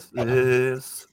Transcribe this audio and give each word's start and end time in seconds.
θες 0.00 1.06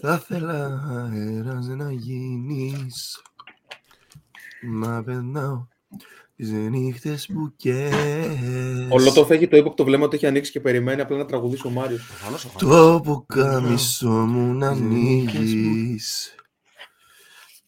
Θα 0.00 0.22
ήθελα 0.22 0.82
αέρας 0.88 1.66
να 1.66 1.92
γίνεις 1.92 3.22
Μα 4.62 5.02
περνάω 5.04 5.66
τις 6.36 6.50
νύχτες 6.50 7.26
που 7.26 7.54
καίες 7.56 8.86
Ο 8.90 8.98
Λότοφ 8.98 9.30
έχει 9.30 9.48
το 9.48 9.56
ύποπτο 9.56 9.84
βλέμμα 9.84 10.04
ότι 10.04 10.16
έχει 10.16 10.26
ανοίξει 10.26 10.50
και 10.50 10.60
περιμένει 10.60 11.00
απλά 11.00 11.16
να 11.16 11.24
τραγουδήσει 11.24 11.66
ο 11.66 11.70
Μάριος. 11.70 12.02
Το 12.58 13.00
πουκάμισο 13.04 14.08
μου 14.08 14.54
να 14.54 14.68
ανοίγεις 14.68 16.34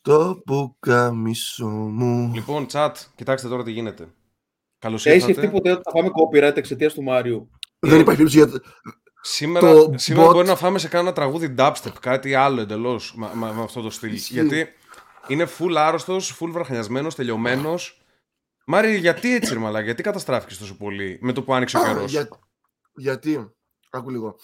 Το 0.02 0.42
πουκάμισο 0.46 1.68
μου 1.68 2.30
Λοιπόν, 2.34 2.66
chat, 2.72 2.92
κοιτάξτε 3.14 3.48
τώρα 3.48 3.62
τι 3.62 3.70
γίνεται. 3.70 4.08
Καλώς 4.78 5.06
Έχει 5.06 5.20
σκεφτεί 5.20 5.40
ήρθατε. 5.40 5.56
ποτέ 5.56 5.70
ότι 5.70 5.82
θα 5.84 5.90
φάμε 5.90 6.08
copyright 6.08 6.56
εξαιτίας 6.56 6.94
του 6.94 7.02
Μάριου. 7.02 7.50
Δεν 7.78 8.00
υπάρχει 8.00 8.22
περίπτωση 8.22 8.36
για... 8.36 8.60
Σήμερα, 9.22 9.72
το 9.72 9.92
σήμερα 9.96 10.28
bot- 10.28 10.32
μπορεί 10.32 10.46
να 10.46 10.56
φάμε 10.56 10.78
σε 10.78 10.88
κάνα 10.88 11.12
τραγούδι 11.12 11.54
dubstep, 11.58 11.92
κάτι 12.00 12.34
άλλο 12.34 12.60
εντελώς 12.60 13.14
με, 13.16 13.30
με- 13.34 13.52
με 13.52 13.62
αυτό 13.62 13.80
το 13.80 13.90
στυλ. 13.90 14.12
Ισχύει. 14.12 14.32
Γιατί 14.34 14.68
είναι 15.28 15.48
full 15.58 15.74
άρρωστος, 15.76 16.38
full 16.40 16.48
βραχιασμένος, 16.50 17.14
τελειωμένος. 17.14 18.02
Μάρι, 18.66 18.96
γιατί 18.96 19.34
έτσι, 19.34 19.52
ρε 19.52 19.58
μαλάκα, 19.58 19.84
γιατί 19.84 20.02
καταστράφηκες 20.02 20.58
τόσο 20.58 20.76
πολύ 20.76 21.18
με 21.22 21.32
το 21.32 21.42
που 21.42 21.54
άνοιξε 21.54 21.78
ο 21.78 21.82
καιρός; 21.84 22.10
Για... 22.10 22.28
Γιατί, 22.94 23.52
άκου 23.90 24.10
λίγο, 24.10 24.36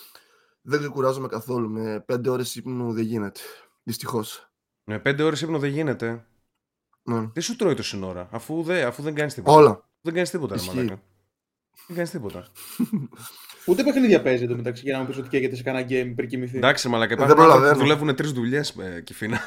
δεν 0.62 0.78
ξεκουράζομαι 0.78 1.28
καθόλου. 1.28 1.70
Με 1.70 2.00
πέντε 2.00 2.30
ώρες 2.30 2.54
ύπνου 2.54 2.92
δεν 2.92 3.04
γίνεται. 3.04 3.40
Δυστυχώς. 3.82 4.50
Με 4.84 4.98
πέντε 4.98 5.22
ώρες 5.22 5.40
ύπνο 5.40 5.58
δεν 5.58 5.70
γίνεται; 5.70 6.26
Ναι. 7.02 7.28
Τι 7.28 7.40
σου 7.40 7.56
τρώει 7.56 7.74
το 7.74 7.82
σύνορα, 7.82 8.28
αφού, 8.32 8.62
δεν- 8.62 8.86
αφού 8.86 9.02
δεν 9.02 9.14
κάνεις 9.14 9.34
τίποτα; 9.34 9.56
Όλα. 9.56 9.88
Δεν 10.00 10.14
κάνεις 10.14 10.30
τίποτα, 10.30 10.54
ρε 10.54 10.60
Ισχύει. 10.60 10.76
μαλάκα. 10.76 11.02
Δεν 11.86 11.96
κάνεις 11.96 12.10
τίποτα. 12.10 12.46
Ούτε 13.66 13.82
παιχνίδια 13.82 14.22
παίζει 14.22 14.44
εδώ 14.44 14.56
μεταξύ 14.56 14.82
για 14.84 14.92
να 14.92 14.98
μου 15.00 15.06
πεις 15.06 15.16
ότι 15.18 15.28
καίγεται 15.28 15.56
σε 15.56 15.62
κανένα 15.62 15.86
game 15.90 16.12
πριν 16.16 16.28
κοιμηθεί. 16.28 16.56
Εντάξει, 16.56 16.88
μαλάκα. 16.88 17.16
δεν 17.16 17.24
Υπάρχουν 17.24 17.40
άνθρωποι 17.42 17.58
που 17.58 17.62
προλαβαίνω. 17.68 17.96
δουλεύουν 17.96 18.16
τρεις 18.16 18.32
δουλειές, 18.32 18.74
ε, 18.96 19.00
Κιφίνα. 19.00 19.40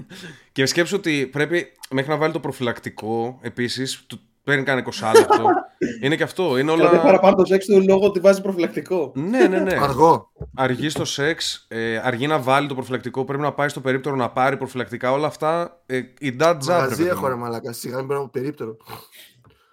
και 0.52 0.66
σκέψου 0.66 0.96
ότι 0.96 1.28
πρέπει 1.32 1.66
μέχρι 1.90 2.10
να 2.10 2.16
βάλει 2.16 2.32
το 2.32 2.40
προφυλακτικό 2.40 3.38
επίσης. 3.42 4.06
Παίρνει 4.44 4.62
κανένα 4.62 4.86
20 4.92 5.12
λεπτό. 5.18 5.48
είναι 6.02 6.16
και 6.16 6.22
αυτό. 6.22 6.58
Είναι 6.58 6.72
Δηλαδή 6.74 6.94
όλα. 6.94 7.02
παραπάνω 7.04 7.34
το 7.34 7.44
σεξ 7.44 7.66
του 7.66 7.84
λόγω 7.88 8.06
ότι 8.06 8.20
βάζει 8.20 8.40
προφυλακτικό. 8.42 9.12
ναι, 9.14 9.46
ναι, 9.48 9.58
ναι. 9.58 9.76
Αργό. 9.80 10.32
Αργεί 10.56 10.88
στο 10.88 11.04
σεξ, 11.04 11.64
ε, 11.68 11.96
αργεί 12.04 12.26
να 12.26 12.38
βάλει 12.38 12.68
το 12.68 12.74
προφυλακτικό, 12.74 13.24
πρέπει 13.24 13.42
να 13.42 13.52
πάει 13.52 13.68
στο 13.68 13.80
περίπτερο 13.80 14.16
να 14.16 14.30
πάρει 14.30 14.56
προφυλακτικά. 14.56 15.12
Όλα 15.12 15.26
αυτά. 15.26 15.82
Ε, 15.86 15.96
η 16.18 16.36
dad 16.40 16.52
job. 16.54 16.64
Μαγαζί 16.66 17.02
ρε 17.02 17.08
έχω 17.08 17.20
ρε 17.20 17.26
παιδί 17.26 17.34
μου. 17.34 17.44
μαλάκα. 17.44 17.72
Σιγά 17.72 17.96
μην 17.96 18.06
παίρνω 18.06 18.28
περίπτερο. 18.28 18.76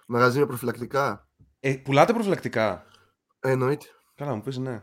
Μαγαζί 0.06 0.38
με 0.38 0.46
προφυλακτικά. 0.46 1.26
Ε, 1.60 1.72
πουλάτε 1.72 2.12
προφυλακτικά. 2.12 2.84
Ε, 3.40 3.50
εννοείται. 3.50 3.86
Καλά, 4.14 4.34
μου 4.34 4.42
πεις 4.42 4.56
ναι. 4.58 4.82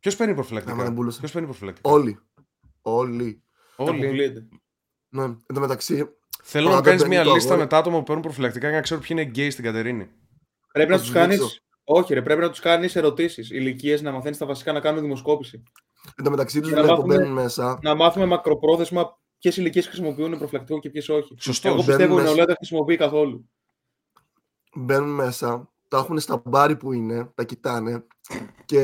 Ποιος 0.00 0.16
παίρνει 0.16 0.32
Άμα 0.32 0.40
προφυλακτικά. 0.40 0.82
δεν 0.84 0.94
πούλησα. 0.94 1.18
Ποιος 1.18 1.32
παίρνει 1.32 1.46
προφυλακτικά; 1.48 1.90
Όλοι. 1.90 2.18
Όλοι. 2.82 3.42
Τα 3.76 3.84
Όλοι. 3.84 4.00
αποκλείεται. 4.04 4.48
Ναι. 5.08 5.22
Εν 5.24 5.38
τω 5.54 5.60
μεταξύ, 5.60 6.08
Θέλω 6.42 6.64
να 6.66 6.70
Όταν 6.72 6.84
κάνεις 6.84 7.00
παίρνει 7.00 7.16
μια 7.16 7.24
το 7.24 7.32
λίστα 7.32 7.48
αγόρι- 7.48 7.62
με 7.64 7.70
τα 7.70 7.78
άτομα 7.78 7.96
που 7.98 8.02
παίρνουν 8.02 8.22
προφυλακτικά 8.22 8.66
για 8.68 8.76
να 8.76 8.82
ξέρω 8.82 9.00
ποιοι 9.00 9.08
είναι 9.12 9.22
γκέι 9.22 9.50
στην 9.50 9.64
Κατερίνη. 9.64 10.10
Πρέπει 10.72 10.90
να 10.90 10.96
Θα 10.96 11.02
τους 11.02 11.10
τους 11.12 11.20
κάνει. 11.20 11.36
δείξω. 11.36 11.58
Όχι, 11.84 12.14
ρε, 12.14 12.22
πρέπει 12.22 12.40
να 12.40 12.50
τους 12.50 12.60
κάνεις 12.60 12.96
ερωτήσεις. 12.96 13.50
Ηλικίες 13.50 14.02
να 14.02 14.12
μαθαίνεις 14.12 14.38
τα 14.38 14.46
βασικά 14.46 14.72
να 14.72 14.80
κάνουν 14.80 15.00
δημοσκόπηση. 15.00 15.62
εν 16.16 16.24
τω 16.24 16.30
μεταξύ 16.30 16.60
τους 16.60 16.68
Για 16.68 16.76
να 16.76 16.82
βλέπω 16.82 16.96
μάθουμε- 17.00 17.18
μπαίνουν 17.18 17.32
μέσα. 17.42 17.78
Να 17.82 17.94
μάθουμε 17.94 18.26
μακροπρόθεσμα 18.26 19.18
ποιες 19.38 19.56
ηλικίες 19.56 19.86
χρησιμοποιούν 19.86 20.38
προφυλακτικό 20.38 20.78
και 20.78 20.90
ποιες 20.90 21.08
όχι. 21.08 21.34
Σωστός. 21.38 21.64
Εγώ 21.72 21.82
Μπαίνουν 21.82 21.86
πιστεύω 21.86 22.12
η 22.12 22.14
μέσα- 22.16 22.26
νεολαία 22.26 22.44
δεν 22.46 22.56
χρησιμοποιεί 22.56 22.96
καθόλου. 22.96 23.50
Μπαίνουν 24.74 25.14
μέσα. 25.14 25.72
Τα 25.88 25.98
έχουν 25.98 26.18
στα 26.20 26.42
μπάρι 26.44 26.76
που 26.76 26.92
είναι. 26.92 27.30
Τα 27.34 27.44
κοιτάνε. 27.44 28.06
Και 28.64 28.78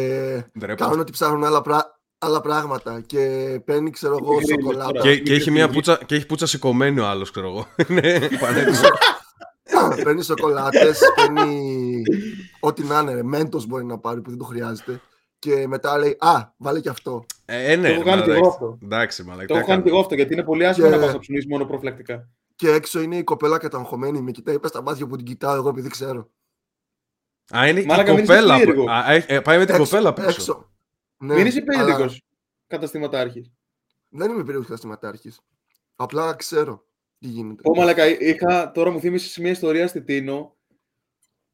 Ντρέπονται. 0.59 0.75
κάνουν 0.85 1.01
ότι 1.01 1.13
ψάχνουν 1.13 1.45
άλλα, 1.45 1.61
πρά- 1.63 2.01
άλλα 2.19 2.41
πράγματα. 2.41 3.01
Και 3.01 3.19
παίρνει, 3.65 3.91
ξέρω 3.91 4.17
εγώ, 4.21 4.35
Μικρή 4.35 4.47
σοκολάτα. 4.61 4.93
τώρα. 4.93 5.01
Και, 5.01 5.19
και, 5.21 5.33
έχει 5.35 5.51
μια 5.51 5.67
Μικρή 5.67 5.77
πουτσα, 5.77 6.05
και 6.07 6.15
έχει 6.15 6.27
πουτσα 6.27 6.47
σηκωμένη 6.47 7.01
ο 7.01 7.07
άλλος, 7.07 7.31
ξέρω 7.31 7.49
εγώ. 7.49 7.67
Ναι, 7.95 8.19
πανέτοιμος. 8.39 8.81
παίρνει 10.05 10.23
σοκολάτες, 10.23 11.01
παίρνει 11.17 12.03
ό,τι 12.61 12.83
να 12.83 12.99
είναι. 12.99 13.15
ρε. 13.15 13.23
Μέντος 13.23 13.67
μπορεί 13.67 13.85
να 13.85 13.99
πάρει 13.99 14.21
που 14.21 14.31
δεν 14.31 14.39
το 14.39 14.45
χρειάζεται. 14.45 15.01
Και 15.39 15.67
μετά 15.69 15.99
λέει 15.99 16.17
Α, 16.21 16.53
βάλε 16.57 16.81
και 16.81 16.89
αυτό. 16.89 17.25
ε, 17.45 17.77
ναι, 17.77 17.89
Το 17.89 17.95
έχω 17.95 18.03
ρε, 18.03 18.11
κάνει 18.11 18.23
και 18.23 18.31
εγώ 18.31 18.39
εντάξει. 18.39 18.49
αυτό. 18.51 18.79
Εντάξει, 18.83 19.23
μαλάκα. 19.23 19.47
Το 19.47 19.53
τι 19.53 19.59
έχω 19.59 19.67
κάνεις 19.69 19.77
να 19.79 19.83
και 19.85 19.89
εγώ 19.95 20.01
αυτό 20.01 20.15
γιατί 20.15 20.33
είναι 20.33 20.43
πολύ 20.43 20.67
άσχημο 20.67 20.89
Και- 20.89 20.95
να 20.97 21.01
πας 21.03 21.13
να 21.13 21.19
ψωνίσεις 21.19 21.49
μόνο 21.51 21.65
προφυλακτικά. 21.65 22.29
Και 22.57 22.71
έξω 22.71 23.01
είναι 23.01 23.17
η 23.17 23.25
κοπέλα 23.25 23.59
καταγχωμένη. 23.59 24.21
Με 24.21 24.31
κοιτάει, 24.31 24.59
πες 24.59 24.71
τα 24.71 24.83
μάτια 24.83 25.07
που 25.07 25.17
την 25.17 25.25
κοιτάω 25.27 25.55
εγώ 25.55 25.69
επειδή 25.69 25.89
ξέρω. 25.89 26.29
Κάνω. 27.53 27.65
Α, 27.65 27.69
είναι 27.69 27.83
Μαλάκα, 27.85 28.11
η 28.11 28.15
μην 28.15 28.25
είσαι 28.25 28.33
κοπέλα. 28.33 28.55
που- 28.55 28.59
περίεργο. 28.65 28.91
Α, 28.91 29.13
ε, 29.13 29.25
ε, 29.29 29.41
πάει 29.41 29.59
με 29.59 29.65
την 29.65 29.75
Έξω- 29.75 29.89
κοπέλα 29.91 30.13
πίσω. 30.13 30.29
Έξω. 30.29 30.71
Ναι, 31.19 31.35
Μην 31.35 31.47
είσαι 31.47 31.63
αλλά 31.67 31.85
περίεργο 31.85 32.15
καταστηματάρχης. 32.67 33.53
Δεν 34.09 34.31
είμαι 34.31 34.39
περίεργο 34.41 34.63
καταστηματάρχης. 34.63 35.41
Απλά 35.97 36.35
ξέρω 36.35 36.85
τι 37.19 37.29
γίνεται. 37.29 37.63
Ω 37.65 37.77
μαλακα, 37.77 38.07
είχα, 38.21 38.71
τώρα 38.73 38.91
μου 38.91 39.01
θύμισες 39.01 39.39
μια 39.39 39.51
ιστορία 39.51 39.87
στη 39.87 40.03
Τίνο 40.03 40.57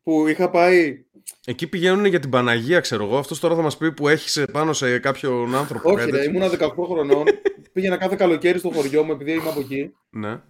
που 0.03 0.27
είχα 0.27 0.51
πάει. 0.51 1.05
Εκεί 1.47 1.67
πηγαίνουν 1.69 2.05
για 2.05 2.21
την 2.21 2.31
Παναγία, 2.31 2.81
ξέρω 2.81 3.05
εγώ. 3.05 3.19
Αυτός 3.19 3.41
τώρα 3.41 3.55
θα 3.55 3.63
μας 3.63 3.77
πει 3.77 3.93
που 3.93 4.09
έχει 4.09 4.45
πάνω 4.45 4.73
σε 4.73 4.99
κάποιον 4.99 5.55
άνθρωπο. 5.55 5.89
Όχι, 5.89 5.99
κάτι 5.99 6.11
ρε, 6.11 6.17
τέτοιο. 6.17 6.31
ήμουνα 6.31 6.49
18 6.49 6.85
χρονών. 6.87 7.25
πήγαινα 7.73 7.97
κάθε 7.97 8.17
καλοκαίρι 8.17 8.59
στο 8.59 8.71
χωριό 8.71 9.03
μου 9.05 9.13
επειδή 9.13 9.33
είμαι 9.33 9.49
από 9.49 9.61
εκεί. 9.61 9.93
Ναι. 10.11 10.41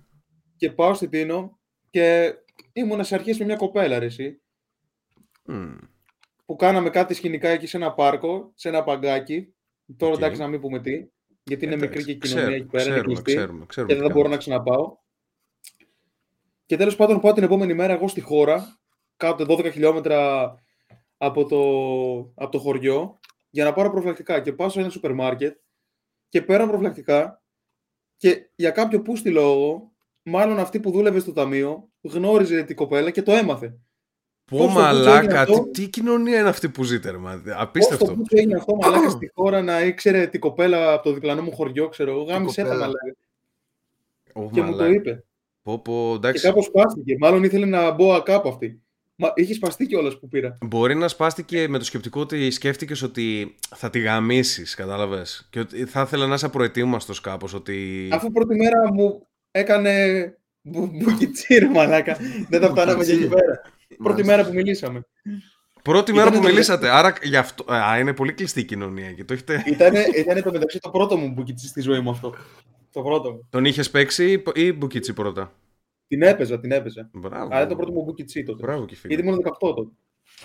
Και 0.57 0.71
πάω 0.71 0.95
στη 0.95 1.09
Τίνο 1.09 1.59
και 1.91 2.35
ήμουνα 2.73 3.03
σε 3.03 3.15
αρχές 3.15 3.39
με 3.39 3.45
μια 3.45 3.57
κοπέλα, 3.57 3.99
ρε, 3.99 4.05
εσύ. 4.07 4.41
Μμ. 5.49 5.75
Που 6.47 6.57
κάναμε 6.57 6.91
κάτι 6.91 7.15
σκηνικά 7.15 7.49
εκεί 7.49 7.67
σε 7.67 7.77
ένα 7.77 7.93
πάρκο, 7.95 8.53
σε 8.55 8.69
ένα 8.69 8.83
παγκάκι. 8.85 9.55
Τώρα 9.97 10.13
Οκ. 10.13 10.19
εντάξει 10.19 10.41
να 10.41 10.47
μην 10.49 10.61
πούμε 10.61 10.81
τι. 10.81 11.07
Γιατί 11.43 11.65
είναι 11.65 11.75
Εντάξει, 11.75 11.97
μικρή 11.99 12.05
και 12.05 12.11
η 12.11 12.17
κοινωνία 12.29 12.43
ξέρουμε, 12.45 12.57
εκεί 12.57 12.67
πέρα. 12.71 12.83
είναι 12.85 12.93
Ξέρουμε, 12.93 13.15
κλειστή. 13.15 13.35
ξέρουμε, 13.35 13.67
ξέρουμε. 13.67 13.93
και 13.93 13.99
δεν 13.99 14.09
τι 14.09 14.09
θα 14.09 14.15
μπορώ 14.19 14.29
κάνεις. 14.31 14.47
να 14.47 14.57
ξαναπάω. 14.57 14.97
Και 16.67 16.77
τέλος 16.77 16.97
πάντων 16.97 17.21
πάω 17.21 17.33
την 17.33 17.43
επόμενη 17.43 17.75
μέρα 17.75 17.93
εγώ 17.93 18.09
στη 18.09 18.21
χώρα, 18.21 18.81
κάτω 19.17 19.45
12 19.49 19.71
χιλιόμετρα 19.73 20.55
από 21.17 21.45
το, 21.47 21.61
από 22.43 22.51
το 22.51 22.59
χωριό, 22.59 23.19
για 23.51 23.65
να 23.65 23.73
πάρω 23.73 23.91
προφυλακτικά. 23.91 24.41
Και 24.41 24.53
πάω 24.53 24.69
σε 24.69 24.81
ένα 24.81 24.89
σούπερ 24.91 25.13
μάρκετ 25.15 25.59
και 26.29 26.43
παίρνω 26.43 26.67
προφυλακτικά 26.67 27.43
και 28.17 28.51
για 28.55 28.71
κάποιο 28.71 29.03
πούστη 29.03 29.31
λόγο, 29.31 29.93
μάλλον 30.23 30.59
αυτή 30.59 30.81
που 30.81 30.91
δούλευε 30.91 31.19
στο 31.19 31.33
ταμείο, 31.33 31.89
γνώριζε 32.01 32.63
την 32.63 32.77
κοπέλα 32.77 33.11
και 33.11 33.23
το 33.23 33.33
έμαθε. 33.33 33.79
Πω 34.49 34.57
Πώς 34.57 34.67
το 34.67 34.73
μαλάκα, 34.81 35.19
έγινε 35.19 35.39
αυτό; 35.39 35.69
τι, 35.73 35.83
τι 35.83 35.89
κοινωνία 35.89 36.39
είναι 36.41 36.49
αυτή 36.49 36.69
που 36.69 36.85
ζείτε, 36.85 37.11
ρε 37.11 37.17
μα. 37.17 37.41
Πώς 37.45 37.53
Απίστευτο. 37.57 38.05
το 38.05 38.13
πούστη 38.15 38.39
έγινε 38.39 38.55
αυτό, 38.57 38.77
μαλάκα, 38.83 39.09
στη 39.11 39.31
χώρα 39.35 39.63
να 39.63 39.81
ήξερε 39.83 40.27
την 40.27 40.41
κοπέλα 40.41 40.93
από 40.93 41.03
το 41.03 41.13
διπλανό 41.13 41.43
μου 41.43 41.53
χωριό, 41.53 41.89
ξέρω 41.89 42.11
εγώ, 42.11 42.23
γάμισε 42.23 42.63
τα 42.63 42.69
κοπέλα. 42.69 42.81
μαλάκα. 42.87 43.17
Ω, 44.33 44.51
Και 44.55 44.61
μου 44.63 44.71
το 44.71 44.77
μαλάκα. 44.77 44.95
είπε. 44.95 45.25
Πω, 45.63 45.79
πω, 45.79 46.09
Και 46.11 46.17
εντάξει. 46.17 46.43
κάπως 46.47 46.65
σπάστηκε. 46.65 47.17
Μάλλον 47.19 47.45
ήθελε 47.45 47.67
να 47.67 47.91
μπω 47.91 48.23
κάπου 48.23 48.49
αυτή. 48.49 48.81
Μα 49.21 49.33
είχε 49.35 49.55
σπαστεί 49.55 49.87
κιόλας 49.87 50.19
που 50.19 50.29
πήρα. 50.29 50.59
Μπορεί 50.61 50.95
να 50.95 51.09
σπάστηκε 51.09 51.69
με 51.69 51.79
το 51.79 51.85
σκεπτικό 51.85 52.21
ότι 52.21 52.51
σκέφτηκες 52.51 53.03
ότι 53.03 53.55
θα 53.77 53.91
τη 53.91 53.99
γαμίσεις, 53.99 54.75
κατάλαβες; 54.75 55.47
Και 55.51 55.61
ότι 55.61 55.85
θα 55.85 56.01
ήθελε 56.01 56.27
να 56.27 56.35
είσαι 56.35 56.49
προετοίμαστο 56.49 57.13
κάπως. 57.23 57.55
Ότι. 57.55 58.09
Αφού 58.13 58.33
πρώτη 58.33 58.55
μέρα 58.55 58.93
μου 58.93 59.27
έκανε 59.51 59.93
μπου- 60.63 60.91
μπουκιτσίρ, 60.93 61.71
μαλάκα. 61.71 62.17
Δεν 62.51 62.61
τα 62.61 62.69
φτάναμε 62.69 63.05
και 63.05 63.13
εκεί 63.13 63.21
Μπουκιτσί. 63.27 63.45
πέρα. 63.45 63.63
Πρώτη 63.97 64.03
Μάλιστα. 64.13 64.37
μέρα 64.37 64.49
που 64.49 64.55
μιλήσαμε. 64.55 65.07
Πρώτη 65.83 66.13
μέρα 66.13 66.23
Ήτανε 66.25 66.37
που 66.41 66.43
το- 66.47 66.49
μιλήσατε. 66.53 66.89
Άρα 66.89 67.13
γι' 67.23 67.37
αυτό. 67.37 67.73
Α, 67.73 67.99
είναι 67.99 68.15
πολύ 68.15 68.33
κλειστή 68.33 68.61
η 68.61 68.65
κοινωνία 68.65 69.09
εκεί. 69.09 69.25
Το 69.25 69.33
έχετε... 69.33 69.63
Ήτανε, 69.67 70.05
ήτανε 70.17 70.43
το 70.43 70.53
μεταξύ 70.53 70.79
το 70.79 70.91
πρώτο 70.91 71.17
μου 71.17 71.29
μπουκιτσί 71.33 71.67
στη 71.69 71.81
ζωή 71.81 72.01
μου 72.01 72.11
αυτό. 72.11 72.35
Το 72.93 73.03
πρώτο 73.03 73.33
μου. 73.33 73.47
Τον 73.51 73.65
είχες 73.65 73.91
παίξει 73.91 74.43
ή 74.55 74.73
μπουκίτσι 74.73 75.13
πρώτα; 75.13 75.53
Την 76.09 76.23
έπαιζα, 76.23 76.61
την 76.61 76.71
έπαιζα. 76.73 77.09
Μπράβο. 77.13 77.45
Αλλά 77.45 77.57
ήταν 77.57 77.69
το 77.69 77.77
πρώτο 77.77 77.93
μου 77.93 78.03
μπουκιτσί 78.03 78.43
τότε. 78.43 78.63
Μπράβο, 78.63 78.79
Γιατί 78.85 78.95
Κιφίνα. 78.95 79.23
ήμουν 79.23 79.41
18 79.45 79.75
τότε. 79.75 79.91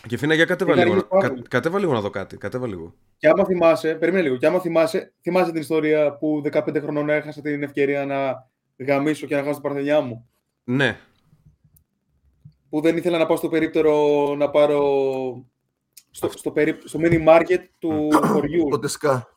Κιφίνα, 0.08 0.34
για 0.34 0.46
κατέβα 0.46 0.72
Είχα 0.72 0.84
λίγο, 0.84 0.92
αργήσει 0.94 1.08
να- 1.12 1.18
πάρα 1.18 1.28
κα- 1.28 1.34
πολύ. 1.34 1.48
κατέβα 1.48 1.80
λίγο 1.80 1.94
να 1.94 2.02
δω 2.02 2.10
κάτι. 2.10 2.38
Κατέβα 2.38 2.68
λίγο. 2.68 2.94
Και 3.18 3.28
άμα 3.28 3.46
θυμάσαι, 3.46 3.96
περίμενε 3.96 4.24
λίγο, 4.24 4.38
και 4.38 4.46
άμα 4.46 4.60
θυμάσαι, 4.60 5.14
θυμάσαι 5.22 5.52
την 5.52 5.62
ιστορία 5.62 6.18
που 6.18 6.42
15 6.44 6.80
χρονών 6.82 7.10
έχασα 7.10 7.42
την 7.42 7.64
ευκαιρία 7.64 8.06
να 8.06 8.50
γαμίσω 8.86 9.28
και 9.28 9.36
να 9.36 9.42
χάσω 9.42 9.54
την 9.54 9.62
παρθενιά 9.62 10.02
μου; 10.02 10.30
Ναι. 10.64 10.98
Που 12.74 12.82
δεν 12.82 12.98
ήθελα 12.98 13.18
να 13.18 13.26
πάω 13.26 13.38
στο 13.38 13.50
περίπτερο 13.50 14.36
να 14.38 14.50
πάρω 14.50 14.82
στο, 16.12 16.30
στο, 16.36 16.52
περί, 16.52 16.78
στο 16.84 17.00
mini 17.04 17.28
market 17.28 17.60
του 17.80 18.10
χωριού. 18.24 18.68
Το 18.70 18.80
τεσκά. 18.80 19.28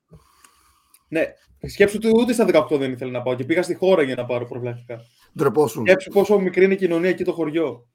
ναι, 1.08 1.24
σκέψου 1.68 1.96
ότι 1.96 2.08
ούτε 2.16 2.32
στα 2.32 2.46
18 2.70 2.78
δεν 2.78 2.92
ήθελα 2.92 3.10
να 3.10 3.22
πάω 3.22 3.34
και 3.34 3.44
πήγα 3.44 3.62
στη 3.62 3.74
χώρα 3.74 4.02
για 4.02 4.14
να 4.14 4.24
πάρω 4.24 4.46
προφυλακτικά. 4.46 5.00
Ντρεπόσουν. 5.38 5.86
Σκέψου 5.86 6.10
πόσο 6.10 6.38
μικρή 6.38 6.64
είναι 6.64 6.74
η 6.74 6.76
κοινωνία 6.76 7.08
εκεί 7.08 7.24
το 7.24 7.32
χωριό. 7.32 7.86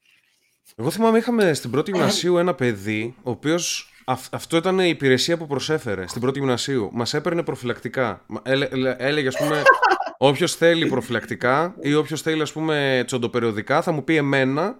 Εγώ 0.75 0.89
θυμάμαι 0.89 1.17
είχαμε 1.17 1.53
στην 1.53 1.71
πρώτη 1.71 1.91
γυμνασίου 1.91 2.37
ένα 2.37 2.53
παιδί, 2.55 3.15
ο 3.23 3.29
οποίος. 3.29 3.91
αυτό 4.31 4.57
ήταν 4.57 4.79
η 4.79 4.89
υπηρεσία 4.89 5.37
που 5.37 5.47
προσέφερε 5.47 6.07
στην 6.07 6.21
πρώτη 6.21 6.39
γυμνασίου. 6.39 6.89
Μας 6.93 7.13
έπαιρνε 7.13 7.43
προφυλακτικά. 7.43 8.23
Μα- 8.27 8.41
έλε- 8.43 8.71
έλε- 8.73 8.95
έλεγε, 9.01 9.27
ας 9.27 9.37
πούμε, 9.37 9.61
όποιος 10.17 10.55
θέλει 10.55 10.87
προφυλακτικά 10.87 11.75
ή 11.81 11.93
όποιος 11.93 12.21
θέλει, 12.21 12.41
ας 12.41 12.51
πούμε, 12.51 13.03
τσοντοπεριοδικά, 13.05 13.81
θα 13.81 13.91
μου 13.91 14.03
πει 14.03 14.15
εμένα 14.15 14.79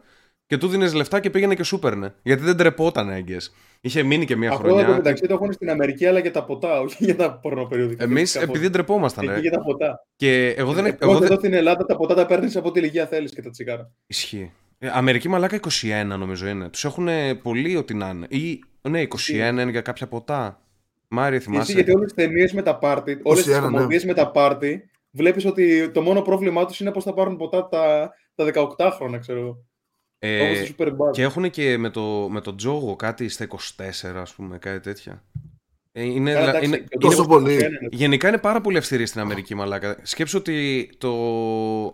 και 0.51 0.57
του 0.57 0.68
δίνει 0.68 0.92
λεφτά 0.92 1.19
και 1.19 1.30
πήγαινε 1.30 1.56
και 1.56 1.63
σούπερνε. 1.63 2.13
Γιατί 2.24 2.44
δεν 2.44 2.57
τρεπόταν 2.57 3.09
έγκυε. 3.09 3.38
Είχε 3.81 4.03
μείνει 4.03 4.25
και 4.25 4.36
μία 4.36 4.50
Αυτό 4.50 4.63
χρονιά. 4.63 4.83
εδώ 4.83 4.94
μεταξύ 4.94 5.27
το 5.27 5.33
έχουν 5.33 5.51
στην 5.53 5.69
Αμερική, 5.69 6.06
αλλά 6.06 6.19
για 6.19 6.31
τα 6.31 6.44
ποτά, 6.44 6.80
όχι 6.80 7.03
για 7.03 7.15
τα 7.15 7.33
πορνοπεριοδικά. 7.39 8.03
Εμείς 8.03 8.33
Κάπως. 8.33 8.50
επειδή 8.50 8.69
ντρεπόμασταν. 8.69 9.24
Εκεί 9.24 9.33
ρε. 9.33 9.39
για 9.39 9.51
τα 9.51 9.62
ποτά. 9.62 10.06
Και 10.15 10.53
εγώ 10.57 10.74
δεν. 10.74 10.86
Εγώ 10.86 10.95
Εγώ 11.00 11.12
εδώ 11.12 11.27
δεν... 11.27 11.38
στην 11.38 11.53
Ελλάδα 11.53 11.86
τα 11.86 11.95
ποτά 11.95 12.13
τα 12.13 12.25
παίρνεις 12.25 12.56
από 12.56 12.68
ό,τι 12.68 12.80
ηλικία 12.80 13.06
θέλεις 13.07 13.33
και 13.33 13.42
τα 13.42 13.50
τσιγάρα. 13.50 13.92
Ισχύει. 14.07 14.51
Ε, 14.77 14.89
Αμερική 14.94 15.30
μαλάκα 15.30 15.59
21 16.03 16.18
νομίζω 16.18 16.48
είναι. 16.48 16.69
Τους 16.69 16.86
έχουν 16.86 17.07
πολύ 17.42 17.75
ό,τι 17.75 17.94
να 17.94 18.09
είναι. 18.09 18.25
Ή 18.30 18.63
ναι, 18.81 19.01
21 19.01 19.33
είναι 19.33 19.63
για 19.69 19.81
κάποια 19.81 20.07
ποτά. 20.07 20.62
Μάρια, 21.07 21.38
Εσύ 21.38 21.50
θυμάσαι. 21.50 21.74
γιατί 21.74 21.92
όλες 21.92 22.13
τις 22.13 22.25
ταινίες 22.25 22.54
με 22.54 22.62
τα 22.62 22.77
πάρτι, 22.77 23.19
όλες 23.24 23.44
τις 23.44 23.57
21, 23.57 23.62
ναι. 23.62 23.68
κομμωδίες 23.68 24.06
με 24.06 24.13
τα 24.13 24.31
πάρτι, 24.31 24.89
βλέπεις 25.12 25.45
ότι 25.45 25.89
το 25.89 26.01
μόνο 26.01 26.21
πρόβλημά 26.21 26.65
τους 26.65 26.80
είναι 26.80 26.92
πώ 26.92 27.01
θα 27.01 27.13
πάρουν 27.13 27.38
ποτά 27.38 27.68
τα, 27.68 28.13
τα 28.36 28.51
18 28.77 28.92
χρόνια, 28.95 29.18
ξέρω 29.18 29.39
εγώ. 29.39 29.65
Ε, 30.23 30.41
Όπως 30.41 30.68
το 30.68 30.73
Super 30.77 30.88
Bad. 30.88 31.12
και 31.12 31.21
έχουν 31.21 31.50
και 31.50 31.77
με 31.77 31.89
το, 31.89 32.27
με 32.31 32.41
το 32.41 32.56
τζόγο 32.56 32.95
κάτι 32.95 33.29
στα 33.29 33.47
24, 33.47 33.56
ας 34.21 34.33
πούμε, 34.33 34.57
κάτι 34.57 34.79
τέτοια. 34.79 35.23
Ε, 35.94 36.03
είναι, 36.03 36.31
Καλά, 36.33 36.39
δηλα- 36.45 36.50
εντάξει, 36.57 36.68
είναι, 36.68 36.77
και 36.89 36.97
τόσο 36.97 37.18
το- 37.18 37.27
πολύ. 37.27 37.57
το- 37.57 37.63
το- 37.63 37.69
γενικά 37.91 38.27
είναι 38.27 38.38
πάρα 38.38 38.62
πολύ 38.62 38.77
αυστηρή 38.77 39.06
στην 39.06 39.21
Αμερική, 39.21 39.56
μαλάκα. 39.56 39.97
Σκέψου 40.01 40.38
ότι 40.38 40.89
το... 40.97 41.09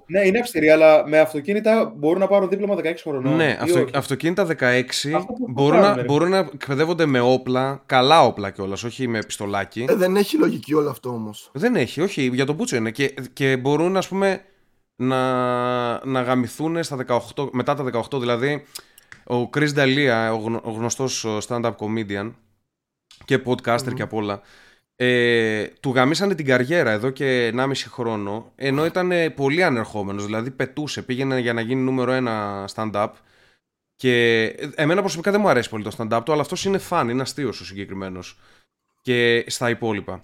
Ναι, 0.08 0.26
είναι 0.26 0.40
αυστηρή, 0.40 0.70
αλλά 0.70 1.08
με 1.08 1.20
αυτοκίνητα 1.20 1.94
μπορούν 1.98 2.20
να 2.20 2.28
πάρουν 2.28 2.50
δίπλωμα 2.50 2.76
16 2.76 2.94
χρονών. 3.02 3.36
ναι, 3.36 3.44
ή 3.50 3.58
αυτο, 3.62 3.80
όχι. 3.82 3.92
αυτοκίνητα 3.94 4.46
16 4.60 5.14
Αυτό 5.16 5.34
που 5.34 5.52
μπορούν 5.52 5.72
κάνουν, 5.80 5.90
να, 5.90 5.96
ρε. 5.96 6.04
μπορούν 6.04 6.30
να 6.30 6.38
εκπαιδεύονται 6.38 7.06
με 7.06 7.20
όπλα, 7.20 7.84
καλά 7.86 8.24
όπλα 8.26 8.50
κιόλας, 8.50 8.84
όχι 8.84 9.08
με 9.08 9.20
πιστολάκι. 9.24 9.86
Ε, 9.90 9.96
δεν 9.96 10.16
έχει 10.16 10.38
λογική 10.38 10.74
όλο 10.74 10.90
αυτό 10.90 11.10
όμως. 11.10 11.50
Δεν 11.54 11.76
έχει, 11.76 12.02
όχι, 12.02 12.30
για 12.34 12.46
τον 12.46 12.58
Πούτσο 12.58 12.76
είναι. 12.76 12.92
Και, 12.92 13.14
και 13.34 13.58
μπορούν, 13.58 13.98
ας 13.98 14.08
πούμε, 14.08 14.42
να, 14.98 16.06
να 16.06 16.22
γαμηθούν 16.22 16.84
στα 16.84 17.06
18, 17.36 17.50
μετά 17.52 17.76
τα 17.76 18.08
18. 18.12 18.20
Δηλαδή, 18.20 18.66
ο 19.24 19.50
Chris 19.54 19.74
D'Elia, 19.76 20.30
ο, 20.34 20.36
γνω, 20.36 20.62
ο 20.64 20.72
γνωστός 20.72 21.24
ο 21.24 21.38
stand-up 21.48 21.76
comedian 21.76 22.32
και 23.26 23.42
podcaster 23.46 23.94
και 23.94 24.02
απ' 24.02 24.14
όλα, 24.14 24.42
ε, 24.96 25.68
του 25.68 25.92
γαμίσανε 25.92 26.36
την 26.36 26.46
καριέρα 26.46 26.92
εδώ 26.92 27.10
και 27.10 27.52
1,5 27.54 27.74
χρόνο, 27.74 28.52
ενώ 28.56 28.86
ήταν 28.86 29.12
ε, 29.12 29.30
πολύ 29.30 29.64
ανερχόμενος, 29.64 30.26
δηλαδή 30.26 30.52
πετούσε, 30.52 31.02
πήγαινε 31.02 31.40
για 31.40 31.54
να 31.54 31.62
γίνει 31.62 31.82
νούμερο 31.82 32.12
ένα 32.12 32.66
stand-up 32.74 33.10
και 33.96 34.44
ε, 34.44 34.70
εμένα 34.76 35.02
προσωπικά 35.02 35.32
δεν 35.32 35.42
μου 35.42 35.50
αρέσει 35.50 35.70
πολύ 35.70 35.84
το 35.84 35.96
stand-up 35.98 36.22
του, 36.26 36.32
αλλά 36.32 36.42
αυτός 36.42 36.66
είναι 36.66 36.78
φαν, 36.78 37.10
είναι 37.10 37.22
αστείος 37.22 37.62
ο 37.62 37.66
συγκεκριμένος 37.66 38.40
και 39.02 39.46
στα 39.48 39.70
υπόλοιπα. 39.70 40.24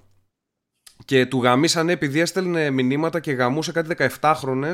Και 1.06 1.26
του 1.26 1.42
γαμίσανε 1.44 1.92
επειδή 1.92 2.20
έστελνε 2.20 2.70
μηνύματα 2.70 3.20
και 3.20 3.32
γαμούσε 3.32 3.72
κάτι 3.72 3.96
17χρονε 4.22 4.72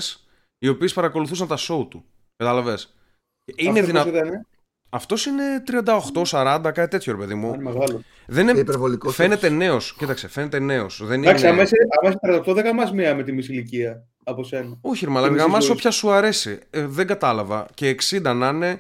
οι 0.59 0.67
οποίες 0.67 0.93
παρακολουθούσαν 0.93 1.47
τα 1.47 1.57
show 1.57 1.87
του. 1.89 2.05
Κατάλαβες. 2.35 2.93
Είναι 3.55 3.69
Αυτός 3.79 3.85
δυνα... 3.85 4.03
πώς 4.03 4.11
ήταν, 4.13 4.45
Αυτός 4.91 5.25
είναι 5.25 5.43
38-40, 6.31 6.59
κάτι 6.73 6.87
τέτοιο, 6.87 7.13
ρε 7.13 7.17
παιδί 7.19 7.33
μου. 7.33 7.53
είναι 7.53 7.63
μεγάλο. 7.63 8.01
Δεν 8.27 8.47
Ε, 8.47 8.51
είναι... 8.51 8.59
υπερβολικός 8.59 9.15
Φαίνεται 9.15 9.47
όμως. 9.47 9.59
νέος. 9.59 9.93
Κοίταξε, 9.97 10.27
φαίνεται 10.27 10.59
νέος. 10.59 11.01
Δεν 11.05 11.21
Εντάξει, 11.23 11.43
είναι. 11.43 11.53
αμέσως, 11.53 11.77
αμέσως 12.01 12.19
38 12.49 12.53
δεν 12.53 12.63
καμάς 12.63 12.91
μία 12.91 13.15
με 13.15 13.23
τη 13.23 13.31
μισή 13.31 13.51
ηλικία 13.51 14.03
από 14.23 14.43
σένα. 14.43 14.77
Όχι, 14.81 15.05
ρε 15.05 15.11
μαλάκα, 15.11 15.31
μισής 15.33 15.45
γαμάς 15.47 15.63
ζωή. 15.63 15.71
όποια 15.73 15.91
σου 15.91 16.11
αρέσει. 16.11 16.59
Ε, 16.69 16.85
δεν 16.85 17.07
κατάλαβα. 17.07 17.65
Και 17.73 17.89
60 18.09 18.21
να 18.35 18.47
είναι, 18.47 18.79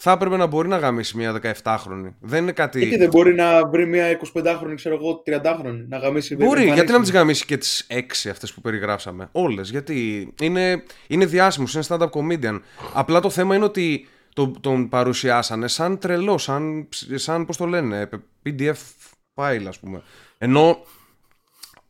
θα 0.00 0.12
έπρεπε 0.12 0.36
να 0.36 0.46
μπορεί 0.46 0.68
να 0.68 0.76
γαμίσει 0.76 1.16
μια 1.16 1.40
17χρονη. 1.62 2.12
Δεν 2.20 2.42
είναι 2.42 2.52
κάτι. 2.52 2.78
Γιατί 2.78 2.96
δεν 2.96 3.08
μπορεί 3.08 3.34
να 3.34 3.68
βρει 3.68 3.86
μία 3.86 4.20
25χρονη, 4.34 4.72
ξέρω 4.74 4.94
εγώ, 4.94 5.22
30χρονη, 5.26 5.84
να 5.88 5.98
γαμίσει. 5.98 6.34
Μπορεί, 6.34 6.48
εμφανίσει. 6.48 6.74
γιατί 6.74 6.90
να 6.90 6.94
μην 6.94 7.02
τις 7.02 7.12
γαμίσει 7.12 7.44
και 7.44 7.56
τις 7.56 7.86
6 7.90 8.30
αυτές 8.30 8.52
που 8.52 8.60
περιγράψαμε; 8.60 9.28
Όλες. 9.32 9.70
Γιατί 9.70 10.28
είναι, 10.40 10.82
είναι 11.06 11.26
διάσημος, 11.26 11.74
είναι 11.74 11.84
stand-up 11.88 12.10
comedian. 12.10 12.60
Απλά 12.92 13.20
το 13.20 13.30
θέμα 13.30 13.54
είναι 13.54 13.64
ότι 13.64 14.08
το, 14.34 14.52
τον 14.60 14.88
παρουσιάσανε 14.88 15.68
σαν 15.68 15.98
τρελό, 15.98 16.38
σαν, 16.38 16.88
σαν 17.14 17.46
πώς 17.46 17.56
το 17.56 17.66
λένε, 17.66 18.08
PDF 18.44 18.74
file, 19.34 19.64
ας 19.68 19.78
πούμε. 19.78 20.02
Ενώ 20.38 20.84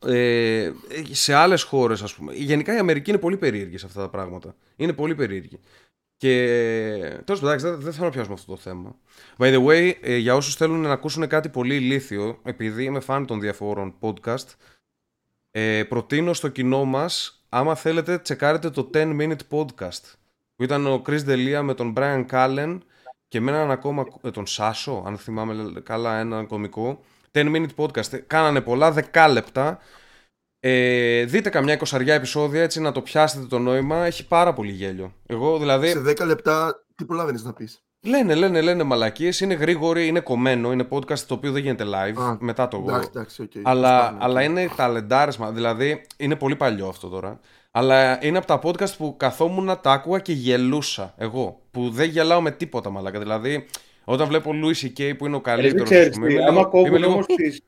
ε, 0.06 0.70
σε 1.10 1.34
άλλες 1.34 1.62
χώρες, 1.62 2.02
ας 2.02 2.14
πούμε. 2.14 2.32
Γενικά 2.32 2.74
η 2.74 2.78
Αμερική 2.78 3.10
είναι 3.10 3.18
πολύ 3.18 3.36
περίεργη 3.36 3.78
σε 3.78 3.86
αυτά 3.86 4.00
τα 4.00 4.08
πράγματα. 4.08 4.54
Είναι 4.76 4.92
πολύ 4.92 5.14
περίεργη. 5.14 5.60
Και 6.18 6.30
τέλος 7.24 7.40
πάντων, 7.40 7.48
εντάξει, 7.48 7.66
δεν, 7.66 7.80
δεν 7.80 7.92
θέλω 7.92 8.04
να 8.04 8.10
πιάσουμε 8.10 8.34
αυτό 8.34 8.52
το 8.52 8.58
θέμα. 8.58 8.96
By 9.36 9.54
the 9.54 9.66
way, 9.66 9.92
ε, 10.00 10.16
για 10.16 10.34
όσους 10.34 10.54
θέλουν 10.54 10.80
να 10.80 10.92
ακούσουν 10.92 11.28
κάτι 11.28 11.48
πολύ 11.48 11.74
ηλίθιο, 11.74 12.40
επειδή 12.42 12.84
είμαι 12.84 13.00
fan 13.06 13.24
των 13.26 13.40
διαφόρων 13.40 13.94
podcast, 14.00 14.46
ε, 15.50 15.84
προτείνω 15.84 16.32
στο 16.32 16.48
κοινό 16.48 16.84
μας, 16.84 17.44
άμα 17.48 17.74
θέλετε, 17.74 18.18
τσεκάρετε 18.18 18.70
το 18.70 18.90
10 18.92 19.16
Minute 19.20 19.48
Podcast. 19.50 20.12
Που 20.56 20.62
ήταν 20.62 20.86
ο 20.86 21.02
Chris 21.06 21.24
D'Elia 21.26 21.60
με 21.62 21.74
τον 21.74 21.94
Brian 21.96 22.26
Callen 22.30 22.78
και 23.28 23.40
με 23.40 23.50
έναν 23.50 23.70
ακόμα, 23.70 24.04
ε, 24.22 24.30
τον 24.30 24.46
Σάσο, 24.46 25.02
αν 25.06 25.18
θυμάμαι 25.18 25.80
καλά, 25.82 26.18
έναν 26.18 26.46
κωμικό. 26.46 27.00
10 27.32 27.54
Minute 27.54 27.74
Podcast. 27.76 28.12
Ε, 28.12 28.16
Κάνανε 28.16 28.60
πολλά, 28.60 28.92
δεκάλεπτα. 28.92 29.78
Ε, 30.60 31.24
δείτε 31.24 31.48
καμιά 31.50 31.72
εικοσαριά 31.74 32.14
επεισόδια 32.14 32.62
έτσι 32.62 32.80
να 32.80 32.92
το 32.92 33.00
πιάσετε 33.02 33.46
το 33.46 33.58
νόημα. 33.58 34.04
Έχει 34.06 34.26
πάρα 34.26 34.52
πολύ 34.52 34.70
γέλιο. 34.72 35.12
Εγώ 35.26 35.58
δηλαδή. 35.58 35.88
Σε 35.88 36.02
10 36.06 36.26
λεπτά 36.26 36.84
τι 36.94 37.04
προλάβαινες 37.04 37.44
να 37.44 37.52
πεις; 37.52 37.82
Λένε, 38.06 38.34
λένε, 38.34 38.60
λένε 38.60 38.82
μαλακίες. 38.82 39.40
Είναι 39.40 39.54
γρήγοροι, 39.54 40.06
είναι 40.06 40.20
κομμένο. 40.20 40.72
Είναι 40.72 40.86
podcast 40.90 41.18
το 41.18 41.34
οποίο 41.34 41.52
δεν 41.52 41.62
γίνεται 41.62 41.84
live 41.84 42.20
Α, 42.22 42.36
μετά 42.40 42.68
το 42.68 42.84
Εντάξει, 42.88 43.08
εντάξει, 43.14 43.42
οκ. 43.42 43.50
αλλά, 43.62 44.00
Φτάνει, 44.02 44.18
αλλά 44.20 44.40
οκ. 44.40 44.46
είναι 44.46 44.68
ταλεντάρισμα. 44.76 45.50
Δηλαδή 45.50 46.00
είναι 46.16 46.36
πολύ 46.36 46.56
παλιό 46.56 46.86
αυτό 46.88 47.08
τώρα. 47.08 47.40
Αλλά 47.70 48.24
είναι 48.24 48.38
από 48.38 48.46
τα 48.46 48.60
podcast 48.62 48.96
που 48.96 49.14
καθόμουν 49.16 49.64
να 49.64 49.78
τα 49.78 49.92
άκουγα 49.92 50.18
και 50.18 50.32
γελούσα. 50.32 51.14
Εγώ. 51.16 51.60
Που 51.70 51.90
δεν 51.90 52.08
γελάω 52.08 52.40
με 52.40 52.50
τίποτα 52.50 52.90
μαλάκα. 52.90 53.18
Δηλαδή 53.18 53.66
όταν 54.04 54.26
βλέπω 54.28 54.50
Louis 54.64 54.84
C.K. 54.86 55.12
που 55.18 55.26
είναι 55.26 55.36
ο 55.36 55.42
Ε, 55.44 55.50
Δεν 55.50 55.54
καλύτερος. 55.54 55.88
ξέρεις 55.88 56.18
τι, 56.18 56.36
άμα 56.48 56.64
κόβουν 56.64 57.04
όμως 57.04 57.26
τις, 57.26 57.60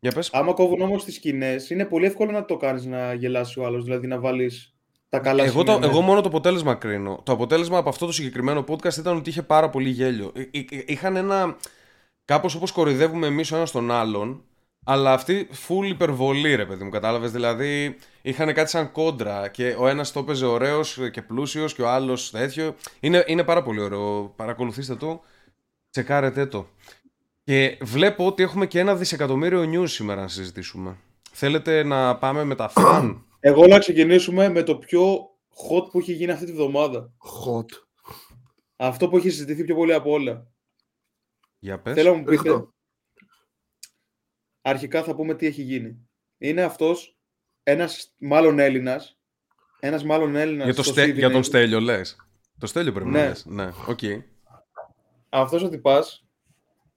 Για 0.00 0.12
πες. 0.12 0.30
άμα 0.32 0.52
κόβουν 0.52 0.80
όμως 0.80 1.04
τις 1.04 1.14
σκηνές, 1.14 1.70
είναι 1.70 1.84
πολύ 1.84 2.06
εύκολο 2.06 2.30
να 2.30 2.44
το 2.44 2.56
κάνεις 2.56 2.84
να 2.84 3.14
γελάσει 3.14 3.60
ο 3.60 3.66
άλλος, 3.66 3.84
δηλαδή 3.84 4.06
να 4.06 4.18
βάλεις 4.18 4.72
τα 5.08 5.18
καλά 5.18 5.44
Εγώ, 5.44 5.64
το, 5.64 5.72
σημεία 5.72 5.86
εγώ 5.86 5.96
μέσα. 5.96 6.06
μόνο 6.08 6.20
το 6.20 6.28
αποτέλεσμα 6.28 6.74
κρίνω. 6.74 7.20
Το 7.22 7.32
αποτέλεσμα 7.32 7.78
από 7.78 7.88
αυτό 7.88 8.06
το 8.06 8.12
συγκεκριμένο 8.12 8.64
podcast 8.68 8.96
ήταν 8.96 9.16
ότι 9.16 9.30
είχε 9.30 9.42
πάρα 9.42 9.70
πολύ 9.70 9.88
γέλιο. 9.88 10.32
Ε, 10.34 10.40
ε, 10.40 10.64
ε, 10.70 10.82
Είχαν 10.86 11.16
ένα. 11.16 11.56
Κάπως 12.24 12.54
όπως 12.54 12.72
κοροϊδεύουμε 12.72 13.26
εμείς 13.26 13.52
ο 13.52 13.56
ένας 13.56 13.70
τον 13.70 13.90
άλλον, 13.90 14.42
αλλά 14.84 15.12
αυτή 15.12 15.48
full 15.68 15.86
υπερβολή, 15.88 16.54
ρε 16.54 16.66
παιδί 16.66 16.84
μου, 16.84 16.90
κατάλαβες; 16.90 17.30
Δηλαδή, 17.30 17.96
είχαν 18.22 18.54
κάτι 18.54 18.70
σαν 18.70 18.92
κόντρα 18.92 19.48
και 19.48 19.74
ο 19.78 19.88
ένας 19.88 20.12
το 20.12 20.20
έπαιζε 20.20 20.46
ωραίος 20.46 20.98
και 21.12 21.22
πλούσιος 21.22 21.74
και 21.74 21.82
ο 21.82 21.88
άλλος 21.88 22.30
τέτοιο. 22.30 22.74
Είναι, 23.00 23.24
είναι 23.26 23.44
πάρα 23.44 23.62
πολύ 23.62 23.80
ωραίο. 23.80 24.32
Παρακολουθήστε 24.36 24.94
το. 24.94 25.20
Τσεκάρετε 25.90 26.46
το. 26.46 26.66
Και 27.48 27.78
βλέπω 27.82 28.26
ότι 28.26 28.42
έχουμε 28.42 28.66
και 28.66 28.78
ένα 28.78 28.96
δισεκατομμύριο 28.96 29.62
news 29.62 29.88
σήμερα 29.88 30.20
να 30.20 30.28
συζητήσουμε. 30.28 30.98
Θέλετε 31.32 31.82
να 31.82 32.18
πάμε 32.18 32.44
με 32.44 32.54
τα 32.54 32.68
fun. 32.78 33.26
Εγώ 33.40 33.66
να 33.66 33.78
ξεκινήσουμε 33.78 34.48
με 34.48 34.62
το 34.62 34.76
πιο 34.78 35.14
hot 35.70 35.90
που 35.90 35.98
έχει 35.98 36.12
γίνει 36.12 36.32
αυτή 36.32 36.44
τη 36.44 36.52
βδομάδα. 36.52 37.12
Hot. 37.46 37.64
Αυτό 38.76 39.08
που 39.08 39.16
έχει 39.16 39.30
συζητηθεί 39.30 39.64
πιο 39.64 39.74
πολύ 39.74 39.92
από 39.92 40.10
όλα. 40.10 40.46
Για 41.58 41.80
πες. 41.80 41.94
Θέλω 41.94 42.10
να 42.10 42.16
μου 42.16 42.24
πείτε, 42.24 42.42
Ρίχ' 42.42 42.62
το. 42.62 42.74
αρχικά 44.62 45.02
θα 45.02 45.14
πούμε 45.14 45.34
τι 45.34 45.46
έχει 45.46 45.62
γίνει. 45.62 46.08
Είναι 46.38 46.62
αυτός 46.62 47.18
ένας 47.62 48.14
μάλλον 48.18 48.58
Έλληνας, 48.58 49.18
ένας 49.80 50.04
μάλλον 50.04 50.36
Έλληνας 50.36 50.64
Για, 50.64 50.74
το 50.74 50.82
στο 50.82 50.92
Στε- 50.92 51.08
Sydney. 51.10 51.14
για 51.14 51.30
τον 51.30 51.42
Στέλιο 51.42 51.80
λες. 51.80 52.16
Το 52.58 52.66
Στέλιο 52.66 52.92
πρέπει 52.92 53.10
να 53.10 53.20
Ναι. 53.20 53.28
λες. 53.28 53.44
Ναι, 53.46 53.70
οκ. 53.86 53.98
Αυτός 55.28 55.62
ο 55.62 55.68
τυπάς 55.68 56.22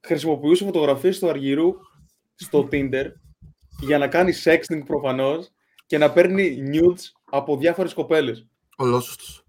χρησιμοποιούσε 0.06 0.64
φωτογραφίες 0.64 1.18
του 1.18 1.28
Αργυρού 1.28 1.72
στο 2.34 2.66
Tinder 2.72 3.04
για 3.80 3.98
να 3.98 4.08
κάνει 4.08 4.32
sexting 4.44 4.82
προφανώς 4.86 5.50
και 5.86 5.98
να 5.98 6.10
παίρνει 6.10 6.62
nudes 6.72 7.02
από 7.30 7.56
διάφορες 7.56 7.94
κοπέλες. 7.94 8.46
Ολόσωστος. 8.76 9.44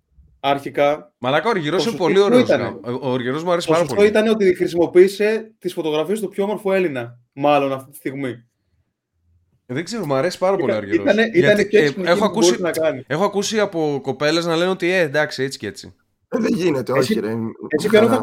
Αρχικά, 0.46 1.14
Μαλάκα, 1.18 1.48
ο 1.48 1.50
Οργυρός 1.50 1.84
Το 1.84 1.90
είναι 1.90 1.98
σωστό 1.98 2.04
πολύ 2.04 2.20
ωραίος. 2.20 2.42
ήτανε. 2.42 2.64
γα- 2.64 2.94
Ο 3.02 3.10
Οργυρός 3.10 3.44
μου 3.44 3.52
αρέσει 3.52 3.66
το 3.68 3.72
πάρα 3.74 3.84
σωστό 3.86 3.98
πολύ. 3.98 4.08
ήταν 4.10 4.28
ότι 4.28 4.56
χρησιμοποίησε 4.56 5.52
τις 5.60 5.74
φωτογραφίες 5.74 6.20
του 6.20 6.28
πιο 6.30 6.44
όμορφου 6.44 6.72
Έλληνα, 6.72 7.20
μάλλον 7.34 7.72
αυτή 7.72 7.92
τη 7.92 7.98
στιγμή. 7.98 8.44
Δεν 9.66 9.84
ξέρω, 9.84 10.06
μου 10.06 10.14
αρέσει 10.14 10.38
πάρα 10.38 10.56
πολύ 10.58 10.72
ο 10.72 10.76
Ήταν, 10.76 10.84
Αργυρός. 10.84 11.04
ήτανε, 11.06 11.22
Γιατί, 11.24 11.40
ήτανε 11.40 11.64
και 11.64 11.78
ε, 11.78 11.82
έξυπνο 11.82 12.04
έχω, 12.04 12.12
εκείνο 12.12 12.26
που 12.28 12.32
ακούσει, 12.34 12.58
μπορούσε 12.58 12.80
να 12.80 12.86
κάνει. 12.86 13.04
έχω 13.08 13.24
ακούσει 13.24 13.60
από 13.60 14.00
κοπέλες 14.04 14.46
να 14.46 14.56
λένε 14.56 14.70
ότι 14.72 14.92
ε, 14.92 15.00
εντάξει, 15.00 15.44
έτσι 15.44 15.58
και 15.60 15.68
έτσι. 15.68 15.94
Ε, 16.28 16.40
δεν 16.40 16.54
γίνεται, 16.54 16.92
Εσύ- 16.98 17.12
όχι 17.12 17.20
ρε. 17.20 17.32
Εσύ 17.78 17.90
ποιον 17.90 18.04
θα 18.08 18.10
Χαρά. 18.10 18.22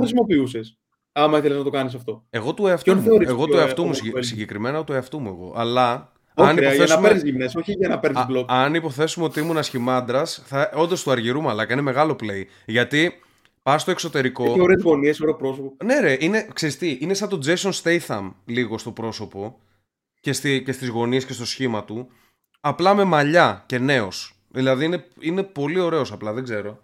Χρησιμοποιούσες, 1.12 1.12
άμα 1.12 1.38
ήθελες 1.38 1.58
να 1.58 1.64
το 1.64 1.70
κάνεις 1.70 1.94
αυτό. 1.94 2.24
Εγώ 2.30 2.54
του 2.54 2.66
εαυτού 2.66 2.84
Ποιον 2.84 2.96
μου. 2.98 3.02
θεωρείς 3.04 3.28
Εγώ 3.28 3.44
πιο, 3.44 3.46
του 3.46 3.56
ε, 3.56 3.60
εαυτού 3.60 3.74
μου 3.76 3.82
όμορφο 3.82 3.94
συγκε- 4.04 4.14
Έλληνα; 4.16 4.32
συγκεκριμένα 4.32 4.84
του 4.84 4.92
εαυτού 4.92 5.18
μου 5.20 5.28
εγώ. 5.28 5.52
Αλλά 5.56 6.12
Όχι, 6.34 6.48
αν 6.48 6.56
ρε, 6.56 6.60
για 6.60 6.68
να 6.70 6.74
υποθέσουμε, 6.74 7.08
παίρνεις 7.08 7.22
γυμνές, 7.22 7.54
όχι 7.54 7.72
για 7.72 7.88
να 7.88 7.98
παίρνεις 7.98 8.20
α, 8.20 8.24
μπλοκ. 8.24 8.50
αν 8.52 8.74
υποθέσουμε 8.74 9.24
ότι 9.24 9.40
ήμουν 9.40 9.62
σχημάντρας, 9.62 10.42
θα 10.46 10.70
όντως 10.74 11.02
του 11.02 11.10
Αργυρού 11.10 11.40
μαλάκα 11.42 11.72
είναι 11.72 11.82
μεγάλο 11.82 12.16
play. 12.22 12.44
Γιατί 12.66 13.12
πας 13.62 13.82
στο 13.82 13.90
εξωτερικό. 13.90 14.44
Έχει 14.44 14.60
ωραίες 14.60 14.82
γωνίες, 14.82 15.20
ωραίο 15.20 15.34
πρόσωπο. 15.34 15.76
Ναι, 15.84 16.00
ρε, 16.00 16.16
είναι, 16.20 16.48
ξέρεις 16.52 16.78
τι, 16.78 16.98
είναι 17.00 17.14
σαν 17.14 17.28
τον 17.28 17.40
Jason 17.46 17.70
Statham 17.82 18.32
λίγο 18.44 18.78
στο 18.78 18.90
πρόσωπο 18.90 19.58
και, 20.20 20.32
στη, 20.32 20.62
και 20.62 20.72
στις 20.72 20.88
γωνίες 20.88 21.24
και 21.24 21.32
στο 21.32 21.46
σχήμα 21.46 21.84
του. 21.84 22.08
Απλά 22.60 22.94
με 22.94 23.04
μαλλιά 23.04 23.62
και 23.66 23.78
νέος. 23.78 24.34
Δηλαδή 24.48 24.84
είναι, 24.84 25.06
είναι 25.20 25.42
πολύ 25.42 25.80
ωραίος 25.80 26.12
απλά, 26.12 26.32
δεν 26.32 26.44
ξέρω. 26.44 26.80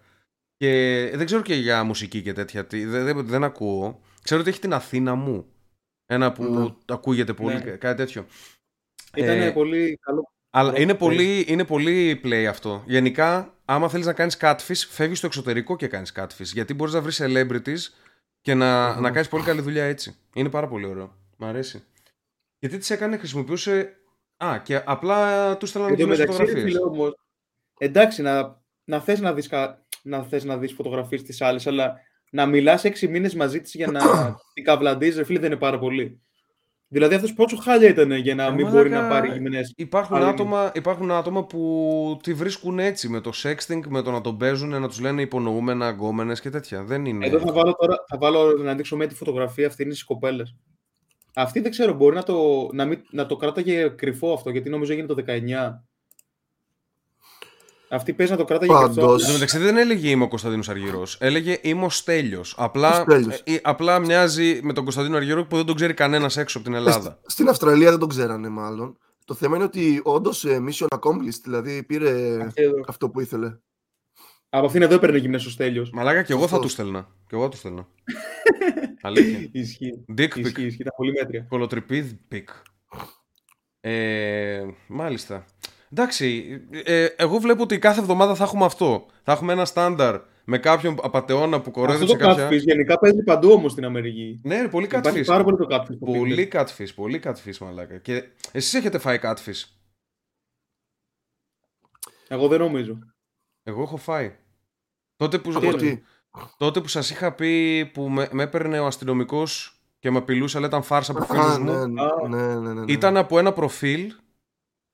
Και 0.57 0.69
δεν 1.15 1.25
ξέρω 1.25 1.41
και 1.41 1.55
για 1.55 1.83
μουσική 1.83 2.21
και 2.21 2.33
τέτοια. 2.33 2.65
τι- 2.65 2.85
Δεν, 2.85 3.05
δεν, 3.05 3.25
δεν 3.27 3.43
ακούω. 3.43 3.99
Ξέρω 4.27 4.41
ότι 4.41 4.49
έχει 4.49 4.59
την 4.59 4.73
Αθήνα 4.73 5.15
μου. 5.15 5.45
Ένα 6.05 6.31
που 6.31 6.43
Ναι. 6.43 6.73
ακούγεται 6.85 7.33
πολύ, 7.33 7.53
Ναι. 7.55 7.59
κάτι 7.61 7.97
τέτοιο. 7.97 8.25
Ήταν 9.15 9.41
Ε, 9.41 9.51
πολύ 9.51 9.97
καλό. 10.01 10.31
Αλλά 10.49 10.69
Καλό 10.71 10.81
είναι 10.83 10.93
παίζει. 10.95 11.15
πολύ, 11.15 11.45
είναι 11.47 11.65
πολύ 11.65 12.21
play 12.23 12.43
αυτό. 12.49 12.83
Γενικά, 12.85 13.53
άμα 13.65 13.89
θέλεις 13.89 14.05
να 14.05 14.13
κάνεις 14.13 14.37
catfish, 14.41 14.85
φεύγεις 14.89 15.17
στο 15.17 15.27
εξωτερικό 15.27 15.75
και 15.75 15.87
κάνεις 15.87 16.13
catfish. 16.15 16.43
Γιατί 16.53 16.73
μπορείς 16.73 16.93
να 16.93 17.01
βρεις 17.01 17.21
celebrities 17.23 17.77
και 18.41 18.53
να, 18.53 18.93
Μμμ. 18.93 19.01
να 19.01 19.11
κάνεις 19.11 19.27
πολύ 19.27 19.43
καλή 19.43 19.61
δουλειά 19.61 19.83
έτσι. 19.83 20.15
Είναι 20.33 20.49
πάρα 20.49 20.67
πολύ 20.67 20.85
ωραίο. 20.85 21.15
Μ' 21.37 21.43
αρέσει. 21.45 21.83
Γιατί 22.59 22.77
τις 22.77 22.89
έκανε, 22.89 23.17
χρησιμοποιούσε. 23.17 23.95
Α, 24.37 24.59
και 24.63 24.81
απλά 24.85 25.57
τους 25.57 25.69
στέλνανε 25.69 25.93
Εν 25.93 25.99
τω 25.99 26.03
κοινέ 26.05 26.17
μεταξύ, 26.17 26.37
ρε 26.41 26.45
φωτογραφίες. 26.47 26.73
φίλε, 26.73 26.85
όμως, 26.89 27.17
εντάξει, 27.77 28.21
να, 28.21 28.61
να 28.83 28.99
θες 28.99 29.19
να 29.19 29.33
δεις, 29.33 29.47
κα- 29.47 29.85
να 30.03 30.23
θες 30.23 30.43
να 30.43 30.57
δεις 30.57 30.73
φωτογραφίες 30.73 31.23
της 31.23 31.41
άλλης, 31.41 31.67
αλλά 31.67 31.99
να 32.37 32.45
μιλάς 32.45 32.83
έξι 32.83 33.07
μήνες 33.07 33.35
μαζί 33.35 33.61
της 33.61 33.73
για 33.73 33.87
να 33.87 33.99
την 34.53 34.63
καβλαντίζεις, 34.63 35.17
ρε 35.17 35.23
φίλε, 35.23 35.39
δεν 35.39 35.51
είναι 35.51 35.59
πάρα 35.59 35.79
πολύ. 35.79 36.21
Δηλαδή 36.87 37.15
αυτός 37.15 37.33
πόσο 37.33 37.57
χάλια 37.57 37.89
ήταν 37.89 38.11
για 38.11 38.35
να 38.35 38.43
Ε, 38.43 38.51
μην 38.51 38.55
μαλάκα, 38.65 38.77
μπορεί 38.77 38.89
να 38.89 39.07
πάρει 39.07 39.31
γυμνές. 39.31 39.73
Υπάρχουν 39.75 40.15
Αλλά 40.15 40.25
είναι- 40.25 40.33
άτομα, 40.33 40.71
υπάρχουν 40.73 41.11
άτομα 41.11 41.45
που 41.45 42.19
τη 42.23 42.33
βρίσκουν 42.33 42.79
έτσι 42.79 43.09
με 43.09 43.19
το 43.21 43.31
sexting, 43.43 43.81
με 43.87 44.01
το 44.01 44.11
να 44.11 44.21
τον 44.21 44.37
παίζουν, 44.37 44.69
να 44.69 44.87
τους 44.87 44.99
λένε 44.99 45.21
υπονοούμενα, 45.21 45.89
γκόμενε 45.89 46.33
και 46.41 46.49
τέτοια. 46.49 46.83
Δεν 46.83 47.05
είναι. 47.05 47.25
Εδώ 47.25 47.39
θα 47.39 47.51
βάλω 47.51 47.75
τώρα, 47.79 47.95
θα 48.07 48.17
βάλω 48.17 48.51
να 48.63 48.75
δείξω 48.75 48.95
μια 48.95 49.07
τη 49.07 49.15
φωτογραφία, 49.15 49.67
αυτή 49.67 49.83
είναι 49.83 49.91
στις 49.93 50.03
κοπέλες. 50.05 50.55
Αυτή 51.35 51.59
δεν 51.59 51.71
ξέρω, 51.71 51.93
μπορεί 51.93 52.15
να 52.15 52.23
το, 52.23 52.69
να 52.73 52.85
μην, 52.85 53.01
να 53.11 53.25
το 53.25 53.35
κράταγε 53.35 53.87
κρυφό 53.87 54.33
αυτό, 54.33 54.49
γιατί 54.49 54.69
νομίζω 54.69 54.91
έγινε 54.93 55.07
το 55.07 55.15
19. 55.27 55.31
Αυτή 57.89 58.13
παίζει 58.13 58.31
να 58.31 58.37
το 58.37 58.45
κράταγε 58.45 58.71
Πάντως. 58.71 58.95
κρυφό. 58.95 59.11
Εν 59.13 59.25
τω 59.25 59.31
μεταξύ 59.33 59.57
δεν 59.57 59.77
έλεγε 59.77 60.09
είμαι 60.09 60.23
ο 60.23 60.27
Κωνσταντίνος 60.27 60.69
Αργυρός. 60.69 61.17
Έλεγε 61.19 61.57
είμαι 61.61 61.85
ο 61.85 61.89
Στέλιος. 61.89 62.55
Απλά, 62.57 62.99
Ο 62.99 63.03
Στέλιος. 63.03 63.41
ε, 63.45 63.53
ε, 63.53 63.59
απλά 63.63 63.99
μοιάζει 63.99 64.59
με 64.63 64.73
τον 64.73 64.83
Κωνσταντίνο 64.83 65.17
Αργυρό 65.17 65.45
που 65.45 65.55
δεν 65.55 65.65
τον 65.65 65.75
ξέρει 65.75 65.93
κανένας 65.93 66.37
έξω 66.37 66.57
από 66.57 66.67
την 66.67 66.75
Ελλάδα. 66.75 67.09
Ε, 67.09 67.29
Στην 67.29 67.49
Αυστραλία 67.49 67.89
δεν 67.89 67.99
τον 67.99 68.09
ξέρανε 68.09 68.49
μάλλον. 68.49 68.97
Το 69.25 69.33
θέμα 69.33 69.55
είναι 69.55 69.65
ότι 69.65 69.99
όντως 70.03 70.45
mission 70.47 70.87
accomplished, 70.99 71.39
δηλαδή 71.43 71.83
πήρε 71.83 72.41
Αυτή 72.43 72.61
εδώ. 72.61 72.83
αυτό 72.87 73.09
που 73.09 73.19
ήθελε. 73.21 73.57
Από 74.49 74.65
αυτήν 74.65 74.81
εδώ 74.81 74.93
έπαιρνε 74.95 75.17
γυμνές 75.17 75.45
ο 75.45 75.49
Στέλιος. 75.49 75.89
Μαλάκα 75.91 76.23
και 76.23 76.31
εγώ 76.33 76.41
θα 76.41 76.47
Σωστός. 76.47 76.65
του 76.65 76.71
στέλνα. 76.71 77.07
Και 77.27 77.35
εγώ 77.35 77.43
θα 77.43 77.49
του 77.49 77.57
στέλνα. 77.57 77.87
Αλήθεια. 79.01 79.49
Ισχύει. 79.61 80.05
Dick 80.17 80.21
pic. 80.21 80.37
Ισχύει, 80.37 80.65
ισχύει. 80.65 80.81
Ήταν 80.81 80.93
πολύ 80.97 81.11
μέτρια. 81.11 81.45
Κωλοτρυπίδ 81.49 82.11
pic. 82.27 82.49
Ε, 83.81 84.63
μάλιστα. 84.87 85.45
Εντάξει, 85.91 86.47
ε, 86.83 87.05
εγώ 87.05 87.37
βλέπω 87.37 87.63
ότι 87.63 87.79
κάθε 87.79 87.99
εβδομάδα 87.99 88.35
θα 88.35 88.43
έχουμε 88.43 88.65
αυτό. 88.65 89.05
Θα 89.23 89.31
έχουμε 89.31 89.53
ένα 89.53 89.65
στάνταρ 89.65 90.21
με 90.43 90.57
κάποιον 90.57 90.95
απαταιώνα 91.01 91.61
που 91.61 91.69
Αυτό 91.69 91.71
κορέδεψε 91.71 92.13
το 92.17 92.25
κάποια. 92.27 92.47
catfish 92.49 92.61
γενικά 92.61 92.99
παίζει 92.99 93.23
παντού 93.23 93.51
όμως 93.51 93.71
στην 93.71 93.85
Αμερική. 93.85 94.39
Ναι, 94.43 94.61
ρε, 94.61 94.67
πολύ 94.67 94.85
Υπάρχει 94.85 95.19
catfish. 95.19 95.25
πάρα 95.25 95.43
πολύ 95.43 95.57
το 95.57 95.67
catfish. 95.69 95.97
που 95.99 96.05
Πολύ 96.17 96.35
πίνει. 96.35 96.49
catfish, 96.51 96.93
πολύ 96.95 97.21
catfish, 97.23 97.57
μαλάκα. 97.59 97.97
Και 97.97 98.23
εσείς 98.51 98.73
έχετε 98.73 98.97
φάει 98.97 99.19
catfish; 99.21 99.63
Εγώ 102.27 102.47
δεν 102.47 102.59
νομίζω. 102.59 102.99
Εγώ 103.63 103.81
έχω 103.81 103.97
φάει. 103.97 104.35
Τότε 105.15 105.39
που, 105.39 105.51
Από 105.55 105.75
τι; 105.75 106.01
τότε 106.57 106.81
που 106.81 106.87
σας 106.87 107.09
είχα 107.09 107.31
πει 107.33 107.85
που 107.93 108.09
με, 108.09 108.27
με 108.31 108.43
έπαιρνε 108.43 108.79
ο 108.79 108.85
αστυνομικός 108.85 109.79
και 109.99 110.11
με 110.11 110.17
απειλούσε, 110.17 110.57
αλλά 110.57 110.67
ήταν 110.67 110.83
φάρσα 110.83 111.11
από 111.11 111.21
Α, 111.23 111.25
φίλους 111.25 111.57
ναι, 111.57 111.71
μου. 111.87 111.87
ναι, 112.27 112.37
ναι, 112.37 112.55
ναι, 112.59 112.73
ναι. 112.73 112.91
Ήταν 112.91 113.17
από 113.17 113.39
ένα 113.39 113.53
προφίλ 113.53 114.13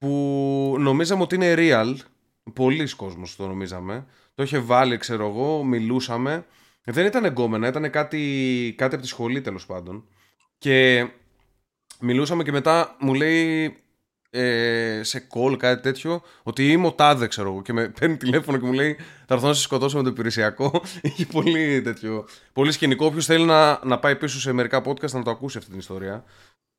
που 0.04 0.76
νομίζαμε 0.80 1.22
ότι 1.22 1.36
είναι 1.36 1.54
real. 1.58 1.96
Πολλοί 2.54 2.96
κόσμος 2.96 3.36
το 3.36 3.48
νομίζαμε. 3.48 4.06
Το 4.36 4.44
είχε 4.44 4.60
βάλει, 4.60 4.98
ξέρω 4.98 5.28
εγώ, 5.28 5.64
μιλούσαμε. 5.64 6.46
Δεν 6.84 7.06
ήταν 7.06 7.26
εγκόμενα, 7.26 7.68
ήταν 7.68 7.90
κάτι, 7.90 8.74
κάτι 8.78 8.94
από 8.94 9.04
τη 9.04 9.10
σχολή 9.10 9.42
τέλος 9.42 9.66
πάντων. 9.66 10.08
Και 10.58 11.08
μιλούσαμε 12.00 12.44
και 12.44 12.52
μετά 12.52 12.96
μου 13.00 13.14
λέει 13.14 13.78
ε, 14.30 15.02
σε 15.04 15.28
call 15.34 15.58
κάτι 15.58 15.82
τέτοιο 15.82 16.22
ότι 16.44 16.72
είμαι 16.72 16.88
ο 16.88 16.92
τάδε 16.92 17.28
ξέρω 17.28 17.50
εγώ 17.50 17.62
και 17.62 17.74
με 17.74 17.88
παίρνει 18.00 18.18
τηλέφωνο 18.18 18.58
και 18.58 18.66
μου 18.66 18.74
λέει 18.74 18.98
θα 19.26 19.34
έρθω 19.34 19.48
να 19.48 19.54
σε 19.54 19.62
σκοτώσω 19.62 19.98
με 19.98 20.04
το 20.04 20.10
υπηρεσιακό 20.10 20.84
είχε 21.02 21.26
πολύ 21.26 21.82
τέτοιο 21.82 22.28
πολύ 22.54 22.72
σκηνικό 22.72 23.06
όποιος 23.06 23.26
θέλει 23.26 23.46
να, 23.46 23.80
να 23.84 24.00
πάει 24.00 24.16
πίσω 24.16 24.40
σε 24.40 24.52
μερικά 24.52 24.82
podcast 24.86 25.12
να 25.12 25.24
το 25.24 25.32
ακούσει 25.32 25.58
αυτή 25.58 25.70
την 25.70 25.80
ιστορία 25.80 26.24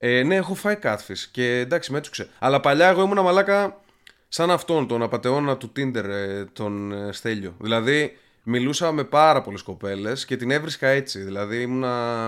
ε, 0.07 0.23
ναι 0.23 0.35
έχω 0.35 0.55
φάει 0.55 0.79
catfish 0.83 1.25
και 1.31 1.59
εντάξει 1.59 1.93
με 1.93 1.99
έτσουξε 1.99 2.29
αλλά 2.39 2.61
παλιά 2.61 2.89
εγώ 2.89 3.03
ήμουν 3.03 3.21
μαλάκα 3.21 3.81
σαν 4.29 4.51
αυτόν 4.51 4.87
τον 4.87 5.03
απατεώνα 5.03 5.57
του 5.57 5.73
Tinder 5.77 6.05
ε, 6.05 6.45
τον 6.45 6.93
ε, 6.93 7.13
Στέλιο 7.13 7.55
δηλαδή 7.61 8.17
μιλούσα 8.43 8.93
με 8.93 9.05
πάρα 9.05 9.41
πολλές 9.43 9.63
κοπέλες 9.63 10.25
και 10.25 10.37
την 10.37 10.51
έβρισκα 10.51 10.89
έτσι 10.89 11.21
δηλαδή 11.21 11.63
ήμουνα 11.63 12.27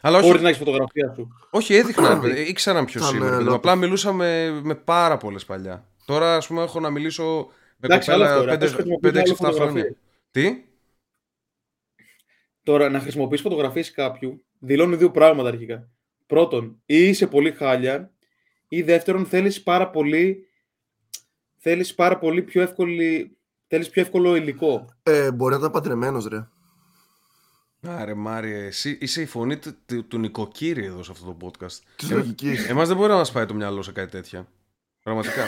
αλλά 0.00 0.18
όχι, 0.18 0.26
Μπορεί 0.28 0.40
να 0.42 0.48
έχεις 0.48 0.58
φωτογραφία 0.58 1.12
σου. 1.14 1.28
όχι, 1.50 1.74
έδειχνα, 1.74 2.14
ρε 2.14 2.20
παιδί, 2.20 2.40
ήξεραν 2.42 2.84
ποιο 2.84 3.00
Ήταν, 3.00 3.14
είμαι. 3.16 3.24
ε, 3.26 3.28
ρε 3.28 3.30
παιδί 3.30 3.38
μου. 3.38 3.44
λόγω- 3.44 3.56
Απλά 3.56 3.74
μιλούσα 3.74 4.12
με, 4.12 4.50
με 4.62 4.74
πάρα 4.74 5.16
πολλές 5.16 5.44
παλιά. 5.44 5.84
Τώρα, 6.04 6.36
ας 6.36 6.46
πούμε, 6.46 6.62
έχω 6.62 6.80
να 6.80 6.90
μιλήσω 6.90 7.48
με 7.76 7.86
Εντάξει, 7.86 8.10
άλλο 8.10 8.24
αυτό, 8.24 8.34
ρε. 8.44 8.50
κοπέλα 8.50 8.58
Πώς 8.58 8.74
χρησιμοποιείς 8.74 9.12
5-6-7 9.12 9.46
άλλο 9.46 9.54
χρόνια. 9.56 9.72
φωτογραφίες. 9.72 9.96
Τι; 10.30 10.62
Τώρα, 12.62 12.88
να 12.88 13.00
χρησιμοποιήσει 13.00 13.42
φωτογραφίες 13.42 13.90
κάποιου 13.92 14.44
δηλώνει 14.58 14.96
δύο 14.96 15.10
πράγματα 15.10 15.48
αρχικά. 15.48 15.88
Πρώτον, 16.28 16.82
ή 16.86 17.08
είσαι 17.08 17.26
πολύ 17.26 17.52
χάλια, 17.52 18.12
ή 18.68 18.82
δεύτερον, 18.82 19.26
θέλεις 19.26 19.62
πάρα 19.62 19.90
πολύ. 19.90 20.46
Θέλεις 21.56 21.94
πάρα 21.94 22.18
πολύ 22.18 22.42
πιο 22.42 22.62
εύκολη. 22.62 23.36
Θέλεις 23.66 23.90
πιο 23.90 24.02
εύκολο 24.02 24.36
υλικό. 24.36 24.84
Ε, 25.02 25.32
μπορεί 25.32 25.52
να 25.52 25.58
ήταν 25.58 25.70
παντρεμένος, 25.70 26.26
ρε. 26.26 26.48
Άρε 27.82 28.14
Μάριε, 28.14 28.66
εσύ 28.66 28.98
είσαι 29.00 29.22
η 29.22 29.26
φωνή 29.26 29.58
του, 29.58 29.74
του, 29.86 30.06
του 30.06 30.18
νοικοκύρη 30.18 30.84
εδώ 30.84 31.02
σε 31.02 31.12
αυτό 31.12 31.24
το 31.26 31.36
podcast. 31.46 31.78
Της 31.96 32.10
λογικής. 32.10 32.68
Εμάς 32.68 32.88
δεν 32.88 32.96
μπορεί 32.96 33.10
να 33.10 33.16
μας 33.16 33.32
πάει 33.32 33.46
το 33.46 33.54
μυαλό 33.54 33.82
σε 33.82 33.92
κάτι 33.92 34.10
τέτοια. 34.10 34.48
Πραγματικά. 35.02 35.44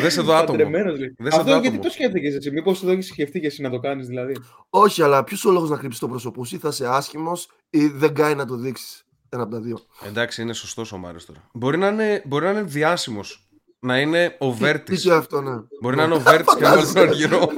δεν 0.00 0.10
σε 0.10 0.22
δω 0.22 0.32
άτομο. 0.34 0.58
Παντρεμένος, 0.58 0.98
λέει. 0.98 1.14
Δεν 1.18 1.32
σε 1.32 1.38
Αυτό 1.38 1.50
δω 1.50 1.58
γιατί 1.58 1.66
άτομο. 1.66 1.82
το 1.82 1.90
σκέφτηκες 1.90 2.34
εσύ. 2.34 2.50
Μήπως 2.50 2.80
το 2.80 2.90
έχεις 2.90 3.06
σκεφτεί 3.06 3.40
και 3.40 3.46
εσύ 3.46 3.62
να 3.62 3.70
το 3.70 3.78
κάνεις, 3.78 4.06
δηλαδή; 4.06 4.36
Όχι, 4.70 5.02
αλλά 5.02 5.24
ποιος 5.24 5.44
ο 5.44 5.50
λόγος 5.50 5.70
να 5.70 5.76
κρύψεις 5.76 6.00
το 6.00 6.08
πρόσωπό 6.08 6.44
σου, 6.44 6.54
ή 6.54 6.58
θα 6.58 6.68
είσαι 6.68 6.86
άσχημος 6.88 7.48
ή 7.70 7.86
δεν 7.86 8.14
κάνει 8.14 8.34
να 8.34 8.46
το 8.46 8.56
δείξεις; 8.56 9.03
Ένα 9.34 9.42
από 9.42 9.52
τα 9.52 9.60
δύο. 9.60 9.78
Εντάξει, 10.06 10.42
είναι 10.42 10.52
σωστός 10.52 10.92
ο 10.92 10.96
Μάριος 10.96 11.24
τώρα. 11.26 11.48
Μπορεί 11.52 11.78
να 11.78 11.88
είναι, 11.88 12.22
μπορεί 12.26 12.44
να 12.44 12.50
είναι 12.50 12.62
διάσημος. 12.62 13.48
Να 13.80 14.00
είναι 14.00 14.36
ο 14.38 14.50
Τι 14.50 14.56
Βέρτης. 14.58 15.02
και 15.02 15.12
αυτό, 15.12 15.40
ναι. 15.40 15.56
Μπορεί 15.80 15.96
να 15.96 16.02
είναι 16.04 16.14
ο 16.14 16.20
Βέρτης 16.20 16.54
και 16.54 16.62
να 16.62 16.70
βάλει 16.74 16.86
τον 16.86 16.96
Αργυρό. 17.08 17.48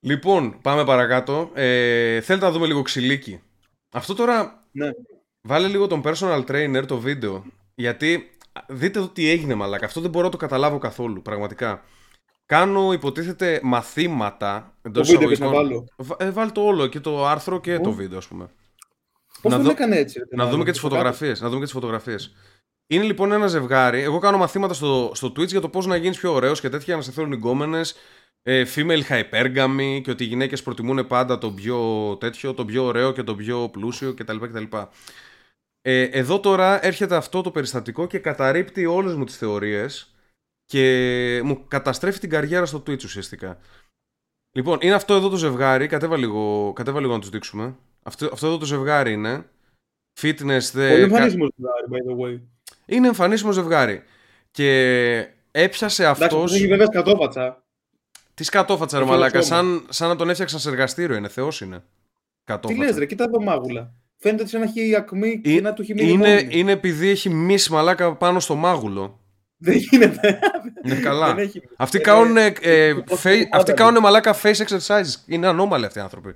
λοιπόν, 0.00 0.58
πάμε 0.62 0.84
παρακάτω. 0.84 1.50
Ε, 1.54 2.20
θέλετε 2.20 2.44
να 2.46 2.52
δούμε 2.52 2.66
λίγο 2.66 2.82
ξυλίκι. 2.82 3.40
Αυτό 3.92 4.14
τώρα 4.14 4.64
Ναι. 4.72 4.88
βάλε 5.40 5.66
λίγο 5.68 5.86
τον 5.86 6.02
personal 6.04 6.44
trainer 6.48 6.84
το 6.86 6.98
βίντεο. 6.98 7.44
Γιατί 7.74 8.30
α, 8.52 8.60
δείτε 8.68 8.98
εδώ 8.98 9.08
τι 9.08 9.28
έγινε 9.30 9.54
μαλάκα. 9.54 9.86
Αυτό 9.86 10.00
δεν 10.00 10.10
μπορώ 10.10 10.24
να 10.24 10.30
το 10.30 10.36
καταλάβω 10.36 10.78
καθόλου, 10.78 11.22
πραγματικά. 11.22 11.82
Κάνω 12.46 12.92
υποτίθεται 12.92 13.60
μαθήματα 13.62 14.72
Το 14.82 14.88
εντός 14.88 15.10
βίντεο 15.10 15.28
και 15.28 15.36
θα 15.36 15.44
εισαγωγικών. 15.46 15.68
βάλω. 15.68 15.86
Βα- 15.96 16.16
ε, 16.26 16.30
βάλ 16.30 16.52
το 16.52 16.60
όλο 16.64 16.86
και 16.86 17.00
το 17.00 17.26
άρθρο 17.26 17.60
και 17.60 17.78
το 17.78 17.88
Ω. 17.88 17.92
βίντεο, 17.92 18.18
ας 18.18 18.26
πούμε. 18.26 18.44
Πώς 19.42 19.50
Να 19.52 19.56
τον 19.58 19.66
δω- 19.66 19.70
έκανε 19.72 19.96
έτσι, 19.96 20.18
ρε, 20.18 20.24
Να 20.36 20.42
τον 20.42 20.52
δούμε 20.52 20.64
και 20.64 20.70
τις 20.70 20.80
άλλο, 20.80 20.88
φωτογραφίες. 20.90 21.40
Να 21.40 21.46
δούμε 21.46 21.58
και 21.58 21.64
τις 21.64 21.74
φωτογραφίες. 21.74 22.34
Είναι 22.86 23.04
λοιπόν 23.04 23.32
ένα 23.32 23.46
ζευγάρι. 23.46 24.00
Εγώ 24.00 24.18
κάνω 24.18 24.36
μαθήματα 24.38 24.74
στο, 24.74 25.10
στο 25.14 25.28
Twitch 25.28 25.46
για 25.48 25.60
το 25.60 25.68
πώς 25.68 25.86
να 25.86 25.96
γίνεις 25.96 26.18
πιο 26.18 26.32
ωραίος 26.32 26.60
και 26.60 26.68
τέτοια, 26.68 26.96
να 26.96 27.02
σε 27.02 27.10
θέλουν 27.12 27.32
οι 27.32 27.36
γκόμενε. 27.36 27.80
Ε, 28.42 28.64
female 28.74 29.00
hypergamy 29.08 30.00
και 30.02 30.10
ότι 30.10 30.24
οι 30.24 30.26
γυναίκες 30.26 30.62
προτιμούν 30.62 31.06
πάντα 31.06 31.38
το 31.38 31.50
πιο 31.52 31.78
τέτοιο, 32.20 32.54
το 32.54 32.64
πιο 32.64 32.84
ωραίο 32.84 33.12
και 33.12 33.22
το 33.22 33.34
πιο 33.34 33.68
πλούσιο 33.68 34.14
κτλ. 34.14 34.36
κτλ. 34.36 34.76
Ε, 35.80 36.02
εδώ 36.02 36.40
τώρα 36.40 36.86
έρχεται 36.86 37.16
αυτό 37.16 37.40
το 37.40 37.50
περιστατικό 37.50 38.06
και 38.06 38.18
καταρρύπτει 38.18 38.86
όλες 38.86 39.14
μου 39.14 39.24
τις 39.24 39.36
θεωρίες 39.36 40.13
και 40.64 41.40
μου 41.44 41.64
καταστρέφει 41.68 42.18
την 42.18 42.30
καριέρα 42.30 42.66
στο 42.66 42.78
Twitch 42.78 43.02
ουσιαστικά. 43.04 43.58
Λοιπόν, 44.56 44.78
είναι 44.80 44.94
αυτό 44.94 45.14
εδώ 45.14 45.28
το 45.28 45.36
ζευγάρι, 45.36 45.86
κατέβα 45.86 46.16
λίγο, 46.16 46.72
κατέβα 46.72 47.00
λίγο 47.00 47.12
να 47.12 47.18
τους 47.20 47.28
δείξουμε. 47.30 47.76
Αυτό, 48.02 48.28
αυτό 48.32 48.46
εδώ 48.46 48.58
το 48.58 48.64
ζευγάρι 48.64 49.12
είναι. 49.12 49.44
Fitness 50.20 50.60
the... 50.72 50.88
Πολύ 50.88 51.00
εμφανίσιμο 51.02 51.46
ζευγάρι, 51.56 51.86
by 51.90 52.10
the 52.10 52.24
way. 52.26 52.40
Είναι 52.86 53.06
εμφανίσιμο 53.06 53.52
ζευγάρι. 53.52 54.02
Και 54.50 54.68
έπιασε 55.50 56.02
Εντάξει, 56.02 56.22
αυτός... 56.24 56.42
αυτός 56.42 56.54
έχει 56.54 56.66
βέβαια 56.66 56.86
σκατόφατσα. 56.86 57.64
Τι 58.34 58.44
σκατόφατσα 58.44 58.96
ρε 58.98 59.02
Έχει 59.04 59.12
μαλάκα, 59.12 59.38
όλο 59.38 59.46
σώμα. 59.46 59.60
σαν, 59.60 59.86
σαν 59.88 60.08
να 60.08 60.16
τον 60.16 60.28
έφτιαξαν 60.30 60.60
σε 60.60 60.68
εργαστήριο 60.68 61.16
είναι, 61.16 61.28
θεός 61.28 61.60
είναι. 61.60 61.76
Τι 61.78 61.84
Κατόφατσα. 62.44 62.84
λες 62.84 62.96
ρε, 62.96 63.06
κοίτα 63.06 63.24
εδώ 63.24 63.42
μάγουλα. 63.42 63.94
Φαίνεται 64.16 64.42
ότι 64.42 64.50
σαν 64.50 64.60
να 64.60 64.66
έχει 64.66 64.94
ακμή 64.96 65.40
και 65.40 65.56
Ε, 65.56 65.60
να 65.60 65.72
του 65.72 65.82
έχει 65.82 65.94
μείνει 65.94 66.10
είναι, 66.10 66.28
μόνιμη. 66.34 66.58
είναι 66.58 66.72
επειδή 66.72 67.08
έχει 67.08 67.28
μίσει 67.28 67.72
μαλάκα 67.72 68.14
πάνω 68.16 68.40
στο 68.40 68.54
μάγουλο. 68.54 69.20
Δεν 69.64 69.76
γίνεται. 69.76 70.38
Είναι 70.84 71.00
καλά. 71.00 71.34
Δεν 71.34 71.44
έχει. 71.44 71.62
Αυτοί 71.76 71.98
Ε, 71.98 72.00
κάνουν, 72.00 72.36
ε, 72.36 72.52
ε, 72.60 72.94
πώς 72.94 73.20
face- 73.22 73.34
είναι 73.34 73.48
αυτοί 73.52 73.70
πάντα, 73.70 73.72
κάνουν 73.72 74.02
μαλάκα 74.02 74.36
face 74.42 74.56
exercises. 74.66 75.14
Είναι 75.26 75.46
ανώμαλοι 75.46 75.84
αυτοί 75.84 75.98
οι 75.98 76.02
άνθρωποι. 76.02 76.34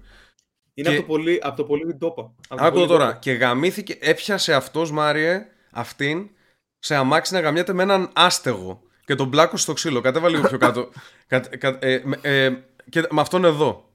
Είναι 0.75 0.89
και- 0.89 0.97
από 0.97 1.07
το 1.07 1.13
πολύ, 1.13 1.41
από 1.43 1.57
το 1.57 1.65
πολύ 1.65 1.95
ντόπα. 1.97 2.23
Από 2.49 2.57
το 2.61 2.65
Άκου 2.65 2.75
πολύ 2.75 2.87
τώρα. 2.87 3.05
ντόπα. 3.07 3.19
Και 3.19 3.33
γαμήθηκε, 3.33 3.97
έπιασε 4.01 4.55
αυτό 4.55 4.93
Μάριε, 4.93 5.47
αυτήν, 5.73 6.29
σε 6.79 6.95
αμάξι 6.95 7.35
να 7.35 7.41
γαμιέται 7.41 7.73
με 7.73 7.83
έναν 7.83 8.11
άστεγο. 8.13 8.83
και 9.05 9.15
τον 9.15 9.29
μπλάκο 9.29 9.57
στο 9.57 9.73
ξύλο. 9.73 10.01
Κατέβα 10.01 10.29
λίγο 10.29 10.49
πιο 10.49 10.59
κάτω. 10.59 10.89
Κα, 11.27 11.41
κα, 11.41 11.79
ε, 11.81 12.01
με- 12.05 12.19
ε, 12.23 12.51
και 12.89 13.01
με 13.11 13.21
αυτόν 13.21 13.45
εδώ. 13.45 13.89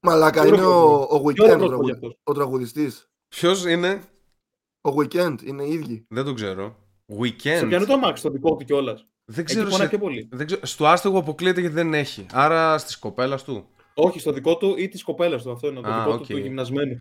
Μαλάκα, 0.00 0.42
Ποιο 0.42 0.54
είναι 0.54 0.64
ο, 0.66 1.06
ο 1.10 1.20
Ποιο 1.22 1.44
Weekend 1.44 1.52
είναι 1.52 1.62
ο, 1.62 1.64
ο 1.64 1.68
τραγου- 1.68 1.90
αυτός? 1.92 2.18
ο 2.24 2.32
τραγουδιστής. 2.32 3.08
Ποιο 3.28 3.54
είναι, 3.68 4.00
Ο 4.80 4.90
Weekend 4.98 5.34
είναι 5.44 5.62
οι 5.62 5.72
ίδιοι. 5.72 6.06
δεν 6.08 6.24
τον 6.24 6.34
ξέρω. 6.34 6.76
Στο 7.08 7.20
Weekend. 7.22 7.68
πιανό 7.68 7.86
το 7.86 7.92
αμάξι, 7.92 8.22
το 8.22 8.30
δικό 8.30 8.56
του 8.56 8.64
κιόλας. 8.64 9.06
Δεν 9.24 9.38
Εκεί 9.44 9.52
ξέρω. 9.54 9.64
πονάει 9.68 9.82
Σε... 9.86 9.88
πιο 9.88 9.98
πολύ. 9.98 10.28
Δεν 10.32 10.46
ξέρω. 10.46 10.66
Στο 10.66 10.86
άστεγο 10.86 11.18
αποκλείεται 11.18 11.60
γιατί 11.60 11.74
δεν 11.74 11.94
έχει. 11.94 12.26
Άρα 12.32 12.78
στις 12.78 12.98
κοπέλας 12.98 13.44
του. 13.44 13.68
Όχι, 13.94 14.18
στο 14.18 14.32
δικό 14.32 14.56
του 14.56 14.74
ή 14.78 14.88
της 14.88 15.02
κοπέλας 15.02 15.42
του. 15.42 15.50
Αυτό 15.52 15.68
είναι 15.68 15.80
το 15.80 15.88
Α, 15.88 15.98
δικό 15.98 16.12
οκ. 16.12 16.18
του 16.20 16.26
του 16.26 16.36
γυμνασμένου. 16.38 17.00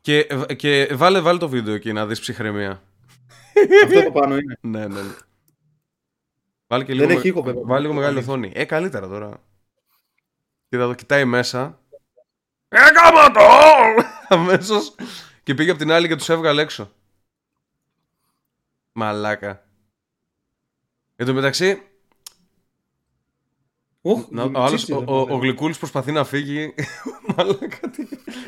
Και, 0.00 0.26
και 0.56 0.88
βάλε, 0.94 1.20
βάλε 1.20 1.38
το 1.38 1.48
βίντεο 1.48 1.74
εκεί 1.74 1.92
να 1.92 2.06
δεις 2.06 2.20
ψυχραιμία. 2.20 2.82
Αυτό 3.84 4.02
το 4.02 4.10
πάνω 4.10 4.36
είναι. 4.36 4.58
ναι, 4.60 4.86
ναι. 4.86 5.02
ναι. 5.02 5.14
Βάλε 6.66 6.84
και 6.84 6.94
Δεν 6.94 7.06
λίγο, 7.06 7.18
έχει 7.18 7.28
ήχο, 7.28 7.42
βέβαια. 7.42 7.62
βάλε 7.64 7.80
λίγο 7.80 7.92
μεγάλη 7.94 8.18
οθόνη. 8.18 8.52
Ε, 8.54 8.64
καλύτερα 8.64 9.08
τώρα. 9.08 9.40
Κοίτα 10.68 10.86
το 10.86 10.94
κοιτάει 10.94 11.24
μέσα. 11.24 11.78
Έκαμα 12.68 13.30
το! 13.30 13.40
Αμέσως. 14.36 14.94
Και 15.42 15.54
πήγε 15.54 15.70
από 15.70 15.78
την 15.78 15.92
άλλη 15.92 16.08
και 16.08 16.16
τους 16.16 16.28
έβγαλε 16.28 16.62
έξω. 16.62 16.90
Μαλάκα. 18.94 19.68
Εν 21.16 21.26
τω 21.26 21.34
μεταξύ, 21.34 21.82
Οχ, 24.00 24.28
να- 24.30 24.42
ο, 24.42 24.50
άλλος, 24.54 24.84
τσίτσιδα, 24.84 24.98
ο, 24.98 25.14
ο, 25.16 25.20
ο 25.20 25.24
βέβαια. 25.24 25.38
Γλυκούλης 25.40 25.78
προσπαθεί 25.78 26.12
να 26.12 26.24
φύγει. 26.24 26.74
μαλάκα, 27.36 27.90
τι... 27.90 28.06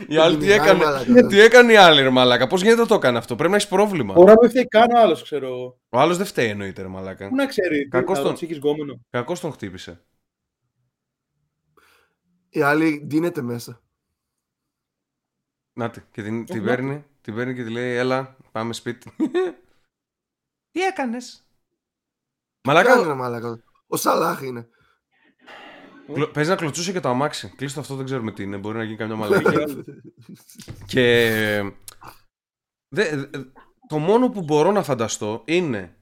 Η 0.08 0.16
άλλη 0.16 0.36
τι 0.36 0.42
Μιλάει, 0.44 0.58
έκανε. 0.58 0.84
μαλάκα. 0.84 1.26
Τι 1.26 1.40
έκανε 1.40 1.72
η 1.72 1.76
άλλη, 1.76 2.02
ρε 2.02 2.10
μαλάκα; 2.10 2.46
Πώς 2.46 2.62
γίνεται 2.62 2.80
να 2.80 2.86
το 2.86 2.94
έκανε 2.94 3.18
αυτό; 3.18 3.34
Πρέπει 3.34 3.50
να 3.50 3.56
έχεις 3.56 3.68
πρόβλημα. 3.68 4.14
Ωραία, 4.16 4.34
δεν 4.40 4.50
φταίει 4.50 4.66
καν 4.68 4.90
ο 4.94 4.98
άλλος, 5.00 5.22
ξέρω. 5.22 5.78
Ο 5.88 5.98
άλλος 5.98 6.16
δεν 6.16 6.26
φταίει 6.26 6.48
εννοείται, 6.48 6.82
ρε 6.82 6.88
μαλάκα. 6.88 7.28
Πού 7.28 7.34
να 7.34 7.46
ξέρει. 7.46 7.88
Κακός 7.88 8.16
τον- 8.18 8.26
τον. 8.34 8.34
έχει 8.34 8.54
γκόμενο. 8.54 9.00
Κακός 9.10 9.40
τον 9.40 9.52
χτύπησε. 9.52 10.04
Η 12.48 12.62
άλλη 12.62 13.02
ντύνεται 13.06 13.42
μέσα. 13.42 13.80
Να 15.72 15.90
τη, 15.90 16.00
και 16.10 16.22
την, 16.22 16.44
την, 16.44 16.56
να 16.58 16.64
παίρνει, 16.64 17.04
την 17.20 17.34
παίρνει 17.34 17.54
και 17.54 17.64
τη 17.64 17.70
λέει, 17.70 17.94
έλα, 17.96 18.36
πάμε 18.52 18.72
σπίτι. 18.72 19.12
Τι 20.76 20.82
έκανες; 20.82 21.46
Κάνε 22.60 22.78
Μαλάκα, 22.82 23.02
ρε 23.08 23.14
μαλάκα. 23.14 23.62
Ο 23.86 23.96
Σαλάχ 23.96 24.42
είναι. 24.42 24.68
κλω- 26.12 26.30
παίζει 26.32 26.50
να 26.50 26.56
κλωτσούσε 26.56 26.92
και 26.92 27.00
το 27.00 27.08
αμάξι. 27.08 27.52
Κλείστο 27.56 27.80
αυτό, 27.80 27.94
δεν 27.94 28.04
ξέρουμε 28.04 28.32
τι 28.32 28.42
είναι. 28.42 28.56
Μπορεί 28.56 28.76
να 28.78 28.84
γίνει 28.84 28.96
καμιά 28.96 29.16
μαλακία. 29.22 29.66
και 30.86 31.02
δε- 32.88 33.16
δε- 33.16 33.28
το 33.88 33.98
μόνο 33.98 34.28
που 34.30 34.42
μπορώ 34.42 34.72
να 34.72 34.82
φανταστώ 34.82 35.42
είναι 35.44 35.96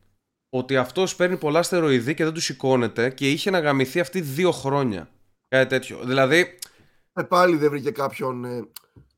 ότι 0.48 0.76
αυτός 0.76 1.16
παίρνει 1.16 1.36
πολλά 1.36 1.62
στεροειδή 1.62 2.14
και 2.14 2.24
δεν 2.24 2.32
τους 2.32 2.44
σηκώνεται 2.44 3.10
και 3.10 3.30
είχε 3.30 3.50
να 3.50 3.58
γαμηθεί 3.60 4.00
αυτή 4.00 4.20
δύο 4.20 4.50
χρόνια. 4.52 5.08
Κάτι 5.48 5.68
τέτοιο. 5.68 6.04
Δηλαδή, 6.04 6.58
Ε, 7.12 7.22
πάλι 7.22 7.56
δεν 7.56 7.70
βρήκε 7.70 7.90
κάποιον 7.90 8.44
ε, 8.44 8.68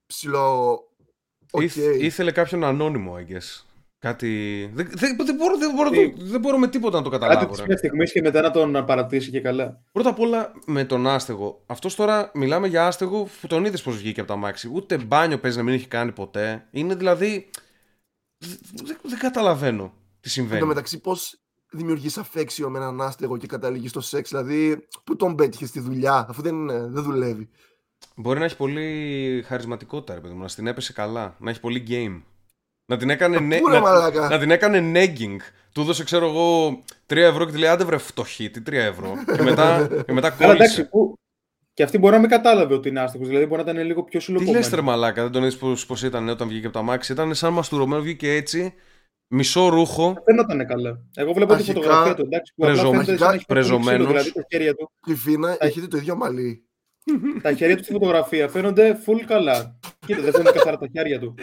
ψηλό. 0.06 0.80
Οκ. 1.50 1.62
Ήθ- 1.62 2.00
ήθελε 2.00 2.32
κάποιον 2.32 2.64
ανώνυμο, 2.64 3.16
I 3.18 3.32
guess. 3.32 3.60
Κάτι. 3.98 4.70
Δεν, 4.74 4.88
δεν, 4.92 5.16
δεν, 5.26 5.34
μπορώ, 5.34 5.56
δεν, 5.58 5.74
μπορώ, 5.74 5.90
Τι; 5.90 6.12
δεν 6.18 6.40
μπορώ 6.40 6.58
με 6.58 6.68
τίποτα 6.68 6.96
να 6.98 7.02
το 7.04 7.10
Κάτι 7.10 7.22
καταλάβω. 7.22 7.50
της 7.50 7.58
ρε. 7.60 7.66
μια 7.66 7.76
στιγμής 7.76 8.12
και 8.12 8.20
μετά 8.20 8.40
να 8.40 8.50
τον 8.50 8.84
παρατήσει 8.86 9.30
και 9.30 9.40
καλά. 9.40 9.80
Πρώτα 9.92 10.08
απ' 10.08 10.18
όλα 10.20 10.52
με 10.66 10.84
τον 10.84 11.06
άστεγο. 11.06 11.62
Αυτός 11.66 11.94
τώρα 11.94 12.30
μιλάμε 12.34 12.66
για 12.66 12.86
άστεγο 12.86 13.28
που 13.40 13.46
τον 13.46 13.64
είδες 13.64 13.82
πώς 13.82 13.96
βγήκε 13.96 14.20
από 14.20 14.28
τ' 14.28 14.37
αμάξι. 14.37 14.70
Ούτε 14.72 14.98
μπάνιο 14.98 15.38
παίζει 15.38 15.56
να 15.56 15.62
μην 15.62 15.74
έχει 15.74 15.86
κάνει 15.88 16.12
ποτέ. 16.12 16.66
Είναι 16.70 16.94
δηλαδή. 16.94 17.50
Δεν, 18.38 18.58
δεν- 18.84 18.98
δεν 19.02 19.18
καταλαβαίνω 19.18 19.82
τι 19.82 19.90
Εν 19.90 20.20
τω 20.22 20.28
συμβαίνει. 20.28 20.64
μεταξύ, 20.66 21.00
πώς 21.00 21.40
δημιουργείς 21.70 22.18
αφέξιο 22.18 22.70
με 22.70 22.78
έναν 22.78 23.00
άστεγο 23.00 23.36
και 23.36 23.46
καταλήγεις 23.46 23.90
στο 23.90 24.00
σεξ; 24.00 24.28
Δηλαδή, 24.30 24.86
πού 25.04 25.16
τον 25.16 25.34
πέτυχες 25.34 25.68
στη 25.68 25.80
δουλειά, 25.80 26.26
αφού 26.28 26.42
δεν, 26.42 26.54
είναι- 26.54 26.86
δεν 26.86 27.02
δουλεύει; 27.02 27.48
Μπορεί 28.16 28.38
να 28.38 28.44
έχει 28.44 28.56
πολύ 28.56 29.42
χαρισματικότητα, 29.46 30.14
ρε 30.14 30.20
παιδί 30.20 30.34
μου, 30.34 30.40
να 30.40 30.48
στην 30.48 30.66
έπεσε 30.66 30.92
καλά. 30.92 31.36
Να 31.38 31.50
έχει 31.50 31.60
πολύ 31.60 31.84
game. 31.88 32.22
Να 32.87 32.97
την 32.97 33.11
έκανε, 33.11 33.37
ne- 33.37 33.61
Πού 33.61 33.69
ρε 33.69 33.75
να, 33.75 33.81
μαλάκα. 33.81 34.28
να 34.28 34.38
την 34.38 34.50
έκανε 34.50 34.93
negging. 34.95 35.37
Του 35.73 35.81
έδωσε, 35.81 36.05
ξέρω 36.05 36.27
εγώ, 36.27 36.68
3 37.07 37.16
ευρώ 37.16 37.44
και 37.44 37.53
τη 37.53 37.59
λέει 37.59 37.68
άντε 37.68 37.85
βρε 37.85 37.96
φτωχή, 37.99 38.51
τι 38.51 38.61
3 38.66 38.72
ευρώ. 38.72 39.14
και 39.37 39.42
μετά, 39.42 39.88
και 40.07 40.12
μετά 40.12 40.37
Αλλά 40.40 40.53
εντάξει, 40.53 40.57
κόλλησε. 40.57 40.85
που... 40.85 41.14
και 41.75 41.83
αυτή 41.83 41.99
μπορεί 41.99 42.14
να 42.14 42.20
μην 42.20 42.31
κατάλαβε 42.31 42.75
ότι 42.75 42.88
είναι 42.88 43.01
άστεγο. 43.01 43.25
Δηλαδή 43.25 43.46
μπορεί 43.46 43.64
να 43.64 43.70
ήταν 43.70 43.85
λίγο 43.87 44.03
πιο 44.03 44.18
Τι 44.18 44.25
συλλογικό. 44.25 44.53
λες 44.53 44.70
ρε 44.70 44.81
μαλάκα, 44.81 45.22
δεν 45.22 45.33
τον 45.33 45.42
είδες 45.42 45.57
πώς, 45.57 45.87
πώς 45.87 46.03
ήταν 46.03 46.29
όταν 46.29 46.49
βγήκε 46.49 46.66
από 46.66 46.75
τα 46.77 46.83
μάξι; 46.83 47.12
Ήταν 47.12 47.35
σαν 47.35 47.53
μαστουρωμένο, 47.53 48.03
βγήκε 48.03 48.33
έτσι, 48.35 48.75
μισό 49.29 49.68
ρούχο. 49.68 50.22
Δεν 50.25 50.37
ήταν 50.38 50.66
καλά. 50.66 51.01
Εγώ 51.14 51.33
βλέπω 51.33 51.53
τη 51.55 51.59
Αρχικά, 51.59 51.81
φωτογραφία 51.81 52.14
του. 52.14 52.22
Εντάξει, 52.22 52.53
που 52.57 52.64
απλά 52.66 52.75
πρεζο- 52.75 52.90
φαίνεται 52.92 53.16
σαν 53.16 53.29
να 53.29 53.35
έχει 53.35 53.44
πολύ 53.46 53.61
ξύλο, 53.61 53.77
πρεζωμένος. 53.79 54.07
Δηλαδή 54.07 54.33
τα 54.33 54.44
χέρια 54.51 54.75
του, 54.75 54.90
Η 55.07 55.14
Φίνα 55.14 55.57
έχετε 55.59 55.87
το 55.87 55.96
ίδιο 55.96 56.16
μαλλί. 56.16 56.65
Τα 57.42 57.53
χέρια 57.53 57.77
του 57.77 57.83
στη 57.83 57.92
φωτογραφία 57.92 58.49
φαίνονται 58.49 58.99
full 59.07 59.21
καλά. 59.27 59.79
Κοίτα, 60.07 60.23
δεν 60.23 60.33
φαίνονται 60.33 60.53
καθαρά 60.53 60.77
τα 60.79 60.87
χέρια 60.92 61.21
του. 61.21 61.35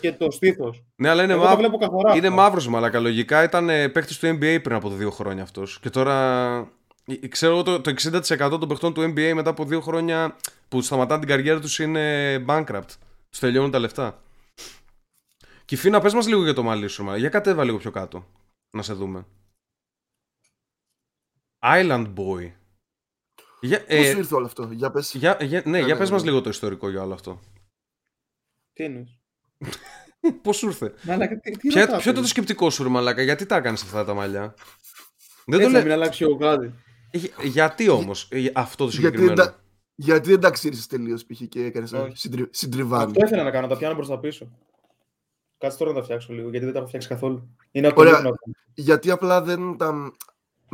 Και 0.00 0.12
το 0.12 0.30
στήθος. 0.30 0.84
Ναι, 0.96 1.08
αλλά 1.08 1.22
είναι, 1.22 1.32
Εγώ 1.32 1.42
το 1.42 1.48
μαύ... 1.48 1.58
βλέπω 1.58 1.76
καθαρά. 1.78 2.16
είναι 2.16 2.26
αυτό. 2.26 2.40
μαύρος 2.40 2.68
μαλάκα. 2.68 3.00
Λογικά 3.00 3.42
ήταν 3.42 3.68
ε, 3.68 3.88
παίκτης 3.88 4.18
του 4.18 4.26
NBA 4.26 4.58
πριν 4.62 4.76
από 4.76 4.90
δύο 4.90 5.10
χρόνια 5.10 5.42
αυτός. 5.42 5.80
Και 5.80 5.90
τώρα, 5.90 6.56
ε, 7.22 7.28
ξέρω 7.28 7.52
εγώ, 7.52 7.62
το, 7.62 7.80
το 7.80 7.94
60% 8.02 8.50
των 8.50 8.68
παιχτών 8.68 8.94
του 8.94 9.02
NBA 9.02 9.32
μετά 9.34 9.50
από 9.50 9.64
δύο 9.64 9.80
χρόνια 9.80 10.36
που 10.68 10.80
σταματάνε 10.80 11.20
την 11.20 11.28
καριέρα 11.28 11.60
τους 11.60 11.78
είναι 11.78 12.36
bankrupt. 12.48 12.90
Τους 13.30 13.38
τελειώνουν 13.38 13.70
τα 13.70 13.78
λεφτά. 13.78 14.22
Και 15.64 15.76
Φίνα, 15.76 16.00
πες 16.00 16.14
μας 16.14 16.26
λίγο 16.26 16.42
για 16.42 16.54
το 16.54 16.62
μαλλί 16.62 16.88
σου, 16.88 17.02
μαλάκα. 17.02 17.20
Για 17.20 17.28
κατέβα 17.28 17.64
λίγο 17.64 17.76
πιο 17.76 17.90
κάτω. 17.90 18.26
Να 18.70 18.82
σε 18.82 18.92
δούμε. 18.92 19.26
Island 21.64 22.12
Boy. 22.16 22.50
Για, 23.64 23.78
Πώς 23.78 23.86
ε, 23.96 24.08
ήρθε 24.08 24.34
όλο 24.34 24.46
αυτό, 24.46 24.68
για 24.72 24.90
πες. 24.90 25.14
για, 25.14 25.36
για, 25.40 25.62
ναι, 25.64 25.70
Ναι, 25.70 25.78
για 25.78 25.86
ναι, 25.86 25.96
πες 26.00 26.08
ναι. 26.08 26.14
μας 26.14 26.24
λίγο 26.24 26.40
το 26.40 26.48
ιστορικό 26.50 26.88
για 26.90 27.02
όλο 27.02 27.14
αυτό. 27.14 27.40
Τι 28.72 28.84
εννοείς; 28.84 29.18
Πώς 30.42 30.56
σου 30.56 30.66
ήρθε; 30.66 30.94
Μαλάκα, 31.02 31.40
τι, 31.40 31.50
τι 31.50 31.68
Ποια, 31.68 31.80
ρωτάτε. 31.80 32.00
ποιο 32.02 32.10
ήταν 32.10 32.22
το 32.22 32.28
σκεπτικό 32.28 32.70
σου, 32.70 32.82
ρε 32.82 32.88
Μαλάκα, 32.88 33.22
γιατί 33.22 33.46
τα 33.46 33.56
έκανες 33.56 33.82
αυτά 33.82 34.04
τα 34.04 34.14
μαλλιά; 34.14 34.54
Δεν 35.46 35.60
Έτσι 35.60 35.66
το 35.66 35.72
να 35.72 35.78
λέ... 35.78 35.82
μην 35.82 35.92
αλλάξει 35.92 36.24
ο 36.24 36.34
γάδι. 36.34 36.74
Για- 37.12 37.30
Γιατί 37.42 37.88
όμως 37.88 38.28
αυτό 38.52 38.84
το 38.84 38.90
Γιατί, 38.90 38.96
συγκεκριμένο; 38.96 39.34
δεν 39.34 39.44
τα- 39.44 39.60
γιατί 39.94 40.30
δεν 40.30 40.40
τα 40.40 40.50
ξύρισες 40.50 40.86
τελείως 40.86 41.24
π.χ. 41.24 41.40
και 41.48 41.64
έκανες 41.64 41.92
ένα 41.92 42.02
Όχι. 42.02 42.16
συντρι... 42.16 42.46
συντριβάνι. 42.50 43.10
Αυτό 43.10 43.24
ήθελα 43.26 43.42
να 43.42 43.50
κάνω, 43.50 43.66
τα 43.66 43.76
πιάνω 43.76 43.94
προς 43.94 44.08
τα 44.08 44.18
πίσω. 44.18 44.48
Κάτσε 45.58 45.78
τώρα 45.78 45.90
να 45.92 45.96
τα 45.98 46.04
φτιάξω 46.04 46.32
λίγο, 46.32 46.48
γιατί 46.50 46.64
δεν 46.64 46.72
τα 46.74 46.78
έχω 46.78 46.88
φτιάξει 46.88 47.08
καθόλου. 47.08 47.56
Είναι 47.70 47.86
από 47.88 48.00
Ωραία. 48.00 48.22
το 48.22 48.34
Γιατί 48.74 49.10
απλά 49.10 49.42
δεν 49.42 49.76
τα 49.76 50.12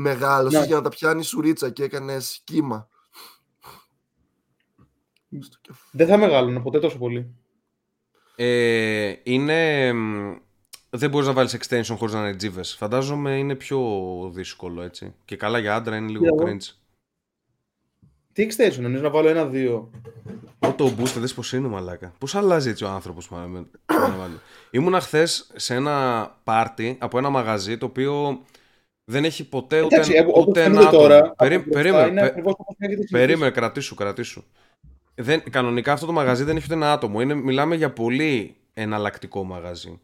μεγάλωσες 0.01 0.61
Ναι. 0.61 0.67
για 0.67 0.77
να 0.77 0.83
τα 0.83 0.89
πιάνει 0.89 1.23
σουρίτσα 1.23 1.71
και 1.71 1.83
έκανες 1.83 2.41
κύμα. 2.45 2.89
Στο 5.41 5.59
κεφ- 5.61 5.79
Δεν 5.93 6.07
θα 6.07 6.17
μεγάλωνε 6.17 6.61
ποτέ 6.61 6.79
τόσο 6.79 6.99
πολύ. 6.99 7.35
Ε, 8.37 9.15
είναι. 9.23 9.93
μ, 9.93 10.37
Δεν 10.91 11.11
μπορείς 11.11 11.27
να 11.27 11.33
βάλεις 11.33 11.57
extension 11.59 11.95
χωρίς 11.97 12.15
να 12.15 12.21
είναι 12.21 12.37
τζίβες. 12.37 12.75
Φαντάζομαι 12.75 13.39
είναι 13.39 13.55
πιο 13.55 13.81
δύσκολο 14.35 14.83
έτσι. 14.83 15.15
Και 15.25 15.37
καλά 15.37 15.59
για 15.59 15.75
άντρα 15.75 15.97
είναι 15.97 16.11
λίγο 16.11 16.25
Για 16.25 16.33
εγώ. 16.39 16.57
cringe. 16.57 16.73
Τι 18.33 18.47
extension, 18.51 18.79
εννοείς 18.79 19.01
να 19.03 19.11
βάλω 19.11 19.29
ένα-δύο. 19.29 19.91
Auto 20.59 20.85
boost, 20.99 21.15
δες 21.17 21.35
πως 21.35 21.53
είναι 21.53 21.69
μαλάκα. 21.69 22.15
Πώς 22.19 22.35
αλλάζει 22.35 22.69
έτσι 22.71 22.85
ο 22.85 22.89
άνθρωπος 22.89 23.29
μάλλον. 23.29 23.71
Ήμουνα 24.71 25.01
χθες 25.01 25.51
σε 25.57 25.75
ένα 25.75 26.27
πάρτι 26.45 26.97
από 27.01 27.19
ένα 27.19 27.29
μαγαζί 27.31 27.79
το 27.79 27.87
οποίο 27.87 28.41
δεν 29.11 29.25
έχει 29.25 29.49
ποτέ 29.49 29.81
ούτε, 29.83 29.95
Εντάξει, 29.95 30.13
εγώ- 30.15 30.31
όπως 30.31 30.47
ούτε 30.47 30.63
ένα 30.63 30.69
φαίνεται 30.71 30.87
άτομο. 30.89 31.03
τώρα, 31.03 31.33
Περί- 31.37 31.55
από 31.55 31.65
μπροστά 31.65 31.81
περίμενε, 31.83 32.09
είναι 32.11 32.21
πε- 32.21 32.31
ακριβώς 32.31 32.53
όπως 32.53 32.77
έχετε 32.79 32.87
συνηθίσει. 32.95 33.13
Περίμενε, 33.27 33.51
κρατήσου, 33.51 33.95
κρατήσου. 33.95 34.43
Δεν, 35.15 35.43
κανονικά 35.51 35.93
αυτό 35.93 36.07
το 36.07 36.13
μαγαζί 36.13 36.45
δεν 36.45 36.57
έχει 36.57 36.65
ούτε 36.65 36.75
ένα 36.75 36.93
άτομο. 36.93 37.21
Είναι, 37.21 37.35
μιλάμε 37.35 37.75
για 37.77 37.91
πολύ 37.93 38.57
εναλλακτικό 38.75 39.45
μαγαζί. 39.45 40.01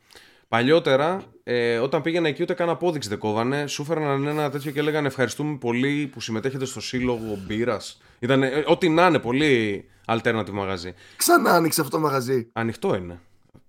Παλιότερα, 0.48 1.22
ε, 1.44 1.78
όταν 1.78 2.02
πήγαινα 2.02 2.28
εκεί, 2.28 2.42
ούτε 2.42 2.54
καν 2.54 2.68
απόδειξη 2.68 3.08
δεν 3.08 3.18
κόβανε. 3.18 3.66
Σου 3.66 3.82
έφεραν 3.82 4.26
ένα 4.26 4.50
τέτοιο 4.50 4.70
και 4.70 4.78
έλεγαν 4.78 5.04
Ευχαριστούμε 5.06 5.56
πολύ 5.56 6.06
που 6.12 6.20
συμμετέχετε 6.20 6.64
στο 6.64 6.80
σύλλογο 6.80 7.38
μπύρας. 7.46 8.00
Ήταν 8.18 8.42
ε, 8.42 8.62
ό,τι 8.66 8.88
να 8.88 9.06
είναι, 9.06 9.18
πολύ 9.18 9.84
alternative 10.06 10.50
μαγαζί. 10.52 10.92
Ξανά 11.16 11.50
άνοιξε 11.50 11.80
αυτό 11.80 11.96
το 11.96 12.02
μαγαζί. 12.02 12.48
Ανοιχτό 12.52 12.94
είναι. 12.94 13.20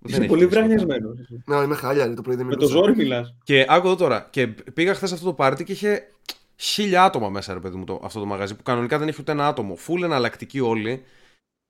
Δεν 0.06 0.14
Είσαι 0.14 0.18
έχει 0.18 0.28
πολύ 0.28 0.46
κλείσει. 0.46 0.58
βραγιασμένος. 0.60 1.16
Ναι, 1.44 1.56
είμαι 1.56 1.74
χάλια, 1.74 2.06
ρε, 2.06 2.14
το 2.14 2.22
πρωί 2.22 2.36
δεν 2.36 2.46
Με 2.46 2.52
το 2.52 2.58
μιλούσα. 2.58 2.78
ζόρι 2.78 2.96
μιλάς. 2.96 3.34
Και 3.44 3.66
άκου 3.68 3.86
εδώ 3.86 3.96
τώρα. 3.96 4.26
Και 4.30 4.46
πήγα 4.46 4.94
χθες 4.94 5.08
σε 5.08 5.14
αυτό 5.14 5.26
το 5.26 5.32
πάρτι 5.32 5.64
και 5.64 5.72
είχε 5.72 6.10
χίλια 6.56 7.04
άτομα 7.04 7.28
μέσα, 7.28 7.52
ρε 7.52 7.60
παιδί 7.60 7.76
μου, 7.76 7.84
το, 7.84 8.00
αυτό 8.04 8.20
το 8.20 8.26
μαγαζί. 8.26 8.54
Που 8.54 8.62
κανονικά 8.62 8.98
δεν 8.98 9.08
έχει 9.08 9.20
ούτε 9.20 9.32
ένα 9.32 9.46
άτομο. 9.46 9.76
Φούλ 9.76 10.02
εναλλακτικοί 10.02 10.60
όλοι. 10.60 11.02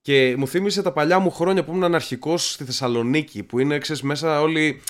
Και 0.01 0.35
μου 0.38 0.49
θύμισε 0.49 0.83
τα 0.83 0.92
παλιά 0.92 1.18
μου 1.18 1.31
χρόνια 1.31 1.64
που 1.64 1.70
ήμουν 1.70 1.85
αναρχικό 1.85 2.37
στη 2.37 2.64
Θεσσαλονίκη. 2.64 3.42
Που 3.42 3.59
είναι, 3.59 3.79
ξέρεις, 3.79 4.03
μέσα 4.03 4.40
όλοι 4.40 4.81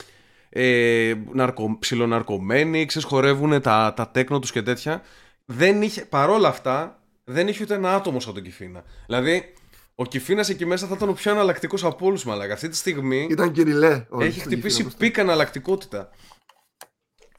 ε, 0.48 1.14
ναρκο, 1.32 1.76
ψιλοναρκωμένοι, 1.78 2.84
ξέρεις, 2.84 3.08
χορεύουν 3.08 3.60
τα, 3.60 3.92
τα 3.96 4.08
τέκνο 4.08 4.38
τους 4.38 4.52
και 4.52 4.62
τέτοια. 4.62 5.02
Δεν 5.44 5.82
είχε, 5.82 6.04
παρόλα 6.04 6.48
αυτά, 6.48 7.00
δεν 7.24 7.48
είχε 7.48 7.62
ούτε 7.62 7.74
ένα 7.74 7.94
άτομο 7.94 8.20
σαν 8.20 8.34
τον 8.34 8.42
Κιφίνα. 8.42 8.84
Δηλαδή, 9.06 9.52
ο 9.98 10.04
Κιφίνας 10.04 10.48
εκεί 10.48 10.64
μέσα 10.66 10.86
θα 10.86 10.94
ήταν 10.94 11.08
ο 11.08 11.12
πιο 11.12 11.30
εναλλακτικό 11.30 11.76
από 11.82 12.06
όλους, 12.06 12.24
μαλάκα. 12.24 12.52
Αυτή 12.52 12.68
τη 12.68 12.76
στιγμή 12.76 13.26
Ήταν 13.30 13.52
κυριλέ. 13.52 14.06
όλοι 14.08 14.26
έχει 14.26 14.38
στον 14.40 14.52
χτυπήσει 14.52 14.76
Κιφίνα, 14.76 14.98
πίκα 14.98 15.20
εναλλακτικότητα. 15.20 16.10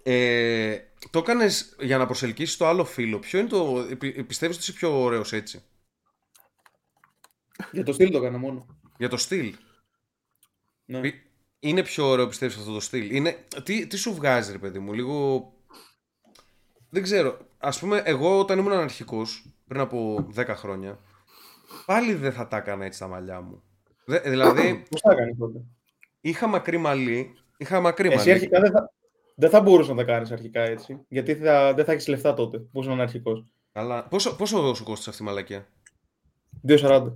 Ε, 0.03 0.77
το 1.09 1.19
έκανες 1.19 1.75
για 1.79 1.97
να 1.97 2.05
προσελκύσεις 2.05 2.57
το 2.57 2.67
άλλο 2.67 2.85
φίλο. 2.85 3.19
Ποιο 3.19 3.39
είναι 3.39 3.47
το. 3.47 3.85
Πιστεύεις 4.27 4.55
ότι 4.55 4.65
είσαι 4.65 4.73
πιο 4.73 5.01
ωραίος 5.01 5.33
έτσι; 5.33 5.63
Για 7.71 7.83
το 7.83 7.93
στυλ 7.93 8.11
το 8.11 8.17
έκανα 8.17 8.37
μόνο. 8.37 8.79
Για 8.97 9.09
το 9.09 9.17
στυλ. 9.17 9.55
Ναι. 10.85 11.01
Είναι 11.59 11.83
πιο 11.83 12.07
ωραίο 12.07 12.27
πιστεύεις 12.27 12.57
αυτό 12.57 12.73
το 12.73 12.79
στυλ; 12.79 13.15
Είναι... 13.15 13.45
Τι, 13.63 13.87
τι 13.87 13.97
σου 13.97 14.13
βγάζει, 14.13 14.51
ρε 14.51 14.57
παιδί 14.57 14.79
μου, 14.79 14.93
λίγο. 14.93 15.47
Δεν 16.89 17.03
ξέρω. 17.03 17.37
Α 17.57 17.69
πούμε, 17.69 18.01
εγώ 18.05 18.39
όταν 18.39 18.59
ήμουν 18.59 18.71
αναρχικός 18.71 19.45
πριν 19.67 19.81
από 19.81 20.27
10 20.35 20.45
χρόνια, 20.47 20.99
πάλι 21.87 22.13
δεν 22.13 22.31
θα 22.31 22.47
τα 22.47 22.57
έκανα 22.57 22.85
έτσι 22.85 22.99
τα 22.99 23.07
μαλλιά 23.07 23.41
μου. 23.41 23.61
Δε, 24.05 24.19
δηλαδή. 24.19 24.83
Πώς 24.89 25.01
τα 25.01 25.11
έκανες 25.11 25.35
τότε; 25.39 25.59
Είχα 26.21 26.47
μακρύ 26.47 26.77
μαλλί. 26.77 27.33
Είχα 27.57 27.79
μακρύ 27.79 28.07
Εσύ 28.07 28.17
μαλλί. 28.17 28.31
αρχικά 28.31 28.59
δεν 28.59 28.71
θα, 28.71 28.91
δεν 29.35 29.49
θα 29.49 29.61
μπορούσες 29.61 29.89
να 29.89 29.95
τα 29.95 30.03
κάνεις 30.03 30.31
αρχικά 30.31 30.61
έτσι. 30.61 30.99
Γιατί 31.07 31.35
θα, 31.35 31.73
δεν 31.73 31.85
θα 31.85 31.91
έχεις 31.91 32.07
λεφτά 32.07 32.33
τότε 32.33 32.57
που 32.57 32.79
ήσουν 32.79 33.01
αρχικός. 33.01 33.43
Αλλά 33.73 34.03
πόσο, 34.03 34.35
πόσο 34.35 34.73
σου 34.73 34.83
κόστησε 34.83 35.09
αυτή 35.09 35.23
η 35.23 35.25
μαλακία; 35.25 35.67
2,40. 36.67 37.03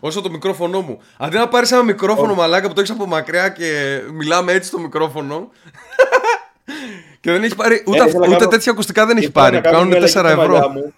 Όσο 0.00 0.20
το 0.20 0.30
μικρόφωνο 0.30 0.80
μου. 0.80 0.98
Αντί 1.18 1.36
να 1.36 1.48
πάρεις 1.48 1.72
ένα 1.72 1.82
μικρόφωνο 1.82 2.34
μαλάκα 2.34 2.68
που 2.68 2.74
το 2.74 2.80
έχεις 2.80 2.92
από 2.92 3.06
μακριά 3.06 3.48
και 3.48 4.00
μιλάμε 4.12 4.52
έτσι 4.52 4.68
στο 4.68 4.78
μικρόφωνο. 4.78 5.50
και 7.20 7.30
δεν 7.30 7.42
έχει 7.42 7.54
πάρει. 7.56 7.82
Ούτε, 7.86 7.98
Ε, 8.02 8.04
ήθελα 8.06 8.18
να 8.20 8.26
ούτε 8.26 8.36
κάνω- 8.36 8.50
τέτοια 8.50 8.72
ακουστικά 8.72 9.06
δεν 9.06 9.16
έχει 9.16 9.26
Ήθελα 9.26 9.44
πάρει. 9.44 9.56
να 9.56 9.60
κάνω 9.62 9.76
Κάνουν 9.76 9.88
μια 9.98 9.98
4 10.08 10.16
αλλαγή 10.16 10.34
στα 10.34 10.36
μαλλιά 10.46 10.58
ευρώ. 10.58 10.68
μου. 10.72 10.94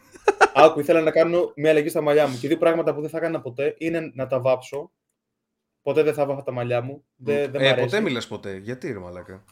Άκου, 0.59 0.81
ήθελα 0.81 1.01
να 1.01 1.11
κάνω 1.11 1.53
μια 1.57 1.71
αλλαγή 1.71 1.89
στα 1.89 2.01
μαλλιά 2.01 2.27
μου. 2.27 2.39
Και 2.41 2.49
δύο 2.49 2.57
πράγματα 2.59 2.95
που 2.95 3.01
δεν 3.01 3.11
θα 3.11 3.19
έκανα 3.19 3.41
ποτέ 3.41 3.75
είναι 3.79 4.11
να 4.15 4.27
τα 4.27 4.41
βάψω. 4.41 4.93
Ποτέ 5.83 6.03
δεν 6.03 6.15
θα 6.15 6.27
βάφα 6.27 6.43
τα 6.43 6.53
μαλλιά 6.53 6.81
μου. 6.83 7.05
Δεν, 7.17 7.51
δεν 7.51 7.61
μ' 7.61 7.65
Ε, 7.65 7.69
αρέσει. 7.69 7.85
ποτέ 7.87 8.01
μιλάς 8.01 8.27
ποτέ. 8.29 8.57
Γιατί 8.57 8.93
ρε 8.93 8.99
μαλάκα; 8.99 9.45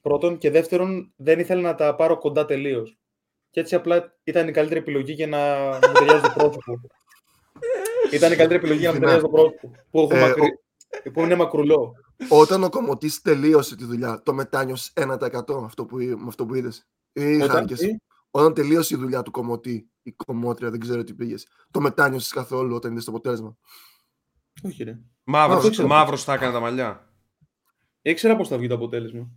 Πρώτον. 0.00 0.38
Και 0.38 0.50
δεύτερον, 0.50 1.12
δεν 1.16 1.38
ήθελα 1.38 1.60
να 1.60 1.74
τα 1.74 1.94
πάρω 1.94 2.18
κοντά 2.18 2.44
τελείως. 2.44 2.98
Και 3.50 3.60
έτσι 3.60 3.74
απλά 3.74 4.16
ήταν 4.24 4.48
η 4.48 4.52
καλύτερη 4.52 4.80
επιλογή 4.80 5.12
για 5.12 5.26
να 5.26 5.38
μου 5.64 5.92
ταιριάζει 5.92 6.20
το 6.22 6.32
πρόσωπο. 6.36 6.72
ήταν 8.12 8.32
η 8.32 8.36
καλύτερη 8.36 8.54
επιλογή 8.54 8.78
για 8.80 8.88
να 8.88 8.94
μου 8.94 9.00
ταιριάζει 9.00 9.22
το 9.22 9.28
πρόσωπο. 9.28 9.70
Που, 9.90 10.00
έχω 10.00 10.16
Ε, 10.16 10.20
μακρύ- 10.28 10.58
που 11.12 11.20
είναι 11.20 11.34
μακρουλό. 11.34 11.92
Όταν 12.28 12.62
ο 12.64 12.68
κομμωτής 12.68 13.20
τελείωσε 13.20 13.76
τη 13.76 13.84
δουλειά, 13.84 14.22
το 14.24 14.32
μετάνιωσε 14.34 14.90
1% 14.94 15.64
αυτό 15.64 15.84
που, 15.84 15.96
με 15.96 16.24
αυτό 16.26 16.46
που 16.46 16.54
είδες. 16.54 16.86
Ή 17.12 17.34
Όταν, 17.34 17.48
χάρηκες. 17.50 17.78
τι; 17.78 17.96
Όταν 18.30 18.54
τελείωσε 18.54 18.94
η 18.94 18.98
δουλειά 18.98 19.22
του 19.22 19.30
κομμωτή, 19.30 19.90
η 20.02 20.12
κομμότρια, 20.12 20.70
δεν 20.70 20.80
ξέρω 20.80 21.04
τι 21.04 21.14
πήγες. 21.14 21.46
Το 21.70 21.80
μετάνιωσες 21.80 22.32
καθόλου 22.32 22.74
όταν 22.74 22.92
είδες 22.92 23.04
το 23.04 23.10
αποτέλεσμα. 23.10 23.56
Όχι, 24.62 24.84
ρε. 24.84 24.98
Μαύρος 25.24 25.56
Αυτό 25.56 25.70
ξέρω. 25.70 25.88
μαύρος 25.88 26.24
τα 26.24 26.34
έκανε 26.34 26.52
τα 26.52 26.60
μαλλιά. 26.60 27.12
Ήξερα 28.02 28.36
πώς 28.36 28.48
θα 28.48 28.58
βγει 28.58 28.66
το 28.68 28.74
αποτέλεσμα. 28.74 29.30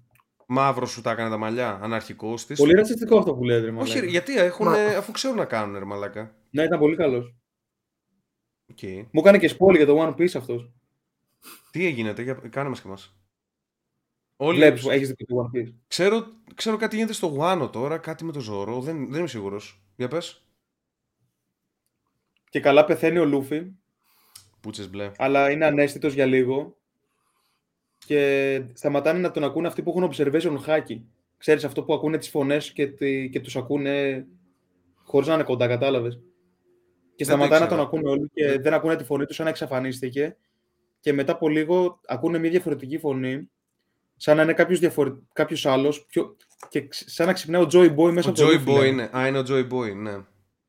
Μαύρος 0.47 0.91
σου 0.91 1.01
τα 1.01 1.11
έκανε 1.11 1.29
τα 1.29 1.37
μαλλιά. 1.37 1.79
Αναρχικός 1.81 2.45
της. 2.45 2.59
Πολύ 2.59 2.73
ρατσιστικό 2.73 3.17
αυτό 3.17 3.33
που 3.35 3.43
λέτε, 3.43 3.59
ρε 3.59 3.67
Όχι, 3.67 3.75
μαλάκα. 3.75 3.99
ρε, 3.99 4.05
γιατί 4.05 4.37
έχουν, 4.37 4.65
Μα- 4.65 4.97
αφού 4.97 5.11
ξέρουν 5.11 5.37
να 5.37 5.45
κάνουν, 5.45 5.77
ρε 5.77 5.85
μαλάκα. 5.85 6.35
Ναι, 6.49 6.63
ήταν 6.63 6.79
πολύ 6.79 6.95
καλός. 6.95 7.35
Οκ. 8.71 8.83
Μου 8.83 9.19
έκανε 9.19 9.37
και 9.37 9.47
spoiler 9.47 9.77
για 9.77 9.85
το 9.85 10.05
One 10.05 10.15
Piece 10.21 10.35
αυτός. 10.35 10.71
Τι 11.71 11.85
έγινε, 11.85 12.13
για... 12.17 12.33
κάνε 12.33 12.69
μας 12.69 12.81
και 12.81 12.87
μας. 12.87 13.15
Όλοι 14.41 14.57
Βλέπεις 14.57 14.81
που 14.81 14.89
έχεις 14.89 15.07
δει 15.07 15.25
το 15.25 15.49
One 15.53 15.57
Piece. 15.57 15.73
Ξέρω, 15.87 16.25
ξέρω 16.55 16.77
κάτι 16.77 16.95
γίνεται 16.95 17.13
στο 17.13 17.37
Wano 17.39 17.69
τώρα, 17.71 17.97
κάτι 17.97 18.23
με 18.23 18.31
το 18.31 18.39
Zoro, 18.39 18.81
δεν, 18.81 19.09
δεν 19.09 19.19
είμαι 19.19 19.27
σίγουρος. 19.27 19.81
Για 19.95 20.07
πες. 20.07 20.43
Και 22.49 22.59
καλά 22.59 22.85
πεθαίνει 22.85 23.17
ο 23.17 23.25
Luffy, 23.25 23.71
Πούτσες 24.61 24.89
μπλε. 24.89 25.11
αλλά 25.17 25.51
είναι 25.51 25.65
αναίσθητος 25.65 26.13
για 26.13 26.25
λίγο. 26.25 26.77
Και 28.05 28.61
σταματάνε 28.73 29.19
να 29.19 29.31
τον 29.31 29.43
ακούνε 29.43 29.67
αυτοί 29.67 29.83
που 29.83 29.89
έχουν 29.89 30.11
observation 30.13 30.57
hacking. 30.67 31.01
Ξέρεις 31.37 31.63
αυτό 31.63 31.83
που 31.83 31.93
ακούνε 31.93 32.17
τις 32.17 32.29
φωνές 32.29 32.71
και, 32.71 32.87
τη... 32.87 33.29
και 33.29 33.39
τους 33.39 33.55
ακούνε 33.55 34.25
χωρίς 35.03 35.27
να 35.27 35.33
είναι 35.33 35.43
κοντά, 35.43 35.67
κατάλαβες. 35.67 36.13
Και 37.15 37.25
Δεν 37.25 37.37
το 37.37 37.43
σταματάνε 37.43 37.59
να 37.59 37.65
ήξερα. 37.65 37.69
τον 37.75 37.79
ακούνε 37.79 38.09
όλοι 38.09 38.29
και 38.33 38.59
δεν 38.59 38.73
ακούνε 38.73 38.95
τη 38.95 39.03
φωνή 39.03 39.25
τους 39.25 39.35
σαν 39.35 39.45
να 39.45 39.51
εξαφανίστηκε. 39.51 40.37
Και 40.99 41.13
μετά 41.13 41.31
από 41.31 41.49
λίγο 41.49 41.99
ακούνε 42.05 42.37
μια 42.37 42.49
διαφορετική 42.49 42.97
φωνή, 42.97 43.49
σαν 44.21 44.35
να 44.37 44.43
είναι 44.43 44.53
κάποιος 44.53 44.79
διαφορε... 44.79 45.11
κάποιος 45.33 45.65
άλλος. 45.65 46.05
Πιο... 46.05 46.35
Και 46.69 46.87
ξ- 46.87 47.09
σαν 47.09 47.27
να 47.27 47.33
ξυπνάει 47.33 47.61
ο 47.61 47.67
Joy 47.71 47.95
Boy 47.95 48.11
μέσα 48.11 48.27
Ο 48.29 48.31
από 48.31 48.39
το 48.39 48.47
Joy 48.47 48.53
Luffy, 48.53 48.69
Boy 48.75 48.79
λέει. 48.79 48.89
είναι. 48.89 49.09
Α, 49.17 49.27
είναι 49.27 49.39
ο 49.39 49.43
Joy 49.47 49.67
Boy, 49.71 49.95
ναι. 49.95 50.11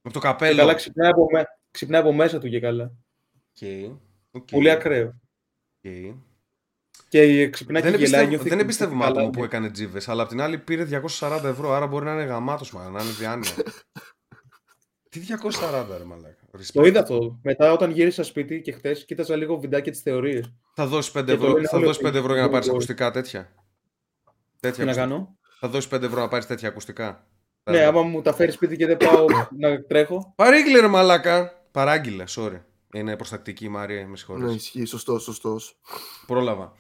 Με 0.03 0.11
το 0.13 0.19
Και 0.19 0.19
καπέλο. 0.19 0.57
καλά 0.57 0.75
ξυπνάει 0.75 1.11
από, 1.11 1.27
με... 1.33 1.45
ξυπνάει 1.71 2.01
από 2.01 2.13
μέσα 2.13 2.39
του 2.39 2.49
και 2.49 2.61
καλά. 2.61 2.93
Οκ, 3.61 3.69
οκ, 4.31 4.51
Πολύ 4.51 4.71
ακραίο. 4.71 5.21
οκ. 5.85 5.91
Και 7.09 7.49
ξυπνάει 7.51 7.83
Δεν, 7.83 7.93
και 7.93 7.99
γελάει. 7.99 8.23
εμπιστεύω, 8.23 8.29
νιώθει 8.29 8.49
δεν 8.49 8.59
και 8.59 8.65
εμπιστεύομαι 8.65 8.99
καλά. 9.05 9.11
άτομο 9.13 9.31
που 9.31 9.45
έκανε 9.45 9.71
τζίβες, 9.71 10.09
αλλά 10.09 10.23
απ' 10.23 10.29
την 10.29 10.41
άλλη 10.41 10.59
πήρε 10.59 11.03
240 11.19 11.41
ευρώ, 11.45 11.73
άρα 11.73 11.87
μπορεί 11.87 12.05
να 12.05 12.13
είναι 12.13 12.23
γαμάτος, 12.23 12.73
μα 12.73 12.89
να 12.89 13.03
είναι 13.03 13.13
διάνοια. 13.13 13.51
Τι 15.11 15.21
240 15.61 15.85
ρε 15.99 16.05
μαλάκα. 16.05 16.40
Το 16.53 16.59
Respect. 16.59 16.87
είδα 16.87 17.01
αυτό. 17.01 17.39
Μετά 17.43 17.73
όταν 17.73 17.91
γύρισα 17.91 18.23
σπίτι 18.25 18.61
και 18.61 18.73
χτε, 18.73 18.93
κοίταζα 18.95 19.37
λίγο 19.37 19.59
βιντεάκια 19.59 19.93
τι 19.93 19.99
θεωρίες. 19.99 20.41
Θα 20.75 20.87
δώσεις 20.87 21.13
5 21.13 21.15
Και 21.15 21.25
το 21.25 21.33
ευρώ, 21.33 21.53
λένε 21.53 21.67
θα 21.69 21.77
όλοι 21.77 21.87
δώσεις 21.87 22.03
ότι 22.05 22.11
5 22.17 22.19
ευρώ 22.21 22.33
για 22.33 22.43
να 22.43 22.49
Joy 22.49 22.53
πάρεις 22.53 22.67
Boy. 22.69 22.71
ακουστικά 22.71 23.11
τέτοια. 23.11 23.55
τέτοια 24.61 24.85
Τι 24.85 24.85
να 24.85 24.91
ακουστικά. 24.91 25.01
κάνω; 25.09 25.39
Θα 25.61 25.69
δώσεις 25.69 25.91
5 25.91 26.03
ευρώ 26.03 26.21
να 26.21 26.29
πάρεις 26.29 26.47
τέτοια 26.47 26.69
ακουστικά. 26.69 27.27
Θα 27.63 27.73
Ναι, 27.73 27.79
δω. 27.83 27.89
άμα 27.89 28.03
μου 28.03 28.23
τα 28.23 28.33
φέρεις 28.35 28.55
σπίτι 28.55 28.77
και 28.77 28.87
δεν 28.87 28.97
πάω 28.97 29.25
να 29.59 29.83
τρέχω. 29.85 30.33
Παρήγγειλε 30.37 30.81
ρε 30.81 30.87
μαλάκα. 30.87 31.65
Παράγγειλε, 31.71 32.25
sorry. 32.29 32.61
Είναι 32.95 33.17
προστακτική 33.17 33.65
η 33.65 33.69
Μαρία, 33.69 34.07
με 34.07 34.17
συγχωρείς. 34.17 34.45
Ναι, 34.45 34.53
ισχύει. 34.53 34.85
Σωστός, 34.85 35.23
σωστός. 35.23 35.81
Πρόλαβα. 36.27 36.73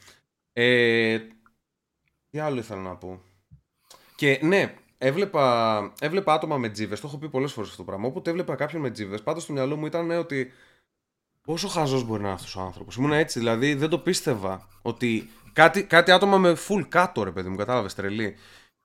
Ε, 0.52 1.18
τι 2.30 2.38
άλλο 2.38 2.58
ήθελα 2.58 2.80
να 2.80 2.96
πω. 2.96 3.20
Και 4.16 4.40
ναι, 4.42 4.74
έβλεπα, 5.02 5.92
έβλεπα 6.00 6.32
άτομα 6.32 6.56
με 6.56 6.68
τζίβες. 6.68 7.00
Το 7.00 7.06
έχω 7.06 7.18
πει 7.18 7.28
πολλές 7.28 7.52
φορές 7.52 7.70
αυτό 7.70 7.82
το 7.82 7.88
πράγμα. 7.90 8.06
Όποτε 8.06 8.30
έβλεπα 8.30 8.54
κάποιον 8.54 8.82
με 8.82 8.90
τζίβες, 8.90 9.22
πάντα 9.22 9.40
στο 9.40 9.52
μυαλό 9.52 9.76
μου 9.76 9.86
ήταν 9.86 10.06
ναι, 10.06 10.16
ότι. 10.16 10.52
Πόσο 11.42 11.68
χαζός 11.68 12.04
μπορεί 12.04 12.20
να 12.20 12.26
είναι 12.26 12.36
αυτός 12.36 12.56
ο 12.56 12.60
άνθρωπος. 12.60 12.96
Ήμουν 12.96 13.12
έτσι, 13.12 13.38
δηλαδή 13.38 13.74
δεν 13.74 13.88
το 13.88 13.98
πίστευα. 13.98 14.68
Ότι 14.82 15.30
κάτι, 15.52 15.84
κάτι 15.84 16.10
άτομα 16.10 16.38
με 16.38 16.56
full 16.68 16.84
κάτω, 16.88 17.22
ρε 17.22 17.30
παιδί 17.30 17.48
μου, 17.48 17.56
κατάλαβες 17.56 17.94
τρελή. 17.94 18.36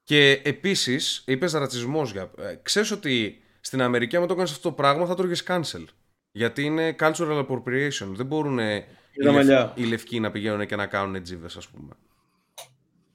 Και 0.04 0.42
επίσης, 0.44 1.24
είπες 1.28 1.54
ρατσισμός. 1.54 2.12
Για... 2.12 2.32
Ε, 2.38 2.56
ξέρεις 2.62 2.92
ότι 2.92 3.42
στην 3.60 3.82
Αμερική, 3.82 4.16
άμα 4.16 4.26
το 4.26 4.34
έκανε 4.34 4.50
αυτό 4.50 4.70
το 4.70 4.76
πράγμα, 4.76 5.06
θα 5.06 5.16
το 5.16 5.24
έργε 5.24 5.42
cancel. 5.48 5.84
Γιατί 6.32 6.64
είναι 6.64 6.96
cultural 7.00 7.46
appropriation. 7.48 8.08
Δεν 8.08 8.26
μπορούν 8.26 8.60
οι, 8.60 8.86
τα 9.24 9.32
μαλλιά. 9.32 9.60
λευ... 9.60 9.86
οι 9.86 9.90
λευκοί 9.90 10.20
να 10.20 10.32
πηγαίνουν 10.32 10.66
και 10.66 10.76
να 10.76 10.86
κάνουν 10.86 11.24
τζίβες, 11.24 11.58
ας 11.58 11.68
πούμε. 11.68 11.90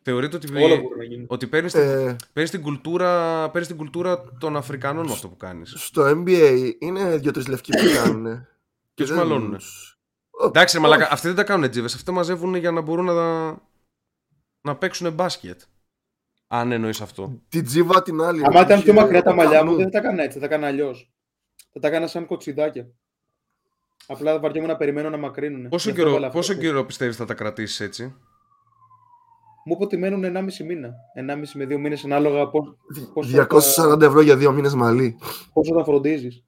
Θεωρείται 0.02 0.36
ότι, 0.36 0.56
Όλα 0.62 0.76
μπορούν 0.76 0.98
να 0.98 1.04
γίνουν. 1.04 1.26
ότι 1.28 1.46
παίρνεις 1.46 1.72
την, 1.72 1.80
Ε, 1.80 2.16
παίρνεις 2.32 2.50
την, 2.50 2.62
κουλτούρα, 2.62 3.44
παίρνεις 3.50 3.68
την 3.68 3.76
κουλτούρα 3.76 4.24
των 4.38 4.56
Αφρικανών 4.56 5.06
με 5.06 5.12
αυτό 5.12 5.28
που 5.28 5.36
κάνεις. 5.36 5.72
στο 5.76 6.02
NBA 6.06 6.72
είναι 6.78 7.16
δύο-τρει 7.16 7.44
λευκοί 7.48 7.70
που 7.70 7.84
κάνουν. 7.94 8.24
Και 8.94 9.02
τους 9.02 9.12
μαλώνουνε. 9.12 9.56
Ω, 10.30 10.46
Εντάξει, 10.46 10.76
ρε 10.76 10.82
όχι. 10.82 10.90
μαλάκα, 10.90 11.12
αυτοί 11.12 11.26
δεν 11.26 11.36
τα 11.36 11.44
κάνουν 11.44 11.70
τζίβες. 11.70 11.92
Αυτοί 11.92 12.06
τα 12.06 12.12
μαζεύουν 12.12 12.54
για 12.54 12.70
να 12.70 12.80
μπορούν 12.80 13.04
να, 13.04 13.50
να 14.60 14.76
παίξουν 14.76 15.12
μπάσκετ. 15.12 15.60
Αν 16.46 16.72
εννοείς 16.72 17.00
αυτό. 17.00 17.40
Την 17.48 17.64
τζίβα 17.64 18.02
την 18.02 18.20
άλλη. 18.20 18.42
Άμα 18.44 18.60
ήταν 18.60 18.82
πιο 18.82 18.92
είχε- 18.92 19.00
μακριά 19.02 19.22
τα 19.22 19.30
ο 19.30 19.34
μαλλιά 19.34 19.64
μου, 19.64 19.70
Κανού. 19.70 19.76
δεν 19.76 19.84
θα 19.84 19.90
τα 19.90 19.98
έκανα 19.98 20.22
έτσι, 20.22 20.38
θα 20.38 20.48
τα 20.48 20.54
έκανα 20.54 20.66
αλλιώς. 20.66 21.12
Θα 21.72 21.80
τα 21.80 21.88
έκανα 21.88 22.06
σαν 22.06 22.26
κοτσιδάκια. 22.26 22.90
Απλά 24.06 24.38
βαριόμουν 24.38 24.70
να 24.70 24.76
περιμένω 24.76 25.10
να 25.10 25.16
μακρύνουν. 25.16 25.68
Πόσο 25.68 25.90
καιρό, 25.90 26.28
πόσο 26.32 26.54
καιρό 26.54 26.84
πιστεύεις 26.84 27.16
θα 27.16 27.24
τα 27.24 27.34
κρατήσεις 27.34 27.80
έτσι; 27.80 28.14
Μου 29.64 29.72
είπε 29.74 29.82
ότι 29.84 29.96
μένουν 29.96 30.24
1,5 30.24 30.64
μήνα. 30.64 30.94
1,5 31.14 31.42
με 31.54 31.64
2 31.64 31.78
μήνες 31.78 32.04
ανάλογα 32.04 32.48
πώ, 32.48 32.76
πόσο, 33.14 33.30
240 33.30 34.00
ευρώ 34.00 34.20
για 34.20 34.36
δύο 34.36 34.52
μήνες 34.52 34.74
μαλλί. 34.74 35.18
πόσο 35.52 35.74
τα 35.74 35.84
φροντίζεις. 35.84 36.44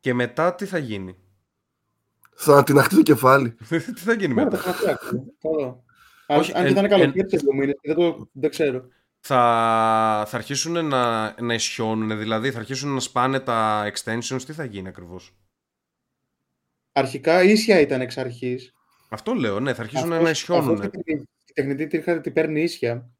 Και 0.00 0.14
μετά 0.14 0.54
τι 0.54 0.66
θα 0.66 0.78
γίνει; 0.78 1.16
Θα 2.34 2.52
ανατιναχτεί 2.52 2.94
το 2.94 3.02
κεφάλι. 3.02 3.50
τι 3.94 4.00
θα 4.00 4.12
γίνει 4.12 4.34
Ναι, 4.34 4.42
τα 4.44 4.50
μετά. 4.50 4.72
φτιάξω. 4.72 5.24
Θα 5.38 5.50
δω. 5.50 5.84
Αν, 6.26 6.38
Όχι, 6.38 6.52
αν 6.52 6.62
και 6.62 6.68
εν- 6.68 6.74
θα 6.74 6.80
είναι 6.80 6.94
εν- 6.94 7.00
καλοκαίρι 7.00 7.30
σε 7.30 7.36
2 7.36 7.54
μήνες, 7.58 7.74
δεν, 7.82 7.94
το, 7.94 8.28
δεν 8.32 8.50
ξέρω. 8.50 8.84
Θα, 9.20 9.36
θα 10.26 10.36
αρχίσουν 10.36 10.86
να, 10.86 11.34
να 11.42 11.54
ισιώνουν, 11.54 12.18
δηλαδή 12.18 12.50
θα 12.50 12.58
αρχίσουν 12.58 12.94
να 12.94 13.00
σπάνε 13.00 13.40
τα 13.40 13.84
extensions. 13.92 14.42
Τι 14.46 14.52
θα 14.52 14.64
γίνει 14.64 14.88
ακριβώς; 14.88 15.34
Αρχικά 16.92 17.42
ίσια 17.42 17.80
ήταν 17.80 18.00
εξ 18.00 18.18
αρχής. 18.18 18.74
Αυτό 19.08 19.32
λέω, 19.34 19.60
ναι, 19.60 19.74
θα 19.74 19.82
αρχίσουν 19.82 20.08
να 20.08 20.30
ισιώνουν. 20.30 20.82
Η 21.04 21.26
τεχνητή 21.56 21.86
τρίχα 21.86 22.20
την 22.20 22.32
παίρνει 22.32 22.62
ίσια 22.62 23.10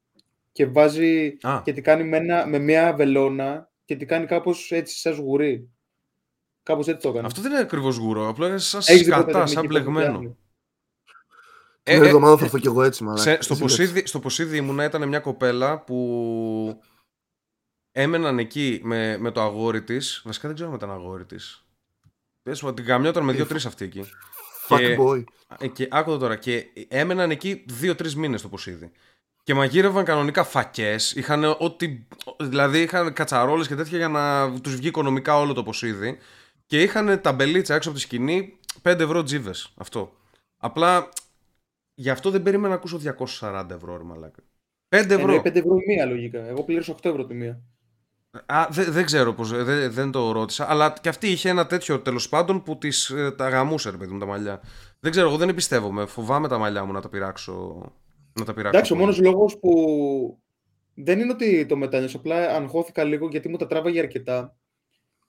και 0.52 0.66
βάζει 0.66 1.36
Α, 1.40 1.60
και 1.64 1.72
τη 1.72 1.80
κάνει 1.80 2.04
με, 2.04 2.16
ένα, 2.16 2.46
με 2.46 2.58
μια 2.58 2.94
βελόνα 2.94 3.70
και 3.84 3.96
τη 3.96 4.04
κάνει 4.06 4.26
κάπως 4.26 4.72
έτσι 4.72 4.98
σαν 4.98 5.14
σγουρί. 5.14 5.70
Κάπως 6.62 6.88
έτσι 6.88 7.02
το 7.02 7.08
έκανε. 7.08 7.26
αυτό 7.26 7.40
δεν 7.40 7.50
είναι 7.50 7.60
ακριβώς 7.60 7.96
γούρο. 7.96 8.28
Απλά 8.28 8.48
είναι 8.48 8.58
σαν 8.58 8.80
Έχεις 8.86 9.02
δει 9.06 9.10
ποτέ 9.10 9.22
σκατά, 9.22 9.32
τεχνική 9.32 9.52
σαν 9.52 9.62
που 9.62 9.68
μπλεγμένο. 9.68 10.06
φτιάχνει; 10.06 10.36
Ε, 11.82 11.94
Την 11.94 12.02
ε, 12.02 12.06
εβδομάδα 12.06 12.36
θα 12.36 12.44
έρθω 12.44 12.58
κι 12.58 12.66
εγώ 12.66 12.82
έτσι, 12.82 13.04
μαλάκα. 13.04 13.22
Σε, 13.22 13.42
στο, 13.42 13.54
Ζήλεψε. 13.54 13.76
ποσίδι, 13.76 14.06
στο 14.06 14.20
ποσίδι 14.20 14.56
ήμουνα 14.56 14.84
ήταν 14.84 15.08
μια 15.08 15.20
κοπέλα 15.20 15.84
που 15.84 16.80
έμεναν 17.92 18.38
εκεί 18.38 18.80
με, 18.82 19.18
με 19.18 19.30
το 19.30 19.40
αγόρι 19.40 19.82
της. 19.82 20.22
Βασικά 20.24 20.46
δεν 20.46 20.56
ξέρω 20.56 20.70
αν 20.70 20.76
ήταν 20.76 20.90
αγόρι 20.90 21.24
της. 21.24 21.66
Την 22.74 22.84
καμιόταν 22.84 23.24
με 23.24 23.32
δύο-τρει 23.32 23.56
αυτή 23.66 23.84
εκεί. 23.84 24.04
Fuck 24.68 24.78
και- 24.78 24.96
boy. 25.00 25.24
Ε, 25.58 25.66
Και 25.66 25.88
άκου 25.90 26.10
το 26.10 26.18
τώρα. 26.18 26.36
Και 26.36 26.64
έμεναν 26.88 27.30
εκεί 27.30 27.64
δύο-τρεις 27.68 28.16
μήνες 28.16 28.42
το 28.42 28.48
ποσίδι. 28.48 28.90
και 29.42 29.54
μαγείρευαν 29.54 30.04
κανονικά 30.04 30.44
φακές. 30.44 31.12
Είχαν 31.12 31.44
ό,τι. 31.58 32.06
Δηλαδή 32.40 32.80
είχαν 32.80 33.12
κατσαρόλες 33.12 33.66
και 33.68 33.74
τέτοια 33.74 33.98
για 33.98 34.08
να 34.08 34.52
τους 34.60 34.76
βγει 34.76 34.88
οικονομικά 34.88 35.38
όλο 35.38 35.52
το 35.52 35.62
ποσίδι. 35.62 36.18
Και 36.66 36.82
είχαν 36.82 37.20
ταμπελίτσα 37.20 37.74
έξω 37.74 37.88
από 37.88 37.98
τη 37.98 38.04
σκηνή 38.04 38.58
5 38.82 38.98
ευρώ 39.00 39.22
τζίβες. 39.22 39.72
Αυτό. 39.76 40.12
Απλά 40.56 41.08
γι' 41.94 42.10
αυτό 42.10 42.30
δεν 42.30 42.42
περίμενα 42.42 42.68
να 42.68 42.74
ακούσω 42.74 42.98
240 42.98 43.66
ευρώ, 43.70 43.96
ρε 43.96 44.02
μαλάκα. 44.02 44.42
5 44.88 45.10
ευρώ. 45.10 45.32
Ε, 45.34 45.38
5 45.40 45.56
ευρώ 45.58 45.76
η 45.76 45.84
μία 45.86 46.06
λογικά. 46.06 46.46
Εγώ 46.46 46.62
πλήρωσα 46.64 46.92
8 46.92 47.08
ευρώ 47.10 47.26
τη 47.26 47.34
μία. 47.34 47.60
Α, 48.46 48.66
δεν, 48.70 48.92
δεν 48.92 49.04
ξέρω 49.04 49.32
πώς, 49.32 49.64
δεν, 49.64 49.92
δεν 49.92 50.10
το 50.10 50.32
ρώτησα. 50.32 50.70
Αλλά 50.70 50.94
και 51.00 51.08
αυτή 51.08 51.28
είχε 51.30 51.48
ένα 51.48 51.66
τέτοιο 51.66 52.00
τέλος 52.00 52.28
πάντων 52.28 52.62
που 52.62 52.78
τις, 52.78 53.10
ε, 53.10 53.30
τα 53.30 53.48
γαμούσε, 53.48 53.90
ρε 53.90 53.96
παιδί 53.96 54.12
μου, 54.12 54.18
τα 54.18 54.26
μαλλιά. 54.26 54.60
Δεν 55.00 55.10
ξέρω, 55.10 55.28
εγώ 55.28 55.36
δεν 55.36 55.48
εμπιστεύομαι. 55.48 56.06
Φοβάμαι 56.06 56.48
τα 56.48 56.58
μαλλιά 56.58 56.84
μου 56.84 56.92
να 56.92 57.00
τα 57.00 57.08
πειράξω. 57.08 57.82
Να 58.32 58.44
τα 58.44 58.54
πειράξω 58.54 58.76
Εντάξει, 58.76 58.92
ο 58.92 58.96
πολύ. 58.96 59.06
μόνος 59.06 59.20
λόγος 59.20 59.58
που 59.58 59.72
δεν 60.94 61.20
είναι 61.20 61.32
ότι 61.32 61.66
το 61.66 61.76
μετάνιωσα. 61.76 62.16
Απλά 62.16 62.36
αγχώθηκα 62.36 63.04
λίγο 63.04 63.28
γιατί 63.28 63.48
μου 63.48 63.56
τα 63.56 63.66
τράβαγε 63.66 63.98
αρκετά 63.98 64.56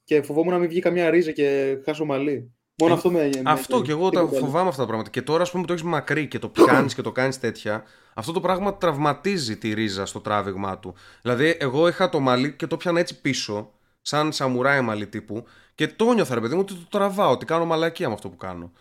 και 0.04 0.22
φοβόμουν 0.22 0.54
να 0.54 0.60
μην 0.60 0.70
βγει 0.70 0.80
καμιά 0.80 1.10
ρίζα 1.10 1.32
και 1.32 1.78
χάσω 1.86 2.06
μαλλί. 2.06 2.57
Μόνο 2.82 2.94
Ε, 2.94 2.96
αυτό 2.96 3.12
με. 3.12 3.20
με- 3.34 3.42
Αυτό 3.46 3.78
με- 3.78 3.84
και 3.86 3.92
εγώ 3.92 4.10
τα 4.10 4.20
τίποτα 4.20 4.38
άλλο. 4.38 4.46
φοβάμαι 4.46 4.68
αυτά 4.70 4.82
τα 4.82 4.88
πράγματα. 4.88 5.10
Και 5.10 5.22
τώρα, 5.22 5.42
ας 5.42 5.50
πούμε, 5.50 5.62
που 5.62 5.68
το 5.68 5.74
έχεις 5.74 5.86
μακρύ 5.86 6.28
και 6.28 6.40
το 6.40 6.50
πιάνεις 6.50 6.94
και 6.96 7.02
το 7.02 7.12
κάνεις 7.12 7.40
τέτοια, 7.40 7.84
αυτό 8.14 8.32
το 8.32 8.42
πράγμα 8.42 8.78
τραυματίζει 8.78 9.58
τη 9.58 9.74
ρίζα 9.74 10.06
στο 10.06 10.20
τράβηγμά 10.20 10.80
του. 10.80 10.96
Δηλαδή, 11.22 11.56
εγώ 11.60 11.88
είχα 11.88 12.10
το 12.10 12.20
μαλλί 12.20 12.54
και 12.56 12.68
το 12.68 12.78
πιάνα 12.78 13.00
έτσι 13.00 13.22
πίσω, 13.22 13.72
σαν 14.02 14.32
σαμουράι 14.32 14.82
μαλλί 14.82 15.08
τύπου, 15.08 15.44
και 15.76 15.88
το 15.88 16.14
νιώθα, 16.14 16.34
ρε 16.36 16.42
παιδί 16.42 16.54
μου, 16.54 16.60
ότι 16.62 16.74
το 16.74 16.86
τραβάω, 16.90 17.32
ότι 17.32 17.46
κάνω 17.46 17.66
μαλακία 17.66 18.08
με 18.08 18.14
αυτό 18.14 18.30
που 18.30 18.36
κάνω. 18.38 18.72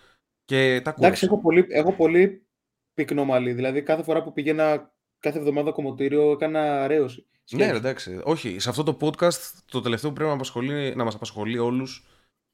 Και 0.45 0.81
τα 0.85 0.95
Εντάξει, 0.99 1.01
κόλλησα. 1.01 1.27
έχω 1.27 1.39
πολύ, 1.41 1.67
έχω 1.69 1.93
πολύ 1.93 2.47
πυκνό 2.95 3.25
μαλλί. 3.25 3.53
Δηλαδή, 3.53 3.83
κάθε 3.83 4.03
φορά 4.03 4.23
που 4.23 4.33
πήγαινα 4.33 4.93
κάθε 5.21 5.39
εβδομάδα 5.39 5.71
κομμωτήριο 5.73 6.31
έκανα 6.31 6.83
αρέωση. 6.83 7.27
Ναι, 7.51 7.71
ρε, 7.71 7.77
εντάξει. 7.77 8.21
Όχι, 8.25 8.59
σε 8.59 8.69
αυτό 8.69 8.83
το 8.83 8.97
podcast 9.01 9.53
το 9.71 9.81
τελευταίο 9.81 10.09
που 10.11 10.15
πρέπει 10.15 10.31
να, 10.31 10.37
απασχολεί, 10.37 10.95
να 10.97 11.05
μας 11.05 11.15
απασχολεί 11.15 11.59
όλους 11.59 12.05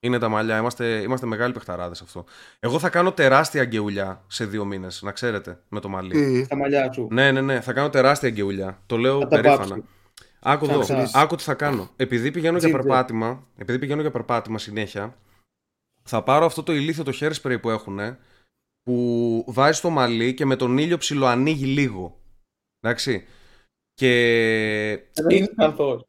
είναι 0.03 0.19
τα 0.19 0.29
μαλλιά. 0.29 0.59
Είμαστε, 0.59 1.01
είμαστε 1.01 1.27
μεγάλοι 1.27 1.53
παιχταράδες 1.53 2.01
αυτό. 2.03 2.25
Εγώ 2.61 2.79
θα 2.79 2.89
κάνω 2.91 3.13
τεράστια 3.13 3.61
αγκαιουλιά 3.63 4.25
σε 4.27 4.45
δύο 4.45 4.65
μήνες, 4.65 5.03
να 5.03 5.13
ξέρετε, 5.13 5.61
με 5.69 5.81
το 5.81 5.89
μαλλί. 5.89 6.11
Τι, 6.11 6.45
Στα 6.45 6.57
μαλλιά 6.57 6.93
σου. 6.93 7.09
Ναι, 7.11 7.33
ναι, 7.33 7.41
ναι, 7.41 7.61
θα 7.61 7.73
κάνω 7.73 7.91
τεράστια 7.91 8.29
αγκαιουλιά. 8.29 8.83
Το 8.87 8.97
λέω 8.97 9.19
Θα 9.21 9.29
τα 9.29 9.41
περήφανα. 9.41 9.67
βάψει. 9.67 9.85
Άκου 10.45 10.67
Θα 10.67 10.73
εδώ, 10.73 10.81
ξυνήσεις. 10.83 11.15
άκου 11.15 11.37
τι 11.37 11.43
θα 11.43 11.55
κάνω. 11.55 11.91
Επειδή 11.97 12.31
πηγαίνω 12.31 12.59
για 12.59 12.69
Ginger. 12.69 12.73
περπάτημα, 12.73 13.47
επειδή 13.57 13.79
πηγαίνω 13.79 14.01
για 14.01 14.11
περπάτημα 14.11 14.59
συνέχεια, 14.59 15.17
θα 16.03 16.23
πάρω 16.23 16.45
αυτό 16.45 16.63
το 16.63 16.73
ηλίθιο 16.73 17.05
το 17.05 17.13
hair 17.21 17.33
spray 17.43 17.61
που 17.61 17.71
έχουν, 17.71 17.99
που 18.83 19.45
βάζει 19.49 19.79
στο 19.79 19.91
μαλλί 19.91 20.35
και 20.35 20.45
με 20.45 20.57
τον 20.57 20.79
ήλιο 20.79 20.99
ψιλοανοίγει 20.99 21.67
λίγο. 21.67 22.21
Εντάξει. 22.81 23.27
Και 23.95 24.09
Δεν 25.15 25.37
είναι 25.37 25.53
καθόλου. 25.57 26.07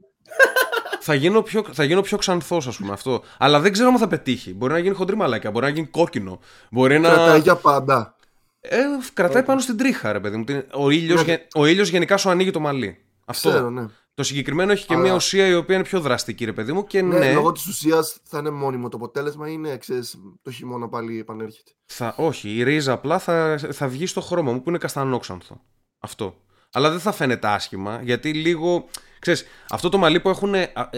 Θα 1.04 1.14
γίνω 1.14 1.42
πιο, 1.42 1.64
θα 1.72 1.84
γίνω 1.84 2.02
πιο 2.02 2.18
ξανθός 2.18 2.68
ας 2.68 2.78
πούμε 2.78 2.92
αυτό. 2.94 3.24
Αλλά 3.38 3.60
δεν 3.60 3.72
ξέρω 3.72 3.90
αν 3.90 3.98
θα 3.98 4.08
πετύχει. 4.08 4.54
Μπορεί 4.54 4.74
να 4.74 4.80
γίνει 4.80 4.96
χοντρή 4.96 5.16
μαλάκια, 5.16 5.52
μπορεί 5.52 5.66
να 5.66 5.72
γίνει 5.72 5.88
κόκκινο. 5.88 6.40
Μπορεί 6.72 7.00
να. 7.00 7.10
Κρατάει 7.10 7.40
για 7.40 7.56
πάντα. 7.56 8.16
Ε, 8.60 8.78
κρατάει 9.14 9.44
πάνω 9.44 9.60
στην 9.60 9.78
τρίχα, 9.78 10.12
ρε 10.12 10.20
παιδί 10.20 10.38
μου. 10.38 10.44
Τι- 10.44 10.62
Ο 10.74 10.90
ήλιος, 10.90 11.26
Ναι. 11.26 11.32
γε- 11.32 11.48
ο 11.56 11.66
ήλιος 11.66 11.90
γενικά 11.90 12.18
σου 12.18 12.30
ανοίγει 12.30 12.52
το 12.52 12.60
μαλλί. 12.60 12.98
Αυτό. 13.26 13.50
Ξέρω, 13.50 13.70
ναι. 13.70 13.86
Το 14.14 14.24
συγκεκριμένο 14.24 14.72
έχει 14.72 14.86
και 14.86 14.94
Αλλά- 14.94 15.04
μια 15.04 15.14
ουσία 15.14 15.48
η 15.48 15.54
οποία 15.54 15.76
είναι 15.76 15.84
πιο 15.84 16.00
δραστική, 16.00 16.46
ρε 16.46 16.54
παιδί 16.54 16.74
μου. 16.74 16.86
Και 16.86 17.02
ναι, 17.02 17.18
Ναι, 17.18 17.34
λόγω 17.34 17.52
της 17.52 17.66
ουσίας 17.68 18.18
θα 18.24 18.38
είναι 18.40 18.50
μόνιμο 18.50 18.90
το 18.90 18.98
αποτέλεσμα 18.98 19.50
είναι, 19.50 19.78
ξέρεις, 19.78 20.18
το 20.42 20.52
χειμώνα 20.52 20.90
πάλι 20.90 21.20
επανέρχεται. 21.20 21.72
θα, 21.86 22.14
όχι, 22.18 22.50
η 22.56 22.64
ρίζα 22.64 22.92
απλά 22.94 23.20
θα, 23.20 23.60
θα 23.72 23.88
βγει 23.88 24.06
στο 24.06 24.22
χρώμα 24.22 24.52
μου 24.52 24.62
που 24.62 24.70
είναι 24.70 24.78
καστανόξανθο. 24.78 25.62
Αυτό. 26.00 26.36
Αλλά 26.74 26.90
δεν 26.90 27.00
θα 27.00 27.12
φαίνεται 27.12 27.48
άσχημα 27.48 28.00
γιατί 28.04 28.34
λίγο. 28.34 28.90
Ξέρεις, 29.20 29.46
αυτό 29.70 29.90
το 29.90 29.98
μαλλί 29.98 30.20
που 30.20 30.30
έχουν 30.30 30.54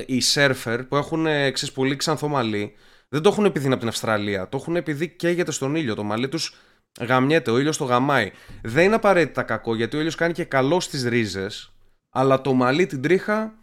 οι 0.05 0.21
σέρφερ 0.21 0.83
που 0.83 0.95
έχουν 0.95 1.23
ξέρεις, 1.23 1.71
πολύ 1.71 1.95
ξανθό 1.95 2.27
μαλλί 2.27 2.75
δεν 3.09 3.21
το 3.21 3.29
έχουν 3.29 3.45
επειδή 3.45 3.65
είναι 3.65 3.73
από 3.73 3.83
την 3.83 3.91
Αυστραλία. 3.91 4.49
Το 4.49 4.57
έχουν 4.57 4.75
επειδή 4.75 5.07
καίγεται 5.07 5.51
στον 5.51 5.75
ήλιο. 5.75 5.95
Το 5.95 6.03
μαλλί 6.03 6.29
τους 6.29 6.55
γαμιέται, 6.99 7.51
ο 7.51 7.59
ήλιος 7.59 7.77
το 7.77 7.83
γαμάει. 7.83 8.31
Δεν 8.61 8.85
είναι 8.85 8.95
απαραίτητα 8.95 9.43
κακό 9.43 9.75
γιατί 9.75 9.95
ο 9.95 9.99
ήλιος 9.99 10.15
κάνει 10.15 10.33
και 10.33 10.43
καλό 10.43 10.79
στις 10.79 11.03
ρίζες, 11.03 11.73
αλλά 12.09 12.41
το 12.41 12.53
μαλλί 12.53 12.85
την 12.85 13.01
τρίχα 13.01 13.53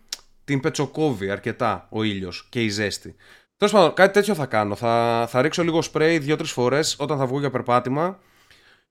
την 0.45 0.61
πετσοκόβει 0.61 1.31
αρκετά 1.31 1.87
ο 1.91 2.03
ήλιος 2.03 2.47
και 2.49 2.63
η 2.63 2.69
ζέστη. 2.69 3.17
Τέλος 3.57 3.75
πάντων, 3.75 3.95
κάτι 3.95 4.13
τέτοιο 4.13 4.35
θα 4.35 4.47
κάνω. 4.47 4.75
Θα, 4.75 5.27
θα 5.29 5.43
ρίξω 5.43 5.63
λίγο 5.63 5.83
σπρέι 5.83 6.19
δύο-τρεις 6.19 6.51
φορές 6.51 6.97
όταν 6.99 7.19
θα 7.19 7.27
βγω 7.27 7.39
για 7.39 7.51
περπάτημα 7.51 8.19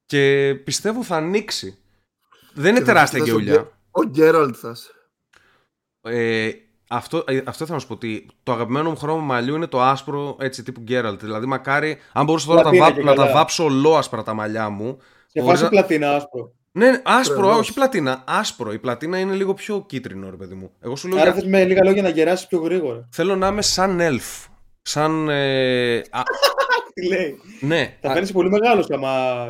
και 0.05 0.55
πιστεύω 0.63 1.03
θα 1.03 1.15
ανοίξει. 1.15 1.77
Δεν 2.53 2.69
είναι 2.69 2.79
Και 2.79 2.85
θα 2.85 2.91
τεράστια 2.91 3.19
κοιτάς 3.19 3.33
τον 3.33 3.43
γκαιουλιά. 3.43 3.61
Γκέ- 3.61 3.73
Ο 3.91 4.03
Γκέραλτ 4.03 4.55
θα 4.59 4.69
είσαι. 4.69 4.91
Ε, 6.01 6.49
αυτό, 6.89 7.23
ε, 7.27 7.41
αυτό 7.45 7.65
θα 7.65 7.73
να 7.73 7.79
σου 7.79 7.87
πω 7.87 7.93
ότι 7.93 8.27
το 8.43 8.51
αγαπημένο 8.51 8.89
μου 8.89 8.95
χρώμα 8.97 9.21
μαλλιού 9.21 9.55
είναι 9.55 9.67
το 9.67 9.81
άσπρο 9.81 10.37
έτσι 10.39 10.63
τύπου 10.63 10.81
Γκέραλτ. 10.81 11.21
Δηλαδή, 11.21 11.45
μακάρι, 11.45 11.97
αν 12.13 12.25
μπορούσα 12.25 12.47
τώρα 12.47 12.57
να 12.57 12.63
τα, 12.63 12.69
Πλατίνα 12.69 12.89
βά- 12.95 12.97
και 12.99 13.09
να 13.09 13.13
τα 13.15 13.21
καλά. 13.21 13.33
βάψω 13.37 13.63
ολόασπρα 13.63 14.23
τα 14.23 14.33
μαλλιά 14.33 14.69
μου. 14.69 14.97
Σε 15.27 15.41
Μπορείς 15.41 15.49
φάση 15.49 15.63
να- 15.63 15.69
πλατίνα 15.69 16.15
άσπρο. 16.15 16.53
Ναι, 16.71 16.91
ναι, 16.91 17.01
άσπρο, 17.03 17.35
Τρελός. 17.35 17.57
όχι 17.59 17.73
πλατίνα. 17.73 18.23
Άσπρο. 18.27 18.73
Η 18.73 18.79
πλατίνα 18.79 19.19
είναι 19.19 19.33
λίγο 19.33 19.53
πιο 19.53 19.85
κίτρινο, 19.87 20.29
ρε 20.29 20.35
παιδί 20.35 20.55
μου. 20.55 20.71
Εγώ 20.79 20.95
σου 20.95 21.07
λέω. 21.07 21.17
Άρα 21.21 21.31
για- 21.31 21.39
θες 21.41 21.49
με 21.49 21.63
λίγα 21.65 21.83
λόγια 21.83 22.01
να 22.01 22.09
γεράσεις 22.09 22.47
πιο 22.47 22.59
γρήγορα. 22.59 23.07
Θέλω 23.11 23.35
να 23.35 23.47
είμαι 23.47 23.61
σαν 23.61 23.99
elf. 24.01 24.47
Σαν. 24.81 25.29
Ε, 25.29 25.97
α, 25.97 26.21
Τι 26.93 27.07
λέει. 27.07 27.39
ναι, 27.61 27.97
Θα 28.01 28.09
α- 28.09 28.13
φαίνεσαι 28.13 28.33
πολύ 28.33 28.49
μεγάλος 28.49 28.89
άμα 28.89 29.47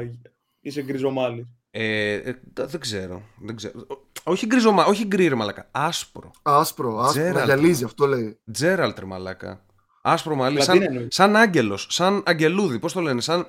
είσαι 0.62 0.82
γκριζομάλλη. 0.82 1.48
Ε, 1.72 2.14
ε, 2.14 2.40
δεν 2.54 2.80
ξέρω. 2.80 3.22
Δεν 3.42 3.56
ξέρω. 3.56 3.88
Όχι 4.24 4.46
γκριζομά, 4.46 4.86
όχι 4.86 5.06
γκρι, 5.06 5.28
ρε 5.28 5.36
μαλάκα. 5.36 5.68
Άσπρο. 5.72 6.32
Άσπρο, 6.42 7.00
άσπρο. 7.00 7.24
Geralt. 7.30 7.34
Να 7.34 7.44
γυαλίζει, 7.44 7.84
αυτό 7.84 8.06
λέει. 8.08 8.40
Geralt, 8.52 9.00
ρε 9.00 9.06
μαλάκα. 9.06 9.66
Άσπρο 10.02 10.36
μαλλί. 10.36 10.56
Πλατίνα 10.56 10.84
Σαν, 10.84 10.94
εννοείς; 10.94 11.16
σαν 11.16 11.36
άγγελος. 11.36 11.88
Σαν 11.90 12.24
αγγελούδι. 12.26 12.80
Πώς 12.80 12.94
το 12.94 13.02
λένε. 13.02 13.22
Σαν. 13.22 13.48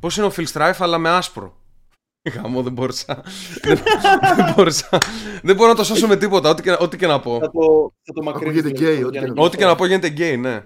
Πώς 0.00 0.16
είναι 0.16 0.26
ο 0.26 0.32
Cloud 0.36 0.46
Strife, 0.52 0.76
αλλά 0.78 0.98
με 0.98 1.08
άσπρο. 1.10 1.56
Γαμώ, 2.34 2.62
δεν 2.62 2.72
μπόρεσα. 2.72 3.22
δεν, 3.62 3.78
δεν 4.36 4.52
μπόρεσα. 4.54 4.98
δεν 5.42 5.56
μπορώ 5.56 5.68
να 5.68 5.74
το 5.76 5.84
σώσω 5.84 6.06
με 6.06 6.16
τίποτα, 6.16 6.48
ό,τι 6.50 6.62
και, 6.62 6.76
ό,τι 6.80 6.96
και 6.96 7.06
να 7.06 7.20
πω. 7.20 7.38
Θα 7.38 7.50
το, 7.50 7.92
θα 8.02 8.12
το 8.12 8.22
μακρύνεις. 8.22 8.58
Ακούγεται 8.58 8.84
γκέι, 8.84 9.02
ό,τι 9.02 9.18
και 9.18 9.26
να- 9.26 9.42
Ό,τι 9.42 9.56
και 9.56 9.64
να 9.64 9.74
πω 9.74 9.86
γίνεται 9.86 10.08
γκέι, 10.08 10.36
ναι. 10.36 10.60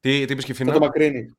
Τι, 0.00 0.24
τι 0.24 0.32
είπες 0.32 0.44
Θα 0.44 0.52
Κιφήνα; 0.52 0.72
το 0.72 0.78
μακρύνεις. 0.78 1.32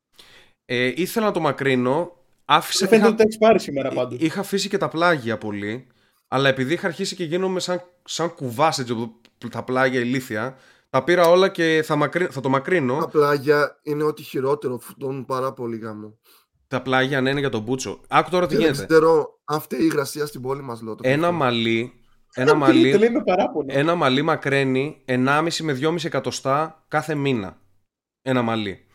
Ε, 0.66 0.94
ήθελα 0.96 1.26
να 1.26 1.32
το 1.32 1.40
μακρύνω. 1.40 2.12
Άφησα, 2.46 2.80
Δεν 2.80 2.88
φαίνεται 2.88 3.08
είχα, 3.08 3.08
ότι 3.08 3.18
τα 3.18 3.24
έχεις 3.24 3.38
πάρει 3.38 3.60
σήμερα 3.60 3.90
πάντως. 3.90 4.20
είχα 4.22 4.40
αφήσει 4.40 4.70
και 4.70 4.78
τα 4.78 4.90
πλάγια 4.90 5.38
πολύ. 5.38 5.88
Αλλά 6.28 6.50
επειδή 6.50 6.74
είχα 6.74 6.88
αρχίσει 6.88 7.16
και 7.16 7.24
γίνομαι 7.24 7.60
σαν, 7.60 7.82
σαν 8.04 8.34
κουβάς 8.34 8.80
έτσι, 8.80 8.92
από 8.92 9.50
τα 9.50 9.64
πλάγια 9.64 10.00
ηλίθια, 10.00 10.58
τα 10.90 11.04
πήρα 11.04 11.28
όλα 11.30 11.50
και 11.50 11.82
θα, 11.86 11.96
μακρύ, 11.96 12.26
θα 12.26 12.42
το 12.42 12.50
μακρύνω. 12.50 12.98
Τα 13.00 13.08
πλάγια 13.08 13.80
είναι 13.84 14.04
ό,τι 14.04 14.22
χειρότερο, 14.24 14.78
φουτώνουν 14.80 15.26
πάρα 15.26 15.54
πολύ 15.54 15.78
γάμο. 15.78 16.18
Τα 16.68 16.82
πλάγια 16.82 17.22
να 17.22 17.30
είναι 17.30 17.40
για 17.40 17.50
τον 17.50 17.62
Μπούτσο. 17.62 18.02
Άκου 18.08 18.30
τώρα 18.30 18.48
τι 18.48 18.56
Και 18.56 18.62
δεν 18.64 18.72
γίνεται. 18.74 18.94
ξέρω 18.94 19.40
αν 19.46 19.62
φταίει 19.62 19.80
η 19.82 19.86
υγρασία 19.86 20.26
στην 20.26 20.42
πόλη 20.42 20.62
μας, 20.62 20.82
λέω. 20.82 20.96
το 20.96 21.02
Ένα 21.04 21.16
πιστεύω. 21.16 21.38
μαλλί, 21.38 21.94
ένα 22.34 22.52
Το 22.52 22.56
μαλλί, 22.58 22.94
λέει 22.98 23.10
με 23.10 23.24
παράπονο. 23.24 23.66
ένα 23.70 23.96
μαλλί 23.96 24.22
μακραίνει 24.22 25.04
1,5 25.06 25.48
με 25.62 25.74
2,5 25.74 26.06
εκατοστά 26.06 26.86
κάθε 26.88 27.16
μήνα. 27.16 27.58
Ένα 28.22 28.42
μαλλί. 28.42 28.86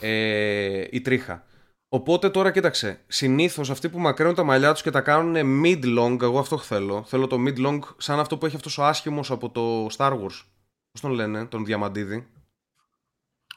Ε, 0.00 0.84
η 0.90 1.00
τρίχα. 1.00 1.44
Οπότε 1.92 2.30
τώρα 2.30 2.50
κοίταξε. 2.50 3.00
Συνήθως 3.06 3.70
αυτοί 3.70 3.88
που 3.88 3.98
μακραίνουν 3.98 4.34
τα 4.34 4.42
μαλλιά 4.42 4.72
τους 4.72 4.82
και 4.82 4.90
τα 4.90 5.00
κάνουν 5.00 5.62
mid-long, 5.64 6.16
εγώ 6.20 6.38
αυτό 6.38 6.58
θέλω. 6.58 7.04
Θέλω 7.06 7.26
το 7.26 7.36
mid-long 7.46 7.78
σαν 7.96 8.18
αυτό 8.18 8.38
που 8.38 8.46
έχει 8.46 8.56
αυτός 8.56 8.78
ο 8.78 8.84
άσχημος 8.84 9.30
από 9.30 9.50
το 9.50 9.86
Star 9.96 10.12
Wars. 10.12 10.44
Πώς 10.90 11.00
τον 11.00 11.10
λένε, 11.10 11.46
τον 11.46 11.64
Διαμαντίδη; 11.64 12.26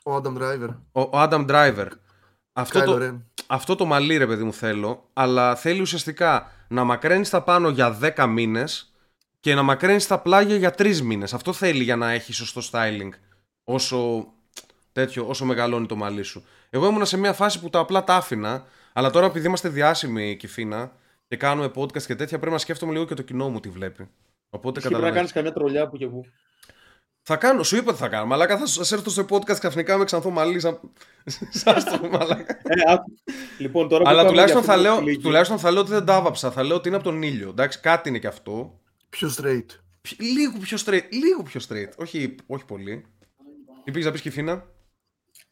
Ο 0.04 0.16
Adam 0.16 0.38
Driver. 0.38 0.70
Ο, 0.92 1.02
ο 1.02 1.10
Adam 1.14 1.50
Driver. 1.50 1.88
Αυτό 2.54 2.80
Kylo 2.80 2.86
το, 2.86 2.98
Ren. 3.02 3.22
αυτό 3.48 3.76
το 3.76 3.86
μαλλί, 3.86 4.18
ρε 4.18 4.28
παιδί 4.28 4.44
μου, 4.44 4.54
θέλω. 4.54 5.10
Αλλά 5.14 5.56
θέλει 5.56 5.82
ουσιαστικά 5.82 6.52
να 6.68 6.84
μακραίνεις 6.84 7.30
τα 7.30 7.44
πάνω 7.44 7.70
για 7.70 7.98
10 8.16 8.28
μήνες 8.28 8.94
και 9.40 9.56
να 9.56 9.62
μακραίνεις 9.62 10.08
τα 10.08 10.20
πλάγια 10.20 10.56
για 10.56 10.74
3 10.78 11.02
μήνες. 11.02 11.34
Αυτό 11.34 11.54
θέλει 11.54 11.84
για 11.84 11.96
να 11.96 12.12
έχει 12.12 12.34
σωστό 12.34 12.62
styling. 12.72 13.10
Όσο, 13.64 14.28
τέτοιο, 14.92 15.28
όσο 15.28 15.46
μεγαλώνει 15.46 15.86
το 15.86 15.96
μαλλί 15.96 16.24
σου. 16.24 16.44
Εγώ 16.76 16.88
ήμουνα 16.88 17.06
σε 17.06 17.18
μια 17.18 17.34
φάση 17.34 17.60
που 17.60 17.70
τα 17.70 17.80
απλά 17.80 18.04
τα 18.04 18.16
άφηνα. 18.16 18.66
Αλλά 18.94 19.10
τώρα 19.10 19.26
επειδή 19.26 19.48
είμαστε 19.48 19.70
διάσημοι, 19.70 20.38
Κυφίνα, 20.38 20.92
και 21.28 21.38
κάνουμε 21.38 21.72
podcast 21.76 22.02
και 22.04 22.16
τέτοια, 22.16 22.38
πρέπει 22.38 22.52
να 22.54 22.58
σκέφτομαι 22.60 22.92
λίγο 22.92 23.06
και 23.06 23.14
το 23.14 23.22
κοινό 23.22 23.50
μου 23.50 23.60
τι 23.60 23.70
βλέπει. 23.70 24.10
Οπότε 24.50 24.80
Εσύ 24.80 24.88
πρέπει 24.88 25.04
να 25.04 25.10
καταλαβαίνεις. 25.10 25.16
κάνεις 25.16 25.32
καμιά 25.32 25.52
τρολιά 25.54 25.90
που 25.90 25.98
και 25.98 26.08
που. 26.08 26.26
Θα 27.22 27.36
κάνω, 27.38 27.64
σου 27.64 27.76
είπα 27.76 27.92
τι 27.92 27.98
θα 27.98 28.08
κάνω. 28.08 28.26
Μαλάκα 28.26 28.58
θα 28.58 28.66
σας 28.66 28.92
έρθω 28.92 29.10
στο 29.10 29.26
podcast 29.30 29.58
ξαφνικά 29.60 29.98
με 29.98 30.04
ξανθό 30.04 30.30
μαλλί. 30.30 30.60
Σαν, 30.60 30.80
σαν 31.62 31.80
στο 31.82 32.08
μαλάκα. 32.12 32.58
Ε, 32.64 32.92
άκου. 32.94 33.14
Λοιπόν, 33.58 33.88
τώρα 33.90 34.04
που 34.04 34.10
Αλλά 34.10 34.18
πάμε 34.18 34.30
τουλάχιστον 34.30 34.62
για 34.64 34.72
θα, 34.74 34.78
αυτό 34.80 34.90
το 34.90 34.96
λέω, 34.96 35.04
φιλίκι, 35.04 35.22
τουλάχιστον 35.24 35.60
θα 35.60 35.72
λέω 35.72 35.82
ότι 35.82 35.92
δεν 35.92 36.06
τα 36.06 36.16
άβαψα. 36.16 36.52
Θα 36.52 36.64
λέω 36.64 36.76
ότι 36.76 36.88
είναι 36.88 36.98
από 36.98 37.06
τον 37.06 37.22
ήλιο. 37.22 37.50
Εντάξει, 37.50 37.80
κάτι 37.80 38.10
είναι 38.10 38.20
και 38.20 38.28
αυτό. 38.28 38.80
Πιο 39.10 39.30
straight. 39.38 39.66
Πι- 40.02 40.22
Λίγο 40.22 40.58
πιο 40.60 40.78
straight. 40.86 41.04
Λίγο 41.12 41.44
πιο 41.44 41.62
straight. 41.70 41.90
Όχι, 41.98 42.36
όχι 42.48 42.66
πολύ. 42.66 43.06
Τι 43.84 43.92
πήγες 43.92 44.06
να 44.06 44.12
πεις 44.12 44.22
Κιφίνα; 44.22 44.66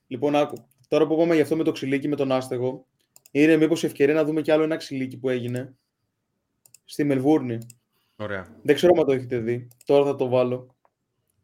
Λοιπόν, 0.07 0.35
άκου. 0.35 0.67
Τώρα 0.91 1.07
που 1.07 1.17
πάμε 1.17 1.33
για 1.33 1.43
αυτό 1.43 1.55
με 1.55 1.63
το 1.63 1.71
ξυλίκι 1.71 2.07
με 2.07 2.15
τον 2.15 2.31
άστεγο, 2.31 2.85
είναι 3.31 3.57
μήπως 3.57 3.83
η 3.83 3.85
ευκαιρία 3.85 4.13
να 4.13 4.23
δούμε 4.23 4.41
κι 4.41 4.51
άλλο 4.51 4.63
ένα 4.63 4.75
ξυλίκι 4.75 5.17
που 5.17 5.29
έγινε 5.29 5.75
στη 6.85 7.03
Μελβούρνη. 7.03 7.57
Ωραία. 8.15 8.47
Δεν 8.63 8.75
ξέρω 8.75 8.93
αν 8.99 9.05
το 9.05 9.11
έχετε 9.11 9.37
δει. 9.37 9.67
Τώρα 9.85 10.05
θα 10.05 10.15
το 10.15 10.27
βάλω. 10.27 10.75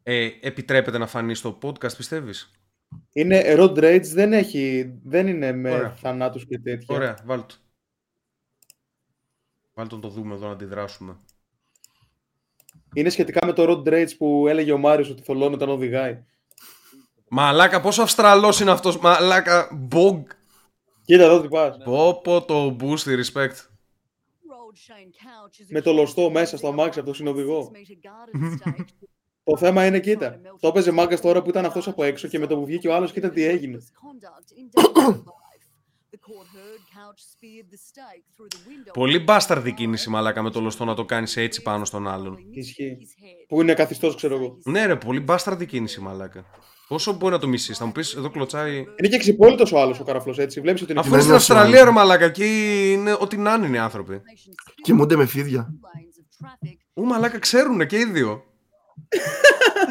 Ε, 0.03 0.29
επιτρέπεται 0.41 0.97
να 0.97 1.07
φανεί 1.07 1.35
στο 1.35 1.57
podcast, 1.61 1.95
πιστεύεις; 1.97 2.51
Είναι 3.11 3.43
Road 3.47 3.77
Rage, 3.77 4.05
δεν, 4.13 4.33
έχει, 4.33 4.93
δεν 5.03 5.27
είναι 5.27 5.51
με 5.51 5.71
Ωραία. 5.71 5.91
θανάτους 5.91 6.45
και 6.45 6.59
τέτοια. 6.59 6.95
Ωραία, 6.95 7.17
βάλ' 7.25 7.45
το. 7.45 7.55
Βάλ' 9.73 9.87
το 9.87 9.95
να 9.95 10.01
το 10.01 10.09
δούμε 10.09 10.33
εδώ 10.33 10.45
να 10.45 10.53
αντιδράσουμε. 10.53 11.17
Είναι 12.93 13.09
σχετικά 13.09 13.45
με 13.45 13.53
το 13.53 13.63
Road 13.67 13.89
Rage 13.93 14.17
που 14.17 14.47
έλεγε 14.47 14.71
ο 14.71 14.77
Μάριος 14.77 15.09
ότι 15.09 15.23
θολώνει 15.23 15.53
όταν 15.53 15.69
οδηγάει. 15.69 16.23
Μαλάκα, 17.29 17.81
πόσο 17.81 18.01
Αυστραλός 18.01 18.59
είναι 18.59 18.71
αυτός. 18.71 18.99
Μαλάκα, 18.99 19.69
μπογκ. 19.73 20.25
Κοίτα 21.05 21.23
εδώ 21.23 21.41
τι 21.41 21.47
πας. 21.47 21.77
Πω 21.83 22.21
πω 22.23 22.41
το 22.41 22.75
boost, 22.79 23.19
respect. 23.19 23.55
Με 25.69 25.81
το 25.81 25.93
λωστό 25.93 26.29
μέσα 26.29 26.57
στο 26.57 26.67
αμάξι 26.67 26.99
από 26.99 27.07
το 27.07 27.13
συνοδηγό. 27.13 27.71
Το 29.43 29.57
θέμα 29.57 29.85
είναι, 29.85 29.99
κοίτα, 29.99 30.39
το 30.59 30.67
έπαιζε 30.67 30.91
μάγκας 30.91 31.21
τώρα 31.21 31.41
που 31.41 31.49
ήταν 31.49 31.65
αυτός 31.65 31.87
από 31.87 32.03
έξω 32.03 32.27
και 32.27 32.39
με 32.39 32.47
το 32.47 32.55
που 32.55 32.65
βγήκε 32.65 32.87
ο 32.87 32.95
άλλος, 32.95 33.11
κοίτα 33.11 33.29
τι 33.29 33.43
έγινε. 33.43 33.77
Πολύ 38.93 39.19
μπάσταρδη 39.19 39.73
κίνηση, 39.73 40.09
μαλάκα, 40.09 40.41
με 40.41 40.49
το 40.49 40.61
λωστό 40.61 40.85
να 40.85 40.93
το 40.93 41.05
κάνεις 41.05 41.37
έτσι 41.37 41.61
πάνω 41.61 41.85
στον 41.85 42.07
άλλον. 42.07 42.37
Ισχύει. 42.51 42.97
Που 43.47 43.61
είναι 43.61 43.73
καθιστός, 43.73 44.15
ξέρω 44.15 44.35
εγώ. 44.35 44.57
Ναι, 44.63 44.85
ρε, 44.85 44.95
πολύ 44.95 45.19
μπάσταρδη 45.19 45.65
κίνηση, 45.65 46.01
μαλάκα. 46.01 46.45
Πόσο 46.87 47.13
μπορεί 47.13 47.33
να 47.33 47.39
το 47.39 47.47
μισείς, 47.47 47.77
θα 47.77 47.85
μου 47.85 47.91
πεις 47.91 48.13
εδώ 48.15 48.29
κλωτσάει. 48.29 48.75
Είναι 48.77 49.07
και 49.09 49.17
ξυπόλυτος 49.17 49.71
ο 49.71 49.79
άλλος 49.79 49.99
ο 49.99 50.03
καραφλός, 50.03 50.37
έτσι. 50.37 50.61
Βλέπεις 50.61 50.81
ότι 50.81 50.91
είναι 50.91 50.99
Αφού 50.99 51.09
είναι 51.09 51.19
στην 51.21 51.31
Βεβαίως, 51.33 51.49
Αυστραλία, 51.49 51.79
ναι. 51.79 51.85
ρε 51.85 51.91
μαλάκα, 51.91 52.25
εκεί 52.25 52.91
είναι 52.91 53.17
ό,τι 53.19 53.37
να 53.37 53.53
είναι 53.53 53.65
είναι 53.65 53.75
οι 53.75 53.79
άνθρωποι. 53.79 54.21
Κοιμούνται 54.83 55.15
με 55.15 55.25
φίδια. 55.25 55.73
Ού, 56.93 57.05
μαλάκα, 57.05 57.39
ξέρουνε 57.39 57.85
και 57.85 57.97
οι 57.97 58.05
δύο. 58.05 58.43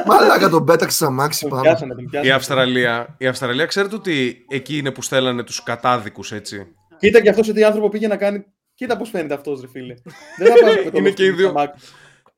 Μαλάκα 0.06 0.48
τον 0.48 0.64
πέταξε 0.64 0.96
σαν 0.96 1.08
αμάξι 1.08 1.40
Τον 1.40 1.50
πάνω. 1.50 1.62
πιάσανε, 1.62 1.94
τον 1.94 2.04
Η 2.04 2.08
πιάσανε. 2.08 2.32
Αυστραλία, 2.34 3.14
η 3.18 3.26
Αυστραλία 3.26 3.66
ξέρετε 3.66 3.94
ότι 3.94 4.44
εκεί 4.48 4.76
είναι 4.78 4.90
που 4.90 5.02
στέλνανε 5.02 5.42
τους 5.42 5.62
κατάδικους, 5.62 6.32
έτσι; 6.32 6.66
Κοίτα 6.98 7.20
και 7.20 7.28
αυτός 7.28 7.48
ότι 7.48 7.64
άνθρωπο 7.64 7.88
πήγε 7.88 8.06
να 8.06 8.16
κάνει... 8.16 8.44
Κοίτα 8.74 8.96
πώς 8.96 9.10
φαίνεται 9.10 9.34
αυτός, 9.34 9.60
ρε 9.60 9.68
φίλε. 9.68 9.94
Δεν 10.38 10.46
θα 10.46 10.64
πάει 10.64 10.74
με 10.84 10.90
το 10.90 10.98
Είναι 10.98 11.10
και 11.10 11.24
οι 11.24 11.26
λωστό 11.26 11.42
δύο. 11.42 11.48
στο 11.50 11.58
αμάξι. 11.58 11.84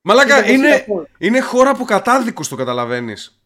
Μαλάκα, 0.02 0.34
Κοίτα 0.34 0.46
πώς 0.46 0.54
είναι, 0.56 0.70
αυτός. 0.74 1.06
είναι 1.18 1.40
χώρα 1.40 1.70
από 1.70 1.84
κατάδικους, 1.84 2.48
το 2.48 2.56
καταλαβαίνεις. 2.56 3.37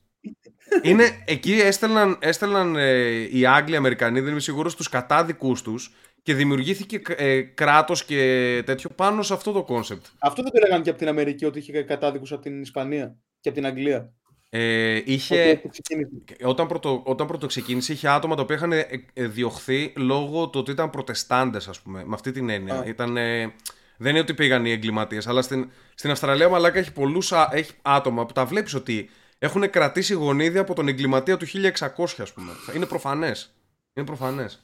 Είναι, 0.82 1.22
εκεί 1.24 1.52
έστελναν, 1.52 2.16
έστελναν 2.20 2.76
ε, 2.76 3.10
οι 3.32 3.46
Άγγλοι, 3.46 3.72
οι 3.74 3.76
Αμερικανοί, 3.76 4.20
δεν 4.20 4.30
είμαι 4.30 4.40
σίγουρος, 4.40 4.76
τους 4.76 4.88
κατάδικους 4.88 5.62
τους 5.62 5.94
και 6.22 6.34
δημιουργήθηκε 6.34 7.00
ε, 7.16 7.40
κράτος 7.40 8.04
και 8.04 8.62
τέτοιο 8.66 8.90
πάνω 8.94 9.22
σε 9.22 9.34
αυτό 9.34 9.52
το 9.52 9.62
concept. 9.62 10.06
Αυτό 10.18 10.42
δεν 10.42 10.52
το 10.52 10.58
έλεγαν 10.62 10.82
και 10.82 10.90
από 10.90 10.98
την 10.98 11.08
Αμερική 11.08 11.44
ότι 11.44 11.58
είχε 11.58 11.82
κατάδικους 11.82 12.32
από 12.32 12.42
την 12.42 12.60
Ισπανία 12.60 13.16
και 13.40 13.48
από 13.48 13.58
την 13.58 13.66
Αγγλία. 13.66 14.12
Ε, 14.54 14.96
Ότι 14.96 15.12
είχε, 15.12 15.40
έτσι 15.40 15.68
ξεκίνησε. 15.68 16.10
όταν, 16.44 16.66
πρωτο, 16.66 17.02
όταν 17.04 17.26
πρώτο 17.26 17.46
ξεκίνησε, 17.46 17.92
είχε 17.92 18.08
άτομα 18.08 18.34
τα 18.36 18.42
οποία 18.42 18.56
είχαν 18.56 18.72
ε, 18.72 18.86
ε, 19.12 19.26
διωχθεί 19.26 19.92
λόγω 19.96 20.48
του 20.48 20.60
ότι 20.60 20.70
ήταν 20.70 20.90
προτεστάντες, 20.90 21.68
ας 21.68 21.80
πούμε. 21.80 22.04
Με 22.04 22.14
αυτή 22.14 22.30
την 22.32 22.48
έννοια. 22.48 22.74
Α. 22.74 22.84
Ήταν, 22.86 23.16
ε, 23.16 23.52
δεν 23.96 24.10
είναι 24.10 24.20
ότι 24.20 24.34
πήγαν 24.34 24.64
οι 24.64 24.70
εγκληματίες, 24.70 25.26
αλλά 25.26 25.42
στην, 25.42 25.70
στην 25.94 26.10
Αυστραλία, 26.10 26.48
μαλάκα, 26.48 26.78
έχει 26.78 26.92
πολλούς 26.92 27.32
α- 27.32 27.48
έχει 27.52 27.72
άτομα 27.82 28.26
που 28.26 28.32
τα 28.32 28.44
βλέπεις 28.44 28.74
ότι 28.74 29.10
έχουν 29.42 29.70
κρατήσει 29.70 30.14
γονίδια 30.14 30.60
από 30.60 30.74
τον 30.74 30.88
εγκληματία 30.88 31.36
του 31.36 31.46
1600, 31.46 32.20
ας 32.20 32.32
πούμε. 32.32 32.52
Είναι 32.74 32.86
προφανές. 32.86 33.54
Είναι 33.94 34.06
προφανές. 34.06 34.62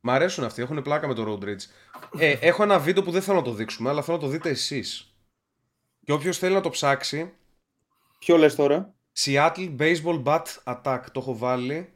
Μ' 0.00 0.10
αρέσουν 0.10 0.44
αυτοί, 0.44 0.62
έχουν 0.62 0.82
πλάκα 0.82 1.06
με 1.06 1.14
το 1.14 1.24
Road 1.28 1.44
Rage. 1.44 1.62
Ε, 2.18 2.36
έχω 2.40 2.62
ένα 2.62 2.78
βίντεο 2.78 3.02
που 3.02 3.10
δεν 3.10 3.22
θέλω 3.22 3.36
να 3.36 3.42
το 3.42 3.52
δείξουμε, 3.52 3.90
αλλά 3.90 4.02
θέλω 4.02 4.16
να 4.16 4.22
το 4.22 4.28
δείτε 4.28 4.48
εσείς. 4.48 5.14
Και 6.04 6.12
όποιος 6.12 6.38
θέλει 6.38 6.54
να 6.54 6.60
το 6.60 6.70
ψάξει, 6.70 7.32
Ποιο 8.18 8.36
λες 8.36 8.54
τώρα; 8.54 8.94
Seattle 9.18 9.76
Baseball 9.78 10.22
Bat 10.22 10.44
Attack. 10.64 11.00
Το 11.12 11.20
έχω 11.20 11.36
βάλει. 11.36 11.88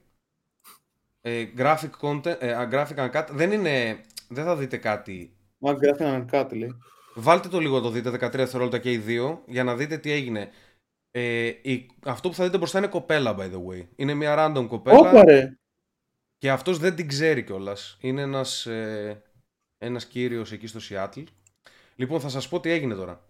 Ε, 1.20 1.46
graphic 1.56 1.90
content, 2.00 2.36
ε, 2.38 2.52
α, 2.52 2.68
graphic 2.72 3.10
uncut. 3.10 3.26
Δεν 3.30 3.52
είναι... 3.52 4.00
Δεν 4.28 4.44
θα 4.44 4.56
δείτε 4.56 4.76
κάτι. 4.76 5.36
Μα 5.58 5.72
γράφει 5.72 6.02
έναν 6.02 6.26
κάτι, 6.26 6.56
λέει. 6.56 6.76
Βάλτε 7.14 7.48
το 7.48 7.60
λίγο 7.60 7.76
να 7.76 7.82
το 7.82 7.90
δείτε, 7.90 8.10
13 8.10 8.30
δευτερόλεπτα 8.30 8.78
και 8.78 8.92
οι 8.92 8.98
δύο, 8.98 9.42
για 9.46 9.64
να 9.64 9.76
δείτε 9.76 9.98
τι 9.98 10.10
έγινε. 10.12 10.50
Ε, 11.10 11.46
η, 11.62 11.86
αυτό 12.04 12.28
που 12.28 12.34
θα 12.34 12.44
δείτε 12.44 12.58
μπροστά 12.58 12.78
είναι 12.78 12.86
κοπέλα, 12.86 13.34
by 13.38 13.50
the 13.52 13.66
way. 13.68 13.86
Είναι 13.96 14.14
μια 14.14 14.34
random 14.38 14.66
κοπέλα 14.68 14.98
Όπα 14.98 15.24
ρε. 15.24 15.58
και 16.38 16.50
αυτός 16.50 16.78
δεν 16.78 16.94
την 16.94 17.08
ξέρει 17.08 17.44
κιόλας. 17.44 17.96
Είναι 18.00 18.22
ένας, 18.22 18.66
ε, 18.66 19.22
ένας 19.78 20.06
κύριος 20.06 20.52
εκεί 20.52 20.66
στο 20.66 20.80
Seattle. 20.90 21.24
Λοιπόν, 21.96 22.20
θα 22.20 22.28
σας 22.28 22.48
πω 22.48 22.60
τι 22.60 22.70
έγινε 22.70 22.94
τώρα. 22.94 23.24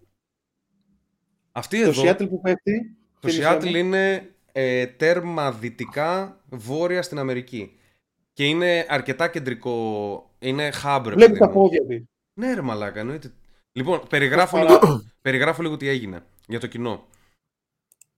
Αυτή 1.52 1.82
Το 1.82 1.88
εδώ... 1.88 2.02
Seattle 2.04 2.28
που 2.28 2.40
πέφτει. 2.40 2.96
Το 3.20 3.28
τι 3.28 3.36
Seattle 3.40 3.58
νησιά 3.62 3.78
είναι 3.78 4.30
ε, 4.52 4.86
τέρμα 4.86 5.52
δυτικά 5.52 6.40
βόρεια 6.48 7.02
στην 7.02 7.18
Αμερική. 7.18 7.78
Και 8.32 8.44
είναι 8.46 8.86
αρκετά 8.88 9.28
κεντρικό. 9.28 10.30
Είναι 10.38 10.72
hub, 10.82 11.02
ρε 11.06 11.14
Βλέπεις 11.14 11.26
παιδί 11.26 11.38
τα 11.38 11.46
μου. 11.46 11.52
πόδια 11.52 11.86
της. 11.86 12.02
Ναι, 12.34 12.54
ρε 12.54 12.60
μαλάκα, 12.60 13.00
εννοείται. 13.00 13.32
Λοιπόν, 13.72 14.02
περιγράφω 14.08 14.58
Πώς 14.58 14.68
λίγο, 14.68 15.04
περιγράφω 15.22 15.62
λίγο 15.62 15.76
τι 15.76 15.88
έγινε 15.88 16.24
για 16.46 16.60
το 16.60 16.66
κοινό. 16.66 17.06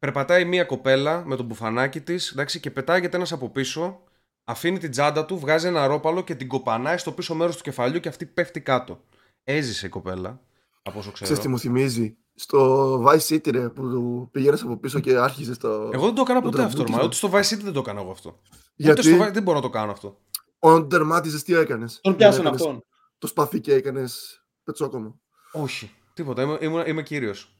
Περπατάει 0.02 0.44
μία 0.44 0.64
κοπέλα 0.64 1.22
με 1.26 1.36
το 1.36 1.42
μπουφανάκι 1.42 2.00
της 2.00 2.34
και 2.60 2.70
πετάγεται 2.70 3.16
ένας 3.16 3.32
από 3.32 3.48
πίσω, 3.48 4.00
αφήνει 4.44 4.78
την 4.78 4.90
τσάντα 4.90 5.24
του, 5.24 5.38
βγάζει 5.38 5.66
ένα 5.66 5.86
ρόπαλο 5.86 6.22
και 6.22 6.34
την 6.34 6.48
κοπανάει 6.48 6.98
στο 6.98 7.12
πίσω 7.12 7.34
μέρος 7.34 7.56
του 7.56 7.62
κεφαλιού 7.62 8.00
και 8.00 8.08
αυτή 8.08 8.26
πέφτει 8.26 8.60
κάτω. 8.60 9.00
Έζησε 9.44 9.86
η 9.86 9.88
κοπέλα, 9.88 10.40
από 10.82 10.98
όσο 10.98 11.10
ξέρω. 11.10 11.24
Ξέρεις 11.24 11.42
τι 11.42 11.48
μου 11.48 11.58
θυμίζει; 11.58 12.16
Στο 12.34 13.02
Vice 13.06 13.26
City 13.28 13.50
ρε, 13.50 13.68
που 13.68 14.28
πήγαινες 14.32 14.62
από 14.62 14.76
πίσω 14.76 15.00
και 15.00 15.16
άρχιζες 15.16 15.58
το... 15.58 15.90
Εγώ 15.92 16.04
δεν 16.04 16.14
το 16.14 16.22
έκανα 16.22 16.40
το 16.40 16.50
ποτέ 16.50 16.62
αυτό, 16.62 16.84
τραμπούκισμα. 16.84 16.96
μα 16.96 17.04
ούτε 17.04 17.14
στο 17.14 17.30
Vice 17.32 17.54
City 17.54 17.62
δεν 17.62 17.72
το 17.72 17.80
έκανα 17.80 18.00
εγώ 18.00 18.10
αυτό. 18.10 18.28
Ούτε 18.28 18.58
Γιατί; 18.76 19.02
στο 19.02 19.24
Vice 19.24 19.32
δεν 19.32 19.42
μπορώ 19.42 19.56
να 19.56 19.62
το 19.62 19.70
κάνω 19.70 19.92
αυτό. 19.92 20.18
όταν 20.58 20.88
τερμάτιζες 20.88 21.42
τι 21.42 21.54
έκανες; 21.54 22.00
Τον 22.00 22.12
Δεν 22.12 22.16
πιάσανε 22.16 22.42
έκανες 22.42 22.60
αυτόν. 22.60 22.84
Το 23.18 23.26
σπαθί 23.26 23.60
και 23.60 23.74
έκανες 23.74 24.42
πετσόκομο. 24.64 25.20
Όχι. 25.52 25.90
Τίποτα. 26.14 26.42
Είμαι, 26.42 26.58
είμαι, 26.60 26.84
είμαι 26.86 27.02
κύριος. 27.02 27.56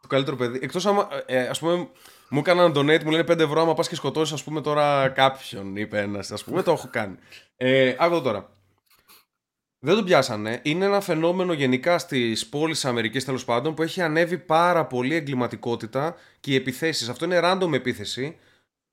Το 0.00 0.08
καλύτερο 0.08 0.36
παιδί. 0.36 0.58
Εκτός 0.62 0.86
άμα. 0.86 1.08
Ε, 1.26 1.46
ας 1.46 1.58
πούμε, 1.58 1.88
μου 2.28 2.38
έκαναν 2.38 2.72
donate, 2.76 3.04
μου 3.04 3.10
λένε 3.10 3.24
5 3.32 3.38
ευρώ. 3.38 3.60
Άμα 3.60 3.74
πας 3.74 3.88
και 3.88 3.94
σκοτώσεις, 3.94 4.34
ας 4.34 4.44
πούμε 4.44 4.60
τώρα 4.60 5.08
κάποιον, 5.08 5.76
είπε 5.76 5.98
ένας. 5.98 6.30
Α 6.30 6.36
πούμε, 6.44 6.62
το 6.62 6.72
έχω 6.72 6.88
κάνει. 6.90 7.16
Ε, 7.56 7.94
άκου 7.98 8.14
εδώ 8.14 8.20
τώρα. 8.20 8.50
Δεν 9.78 9.94
τον 9.94 10.04
πιάσανε. 10.04 10.60
Είναι 10.62 10.84
ένα 10.84 11.00
φαινόμενο 11.00 11.52
γενικά 11.52 11.98
στις 11.98 12.46
πόλεις 12.46 12.80
της 12.80 12.84
Αμερικής 12.84 13.24
τέλος 13.24 13.44
πάντων 13.44 13.74
που 13.74 13.82
έχει 13.82 14.00
ανέβει 14.00 14.38
πάρα 14.38 14.86
πολύ 14.86 15.14
εγκληματικότητα 15.14 16.14
και 16.40 16.52
οι 16.52 16.54
επιθέσεις. 16.54 17.08
Αυτό 17.08 17.24
είναι 17.24 17.40
random 17.42 17.72
επίθεση 17.72 18.38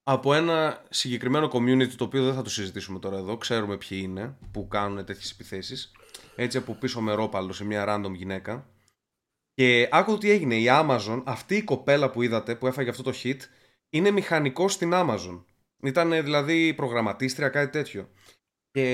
από 0.04 0.34
ένα 0.34 0.84
συγκεκριμένο 0.90 1.50
community 1.54 1.94
το 1.98 2.04
οποίο 2.04 2.24
δεν 2.24 2.34
θα 2.34 2.42
το 2.42 2.50
συζητήσουμε 2.50 3.00
τώρα 3.00 3.18
εδώ. 3.18 3.38
Ξέρουμε 3.38 3.78
ποιοι 3.78 4.00
είναι 4.04 4.38
που 4.52 4.68
κάνουν 4.68 5.06
τέτοιες 5.06 5.32
επιθέσεις. 5.32 5.92
Έτσι 6.36 6.58
από 6.58 6.74
πίσω 6.74 7.02
με 7.02 7.14
ρόπαλο 7.14 7.54
σε 7.54 7.66
μια 7.66 7.86
random 7.88 8.12
γυναίκα. 8.14 8.66
Και 9.54 9.90
άκου 9.92 10.18
τι 10.18 10.30
έγινε. 10.30 10.56
Η 10.56 10.66
Amazon, 10.70 11.22
αυτή 11.26 11.56
η 11.56 11.64
κοπέλα 11.64 12.10
που 12.12 12.22
είδατε 12.22 12.56
που 12.56 12.68
έφαγε 12.68 12.90
αυτό 12.90 13.04
το 13.04 13.14
hit, 13.24 13.38
είναι 13.90 14.12
μηχανικό 14.12 14.68
στην 14.68 14.92
Amazon. 14.94 15.44
Ήταν 15.84 16.10
δηλαδή 16.24 16.74
προγραμματίστρια, 16.74 17.50
κάτι 17.50 17.70
τέτοιο. 17.72 18.10
Και 18.72 18.86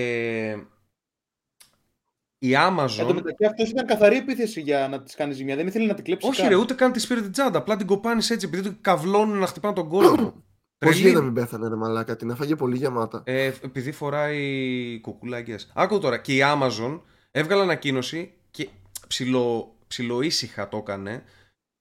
η 2.38 2.54
Εν 2.54 2.60
τω 2.76 2.84
Amazon. 2.84 3.14
μεταξύ 3.14 3.46
αυτός 3.46 3.70
ήταν 3.70 3.86
καθαρή 3.86 4.16
επίθεση 4.18 4.62
για 4.62 4.88
να 4.88 5.02
της 5.02 5.16
κάνει 5.16 5.34
ζημιά. 5.34 5.56
Δεν 5.56 5.68
ήθελε 5.68 5.86
να 5.86 5.94
την 5.94 6.04
κλέψει. 6.04 6.28
Όχι, 6.28 6.42
καν. 6.42 6.50
ρε, 6.50 6.56
ούτε 6.56 6.74
καν 6.74 6.92
τη 6.92 7.08
πήρε 7.08 7.22
την 7.22 7.32
τσάντα. 7.32 7.58
Απλά 7.58 7.76
την 7.76 7.88
κοπάνεις 7.88 8.30
έτσι 8.30 8.46
επειδή 8.48 8.70
του 8.70 8.78
καυλώνουν 8.82 9.38
να 9.38 9.46
χτυπάνε 9.46 9.74
τον 9.74 9.90
κόσμο. 9.90 10.34
Πώς 10.78 10.90
Τρελή. 10.90 10.98
γίνεται 11.00 11.20
να 11.20 11.26
μην 11.26 11.34
πέθανε 11.34 11.68
ρε 11.68 11.76
μαλάκα, 11.76 12.16
την 12.16 12.30
έφαγε 12.30 12.56
πολύ 12.56 12.78
γεμάτα. 12.78 13.22
Ε, 13.26 13.52
επειδή 13.62 13.92
φοράει 13.92 15.00
κουκουλάκες. 15.02 15.72
Άκου 15.76 16.00
τώρα, 16.00 16.18
και 16.18 16.36
η 16.36 16.40
Amazon 16.44 17.02
έβγαλε 17.32 17.62
ανακοίνωση 17.62 18.34
και 18.52 18.70
ψιλο, 19.08 19.76
ψιλοήσυχα 19.90 20.70
το 20.70 20.78
έκανε. 20.78 21.24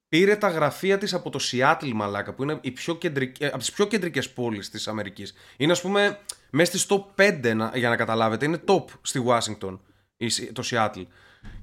Πήρε 0.09 0.37
τα 0.37 0.49
γραφεία 0.49 0.99
της 0.99 1.15
από 1.15 1.31
το 1.31 1.39
Seattle, 1.43 1.91
μαλάκα, 1.95 2.35
που 2.35 2.43
είναι 2.43 2.59
η 2.61 2.71
πιο 2.71 2.95
κεντρική, 2.97 3.45
ε, 3.45 3.47
από 3.47 3.59
τις 3.59 3.73
πιο 3.73 3.87
κεντρικές 3.87 4.31
πόλεις 4.33 4.71
της 4.71 4.89
Αμερικής. 4.89 5.35
Είναι, 5.57 5.73
ας 5.73 5.81
πούμε, 5.81 6.19
μέσα 6.51 6.71
στις 6.79 6.87
top 6.91 7.05
5, 7.15 7.55
να- 7.55 7.73
για 7.75 7.89
να 7.89 7.97
καταλάβετε. 7.97 8.45
Είναι 8.45 8.61
top 8.67 8.85
στη 9.03 9.23
Washington, 9.27 9.79
η 10.17 10.29
Σι- 10.29 10.53
το 10.53 10.63
Seattle. 10.71 11.07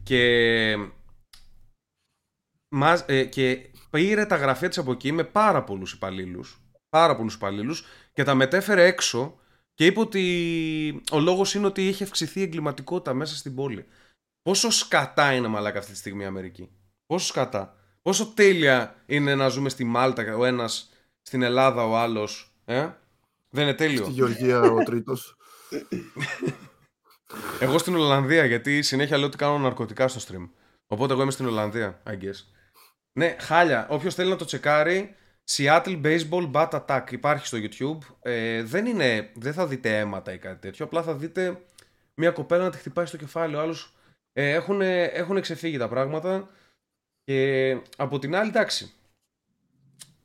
Και, 0.04 0.76
μας, 2.70 3.04
ε, 3.08 3.24
και 3.26 3.70
πήρε 3.90 4.26
τα 4.26 4.36
γραφεία 4.36 4.68
της 4.70 4.78
από 4.78 4.92
εκεί 4.92 5.12
με 5.12 5.24
πάρα 5.24 5.64
πολλούς 5.64 5.92
υπαλλήλους. 5.94 6.60
Πάρα 6.90 7.16
πολλούς 7.16 7.34
υπαλλήλους 7.34 7.86
και 8.14 8.24
τα 8.24 8.36
μετέφερε 8.36 8.86
έξω 8.86 9.40
και 9.74 9.86
είπε 9.86 10.00
ότι 10.00 11.02
ο 11.12 11.20
λόγος 11.20 11.54
είναι 11.54 11.66
ότι 11.66 11.88
είχε 11.88 12.04
αυξηθεί 12.04 12.40
η 12.40 12.44
εγκληματικότητα 12.44 13.14
μέσα 13.14 13.36
στην 13.36 13.56
πόλη. 13.56 13.86
Πόσο 14.46 14.70
σκατά 14.70 15.34
είναι 15.34 15.48
μαλάκα 15.48 15.80
αυτή 15.80 15.92
τη 15.92 15.98
στιγμή 15.98 16.24
η 16.24 16.26
Αμερική; 16.26 16.70
Πόσο 17.06 17.26
σκατά; 17.26 17.76
Πόσο 18.02 18.26
τέλεια 18.26 18.96
είναι 19.06 19.36
να 19.36 19.48
ζούμε 19.48 19.70
στη 19.70 19.84
Μάλτα 19.84 20.36
ο 20.36 20.46
ένας, 20.46 20.90
στην 21.22 21.42
Ελλάδα 21.42 21.86
ο 21.86 21.98
άλλος. 21.98 22.56
Ε; 22.66 22.88
Δεν 23.50 23.64
είναι 23.64 23.74
τέλειο; 23.74 24.04
Στη 24.04 24.12
Γεωργία 24.12 24.62
ο 24.62 24.84
τρίτος. 24.84 25.36
Εγώ 27.60 27.78
στην 27.78 27.96
Ολλανδία 27.96 28.46
γιατί 28.46 28.82
συνέχεια 28.82 29.18
λέω 29.18 29.26
ότι 29.26 29.38
κάνω 29.38 29.58
ναρκωτικά 29.58 30.08
στο 30.08 30.20
stream. 30.28 30.50
Οπότε 30.88 31.14
εγώ 31.14 31.22
είμαι 31.22 31.32
στην 31.32 31.46
Ολλανδία, 31.46 32.02
I 32.08 32.14
guess. 32.14 32.44
Ναι, 33.12 33.36
χάλια. 33.40 33.88
Όποιος 33.90 34.16
θέλει 34.16 34.30
να 34.30 34.36
το 34.36 34.46
τσεκάρει, 34.46 35.16
Seattle 35.52 36.02
Baseball 36.02 36.52
Bat 36.52 36.70
Attack 36.70 37.04
υπάρχει 37.10 37.48
στο 37.48 37.58
YouTube. 37.62 38.14
Ε, 38.22 38.64
δεν, 38.64 38.86
είναι, 38.86 39.32
δεν 39.36 39.54
θα 39.54 39.68
δείτε 39.68 40.00
αίματα 40.00 40.34
ή 40.34 40.38
κάτι 40.38 40.60
τέτοιο. 40.60 40.86
Απλά 40.86 41.04
θα 41.04 41.14
δείτε 41.14 41.62
μια 42.14 42.32
κοπέλα 42.32 42.64
να 42.64 42.70
τη 42.70 42.78
χτυπάει 42.78 43.06
στο 43.06 43.18
κεφάλι. 43.18 43.56
Ο 43.56 43.60
άλλος 43.60 43.95
ε, 44.38 44.50
έχουν, 44.50 44.82
έχουν 44.82 45.42
ξεφύγει 45.42 45.78
τα 45.78 45.88
πράγματα. 45.88 46.50
Και 47.24 47.78
από 47.98 48.20
την 48.20 48.36
άλλη, 48.36 48.50
εντάξει. 48.50 48.92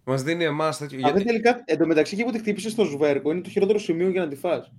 Μας 0.04 0.22
δίνει 0.22 0.44
εμάς 0.44 0.78
τέτοιο. 0.78 0.98
Γιατί... 0.98 1.12
γιατί- 1.12 1.26
τελικά, 1.28 1.62
εν 1.64 1.78
τω 1.78 1.86
μεταξύ 1.86 2.16
και 2.16 2.24
που 2.24 2.30
τη 2.30 2.38
χτύπησε 2.38 2.70
στο 2.70 2.84
σβέρκο 2.84 3.30
είναι 3.32 3.40
το 3.40 3.50
χειρότερο 3.50 3.78
σημείο 3.78 4.08
για 4.08 4.20
να 4.20 4.28
τη 4.28 4.36
φας. 4.36 4.72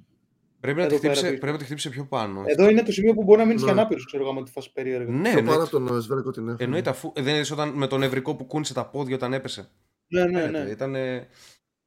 Πρέπει 0.59 0.79
να, 0.79 0.87
τη 0.87 0.93
Εδώ 0.93 1.01
πέρα 1.01 1.13
χτύψει, 1.13 1.29
πίσω. 1.29 1.39
πρέπει 1.41 1.53
να 1.53 1.57
τη 1.59 1.65
χτύψει 1.65 1.89
πιο 1.89 2.05
πάνω. 2.05 2.43
Εδώ 2.45 2.69
είναι 2.69 2.83
το 2.83 2.91
σημείο 2.91 3.13
που 3.13 3.23
μπορεί 3.23 3.39
να 3.39 3.45
μείνει 3.45 3.59
Ναι. 3.59 3.65
και 3.65 3.71
ανάπηρο, 3.71 4.03
ξέρω 4.05 4.23
εγώ, 4.23 4.31
άμα 4.31 4.43
τη 4.43 4.51
φας 4.51 4.69
περίεργα. 4.71 5.11
ναι, 5.11 5.19
Πιο 5.21 5.29
εννοείται. 5.29 5.49
πάνω 5.49 5.61
από 5.63 5.71
τον 5.71 5.97
ε, 5.97 5.99
Σβέρκο 5.99 6.31
την 6.31 6.47
έφερε. 6.47 6.63
Εννοείται 6.63 6.89
αφού. 6.89 7.11
ε, 7.15 7.21
Δεν 7.21 7.33
είδες 7.33 7.51
όταν 7.51 7.69
με 7.69 7.87
τον 7.87 7.99
νευρικό 7.99 8.35
που 8.35 8.45
κούνησε 8.45 8.73
τα 8.73 8.85
πόδια 8.85 9.15
όταν 9.15 9.33
έπεσε. 9.33 9.69
Ναι, 10.07 10.25
ναι, 10.25 10.45
ναι. 10.45 10.59
Ήταν, 10.59 10.95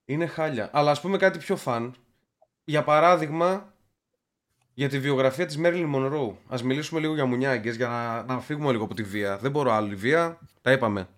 είναι 0.04 0.26
χάλια. 0.26 0.70
Αλλά 0.72 0.90
ας 0.90 1.00
πούμε 1.00 1.16
κάτι 1.16 1.38
πιο 1.38 1.56
φαν. 1.56 1.94
Για 2.64 2.84
παράδειγμα, 2.84 3.73
για 4.74 4.88
τη 4.88 4.98
βιογραφία 4.98 5.46
της 5.46 5.58
Marilyn 5.62 5.94
Monroe. 5.94 6.34
Ας 6.46 6.62
μιλήσουμε 6.62 7.00
λίγο 7.00 7.14
για 7.14 7.24
μουνιάγκες 7.24 7.76
για 7.76 7.88
να, 7.88 8.22
να 8.34 8.40
φύγουμε 8.40 8.70
λίγο 8.72 8.84
από 8.84 8.94
τη 8.94 9.02
βία. 9.02 9.38
Δεν 9.38 9.50
μπορώ 9.50 9.72
άλλη 9.72 9.94
βία. 9.94 10.38
Τα 10.60 10.72
είπαμε. 10.72 11.08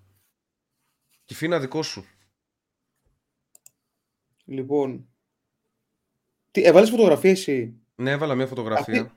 Κυφίνα 1.25 1.59
δικό 1.61 1.83
σου. 1.83 2.05
Λοιπόν. 4.45 5.07
Τι, 6.51 6.63
έβαλες 6.63 6.91
φωτογραφία 6.91 7.31
εσύ; 7.31 7.75
Ναι, 7.95 8.11
έβαλα 8.11 8.35
μια 8.35 8.47
φωτογραφία. 8.47 9.01
Αυτή- 9.01 9.15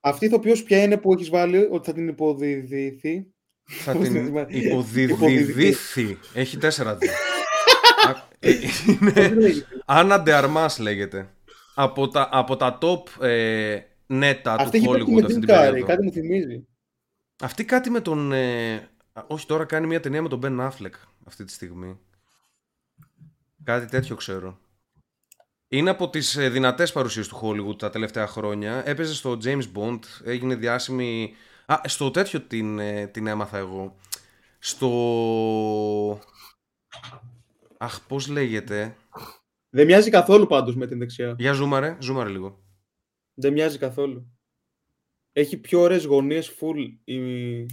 Αυτή 0.00 0.24
η 0.24 0.28
ηθοποιός 0.28 0.62
ποια 0.62 0.82
είναι 0.82 0.96
που 0.96 1.12
έχεις 1.12 1.28
βάλει 1.28 1.68
ότι 1.70 1.86
θα 1.86 1.92
την 1.94 2.08
υποδιδηθεί. 2.08 3.26
Θα 3.64 3.92
Πώς 3.92 4.02
την 4.04 4.12
την 4.12 4.24
θυμάμαι. 4.24 4.46
υποδιδηθεί. 4.50 6.18
Έχει 6.34 6.56
τέσσερα 6.58 6.96
δι. 6.96 7.08
Α, 8.08 8.28
ε, 8.38 8.50
είναι- 8.86 9.66
Άννα 9.84 10.20
Ντεαρμάς 10.22 10.78
λέγεται. 10.78 11.33
Από 11.74 12.08
τα, 12.08 12.28
από 12.32 12.56
τα 12.56 12.78
top 12.80 13.22
ε, 13.24 13.80
νέτα 14.06 14.52
Αυτή 14.52 14.70
του 14.70 14.76
έχει 14.76 14.88
παίξει 14.88 15.12
Hollywood 15.12 15.14
με 15.14 15.20
αυτή 15.20 15.32
την 15.32 15.40
την 15.40 15.48
Κάρη, 15.48 15.64
περίοδο. 15.70 15.86
κάτι 15.86 16.04
μου 16.04 16.12
θυμίζει. 16.12 16.66
Αυτή 17.42 17.64
κάτι 17.64 17.90
με 17.90 18.00
τον. 18.00 18.32
Ε, 18.32 18.74
α, 19.12 19.24
όχι, 19.26 19.46
τώρα 19.46 19.64
κάνει 19.64 19.86
μια 19.86 20.00
ταινία 20.00 20.22
με 20.22 20.28
τον 20.28 20.40
Ben 20.44 20.68
Affleck 20.68 20.94
αυτή 21.26 21.44
τη 21.44 21.52
στιγμή. 21.52 21.98
Κάτι 23.64 23.86
τέτοιο 23.86 24.16
ξέρω. 24.16 24.58
Είναι 25.68 25.90
από 25.90 26.10
τις 26.10 26.36
ε, 26.36 26.48
δυνατές 26.48 26.92
παρουσίες 26.92 27.28
του 27.28 27.40
Hollywood 27.42 27.78
τα 27.78 27.90
τελευταία 27.90 28.26
χρόνια. 28.26 28.88
Έπαιζε 28.88 29.14
στο 29.14 29.38
James 29.44 29.72
Bond, 29.74 29.98
έγινε 30.24 30.54
διάσημη... 30.54 31.34
Α, 31.66 31.80
στο 31.84 32.10
τέτοιο 32.10 32.40
την, 32.40 32.78
ε, 32.78 33.06
την 33.06 33.26
έμαθα 33.26 33.58
εγώ. 33.58 33.96
Στο... 34.58 36.20
Αχ, 37.78 38.00
πώς 38.06 38.28
λέγεται; 38.28 38.96
Δεν 39.74 39.86
μοιάζει 39.86 40.10
καθόλου 40.10 40.46
πάντως 40.46 40.76
με 40.76 40.86
την 40.86 40.98
δεξιά. 40.98 41.34
Για 41.38 41.52
ζούμαρε, 41.52 41.96
ζούμαρε 42.00 42.28
λίγο. 42.30 42.62
Δεν 43.34 43.52
μοιάζει 43.52 43.78
καθόλου. 43.78 44.26
Έχει 45.32 45.56
πιο 45.56 45.80
ωραίες 45.80 46.04
γωνίες 46.04 46.50
full 46.60 46.96
η... 47.04 47.66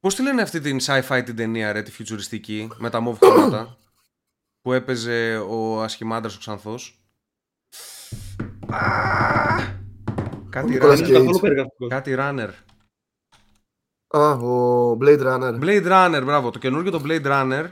Πώς 0.00 0.14
τη 0.14 0.22
λένε 0.22 0.42
αυτή 0.42 0.60
την 0.60 0.78
sci-fi 0.80 1.22
την 1.24 1.36
ταινία, 1.36 1.72
ρε, 1.72 1.82
τη 1.82 1.90
φιουτσουριστική, 1.90 2.68
με 2.78 2.90
τα 2.90 3.00
μοβ 3.00 3.18
χρώματα, 3.18 3.78
που 4.60 4.72
έπαιζε 4.72 5.36
ο 5.36 5.82
ασχημάντρας 5.82 6.34
ο 6.36 6.38
Ξανθός; 6.38 7.02
Α! 8.66 9.76
Κάτι 10.50 10.72
Nicolas 10.76 10.80
Δεν 10.80 10.90
runner. 10.90 10.98
είναι 10.98 11.08
Cage. 11.08 11.12
καθόλου 11.12 11.40
περιγραφικός. 11.40 11.88
Κάτι 11.88 12.14
runner. 12.18 12.50
Α, 14.06 14.32
ο 14.32 14.92
Blade 15.00 15.20
Runner. 15.22 15.60
Blade 15.60 15.86
Runner, 15.86 16.22
μπράβο. 16.24 16.50
Το 16.50 16.58
καινούργιο 16.58 16.90
το 16.90 17.02
Blade 17.04 17.24
Runner. 17.26 17.70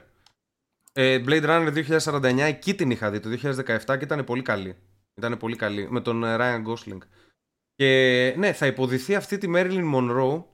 Ε, 0.99 1.23
Blade 1.27 1.45
Runner 1.45 1.99
2049, 1.99 2.39
εκεί 2.39 2.75
την 2.75 2.91
είχα 2.91 3.11
δει 3.11 3.21
το 3.21 3.29
2017 3.29 3.99
και 3.99 4.05
ήταν 4.05 4.25
πολύ 4.25 4.43
καλή. 4.43 4.77
Ήταν 5.15 5.37
πολύ 5.37 5.57
καλή. 5.57 5.91
Με 5.91 6.01
τον 6.01 6.25
ε, 6.25 6.37
Ryan 6.39 6.65
Gosling. 6.67 6.99
Και 7.75 8.35
ναι, 8.39 8.53
θα 8.53 8.67
υποδηθεί 8.67 9.15
αυτή 9.15 9.39
τη 9.39 9.47
Marilyn 9.55 9.95
Monroe 9.95 10.45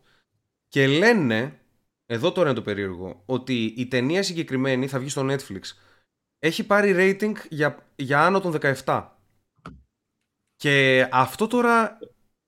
και 0.69 0.87
λένε, 0.87 1.61
εδώ 2.07 2.33
τώρα 2.33 2.49
είναι 2.49 2.59
το 2.59 2.65
περίεργο, 2.65 3.23
ότι 3.27 3.65
η 3.65 3.87
ταινία 3.87 4.23
συγκεκριμένη 4.23 4.87
θα 4.87 4.99
βγει 4.99 5.09
στο 5.09 5.27
Netflix. 5.31 5.61
Έχει 6.39 6.67
πάρει 6.67 6.95
rating 6.97 7.35
για, 7.49 7.87
για 7.97 8.27
άνω 8.27 8.41
των 8.41 8.55
17. 8.85 9.09
Και 10.57 11.09
αυτό 11.13 11.47
τώρα 11.47 11.99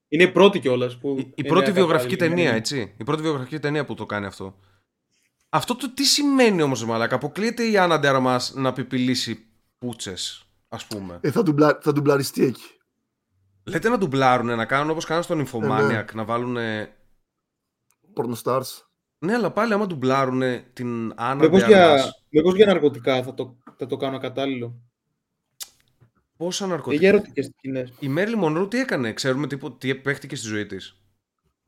Είναι 0.09 0.22
η 0.22 0.32
πρώτη 0.32 0.61
κιόλας. 0.61 0.99
που. 0.99 1.16
η, 1.18 1.20
η 1.20 1.32
είναι 1.34 1.49
πρώτη 1.49 1.72
βιογραφική 1.72 2.14
ακατάλληλη. 2.14 2.42
ταινία, 2.42 2.57
έτσι. 2.57 2.95
Η 2.99 3.05
πρώτη 3.05 3.22
βιογραφική 3.22 3.59
ταινία 3.59 3.84
που 3.84 3.95
το 3.95 4.07
κάνει 4.07 4.26
αυτό. 4.26 4.59
Αυτό 5.55 5.76
το 5.76 5.92
τι 5.94 6.05
σημαίνει 6.05 6.62
όμως, 6.62 6.84
μαλάκα. 6.84 7.14
Αποκλείεται 7.14 7.70
η 7.70 7.76
Άννα 7.78 7.98
Ντέρμας 7.98 8.55
να 8.55 8.72
πιπιλήσει 8.72 9.46
πούτσες, 9.78 10.46
ας 10.68 10.86
πούμε. 10.86 11.18
Ε, 11.20 11.30
θα, 11.30 11.42
ντουμπλα... 11.42 11.78
θα 11.82 11.92
ντουμπλαριστεί 11.92 12.44
εκεί. 12.44 12.62
Λέτε 13.64 13.88
να 13.88 13.98
ντουμπλάρουνε, 13.98 14.55
να 14.55 14.64
κάνουν 14.64 14.90
όπως 14.90 15.05
κάνουν 15.05 15.22
στον 15.22 15.46
Infomaniac, 15.46 15.86
ναι. 15.86 16.05
να 16.12 16.24
βάλουν. 16.24 16.57
Pornostars. 18.14 18.62
Ναι, 19.18 19.34
αλλά 19.34 19.50
πάλι 19.50 19.72
άμα 19.72 19.86
ντουμπλάρουνε 19.86 20.70
την 20.72 21.12
Άννα 21.16 21.44
Μήπως 21.44 21.64
Ντέρμας. 21.64 22.02
για, 22.02 22.14
μήπως 22.28 22.55
για 22.55 22.66
ναρκωτικά 22.66 23.22
θα 23.22 23.34
το, 23.34 23.57
θα 23.76 23.86
το 23.86 23.96
κάνω 23.96 24.18
κατάλληλο. 24.18 24.82
Πόσα 26.36 26.64
Και 26.64 26.70
ναρκωτικά; 26.70 27.00
για 27.00 27.09
ερωτικές 27.09 27.44
σκηνές. 27.44 27.92
Η 27.98 28.09
Μέρλι 28.09 28.36
Μονρού 28.36 28.68
τι 28.68 28.78
έκανε, 28.78 29.12
ξέρουμε 29.12 29.46
τι, 29.46 29.59
τι 29.78 29.94
παίχτηκε 29.94 30.36
στη 30.36 30.46
ζωή 30.46 30.66
της. 30.66 30.96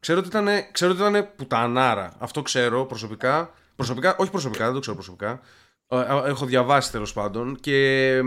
Ξέρω 0.01 0.18
ότι 0.18 0.28
ήταν, 0.28 0.49
ξέρω 0.72 0.93
ότι 0.93 1.01
ήταν 1.01 1.34
πουτανάρα. 1.37 2.16
Αυτό 2.18 2.43
ξέρω 2.43 2.87
προσωπικά. 2.87 3.55
Προσωπικά, 3.77 4.16
όχι 4.16 4.31
προσωπικά, 4.31 4.64
δεν 4.64 4.74
το 4.74 4.81
ξέρω 4.81 4.97
προσωπικά. 4.97 5.41
Ε, 5.87 5.97
ε, 5.99 6.29
Έχω 6.29 6.47
διαβάσει 6.47 6.91
τέλος 6.91 7.12
πάντων. 7.12 7.57
Και 7.57 8.20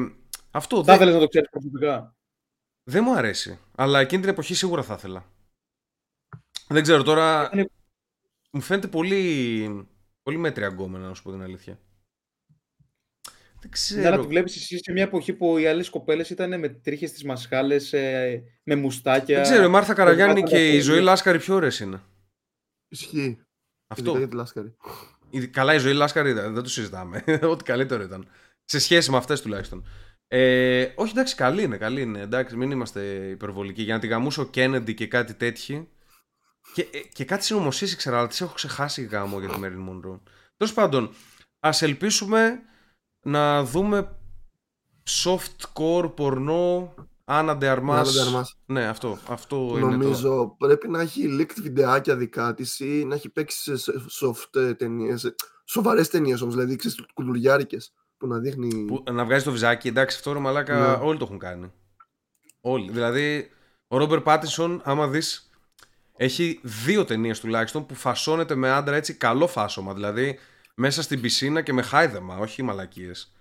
αυτό 0.52 0.76
Θα 0.76 0.84
δεν, 0.84 0.96
ήθελες 0.96 1.14
να 1.14 1.20
το 1.20 1.28
ξέρεις 1.28 1.50
προσωπικά; 1.50 2.16
δεν 2.84 3.04
μου 3.06 3.16
αρέσει. 3.16 3.60
Αλλά 3.76 4.00
εκείνη 4.00 4.22
την 4.22 4.30
εποχή 4.32 4.54
σίγουρα 4.54 4.84
θα 4.84 4.94
ήθελα. 4.94 5.26
Δεν 6.68 6.84
ξέρω 6.84 7.04
τώρα. 7.04 7.46
Έκανε- 7.46 7.70
Μου 8.52 8.62
φαίνεται 8.62 8.88
πολύ, 8.88 9.88
πολύ 10.24 10.38
μέτρια 10.38 10.68
γκόμενα, 10.68 11.08
να 11.08 11.14
σου 11.14 11.24
πω 11.24 11.32
την 11.32 11.42
αλήθεια. 11.42 11.80
Δεν 13.62 13.72
Ναι, 13.92 14.00
αλλά 14.00 14.10
ξέρω. 14.10 14.22
τη 14.22 14.28
βλέπεις 14.28 14.56
εσύ 14.56 14.78
σε 14.84 14.92
μια 14.92 15.04
εποχή 15.04 15.34
που 15.34 15.58
οι 15.58 15.68
άλλες 15.68 15.90
κοπέλες 15.90 16.30
ήταν 16.30 16.60
με 16.60 16.70
τρίχες 16.70 17.10
στις 17.10 17.24
μασχάλες, 17.24 17.92
με 18.64 18.76
μουστάκια. 18.76 19.36
Δεν 19.36 19.44
ξέρω, 19.44 19.64
η 19.64 19.68
Μάρθα 19.68 19.94
Καραγιάννη 19.94 20.42
βάζανε 20.42 20.58
και 20.60 20.68
η 20.70 20.78
τα 20.78 20.84
Ζωή 20.84 20.94
χέρια. 20.94 21.02
Λάσκαρη 21.10 21.40
πιο 21.40 21.56
ωραίες 21.56 21.80
είναι; 21.80 22.02
Ισχύει. 22.88 23.42
Αυτό. 23.88 24.04
Ειδικά 24.04 24.18
για 24.20 24.28
τη 24.28 24.36
Λάσκαρη. 24.36 24.76
Η- 25.30 25.48
Καλά, 25.48 25.74
η 25.74 25.78
ζωή 25.78 25.94
Λάσκαρη 25.94 26.30
ήταν, 26.30 26.54
δεν 26.54 26.64
το 26.64 26.70
συζητάμε. 26.70 27.24
Ό,τι 27.52 27.64
καλύτερο 27.64 28.04
ήταν. 28.04 28.28
Σε 28.66 28.80
σχέση 28.80 29.12
με 29.12 29.18
αυτές 29.18 29.42
τουλάχιστον. 29.42 29.88
Ε, 30.28 30.88
όχι, 30.96 31.12
εντάξει, 31.12 31.36
καλή 31.36 31.64
είναι, 31.64 31.78
καλή 31.78 32.02
είναι. 32.02 32.20
Εντάξει, 32.20 32.56
μην 32.56 32.72
είμαστε 32.72 33.02
υπερβολικοί. 33.30 33.82
Για 33.82 33.94
να 33.94 34.00
τη 34.00 34.08
γαμούσε 34.08 34.42
ο 34.42 34.46
Κέννεντι 34.46 34.94
και 34.94 35.08
κάτι 35.08 35.34
τέτοιοι. 35.34 35.90
Και, 36.74 36.82
ε, 36.82 37.00
και 37.14 37.26
κάτι 37.26 37.44
συνωμοσίες 37.46 37.92
ήξερα, 37.92 38.18
αλλά 38.18 38.28
τις 38.28 38.42
έχω 38.42 38.54
ξεχάσει 38.54 39.02
γάμο 39.04 39.40
για 39.40 39.50
τη 39.50 39.60
Μέρλιν 39.60 39.80
Μονρό. 39.80 40.24
Τέλος 40.58 40.74
πάντων, 40.74 41.14
ας 41.60 41.82
ελπίσουμε 41.82 42.60
να 43.26 43.64
δούμε 43.64 44.18
softcore 45.10 46.12
πορνό 46.16 46.94
Άννα 47.32 47.58
Ντεαρμά. 47.58 47.96
Άννα 48.00 48.10
de 48.12 48.38
Armas. 48.40 48.44
Ναι, 48.66 48.86
αυτό, 48.86 49.18
αυτό 49.28 49.68
είναι 49.72 49.80
το. 49.80 49.88
Νομίζω 49.88 50.56
πρέπει 50.58 50.88
να 50.90 51.02
έχει 51.02 51.38
leaked 51.40 51.62
βιντεάκια 51.62 52.16
δικά 52.16 52.54
της 52.54 52.80
ή 52.80 53.06
να 53.06 53.16
έχει 53.16 53.30
παίξει 53.30 53.78
σε 53.78 53.94
soft 54.22 54.76
ταινίες. 54.78 55.34
Σοβαρές 55.66 56.10
ταινίες 56.10 56.42
όμως, 56.42 56.56
δηλαδή 56.56 56.76
ξέρεις 56.76 57.06
κουλουριάρικες 57.14 57.94
που 58.18 58.28
να 58.28 58.38
δείχνει. 58.38 58.86
Που, 58.86 59.04
να 59.12 59.26
βγάζει 59.26 59.44
το 59.44 59.52
βυζάκι, 59.52 59.88
εντάξει, 59.88 60.18
αυτό 60.18 60.34
ρε 60.34 60.40
μαλάκα, 60.40 60.80
Ναι. 60.80 61.06
όλοι 61.06 61.18
το 61.18 61.24
έχουν 61.26 61.38
κάνει. 61.40 61.72
Όλοι. 62.62 62.92
Δηλαδή, 62.92 63.50
ο 63.88 63.98
Ρόμπερ 63.98 64.22
Πάτισον, 64.22 64.82
άμα 64.84 65.08
δεις, 65.08 65.50
έχει 66.16 66.60
δύο 66.64 67.06
ταινίες 67.06 67.40
τουλάχιστον 67.40 67.86
που 67.86 67.96
φασώνεται 67.96 68.56
με 68.56 68.70
άντρα 68.70 68.96
έτσι 68.96 69.14
καλό 69.14 69.48
φάσωμα. 69.48 69.94
Δηλαδή, 69.94 70.40
μέσα 70.76 71.02
στην 71.02 71.22
πισίνα 71.22 71.62
και 71.62 71.74
με 71.74 71.82
χάιδεμα, 71.82 72.38
όχι 72.38 72.64
μαλακίες. 72.64 73.34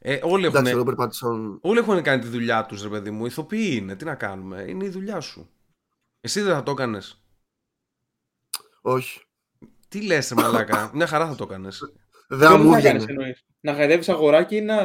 Ε, 0.00 0.18
όλοι, 0.22 0.44
έχουν, 0.44 0.56
Εντάξει, 0.56 0.74
ο 0.74 0.76
Ρόμπερ 0.76 0.94
Πάτισον. 0.94 1.58
όλοι 1.62 1.78
έχουν 1.78 2.02
κάνει 2.02 2.20
τη 2.22 2.28
δουλειά 2.28 2.66
τους, 2.66 2.82
ρε 2.82 2.88
παιδί 2.88 3.10
μου. 3.10 3.26
Ηθοποιοί 3.26 3.70
είναι, 3.80 3.96
τι 3.96 4.04
να 4.04 4.14
κάνουμε. 4.14 4.64
Είναι 4.68 4.84
η 4.84 4.88
δουλειά 4.88 5.20
σου. 5.20 5.50
Εσύ 6.20 6.40
δεν 6.40 6.54
θα 6.54 6.62
το 6.62 6.70
έκανες. 6.70 7.22
Όχι. 8.80 9.20
Τι 9.88 10.02
λες, 10.06 10.32
μαλάκα. 10.32 10.90
Μια 10.94 11.06
χαρά 11.06 11.26
θα 11.28 11.34
το 11.34 11.44
έκανες. 11.44 11.92
Δεν 12.28 12.48
Ποιο 12.48 12.58
μου 12.58 12.72
θα 12.72 12.80
κάνεις, 12.80 13.02
έβγαινε. 13.02 13.12
εννοείς; 13.12 13.44
Να 13.60 13.74
χαϊδεύεις 13.74 14.08
αγοράκι 14.08 14.56
ή 14.56 14.60
να. 14.60 14.76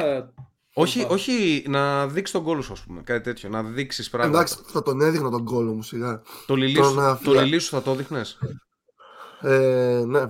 όχι, 0.74 0.98
Σωστά. 0.98 1.14
όχι, 1.14 1.64
να 1.68 2.06
δείξεις 2.08 2.34
τον 2.36 2.44
κόλο 2.44 2.62
σου, 2.62 2.72
ας 2.72 2.80
πούμε. 2.80 3.02
Κάτι 3.02 3.20
τέτοιο. 3.22 3.48
Να 3.48 3.62
δείξεις 3.62 4.10
πράγματα. 4.10 4.38
Εντάξει, 4.38 4.58
θα 4.66 4.82
τον 4.82 5.00
έδειχνα 5.00 5.30
τον 5.30 5.44
κόλλο 5.44 5.74
μου 5.74 5.82
σιγά. 5.82 6.22
Το 6.46 6.54
λιλί 6.54 6.74
Το 6.76 6.84
σου, 6.84 6.94
να 6.94 7.10
το 7.10 7.30
φυλα- 7.30 7.42
λιλί 7.42 7.58
σου 7.58 7.70
θα 7.70 7.82
το 7.82 7.94
δείχνε. 7.94 8.22
Ε, 9.40 10.02
ναι. 10.06 10.20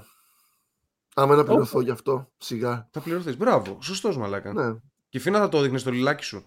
Άμα 1.16 1.34
να 1.36 1.44
πληρωθώ 1.44 1.80
γι' 1.80 1.90
αυτό, 1.90 2.30
σιγά. 2.38 2.88
Θα 2.92 3.00
πληρωθείς. 3.00 3.36
Μπράβο. 3.36 3.78
Σωστός 3.82 4.16
μαλάκα. 4.16 4.52
Ναι. 4.52 4.74
Και 5.08 5.18
φίνα 5.18 5.38
θα 5.38 5.48
το 5.48 5.60
δείχνει 5.60 5.78
στο 5.78 5.90
λιλάκι 5.90 6.24
σου. 6.24 6.44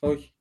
Όχι. 0.00 0.32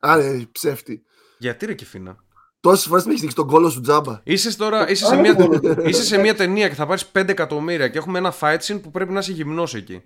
Άρα, 0.00 0.42
ψεύτη. 0.52 1.02
Γιατί 1.38 1.66
ρε 1.66 1.74
Κιφίνα. 1.74 2.16
Τόσες 2.60 2.86
φορές 2.86 3.02
με 3.04 3.08
έχεις 3.10 3.20
δείξει 3.20 3.36
τον 3.36 3.46
κόλο 3.46 3.70
σου 3.70 3.80
τζάμπα. 3.80 4.20
Είσαι, 4.24 4.56
τώρα, 4.56 4.90
είσαι, 4.90 5.04
σε 5.04 5.12
Άλλο 5.12 5.20
μια, 5.20 5.34
μόνο. 5.34 5.82
είσαι 5.88 6.04
σε 6.04 6.18
μια 6.18 6.34
ταινία 6.34 6.68
και 6.68 6.74
θα 6.74 6.86
πάρεις 6.86 7.10
5 7.12 7.28
εκατομμύρια 7.28 7.88
και 7.88 7.98
έχουμε 7.98 8.18
ένα 8.18 8.34
fight 8.40 8.58
scene 8.58 8.82
που 8.82 8.90
πρέπει 8.90 9.12
να 9.12 9.18
είσαι 9.18 9.32
γυμνός 9.32 9.74
εκεί. 9.74 10.02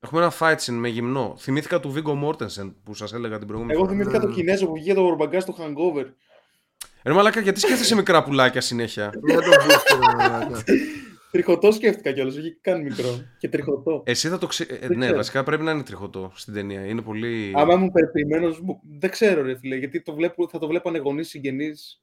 Έχουμε 0.00 0.20
ένα 0.20 0.32
fight 0.38 0.56
scene 0.56 0.72
με 0.74 0.88
γυμνό. 0.88 1.36
Θυμήθηκα 1.38 1.80
του 1.80 1.94
Viggo 1.96 2.24
Mortensen 2.24 2.74
που 2.84 2.94
σας 2.94 3.12
έλεγα 3.12 3.38
την 3.38 3.46
προηγούμενη 3.46 3.78
Εγώ 3.78 3.86
φορά. 3.86 3.96
θυμήθηκα 3.98 4.18
Ναι. 4.18 4.24
το 4.24 4.30
Κινέζο 4.40 4.66
που 4.66 4.72
βγήκε 4.74 4.94
το 4.94 5.00
ορμπαγκά 5.04 5.40
στο 5.40 5.54
hangover. 5.58 6.06
Ρε 7.04 7.12
μαλάκα, 7.12 7.40
γιατί 7.40 7.60
σκέφτεσαι 7.60 7.94
μικρά 7.94 8.22
πουλάκια 8.22 8.60
συνέχεια; 8.60 9.10
Για 9.26 9.40
τον 9.40 9.52
μπούστο, 9.64 9.98
ρε 10.00 10.28
μαλάκα. 10.28 10.64
Τριχωτό 11.30 11.72
σκέφτηκα 11.72 12.12
κιόλας, 12.12 12.36
όχι 12.36 12.56
καν 12.60 12.82
μικρό. 12.82 13.20
Και 13.38 13.48
τριχωτό. 13.48 14.02
Εσύ 14.06 14.28
θα 14.28 14.38
το 14.38 14.46
ξε... 14.46 14.62
ε, 14.62 14.78
Δεν 14.78 14.88
ναι, 14.98 14.98
ξέρω. 14.98 15.16
βασικά 15.16 15.42
πρέπει 15.42 15.62
να 15.62 15.70
είναι 15.70 15.82
τριχωτό 15.82 16.32
στην 16.34 16.54
ταινία. 16.54 16.86
Είναι 16.86 17.02
πολύ. 17.02 17.52
Άμα 17.56 17.74
ήμουν 17.74 17.90
περιποιημένος, 17.92 18.60
δεν 18.98 19.10
ξέρω, 19.10 19.42
ρε 19.42 19.58
φίλε, 19.58 19.76
γιατί 19.76 20.02
το 20.02 20.14
βλέπω, 20.14 20.48
θα 20.48 20.58
το 20.58 20.66
βλέπανε 20.66 20.98
γονείς 20.98 21.28
συγγενείς. 21.28 22.00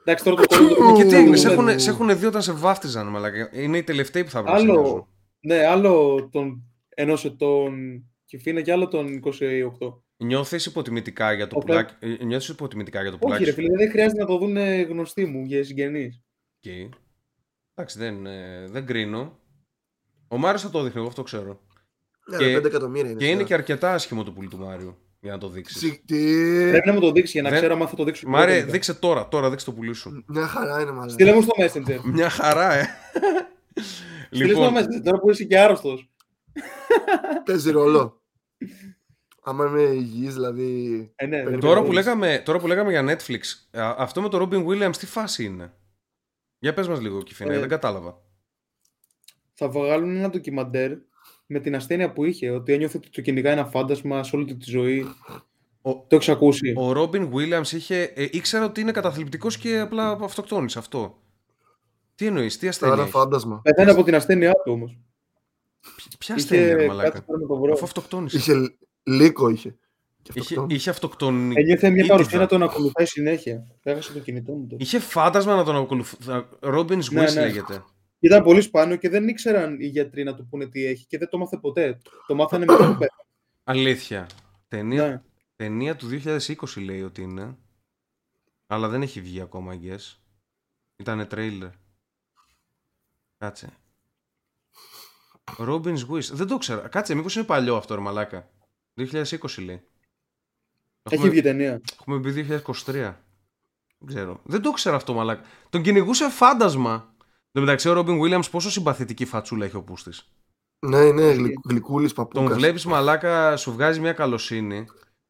Εντάξει, 0.00 0.24
τώρα 0.24 0.42
τον 0.46 0.56
κώλο 0.56 0.96
Και 0.96 1.04
τι 1.04 1.14
έγινε, 1.14 1.36
σε 1.36 1.46
το 1.46 1.52
έχουν, 1.52 1.64
βλέπω. 1.64 1.80
σε 1.80 1.90
έχουν 1.90 2.18
δει 2.18 2.26
όταν 2.26 2.42
σε 2.42 2.52
βάφτιζαν, 2.52 3.06
μαλάκα. 3.06 3.50
Είναι 3.52 3.76
οι 3.78 3.82
τελευταίοι 3.82 4.24
που 4.24 4.30
θα 4.30 4.42
βρουν. 4.42 4.58
σε 4.58 4.64
νοιάζουν. 4.64 4.84
Άλλο, 4.84 5.08
ναι, 5.40 5.66
άλλο 5.66 6.28
τον 6.32 6.62
ενός 6.88 7.24
ετών 7.24 8.02
Κιφήνα 8.24 8.60
και 8.60 8.72
άλλο 8.72 8.88
τον 8.88 9.20
28. 9.24 9.32
Νιώθεις 10.24 10.66
υποτιμητικά 10.66 11.32
για 11.32 11.46
το 11.46 11.56
Οκ. 11.56 11.64
πουλάκι. 11.64 11.94
ε, 11.98 12.24
Νιώθεις 12.24 12.48
υποτιμητικά 12.48 13.00
για 13.02 13.10
το 13.10 13.16
Όχι, 13.16 13.24
πουλάκι. 13.24 13.44
ρε 13.44 13.50
σου; 13.50 13.56
φίλε, 13.56 13.76
δεν 13.76 13.90
χρειάζεται 13.90 14.20
να 14.20 14.26
το 14.26 14.38
δουν 14.38 14.56
γνωστοί 14.88 15.24
μου 15.26 15.44
για 15.44 15.64
συγγενείς. 15.64 16.22
Οκ. 16.66 16.72
Εντάξει, 17.74 17.98
δεν, 17.98 18.26
ε, 18.26 18.66
δεν 18.70 18.86
κρίνω. 18.86 19.38
Ο 20.28 20.36
Μάριος 20.36 20.62
θα 20.62 20.70
το 20.70 20.82
δείχνει, 20.82 20.98
εγώ 21.00 21.08
αυτό 21.08 21.22
ξέρω. 21.22 21.60
Ναι, 22.30 22.36
Και- 22.36 22.44
ρε, 22.46 22.56
5 22.60 22.64
εκατομμύρια 22.66 23.10
είναι. 23.10 23.18
Και 23.18 23.24
είναι 23.24 23.34
σειρά. 23.34 23.46
και 23.46 23.54
αρκετά 23.54 23.94
άσχημο 23.94 24.24
το 24.24 24.32
πουλί 24.32 24.48
του 24.48 24.58
Μάριου 24.58 24.96
για 25.20 25.32
να 25.32 25.38
το 25.38 25.48
δείξεις. 25.48 25.78
Συ- 25.78 26.04
τι- 26.06 26.68
Πρέπει 26.70 26.86
να 26.86 26.92
μου 26.92 27.00
το 27.00 27.12
δείξει 27.12 27.32
για 27.32 27.42
να 27.42 27.48
Δεν- 27.50 27.58
ξέρω 27.58 27.74
αν 27.74 27.88
θα 27.88 27.96
το 27.96 28.04
δείξω. 28.04 28.28
Μάρε, 28.28 28.56
πρώτα. 28.56 28.72
δείξε 28.72 28.94
τώρα, 28.94 29.28
τώρα 29.28 29.50
δείξε 29.50 29.64
το 29.64 29.72
πουλί 29.72 29.94
σου. 29.94 30.24
Μια 30.26 30.46
χαρά 30.46 30.80
είναι 30.82 30.90
μάλλον. 30.90 31.10
Στείλε 31.10 31.32
μου 31.34 31.42
στο 31.42 31.52
Messenger. 31.58 31.98
Μια 32.14 32.28
χαρά, 32.28 32.72
ε. 32.74 32.86
Στείλε 34.30 34.44
μου 34.54 34.60
λοιπόν, 34.62 34.68
στο 34.68 34.78
Messenger 34.98 35.02
τώρα 35.04 35.18
που 35.18 35.30
είσαι 35.30 35.44
και 35.44 35.58
άρρωστος. 35.58 36.10
Παίζει 37.44 37.70
ρόλο. 37.70 38.22
Άμα 39.44 39.66
είμαι 39.66 39.80
υγιής, 39.82 40.34
δηλαδή. 40.34 41.10
Ε, 41.16 41.26
ναι, 41.26 41.44
δεν 41.44 41.60
τώρα, 41.60 41.80
που 41.80 41.86
μπορείς. 41.86 42.04
λέγαμε, 42.04 42.42
τώρα 42.44 42.58
που 42.58 42.66
λέγαμε 42.66 42.90
για 42.90 43.04
Netflix, 43.16 43.40
α, 43.80 43.94
αυτό 43.98 44.20
με 44.22 44.28
το 44.28 44.38
Robin 44.50 44.66
Williams 44.66 44.96
τι 44.96 45.06
φάση 45.06 45.44
είναι; 45.44 45.72
Για 46.58 46.74
πες 46.74 46.88
μας 46.88 47.00
λίγο, 47.00 47.22
Κιφίνα, 47.22 47.52
Ε, 47.54 47.58
δεν 47.58 47.68
κατάλαβα. 47.68 48.20
θα 49.54 49.68
βγάλουν 49.68 50.16
ένα 50.16 50.30
ντοκιμαντέρ 50.30 50.92
με 51.46 51.60
την 51.60 51.74
ασθένεια 51.74 52.12
που 52.12 52.24
είχε, 52.24 52.50
ότι 52.50 52.72
ένιωθε 52.72 52.96
ότι 52.96 53.10
το 53.10 53.20
κυνηγάει 53.20 53.52
ένα 53.52 53.64
φάντασμα 53.66 54.22
σε 54.22 54.36
όλη 54.36 54.44
του 54.44 54.56
τη 54.56 54.70
ζωή. 54.70 55.06
Ο- 55.82 55.92
Το 55.94 56.16
έχεις 56.16 56.28
ακούσει; 56.28 56.74
Ο 56.76 56.90
Robin 56.90 57.30
Williams 57.32 57.66
είχε, 57.72 58.02
ε, 58.02 58.28
ήξερα 58.30 58.64
ότι 58.64 58.80
είναι 58.80 58.92
καταθλιπτικός 58.92 59.58
και 59.58 59.78
απλά 59.78 60.18
αυτοκτόνησε 60.22 60.78
αυτό. 60.78 61.22
Τι 62.14 62.26
εννοείς, 62.26 62.58
τι 62.58 62.68
ασθένεια 62.68 62.94
Τώρα 62.94 63.06
έχει. 63.08 63.16
φάντασμα. 63.16 63.60
Πεθαίνει 63.62 63.90
από 63.90 64.02
την 64.02 64.14
ασθένειά 64.14 64.52
του 64.52 64.72
όμως. 64.72 64.98
Ποια 66.18 66.34
ασθένεια, 66.34 66.66
ρε 66.74 66.78
Είχε 66.78 66.86
μαλάκα; 66.86 67.10
κάτι 67.10 67.24
πρέπει 67.26 67.40
να 67.42 67.46
το 67.48 67.56
βρω. 67.56 67.72
Αφού 67.72 67.84
αυτοκτόνησε. 67.84 68.36
Είχε 68.36 68.54
λ- 68.54 68.72
λύκο 69.02 69.48
είχε. 69.48 69.76
Και 70.22 70.32
Είχε, 70.34 70.54
αυτό. 70.54 70.66
είχε 70.74 70.90
αυτοκτονή. 70.90 71.54
Ένιωθε 71.56 71.88
μια 71.90 71.98
ήτιδα. 71.98 72.14
παρουσία 72.16 72.38
να 72.38 72.46
τον 72.46 72.62
ακολουθάει 72.62 73.06
συνέχεια. 73.06 73.66
Έχασε 73.82 74.12
το 74.12 74.18
κινητό 74.18 74.52
μου 74.52 74.66
τότε. 74.66 74.82
Είχε 74.82 74.98
φάντασμα 74.98 75.54
να 75.56 75.64
τον 75.64 75.76
ακολουθήσει. 75.76 76.28
Robin's 76.60 76.90
Wish 77.04 77.10
Ναι, 77.12 77.22
ναι. 77.22 77.40
λέγεται. 77.40 77.84
Ήταν 78.18 78.42
πολύ 78.42 78.60
σπάνιο 78.60 78.96
και 78.96 79.08
δεν 79.08 79.28
ήξεραν 79.28 79.80
οι 79.80 79.86
γιατροί 79.86 80.22
να 80.24 80.34
του 80.34 80.46
πούνε 80.50 80.66
τι 80.68 80.84
έχει 80.86 81.06
και 81.06 81.18
δεν 81.18 81.28
το 81.28 81.38
μάθε 81.38 81.56
ποτέ. 81.58 81.98
Το 82.26 82.34
μάθανε 82.34 82.64
μετά 82.64 82.76
που 82.78 82.98
πέθανε. 82.98 83.08
Αλήθεια. 83.64 84.26
Ταινία, 84.68 85.06
Ναι. 85.08 85.22
ταινία 85.56 85.96
του 85.96 86.06
2020 86.08 86.80
λέει 86.84 87.02
ότι 87.02 87.22
είναι. 87.22 87.56
Αλλά 88.66 88.88
δεν 88.88 89.02
έχει 89.02 89.20
βγει 89.20 89.40
ακόμα, 89.40 89.72
I 89.74 89.86
guess. 89.86 90.16
Ήτανε 90.96 91.24
τρέιλερ. 91.24 91.68
Κάτσε. 93.38 93.68
Robin's 95.58 96.06
Wish. 96.10 96.30
Δεν 96.32 96.46
το 96.46 96.58
ξέρω. 96.58 96.88
Κάτσε, 96.88 97.14
μήπως 97.14 97.36
είναι 97.36 97.44
παλιό 97.44 97.76
αυτό, 97.76 97.94
ρε 97.94 98.00
μαλάκα. 98.00 98.50
2020 98.96 99.64
λέει. 99.64 99.82
Έχει 101.02 101.14
Έχουμε, 101.14 101.28
βγει 101.30 101.40
ταινία. 101.40 101.80
έχουμε 102.00 102.16
μπει 102.18 102.30
2023. 102.32 102.84
Δεν 103.98 104.06
ξέρω. 104.06 104.40
Δεν 104.44 104.62
το 104.62 104.70
ξέρω 104.70 104.96
αυτό, 104.96 105.14
μαλάκα. 105.14 105.42
Τον 105.70 105.82
κυνηγούσε 105.82 106.28
φάντασμα. 106.30 107.14
Εν 107.18 107.52
τω 107.52 107.60
μεταξύ, 107.60 107.88
ο 107.88 107.92
Robin 107.98 108.20
Williams 108.20 108.50
πόσο 108.50 108.70
συμπαθητική 108.70 109.24
φατσούλα 109.24 109.64
έχει 109.64 109.76
ο 109.76 109.82
πούστης. 109.82 110.32
Ναι, 110.86 111.10
ναι, 111.12 111.30
γλυ, 111.32 111.54
γλυκούλης 111.68 112.12
Τον 112.12 112.24
παππούκας. 112.28 112.56
βλέπεις 112.58 112.84
μαλάκα, 112.84 113.56
σου 113.56 113.72
βγάζει 113.72 114.00
μια 114.00 114.12
καλοσύνη. 114.12 114.86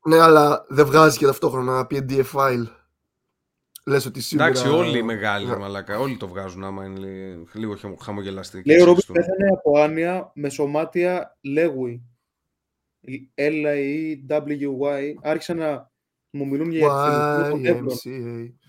Ναι, 0.06 0.18
αλλά 0.18 0.66
δεν 0.68 0.86
βγάζει 0.86 1.18
και 1.18 1.24
ταυτόχρονα 1.26 1.86
PDF 1.90 2.24
file. 2.32 2.66
Λες 3.86 4.06
ότι 4.06 4.20
σίγουρα... 4.20 4.46
Εντάξει, 4.48 4.68
όλοι 4.68 4.98
οι 4.98 5.02
μεγάλοι 5.02 5.46
Ναι. 5.46 5.56
μαλάκα, 5.56 5.98
όλοι 5.98 6.16
το 6.16 6.28
βγάζουν 6.28 6.64
άμα 6.64 6.84
είναι 6.84 6.98
λι- 6.98 7.54
λίγο 7.54 7.76
χαμο- 7.76 8.00
χαμογελαστοί. 8.02 8.62
Λέει 8.64 8.76
και 8.76 8.82
ο 8.82 8.84
Ρόμπιν 8.84 9.02
σεξιστούν. 9.02 9.14
πέθανε 9.36 9.56
από 9.58 9.78
άνοια 9.78 10.30
με 10.34 10.48
σωμάτια 10.48 11.36
Λέγουι. 11.40 12.02
L-A-W-Y. 13.34 15.14
Άρχισαν 15.22 15.56
να 15.56 15.90
μου 16.30 16.46
μιλούν 16.46 16.70
για 16.70 16.86
ευθυνισμό 16.86 17.48
των 17.50 17.60
νεύρων. 17.60 17.96
YMCA. 18.04 18.60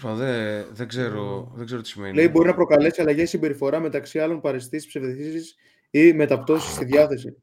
Enfin, 0.00 0.14
Δεν, 0.14 0.74
δεν, 0.74 0.88
ξέρω, 0.88 1.52
δεν 1.54 1.66
ξέρω 1.66 1.80
τι 1.80 1.88
σημαίνει. 1.88 2.14
Λέει 2.14 2.28
μπορεί 2.32 2.48
να 2.48 2.54
προκαλέσει 2.54 3.00
αλλαγέ 3.00 3.24
συμπεριφορά 3.24 3.80
μεταξύ 3.80 4.18
άλλων 4.20 4.40
παρεστήσεις, 4.40 4.86
ψευδεστήσει 4.88 5.54
ή 5.90 6.12
μεταπτώσεις 6.12 6.74
στη 6.74 6.84
διάθεση. 6.84 7.42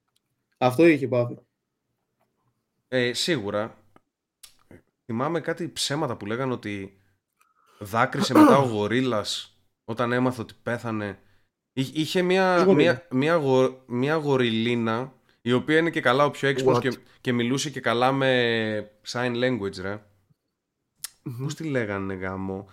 Αυτό 0.57 0.85
είχε 0.85 1.07
πάθει. 1.07 1.37
Ε, 2.87 3.13
σίγουρα. 3.13 3.77
Θυμάμαι 5.05 5.41
κάτι 5.41 5.71
ψέματα 5.71 6.17
που 6.17 6.25
λέγανε 6.25 6.53
ότι 6.53 6.97
δάκρυσε 7.79 8.33
μετά 8.33 8.57
ο 8.57 8.65
γορίλας 8.65 9.57
όταν 9.85 10.11
έμαθε 10.11 10.41
ότι 10.41 10.53
πέθανε. 10.63 11.19
Εί- 11.73 11.95
Είχε 11.97 12.21
μια, 12.21 12.53
Ποιος 12.53 12.65
γορίλα; 12.67 12.91
μια, 12.91 13.07
μια, 13.11 13.35
γο- 13.35 13.83
μια 13.87 14.15
γοριλίνα 14.15 15.13
η 15.41 15.51
οποία 15.53 15.77
είναι 15.77 15.89
και 15.89 16.01
καλά 16.01 16.25
ο 16.25 16.31
πιο 16.31 16.47
έξυπνος 16.47 16.77
What? 16.77 16.81
και, 16.81 16.97
και 17.21 17.33
μιλούσε 17.33 17.69
και 17.69 17.79
καλά 17.79 18.11
με 18.11 18.91
sign 19.07 19.31
language 19.35 19.75
ρε. 19.81 20.01
Μμμ. 21.23 21.43
Πώς 21.43 21.53
τη 21.55 21.63
λέγανε 21.63 22.13
γάμο; 22.13 22.67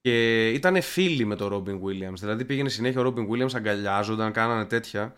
Και 0.00 0.48
ήταν 0.50 0.82
φίλοι 0.82 1.24
με 1.24 1.36
τον 1.36 1.52
Robin 1.52 1.80
Williams. 1.82 2.14
Δηλαδή 2.18 2.44
πήγαινε 2.44 2.68
συνέχεια 2.68 3.00
ο 3.00 3.14
Robin 3.14 3.28
Williams, 3.28 3.54
αγκαλιάζονταν, 3.54 4.32
κάνανε 4.32 4.64
τέτοια. 4.64 5.14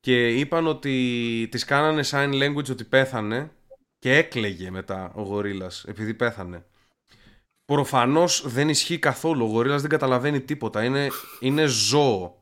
Και 0.00 0.28
είπαν 0.38 0.66
ότι 0.66 1.48
τις 1.50 1.64
κάνανε 1.64 2.02
sign 2.06 2.32
language 2.32 2.70
ότι 2.70 2.84
πέθανε 2.84 3.50
και 3.98 4.16
έκλαιγε 4.16 4.70
μετά 4.70 5.12
ο 5.14 5.22
γορίλας 5.22 5.84
επειδή 5.84 6.14
πέθανε. 6.14 6.64
Προφανώς 7.64 8.42
δεν 8.48 8.68
ισχύει 8.68 8.98
καθόλου. 8.98 9.44
Ο 9.44 9.48
γορίλας 9.48 9.80
δεν 9.80 9.90
καταλαβαίνει 9.90 10.40
τίποτα. 10.40 10.84
Είναι, 10.84 11.08
είναι 11.40 11.64
ζώο. 11.66 12.39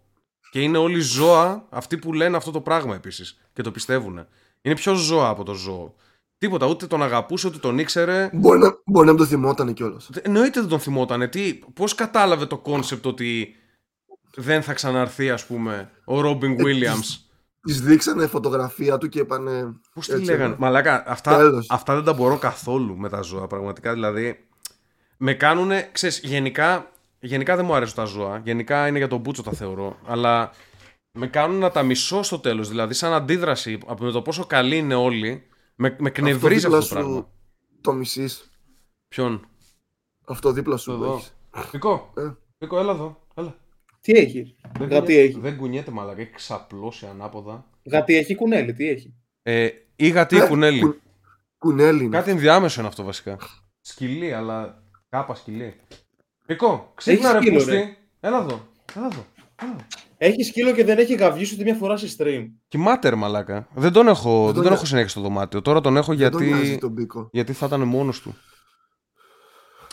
Και 0.50 0.60
είναι 0.60 0.78
όλοι 0.78 1.00
ζώα 1.00 1.66
αυτοί 1.70 1.98
που 1.98 2.12
λένε 2.12 2.36
αυτό 2.36 2.50
το 2.50 2.60
πράγμα 2.60 2.94
επίσης. 2.94 3.38
Και 3.52 3.62
το 3.62 3.70
πιστεύουν. 3.70 4.26
Είναι 4.62 4.74
πιο 4.74 4.94
ζώα 4.94 5.28
από 5.28 5.42
το 5.44 5.54
ζώο. 5.54 5.94
Τίποτα. 6.38 6.66
Ούτε 6.66 6.86
τον 6.86 7.02
αγαπούσε, 7.02 7.46
ούτε 7.48 7.58
τον 7.58 7.78
ήξερε. 7.78 8.30
Μπορεί 8.32 8.58
να, 8.58 8.70
μπορεί 8.86 9.06
να 9.06 9.12
μην 9.12 9.20
το 9.20 9.26
θυμότανε 9.26 9.72
κιόλας. 9.72 10.08
Δε- 10.10 10.20
Εννοείται 10.24 10.60
δεν 10.60 10.68
τον 10.68 10.80
θυμότανε. 10.80 11.28
Τι, 11.28 11.54
πώς 11.74 11.94
κατάλαβε 11.94 12.46
το 12.46 12.58
κόνσεπτ 12.58 13.06
ότι 13.06 13.54
δεν 14.34 14.62
θα 14.62 14.72
ξαναρθεί 14.72 15.30
ας 15.30 15.46
πούμε 15.46 15.90
ο 16.04 16.20
Ρόμπιν 16.20 16.56
Williams; 16.58 17.16
Τη 17.60 17.72
δείξανε 17.72 18.26
φωτογραφία 18.26 18.98
του 18.98 19.08
και 19.08 19.18
είπανε. 19.18 19.72
Πώς 19.94 20.06
τη 20.06 20.12
έτσι, 20.12 20.24
λέγανε; 20.24 20.52
ε. 20.54 20.56
Μαλάκα, 20.58 21.04
αυτά, 21.06 21.36
Τέλος. 21.36 21.66
αυτά 21.70 21.94
δεν 21.94 22.04
τα 22.04 22.12
μπορώ 22.12 22.38
καθόλου 22.38 22.96
με 22.96 23.08
τα 23.08 23.20
ζώα. 23.20 23.46
Πραγματικά 23.46 23.92
δηλαδή. 23.92 24.46
Με 25.16 25.34
κάνουνε, 25.34 25.88
ξέρεις, 25.92 26.20
γενικά, 26.24 26.90
γενικά 27.20 27.56
δεν 27.56 27.64
μου 27.64 27.74
αρέσουν 27.74 27.94
τα 27.96 28.04
ζώα. 28.04 28.38
Γενικά 28.44 28.86
είναι 28.88 28.98
για 28.98 29.08
τον 29.08 29.20
Μπούτσο 29.20 29.42
τα 29.42 29.52
θεωρώ. 29.52 29.98
Αλλά 30.06 30.50
με 31.18 31.26
κάνουν 31.26 31.58
να 31.58 31.70
τα 31.70 31.82
μισώ 31.82 32.22
στο 32.22 32.38
τέλος. 32.38 32.68
Δηλαδή, 32.68 32.94
σαν 32.94 33.12
αντίδραση 33.12 33.78
από 33.86 34.04
με 34.04 34.10
το 34.10 34.22
πόσο 34.22 34.44
καλοί 34.46 34.76
είναι 34.76 34.94
όλοι, 34.94 35.46
με, 35.74 35.96
με 35.98 36.10
κνευρίζει 36.10 36.66
αυτό, 36.66 36.78
δίπλα 36.78 36.78
το 36.78 36.84
σου 36.86 36.94
πράγμα. 36.94 37.28
Το 37.80 37.92
μισή. 37.92 38.28
Ποιον; 39.08 39.48
Αυτό 40.26 40.52
δίπλα 40.52 40.76
σου. 40.76 40.92
Εδώ. 40.92 41.14
έχεις. 41.14 41.32
Πικό. 41.70 42.12
Ε. 42.16 42.30
Πικό, 42.58 42.78
έλα 42.78 42.92
εδώ. 42.92 43.22
Έλα. 43.34 43.56
Τι 44.00 44.12
έχει; 44.12 44.56
Δεν 44.78 44.88
Γατί 44.88 45.00
κουνιέται- 45.00 45.28
έχει; 45.30 45.40
Δεν 45.40 45.56
κουνιέται 45.56 45.90
μαλακά, 45.90 46.20
έχει 46.20 46.30
ξαπλώσει 46.30 47.06
ανάποδα. 47.06 47.66
Γατί 47.90 48.16
έχει; 48.16 48.34
Κουνέλι, 48.34 48.72
τι 48.72 48.88
έχει; 48.88 49.14
Ε, 49.42 49.68
ή 49.96 50.08
γατί 50.08 50.34
ή 50.34 50.38
Ε, 50.38 50.46
κουνέλι. 50.46 50.80
κου- 50.80 51.00
Κουνέλι 51.58 52.04
είναι. 52.04 52.16
Κάτι 52.16 52.30
ενδιάμεσο 52.30 52.80
είναι 52.80 52.88
αυτό 52.88 53.02
βασικά. 53.04 53.38
Σκυλί, 53.80 54.32
αλλά 54.34 54.82
κάπα 55.08 55.34
σκυλί. 55.34 55.74
Πικό, 56.48 56.92
ξύπνα 56.94 57.28
Έχεις 57.28 57.32
ρε 57.32 57.40
σκύλο, 57.40 57.54
πούστη. 57.56 57.70
ρε. 57.70 57.96
Έλα 58.20 58.36
εδώ. 58.38 58.68
Έλα 58.96 59.06
εδώ. 59.06 59.24
Έλα 59.62 59.70
εδώ. 59.72 59.84
Έχεις 60.16 60.46
σκύλο 60.46 60.72
και 60.72 60.84
δεν 60.84 60.98
έχει 60.98 61.14
γαβγίσει 61.14 61.54
ούτε 61.54 61.62
μια 61.64 61.74
φορά 61.74 61.96
σε 61.96 62.16
stream. 62.18 62.46
Κοιμάται 62.68 63.08
ρε 63.08 63.14
μαλάκα. 63.16 63.68
Δεν 63.74 63.92
τον 63.92 64.08
έχω, 64.08 64.30
δεν 64.36 64.44
τον 64.44 64.54
τον 64.54 64.62
νοιάζει. 64.62 64.76
έχω 64.76 64.84
συνέχεια 64.84 65.08
στο 65.08 65.20
δωμάτιο. 65.20 65.62
Τώρα 65.62 65.80
τον 65.80 65.96
έχω 65.96 66.14
Δεν 66.14 66.30
τον 66.30 66.42
νοιάζει 66.44 66.64
γιατί, 66.64 66.80
τον 66.80 66.94
πίκο. 66.94 67.28
γιατί 67.32 67.52
θα 67.52 67.66
ήταν 67.66 67.80
μόνος 67.82 68.20
του. 68.20 68.34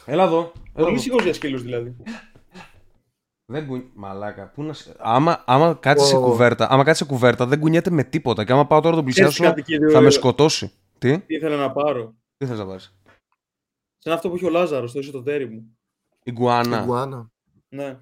Έλα 0.06 0.24
εδώ. 0.24 0.38
Έλα 0.40 0.52
Πολύ 0.74 0.92
εδώ. 0.92 1.02
σίγουρο 1.02 1.24
για 1.24 1.34
σκύλους 1.34 1.62
δηλαδή. 1.62 1.96
Δεν 3.46 3.68
κουνι... 3.68 3.90
Μαλάκα, 3.94 4.52
πού 4.52 4.64
να... 4.64 4.74
σε- 4.74 4.96
Άμα, 5.00 5.44
άμα 5.46 5.78
κάτσεις 5.82 6.08
σε 6.08 6.16
Ω. 6.16 6.22
κουβέρτα, 6.22 6.68
άμα 6.70 6.84
κάτσεις 6.84 7.06
σε 7.06 7.14
κουβέρτα 7.14 7.46
δεν 7.46 7.60
κουνιέται 7.60 7.90
με 7.90 8.04
τίποτα. 8.04 8.44
Και 8.44 8.52
άμα 8.52 8.68
πάω 8.68 8.82
τώρα 8.82 8.96
τον 8.96 9.06
Ξέρεις 9.06 9.30
πλησιάσω, 9.34 9.56
κάτι, 9.56 9.72
κύριε, 9.72 9.90
θα 9.94 10.02
με 10.02 10.10
σκοτώσει. 10.10 10.72
Τι, 10.98 11.20
Τι 11.20 11.36
ήθελα 11.36 11.56
να 11.56 11.72
πάρω; 11.72 12.16
τι 12.38 12.46
θες 12.46 12.58
να 12.58 12.66
πάρεις; 12.66 12.96
Σαν 13.98 14.14
αυτό 14.14 14.30
που 14.30 14.36
έχει 14.36 14.46
ο 14.46 14.50
Λάζαρος 14.50 14.90
στο 14.90 15.00
εσωτερικό 15.00 15.54
μου. 15.54 15.75
Ιγκουάνα. 16.36 16.80
Ιγκουάνα. 16.82 17.30
Ναι. 17.70 17.98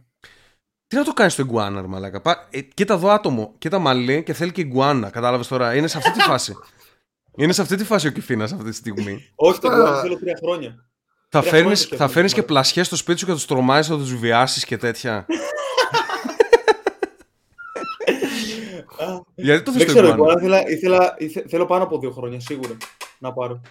Τι 0.87 0.95
να 0.95 1.03
το 1.03 1.13
κάνεις 1.13 1.33
στο 1.33 1.41
Ιγκουάνα, 1.41 1.81
ρε 1.81 1.87
μαλάκα; 1.87 2.21
Πα... 2.21 2.47
Ε, 2.49 2.61
κοίτα 2.61 2.93
εδώ 2.93 3.09
άτομο, 3.09 3.55
κοίτα 3.57 3.79
μαλλί 3.79 4.23
και 4.23 4.33
θέλει 4.33 4.51
και 4.51 4.61
Ιγκουάνα. 4.61 5.09
Κατάλαβες 5.09 5.47
τώρα. 5.47 5.75
Είναι 5.75 5.87
σε 5.87 5.97
αυτή 5.97 6.11
τη 6.11 6.19
φάση. 6.19 6.53
Είναι 7.37 7.53
σε 7.53 7.61
αυτή 7.61 7.75
τη 7.75 7.83
φάση 7.83 8.07
ο 8.07 8.11
Κιφίνας 8.11 8.51
αυτή 8.53 8.69
τη 8.69 8.75
στιγμή. 8.75 9.31
Όχι, 9.35 9.59
το 9.59 9.67
Αυτά- 9.67 9.81
Γκουάνα 9.81 10.01
θέλω 10.01 10.17
τρία 10.17 10.37
χρόνια. 10.43 10.85
θα 11.29 11.39
Τρία 11.39 11.51
φέρνει 11.51 11.59
χρόνια 11.61 11.75
θα 11.75 11.83
σκέφτομαι 11.85 12.11
φέρνεις 12.11 12.33
και 12.33 12.41
τώρα. 12.41 12.53
πλασιές 12.53 12.85
στο 12.87 12.95
σπίτι 12.95 13.19
σου 13.19 13.25
και 13.25 13.31
τους 13.31 13.45
τρομάζεις, 13.45 13.87
θα 13.91 13.97
τους 13.97 14.15
βιάσεις 14.15 14.65
και 14.65 14.77
τέτοια. 14.77 15.15
Α, 15.15 15.25
Γιατί 19.35 19.63
το 19.63 19.71
θες 19.71 19.83
Δεν 19.83 19.87
το 19.87 19.93
ξέρω, 19.99 20.07
Ιγκουάνα. 20.07 20.33
Γκουάνα 20.33 20.39
ήθελα, 20.39 20.69
ήθελα, 20.69 21.15
ήθε- 21.17 21.49
θέλω 21.49 21.65
πάνω 21.65 21.83
από 21.83 21.99
δύο 21.99 22.11
χρόνια 22.11 22.39
σίγουρα 22.39 22.77
να 23.19 23.33
πάρω. 23.33 23.61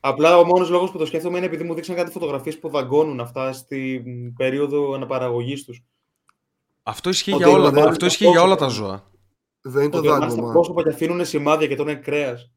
Απλά 0.00 0.38
ο 0.38 0.44
μόνος 0.44 0.70
λόγος 0.70 0.90
που 0.90 0.98
το 0.98 1.06
σκέφτομαι 1.06 1.36
είναι 1.36 1.46
επειδή 1.46 1.64
μου 1.64 1.74
δείξαν 1.74 1.96
κάτι 1.96 2.10
φωτογραφίες 2.10 2.58
που 2.58 2.68
δαγκώνουν 2.68 3.20
αυτά 3.20 3.52
στην 3.52 4.34
περίοδο 4.34 4.92
αναπαραγωγής 4.94 5.64
τους. 5.64 5.82
Αυτό 6.82 7.08
ισχύει 7.08 7.32
Ότι 7.32 7.42
για 7.42 7.52
όλα, 7.52 7.70
δεν- 7.70 7.88
αυτό 7.88 8.06
ισχύει 8.06 8.28
για 8.28 8.42
όλα 8.42 8.56
τα 8.56 8.68
ζώα. 8.68 9.10
Δεν 9.60 9.82
είναι 9.82 9.90
το 9.90 9.96
Το 10.00 10.02
δαγκώνουν 10.02 10.24
στα 10.28 10.34
δάγκωμα. 10.36 10.52
πρόσωπα 10.52 10.82
και 10.82 10.88
αφήνουν 10.88 11.24
σημάδια 11.24 11.66
και 11.66 11.74
τρώνε 11.74 11.94
κρέας. 11.94 12.50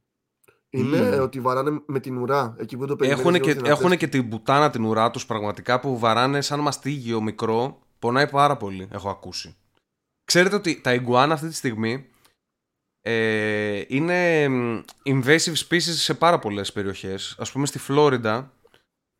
Είναι 0.69 1.11
Μμμ. 1.15 1.21
ότι 1.21 1.39
βαράνε 1.39 1.81
με 1.85 1.99
την 1.99 2.17
ουρά. 2.17 2.55
Εκεί 2.59 2.77
που 2.77 2.85
το 2.85 2.95
περιμένεις 2.95 3.21
Έχουν 3.23 3.33
λίγο 3.33 3.45
και, 3.45 3.53
δυνατές. 3.53 3.77
έχουνε 3.79 3.95
και 3.95 4.07
την 4.07 4.29
πουτάνα 4.29 4.69
την 4.69 4.83
ουρά 4.85 5.11
τους 5.11 5.25
πραγματικά 5.25 5.79
που 5.79 5.99
βαράνε 5.99 6.41
σαν 6.41 6.59
μαστίγιο 6.59 7.21
μικρό. 7.21 7.79
Πονάει 7.99 8.29
πάρα 8.29 8.57
πολύ, 8.57 8.87
έχω 8.91 9.09
ακούσει. 9.09 9.55
Ξέρετε 10.25 10.55
ότι 10.55 10.81
τα 10.81 10.93
ιγκουάνα 10.93 11.33
αυτή 11.33 11.47
τη 11.47 11.53
στιγμή 11.55 12.05
ε, 13.05 13.81
είναι 13.87 14.47
μ, 14.49 14.79
invasive 15.05 15.55
species 15.69 15.79
σε 15.79 16.13
πάρα 16.13 16.39
πολλές 16.39 16.71
περιοχές. 16.71 17.35
Ας 17.39 17.51
πούμε 17.51 17.65
στη 17.65 17.79
Φλόριντα 17.79 18.53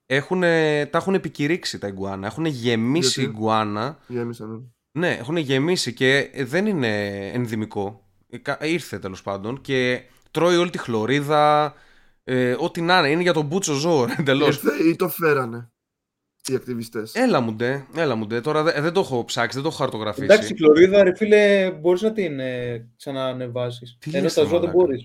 έχουνε, 0.05 0.85
τα 0.91 0.97
έχουν 0.97 1.13
επικηρύξει 1.13 1.77
τα 1.79 1.87
ιγκουάνα. 1.87 2.27
Έχουν 2.27 2.45
γεμίσει 2.45 3.21
Γιατί; 3.21 3.35
ιγκουάνα. 3.37 3.97
Γέμισαν. 4.07 4.73
Ναι, 4.97 5.09
έχουν 5.11 5.35
γεμίσει 5.37 5.93
και 5.93 6.29
δεν 6.45 6.65
είναι 6.65 7.17
ενδυμικό. 7.33 8.07
Ε, 8.29 8.37
κα- 8.37 8.65
Ήρθε 8.65 8.99
τέλος 8.99 9.21
πάντων 9.21 9.61
και 9.61 10.01
τρώει 10.31 10.55
όλη 10.55 10.69
τη 10.69 10.77
χλωρίδα. 10.77 11.73
Ε, 12.23 12.55
ό,τι 12.59 12.81
να 12.81 12.97
είναι, 12.99 13.09
είναι 13.09 13.21
για 13.21 13.33
τον 13.33 13.45
μπούτσο 13.45 13.73
ζώο 13.73 14.07
εντελώς. 14.19 14.55
Ήρθε 14.55 14.83
ή 14.89 14.95
το 14.95 15.09
φέρανε; 15.09 15.71
Οι 16.51 16.55
ακτιβιστές. 16.55 17.11
Έλα 17.15 17.39
μου 17.39 17.53
ντε, 17.53 17.85
έλα 17.95 18.15
μου 18.15 18.25
ντε. 18.27 18.41
Τώρα 18.41 18.63
δε- 18.63 18.81
δεν 18.81 18.93
το 18.93 18.99
έχω 18.99 19.25
ψάξει, 19.25 19.53
δεν 19.53 19.63
το 19.63 19.69
έχω 19.73 19.77
χαρτογραφήσει. 19.77 20.23
Εντάξει, 20.23 20.53
η 20.53 20.55
Φλωρίδα, 20.55 21.03
ρε 21.03 21.15
φίλε, 21.15 21.71
μπορείς 21.71 22.01
να 22.01 22.11
την 22.11 22.39
ε, 22.39 22.85
ξαναανεβάσεις. 22.97 23.97
Τι 23.99 24.09
Ενώ 24.13 24.21
λες, 24.23 24.31
στα 24.31 24.41
ρε 24.41 24.47
ζώα 24.47 24.59
δεν 24.59 24.69
μαλάκα. 24.69 24.85
μπορείς. 24.85 25.01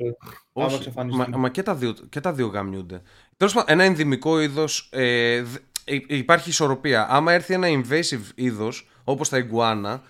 Άμα 0.54 0.66
Όχι, 0.66 0.74
εξαφανιστεί. 0.76 1.30
μα, 1.30 1.38
μα 1.38 1.48
και, 1.48 1.62
τα 1.62 1.74
δύο, 1.74 1.94
και 2.08 2.20
τα 2.20 2.32
δύο 2.32 2.46
γαμιούνται. 2.46 3.02
Τέλος 3.36 3.52
πάντων, 3.52 3.72
ένα 3.74 3.84
ενδυμικό 3.84 4.40
είδος. 4.40 4.88
Ε, 4.92 5.40
δ- 5.42 5.56
ε, 5.84 5.96
υπάρχει 6.06 6.48
ισορροπία. 6.48 7.06
Άμα 7.10 7.32
έρθει 7.32 7.54
ένα 7.54 7.66
invasive 7.68 8.30
είδος, 8.34 8.88
όπως 9.04 9.28
τα 9.28 9.38
ιγκουάνα, 9.38 10.02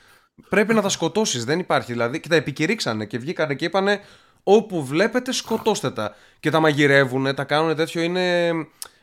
πρέπει 0.48 0.74
να 0.74 0.82
τα 0.82 0.88
σκοτώσεις. 0.88 1.44
Δεν 1.44 1.58
υπάρχει. 1.58 1.92
Δηλαδή, 1.92 2.20
και 2.20 2.28
τα 2.28 2.34
επικηρύξανε 2.36 3.04
και 3.04 3.18
βγήκανε 3.18 3.54
και 3.54 3.64
είπανε 3.64 4.00
όπου 4.42 4.84
βλέπετε 4.84 5.32
σκοτώστε 5.32 5.90
τα. 5.90 6.14
Και 6.40 6.50
τα 6.50 6.60
μαγειρεύουν, 6.60 7.34
τα 7.34 7.44
κάνουν 7.44 7.76
τέτοιο. 7.76 8.02
Είναι, 8.02 8.50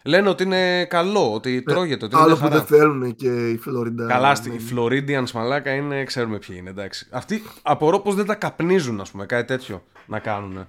λένε 0.06 0.30
ότι 0.30 0.44
είναι 0.44 0.86
καλό, 0.86 1.34
ότι 1.34 1.62
τρώγεται, 1.62 2.06
ότι 2.06 2.16
είναι 2.16 2.24
Ε, 2.24 2.28
Άλλο 2.28 2.36
μια 2.40 2.48
που 2.48 2.52
χαρά. 2.54 2.64
δεν 2.66 2.78
θέλουν 2.80 3.16
και 3.16 3.50
η 3.50 3.58
Φλόριντα. 3.58 4.08
Καλά, 4.08 4.36
στη 4.36 4.50
Ναι. 4.50 4.56
Floridians 4.72 5.32
μαλάκα 5.32 5.72
είναι, 5.74 6.04
ξέρουμε 6.04 6.38
ποιοι 6.38 6.56
είναι, 6.60 6.70
εντάξει. 6.70 7.08
Αυτοί 7.12 7.44
απορώ 7.62 8.00
πως 8.00 8.16
δεν 8.16 8.26
τα 8.26 8.36
καπνίζουν, 8.36 9.02
ας 9.02 9.12
πούμε, 9.12 9.26
κάτι 9.26 9.48
τέτοιο 9.48 9.84
να 10.06 10.20
κάνουν. 10.20 10.68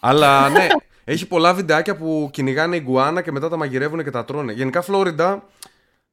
Αλλά 0.00 0.48
ναι, 0.48 0.66
έχει 1.04 1.26
πολλά 1.26 1.54
βιντεάκια 1.54 1.96
που 1.96 2.28
κυνηγάνε 2.32 2.76
ιγκουάνα 2.76 3.22
και 3.22 3.32
μετά 3.32 3.48
τα 3.48 3.56
μαγειρεύουν 3.56 4.04
και 4.04 4.10
τα 4.10 4.24
τρώνε. 4.24 4.52
Γενικά, 4.52 4.82
Φλόριντα, 4.82 5.44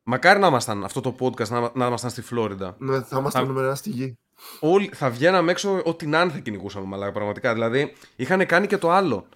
μακάρι 0.03 0.39
να 0.39 0.47
ήμασταν 0.47 0.83
αυτό 0.83 1.01
το 1.01 1.15
podcast, 1.19 1.47
να, 1.47 1.71
να 1.73 1.85
ήμασταν 1.85 2.09
στη 2.09 2.21
Φλόριντα. 2.21 2.75
Ναι, 2.79 3.01
θα 3.01 3.17
είμαστε 3.19 3.39
Θα- 3.39 3.45
νούμερα 3.45 3.65
ένα 3.65 3.75
στη 3.75 3.89
γη. 3.89 4.17
Όλοι 4.59 4.89
θα 4.93 5.09
βγαίναμε 5.09 5.51
έξω, 5.51 5.81
ό,τι 5.85 6.07
να 6.07 6.21
είναι 6.21 6.31
θα 6.31 6.39
κυνηγούσαμε, 6.39 6.85
μαλάκα, 6.85 7.11
πραγματικά. 7.11 7.53
Δηλαδή, 7.53 7.93
είχαν 8.15 8.45
κάνει 8.45 8.67
και 8.67 8.77
το 8.77 8.91
άλλο. 8.91 9.27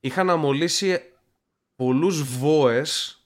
Είχαν 0.00 0.30
αμολύσει 0.30 1.00
πολλούς 1.84 2.22
βόες 2.22 3.22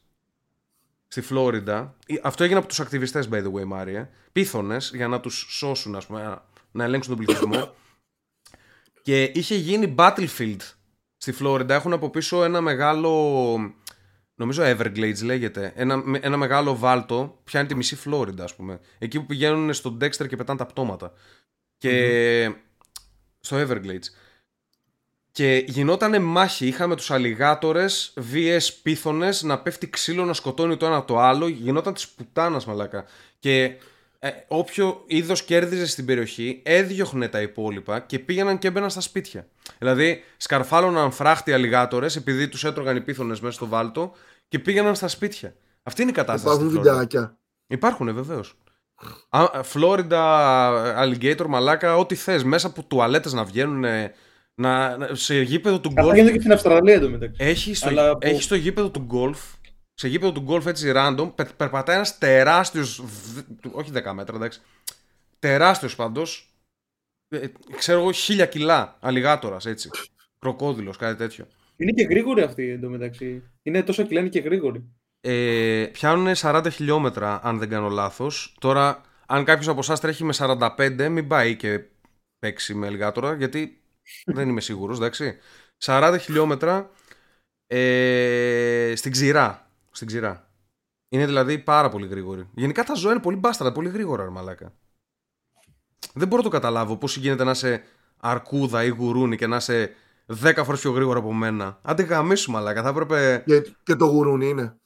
στη 1.08 1.20
Φλόριντα. 1.20 1.96
Ε, 2.06 2.14
Αυτό 2.22 2.42
έγινε 2.44 2.58
από 2.58 2.68
τους 2.68 2.80
ακτιβιστές, 2.80 3.28
by 3.32 3.44
the 3.44 3.52
way, 3.52 3.64
Μάρια. 3.64 4.10
Πίθονες, 4.32 4.90
για 4.94 5.08
να 5.08 5.20
τους 5.20 5.46
σώσουν, 5.50 5.94
ας 5.96 6.06
πούμε, 6.06 6.22
να- 6.22 6.44
να 6.72 6.84
ελέγξουν 6.84 7.16
τον 7.16 7.24
πληθυσμό. 7.24 7.74
και 9.02 9.22
είχε 9.34 9.54
γίνει 9.54 9.94
battlefield 9.98 10.60
στη 11.16 11.32
Φλόριντα. 11.32 11.74
Έχουν 11.74 11.92
από 11.92 12.10
πίσω 12.10 12.44
ένα 12.44 12.60
μεγάλο, 12.60 13.74
νομίζω 14.34 14.62
Everglades 14.64 15.22
λέγεται, 15.22 15.72
ένα, 15.76 15.96
με- 15.96 16.18
ένα 16.22 16.36
μεγάλο 16.36 16.76
βάλτο, 16.76 17.40
πιάνει 17.44 17.68
τη 17.68 17.74
μισή 17.74 17.96
Φλόριντα, 17.96 18.44
ας 18.44 18.54
πούμε. 18.56 18.80
Εκεί 18.98 19.20
που 19.20 19.26
πηγαίνουν 19.26 19.72
στον 19.74 19.98
Dexter 20.00 20.28
και 20.28 20.36
πετάνε 20.36 20.58
τα 20.58 20.66
πτώματα. 20.66 21.12
Και 21.78 22.54
στο 23.40 23.56
Everglades. 23.56 24.06
Και 25.34 25.64
γινότανε 25.66 26.18
μάχη. 26.18 26.66
Είχαμε 26.66 26.96
τους 26.96 27.10
αλιγάτορες, 27.10 28.14
VS 28.32 28.68
πίθονες, 28.82 29.42
να 29.42 29.58
πέφτει 29.58 29.90
ξύλο, 29.90 30.24
να 30.24 30.32
σκοτώνει 30.32 30.76
το 30.76 30.86
ένα 30.86 31.04
το 31.04 31.18
άλλο. 31.18 31.48
Γινόταν 31.48 31.94
της 31.94 32.08
πουτάνας 32.08 32.64
μαλάκα. 32.66 33.04
Και 33.38 33.76
ε, 34.18 34.30
όποιο 34.48 35.02
είδος 35.06 35.42
κέρδιζε 35.42 35.86
στην 35.86 36.04
περιοχή, 36.04 36.60
έδιωχνε 36.64 37.28
τα 37.28 37.40
υπόλοιπα 37.40 38.00
και 38.00 38.18
πήγαιναν 38.18 38.58
και 38.58 38.68
έμπαιναν 38.68 38.90
στα 38.90 39.00
σπίτια. 39.00 39.46
Δηλαδή, 39.78 40.24
σκαρφάλωναν 40.36 41.10
φράχτη 41.10 41.52
αλιγάτορες 41.52 42.16
επειδή 42.16 42.48
τους 42.48 42.64
έτρωγαν 42.64 42.96
οι 42.96 43.00
πίθονες 43.00 43.40
μέσα 43.40 43.54
στο 43.54 43.66
βάλτο 43.66 44.12
και 44.48 44.58
πήγαιναν 44.58 44.94
στα 44.94 45.08
σπίτια. 45.08 45.54
Αυτή 45.82 46.02
είναι 46.02 46.10
η 46.10 46.14
κατάσταση. 46.14 46.54
Υπάρχουν 46.54 46.70
στη 46.70 46.80
Φλόριντα. 46.80 46.92
βιντεάκια. 46.92 47.38
Υπάρχουν 47.66 48.14
βεβαίως. 48.14 48.54
Φλόριντα, 49.62 51.04
alligator, 51.04 51.46
μαλάκα, 51.46 51.96
ό,τι 51.96 52.14
θες. 52.14 52.44
Μέσα 52.44 52.66
από 52.66 52.82
τουαλέτες 52.82 53.32
να 53.32 53.44
βγαίνουν. 53.44 53.84
Να, 54.60 54.96
να- 54.96 55.14
σε 55.14 55.40
γήπεδο 55.42 55.80
του 55.80 55.88
Αυτά 55.88 56.02
γκολφ. 56.02 56.14
γίνονται 56.14 56.32
και 56.34 56.40
στην 56.40 56.52
Αυστραλία 56.52 56.94
εντωμεταξύ. 56.94 57.44
Έχει 57.44 57.74
στο, 57.74 57.88
Αλλά 57.88 58.08
από- 58.10 58.26
έχει 58.26 58.42
στο 58.42 58.54
γήπεδο 58.54 58.90
του 58.90 59.00
γκολφ. 59.00 59.40
Σε 59.94 60.08
γήπεδο 60.08 60.32
του 60.32 60.40
γκολφ 60.40 60.66
έτσι 60.66 60.92
random. 60.96 61.32
Πε, 61.34 61.44
περπατάει 61.44 61.96
ένας 61.96 62.18
τεράστιος. 62.18 63.04
Όχι 63.72 63.90
10 63.90 64.12
μέτρα, 64.14 64.36
εντάξει. 64.36 64.60
Τεράστιος 65.38 65.96
πάντως. 65.96 66.48
ξέρω 67.76 67.98
εγώ, 68.00 68.12
χίλια 68.12 68.46
κιλά 68.46 68.96
αλιγάτορας 69.00 69.66
έτσι. 69.66 69.90
Κροκόδηλος, 70.38 70.96
κάτι 70.96 71.16
τέτοιο. 71.16 71.46
Είναι 71.76 71.90
και 71.92 72.02
γρήγοροι 72.04 72.42
αυτοί 72.42 72.68
εντωμεταξύ. 72.70 73.42
Είναι 73.62 73.82
τόσο 73.82 74.02
κιλά 74.02 74.20
είναι 74.20 74.28
και 74.28 74.40
γρήγοροι. 74.40 74.84
Ε, 75.20 75.86
πιάνουν 75.92 76.34
40 76.36 76.70
χιλιόμετρα, 76.70 77.40
αν 77.42 77.58
δεν 77.58 77.68
κάνω 77.68 77.88
λάθος. 77.88 78.56
Τώρα, 78.60 79.00
αν 79.26 79.44
κάποιος 79.44 79.68
από 79.68 79.78
εσάς 79.80 80.00
τρέχει 80.00 80.24
με 80.24 80.32
45, 80.32 81.08
μην 81.08 81.28
πάει 81.28 81.56
και 81.56 81.80
παίξει 82.38 82.74
με 82.74 82.86
αλιγάτορα, 82.86 83.34
γιατί 83.34 83.82
δεν 84.24 84.48
είμαι 84.48 84.60
σίγουρος, 84.60 84.96
εντάξει. 84.96 85.38
40 85.84 86.16
χιλιόμετρα 86.20 86.90
ε, 87.66 88.92
στην 88.96 89.12
ξηρά. 89.12 89.68
Στην 89.90 90.06
ξηρά. 90.06 90.48
Είναι 91.08 91.26
δηλαδή 91.26 91.58
πάρα 91.58 91.88
πολύ 91.88 92.06
γρήγορη. 92.06 92.48
Γενικά 92.54 92.84
τα 92.84 92.94
ζώα 92.94 93.12
είναι 93.12 93.20
πολύ 93.20 93.36
μπάσταρα, 93.36 93.72
πολύ 93.72 93.88
γρήγορα, 93.88 94.22
ρε 94.24 94.30
μαλάκα. 94.30 94.72
Δεν 96.14 96.28
μπορώ 96.28 96.42
να 96.42 96.48
το 96.48 96.54
καταλάβω 96.56 96.96
πώς 96.96 97.16
γίνεται 97.16 97.44
να 97.44 97.50
είσαι 97.50 97.82
αρκούδα 98.20 98.84
ή 98.84 98.88
γουρούνι 98.88 99.36
και 99.36 99.46
να 99.46 99.56
είσαι 99.56 99.94
10 100.42 100.52
φορές 100.64 100.80
πιο 100.80 100.90
γρήγορα 100.90 101.18
από 101.18 101.32
μένα. 101.32 101.78
Άντε 101.82 102.02
γαμίσου, 102.02 102.50
μαλάκα. 102.50 102.82
Θα 102.82 102.88
έπρεπε. 102.88 103.42
Και, 103.46 103.72
και 103.82 103.94
το 103.94 104.06
γουρούνι 104.06 104.48
είναι. 104.48 104.76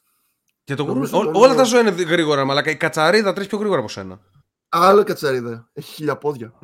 Και 0.65 0.75
το 0.75 0.85
Νομίζω 0.85 1.17
γουρούνι. 1.17 1.29
Ό- 1.29 1.33
μόνο- 1.41 1.47
όλα 1.47 1.55
τα 1.57 1.65
ζώα 1.65 1.81
είναι 1.81 1.91
δι- 1.91 2.09
γρήγορα, 2.09 2.45
μαλάκα. 2.45 2.71
Η 2.71 2.77
κατσαρίδα 2.77 3.33
τρέχει 3.33 3.49
πιο 3.49 3.59
γρήγορα 3.59 3.81
από 3.81 3.89
σένα. 3.89 4.21
Άλλο 4.69 5.05
κατσαρίδα. 5.05 5.69
Έχει 5.73 5.93
χίλια 5.95 6.17
πόδια. 6.17 6.53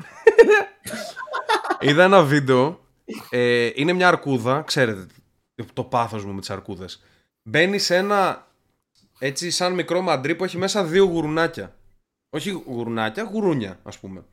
Είδα 1.81 2.05
ένα 2.05 2.23
βίντεο. 2.23 2.81
Ε, 3.31 3.71
είναι 3.75 3.93
μια 3.93 4.09
αρκούδα. 4.09 4.63
Ξέρετε 4.63 5.07
το 5.73 5.85
πάθος 5.85 6.25
μου 6.25 6.33
με 6.33 6.41
τις 6.41 6.51
αρκούδες. 6.51 7.03
Μπαίνει 7.43 7.79
σε 7.79 7.97
ένα 7.97 8.47
έτσι 9.19 9.51
σαν 9.51 9.75
μικρό 9.75 10.01
μαντρί 10.01 10.35
που 10.35 10.45
έχει 10.45 10.59
μέσα 10.59 10.85
δύο 10.85 11.05
γουρουνάκια. 11.05 11.77
Όχι 12.31 12.51
γουρουνάκια, 12.51 13.23
γουρούνια 13.23 13.79
ας 13.83 13.99
πούμε. 13.99 14.25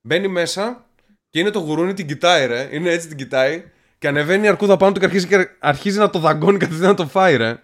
Μπαίνει 0.00 0.28
μέσα 0.28 0.86
και 1.28 1.38
είναι 1.38 1.50
το 1.50 1.58
γουρούνι 1.58 1.94
την 1.94 2.06
κοιτάει 2.06 2.46
ρε. 2.46 2.68
Είναι 2.72 2.90
έτσι 2.90 3.08
την 3.08 3.16
κοιτάει. 3.16 3.70
Και 3.98 4.08
ανεβαίνει 4.08 4.44
η 4.44 4.48
αρκούδα 4.48 4.76
πάνω 4.76 4.92
του 4.92 5.00
και 5.00 5.06
αρχίζει, 5.06 5.26
και 5.26 5.48
αρχίζει 5.58 5.98
να 5.98 6.10
το 6.10 6.18
δαγκώνει 6.18 6.58
κατευθείαν 6.58 6.88
να 6.88 6.94
το 6.94 7.06
φάει 7.06 7.36
ρε. 7.36 7.60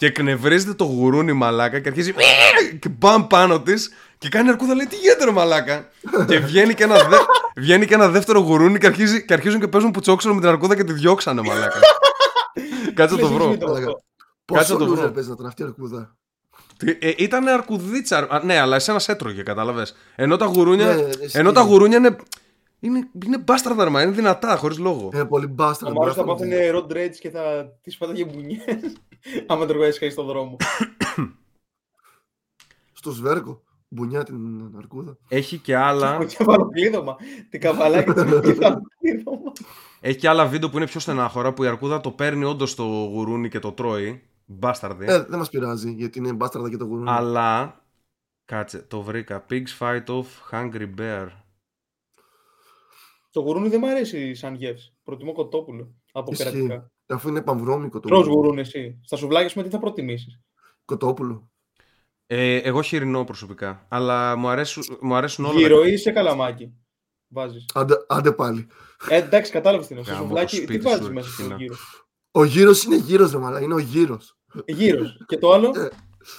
Και 0.00 0.06
εκνευρίζεται 0.06 0.74
το 0.74 0.84
γουρούνι 0.84 1.32
μαλάκα 1.32 1.78
και 1.80 1.88
αρχίζει 1.88 2.14
και 2.78 2.88
μπαμ 2.88 3.26
πάνω 3.26 3.60
της 3.60 3.90
και 4.18 4.28
κάνει 4.28 4.46
η 4.48 4.50
αρκούδα 4.50 4.74
λέει 4.74 4.86
τι 4.86 4.96
γίνεται 4.96 5.24
ρε 5.24 5.30
μαλάκα; 5.30 5.88
και 6.26 6.38
βγαίνει 6.38 6.74
και, 6.74 6.82
ένα 6.82 6.94
δε... 6.94 7.16
βγαίνει 7.56 7.86
και 7.86 7.94
ένα 7.94 8.08
δεύτερο 8.08 8.40
γουρούνι 8.40 8.78
και, 8.78 8.86
αρχίζει... 8.86 9.24
και 9.24 9.32
αρχίζουν 9.32 9.60
και 9.60 9.68
παίζουν 9.68 9.90
πουτσόξονο 9.90 10.34
με 10.34 10.40
την 10.40 10.48
αρκούδα 10.48 10.76
και 10.76 10.84
τη 10.84 10.92
διώξανε 10.92 11.42
μαλάκα. 11.42 11.78
Κάτσε 12.94 13.14
να 13.14 13.20
το 13.20 13.28
βρω. 13.28 13.42
Συνήθως 13.44 13.68
Μαλάκα. 13.68 13.86
αυτό. 13.86 14.02
Κάτσε 14.54 14.72
Πόσο 14.72 14.78
να 14.78 14.78
το 14.78 14.94
βρω. 14.94 15.08
loser 15.08 15.14
παίζει 15.14 15.28
να 15.28 15.36
τον 15.36 15.46
αυτή 15.46 15.62
η 15.62 15.64
αρκούδα. 15.64 16.16
Τι- 16.76 16.96
Ε, 17.00 17.12
ήταν 17.16 17.48
αρκουδίτσα. 17.48 18.26
Α, 18.30 18.40
ναι, 18.44 18.58
αλλά 18.58 18.76
εσένα 18.76 18.98
σε 18.98 19.12
έτρωγε, 19.12 19.42
κατάλαβες. 19.42 19.96
Ενώ 20.16 20.36
τα 20.36 20.44
γουρούνια, 20.46 20.86
Ναι, 20.86 20.92
ενώ 21.32 21.48
ισχύει. 21.48 21.52
τα 21.52 21.60
γουρούνια 21.60 21.96
είναι 21.98 22.16
Είναι, 22.80 23.10
είναι 23.24 23.38
μπάσταρδα, 23.38 23.84
ρε, 23.84 23.90
μα, 23.90 24.02
είναι 24.02 24.10
δυνατά, 24.10 24.56
χωρίς 24.56 24.78
λόγο. 24.78 25.10
Είναι 25.14 25.24
πολύ 25.24 25.44
Ο 25.44 25.48
μπάσταρ. 25.48 25.92
Μάριος 25.92 26.16
θα 26.16 26.24
πάθαινε 26.24 26.70
road 26.74 26.92
rage 26.92 27.16
και 27.20 27.30
θα 27.30 27.72
τις 27.82 27.96
πάταγε 27.96 28.24
μπουνιές 28.24 28.64
άμα 29.46 29.66
τρώγει 29.66 30.10
στον 30.10 30.26
δρόμο. 30.26 30.56
Στο 32.92 33.10
σβέρκο. 33.10 33.62
Μπουνιά 33.88 34.22
την 34.22 34.36
αρκούδα. 34.76 35.16
Έχει 35.28 35.58
και 35.58 35.76
άλλα, 35.76 36.18
Το 36.18 36.24
κεφαλοκλείδωμα. 36.24 37.16
Την 37.48 37.60
καβαλάκι 37.60 38.12
του 38.12 38.24
κεφαλοκλείδωμα. 38.24 39.52
έχει 40.00 40.18
και 40.18 40.28
άλλα 40.28 40.46
βίντεο 40.46 40.70
που 40.70 40.76
είναι 40.76 40.86
πιο 40.86 41.00
στενάχωρα 41.00 41.52
που 41.52 41.64
η 41.64 41.66
αρκούδα 41.66 42.00
το 42.00 42.10
παίρνει 42.10 42.44
όντως 42.44 42.74
το 42.74 42.84
γουρούνι 42.84 43.48
και 43.48 43.58
το 43.58 43.72
τρώει. 43.72 44.22
Μπάσταρδι. 44.44 45.06
Ε, 45.08 45.24
δεν 45.24 45.38
μας 45.38 45.50
πειράζει 45.50 45.90
γιατί 45.90 46.18
είναι 46.18 46.32
μπάσταρδα 46.32 46.70
και 46.70 46.76
το 46.76 46.84
γουρούνι. 46.84 47.10
Αλλά. 47.10 47.84
Κάτσε, 48.44 48.78
το 48.78 49.02
βρήκα. 49.02 49.44
Pigs 49.50 49.78
fight 49.78 50.04
off 50.06 50.26
hungry 50.50 50.88
bear. 50.98 51.28
Το 53.30 53.40
γουρούνι 53.40 53.68
δεν 53.68 53.80
μου 53.82 53.88
αρέσει 53.90 54.34
σαν 54.34 54.54
γεύση. 54.54 54.96
Προτιμώ 55.04 55.32
κοτόπουλο 55.32 55.94
από 56.12 56.32
Ισχύει. 56.32 56.44
κερατικά. 56.44 56.90
Αφού 57.06 57.28
είναι 57.28 57.42
παμβρώμικο 57.42 58.00
το 58.00 58.08
Τρως 58.08 58.18
γουρούνι. 58.20 58.36
γουρούνι 58.40 58.60
εσύ. 58.60 59.00
Στα 59.04 59.16
σουβλάκια 59.16 59.50
με 59.54 59.62
τι 59.62 59.68
θα 59.68 59.78
προτιμήσεις; 59.78 60.40
Κοτόπουλο. 60.84 61.50
Ε, 62.26 62.56
εγώ 62.56 62.82
χοιρινό 62.82 63.24
προσωπικά. 63.24 63.86
Αλλά 63.88 64.36
μου 64.36 64.48
αρέσουν, 64.48 64.82
μου 65.00 65.14
αρέσουν 65.14 65.44
όλα. 65.44 65.58
Γύρο 65.60 65.84
ή 65.84 65.96
σε 65.96 66.10
καλαμάκι. 66.10 66.72
Βάζεις. 67.28 67.64
Άντε, 67.74 67.94
άντε 68.08 68.32
πάλι. 68.32 68.66
Ε, 69.08 69.16
εντάξει, 69.16 69.52
κατάλαβες 69.52 69.86
τι 69.86 69.94
είναι. 69.94 70.02
Στο 70.02 70.12
Γάμο 70.12 70.22
το 70.22 70.28
σουβλάκι, 70.28 70.56
τι 70.56 70.62
σπίτι 70.62 70.78
βάζεις 70.84 71.04
σου, 71.06 71.12
μέσα 71.12 71.26
στο 71.28 71.34
Χριστίνα. 71.36 71.58
γύρος; 71.60 72.06
Ο 72.30 72.44
γύρος 72.44 72.84
είναι 72.84 72.96
γύρος, 72.96 73.32
ρε 73.32 73.38
μαλά. 73.38 73.60
Είναι 73.60 73.74
ο 73.74 73.78
γύρος. 73.78 74.38
Γύρος. 74.66 75.24
Και 75.26 75.38
το 75.38 75.52
άλλο; 75.52 75.72
Ε, 75.76 75.88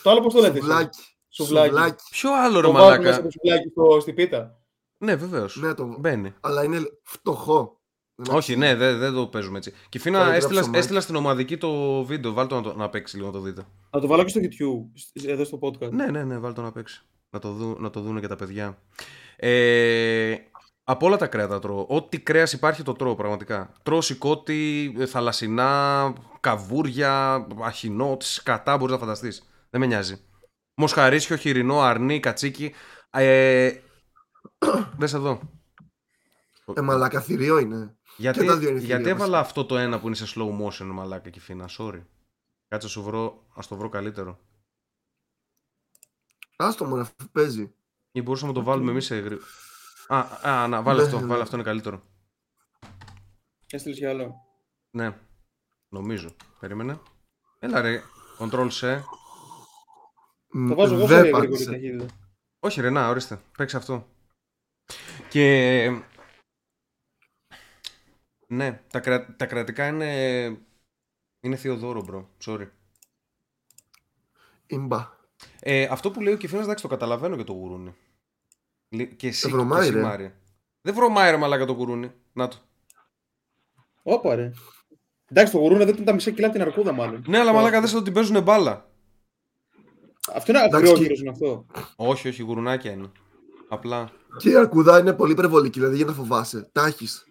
Το 0.04 0.10
άλλο 0.10 0.20
πώς 0.22 0.34
το 0.34 0.40
λέτε. 0.40 0.52
εσείς; 0.58 0.64
Σουβλάκι. 0.64 1.00
Σουβλάκι. 1.30 1.68
Σουβλάκι. 1.70 2.04
Ποιο 2.12 2.34
άλλο 2.36 2.60
ρε 2.60 2.66
Το 2.68 2.72
βάζουμε 2.72 2.98
μέσα 2.98 3.02
μαλάκα. 3.10 3.24
το 3.24 3.30
σουβλάκι 3.32 3.70
στο, 3.70 4.00
στη 4.00 4.14
πίτα; 4.14 4.61
Ναι, 5.04 5.16
βεβαίως. 5.16 5.56
Ναι, 5.56 5.74
το... 5.74 5.96
Μπαίνει. 6.00 6.34
Αλλά 6.40 6.64
είναι 6.64 6.80
φτωχό. 7.04 7.80
Δεν 8.16 8.36
Όχι, 8.36 8.56
ναι, 8.56 8.76
δεν 8.76 9.00
δεν 9.00 9.14
το 9.14 9.28
παίζουμε 9.28 9.58
έτσι. 9.58 9.74
Και 9.90 10.00
Φίνα, 10.00 10.18
Καλύτερα 10.18 10.38
έστειλα, 10.38 10.60
ψωμάκι. 10.60 10.80
έστειλα 10.80 11.02
στην 11.02 11.16
ομαδική 11.16 11.58
το 11.58 12.04
βίντεο. 12.04 12.34
Βάλτε 12.34 12.56
το 12.56 12.62
να, 12.62 12.72
το, 12.72 12.78
να 12.78 12.90
παίξει 12.90 13.16
λίγο 13.16 13.28
να 13.28 13.34
το 13.34 13.40
δείτε. 13.40 13.66
Να 13.92 14.00
το 14.00 14.08
βάλω 14.08 14.24
και 14.24 14.30
στο 14.30 14.40
YouTube, 14.44 14.92
σ- 14.94 15.28
εδώ 15.28 15.44
στο 15.44 15.60
podcast. 15.62 15.90
Ναι, 15.92 16.06
ναι, 16.06 16.24
ναι, 16.24 16.38
βάλτε 16.38 16.56
το 16.56 16.62
να 16.62 16.72
παίξει. 16.72 17.02
Να 17.30 17.40
το, 17.40 17.52
δου, 17.52 17.76
να 17.80 17.90
το 17.90 18.02
δουν 18.02 18.20
και 18.20 18.28
τα 18.28 18.36
παιδιά. 18.36 18.78
Ε, 19.36 20.36
από 20.84 21.06
όλα 21.06 21.18
τα 21.18 21.28
κρέατα 21.28 21.60
τρώω. 21.60 21.86
Ό,τι 21.90 22.20
κρέας 22.20 22.54
υπάρχει 22.54 22.84
το 22.84 22.94
τρώω 22.94 23.16
πραγματικά. 23.16 23.74
Τρώω 23.84 24.02
σηκώτη, 24.02 24.94
ε, 25.00 25.06
θαλασσινά, 25.06 26.14
καβούρια, 26.40 27.48
αχινό, 27.62 28.18
τι 28.18 28.26
σκατά 28.26 28.78
μπορείς 28.78 28.94
να 28.94 29.00
φανταστείς. 29.00 29.44
Δεν 29.70 29.80
με 29.80 29.86
νοιάζει. 29.88 30.22
Μοσχαρίσιο, 30.82 31.36
χοιρινό, 31.36 31.80
αρνί, 31.82 32.20
κατσίκι. 32.20 32.72
Ε, 33.10 33.72
δες 34.98 35.14
εδώ. 35.14 35.42
Ε, 36.74 36.82
μαλάκα 36.82 37.22
θηρίο 37.22 37.58
είναι. 37.58 37.96
Γιατί, 38.18 38.40
Και 38.40 38.46
τα 38.46 38.58
δύο 38.58 38.70
είναι 38.70 38.80
γιατί 38.80 39.04
θηρία, 39.04 39.16
έβαλα 39.16 39.40
αυτό 39.40 39.66
το 39.66 39.78
ένα 39.78 40.00
που 40.00 40.08
είναι 40.08 40.16
σε 40.16 40.26
slow 40.36 40.60
motion, 40.62 40.86
μαλάκα 40.86 41.30
και 41.30 41.40
φίνα. 41.40 41.70
Sorry. 41.78 42.02
Κάτσε 42.68 42.88
να 42.88 42.94
σου 42.94 43.04
βρω, 43.04 43.46
ας 43.56 43.68
το 43.68 43.76
βρω 43.76 43.90
καλύτερο. 43.90 44.40
Άστο 46.56 46.86
μόνο 46.86 47.02
αφού 47.02 47.14
παίζει. 47.32 47.74
Ή 48.12 48.22
μπορούσαμε 48.22 48.52
να 48.52 48.58
το 48.58 48.64
βάλουμε 48.64 48.92
εμείς 48.92 49.06
σε 49.06 49.16
γρή... 49.20 49.38
Α, 50.08 50.20
α, 50.50 50.68
να, 50.68 50.82
βάλε 50.82 51.00
Ναι, 51.02 51.06
αυτό, 51.08 51.20
ναι. 51.20 51.26
βάλε 51.26 51.42
αυτό 51.42 51.56
είναι 51.56 51.66
καλύτερο. 51.66 52.04
Έστειλες 53.70 53.98
κι 53.98 54.06
άλλο. 54.06 54.36
Ναι, 54.92 55.18
νομίζω. 55.90 56.36
Περίμενε. 56.60 57.00
Έλα 57.60 57.82
ρε, 57.82 58.02
control 58.40 58.68
σε. 58.70 59.04
Το 60.68 60.76
βάζω 60.76 60.96
εγώ 60.96 61.08
σε 61.08 61.14
Δεν 61.14 61.22
γρήγορη 61.22 61.48
πάτησε. 61.48 61.72
ταχύτητα. 61.72 62.06
Όχι 62.60 62.82
ρε, 62.82 62.90
να, 62.90 63.08
ορίστε. 63.10 63.42
Παίξε 63.58 63.78
αυτό. 63.78 64.08
Και... 65.30 66.02
Ναι, 68.48 68.82
τα, 68.90 69.00
κρα... 69.00 69.36
τα 69.36 69.46
κρατικά 69.46 69.88
είναι... 69.88 70.46
Είναι 71.44 71.56
θειοδόρο, 71.56 72.06
bro. 72.10 72.26
Sorry. 72.46 72.70
Ιμπά. 74.68 75.10
Ε, 75.60 75.84
αυτό 75.84 76.12
που 76.12 76.22
λέει 76.22 76.34
ο 76.34 76.38
Κιφίνας, 76.38 76.64
εντάξει, 76.64 76.84
το 76.84 76.90
καταλαβαίνω 76.90 77.36
και 77.36 77.44
το 77.44 77.54
γουρούνι. 77.54 77.96
Λι- 78.90 79.16
Και 79.16 79.28
εσύ, 79.28 79.48
Ε, 79.48 79.52
βρωμάει, 79.52 79.82
και 79.82 79.88
εσύ, 79.88 79.96
ρε. 79.96 80.02
Μάρια. 80.02 80.36
Δεν 80.82 80.94
βρωμάει 80.94 81.32
ρε 81.32 81.38
μαλάκα 81.38 81.66
το 81.66 81.74
γουρούνι. 81.74 82.12
Να 82.34 82.48
το. 82.48 82.58
Όπα 84.04 84.36
ρε. 84.36 84.52
Εντάξει, 85.26 85.52
το 85.52 85.58
γουρούνι 85.58 85.84
δεν 85.84 85.94
ήταν 85.94 86.06
τα 86.06 86.14
μισά 86.14 86.32
κιλά 86.32 86.48
από 86.48 86.56
την 86.56 86.66
αρκούδα 86.66 86.92
μάλλον. 86.92 87.24
Ναι, 87.28 87.38
αλλά 87.40 87.54
μαλάκα 87.54 87.82
δες 87.82 87.94
ότι 87.94 88.04
την 88.04 88.14
παίζουν 88.14 88.44
μπάλα. 88.44 88.90
Αυτό 90.34 90.52
είναι 90.52 90.64
Εντάξει, 90.64 90.90
αγριόγυρος 90.90 91.20
είναι 91.20 91.30
αυτό. 91.30 91.66
Όχι, 91.96 92.28
όχι, 92.28 92.42
γουρουνάκια 92.42 92.92
είναι. 92.92 93.12
Απλά. 93.74 94.12
Και 94.38 94.50
η 94.50 94.56
αρκούδα 94.56 95.00
είναι 95.00 95.14
πολύ 95.14 95.32
υπερβολική, 95.32 95.80
δηλαδή 95.80 95.96
για 95.96 96.06
να 96.06 96.14
φοβάσαι. 96.14 96.70
Τα 96.72 96.86
έχεις. 96.86 97.26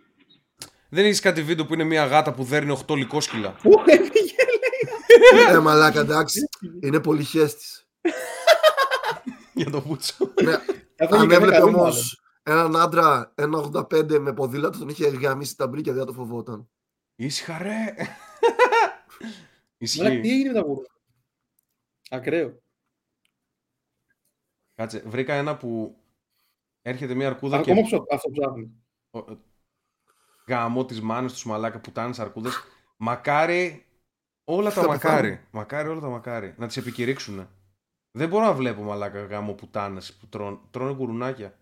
Δεν 0.89 1.05
έχεις 1.05 1.21
κάτι 1.21 1.43
βίντεο 1.43 1.67
που 1.67 1.75
είναι 1.75 1.85
μια 1.85 2.07
γάτα 2.07 2.33
που 2.35 2.45
δέρνει 2.45 2.79
8 2.87 2.97
λικόσκυλα. 2.97 3.53
Πού 3.53 3.83
έφυγε, 3.87 4.35
ε, 5.49 5.59
μαλάκα, 5.59 6.01
εντάξει. 6.01 6.41
Είναι 6.83 7.01
πολύ 7.01 7.25
χέστη. 7.25 7.65
Για 9.55 9.71
το 9.71 9.81
βούτσο. 9.81 10.33
ναι, 10.43 10.53
Έφαγε 10.97 11.23
αν 11.23 11.29
κανένα 11.29 11.35
έβλεπε 11.35 11.53
καλή, 11.59 11.75
όμως 11.75 12.21
μάλλον. 12.45 12.69
έναν 12.71 12.83
άντρα 12.83 13.35
1,85 13.35 14.19
με 14.21 14.33
ποδήλατο, 14.33 14.79
τον 14.79 14.89
είχε 14.89 15.09
γαμίσει 15.09 15.57
τα 15.57 15.67
μπρίκια, 15.69 15.93
δεν 15.93 16.01
θα 16.01 16.07
το 16.07 16.13
φοβόταν. 16.13 16.71
Ήσυχα 17.17 17.59
ρε. 17.59 17.69
Μαλάκα, 17.99 19.05
τι 19.77 19.85
Ισχύει. 19.85 20.01
έγινε 20.03 20.49
με 20.53 20.55
τα 20.55 20.61
γουρούνια. 20.61 20.91
Ακραίο. 22.11 22.63
Κάτσε, 24.75 25.03
βρήκα 25.07 25.35
ένα 25.35 25.57
που 25.57 26.00
έρχεται 26.83 27.15
μια 27.15 27.27
αρκούδα 27.27 27.57
Ακόμα 27.57 27.77
και 27.77 27.83
ψω- 27.83 28.07
αυτό 28.13 28.31
ψάχνει. 28.31 28.71
Ο- 29.11 29.37
γαμώ 30.49 30.85
τις 30.85 31.01
μάνες 31.01 31.33
τους 31.33 31.45
μαλάκα 31.45 31.81
πουτάνες 31.81 32.19
αρκούδες. 32.19 32.55
Μακάρι 32.97 33.87
όλα 34.45 34.69
τα 34.73 34.81
Θα 34.81 34.87
μακάρι. 34.87 35.29
πεθάνω. 35.29 35.47
Μακάρι 35.51 35.89
όλα 35.89 36.01
τα 36.01 36.09
μακάρι. 36.09 36.55
Να 36.59 36.67
τις 36.67 36.77
επικηρύξουνε. 36.77 37.49
Δεν 38.13 38.29
μπορώ 38.29 38.45
να 38.45 38.53
βλέπω 38.53 38.83
μαλάκα 38.83 39.25
γάμο 39.25 39.53
πουτάνες 39.53 40.15
που 40.15 40.27
τρώνε, 40.27 40.59
τρώνε 40.71 40.93
γουρουνάκια. 40.93 41.59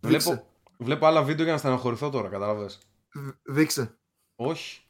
Δείξε. 0.00 0.28
Βλέπω, 0.30 0.46
βλέπω 0.78 1.06
άλλα 1.06 1.22
βίντεο 1.22 1.44
για 1.44 1.52
να 1.52 1.58
στεναχωρηθώ 1.58 2.10
τώρα, 2.10 2.28
κατάλαβες; 2.28 2.78
Δ- 3.14 3.34
Δείξε. 3.42 3.98
Όχι. 4.36 4.80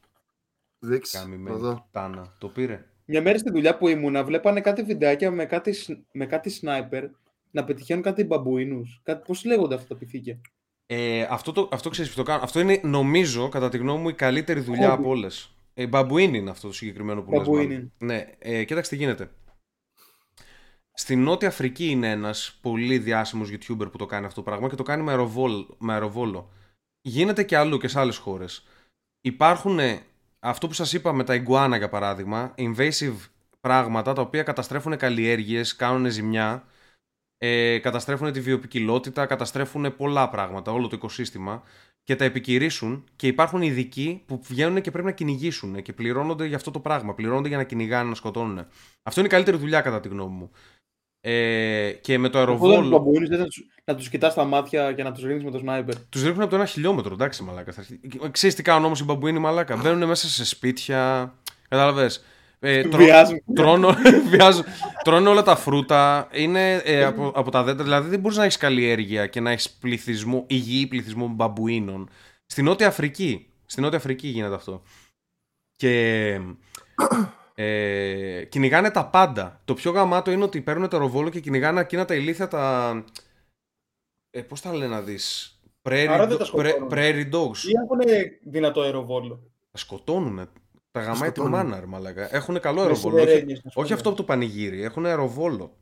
Δείξε. 0.79 1.19
Καμημένη 1.19 1.57
Εδώ. 1.57 1.75
πουτάνα. 1.75 2.35
Το 2.39 2.49
πήρε. 2.49 2.85
Μια 3.05 3.23
μέρα 3.23 3.39
στη 3.39 3.51
δουλειά 3.51 3.77
που 3.77 3.89
ήμουνα, 3.89 4.25
βλέπανε 4.25 4.61
κάτι 4.61 4.83
βιντεάκια 4.83 5.31
με 5.31 5.47
κάτι, 5.47 5.73
σ- 5.73 5.99
με 6.13 6.27
κάτι 6.27 6.51
σνάιπερ 6.51 7.05
να 7.51 7.65
πετυχαίνουν 7.65 8.03
κάτι 8.03 8.25
μπαμπουίνους. 8.25 9.01
Κάτι, 9.03 9.23
πώς 9.27 9.45
λέγονται 9.45 9.75
αυτά 9.75 9.87
τα 9.87 9.95
πυθίκια; 9.95 10.41
Ε, 10.87 11.23
αυτό, 11.31 11.53
το, 11.53 11.69
αυτό 11.73 11.89
ξέρεις 11.89 12.13
ποιο 12.13 12.23
το 12.25 12.31
κάνω. 12.31 12.43
Αυτό 12.43 12.61
είναι 12.61 12.81
νομίζω 12.83 13.49
κατά 13.49 13.69
τη 13.69 13.79
γνώμη 13.79 14.03
μου 14.03 14.09
η 14.09 14.15
καλύτερη 14.15 14.61
δουλειά 14.61 14.89
Χόμπι. 14.91 15.01
από 15.03 15.11
όλες. 15.11 15.55
Ε, 15.75 15.87
μπαμπουίν 15.87 16.35
είναι 16.35 16.51
αυτό 16.51 16.67
το 16.67 16.73
συγκεκριμένο 16.73 17.23
που 17.23 17.31
λες 17.31 17.39
Μπαμπουίν 17.41 17.69
μάλλον. 17.69 17.73
είναι. 17.99 18.13
Ναι, 18.15 18.27
ε, 18.39 18.65
κοίταξε 18.65 18.91
τι 18.91 18.97
γίνεται. 18.97 19.31
Στη 20.93 21.17
Νότια 21.17 21.49
Αφρική 21.49 21.87
είναι 21.87 22.11
ένας 22.11 22.59
πολύ 22.61 22.99
διάσημος 22.99 23.49
YouTuber 23.51 23.91
που 23.93 23.99
το 23.99 24.07
κάνει 24.07 24.27
αυτό 24.27 24.43
το 24.43 24.51
πράγμα 24.51 24.69
και 24.69 24.75
το 24.77 24.83
κάνει 24.83 25.03
με, 25.03 25.11
αεροβόλ, 25.11 25.67
με 25.79 25.93
αεροβόλο. 25.93 26.51
Γίνεται 27.01 27.43
και 27.43 27.57
αλλού 27.57 27.79
και 27.79 27.89
σε 27.89 28.01
άλλες 28.01 28.17
χώρες. 28.17 28.67
Υπάρχουν 29.21 29.79
ε, 29.79 30.03
αυτό 30.39 30.67
που 30.67 30.73
σας 30.73 30.93
είπα 30.93 31.13
με 31.13 31.25
τα 31.25 31.35
ιγκουάνα 31.35 31.77
για 31.77 31.89
παράδειγμα, 31.89 32.55
invasive 32.59 33.17
πράγματα 33.61 34.13
τα 34.13 34.23
οποία 34.23 34.43
καταστρέφουν 34.43 34.97
καλλιέργειες, 34.97 35.77
κάνουν 35.77 36.11
ζημιά, 36.11 36.65
ε, 37.43 37.79
καταστρέφουν 37.79 38.33
τη 38.33 38.41
βιοπικιλότητα, 38.41 39.27
καταστρέφουν 39.27 39.97
πολλά 39.97 40.29
πράγματα, 40.29 40.73
όλο 40.73 40.87
το 40.89 40.97
οικοσύστημα 40.97 41.63
και 42.05 42.17
τα 42.17 42.25
επικυρίσουν 42.25 43.05
και 43.17 43.27
υπάρχουν 43.27 43.63
ειδικοί 43.63 44.23
που 44.27 44.41
βγαίνουν 44.49 44.81
και 44.81 44.91
πρέπει 44.91 45.07
να 45.07 45.13
κυνηγήσουν 45.13 45.83
και 45.83 45.93
πληρώνονται 45.93 46.47
για 46.47 46.57
αυτό 46.57 46.71
το 46.71 46.81
πράγμα. 46.81 47.15
Πληρώνονται 47.15 47.49
για 47.49 47.57
να 47.57 47.65
κυνηγάνε, 47.65 48.09
να 48.09 48.15
σκοτώνουν. 48.15 48.59
Αυτό 49.03 49.21
είναι 49.21 49.29
η 49.29 49.33
καλύτερη 49.33 49.57
δουλειά 49.57 49.81
κατά 49.81 50.01
τη 50.01 50.09
γνώμη 50.09 50.35
μου. 50.35 50.51
Ε, 51.23 51.93
και 52.01 52.19
με 52.19 52.29
το 52.29 52.41
Οπότε 52.43 52.53
τους 52.59 52.63
αεροβόλο. 52.69 52.89
μπαμπουίνους 52.99 53.29
δεν 53.29 53.39
θα 53.39 53.45
τους, 53.45 53.63
να 53.85 53.95
τους 53.95 54.09
κοιτάς 54.09 54.33
στα 54.33 54.45
μάτια 54.45 54.93
και 54.93 55.03
να 55.03 55.13
τους 55.13 55.23
ρίχνεις 55.23 55.45
με 55.45 55.51
το 55.51 55.59
σνάιπερ. 55.59 55.95
Τους 56.09 56.23
ρίχνουν 56.23 56.41
από 56.41 56.51
το 56.51 56.57
ένα 56.57 56.67
χιλιόμετρο, 56.67 57.13
εντάξει, 57.15 57.43
μαλάκα. 57.43 57.73
Θα 57.73 57.81
αρχίσει- 57.81 58.31
Ξέρεις 58.31 58.57
τι 58.57 58.63
κάνουν 58.63 58.85
όμως 58.85 59.01
οι 59.01 59.05
μπαμπουίνοι, 59.05 59.39
μαλάκα. 59.39 59.77
Μπαίνουν 59.77 60.09
μέσα 60.09 60.29
σε 60.29 60.45
σπίτια. 60.45 61.33
Κατάλαβες; 61.69 62.25
Ε, 62.63 62.83
τρώ- 62.89 63.03
Βιάζουν. 63.05 63.41
τρώνε, 63.55 63.95
βιάζουν- 64.31 64.65
τρώνε 65.05 65.29
όλα 65.29 65.43
τα 65.43 65.57
φρούτα. 65.57 66.29
Είναι 66.33 66.75
ε, 66.75 67.05
από, 67.05 67.33
από 67.35 67.51
τα 67.51 67.63
δέντρα. 67.63 67.85
Δηλαδή 67.85 68.09
δεν 68.09 68.21
μπορείς 68.21 68.37
να 68.37 68.43
έχεις 68.45 68.57
καλλιέργεια 68.57 69.27
και 69.27 69.41
να 69.41 69.51
έχεις 69.51 69.71
πληθυσμό, 69.71 70.45
υγιή 70.49 70.87
πληθυσμό 70.87 71.29
μπαμπουίνων. 71.29 72.09
Στην 72.47 72.65
Νότια 72.65 72.87
Αφρική. 72.87 73.47
Στην 73.67 73.83
Νότια 73.83 73.99
Αφρική 73.99 74.29
γίνεται 74.29 74.55
αυτό. 74.55 74.83
Και 75.77 76.41
ε, 77.55 78.45
κυνηγάνε 78.49 78.91
τα 78.91 79.07
πάντα. 79.07 79.61
Το 79.65 79.75
πιο 79.75 79.91
γαμάτο 79.91 80.31
είναι 80.31 80.45
ότι 80.45 80.61
παίρνουν 80.61 80.89
το 80.89 80.97
ροβόλο 80.99 81.29
και 81.31 81.41
κυνηγάνε 81.41 81.81
εκείνα 81.81 82.05
τα 82.05 82.15
ηλίθια 82.15 82.49
τα. 82.49 82.93
Ε, 84.31 84.43
Πώς 84.43 84.61
τα 84.61 84.73
λένε 84.75 84.95
να 84.95 85.01
δεις. 85.03 85.55
Prairie, 85.89 86.07
Άρα 86.11 86.27
δεν 86.27 86.37
do- 86.37 86.39
τα 86.39 86.45
σκοτώνουν. 86.45 86.89
prairie- 86.91 86.95
prairie 86.95 87.31
dogs. 87.33 87.57
Ή 87.57 87.71
έχουν 87.85 88.29
δυνατό 88.47 88.81
αεροβόλο. 88.81 89.51
Τα 89.71 89.79
σκοτώνουνε. 89.79 90.47
Τα 90.91 91.01
γαμάει 91.01 91.31
τη 91.31 91.41
σκοτώνουν. 91.41 91.51
μάνα, 91.51 91.81
ρε 91.81 91.87
μαλάκα. 91.87 92.35
Έχουν 92.35 92.61
καλό 92.61 92.77
Μες 92.77 92.85
αεροβόλο. 92.87 93.17
Όχι, 93.17 93.25
σιδερένιες, 93.27 93.59
ας 93.65 93.73
πούμε. 93.73 93.85
όχι 93.85 93.93
αυτό 93.93 94.09
από 94.09 94.19
το 94.19 94.25
πανηγύρι. 94.25 94.83
Έχουν 94.83 95.07
αεροβόλο. 95.07 95.77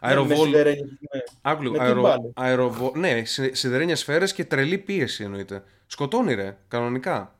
Αεροβόλ... 0.00 0.46
σιδερένιες, 0.46 0.88
ναι. 1.14 1.20
Άκου 1.42 1.62
λίγο, 1.62 1.72
Με 1.72 1.78
τι 1.78 1.84
αερο... 1.84 2.00
μπάλες; 2.00 2.30
αεροβο... 2.34 2.92
Ναι, 2.94 3.24
συ- 3.24 3.54
σιδερένιες 3.54 3.98
σφαίρες 3.98 4.32
και 4.32 4.44
τρελή 4.44 4.78
πίεση 4.78 5.24
εννοείται. 5.24 5.62
Σκοτώνει 5.86 6.34
ρε, 6.34 6.56
κανονικά. 6.68 7.34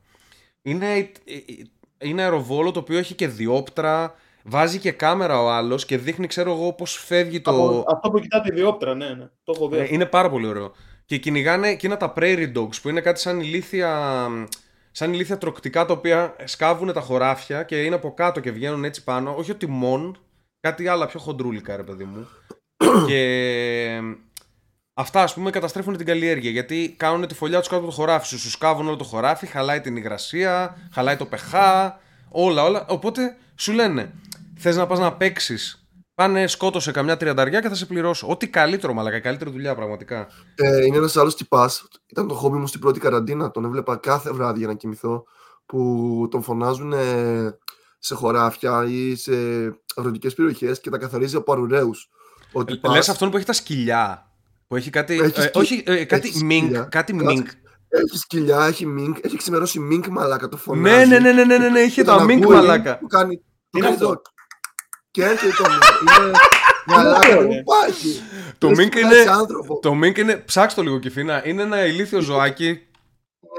Είναι, 0.61 0.93
ε, 0.95 1.01
ε, 1.25 2.07
είναι 2.07 2.21
αεροβόλο 2.21 2.71
το 2.71 2.79
οποίο 2.79 2.97
έχει 2.97 3.13
και 3.13 3.27
διόπτρα, 3.27 4.15
βάζει 4.43 4.79
και 4.79 4.91
κάμερα 4.91 5.41
ο 5.41 5.49
άλλος 5.49 5.85
και 5.85 5.97
δείχνει 5.97 6.27
ξέρω 6.27 6.51
εγώ 6.51 6.73
πώς 6.73 6.93
φεύγει 6.97 7.41
το... 7.41 7.51
Από, 7.51 7.85
αυτό 7.87 8.09
που 8.09 8.19
κοιτάτε 8.19 8.49
η 8.51 8.55
διόπτρα, 8.55 8.95
ναι, 8.95 9.09
ναι. 9.09 9.29
Το 9.43 9.53
έχω 9.55 9.67
δει. 9.69 9.77
Ε, 9.77 9.87
είναι 9.89 10.05
πάρα 10.05 10.29
πολύ 10.29 10.47
ωραίο. 10.47 10.71
Και 11.05 11.17
κυνηγάνε 11.17 11.67
εκείνα 11.69 11.97
τα 11.97 12.13
prairie 12.17 12.53
dogs 12.57 12.81
που 12.81 12.89
είναι 12.89 13.01
κάτι 13.01 13.19
σαν 13.19 13.39
ηλίθια, 13.39 14.27
σαν 14.91 15.13
ηλίθια 15.13 15.37
τροκτικά 15.37 15.85
τα 15.85 15.93
οποία 15.93 16.35
σκάβουν 16.43 16.93
τα 16.93 17.01
χωράφια 17.01 17.63
και 17.63 17.83
είναι 17.83 17.95
από 17.95 18.13
κάτω 18.13 18.39
και 18.39 18.51
βγαίνουν 18.51 18.83
έτσι 18.83 19.03
πάνω. 19.03 19.35
Όχι 19.35 19.51
ο 19.51 19.55
τιμόν, 19.55 20.17
κάτι 20.59 20.87
άλλο 20.87 21.05
πιο 21.05 21.19
χοντρούλικα 21.19 21.75
ρε 21.75 21.83
παιδί 21.83 22.03
μου. 22.03 22.27
και 23.07 24.01
αυτά 24.93 25.23
ας 25.23 25.33
πούμε 25.33 25.49
καταστρέφουν 25.49 25.97
την 25.97 26.05
καλλιέργεια 26.05 26.49
γιατί 26.49 26.95
κάνουν 26.97 27.27
τη 27.27 27.33
φωλιά 27.33 27.59
τους 27.59 27.67
κάτω 27.67 27.81
από 27.81 27.89
το 27.89 27.95
χωράφι 27.95 28.25
σου. 28.27 28.39
Σου 28.39 28.49
σκάβουν 28.49 28.87
όλο 28.87 28.95
το 28.95 29.03
χωράφι, 29.03 29.45
χαλάει 29.45 29.81
την 29.81 29.95
υγρασία, 29.95 30.77
χαλάει 30.91 31.15
το 31.15 31.27
pH, 31.31 31.91
όλα 32.29 32.63
όλα. 32.63 32.85
Οπότε 32.87 33.37
σου 33.55 33.71
λένε 33.71 34.13
θες 34.57 34.75
να 34.75 34.87
πας 34.87 34.99
να 34.99 35.13
παίξεις. 35.13 35.80
Πάνε 36.21 36.47
σκότωσε 36.47 36.91
καμιά 36.91 37.17
τριανταριά 37.17 37.61
και 37.61 37.69
θα 37.69 37.75
σε 37.75 37.85
πληρώσω. 37.85 38.27
Ό,τι 38.29 38.47
καλύτερο, 38.47 38.93
μαλακα. 38.93 39.19
Καλύτερη 39.19 39.51
δουλειά, 39.51 39.75
πραγματικά. 39.75 40.27
Ε, 40.55 40.85
είναι 40.85 40.97
ένας 40.97 41.17
άλλος 41.17 41.35
τυπάς. 41.35 41.87
Ήταν 42.05 42.27
το 42.27 42.33
χόμπι 42.33 42.57
μου 42.57 42.67
στην 42.67 42.79
πρώτη 42.79 42.99
καραντίνα. 42.99 43.51
Τον 43.51 43.65
έβλεπα 43.65 43.95
κάθε 43.97 44.31
βράδυ 44.31 44.57
για 44.59 44.67
να 44.67 44.73
κοιμηθώ. 44.73 45.23
Που 45.65 46.27
τον 46.31 46.41
φωνάζουν 46.43 46.93
ε, 46.93 47.57
σε 47.99 48.15
χωράφια 48.15 48.85
ή 48.87 49.15
σε 49.15 49.31
αγροτικές 49.95 50.33
περιοχές 50.33 50.79
και 50.79 50.89
τα 50.89 50.97
καθαρίζει 50.97 51.35
από 51.35 51.51
αρουραίους. 51.51 52.09
Ο 52.51 52.63
τυπάς- 52.63 52.93
Λες 52.95 53.09
αυτόν 53.09 53.29
που 53.31 53.37
έχει 53.37 53.45
τα 53.45 53.53
σκυλιά. 53.53 54.31
Που 54.67 54.75
έχει 54.75 54.89
κάτι. 54.89 55.13
Έχει 55.13 55.39
ε, 55.39 55.41
σκυ- 55.41 55.55
όχι, 55.55 55.83
ε, 55.85 56.03
κάτι 56.05 56.27
έχει 56.27 56.43
μινκ. 56.43 56.63
σκυλιά. 56.63 56.81
Κάτι 56.83 57.13
Κάτσε. 57.13 57.33
μινκ. 57.33 57.47
Έχει 57.89 58.17
σκυλιά, 58.17 58.65
έχει 58.65 58.85
μινκ, 58.85 59.17
έχει 59.25 59.37
ξημερώσει 59.37 59.79
μινκ 59.79 60.07
μαλάκα 60.07 60.47
το 60.49 60.57
φωνάζει. 60.57 61.07
Ναι, 61.07 61.19
ναι, 61.19 61.19
ναι, 61.19 61.31
ναι, 61.31 61.43
ναι, 61.43 61.57
ναι, 61.57 61.69
ναι, 61.69 61.79
είχε 61.79 62.01
Και 62.01 62.07
τα 62.07 62.15
τον 62.17 62.25
μινκ 62.25 62.43
ακούει, 62.43 62.55
μαλάκα. 62.55 62.97
Που 62.97 63.07
κάνει, 63.07 63.37
που 63.37 63.77
Είναι 63.77 63.85
κάνει 63.85 63.95
αυτό. 64.01 64.07
το- 64.13 64.21
Και 65.11 65.23
έρχεται 65.23 65.53
το 65.57 65.69
μινκ. 65.69 65.83
Είναι 66.17 66.31
μαλάκα, 66.87 67.27
ωραίο, 67.27 67.41
που 67.41 67.47
ναι. 67.47 67.55
υπάρχει. 67.55 68.21
Το 68.57 68.67
Λες 68.67 68.77
μινκ 68.77 68.91
και 68.91 68.99
είναι. 68.99 69.07
βγάζει 69.09 69.27
άνθρωπο. 69.27 69.79
Το 69.79 69.93
μινκ 69.93 70.17
είναι. 70.17 70.35
Ψάξτε 70.37 70.81
το 70.81 70.87
λίγο, 70.87 70.99
Κυφίνα. 70.99 71.47
Είναι 71.47 71.61
ένα 71.61 71.85
ηλίθιο 71.85 72.19
ζωάκι. 72.19 72.67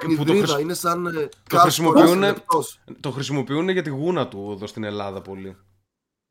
Είναι 0.04 0.14
που 0.16 0.24
το 0.24 0.32
υβρίδα, 0.32 0.36
χρησι- 0.46 0.60
είναι 0.60 0.74
σαν 0.74 1.06
ε, 1.06 1.10
το 1.10 1.18
κάστορας 1.48 1.62
χρησιμοποιούνε- 1.62 2.34
λεπτός. 2.34 2.80
Το 3.00 3.10
χρησιμοποιούν 3.10 3.68
για 3.68 3.82
τη 3.82 3.90
γούνα 3.90 4.28
του 4.28 4.50
εδώ 4.56 4.66
στην 4.66 4.84
Ελλάδα 4.84 5.20
πολύ. 5.20 5.56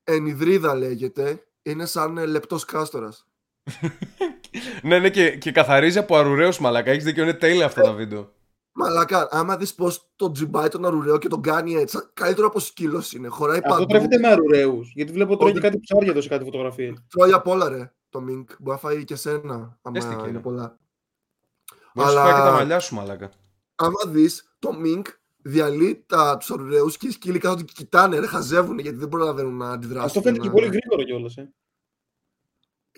Ενιδρίδα 0.03 0.76
λέγεται. 0.76 1.43
Είναι 1.63 1.86
σαν 1.86 2.17
ε, 2.17 2.26
λεπτός 2.26 2.65
κάστορας. 2.65 3.26
ναι, 4.84 4.99
ναι, 4.99 5.09
και, 5.09 5.30
και 5.38 5.51
καθαρίζει 5.51 5.97
από 5.97 6.17
αρουραίους 6.17 6.59
μαλάκα. 6.59 6.91
Έχεις 6.91 7.03
δίκιο, 7.03 7.24
είναι 7.24 7.34
τέλεια 7.34 7.65
αυτά 7.65 7.82
τα 7.82 7.91
βίντεο. 7.93 8.32
Μαλάκα, 8.74 9.28
άμα 9.32 9.57
δεις 9.57 9.74
πως 9.76 10.11
τον 10.15 10.34
τζιμπάει 10.34 10.67
τον 10.67 10.86
αρουραίο 10.86 11.17
και 11.17 11.28
τον 11.28 11.41
κάνει 11.41 11.74
έτσι, 11.76 11.95
σαν- 11.97 12.09
καλύτερο 12.13 12.47
από 12.47 12.59
σκύλος 12.59 13.13
είναι. 13.13 13.28
Χωράει 13.28 13.57
Αυτό 13.57 13.69
παντού. 13.69 13.86
τρέφεται 13.86 14.17
με 14.17 14.28
αρουραίους. 14.28 14.91
Γιατί 14.95 15.11
βλέπω 15.11 15.38
τρώει 15.38 15.51
και 15.51 15.57
Όντως. 15.57 15.69
κάτι 15.72 15.82
ψάρια 15.84 16.11
εδώ 16.11 16.22
σε 16.22 16.28
κάτι 16.30 16.43
φωτογραφίε. 16.43 16.93
Τρώει 17.09 17.32
απ' 17.32 17.47
όλα 17.47 17.69
ρε, 17.69 17.93
το 18.09 18.22
Μινκ. 18.22 18.49
Μπορεί 18.59 18.72
να 18.72 18.78
φάει 18.78 19.03
και 19.03 19.15
σένα, 19.15 19.38
Έστω 19.43 19.80
άμα 19.82 19.99
και 19.99 20.05
είναι 20.22 20.28
είναι. 20.28 20.39
πολλά. 20.39 20.78
Μπορεί 21.93 22.07
να 22.07 22.13
σου 22.13 22.19
Αλλά- 22.19 22.24
φάει 22.24 22.34
και 22.41 22.47
τα 22.47 22.51
μαλλιά 22.51 22.80
σου, 22.80 22.95
μαλάκα. 22.95 23.32
Άμα 23.76 23.99
δεις, 24.07 24.55
το 24.59 24.74
Μινκ 24.74 25.07
διαλύει 25.41 26.03
τα, 26.07 26.38
τους 26.38 26.51
αρουραίους 26.51 26.97
και 26.97 27.07
οι 27.07 27.11
σκύλοι 27.11 27.39
κάτω 27.39 27.63
και 27.63 27.74
κοιτάνε, 27.76 28.19
ρε, 28.19 28.26
χαζεύουν 28.28 28.80
γιατί 28.80 28.97
δεν 28.97 29.09
προλαβαίνουν 29.09 29.57
να 29.57 29.72
αντιδράσουν. 29.72 30.05
Αυτό 30.05 30.22
φαίνεται 30.22 30.41
και 30.41 30.47
να- 30.47 30.53
πολύ 30.53 30.67
γρήγορα 30.67 31.03
κιόλας. 31.03 31.38
Ε. 31.38 31.53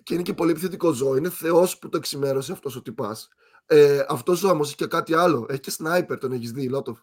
Και 0.03 0.13
είναι 0.13 0.23
και 0.23 0.33
πολύ 0.33 0.51
επιθετικό 0.51 0.91
ζώο. 0.91 1.15
Είναι 1.15 1.29
θεός 1.29 1.77
που 1.79 1.89
το 1.89 1.97
εξημέρωσε 1.97 2.51
αυτός 2.51 2.75
ο 2.75 2.81
τυπάς. 2.81 3.27
Ε, 3.65 4.05
αυτός 4.09 4.43
όμως 4.43 4.67
έχει 4.67 4.75
και 4.75 4.85
κάτι 4.85 5.13
άλλο. 5.13 5.45
Έχει 5.49 5.59
και 5.59 5.71
σνάιπερ, 5.71 6.17
τον 6.17 6.31
έχεις 6.31 6.51
δει, 6.51 6.69
Λότοφ; 6.69 6.99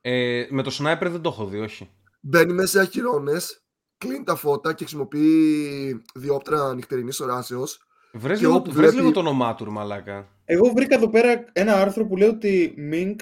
Ε, 0.00 0.46
με 0.50 0.62
το 0.62 0.70
σνάιπερ 0.70 1.10
δεν 1.10 1.20
το 1.20 1.28
έχω 1.28 1.46
δει, 1.46 1.58
όχι. 1.58 1.90
Μπαίνει 2.20 2.52
μέσα 2.52 2.68
σε 2.68 2.80
αχυρώνες, 2.80 3.62
κλείνει 3.98 4.24
τα 4.24 4.34
φώτα 4.34 4.72
και 4.72 4.84
χρησιμοποιεί 4.84 6.02
διόπτρα 6.14 6.74
νυχτερινής 6.74 7.20
οράσεως. 7.20 7.86
Βρες, 8.12 8.38
Και 8.38 8.44
λίγο, 8.46 8.56
όπου 8.58 8.70
βρες 8.70 8.80
βλέπει- 8.80 8.96
λίγο 8.96 9.10
το 9.12 9.20
όνομά 9.20 9.54
του, 9.54 9.64
ρε 9.64 9.70
μαλάκα. 9.70 10.28
Εγώ 10.44 10.72
βρήκα 10.76 10.94
εδώ 10.94 11.08
πέρα 11.10 11.44
ένα 11.52 11.80
άρθρο 11.80 12.06
που 12.06 12.16
λέει 12.16 12.28
ότι 12.28 12.74
Mink 12.92 13.16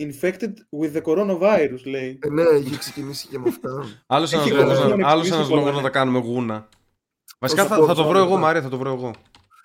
infected 0.00 0.52
with 0.80 0.92
the 0.96 1.02
coronavirus, 1.02 1.82
λέει. 1.84 2.18
Ε, 2.22 2.28
ναι, 2.28 2.42
έχει 2.42 2.78
ξεκινήσει 2.78 3.28
και 3.28 3.38
με 3.38 3.48
αυτά. 3.48 3.70
Άλλος 4.06 4.32
Έχει 4.32 4.48
ένας 4.48 4.58
λόγος, 4.60 4.72
γραφτεί, 4.78 4.88
να- 4.88 4.92
έχουν 4.94 5.04
άλλος 5.04 5.26
εξηγήσει 5.26 5.34
ένας 5.36 5.48
πολλά, 5.48 5.60
λόγος 5.60 5.74
να 5.74 5.80
ναι. 5.82 5.86
τα 5.86 5.98
κάνουμε 5.98 6.18
γούνα. 6.18 6.68
Βασικά 7.38 7.62
σου 7.62 7.68
θα, 7.68 7.76
πω, 7.76 7.86
θα 7.86 7.94
το 7.94 8.02
θα 8.02 8.08
βρω 8.08 8.18
εγώ, 8.18 8.28
μετά. 8.28 8.40
Μάρια, 8.40 8.62
θα 8.62 8.68
το 8.68 8.78
βρω 8.78 8.92
εγώ. 8.92 9.10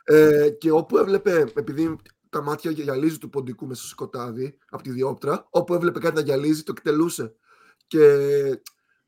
Ε, 0.09 0.49
και 0.49 0.71
όπου 0.71 0.97
έβλεπε, 0.97 1.45
επειδή 1.55 1.95
τα 2.29 2.41
μάτια 2.41 2.71
γυαλίζει 2.71 3.17
του 3.17 3.29
ποντικού 3.29 3.67
μέσα 3.67 3.79
στο 3.81 3.89
σκοτάδι, 3.89 4.57
από 4.69 4.83
τη 4.83 4.89
διόπτρα, 4.89 5.47
όπου 5.49 5.73
έβλεπε 5.73 5.99
κάτι 5.99 6.15
να 6.15 6.21
γυαλίζει, 6.21 6.63
το 6.63 6.73
εκτελούσε. 6.77 7.35
Και 7.87 7.99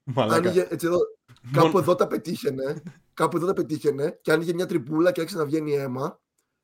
Μαλάκα. 0.03 0.35
άνοιγε, 0.49 0.67
έτσι 0.69 0.85
εδώ, 0.87 0.97
Μόνο- 1.41 1.65
κάπου 1.65 1.77
εδώ 1.77 1.95
τα 1.95 2.07
πετύχαινε, 2.07 2.83
κάπου 3.13 3.37
εδώ 3.37 3.45
τα 3.45 3.53
πετύχαινε 3.53 4.19
και 4.21 4.31
άνοιγε 4.31 4.53
μια 4.53 4.65
τριμπούλα 4.65 5.11
και 5.11 5.19
άρχισε 5.21 5.39
να 5.39 5.45
βγαίνει 5.45 5.73
αίμα 5.75 6.19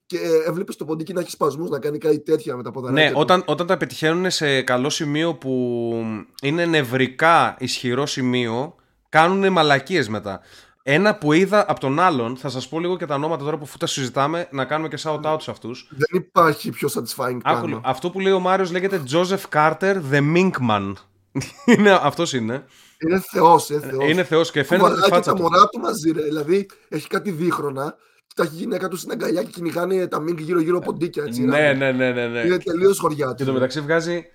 και 0.06 0.18
έβλεπες 0.46 0.76
το 0.76 0.86
ποντίκι 0.86 1.14
να 1.14 1.20
έχει 1.20 1.30
σπασμούς, 1.30 1.70
να 1.70 1.80
κάνει 1.80 1.98
κάτι 1.98 2.20
τέτοια 2.20 2.56
με 2.56 2.64
τα 2.64 2.72
ποδαράκια 2.72 3.04
Ναι, 3.06 3.12
του. 3.12 3.20
όταν, 3.20 3.44
όταν 3.46 3.68
τα 3.68 3.78
πετυχαίνουν 3.78 4.32
σε 4.32 4.62
καλό 4.62 4.90
σημείο 4.90 5.36
που 5.36 5.94
είναι 6.42 6.66
νευρικά 6.66 7.56
ισχυρό 7.60 8.06
σημείο, 8.06 8.76
κάνουν 9.10 9.52
μαλακίες 9.52 10.10
μετά. 10.10 10.42
Ένα 10.88 11.16
που 11.16 11.34
είδα 11.34 11.66
από 11.72 11.80
τον 11.80 12.00
άλλον, 12.00 12.38
θα 12.38 12.50
σας 12.50 12.68
πω 12.68 12.80
λίγο 12.80 12.98
και 12.98 13.06
τα 13.06 13.16
ονόματα 13.16 13.44
τώρα 13.44 13.58
που 13.58 13.64
αφού 13.64 13.78
τα 13.78 13.88
συζητάμε, 13.88 14.48
να 14.52 14.66
κάνουμε 14.66 14.88
και 14.90 14.98
shout-out 15.04 15.38
σε 15.40 15.52
αυτούς. 15.52 15.88
Δεν 15.90 16.22
υπάρχει 16.22 16.70
πιο 16.70 16.90
satisfying 16.94 17.40
Άκου, 17.44 17.60
πράγμα. 17.68 17.82
αυτό 17.84 18.10
που 18.10 18.20
λέει 18.20 18.32
ο 18.34 18.40
Μάριος 18.40 18.72
λέγεται 18.72 19.04
Joseph 19.12 19.42
Carter 19.54 19.96
the 20.12 20.36
Minkman. 20.36 20.94
είναι, 21.78 22.00
αυτός 22.02 22.34
είναι. 22.34 22.64
Είναι 23.08 23.20
θεός, 23.32 23.70
είναι 23.70 23.80
θεός. 23.80 24.10
Είναι 24.10 24.24
θεός 24.24 24.52
και 24.52 24.64
φαίνεται 24.64 24.88
από 24.88 24.96
τη 24.96 25.02
Κουβαλάει 25.02 25.10
και 25.10 25.16
φάτσα 25.16 25.32
τα 25.32 25.38
του. 25.38 25.42
μωρά 25.42 25.68
του 25.70 25.80
μαζί, 25.80 26.12
ρε. 26.12 26.22
Δηλαδή 26.24 26.70
έχει 26.90 27.08
κάτι 27.08 27.32
δίχρονα 27.32 27.96
και 28.28 28.34
τα 28.36 28.44
έχει 28.44 28.54
η 28.54 28.58
γυναίκα 28.58 28.88
του 28.88 28.96
στην 28.98 29.12
αγκαλιά 29.12 29.44
και 29.44 29.50
κυνηγάνε 29.52 30.08
τα 30.08 30.20
μίνκ 30.20 30.40
γύρω-γύρω 30.40 30.80
ποντίκια. 30.80 31.24
Έτσι, 31.24 31.42
Ναι, 31.42 31.58
ρε. 31.58 31.74
ναι, 31.74 31.92
ναι, 31.92 32.12
ναι. 32.12 32.28
ναι. 32.28 32.40
Είναι 32.40 32.58
τελείως 32.58 33.00
χωριά 33.00 33.28
Και 33.28 33.34
του. 33.34 33.46
το 33.46 33.54
μεταξύ 33.54 33.82
βγάζει, 33.82 34.26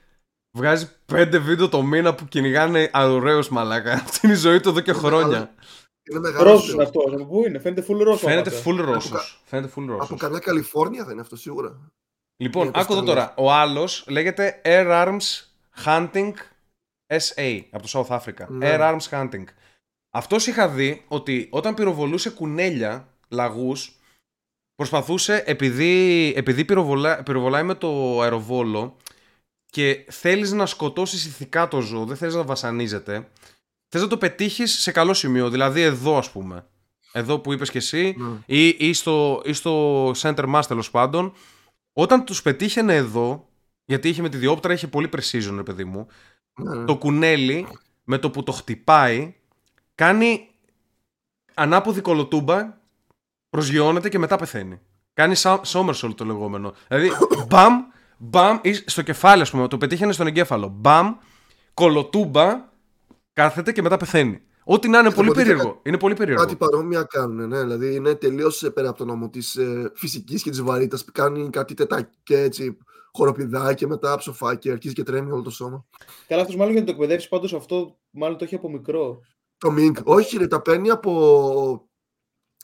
βγάζει 0.50 0.88
πέντε 1.06 1.38
βίντεο 1.38 1.68
το 1.68 1.82
μήνα 1.82 2.14
που 2.14 2.24
κυνηγάνε 2.24 2.90
αρουραίους 2.92 3.48
μαλάκα. 3.48 3.92
Αυτή 4.04 4.20
είναι 4.26 4.34
η 4.34 4.38
ζωή 4.38 4.60
του 4.60 4.68
εδώ 4.68 4.80
και 4.80 4.92
χρόνια. 4.92 5.54
Είναι 6.10 6.20
μεγάλος. 6.20 6.52
Ρώσος 6.52 6.72
είναι 6.72 6.82
αυτός. 6.82 7.12
Από 7.12 7.26
πού 7.26 7.44
είναι, 7.46 7.58
φαίνεται 7.58 7.84
full 7.88 7.98
Ρώσος. 8.02 8.20
Φαίνεται 8.20 8.50
άμα 8.50 8.60
full 8.64 8.76
κα- 8.76 8.84
Ρώσος. 8.92 9.42
Φαίνεται 9.44 9.72
full 9.76 9.82
Από 9.82 9.92
Ρώσος. 9.98 10.18
καμιά 10.20 10.38
Καλιφόρνια 10.38 11.04
θα 11.04 11.12
είναι 11.12 11.20
αυτό 11.20 11.36
σίγουρα. 11.36 11.80
Λοιπόν, 12.36 12.66
Είναι 12.66 12.72
άκου 12.78 12.92
εδώ 12.92 13.00
αποστολές. 13.02 13.24
τώρα. 13.34 13.34
Ο 13.48 13.52
άλλος 13.52 14.04
λέγεται 14.08 14.60
Air 14.64 14.86
Arms 15.06 15.44
Hunting 15.84 16.32
SA 17.06 17.60
από 17.70 17.88
το 17.88 17.88
South 18.08 18.18
Africa. 18.18 18.46
Ναι. 18.48 18.76
Air 18.76 18.80
Arms 18.80 19.08
Hunting. 19.10 19.44
Αυτός 20.10 20.46
είχα 20.46 20.68
δει 20.68 21.04
ότι 21.08 21.46
όταν 21.50 21.74
πυροβολούσε 21.74 22.30
κουνέλια, 22.30 23.08
λαγούς, 23.28 23.98
προσπαθούσε, 24.74 25.42
επειδή, 25.46 26.32
επειδή 26.36 26.64
πυροβολά, 26.64 27.22
πυροβολάει 27.22 27.62
με 27.62 27.74
το 27.74 28.20
αεροβόλο 28.20 28.96
και 29.66 30.06
θέλεις 30.10 30.52
να 30.52 30.66
σκοτώσεις 30.66 31.26
ηθικά 31.26 31.68
το 31.68 31.80
ζώο, 31.80 32.04
δεν 32.04 32.16
θέλεις 32.16 32.34
να 32.34 32.42
βασανίζεται, 32.42 33.28
θες 33.92 34.02
να 34.02 34.06
το 34.08 34.16
πετύχεις 34.16 34.80
σε 34.80 34.92
καλό 34.92 35.14
σημείο, 35.14 35.50
δηλαδή 35.50 35.80
εδώ 35.80 36.18
ας 36.18 36.30
πούμε. 36.30 36.66
Εδώ 37.12 37.38
που 37.38 37.52
είπες 37.52 37.70
και 37.70 37.78
εσύ, 37.78 38.14
Ναι. 38.18 38.28
ή, 38.46 38.68
ή, 38.78 38.92
στο, 38.92 39.42
ή 39.44 39.52
στο 39.52 40.10
center 40.10 40.54
mass 40.54 40.62
τέλος 40.68 40.90
πάντων, 40.90 41.32
όταν 41.92 42.24
τους 42.24 42.42
πετύχαινε 42.42 42.94
εδώ, 42.94 43.48
γιατί 43.84 44.08
είχε 44.08 44.22
με 44.22 44.28
τη 44.28 44.36
διόπτρα, 44.36 44.72
είχε 44.72 44.86
πολύ 44.88 45.08
precision, 45.16 45.52
ρε 45.56 45.62
παιδί 45.62 45.84
μου, 45.84 46.06
Ναι, 46.60 46.74
ναι. 46.74 46.84
το 46.84 46.96
κουνέλι 46.96 47.66
με 48.04 48.18
το 48.18 48.30
που 48.30 48.42
το 48.42 48.52
χτυπάει, 48.52 49.34
κάνει 49.94 50.48
ανάποδη 51.54 52.00
κολοτούμπα, 52.00 52.78
προσγειώνεται 53.50 54.08
και 54.08 54.18
μετά 54.18 54.36
πεθαίνει. 54.36 54.80
Κάνει 55.14 55.34
sa- 55.36 55.60
somersault 55.66 56.14
το 56.16 56.24
λεγόμενο. 56.24 56.74
Δηλαδή, 56.88 57.10
μπαμ, 57.48 57.74
μπαμ, 58.18 58.58
ή 58.62 58.72
στο 58.72 59.02
κεφάλι, 59.02 59.42
ας 59.42 59.50
πούμε, 59.50 59.68
το 59.68 59.78
πετύχαινε 59.78 60.12
στον 60.12 60.26
εγκέφαλο. 60.26 60.68
Μπαμ, 60.68 61.14
κολοτούμπα, 61.74 62.68
κάθεται 63.32 63.72
και 63.72 63.82
μετά 63.82 63.96
πεθαίνει. 63.96 64.40
Ό,τι 64.64 64.88
να 64.88 64.98
είναι 64.98 65.08
Και 65.08 65.14
πολύ 65.14 65.28
το 65.28 65.34
πετύχανε- 65.34 65.58
περίεργο. 65.58 65.80
Είναι 65.84 65.98
πολύ 65.98 66.14
περίεργο. 66.14 66.42
Κάτι 66.42 66.56
παρόμοια 66.56 67.02
κάνουν, 67.02 67.48
ναι. 67.48 67.60
Δηλαδή 67.60 67.94
είναι 67.94 68.14
τελείως 68.14 68.70
πέρα 68.74 68.88
από 68.88 68.98
το 68.98 69.04
νόμο 69.04 69.28
της 69.30 69.56
ε, 69.56 69.92
φυσικής 69.94 70.42
και 70.42 70.50
της 70.50 70.62
βαρύτητας. 70.62 71.04
Κάνει 71.12 71.50
κάτι 71.50 71.74
τετάκι 71.74 72.34
έτσι, 72.34 72.76
χοροπηδάει 73.12 73.74
και 73.74 73.86
μετά 73.86 74.16
ψοφάει 74.16 74.58
και 74.58 74.70
αρχίζει 74.70 74.94
και 74.94 75.02
τρέμει 75.02 75.30
όλο 75.30 75.42
το 75.42 75.50
σώμα. 75.50 75.86
Καλά, 76.26 76.40
αυτός 76.40 76.56
μάλλον 76.56 76.72
για 76.72 76.80
να 76.80 76.86
το 76.86 76.92
εκπαιδεύσει 76.92 77.28
πάντως 77.28 77.54
αυτό, 77.54 77.98
μάλλον 78.10 78.38
το 78.38 78.44
έχει 78.44 78.54
από 78.54 78.70
μικρό. 78.70 79.20
Το 79.58 79.70
Μινκ, 79.70 79.96
όχι 80.04 80.36
ρε, 80.36 80.46
τα 80.46 80.62
παίρνει 80.62 80.90
από 80.90 81.88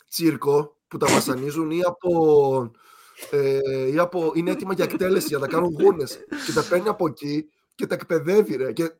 τσίρκο 0.09 0.77
που 0.89 0.97
τα 0.97 1.07
βασανίζουν 1.07 1.71
ή 1.71 1.81
από, 1.87 2.71
ε, 3.31 3.91
ή 3.93 3.99
από 3.99 4.33
είναι 4.35 4.51
έτοιμα 4.51 4.73
για 4.75 4.85
εκτέλεση 4.85 5.27
για 5.29 5.39
να 5.39 5.47
κάνουν 5.47 5.77
γούνες 5.81 6.19
και 6.47 6.53
τα 6.53 6.64
παίρνει 6.69 6.89
από 6.89 7.07
εκεί 7.07 7.49
και 7.75 7.87
τα 7.87 7.95
εκπαιδεύει 7.95 8.57
ρε 8.57 8.73
και 8.73 8.97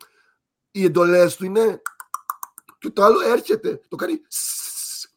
οι 0.81 0.85
εντολές 0.85 1.37
του 1.37 1.45
είναι 1.45 1.83
και 2.79 2.91
το 2.91 3.03
άλλο 3.03 3.20
έρχεται, 3.33 3.81
το 3.89 3.97
κάνει 3.97 4.20
σσσσ. 4.29 5.09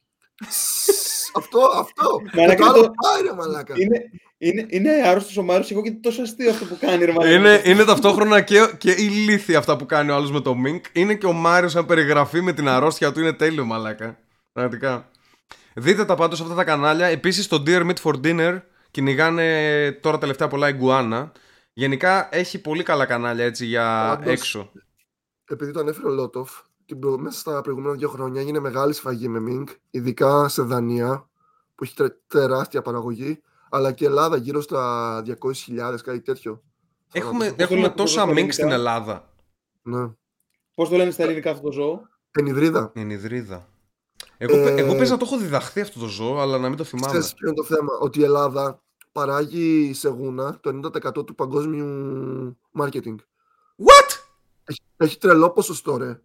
αυτό, 1.35 1.59
αυτό. 1.75 2.21
Μαλάκα, 2.33 2.55
Και 2.55 2.61
το 2.61 2.67
άλλο 2.69 2.81
το- 2.81 2.91
πάει 3.03 3.21
ρε 3.21 3.33
μαλάκα. 3.33 3.73
Είναι, 3.77 3.99
είναι, 4.37 4.65
είναι 4.69 4.89
άρρωστος 5.07 5.37
ο 5.37 5.43
Μάριος, 5.43 5.71
εγώ 5.71 5.81
και 5.81 5.91
τόσο 5.91 6.21
αστείο 6.21 6.49
αυτό 6.49 6.65
που 6.65 6.77
κάνει. 6.79 7.05
Ρε, 7.05 7.11
μαλάκα. 7.11 7.35
Είναι, 7.35 7.61
είναι 7.65 7.83
ταυτόχρονα 7.83 8.41
και, 8.41 8.71
και 8.77 8.91
ηλίθεια 8.91 9.57
αυτά 9.57 9.75
που 9.77 9.85
κάνει 9.85 10.11
ο 10.11 10.15
άλλος 10.15 10.31
με 10.31 10.41
το 10.41 10.55
Mink. 10.65 10.81
Είναι 10.93 11.15
και 11.15 11.25
ο 11.25 11.31
Μάριος 11.33 11.71
σαν 11.71 11.85
περιγραφή 11.85 12.41
με 12.41 12.53
την 12.53 12.67
αρρώστια 12.67 13.11
του. 13.11 13.19
Είναι 13.19 13.33
τέλειο, 13.33 13.65
μαλάκα. 13.65 14.17
Πραγματικά. 14.53 15.09
Δείτε 15.73 16.05
τα 16.05 16.15
πάντως 16.15 16.41
αυτά 16.41 16.53
τα 16.53 16.63
κανάλια. 16.63 17.05
Επίσης 17.07 17.47
το 17.47 17.63
Dear 17.67 17.89
Meat 17.89 18.01
for 18.03 18.13
Dinner 18.25 18.61
κυνηγάνε 18.91 19.91
τώρα 20.01 20.17
τελευταία 20.17 20.47
πολλά 20.47 20.67
Iguana. 20.79 21.31
Γενικά 21.73 22.29
έχει 22.31 22.59
πολύ 22.61 22.83
καλά 22.83 23.05
κανάλια 23.05 23.45
έτσι 23.45 23.65
για 23.65 24.05
Πάντως, 24.17 24.31
έξω. 24.33 24.71
Επειδή 25.49 25.71
το 25.71 25.79
ανέφερε 25.79 26.07
ο 26.07 26.11
Λότοφ, 26.11 26.51
την 26.85 26.99
προ- 26.99 27.17
μέσα 27.19 27.39
στα 27.39 27.61
προηγούμενα 27.61 27.93
δύο 27.95 28.09
χρόνια 28.09 28.41
έγινε 28.41 28.59
μεγάλη 28.59 28.93
σφαγή 28.93 29.27
με 29.27 29.39
Μινγκ, 29.39 29.67
ειδικά 29.89 30.47
σε 30.47 30.61
Δανία, 30.61 31.29
που 31.75 31.83
έχει 31.83 31.95
τε- 31.95 32.15
τεράστια 32.27 32.81
παραγωγή, 32.81 33.41
αλλά 33.69 33.91
και 33.91 34.05
Ελλάδα 34.05 34.35
γύρω 34.37 34.61
στα 34.61 35.21
200.000, 35.25 36.01
κάτι 36.03 36.21
τέτοιο. 36.21 36.61
Έχουμε, 37.11 37.39
Θανάτους. 37.43 37.63
έχουμε 37.63 37.81
λένε 37.81 37.93
τόσα 37.93 38.21
αυτό 38.21 38.33
στα 38.33 38.43
Mink 38.45 38.51
στην 38.51 38.63
ελληνικά; 38.67 38.91
Ελλάδα. 38.91 39.29
Ναι. 39.81 40.09
Πώς 40.75 40.89
το 40.89 40.95
λένε 40.95 41.11
στα 41.11 41.23
ελληνικά 41.23 41.51
αυτό 41.51 41.63
το 41.63 41.71
ζώο; 41.71 42.01
Ενιδρίδα. 42.31 42.91
Είναι 42.95 43.13
υδρίδα. 43.13 43.67
Εγώ, 44.37 44.55
Ε, 44.55 44.73
εγώ 44.81 44.95
πες 44.95 45.09
να 45.09 45.17
το 45.17 45.25
έχω 45.27 45.37
διδαχθεί 45.37 45.81
αυτό 45.81 45.99
το 45.99 46.05
ζώο, 46.05 46.39
αλλά 46.39 46.57
να 46.57 46.67
μην 46.67 46.77
το 46.77 46.83
θυμάμαι. 46.83 47.07
Ξέρεις 47.07 47.33
ποιο 47.33 47.47
είναι 47.47 47.55
το 47.57 47.63
θέμα, 47.63 47.93
ότι 47.99 48.19
η 48.19 48.23
Ελλάδα 48.23 48.81
παράγει 49.11 49.93
σε 49.93 50.09
γούνα 50.09 50.59
το 50.61 50.69
90% 50.69 51.25
του 51.25 51.35
παγκόσμιου 51.35 52.57
marketing. 52.79 53.15
What? 53.77 54.18
Έχει, 54.69 54.79
έχει 54.97 55.17
τρελό 55.17 55.49
ποσοστό, 55.49 55.97
ρε. 55.97 56.19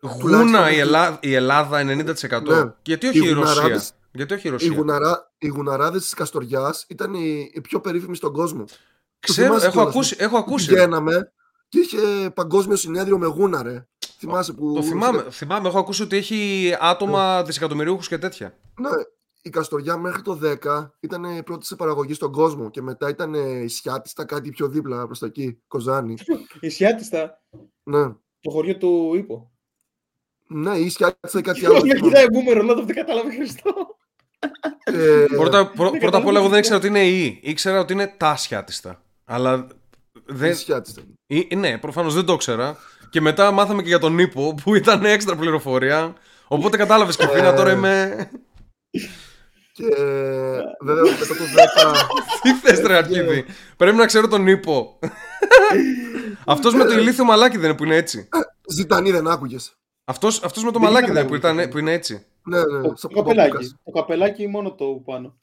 Γούνα 0.00 0.18
Τουλάχιστον 0.18 0.62
η, 0.64 0.68
εκεί. 0.68 0.78
Ελλάδα, 0.78 1.18
η 1.22 1.34
Ελλάδα 1.34 1.80
90%. 1.80 2.42
Ναι. 2.42 2.72
Γιατί 2.82 3.06
όχι 3.06 3.18
Οι 3.18 3.28
η 3.28 3.32
Ρωσία; 3.32 3.52
γουναράδες- 3.54 3.92
Γιατί 4.12 4.34
όχι 4.34 4.46
η 4.46 4.50
Οι, 4.50 4.52
Ρωσία; 4.52 4.72
γουναρά, 4.76 5.32
οι 5.38 5.46
γουναράδες 5.46 6.02
της 6.02 6.14
Καστοριάς 6.14 6.84
ήταν 6.88 7.14
οι, 7.14 7.50
οι 7.54 7.60
πιο 7.60 7.80
περίφημοι 7.80 8.16
στον 8.16 8.32
κόσμο. 8.32 8.64
Το 8.64 8.72
Ξέρω, 9.18 9.46
θυμάσαι 9.46 9.66
έχω 9.66 9.74
κιόλας, 9.74 9.94
ακούσει. 9.94 10.16
Έχω 10.18 10.36
ακούσει. 10.36 10.66
Πηγαίναμε 10.68 11.32
και 11.68 11.78
είχε 11.78 12.30
παγκόσμιο 12.34 12.76
συνέδριο 12.76 13.18
με 13.18 13.26
γούνα, 13.26 13.62
ρε. 13.62 13.86
Θυμάσαι 14.18 14.52
που... 14.52 14.72
Το 14.74 14.82
θυμάμαι, 14.82 15.24
θυμάμαι, 15.30 15.68
έχω 15.68 15.78
ακούσει 15.78 16.02
ότι 16.02 16.16
έχει 16.16 16.72
άτομα 16.80 17.42
δισεκατομμυρίουχους 17.42 18.08
και 18.08 18.18
τέτοια. 18.18 18.54
Ναι, 18.80 18.88
η 19.42 19.50
Καστοριά 19.50 19.96
μέχρι 19.96 20.22
το 20.22 20.38
10 20.64 20.88
ήταν 21.00 21.24
η 21.24 21.42
πρώτη 21.42 21.66
σε 21.66 21.76
παραγωγή 21.76 22.14
στον 22.14 22.32
κόσμο 22.32 22.70
και 22.70 22.82
μετά 22.82 23.08
ήταν 23.08 23.34
η 23.34 23.68
Σιάτιστα 23.68 24.24
κάτι 24.24 24.50
πιο 24.50 24.68
δίπλα 24.68 25.06
προς 25.06 25.18
τα 25.18 25.26
εκεί, 25.26 25.58
Κοζάνη. 25.68 26.16
Η 26.60 26.68
Σιάτιστα, 26.68 27.42
ναι. 27.90 28.04
το 28.40 28.50
χωριό 28.50 28.76
του 28.76 29.12
Ήπο. 29.16 29.50
Ναι, 30.48 30.76
η 30.78 30.88
Σιάτιστα 30.88 31.38
ή 31.38 31.42
κάτι 31.42 31.66
άλλο. 31.66 31.74
Με 31.74 31.80
δεν 31.80 31.90
θυμάμαι. 31.90 32.08
κοιτάει 32.08 32.26
μπούμερο, 32.32 32.62
λέω 32.62 32.74
το 32.74 32.84
δεν 32.84 32.94
κατάλαβε 32.94 33.34
Χριστό. 33.34 33.96
Ε, 34.84 35.24
Πρώτα, 35.36 35.70
πρω- 35.70 35.90
δεν 35.90 36.00
πρώτα 36.00 36.16
απ' 36.18 36.26
όλα, 36.26 36.38
εγώ 36.38 36.48
δεν 36.48 36.58
καταλαβαίνω. 36.58 36.58
ήξερα 36.58 36.76
ότι 36.76 36.86
είναι 36.86 37.06
η. 37.06 37.40
Ήξερα 37.42 37.80
ότι 37.80 37.92
είναι 37.92 38.14
τα 38.16 38.36
σιάτιστα. 38.36 39.02
Αλλά. 39.24 39.66
η 40.12 40.20
Δεν... 40.26 40.56
Σιάτιστα. 40.56 41.02
ή- 41.26 41.54
ναι, 41.56 41.78
προφανώς 41.78 42.14
δεν 42.14 42.24
το 42.24 42.32
ήξερα. 42.32 42.76
Και 43.10 43.20
μετά 43.20 43.50
μάθαμε 43.50 43.82
και 43.82 43.88
για 43.88 43.98
τον 43.98 44.14
Νίπο 44.14 44.54
που 44.62 44.74
ήταν 44.74 45.04
έξτρα 45.04 45.36
πληροφορία. 45.36 46.14
Οπότε 46.48 46.76
κατάλαβες 46.76 47.16
και 47.16 47.26
Φίνα, 47.28 47.54
τώρα 47.54 47.72
είμαι. 47.72 48.30
Και 49.76 49.84
ε, 49.86 50.60
βέβαια 50.80 51.02
μετά 51.02 51.26
το 51.26 51.34
10 51.34 51.94
Τι 52.42 52.52
θες, 52.54 52.80
ρε 52.80 52.96
Αρχίδη; 52.96 53.44
Πρέπει 53.76 53.96
να 53.96 54.06
ξέρω 54.06 54.28
τον 54.28 54.42
Νίπο. 54.42 54.98
Αυτός 56.46 56.74
με 56.74 56.84
το 56.84 56.92
ηλίθιο 56.92 57.24
μαλάκι 57.24 57.56
δεν 57.56 57.68
είναι 57.68 57.74
που 57.78 57.84
είναι 57.84 57.96
έτσι. 57.96 58.28
Ζητανή 58.68 59.10
δεν 59.10 59.26
άκουγες. 59.28 59.76
Αυτός 60.04 60.42
αυτός 60.42 60.64
με 60.64 60.70
το 60.70 60.78
Δεν 60.78 60.88
μαλάκι 60.88 61.10
ήταν 61.10 61.14
δεν 61.14 61.22
είναι 61.28 61.38
που, 61.40 61.46
αυτό. 61.46 61.58
ήταν, 61.60 61.70
που 61.70 61.78
είναι 61.78 61.92
έτσι. 61.92 62.26
Ναι, 62.44 62.58
ναι, 62.58 62.64
Το 62.82 62.92
σαν 62.96 63.10
το 63.10 63.16
καπελάκι. 63.22 63.48
παπούκας. 63.50 63.76
Το 63.84 63.90
καπελάκι 63.90 64.48
μόνο 64.48 64.72
το 64.74 64.84
πάνω. 65.04 65.38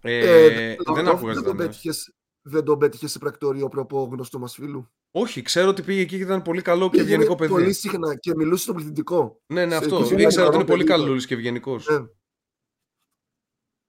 Ε, 0.00 0.18
Ε, 0.18 0.48
δεν 0.48 0.76
Λότοφ, 0.86 1.08
άκουγα 1.14 1.32
δεν 1.32 1.42
τον 1.42 1.52
ζητάνε. 1.52 1.56
πέτυχες- 1.68 2.14
Δεν 2.42 2.64
τον 2.64 2.78
πέτυχες 2.78 3.10
σε 3.10 3.18
πρακτορείο 3.18 3.68
προπό 3.68 4.08
γνωστό 4.12 4.38
μας 4.38 4.54
φίλου. 4.54 4.90
Όχι, 5.10 5.42
ξέρω 5.42 5.68
ότι 5.68 5.82
πήγε 5.82 6.00
εκεί 6.00 6.16
και 6.16 6.22
ήταν 6.22 6.42
πολύ 6.42 6.62
καλό 6.62 6.84
και 6.84 6.90
Πήγαινε 6.90 7.10
ευγενικό 7.10 7.34
παιδί. 7.34 7.50
Πολύ 7.52 7.72
συχνά 7.72 8.14
και 8.16 8.32
μιλούσε 8.36 8.62
στο 8.62 8.72
πληθυντικό. 8.74 9.40
Ναι, 9.46 9.64
ναι, 9.64 9.70
σε 9.70 9.76
αυτό. 9.76 9.96
21 9.96 10.02
Ήξερα 10.02 10.16
ότι 10.26 10.34
είναι 10.34 10.44
χρονών 10.44 10.66
πολύ 10.66 10.84
παιδί. 10.84 11.00
καλούλης 11.00 11.26
και 11.26 11.34
ευγενικός. 11.34 11.86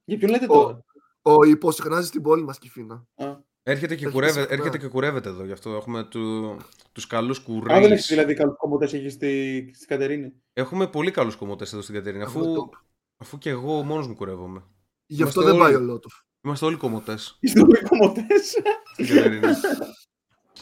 Ναι. 0.10 0.16
Για 0.16 0.28
ποιον 0.28 0.32
λέτε 0.32 0.46
Ο- 0.50 0.54
τώρα; 0.62 0.84
Ο 1.22 1.44
υποσυχνάζει 1.44 2.08
στην 2.08 2.22
πόλη 2.22 2.44
μας 2.44 2.58
Κιφίνα. 2.60 3.06
Α, 3.16 3.48
Έρχεται 3.64 3.96
και, 3.96 4.04
Έχει 4.06 4.14
κουρεύε, 4.14 4.32
συχνά. 4.40 4.54
έρχεται 4.54 4.78
και 4.78 4.88
κουρεύεται 4.88 5.30
εδώ, 5.30 5.44
γι' 5.46 5.52
αυτό 5.52 5.70
έχουμε 5.76 6.04
του, 6.04 6.58
τους 6.92 7.08
καλούς 7.08 7.38
Α, 7.40 7.44
δεν 7.46 7.62
κουρείς. 7.62 7.86
έχεις 7.92 8.08
δηλαδή 8.08 8.34
καλούς 8.34 8.56
κομμωτές 8.58 8.94
έχεις 8.94 9.14
στη, 9.14 9.72
στη 9.76 9.86
Κατερίνη; 9.86 10.34
Έχουμε 10.54 10.88
πολύ 10.88 11.12
καλούς 11.12 11.36
κομμωτές 11.36 11.74
εδώ 11.74 11.82
στην 11.82 11.96
Κατερίνα, 11.96 12.24
αφού, 12.26 12.40
Έχουμε 12.40 12.56
top. 12.60 12.78
αφού 13.18 13.38
και 13.38 13.50
εγώ 13.50 13.84
μόνος 13.84 14.08
μου 14.08 14.16
κουρεύομαι. 14.16 14.64
Γι' 15.06 15.24
αυτό 15.24 15.42
Είμαστε 15.42 15.58
δεν 15.58 15.68
πάει 15.68 15.76
όλοι. 15.76 15.84
ο 15.84 15.94
Λότοφ. 15.94 16.14
Είμαστε 16.42 16.66
όλοι 16.66 16.76
κομμωτές 16.76 17.38
Είστε 17.40 17.62
όλοι 17.62 17.84
κομμωτές. 17.88 18.50
στην 18.94 19.16
Κατερίνα. 19.16 19.56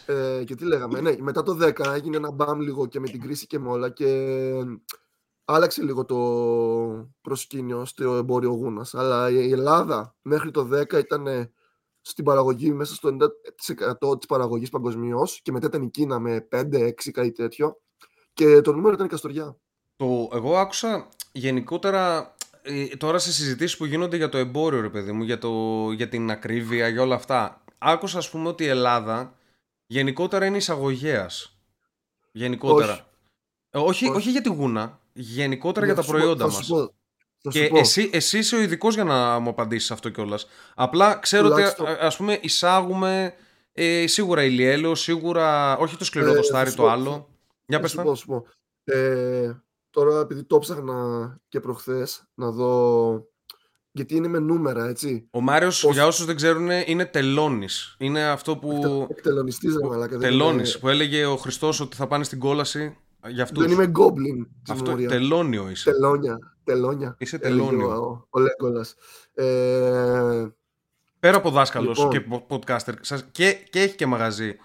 Ε, 0.05 0.43
και 0.45 0.55
τι 0.55 0.65
λέγαμε, 0.65 1.01
ναι, 1.01 1.15
μετά 1.19 1.43
το 1.43 1.57
10 1.61 1.93
έγινε 1.93 2.17
ένα 2.17 2.31
μπαμ 2.31 2.59
λίγο 2.59 2.87
και 2.87 2.99
με 2.99 3.07
την 3.07 3.21
κρίση 3.21 3.47
και 3.47 3.59
με 3.59 3.69
όλα 3.69 3.89
και 3.89 4.05
άλλαξε 5.49 5.83
λίγο 5.83 6.05
το 6.05 6.17
προσκήνιο 7.21 7.85
στο 7.85 8.13
εμπόριο 8.13 8.49
γούνας. 8.49 8.93
Αλλά 8.93 9.29
η 9.29 9.51
Ελλάδα 9.51 10.15
μέχρι 10.21 10.51
το 10.51 10.69
10 10.73 10.93
ήταν 10.93 11.51
στην 12.01 12.23
παραγωγή 12.23 12.71
μέσα 12.71 12.95
στο 12.95 13.17
90% 14.09 14.17
της 14.17 14.27
παραγωγής 14.27 14.69
παγκοσμίως 14.69 15.41
και 15.41 15.51
μετά 15.51 15.67
ήταν 15.67 15.81
η 15.81 15.89
Κίνα 15.89 16.19
με 16.19 16.47
5-6 16.51 16.91
κάτι 17.11 17.31
τέτοιο 17.31 17.81
και 18.33 18.61
το 18.61 18.73
νούμερο 18.73 18.93
ήταν 18.93 19.05
η 19.05 19.09
Καστοριά. 19.09 19.57
το, 19.95 20.29
εγώ 20.33 20.57
άκουσα 20.57 21.09
γενικότερα 21.31 22.35
ε, 22.61 22.85
τώρα 22.85 23.19
σε 23.19 23.31
συζητήσεις 23.31 23.77
που 23.77 23.85
γίνονται 23.85 24.17
για 24.17 24.29
το 24.29 24.37
εμπόριο, 24.37 24.81
ρε 24.81 24.89
παιδί 24.89 25.11
μου, 25.11 25.23
για, 25.23 25.37
το, 25.37 25.51
για 25.91 26.09
την 26.09 26.31
ακρίβεια, 26.31 26.87
για 26.87 27.01
όλα 27.01 27.15
αυτά. 27.15 27.63
Άκουσα, 27.77 28.17
ας 28.17 28.29
πούμε, 28.29 28.47
ότι 28.47 28.63
η 28.63 28.67
Ελλάδα 28.67 29.35
γενικότερα 29.87 30.45
είναι 30.45 30.57
εισαγωγέας. 30.57 31.57
Γενικότερα. 32.31 32.91
Όχι. 32.91 33.03
Ε, 33.69 33.77
όχι, 33.77 34.05
όχι. 34.05 34.17
Όχι. 34.17 34.29
για 34.29 34.41
τη 34.41 34.49
γούνα, 34.49 34.99
γενικότερα 35.17 35.85
Ναι, 35.85 35.91
για 35.93 36.01
τα 36.01 36.07
θα 36.07 36.07
σου 36.07 36.13
πω- 36.13 36.19
προϊόντα 36.21 36.49
θα 36.49 36.55
μας. 36.57 36.65
σου 36.65 36.73
πω, 36.73 36.79
θα 37.41 37.51
σου 37.51 37.59
Και 37.59 37.67
πω. 37.67 37.77
εσύ, 37.77 38.09
εσύ 38.13 38.37
είσαι 38.37 38.55
ο 38.55 38.61
ειδικός 38.61 38.93
για 38.93 39.03
να 39.03 39.39
μου 39.39 39.49
απαντήσεις 39.49 39.91
αυτό 39.91 40.09
κιόλας. 40.09 40.47
Απλά 40.75 41.15
ξέρω 41.15 41.49
Τουλάχιστον- 41.49 41.85
ότι 41.87 41.95
α 42.03 42.05
ας 42.05 42.17
πούμε 42.17 42.39
εισάγουμε 42.41 43.33
ε, 43.71 44.07
σίγουρα 44.07 44.43
ηλιέλαιο, 44.43 44.95
σίγουρα. 44.95 45.77
Όχι 45.77 45.97
το 45.97 46.05
σκληρό 46.05 46.27
Ε, 46.27 46.29
το 46.29 46.35
θα 46.37 46.43
στάρι, 46.43 46.69
σου 46.69 46.75
το 46.75 46.81
πω- 46.81 46.91
άλλο. 46.91 47.29
Για 47.65 47.75
Θα 47.77 47.81
πες 47.81 47.91
σου 47.91 47.97
τα. 47.97 48.03
πω, 48.03 48.09
θα 48.09 48.15
σου 48.15 48.25
πω. 48.25 48.45
Ε, 48.83 49.61
τώρα 49.89 50.19
επειδή 50.19 50.43
το 50.43 50.59
ψάχνα 50.59 51.37
και 51.47 51.59
προχθές 51.59 52.23
να 52.33 52.51
δω 52.51 53.23
γιατί 53.91 54.15
είναι 54.15 54.27
με 54.27 54.39
νούμερα 54.39 54.87
έτσι 54.87 55.27
Ο 55.31 55.41
Μάριος, 55.41 55.81
Πώς- 55.81 55.93
για 55.93 56.05
όσους 56.07 56.25
δεν 56.25 56.35
ξέρουν, 56.35 56.69
είναι 56.85 57.05
τελώνης. 57.05 57.95
Είναι 57.99 58.23
αυτό 58.27 58.57
που. 58.57 59.07
εκτελονιστής 59.09 59.75
ρε 59.77 59.87
μαλάκα 59.87 60.17
δεν 60.17 60.29
Τελώνης. 60.29 60.69
είμαι- 60.71 60.79
Που 60.79 60.87
έλεγε 60.87 61.25
ο 61.25 61.35
Χριστός 61.37 61.79
ότι 61.79 61.95
θα 61.95 62.07
πάνε 62.07 62.23
στην 62.23 62.39
κόλαση 62.39 62.97
για 63.27 63.43
αυτούς. 63.43 63.63
δεν 63.63 63.71
είμαι 63.71 63.91
goblin 63.95 64.47
της 64.63 64.71
Αυτό 64.71 64.89
Μόρια. 64.91 65.07
τελώνιο 65.09 65.69
είσαι. 65.69 65.91
τελώνια 65.91 66.37
τελώνια 66.63 67.15
Είσαι 67.19 67.39
έλεγε 67.41 67.61
τελώνιο. 67.61 67.89
ο, 68.01 68.27
ο 68.29 68.39
Λέγκολας 68.39 68.95
ε, 69.33 70.47
Πέρα 71.19 71.37
από 71.37 71.49
δάσκαλος 71.51 71.97
Λοιπόν. 71.97 72.11
και 72.11 72.21
πο- 72.21 72.45
podcaster. 72.49 72.93
σας- 73.01 73.25
και, 73.31 73.53
και 73.69 73.79
έχει 73.81 73.95
και 73.95 74.05
μαγαζί 74.05 74.53
που 74.53 74.59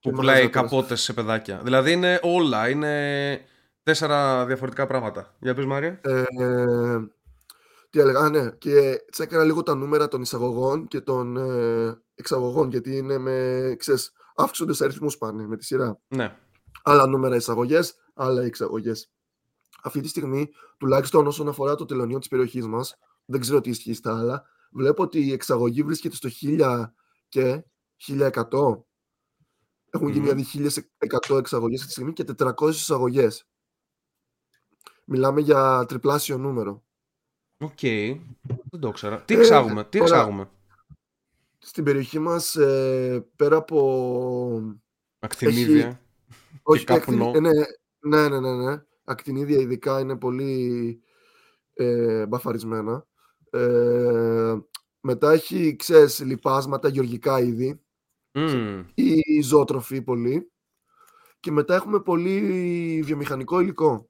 Και 0.00 0.10
πουλάει 0.10 0.34
μαγαζάτορας. 0.36 0.70
καπότες 0.70 1.00
σε 1.00 1.12
παιδάκια. 1.12 1.60
Δηλαδή 1.64 1.92
είναι 1.92 2.20
όλα. 2.22 2.68
Είναι 2.68 3.40
τέσσερα 3.82 4.46
διαφορετικά 4.46 4.86
πράγματα. 4.86 5.34
Για 5.40 5.54
πες 5.54 5.64
Μάρια. 5.64 6.00
ε, 6.02 6.24
τι 7.90 8.00
έλεγα, 8.00 8.18
α, 8.20 8.28
ναι, 8.30 8.50
και 8.50 9.02
τσέκαρα 9.12 9.44
λίγο 9.44 9.62
τα 9.62 9.74
νούμερα 9.74 10.08
των 10.08 10.22
εισαγωγών 10.22 10.86
και 10.88 11.00
των 11.00 11.36
ε, 11.36 11.98
εξαγωγών, 12.14 12.70
γιατί 12.70 12.96
είναι 12.96 13.18
με, 13.18 13.74
ξέρεις, 13.78 14.12
αύξονται 14.36 14.84
αριθμούς 14.84 15.18
πάνε 15.18 15.46
με 15.46 15.56
τη 15.56 15.64
σειρά. 15.64 15.98
Ναι. 16.08 16.36
Άλλα 16.82 17.06
νούμερα 17.06 17.36
εισαγωγές, 17.36 17.94
άλλα 18.14 18.42
εξαγωγές. 18.42 19.10
Αυτή 19.82 20.00
τη 20.00 20.08
στιγμή, 20.08 20.50
τουλάχιστον 20.78 21.26
όσον 21.26 21.48
αφορά 21.48 21.74
το 21.74 21.84
τελωνείο 21.84 22.18
της 22.18 22.28
περιοχής 22.28 22.66
μας, 22.66 22.96
δεν 23.24 23.40
ξέρω 23.40 23.60
τι 23.60 23.70
ισχύει 23.70 23.94
στα 23.94 24.18
άλλα, 24.18 24.44
βλέπω 24.70 25.02
ότι 25.02 25.26
η 25.26 25.32
εξαγωγή 25.32 25.82
βρίσκεται 25.82 26.14
στο 26.16 26.28
1000 26.28 26.94
και 27.28 27.62
1100. 27.96 28.84
Έχουν 29.92 30.08
γίνει 30.08 30.32
Μμμ. 30.32 30.42
δηλαδή 30.42 30.70
1100 31.30 31.38
εξαγωγές 31.38 31.76
αυτή 31.80 31.86
τη 31.86 31.92
στιγμή 31.92 32.12
και 32.12 32.24
400 32.24 32.68
εισαγωγές. 32.68 33.44
Μιλάμε 35.04 35.40
για 35.40 35.84
τριπλάσιο 35.88 36.38
νούμερο. 36.38 36.84
Οκ. 37.58 37.78
Δεν 38.70 38.80
το 38.80 38.88
ήξερα. 38.88 39.22
Τι 39.22 39.34
Ε, 39.34 39.38
εξάγουμε, 39.38 39.84
τι 39.84 39.98
τώρα- 39.98 40.14
εξάγουμε; 40.16 40.50
Στην 41.58 41.84
περιοχή 41.84 42.18
μας, 42.18 42.54
ε, 42.56 43.26
πέρα 43.36 43.56
από 43.56 44.78
Ακτινίδια. 45.18 46.00
Όχι, 46.62 46.84
καπνό. 46.84 47.26
ακτινι- 47.26 47.36
ε, 47.36 47.40
ναι, 48.08 48.28
ναι, 48.28 48.28
ναι, 48.28 48.38
ναι, 48.40 48.64
ναι. 48.70 48.82
Ακτινίδια 49.04 49.58
ειδικά 49.60 50.00
είναι 50.00 50.16
πολύ 50.16 51.00
ε, 51.74 52.26
μπαφαρισμένα. 52.26 53.06
Ε, 53.50 54.56
μετά 55.00 55.32
έχει, 55.32 55.76
ξέρεις, 55.76 56.20
λιπάσματα, 56.20 56.88
γεωργικά 56.88 57.40
είδη 57.40 57.80
Μμμ. 58.32 58.82
ή 58.94 59.40
ζωοτροφή 59.42 60.02
πολύ. 60.02 60.50
Και 61.40 61.50
μετά 61.50 61.74
έχουμε 61.74 62.00
πολύ 62.00 63.00
βιομηχανικό 63.04 63.60
υλικό. 63.60 64.08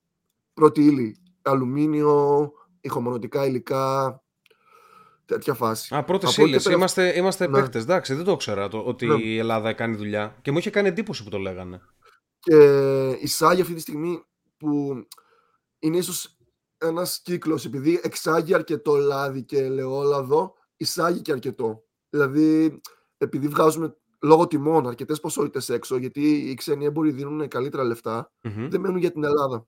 Πρώτη 0.54 0.84
ύλη, 0.84 1.16
αλουμίνιο, 1.42 2.52
ηχομονωτικά 2.80 3.46
υλικά, 3.46 4.22
τέτοια 5.24 5.54
φάση. 5.54 5.94
Α, 5.94 6.04
πρώτες 6.04 6.32
Από 6.32 6.40
εκεί 6.40 6.50
ύλες. 6.50 6.62
πέρα- 6.62 6.76
Είμαστε, 6.76 7.16
είμαστε 7.16 7.46
Ναι. 7.48 7.60
παίκτες. 7.60 7.82
Εντάξει, 7.82 8.14
δεν 8.14 8.24
το 8.24 8.32
ήξερα 8.32 8.68
το, 8.68 8.78
ότι 8.78 9.06
Ναι. 9.06 9.14
η 9.22 9.38
Ελλάδα 9.38 9.72
κάνει 9.72 9.96
δουλειά. 9.96 10.36
Και 10.42 10.50
μου 10.50 10.58
είχε 10.58 10.70
κάνει 10.70 10.88
εντύπωση 10.88 11.24
που 11.24 11.30
το 11.30 11.38
λέγανε. 11.38 11.80
Και 12.40 12.56
εισάγει 13.20 13.60
αυτή 13.60 13.74
τη 13.74 13.80
στιγμή 13.80 14.24
που 14.56 14.92
είναι 15.78 15.96
ίσως 15.96 16.36
ένας 16.78 17.20
κύκλος, 17.22 17.64
επειδή 17.64 18.00
εξάγει 18.02 18.54
αρκετό 18.54 18.96
λάδι 18.96 19.44
και 19.44 19.58
ελαιόλαδο, 19.58 20.54
εισάγει 20.76 21.20
και 21.20 21.32
αρκετό. 21.32 21.84
Δηλαδή, 22.10 22.80
επειδή 23.18 23.48
βγάζουμε 23.48 23.96
λόγω 24.22 24.46
τιμών 24.46 24.86
αρκετές 24.86 25.20
ποσότητες 25.20 25.68
έξω, 25.68 25.96
γιατί 25.96 26.50
οι 26.50 26.54
ξένοι 26.54 26.84
έμποροι 26.84 27.10
δίνουν 27.10 27.48
καλύτερα 27.48 27.84
λεφτά, 27.84 28.32
Μμμ. 28.42 28.68
δεν 28.70 28.80
μένουν 28.80 28.96
για 28.98 29.10
την 29.12 29.24
Ελλάδα. 29.24 29.66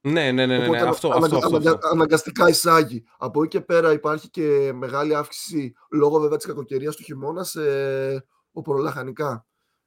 Ναι, 0.00 0.12
ναι, 0.12 0.32
ναι, 0.32 0.46
ναι, 0.46 0.58
ναι. 0.58 0.64
Οπότε 0.66 0.88
Αυτό, 0.88 1.08
ανα- 1.12 1.24
αυτό, 1.24 1.36
αυτό, 1.36 1.48
αναγκα- 1.56 1.74
αυτό. 1.74 1.88
αναγκαστικά 1.88 2.48
εισάγει. 2.48 3.04
Από 3.18 3.42
εκεί 3.42 3.58
και 3.58 3.64
πέρα 3.64 3.92
υπάρχει 3.92 4.30
και 4.30 4.72
μεγάλη 4.74 5.14
αύξηση 5.14 5.72
λόγω 5.90 6.20
βέβαια 6.20 6.36
της 6.36 6.46
κακοκαιρίας 6.46 6.96
του 6.96 7.02
χειμώνα 7.02 7.44
σε 7.44 7.60
οπορολαχανικά. 8.52 9.46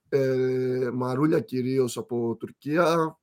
Ε, 0.10 0.90
μαρούλια 0.94 1.40
κυρίως 1.40 1.98
από 1.98 2.36
Τουρκία, 2.40 3.18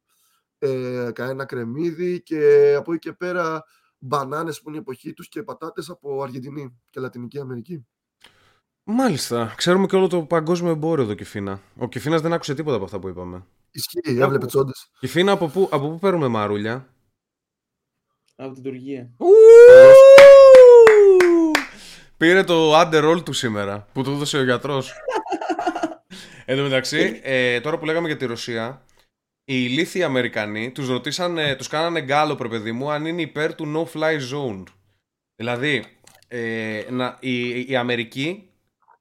ε, 0.58 1.10
κανένα 1.12 1.44
κρεμμύδι 1.44 2.22
και 2.22 2.74
από 2.78 2.92
εκεί 2.92 3.08
και 3.08 3.14
πέρα 3.16 3.64
μπανάνες 3.98 4.60
που 4.60 4.68
είναι 4.68 4.78
η 4.78 4.80
εποχή 4.80 5.12
τους 5.12 5.28
και 5.28 5.42
πατάτες 5.42 5.90
από 5.90 6.22
Αργεντινή 6.22 6.80
και 6.90 7.00
Λατινική 7.00 7.38
Αμερική. 7.38 7.86
Μάλιστα. 8.82 9.52
Ξέρουμε 9.56 9.86
και 9.86 9.96
όλο 9.96 10.06
το 10.06 10.22
παγκόσμιο 10.22 10.70
εμπόριο 10.70 11.04
εδώ, 11.04 11.14
Κιφίνα. 11.14 11.60
Ο 11.78 11.88
Κιφίνας 11.88 12.20
δεν 12.20 12.32
άκουσε 12.32 12.54
τίποτα 12.54 12.76
από 12.76 12.84
αυτά 12.84 12.98
που 12.98 13.08
είπαμε. 13.08 13.46
Ισχύει, 13.70 14.00
έβλεπε 14.20 14.46
τσόντες. 14.46 14.90
Κιφίνα, 14.98 15.32
από 15.32 15.48
πού, 15.48 15.68
από 15.72 15.88
πού 15.88 15.98
παίρνουμε 15.98 16.28
μαρούλια; 16.28 16.88
Από 18.36 18.54
την 18.54 18.62
Τουρκία. 18.62 19.10
Πήρε 22.16 22.44
το 22.44 22.80
underroll 22.80 23.22
του 23.24 23.32
σήμερα 23.32 23.86
που 23.92 24.02
του 24.02 24.10
έδωσε 24.10 24.38
ο 24.38 24.42
γιατρός. 24.44 24.92
Εν 26.48 26.56
τω 26.56 26.62
μεταξύ, 26.62 27.20
ε, 27.22 27.60
τώρα 27.60 27.78
που 27.78 27.84
λέγαμε 27.84 28.06
για 28.06 28.16
τη 28.16 28.26
Ρωσία, 28.26 28.84
οι 29.44 29.54
ηλίθιοι 29.68 30.02
Αμερικανοί 30.02 30.72
τους 30.72 30.88
ρωτήσανε, 30.88 31.54
τους 31.54 31.68
κάνανε 31.68 32.00
γκάλο, 32.00 32.38
ρε 32.40 32.48
παιδί 32.48 32.72
μου, 32.72 32.90
αν 32.90 33.06
είναι 33.06 33.22
υπέρ 33.22 33.54
του 33.54 33.72
no-fly 33.76 34.18
zone. 34.32 34.62
Δηλαδή, 35.36 35.84
ε, 36.28 36.84
να, 36.90 37.16
η, 37.20 37.60
η 37.60 37.76
Αμερική 37.76 38.50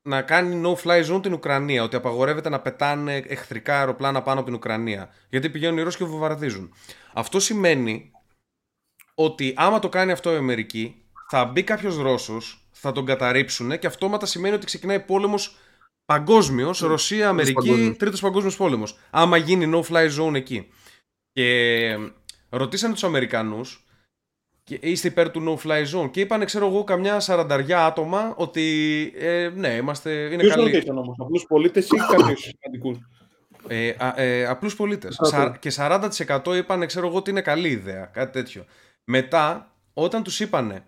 να 0.02 0.22
κάνει 0.22 0.62
no-fly 0.66 1.12
zone 1.12 1.22
την 1.22 1.34
Ουκρανία, 1.34 1.84
ότι 1.84 1.96
απαγορεύεται 1.96 2.50
να 2.50 2.60
πετάνε 2.60 3.16
εχθρικά 3.16 3.78
αεροπλάνα 3.78 4.22
πάνω 4.22 4.40
από 4.40 4.48
την 4.48 4.58
Ουκρανία. 4.58 5.10
Γιατί 5.30 5.50
πηγαίνουν 5.50 5.78
οι 5.78 5.82
Ρώσοι 5.82 5.98
και 5.98 6.06
βομβαρδίζουν. 6.06 6.74
Αυτό 7.14 7.40
σημαίνει 7.40 8.12
ότι 9.16 9.54
άμα 9.58 9.80
το 9.80 9.90
κάνει 9.90 10.12
αυτό 10.12 10.34
η 10.34 10.38
Αμερική, 10.38 11.06
θα 11.30 11.46
μπει 11.46 11.64
κάποιος 11.64 11.98
Ρώσος, 11.98 12.68
θα 12.72 12.92
τον 12.92 13.06
καταρρύψουν 13.06 13.80
και 13.80 13.88
αυτόματα 13.88 14.26
σημαίνει 14.26 14.56
ότι 14.56 14.66
ξεκινάει 14.66 15.00
πόλεμος 15.00 15.58
παγκόσμιος, 16.06 16.80
Ρωσία, 16.80 17.30
Αμερική, 17.30 17.54
παγκόσμιος. 17.54 17.98
τρίτος 17.98 18.20
παγκόσμιος 18.22 18.56
πόλεμος. 18.58 18.98
Άμα 19.10 19.38
γίνει 19.38 19.72
no-fly 19.76 20.10
zone 20.20 20.34
εκεί. 20.34 20.68
Και 21.32 21.98
ρωτήσανε 22.50 22.94
τους 22.94 23.04
Αμερικανούς, 23.04 23.86
είστε 24.80 25.08
υπέρ 25.08 25.30
του 25.32 25.60
no-fly 25.64 25.84
zone, 25.94 26.12
και 26.12 26.20
είπανε, 26.20 26.46
ξέρω 26.46 26.68
εγώ, 26.68 26.84
καμιά 26.84 27.20
σαρανταριά 27.20 27.86
άτομα 27.86 28.34
ότι 28.38 28.64
ε, 29.18 29.50
ναι, 29.56 29.68
είμαστε. 29.68 30.12
Είναι 30.12 30.36
Ποιους 30.38 30.54
καλή. 30.56 30.72
ρωτήσαν 30.72 30.98
όμως, 30.98 31.16
απλούς 31.20 31.46
πολίτες 31.48 31.86
ή 31.90 31.96
κάποιους 32.12 32.42
σημαντικούς; 32.42 32.98
Ε, 33.68 33.90
α- 33.98 34.14
ε, 34.22 34.46
απλούς 34.46 34.76
πολίτες. 34.76 35.20
Α, 35.20 35.26
Σα- 35.26 35.52
το. 35.52 35.58
και 35.60 35.70
40% 35.70 36.56
είπαν, 36.58 36.86
ξέρω 36.88 37.08
εγώ, 37.08 37.18
ότι 37.18 37.30
είναι 37.30 37.42
καλή 37.42 37.70
ιδέα. 37.70 38.06
Κάτι 38.06 38.32
τέτοιο. 38.32 38.66
Μετά, 39.04 39.72
όταν 39.94 40.24
τους 40.24 40.40
είπανε, 40.40 40.86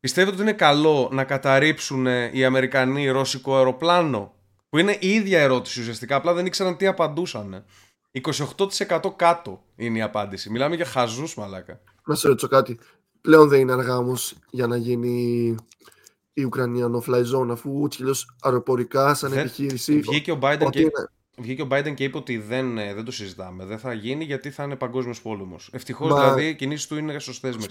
πιστεύετε 0.00 0.32
ότι 0.34 0.42
είναι 0.42 0.52
καλό 0.52 1.08
να 1.12 1.24
καταρρύψουν 1.24 2.06
οι 2.32 2.44
Αμερικανοί 2.44 3.08
ρώσικο 3.08 3.56
αεροπλάνο, 3.56 4.33
που 4.74 4.80
είναι 4.80 4.96
η 5.00 5.08
ίδια 5.08 5.40
ερώτηση 5.40 5.80
ουσιαστικά, 5.80 6.16
απλά 6.16 6.32
δεν 6.32 6.46
ήξεραν 6.46 6.76
τι 6.76 6.86
απαντούσαν. 6.86 7.64
28% 8.12 8.98
κάτω 9.16 9.62
είναι 9.76 9.98
η 9.98 10.02
απάντηση. 10.02 10.50
Μιλάμε 10.50 10.76
για 10.76 10.84
χαζούς 10.84 11.34
μαλάκα. 11.34 11.80
Να 12.06 12.14
σε 12.14 12.28
ρωτήσω 12.28 12.48
κάτι. 12.48 12.78
Πλέον 13.20 13.48
δεν 13.48 13.60
είναι 13.60 13.72
αργά 13.72 13.96
όμως 13.96 14.34
για 14.50 14.66
να 14.66 14.76
γίνει 14.76 15.54
η 16.32 16.44
Ουκρανία 16.44 16.86
no-fly 16.94 17.22
zone, 17.34 17.48
αφού 17.50 17.70
ούτως 17.80 17.96
κι 17.96 18.02
αλλιώς 18.02 18.36
αεροπορικά 18.42 19.14
σαν 19.14 19.30
Δεν- 19.30 19.38
επιχείρηση. 19.38 20.00
Βγήκε 20.00 20.30
ο 20.32 20.38
Biden 20.42 20.60
ότι 20.60 20.70
και, 20.70 20.80
είναι- 20.80 21.08
βγήκε 21.38 21.62
ο 21.62 21.68
Biden 21.70 21.94
και 21.94 22.04
είπε 22.04 22.16
ότι 22.16 22.38
δεν, 22.38 22.78
ε, 22.78 22.94
δεν 22.94 23.04
το 23.04 23.10
συζητάμε. 23.10 23.64
Δεν 23.64 23.78
θα 23.78 23.92
γίνει 23.92 24.24
γιατί 24.24 24.50
θα 24.50 24.62
είναι 24.64 24.76
παγκόσμιος 24.76 25.22
πόλεμος. 25.22 25.68
Ευτυχώς 25.72 26.10
Μα- 26.10 26.20
δηλαδή 26.20 26.48
οι 26.48 26.54
κινήσεις 26.54 26.86
του 26.86 26.96
είναι 26.96 27.18
σωστές 27.18 27.56
Να 27.56 27.66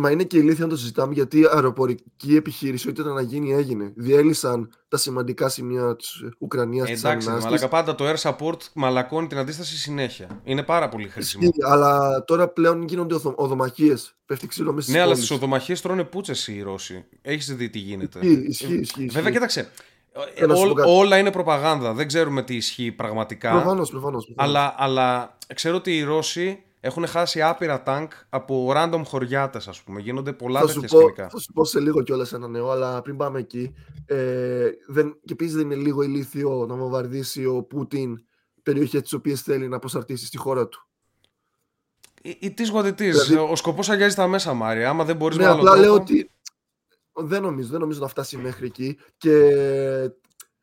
Μα 0.00 0.10
είναι 0.10 0.24
και 0.24 0.38
ηλίθεια 0.38 0.64
να 0.64 0.70
το 0.70 0.76
συζητάμε 0.76 1.14
γιατί 1.14 1.38
η 1.40 1.44
αεροπορική 1.52 2.36
επιχείρηση, 2.36 2.88
ό,τι 2.88 3.00
ήταν 3.00 3.14
να 3.14 3.20
γίνει, 3.20 3.52
έγινε. 3.52 3.92
Διέλυσαν 3.96 4.70
τα 4.88 4.96
σημαντικά 4.96 5.48
σημεία 5.48 5.96
της 5.96 6.22
Ουκρανίας, 6.38 6.88
της 6.90 6.98
Εντάξει, 7.04 7.26
ρε 7.26 7.32
άμυνας 7.32 7.44
μαλάκα, 7.44 7.62
της. 7.62 7.70
πάντα 7.70 7.94
το 7.94 8.04
air 8.10 8.16
support 8.30 8.56
μαλακώνει 8.74 9.26
την 9.26 9.38
αντίσταση 9.38 9.76
συνέχεια. 9.76 10.40
Είναι 10.44 10.62
πάρα 10.62 10.88
πολύ 10.88 11.08
χρήσιμο. 11.08 11.42
Ισχύει, 11.44 11.72
αλλά 11.72 12.24
τώρα 12.24 12.48
πλέον 12.48 12.82
γίνονται 12.82 13.16
οδομαχίες. 13.34 14.14
Πέφτει 14.26 14.46
ξύλο 14.46 14.72
μέσα 14.72 14.78
Ναι, 14.78 14.82
στις 14.82 14.94
αλλά 14.96 15.04
πόλεις. 15.12 15.24
στις 15.24 15.36
οδομαχίες 15.36 15.80
τρώνε 15.80 16.04
πούτσες 16.04 16.48
οι 16.48 16.62
Ρώσοι. 16.62 17.04
Έχεις 17.22 17.54
δει 17.56 17.70
τι 17.70 17.78
γίνεται. 17.78 18.18
Ισχύει, 18.26 18.44
ισχύει, 18.48 18.74
ισχύει. 18.74 19.06
Βέβαια, 19.06 19.30
κοίταξε. 19.30 19.68
ε, 20.34 20.46
να 20.46 20.54
σου 20.54 20.62
πω 20.64 20.70
ό- 20.70 20.74
κάτι. 20.74 20.90
όλα 20.90 21.18
είναι 21.18 21.30
προπαγάνδα. 21.30 21.92
Δεν 21.92 22.06
ξέρουμε 22.06 22.42
τι 22.42 22.54
ισχύει 22.56 22.92
πραγματικά. 22.92 23.50
Προφανώς, 23.50 23.90
προφανώς. 23.90 24.32
Αλλά, 24.36 24.74
αλλά 24.78 25.36
ξέρω 25.54 25.76
ότι 25.76 25.96
οι 25.96 26.02
Ρώσοι 26.02 26.62
έχουν 26.80 27.06
χάσει 27.06 27.42
άπειρα 27.42 27.82
τάγκ 27.82 28.08
από 28.28 28.72
random 28.74 29.02
χωριάτες, 29.04 29.68
ας 29.68 29.82
πούμε. 29.82 30.00
Γίνονται 30.00 30.32
πολλά 30.32 30.60
Θα 30.60 30.66
σου, 30.66 30.80
τέτοια 30.80 30.88
πω, 30.98 31.02
σκηνικά. 31.04 31.28
θα 31.28 31.38
σου 31.38 31.52
πω 31.52 31.64
σε 31.64 31.80
λίγο 31.80 32.02
κιόλας 32.02 32.32
ένα 32.32 32.48
νέο, 32.48 32.70
αλλά 32.70 33.02
πριν 33.02 33.16
πάμε 33.16 33.38
εκεί. 33.38 33.74
Ε, 34.06 34.70
δεν, 34.88 35.18
και 35.24 35.32
επίσης 35.32 35.54
δεν 35.54 35.64
είναι 35.70 35.74
λίγο 35.82 36.02
ηλίθιο 36.02 36.66
να 36.68 36.74
βομβαρδίσει 36.74 37.46
ο 37.46 37.62
Πούτιν 37.62 38.16
περιοχές 38.62 39.02
τις 39.02 39.12
οποίες 39.12 39.40
θέλει 39.42 39.68
να 39.68 39.78
προσαρτήσει 39.78 40.26
στη 40.26 40.36
χώρα 40.36 40.68
του. 40.68 40.88
Ή 42.22 42.50
τι 42.52 42.68
γουατητή. 42.68 43.10
Δηλαδή- 43.10 43.34
Ο 43.36 43.56
σκοπός 43.56 43.88
αγιάζει 43.88 44.14
τα 44.14 44.26
μέσα, 44.26 44.52
Μάρια. 44.54 44.88
Άμα 44.88 45.04
δεν 45.04 45.16
μπορείς 45.16 45.36
Ναι, 45.36 45.42
με 45.44 45.48
άλλο 45.50 45.58
απλά 45.58 45.70
τρόπο. 45.70 45.86
λέω 45.86 45.94
ότι 45.94 46.30
δεν 47.14 47.42
νομίζω, 47.42 47.68
δεν 47.70 47.80
νομίζω 47.80 48.00
να 48.00 48.08
φτάσει 48.08 48.36
μέχρι 48.36 48.66
εκεί. 48.66 48.98
Και 49.16 49.50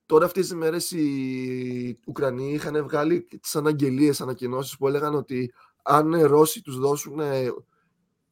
τώρα 0.05 0.25
αυτές 0.25 0.43
τις 0.47 0.55
μέρες 0.55 0.91
οι 0.91 1.99
Ουκρανοί 2.07 2.53
είχαν 2.53 2.83
βγάλει 2.83 3.21
τις 3.41 3.55
αναγγελίες, 3.55 4.21
ανακοινώσεις 4.21 4.77
που 4.77 4.87
έλεγαν 4.87 5.15
ότι 5.15 5.53
αν 5.87 6.11
οι 6.11 6.21
Ρώσοι 6.23 6.61
τους 6.61 6.77
δώσουν 6.79 7.19
ε, 7.19 7.51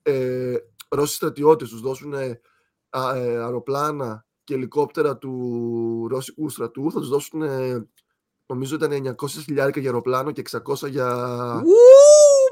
ε, 0.03 0.55
Ρώσοι 0.89 1.15
στρατιώτες 1.15 1.69
τους 1.69 1.81
δώσουν 1.81 2.13
ε, 2.13 2.41
α- 2.89 3.15
ε, 3.15 3.37
αεροπλάνα 3.37 4.25
και 4.43 4.53
ελικόπτερα 4.53 5.17
του 5.17 6.07
Ρώσικου 6.09 6.49
στρατού 6.49 6.91
θα 6.91 6.99
τους 6.99 7.09
δώσουν 7.09 7.41
ε, 7.41 7.87
νομίζω 8.45 8.75
ήταν 8.75 9.15
900 9.21 9.27
χιλιάρικα 9.27 9.79
για 9.79 9.89
αεροπλάνο 9.89 10.31
και 10.31 10.41
600 10.51 10.89
για 10.89 11.07
Ου, 11.65 11.71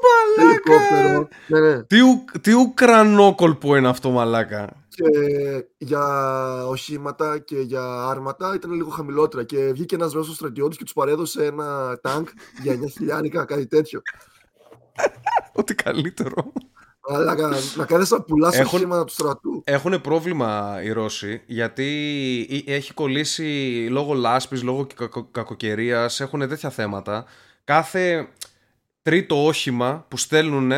μαλάκα! 0.04 0.50
ελικόπτερο. 0.50 1.28
Ναι, 1.46 1.60
ναι. 1.60 1.82
Τι, 1.82 2.00
ου, 2.00 2.24
τι 2.40 2.52
ουκρανόκολπο 2.52 3.76
είναι 3.76 3.88
αυτό, 3.88 4.10
μαλάκα. 4.10 4.86
και 4.88 5.04
για 5.78 6.04
οχήματα 6.66 7.38
και 7.38 7.60
για 7.60 8.08
άρματα 8.08 8.54
ήταν 8.54 8.72
λίγο 8.72 8.90
χαμηλότερα. 8.90 9.44
Και 9.44 9.70
βγήκε 9.72 9.94
ένας 9.94 10.12
Ρώσος 10.12 10.34
στρατιώτης 10.34 10.76
και 10.78 10.84
τους 10.84 10.92
παρέδωσε 10.92 11.44
ένα 11.44 11.98
τάγκ 12.02 12.26
για 12.62 12.72
9 12.72 12.88
χιλιάρικα, 12.90 13.44
κάτι 13.44 13.66
τέτοιο. 13.66 14.00
Ό,τι 15.54 15.74
καλύτερο. 15.74 16.52
Αλλά 17.08 17.34
κα- 17.34 17.48
να 17.76 17.84
κάνεις 17.84 18.10
να 18.10 18.20
πουλάς 18.20 18.58
Έχουν- 18.58 18.74
οχήματα 18.78 19.04
του 19.04 19.12
στρατού. 19.12 19.62
Έχουν 19.64 20.00
πρόβλημα 20.00 20.80
οι 20.82 20.92
Ρώσοι 20.92 21.42
γιατί 21.46 22.64
ε- 22.66 22.74
έχει 22.74 22.94
κολλήσει 22.94 23.42
λόγω 23.90 24.14
λάσπης, 24.14 24.62
λόγω 24.62 24.86
κακο- 24.94 25.28
κακοκαιρίας, 25.30 26.20
έχουν 26.20 26.48
τέτοια 26.48 26.70
θέματα. 26.70 27.24
Κάθε 27.64 28.28
τρίτο 29.02 29.46
όχημα 29.46 30.04
που 30.08 30.16
στέλνουν 30.16 30.72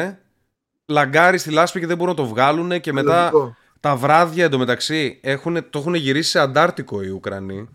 λαγκάρει 0.86 1.39
στη 1.39 1.51
λάσπη 1.51 1.81
και 1.81 1.86
δεν 1.86 1.97
μπορούν 1.97 2.15
να 2.16 2.23
το 2.23 2.28
βγάλουν 2.28 2.81
και 2.81 2.93
μετά 2.93 3.31
Λογικό. 3.32 3.57
τα 3.81 3.97
βράδια 3.97 4.44
εντωμεταξύ 4.44 5.19
έχουν, 5.23 5.70
το 5.70 5.78
έχουν 5.78 5.94
γυρίσει 5.94 6.31
σε 6.31 6.39
Αντάρτικο 6.40 7.03
οι 7.03 7.09
Ουκρανοί. 7.09 7.69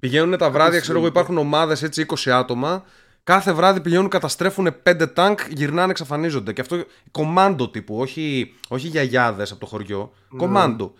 Πηγαίνουν 0.00 0.38
τα 0.38 0.50
βράδια, 0.50 0.80
ξέρω 0.80 0.98
εγώ, 0.98 1.06
υπάρχουν 1.06 1.38
ομάδες 1.38 1.82
έτσι 1.82 2.00
20 2.00 2.30
άτομα. 2.30 2.84
Κάθε 3.24 3.52
βράδυ 3.52 3.80
πηγαίνουν, 3.80 4.08
καταστρέφουν 4.08 4.68
5 4.82 5.06
τάγκ, 5.14 5.36
γυρνάνε, 5.48 5.90
εξαφανίζονται. 5.90 6.52
Και 6.52 6.60
αυτό 6.60 6.84
κομμάντο 7.10 7.70
τύπου, 7.70 7.96
όχι, 7.98 8.54
όχι 8.68 8.86
γιαγιάδες 8.88 9.50
από 9.50 9.60
το 9.60 9.66
χωριό. 9.66 10.12
Ναι. 10.28 10.38
Κομμάντο. 10.38 10.92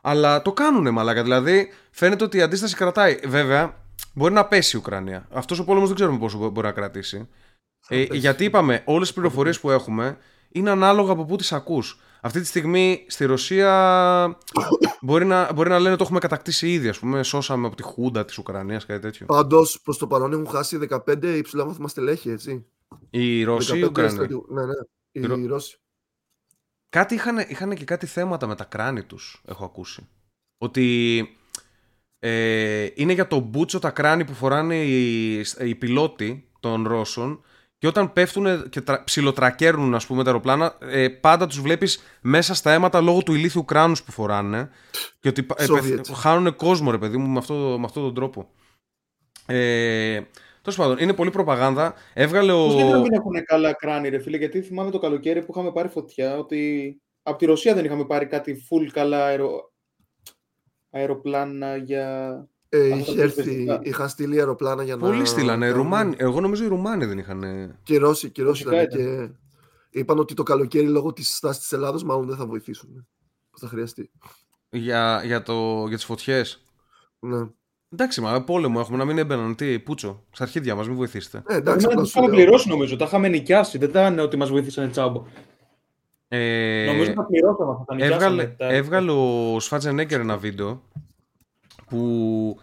Αλλά 0.00 0.42
το 0.42 0.52
κάνουνε 0.52 0.90
μαλάκα. 0.90 1.22
Δηλαδή 1.22 1.68
φαίνεται 1.90 2.24
ότι 2.24 2.36
η 2.36 2.42
αντίσταση 2.42 2.74
κρατάει. 2.74 3.18
Βέβαια, 3.26 3.74
μπορεί 4.14 4.34
να 4.34 4.44
πέσει 4.44 4.76
η 4.76 4.78
Ουκρανία. 4.78 5.26
Αυτός 5.32 5.58
ο 5.58 5.64
πόλεμος 5.64 5.88
δεν 5.88 5.96
ξέρουμε 5.96 6.18
πόσο 6.18 6.38
μπο- 6.38 6.48
μπορεί 6.50 6.66
να 6.66 6.72
κρατήσει. 6.72 7.28
Ε, 7.88 8.04
πέσει. 8.04 8.18
γιατί 8.20 8.44
είπαμε, 8.44 8.82
όλες 8.84 9.06
τις 9.06 9.16
πληροφορίες 9.16 9.60
που 9.60 9.70
έχουμε 9.70 10.16
είναι 10.48 10.70
ανάλογα 10.70 11.12
από 11.12 11.24
πού 11.24 11.36
τις 11.36 11.52
ακούς. 11.52 12.00
Αυτή 12.24 12.40
τη 12.40 12.46
στιγμή 12.46 13.04
στη 13.08 13.24
Ρωσία 13.24 14.38
μπορεί 15.00 15.24
να, 15.24 15.52
μπορεί 15.52 15.68
να 15.68 15.78
λένε 15.78 15.96
το 15.96 16.04
έχουμε 16.04 16.18
κατακτήσει 16.18 16.72
ήδη. 16.72 16.88
Α 16.88 16.94
πούμε, 17.00 17.22
σώσαμε 17.22 17.66
από 17.66 17.76
τη 17.76 17.82
Χούντα 17.82 18.24
της 18.24 18.38
Ουκρανίας, 18.38 18.86
κάτι 18.86 19.00
τέτοιο. 19.00 19.26
Πάντως 19.26 19.80
προς 19.82 19.98
το 19.98 20.06
παρόν 20.06 20.32
έχουν 20.32 20.46
χάσει 20.46 20.78
15 21.06 21.22
υψηλά 21.36 21.64
βαθμά 21.66 21.88
στελέχη, 21.88 22.30
έτσι. 22.30 22.66
Οι 23.10 23.42
Ρώσοι 23.44 23.76
ή 23.76 23.78
οι 23.78 23.82
15 23.82 23.88
Ουκρανοί. 23.88 24.10
στρατιω- 24.10 24.44
Ναι, 24.48 24.64
ναι. 24.64 24.72
Οι 25.12 25.20
Οι 25.20 25.26
Ρο- 25.26 25.46
Ρώσοι. 25.46 25.78
κάτι 26.88 27.14
είχαν, 27.14 27.38
είχαν 27.48 27.74
και 27.74 27.84
κάτι 27.84 28.06
θέματα 28.06 28.46
με 28.46 28.54
τα 28.54 28.64
κράνη 28.64 29.02
τους, 29.02 29.42
έχω 29.46 29.64
ακούσει. 29.64 30.08
Ότι 30.58 31.28
ε, 32.18 32.88
είναι 32.94 33.12
για 33.12 33.26
το 33.26 33.38
μπούτσο 33.38 33.78
τα 33.78 33.90
κράνη 33.90 34.24
που 34.24 34.34
φοράνε 34.34 34.84
οι, 34.84 35.38
οι 35.60 35.74
πιλότοι 35.74 36.48
των 36.60 36.86
Ρώσων 36.88 37.40
και 37.82 37.88
όταν 37.88 38.12
πέφτουν 38.12 38.68
και 38.68 38.80
τρα, 38.80 39.04
ψιλοτρακέρνουν 39.04 39.94
ας 39.94 40.06
πούμε 40.06 40.22
τα 40.22 40.30
αεροπλάνα 40.30 40.76
ε, 40.80 41.08
πάντα 41.08 41.46
τους 41.46 41.60
βλέπεις 41.60 42.02
μέσα 42.20 42.54
στα 42.54 42.72
αίματα 42.72 43.00
λόγω 43.00 43.22
του 43.22 43.34
ηλίθιου 43.34 43.64
κράνους 43.64 44.02
που 44.02 44.12
φοράνε 44.12 44.70
και 45.20 45.28
ότι 45.28 45.46
ε, 45.56 45.64
Soviets. 45.68 46.12
χάνουν 46.14 46.56
κόσμο 46.56 46.90
ρε 46.90 46.98
παιδί 46.98 47.16
μου 47.16 47.28
με, 47.28 47.38
αυτό, 47.38 47.54
με 47.54 47.84
αυτόν 47.84 48.02
τον 48.02 48.14
τρόπο. 48.14 48.48
Ε, 49.46 50.20
Τέλος 50.62 50.78
πάντων, 50.78 50.98
είναι 50.98 51.12
πολύ 51.12 51.30
προπαγάνδα. 51.30 51.94
Έβγαλε 52.14 52.52
ο. 52.52 52.64
Πώς 52.64 52.74
γιατί 52.74 52.90
να 52.90 52.98
μην 52.98 53.12
έχουν 53.12 53.44
καλά 53.44 53.72
κράνη, 53.72 54.08
ρε 54.08 54.18
φίλε, 54.18 54.36
γιατί 54.36 54.62
θυμάμαι 54.62 54.90
το 54.90 54.98
καλοκαίρι 54.98 55.44
που 55.44 55.52
είχαμε 55.54 55.72
πάρει 55.72 55.88
φωτιά 55.88 56.38
ότι 56.38 57.00
από 57.22 57.38
τη 57.38 57.46
Ρωσία 57.46 57.74
δεν 57.74 57.84
είχαμε 57.84 58.04
πάρει 58.04 58.26
κάτι 58.26 58.62
full 58.70 58.88
καλά 58.92 59.24
αερο... 59.24 59.72
αεροπλάνα 60.90 61.76
για. 61.76 62.36
Ε, 62.74 62.84
Αυτό 62.92 62.96
είχε 62.96 63.14
το 63.14 63.20
έρθει, 63.22 63.42
φυσικά. 63.42 63.80
είχαν 63.82 64.08
στείλει 64.08 64.38
αεροπλάνα 64.38 64.82
για 64.82 64.96
να. 64.96 65.06
Πολλοί 65.06 65.24
στείλανε. 65.24 65.66
κάνουν- 65.66 65.82
Ρουμάνοι. 65.82 66.14
Εγώ 66.18 66.40
νομίζω 66.40 66.64
οι 66.64 66.68
Ρουμάνοι 66.68 67.04
δεν 67.04 67.18
είχαν. 67.18 67.42
Και 67.82 67.94
οι 67.94 67.96
Ρώσοι, 67.96 68.30
και 68.30 68.40
οι 68.40 68.44
Ρώσοι 68.44 68.62
Φυσικά 68.62 68.82
ήταν. 68.82 68.98
Και 69.90 69.98
είπαν 69.98 70.18
ότι 70.18 70.34
το 70.34 70.42
καλοκαίρι 70.42 70.86
λόγω 70.88 71.12
της 71.12 71.36
στάσης 71.36 71.62
της 71.62 71.72
Ελλάδα 71.72 72.04
μάλλον 72.04 72.26
δεν 72.26 72.36
θα 72.36 72.46
βοηθήσουν. 72.46 73.06
Θα 73.58 73.68
χρειαστεί. 73.68 74.10
Για, 74.70 75.22
για, 75.24 75.42
το, 75.42 75.84
για 75.88 75.96
τις 75.96 76.04
φωτιές. 76.04 76.64
Ναι. 77.18 77.46
Εντάξει, 77.92 78.20
μα 78.20 78.42
πόλεμο 78.44 78.78
έχουμε 78.82 78.96
να 78.98 79.04
μην 79.04 79.18
έμπαιναν. 79.18 79.54
Τι, 79.54 79.78
πούτσο. 79.78 80.24
Στα 80.30 80.44
αρχίδια 80.44 80.74
μας, 80.74 80.86
μην 80.86 80.96
βοηθήσετε. 80.96 81.42
Ε, 81.46 81.54
εντάξει, 81.56 81.62
Πρέπει 81.64 81.82
να 81.82 81.88
απλά 81.90 82.02
τους 82.02 82.10
σου 82.10 82.18
λέω. 82.18 82.28
είχαμε 82.28 82.42
πληρώσει 82.42 82.68
νομίζω. 82.68 82.96
Τα 82.96 83.04
είχαμε 83.04 83.28
νοικιάσει. 83.28 83.78
Δεν 83.78 83.88
ήταν 83.88 84.18
ότι 84.18 84.36
μας 84.36 84.50
βοήθησαν 84.50 84.90
τσάμπο. 84.90 85.24
Ε, 86.28 86.84
Νομίζω 86.86 87.12
τα 87.12 87.24
πληρώσαμε 87.24 87.70
αυτά. 87.70 87.84
Τα 87.84 87.94
νοικιάσαμε. 87.94 88.24
έβγαλε, 88.42 88.54
τα- 88.56 88.66
έβγαλε 88.74 89.10
ο 89.12 89.56
Σφάτζενέκερ 89.60 90.20
ένα 90.20 90.36
βίντεο 90.36 90.82
που 91.92 92.60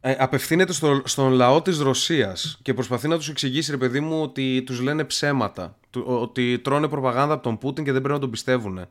ε, 0.00 0.14
απευθύνεται 0.18 0.72
στο, 0.72 1.02
στον 1.04 1.32
λαό 1.32 1.62
της 1.62 1.78
Ρωσίας 1.78 2.58
και 2.62 2.74
προσπαθεί 2.74 3.08
να 3.08 3.16
τους 3.16 3.28
εξηγήσει 3.28 3.70
ρε 3.70 3.76
παιδί 3.76 4.00
μου 4.00 4.22
ότι 4.22 4.62
τους 4.66 4.80
λένε 4.80 5.04
ψέματα 5.04 5.78
του- 5.90 6.04
ότι 6.06 6.58
τρώνε 6.58 6.88
προπαγάνδα 6.88 7.34
από 7.34 7.42
τον 7.42 7.58
Πούτιν 7.58 7.84
και 7.84 7.92
δεν 7.92 8.00
πρέπει 8.00 8.14
να 8.14 8.20
τον 8.20 8.30
πιστεύουν. 8.30 8.86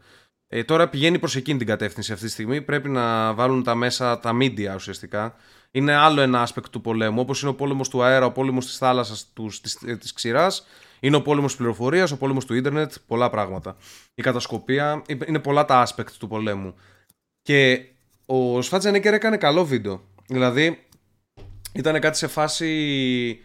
Ε, 0.47 0.63
τώρα 0.63 0.89
πηγαίνει 0.89 1.19
προς 1.19 1.35
εκείνη 1.35 1.57
την 1.57 1.67
κατεύθυνση 1.67 2.11
αυτή 2.13 2.25
τη 2.25 2.31
στιγμή 2.31 2.61
πρέπει 2.61 2.89
να 2.89 3.33
βάλουν 3.33 3.63
τα 3.63 3.75
μέσα 3.75 4.19
τα 4.19 4.37
media 4.41 4.75
ουσιαστικά. 4.75 5.35
Είναι 5.71 5.93
άλλο 5.93 6.21
ένα 6.21 6.47
aspect 6.47 6.69
του 6.71 6.81
πολέμου 6.81 7.19
όπως 7.21 7.41
είναι 7.41 7.49
ο 7.51 7.55
πόλεμος 7.55 7.89
του 7.89 8.03
αέρα, 8.03 8.25
ο 8.25 8.31
πόλεμος 8.31 8.65
της 8.65 8.77
θάλασσας 8.77 9.31
τους, 9.33 9.61
της, 9.61 9.77
ε, 9.85 9.95
της 9.95 10.13
ξηράς 10.13 10.65
είναι 10.99 11.15
ο 11.15 11.21
πόλεμος 11.21 11.49
της 11.49 11.59
πληροφορίας, 11.59 12.11
ο 12.11 12.17
πόλεμος 12.17 12.45
του 12.45 12.53
ίντερνετ 12.53 12.93
πολλά 13.07 13.29
πράγματα. 13.29 13.75
Η 14.15 14.21
κατασκοπία, 14.21 15.01
είναι 15.27 15.39
πολλά 15.39 15.65
τα 15.65 15.87
aspect 15.87 16.11
του 16.19 16.27
πολέμου. 16.27 16.75
Και 17.41 17.85
ο 18.31 18.61
Σφάτζενέκερ 18.61 19.13
έκανε 19.13 19.37
καλό 19.37 19.65
βίντεο. 19.65 20.01
Δηλαδή, 20.27 20.83
ήταν 21.73 21.99
κάτι 21.99 22.17
σε 22.17 22.27
φάση 22.27 23.39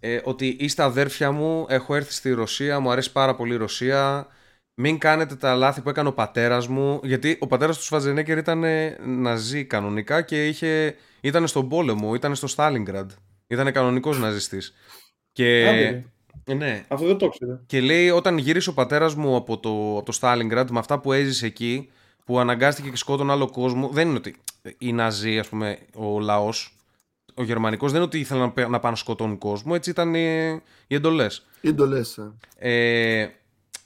ε, 0.00 0.20
ότι 0.24 0.56
είστε 0.60 0.82
αδέρφια 0.82 1.32
μου, 1.32 1.66
έχω 1.68 1.94
έρθει 1.94 2.12
στη 2.12 2.30
Ρωσία, 2.30 2.80
μου 2.80 2.90
αρέσει 2.90 3.12
πάρα 3.12 3.34
πολύ 3.34 3.54
η 3.54 3.56
Ρωσία. 3.56 4.26
Μην 4.74 4.98
κάνετε 4.98 5.34
τα 5.34 5.54
λάθη 5.54 5.80
που 5.80 5.88
έκανε 5.88 6.08
ο 6.08 6.12
πατέρας 6.12 6.68
μου. 6.68 7.00
Γιατί 7.02 7.36
ο 7.40 7.46
πατέρας 7.46 7.76
του 7.76 7.82
Σφατζενέκερ 7.82 8.38
ήταν 8.38 8.64
ε, 8.64 8.96
ναζί 9.04 9.64
κανονικά 9.64 10.22
και 10.22 10.46
είχε, 10.46 10.96
ήταν 11.20 11.46
στον 11.46 11.68
πόλεμο, 11.68 12.14
ήταν 12.14 12.34
στο 12.34 12.46
Στάλιγκραντ. 12.46 13.10
Ήταν 13.46 13.72
κανονικός 13.72 14.18
ναζιστής. 14.18 14.74
Και. 15.32 15.66
Άντε, 15.68 15.90
ρε. 15.90 16.04
Ε, 16.44 16.54
ναι, 16.54 16.84
Αυτό 16.88 17.06
δεν 17.06 17.16
το 17.16 17.26
ήξερα. 17.26 17.62
και 17.66 17.80
λέει 17.80 18.10
όταν 18.10 18.38
γύρισε 18.38 18.70
ο 18.70 18.72
πατέρας 18.72 19.14
μου 19.14 19.36
από 19.36 19.58
το, 19.58 19.96
από 19.96 20.02
το 20.06 20.12
Στάλιγκραντ 20.12 20.70
με 20.70 20.78
αυτά 20.78 21.00
που 21.00 21.12
έζησε 21.12 21.46
εκεί 21.46 21.90
που 22.26 22.38
αναγκάστηκε 22.38 22.90
και 22.90 22.96
σκότωνε 22.96 23.32
άλλο 23.32 23.50
κόσμο 23.50 23.88
δεν 23.88 24.08
είναι 24.08 24.16
ότι 24.16 24.36
οι 24.78 24.92
Ναζί 24.92 25.38
ας 25.38 25.48
πούμε 25.48 25.78
ο 25.94 26.20
λαός 26.20 26.76
ο 27.34 27.42
γερμανικός 27.42 27.90
δεν 27.90 28.00
είναι 28.00 28.08
ότι 28.08 28.18
ήθελαν 28.18 28.42
να, 28.42 28.50
πέ- 28.50 28.68
να 28.68 28.78
πάνε 28.78 28.90
να 28.90 28.96
σκοτώνουν 28.96 29.38
κόσμο 29.38 29.72
έτσι 29.74 29.90
ήταν 29.90 30.14
οι, 30.14 30.52
οι 30.86 30.94
εντολές. 30.94 31.46
Οι 31.60 31.68
εντολές, 31.68 32.18
ε. 32.56 33.22
ε, 33.22 33.30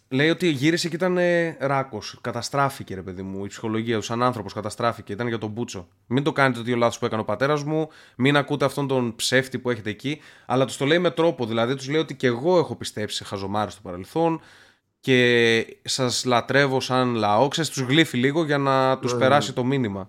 λέει 0.08 0.30
ότι 0.30 0.48
γύρισε 0.48 0.88
και 0.88 0.96
ήταν 0.96 1.18
ε, 1.18 1.56
ράκος. 1.60 2.18
Καταστράφηκε 2.20 2.94
ρε 2.94 3.02
παιδί 3.02 3.22
μου 3.22 3.44
η 3.44 3.48
ψυχολογία 3.48 3.96
του 3.96 4.02
σαν 4.02 4.22
άνθρωπος 4.22 4.52
καταστράφηκε. 4.52 5.12
Ήταν 5.12 5.28
για 5.28 5.38
τον 5.38 5.50
Μπούτσο. 5.50 5.88
Μην 6.06 6.22
το 6.22 6.32
κάνετε 6.32 6.54
το 6.54 6.64
ίδιο 6.64 6.76
λάθος 6.76 6.98
που 6.98 7.04
έκανε 7.04 7.22
ο 7.22 7.24
πατέρας 7.24 7.64
μου 7.64 7.88
μην 8.16 8.36
ακούτε 8.36 8.64
αυτόν 8.64 8.86
τον 8.86 9.16
ψεύτη 9.16 9.58
που 9.58 9.70
έχετε 9.70 9.90
εκεί 9.90 10.20
αλλά 10.46 10.64
τους 10.64 10.76
το 10.76 10.86
λέει 10.86 10.98
με 10.98 11.10
τρόπο. 11.10 11.46
Δηλαδή 11.46 11.74
τους 11.74 11.88
λέει 11.88 12.00
ότι 12.00 12.14
και 12.14 12.26
εγώ 12.26 12.58
έχω 12.58 12.76
πιστέψει 12.76 13.16
σε 13.16 13.24
χαζομάρες 13.24 13.72
στο 13.72 13.82
παρελθόν 13.82 14.40
και 15.01 15.66
σας 15.85 16.24
λατρεύω 16.24 16.81
σαν 16.81 17.14
λαό 17.14 17.48
ξέρεις 17.48 17.70
τους 17.70 17.82
γλύφει 17.82 18.16
λίγο 18.16 18.44
για 18.44 18.59
να 18.59 18.98
τους 18.98 19.12
Ναι. 19.12 19.18
περάσει 19.18 19.52
το 19.52 19.64
μήνυμα 19.64 20.09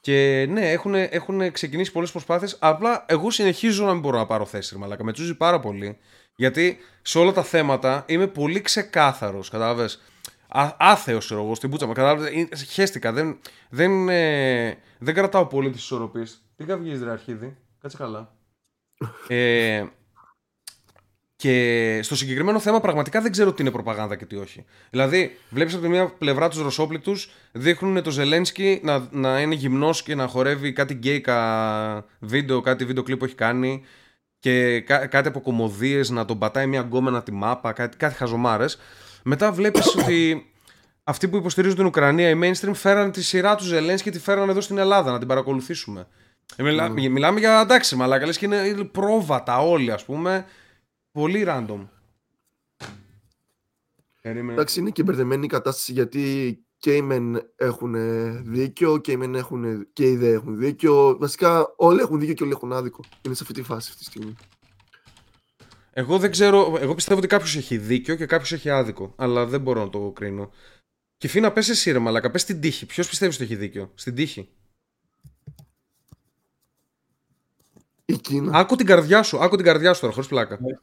και 0.00 0.46
ναι, 0.48 0.70
έχουν, 0.70 0.94
έχουν 0.94 1.52
ξεκινήσει 1.52 1.92
πολλές 1.92 2.10
προσπάθειες. 2.10 2.56
Απλά 2.60 3.04
εγώ 3.08 3.30
συνεχίζω 3.30 3.84
να 3.84 3.92
μην 3.92 4.00
μπορώ 4.00 4.18
να 4.18 4.26
πάρω 4.26 4.44
θέση, 4.44 4.74
ρε 4.74 4.80
μαλάκα. 4.80 5.04
Με 5.04 5.12
τσούζει 5.12 5.34
πάρα 5.36 5.60
πολύ. 5.60 5.98
Γιατί 6.36 6.78
σε 7.02 7.18
όλα 7.18 7.32
τα 7.32 7.42
θέματα 7.42 8.04
είμαι 8.06 8.26
πολύ 8.26 8.60
ξεκάθαρος, 8.60 9.48
κατάλαβες. 9.50 10.02
Α, 10.48 10.74
άθεος, 10.78 11.24
ξέρω 11.24 11.42
εγώ, 11.42 11.54
στην 11.54 11.70
πούτσα 11.70 11.86
μου. 11.86 11.92
Κατάλαβες, 11.92 12.30
ε, 12.50 12.64
χέστηκα. 12.64 13.12
Δεν, 13.12 13.38
δεν, 13.70 14.08
ε, 14.08 14.78
δεν 14.98 15.14
κρατάω 15.14 15.46
πολύ 15.46 15.70
τις 15.70 15.80
ισορροπίες. 15.80 16.42
Τι 16.56 16.64
καυγείς, 16.64 17.02
ρε 17.02 17.10
αρχίδι. 17.10 17.56
Κάτσε 17.80 17.96
καλά. 17.96 18.34
ε, 19.28 19.84
και 21.46 22.00
στο 22.02 22.16
συγκεκριμένο 22.16 22.58
θέμα 22.60 22.80
πραγματικά 22.80 23.20
δεν 23.20 23.30
ξέρω 23.32 23.52
τι 23.52 23.62
είναι 23.62 23.70
προπαγάνδα 23.70 24.16
και 24.16 24.24
τι 24.24 24.36
όχι. 24.36 24.64
Δηλαδή, 24.90 25.36
βλέπεις 25.50 25.74
από 25.74 25.82
τη 25.82 25.88
μία 25.88 26.06
πλευρά 26.18 26.48
τους 26.48 26.60
Ρωσόπλητους, 26.62 27.30
δείχνουν 27.52 28.02
το 28.02 28.10
Ζελένσκι 28.10 28.80
να, 28.82 29.08
να 29.10 29.40
είναι 29.40 29.54
γυμνός 29.54 30.02
και 30.02 30.14
να 30.14 30.26
χορεύει 30.26 30.72
κάτι 30.72 30.94
γκέικα 30.94 32.04
βίντεο, 32.18 32.60
κάτι 32.60 32.84
βίντεο 32.84 33.02
κλιπ 33.02 33.18
που 33.18 33.24
έχει 33.24 33.34
κάνει 33.34 33.84
και 34.38 34.80
κά- 34.80 35.06
κάτι 35.08 35.28
από 35.28 35.40
κομμωδίες 35.40 36.10
να 36.10 36.24
τον 36.24 36.38
πατάει 36.38 36.66
μια 36.66 36.80
γκόμενα 36.80 37.22
τη 37.22 37.32
μάπα, 37.32 37.72
κάτι, 37.72 37.96
κάτι 37.96 38.14
χαζομάρες. 38.14 38.78
Μετά 39.22 39.52
βλέπεις 39.52 39.94
ότι 39.96 40.46
αυτοί 41.04 41.28
που 41.28 41.36
υποστηρίζουν 41.36 41.76
την 41.76 41.86
Ουκρανία, 41.86 42.28
οι 42.28 42.38
mainstream, 42.42 42.70
φέραν 42.74 43.10
τη 43.12 43.22
σειρά 43.22 43.54
τους 43.54 43.66
Ζελένσκι 43.66 44.10
και 44.10 44.16
τη 44.16 44.22
φέραν 44.22 44.48
εδώ 44.48 44.60
στην 44.60 44.78
Ελλάδα 44.78 45.10
να 45.12 45.18
την 45.18 45.28
παρακολουθήσουμε. 45.28 46.06
Ε, 46.56 46.62
μιλά- 46.62 46.88
Μιλάμε 46.90 47.38
για 47.38 47.60
εντάξει, 47.60 47.96
μαλάκα, 47.96 48.26
λες 48.26 48.38
και 48.38 48.44
είναι 48.44 48.56
είναι 48.56 48.84
πρόβατα 48.84 49.58
όλοι, 49.58 49.90
ας 49.92 50.04
πούμε. 50.04 50.44
Πολύ 51.16 51.44
random. 51.48 51.88
Περίμενε. 54.20 54.52
Εντάξει, 54.52 54.80
είναι 54.80 54.90
και 54.90 55.02
μπερδεμένη 55.02 55.44
η 55.44 55.48
κατάσταση 55.48 55.92
γιατί 55.92 56.58
και 56.78 56.94
οι 56.94 57.02
μεν 57.02 57.52
έχουν 57.56 57.94
ε, 57.94 58.30
δίκιο 58.44 58.98
και 58.98 59.12
οι, 59.12 59.16
μεν 59.16 59.34
έχουν, 59.34 59.92
και 59.92 60.10
οι 60.10 60.16
δε 60.16 60.32
έχουν 60.32 60.58
δίκιο. 60.58 61.16
Βασικά 61.18 61.74
όλοι 61.76 62.00
έχουν 62.00 62.18
δίκιο 62.18 62.34
και 62.34 62.42
όλοι 62.42 62.52
έχουν 62.52 62.72
άδικο. 62.72 63.00
Είναι 63.22 63.34
σε 63.34 63.42
αυτή 63.42 63.54
τη 63.54 63.62
φάση 63.62 63.88
αυτή 63.92 64.04
τη 64.04 64.10
στιγμή. 64.10 64.34
Εγώ 65.92 66.18
δεν 66.18 66.30
ξέρω. 66.30 66.76
Εγώ 66.80 66.94
πιστεύω 66.94 67.18
ότι 67.18 67.28
κάποιος 67.28 67.56
έχει 67.56 67.78
δίκιο 67.78 68.14
και 68.14 68.26
κάποιος 68.26 68.52
έχει 68.52 68.70
άδικο. 68.70 69.12
Αλλά 69.16 69.46
δεν 69.46 69.60
μπορώ 69.60 69.84
να 69.84 69.90
το 69.90 70.10
κρίνω. 70.14 70.50
Και 71.16 71.28
φίνα, 71.28 71.52
πες 71.52 71.68
εσύ 71.68 71.92
ρε 71.92 71.98
Μαλάκα, 71.98 72.30
πες 72.30 72.40
στην 72.42 72.60
τύχη. 72.60 72.86
Ποιος 72.86 73.08
πιστεύεις 73.08 73.34
ότι 73.34 73.44
έχει 73.44 73.56
δίκιο, 73.56 73.90
στην 73.94 74.14
τύχη; 74.14 74.48
Η 78.04 78.18
Κίνα. 78.18 78.58
Άκου 78.58 78.76
την 78.76 78.86
καρδιά 78.86 79.22
σου, 79.22 79.38
άκου 79.38 79.56
την 79.56 79.64
καρδιά 79.64 79.94
σου 79.94 80.00
τώρα, 80.00 80.12
χωρίς 80.12 80.28
πλάκα. 80.28 80.58
Ναι. 80.60 80.78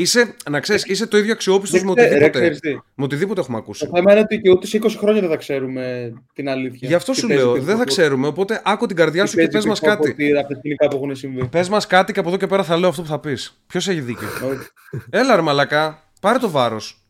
Είσαι, 0.00 0.34
να 0.50 0.60
ξέρεις, 0.60 0.84
είσαι 0.84 1.06
το 1.06 1.16
ίδιο 1.18 1.32
αξιόπιστος 1.32 1.80
Δεν 1.80 1.88
με 1.88 1.94
ξέ- 1.94 2.08
ρε, 2.10 2.14
οτιδήποτε, 2.16 2.38
ξέρεις 2.40 2.60
τι. 2.60 2.72
με 2.94 3.04
οτιδήποτε 3.04 3.40
έχουμε 3.40 3.56
ακούσει. 3.56 3.86
Το 3.86 3.90
θέμα 3.96 4.12
είναι 4.12 4.20
ότι 4.20 4.40
και 4.40 4.50
ούτε 4.50 4.66
σε 4.66 4.78
20 4.82 4.88
χρόνια 4.98 5.20
δεν 5.20 5.30
θα 5.30 5.36
ξέρουμε 5.36 6.12
την 6.32 6.48
αλήθεια. 6.48 6.88
Γι' 6.88 6.94
αυτό 6.94 7.12
Τι 7.12 7.18
σου 7.18 7.26
παίζει 7.26 7.42
λέω, 7.42 7.52
πίσω 7.52 7.64
δεν 7.64 7.76
θα 7.76 7.82
από- 7.82 7.90
ξέρουμε. 7.90 8.26
Οπότε 8.26 8.62
άκου 8.64 8.86
την 8.86 8.96
καρδιά 8.96 9.22
τι 9.22 9.28
σου 9.28 9.36
και 9.36 9.42
παίζει 9.42 9.56
πες 9.56 9.66
μας 9.66 9.80
πίσω 9.80 9.92
από 9.92 10.02
κάτι. 10.02 10.14
τι- 10.14 10.38
Από 10.38 10.48
τα 10.48 10.58
σκηνικά 10.58 10.88
που 10.88 10.96
έχουν 10.96 11.16
συμβεί. 11.16 11.46
Πες 11.48 11.68
μας 11.68 11.86
κάτι 11.86 12.12
και 12.12 12.20
από 12.20 12.28
εδώ 12.28 12.38
και 12.38 12.46
πέρα 12.46 12.64
θα 12.64 12.76
λέω 12.76 12.88
αυτό 12.88 13.02
που 13.02 13.08
θα 13.08 13.18
πεις. 13.20 13.62
Ποιος 13.66 13.88
έχει 13.88 14.00
δίκιο. 14.00 14.28
Όχι. 14.48 14.68
Έλα 15.10 15.36
ρε 15.36 15.42
Μαλάκα, 15.42 16.10
πάρε 16.20 16.38
το 16.38 16.50
βάρος. 16.50 17.02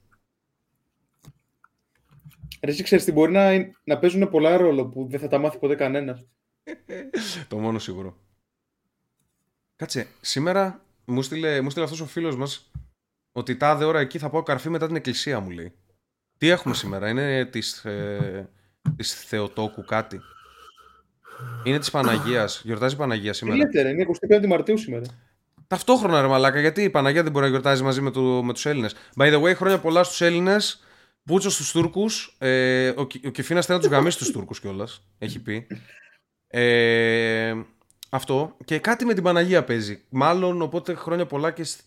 Ρε, 2.63 2.71
εσύ 2.71 2.83
ξέρεις 2.83 3.05
τι 3.05 3.13
μπορεί 3.13 3.33
να, 3.33 3.51
να 3.85 3.99
παίζουν 3.99 4.29
πολλά 4.31 4.57
ρόλο 4.57 4.87
που 4.87 5.07
δεν 5.11 5.21
θα 5.21 5.29
τα 5.29 5.39
μάθει 5.39 5.59
ποτέ 5.59 5.75
κανένας. 5.75 6.25
Το 7.49 7.57
μόνο 7.59 7.79
σίγουρο. 7.79 8.17
Κάτσε, 9.77 10.07
σήμερα 10.21 10.83
μου 11.09 11.23
στείλε, 11.23 11.61
μου 11.61 11.71
στείλε 11.71 11.85
αυτός 11.85 12.01
ο 12.01 12.07
φίλος 12.07 12.37
μας 12.37 12.71
ότι 13.33 13.57
τάδε 13.57 13.85
ώρα 13.85 14.01
εκεί 14.01 14.19
θα 14.19 14.31
πάω 14.31 14.43
καρφί 14.43 14.69
μετά 14.71 14.87
την 14.87 14.97
εκκλησία 14.97 15.41
μου 15.41 15.51
λέει. 15.51 15.73
Τι 16.39 16.49
έχουμε 16.49 16.75
σήμερα, 16.75 17.09
είναι 17.09 17.45
της, 17.45 17.85
ε, 17.85 18.51
της 18.97 19.15
Θεοτόκου 19.15 19.85
κάτι; 19.85 20.21
Είναι 21.65 21.79
της 21.79 21.91
Παναγίας, 21.91 22.61
γιορτάζει 22.65 22.95
η 22.95 22.99
Παναγία 22.99 23.31
Τι 23.31 23.37
σήμερα. 23.37 23.57
λέτε, 23.57 23.83
ρε, 23.83 23.89
είναι 23.89 24.03
25 24.03 24.47
Μαρτίου 24.47 24.79
σήμερα. 24.79 25.05
Ταυτόχρονα 25.67 26.21
ρε 26.21 26.27
μαλάκα, 26.27 26.61
γιατί 26.61 26.83
η 26.83 26.91
Παναγία 26.91 27.23
δεν 27.23 27.33
μπορεί 27.33 27.45
να 27.45 27.51
γιορτάζει 27.51 27.83
μαζί 27.83 28.01
με, 28.01 28.11
το, 28.11 28.21
με 28.43 28.53
τους 28.53 28.67
Έλληνες; 28.67 28.95
By 29.17 29.35
the 29.35 29.43
way, 29.43 29.55
χρόνια 29.55 29.79
πολλά 29.79 30.03
στους 30.05 30.21
Έλληνες, 30.21 30.81
Μπούτσο 31.23 31.51
στους 31.51 31.73
Τούρκους, 31.73 32.37
ε, 32.39 32.89
ο, 32.97 33.07
Κι- 33.07 33.27
ο 33.27 33.31
Κεφίνας 33.31 33.67
θέλει 33.67 33.79
να 33.79 33.85
τους 33.85 33.93
γαμίσει 33.93 34.19
τους 34.19 34.31
Τούρκους 34.31 34.61
κιόλας, 34.61 35.03
έχει 35.19 35.43
πει. 35.43 35.67
Ε, 36.47 37.55
αυτό. 38.09 38.57
Και 38.65 38.79
κάτι 38.79 39.05
με 39.05 39.15
την 39.15 39.23
Παναγία 39.23 39.65
παίζει. 39.65 40.03
Μάλλον 40.09 40.63
οπότε 40.63 40.95
χρόνια 40.95 41.27
πολλά 41.27 41.51
και 41.51 41.65
στην 41.65 41.85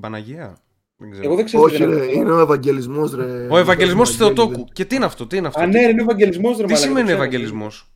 Παναγία; 0.00 0.58
Δεν 0.96 1.10
ξέρω. 1.10 1.26
Εγώ 1.26 1.36
δεν 1.36 1.44
ξέρω. 1.44 1.62
Όχι, 1.62 1.76
τι 1.76 1.82
είναι 1.82 1.94
ρε, 1.94 2.00
αυτό. 2.00 2.12
είναι 2.12 2.30
ο 2.32 2.38
Ευαγγελισμός, 2.40 3.14
ρε. 3.14 3.48
Ο 3.50 3.56
Ευαγγελισμός 3.56 4.16
του 4.16 4.22
Ευαγγέλιδε. 4.22 4.44
Θεοτόκου. 4.52 4.72
Και 4.72 4.84
τι 4.84 4.96
είναι 4.96 5.04
αυτό, 5.04 5.26
τι 5.26 5.36
είναι 5.36 5.46
αυτό; 5.46 5.60
Α, 5.60 5.66
ναι, 5.66 5.80
είναι 5.80 6.02
Ευαγγελισμός. 6.02 6.56
τι 6.56 6.74
σημαίνει 6.74 7.10
Ευαγγελισμός; 7.10 7.90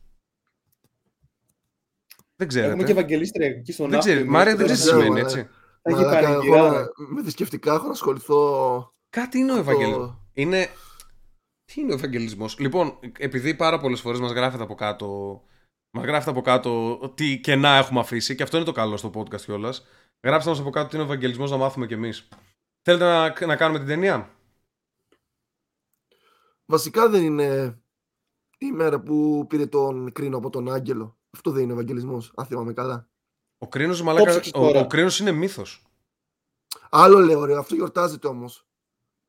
Δεν 2.35 2.47
Έχουμε 2.49 2.65
και 2.65 2.73
ξέρετε. 2.75 2.91
Ευαγγελίστρια 2.91 3.47
εκεί 3.47 3.71
στον 3.71 3.89
Δεν 3.89 3.99
ξέρεις. 3.99 4.17
Ναύπλιο, 4.19 4.37
Μάρια 4.37 4.55
δεν 4.55 4.65
τώρα 4.65 4.73
ξέρεις 4.77 4.91
τι 4.91 4.97
ξέρω, 4.97 5.01
σημαίνει, 5.13 5.21
μαλάκα. 5.21 5.39
έτσι. 5.39 5.49
Θα 5.81 5.91
έχει 5.91 6.01
Μαλάκα, 6.05 6.27
πανηγυρά. 6.33 6.57
εγώ 6.57 6.67
να- 6.69 6.87
με 7.13 7.21
θρησκευτικά 7.21 7.73
έχω 7.73 7.85
να 7.85 7.91
ασχοληθώ. 7.91 8.93
Κάτι 9.09 9.37
είναι 9.37 9.51
ο 9.51 9.55
Αυτό- 9.59 9.71
Ευαγγελισμό. 9.71 10.19
Είναι. 10.33 10.67
Τι 11.65 11.81
είναι 11.81 11.91
ο 11.91 11.95
Ευαγγελισμός; 11.95 12.59
Λοιπόν, 12.59 12.99
επειδή 13.17 13.55
πάρα 13.55 13.79
πολλές 13.79 13.99
φορές 13.99 14.19
μας 14.19 14.31
γράφετε 14.31 14.63
από 14.63 14.75
κάτω. 14.75 15.41
Μα 15.93 16.01
γράφετε 16.03 16.29
από 16.31 16.41
κάτω 16.41 16.99
τι 17.15 17.39
κενά 17.39 17.69
έχουμε 17.69 17.99
αφήσει 17.99 18.35
και 18.35 18.43
αυτό 18.43 18.57
είναι 18.57 18.65
το 18.65 18.71
καλό 18.71 18.97
στο 18.97 19.11
podcast 19.15 19.41
κιόλας. 19.41 19.85
Γράψτε 20.23 20.49
μας 20.49 20.59
από 20.59 20.69
κάτω 20.69 20.87
τι 20.87 20.95
είναι 20.95 21.03
ο 21.03 21.07
Ευαγγελισμός 21.07 21.51
να 21.51 21.57
μάθουμε 21.57 21.87
κι 21.87 21.93
εμείς. 21.93 22.27
Θέλετε 22.81 23.05
να, 23.05 23.45
να 23.45 23.55
κάνουμε 23.55 23.79
την 23.79 23.87
ταινία; 23.87 24.15
Βασικά 26.65 27.01
Βασικά 27.01 27.09
δεν 27.09 27.23
είναι 27.23 27.81
η 28.57 28.71
μέρα 28.71 29.01
που 29.01 29.45
πήρε 29.49 29.65
τον 29.65 30.11
κρίνο 30.11 30.37
από 30.37 30.49
τον 30.49 30.71
Άγγελο. 30.71 31.17
Αυτό 31.29 31.51
δεν 31.51 31.63
είναι 31.63 31.73
Ευαγγελισμός, 31.73 32.31
αν 32.35 32.45
θυμάμαι 32.45 32.73
καλά. 32.73 33.09
Ο 33.57 33.67
κρίνος 33.67 34.01
μαλάκα. 34.01 34.29
ψάξεις 34.29 34.51
Ο, 34.55 34.59
τώρα. 34.59 34.79
ο 34.79 34.87
κρίνος 34.87 35.19
είναι 35.19 35.31
μύθος. 35.31 35.85
Άλλο 36.89 37.19
λέω, 37.19 37.45
ρε, 37.45 37.57
αυτό 37.57 37.75
γιορτάζεται 37.75 38.27
όμως. 38.27 38.65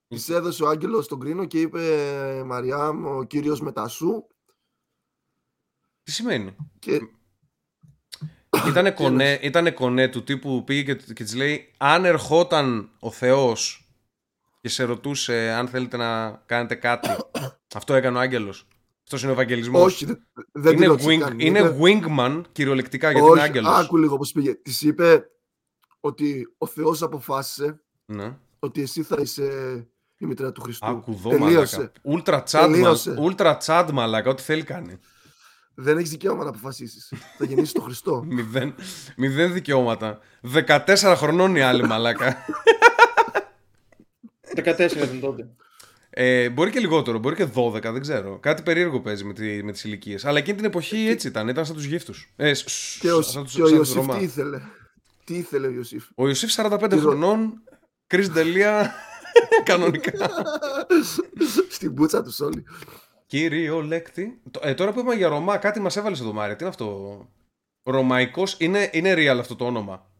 Της 0.09 0.28
έδωσε 0.28 0.64
ο 0.64 0.68
Άγγελος 0.68 1.09
τον 1.09 1.20
κρίνο 1.20 1.44
και 1.44 1.60
είπε 1.60 2.43
Μαριάμ, 2.47 3.06
ο 3.06 3.24
κύριος 3.24 3.60
Μετασού. 3.60 4.26
Τι 6.03 6.12
σημαίνει; 6.12 6.57
Και 6.79 7.01
Ήτανε 8.69 8.91
κονέ, 8.91 9.39
ήτανε 9.43 9.70
κονέ 9.70 10.09
του 10.09 10.24
τύπου 10.24 10.49
που 10.49 10.65
πήγε 10.65 10.83
και, 10.95 11.12
και 11.12 11.24
της 11.24 11.35
λέει 11.35 11.73
αν 11.77 12.05
ερχόταν 12.05 12.91
ο 13.01 13.11
Θεός 13.11 13.87
και 14.61 14.69
σε 14.69 14.85
ρωτούσε 14.85 15.51
αν 15.51 15.69
θέλετε 15.69 15.97
να 15.97 16.31
κάνετε 16.47 16.74
κάτι. 16.74 17.09
Αυτό 17.74 17.95
έκανε 17.95 18.16
ο 18.16 18.20
Άγγελος. 18.20 18.66
Αυτός 19.03 19.23
είναι 19.23 19.31
ο 19.31 19.35
Ευαγγελισμός. 19.35 19.83
όχι, 19.93 20.05
δεν, 20.05 20.27
δεν 20.53 20.73
είναι, 20.73 20.81
τη 20.81 20.87
ρώτησε 20.87 21.09
wing, 21.09 21.19
καν. 21.19 21.39
είναι 21.39 21.59
Είπε, 21.59 21.77
wingman 21.81 22.43
κυριολεκτικά 22.53 23.11
γιατί 23.11 23.27
όχι, 23.27 23.33
είναι 23.33 23.43
Άγγελος. 23.43 23.79
άκου 23.79 23.97
λίγο 23.97 24.16
πώς 24.16 24.33
πήγε. 24.33 24.55
Της 24.55 24.83
είπε 24.83 25.24
ότι 26.01 26.55
ο 26.59 26.66
Θεός 26.66 27.03
αποφάσισε 27.03 27.81
Ναι. 28.05 28.37
ότι 28.59 28.83
εσύ 28.83 29.03
θα 29.03 29.16
είσαι 29.20 29.43
η 30.16 30.27
μητέρα 30.27 30.53
του 30.53 30.61
Χριστού. 30.61 30.87
Άκου 30.87 31.15
δω 31.15 31.31
Τελείωσε. 31.31 31.93
μαλάκα. 32.05 32.23
Ultra 32.24 32.43
chat, 32.51 32.70
Τελείωσε. 32.70 33.15
μα- 33.15 33.35
ultra 33.37 33.57
chat 33.65 33.91
μαλάκα, 33.93 34.31
ό,τι 34.31 34.43
θέλει 34.43 34.62
κάνει. 34.62 34.99
Δεν 35.74 35.99
έχεις 35.99 36.11
δικαίωμα 36.11 36.43
να 36.44 36.49
αποφασίσεις. 36.51 37.12
θα 37.39 37.44
γεννήσεις 37.44 37.73
τον 37.73 37.82
Χριστό. 37.82 38.24
Μηδέν, 38.28 38.74
μηδέν 39.16 39.53
δικαιώματα. 39.53 40.19
14 40.66 41.15
χρονών 41.16 41.57
οι 41.57 41.61
άλλοι 41.61 41.85
μαλάκα. 41.86 42.36
14 44.57 44.62
ήταν 44.78 45.20
τότε. 45.20 45.49
Ε, 46.11 46.49
μπορεί 46.51 46.70
και 46.70 46.78
λιγότερο, 46.81 47.19
μπορεί 47.19 47.35
και 47.36 47.49
12, 47.55 47.73
δεν 47.82 48.01
ξέρω. 48.01 48.39
Κάτι 48.39 48.62
περίεργο 48.62 49.01
παίζει 49.01 49.24
με, 49.24 49.32
τη, 49.32 49.62
με 49.62 49.73
τις 49.73 49.85
ηλικίες. 49.85 50.24
Αλλά 50.24 50.39
εκείνη 50.39 50.57
την 50.57 50.65
εποχή 50.66 51.07
έτσι 51.09 51.27
ήταν, 51.28 51.49
ήταν 51.49 51.66
σαν 51.66 51.74
τους 51.74 51.85
γύφτους. 51.85 52.32
Ε, 52.36 52.55
σ- 52.55 52.69
σ- 52.69 53.01
και 53.01 53.12
ο, 53.12 53.23
σαν 53.23 53.43
τους- 53.44 53.55
και 53.55 53.62
ο 53.62 53.66
σαν 53.66 53.78
τους 53.78 53.89
Ιωσήφ 53.89 54.07
Ρωμά. 54.07 54.16
τι 54.19 54.24
ήθελε; 54.24 54.61
Τι 55.24 55.35
ήθελε 55.35 55.66
ο 55.66 55.70
Ιωσήφ; 55.70 56.05
Ο 56.15 56.27
Ιωσήφ 56.28 56.51
45 56.57 56.78
Τι 56.89 56.94
ρω- 56.94 57.01
χρονών, 57.01 57.62
Chris 58.15 58.27
Delia, 58.36 58.85
κανονικά. 59.65 60.12
Στην 61.70 61.94
πούτσα 61.94 62.23
τους 62.23 62.40
όλοι. 62.40 62.65
Κύριο 63.32 63.80
λέκτη. 63.82 64.40
Το- 64.50 64.60
Ε, 64.62 64.74
τώρα 64.74 64.92
που 64.92 64.98
είπαμε 64.98 65.14
για 65.14 65.28
Ρωμά, 65.28 65.56
κάτι 65.56 65.80
μας 65.80 65.96
έβαλες 65.96 66.20
εδώ 66.20 66.32
Μάρια. 66.32 66.56
Τι 66.56 66.60
είναι 66.64 66.70
αυτό; 66.72 67.28
Ρωμαϊκός, 67.82 68.56
είναι, 68.59 68.90
είναι 68.92 69.14
real 69.16 69.36
αυτό 69.40 69.56
το 69.56 69.64
όνομα. 69.64 70.10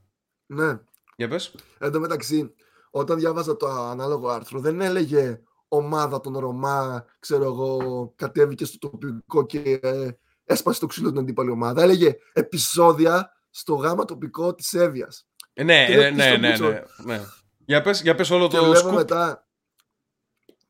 Ναι. 0.47 0.79
Για 1.17 1.29
πες. 1.29 1.55
Εν 1.79 1.91
τω 1.93 2.01
μεταξύ, 2.01 2.55
όταν 2.91 3.19
διάβαζα 3.19 3.57
το 3.57 3.67
ανάλογο 3.67 4.29
άρθρο, 4.29 4.61
δεν 4.61 4.81
έλεγε 4.81 5.41
ομάδα 5.69 6.21
των 6.21 6.39
Ρωμά, 6.39 7.05
ξέρω 7.19 7.45
εγώ, 7.45 7.79
κατέβηκε 8.17 8.65
στο 8.65 8.79
τοπικό 8.79 9.47
και 9.47 9.79
ε, 9.83 10.09
έσπασε 10.45 10.81
το 10.81 10.87
ξύλο 10.87 11.09
την 11.09 11.19
αντίπαλη 11.19 11.51
ομάδα. 11.51 11.83
Έλεγε 11.83 12.17
επεισόδια 12.33 13.33
στο 13.51 13.75
γάμα 13.75 14.05
τοπικό 14.05 14.55
της 14.55 14.73
Εύβοιας. 14.75 15.27
Ε, 15.53 15.63
ναι, 15.65 15.87
Και 15.87 15.93
ε, 15.93 15.97
δεν 15.99 16.15
ναι, 16.15 16.25
ναι, 16.37 16.51
πιστοποιήσω. 16.51 16.69
ναι, 17.05 17.17
ναι. 17.17 17.21
Για 17.65 17.83
πες, 17.83 18.03
για 18.03 18.15
πες 18.15 18.31
όλο 18.31 18.49
Και 18.49 18.57
το 18.57 18.63
βλέπω 18.65 18.79
σκουπ. 18.79 18.95
μετά, 18.95 19.47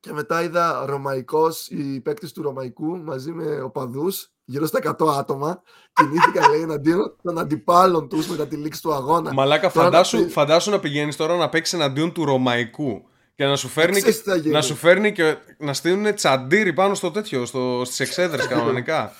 και 0.03 0.13
μετά 0.13 0.43
είδα 0.43 0.83
Ρωμαϊκός, 0.85 1.67
οι 1.69 1.99
παίκτες 2.01 2.31
του 2.31 2.41
Ρωμαϊκού 2.41 2.97
μαζί 2.97 3.31
με 3.31 3.61
οπαδούς, 3.61 4.29
γύρω 4.45 4.65
στα 4.65 4.79
100 4.99 5.07
άτομα, 5.17 5.61
κινήθηκαν 5.93 6.51
λέει 6.51 6.61
εναντίον 6.61 7.15
των 7.23 7.39
αντιπάλων 7.39 8.09
τους 8.09 8.27
μετά 8.27 8.47
τη 8.47 8.55
λήξη 8.55 8.81
του 8.81 8.93
αγώνα. 8.93 9.33
Μαλάκα, 9.33 9.71
Τώρα 9.71 9.85
να 9.85 9.91
φαντάσου, 9.91 10.17
πει- 10.25 10.31
φαντάσου 10.31 10.71
να 10.71 10.79
πηγαίνεις 10.79 11.15
τώρα 11.15 11.35
να 11.35 11.49
παίξεις 11.49 11.73
εναντίον 11.79 12.11
του 12.11 12.25
Ρωμαϊκού 12.25 13.03
και 13.35 13.45
να 13.45 13.55
σου 13.55 13.67
φέρνει, 13.67 13.95
Ξέρεις 13.97 14.15
και, 14.15 14.23
τι 14.23 14.29
θα 14.29 14.35
γίνει. 14.35 14.53
να, 14.53 14.61
σου 14.61 14.75
φέρνει 14.75 15.11
και 15.11 15.35
να 15.57 15.73
στείλουν 15.73 16.15
τσαντήρι 16.15 16.73
πάνω 16.73 16.93
στο 16.93 17.11
τέτοιο, 17.11 17.45
στο, 17.45 17.81
στις 17.85 17.99
εξέδρες 17.99 18.47
κανονικά. 18.53 19.11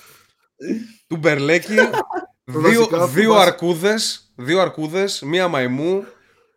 του 1.06 1.16
Μπερλέκη, 1.16 1.74
δύο, 2.44 2.60
Βασικά, 2.62 3.06
δύο 3.06 3.28
φοβάσαι- 3.30 3.48
αρκούδες, 3.52 4.32
δύο 4.36 4.60
αρκούδες, 4.60 5.22
μία 5.22 5.48
μαϊμού, 5.48 6.04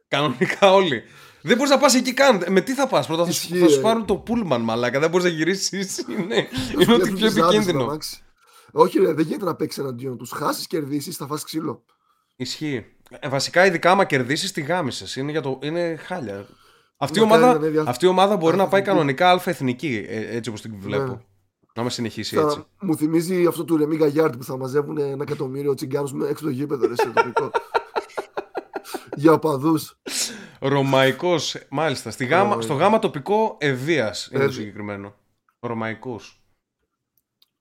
κανονικά 0.08 0.74
όλοι. 0.74 1.04
Δεν 1.48 1.58
μπορείς 1.58 1.72
να 1.72 1.78
πας 1.78 1.96
εκεί 1.96 2.14
καν. 2.14 2.44
Με 2.50 2.62
τι 2.62 2.74
θα 2.74 2.88
πας, 2.88 3.08
πρώτα 3.08 3.26
θα 3.26 3.32
σου, 3.32 3.42
Ισχύει, 3.44 3.60
θα 3.60 3.68
σου 3.70 3.80
ε. 3.80 3.82
πάρουν 3.82 4.06
το 4.06 4.16
πούλμαν, 4.16 4.62
μαλάκα. 4.62 5.00
Δεν 5.00 5.10
μπορείς 5.10 5.26
να 5.26 5.32
γυρίσεις. 5.32 5.98
Είναι, 6.20 6.36
είναι 6.82 6.94
ό,τι 6.94 7.04
Βλέπεις 7.04 7.10
πιο 7.14 7.28
τους 7.28 7.36
άλλους 7.38 7.38
επικίνδυνο. 7.38 7.80
στο 7.80 7.90
αμάξι. 7.90 8.22
Όχι, 8.72 9.00
ρε, 9.00 9.14
δεν 9.14 9.26
γίνεται 9.26 9.46
να 9.46 9.56
παίξεις 9.56 9.84
εναντίον 9.84 10.18
τους. 10.18 10.32
Χάσεις, 10.32 10.68
κερδίσεις, 10.68 11.16
θα 11.16 11.28
φας 11.28 11.44
ξύλο. 11.44 11.84
Ισχύει. 12.36 12.86
Ε, 13.20 13.30
βασικά, 13.30 13.66
ειδικά 13.66 13.92
άμα 13.92 14.06
κερδίσεις, 14.06 14.52
τη 14.52 14.62
γάμισες. 14.62 15.16
Είναι, 15.16 15.32
για 15.32 15.42
το... 15.42 15.60
είναι 15.64 15.96
χάλια. 15.96 16.46
Αυτή 16.98 17.20
η, 17.20 17.22
Μακάρι 17.22 17.42
ομάδα, 17.44 17.60
να 17.60 17.66
είναι 17.66 17.80
δια- 17.82 17.90
αυτή 17.90 18.06
η 18.06 18.08
ομάδα 18.08 18.36
μπορεί 18.36 18.52
να 18.58 18.64
πάει 18.64 18.66
αθλητική. 18.68 18.90
κανονικά 18.90 19.30
αλφα-εθνική, 19.30 20.06
ε, 20.08 20.36
έτσι 20.36 20.50
όπως 20.50 20.62
την 20.62 20.74
βλέπω. 20.80 21.04
Ναι. 21.12 21.18
Να 21.76 21.84
με 21.84 21.90
συνεχίσει 21.90 22.36
Θα, 22.36 22.42
έτσι. 22.42 22.64
μου 22.82 22.96
θυμίζει 22.96 23.46
αυτό 23.46 23.64
του 23.66 23.78
Ρεμί 23.78 23.96
Γκαγιάρντ 23.96 24.36
που 24.36 24.44
θα 24.44 24.58
μαζεύουν 24.58 24.98
ένα 24.98 25.18
εκατομμύριο 25.22 25.74
τσιγκάνου 25.74 26.08
έξω 26.08 26.24
από 26.32 26.42
το 26.44 26.50
γήπεδο, 26.50 26.88
ρε, 26.88 26.96
σε 26.96 27.10
τοπικό. 27.16 27.52
Για 29.18 29.32
οπαδούς. 29.32 30.00
Ρωμαϊκός, 30.60 31.56
μάλιστα. 31.70 32.12
Στη 32.12 32.26
γάμα, 32.26 32.56
Ω, 32.56 32.62
στο 32.62 32.74
γάμα 32.74 33.00
τοπικό 33.00 33.58
ευεία 33.60 34.06
είναι 34.32 34.40
το 34.40 34.46
Ευ- 34.46 34.54
συγκεκριμένο. 34.54 35.16
Ρωμαϊκός. 35.60 36.42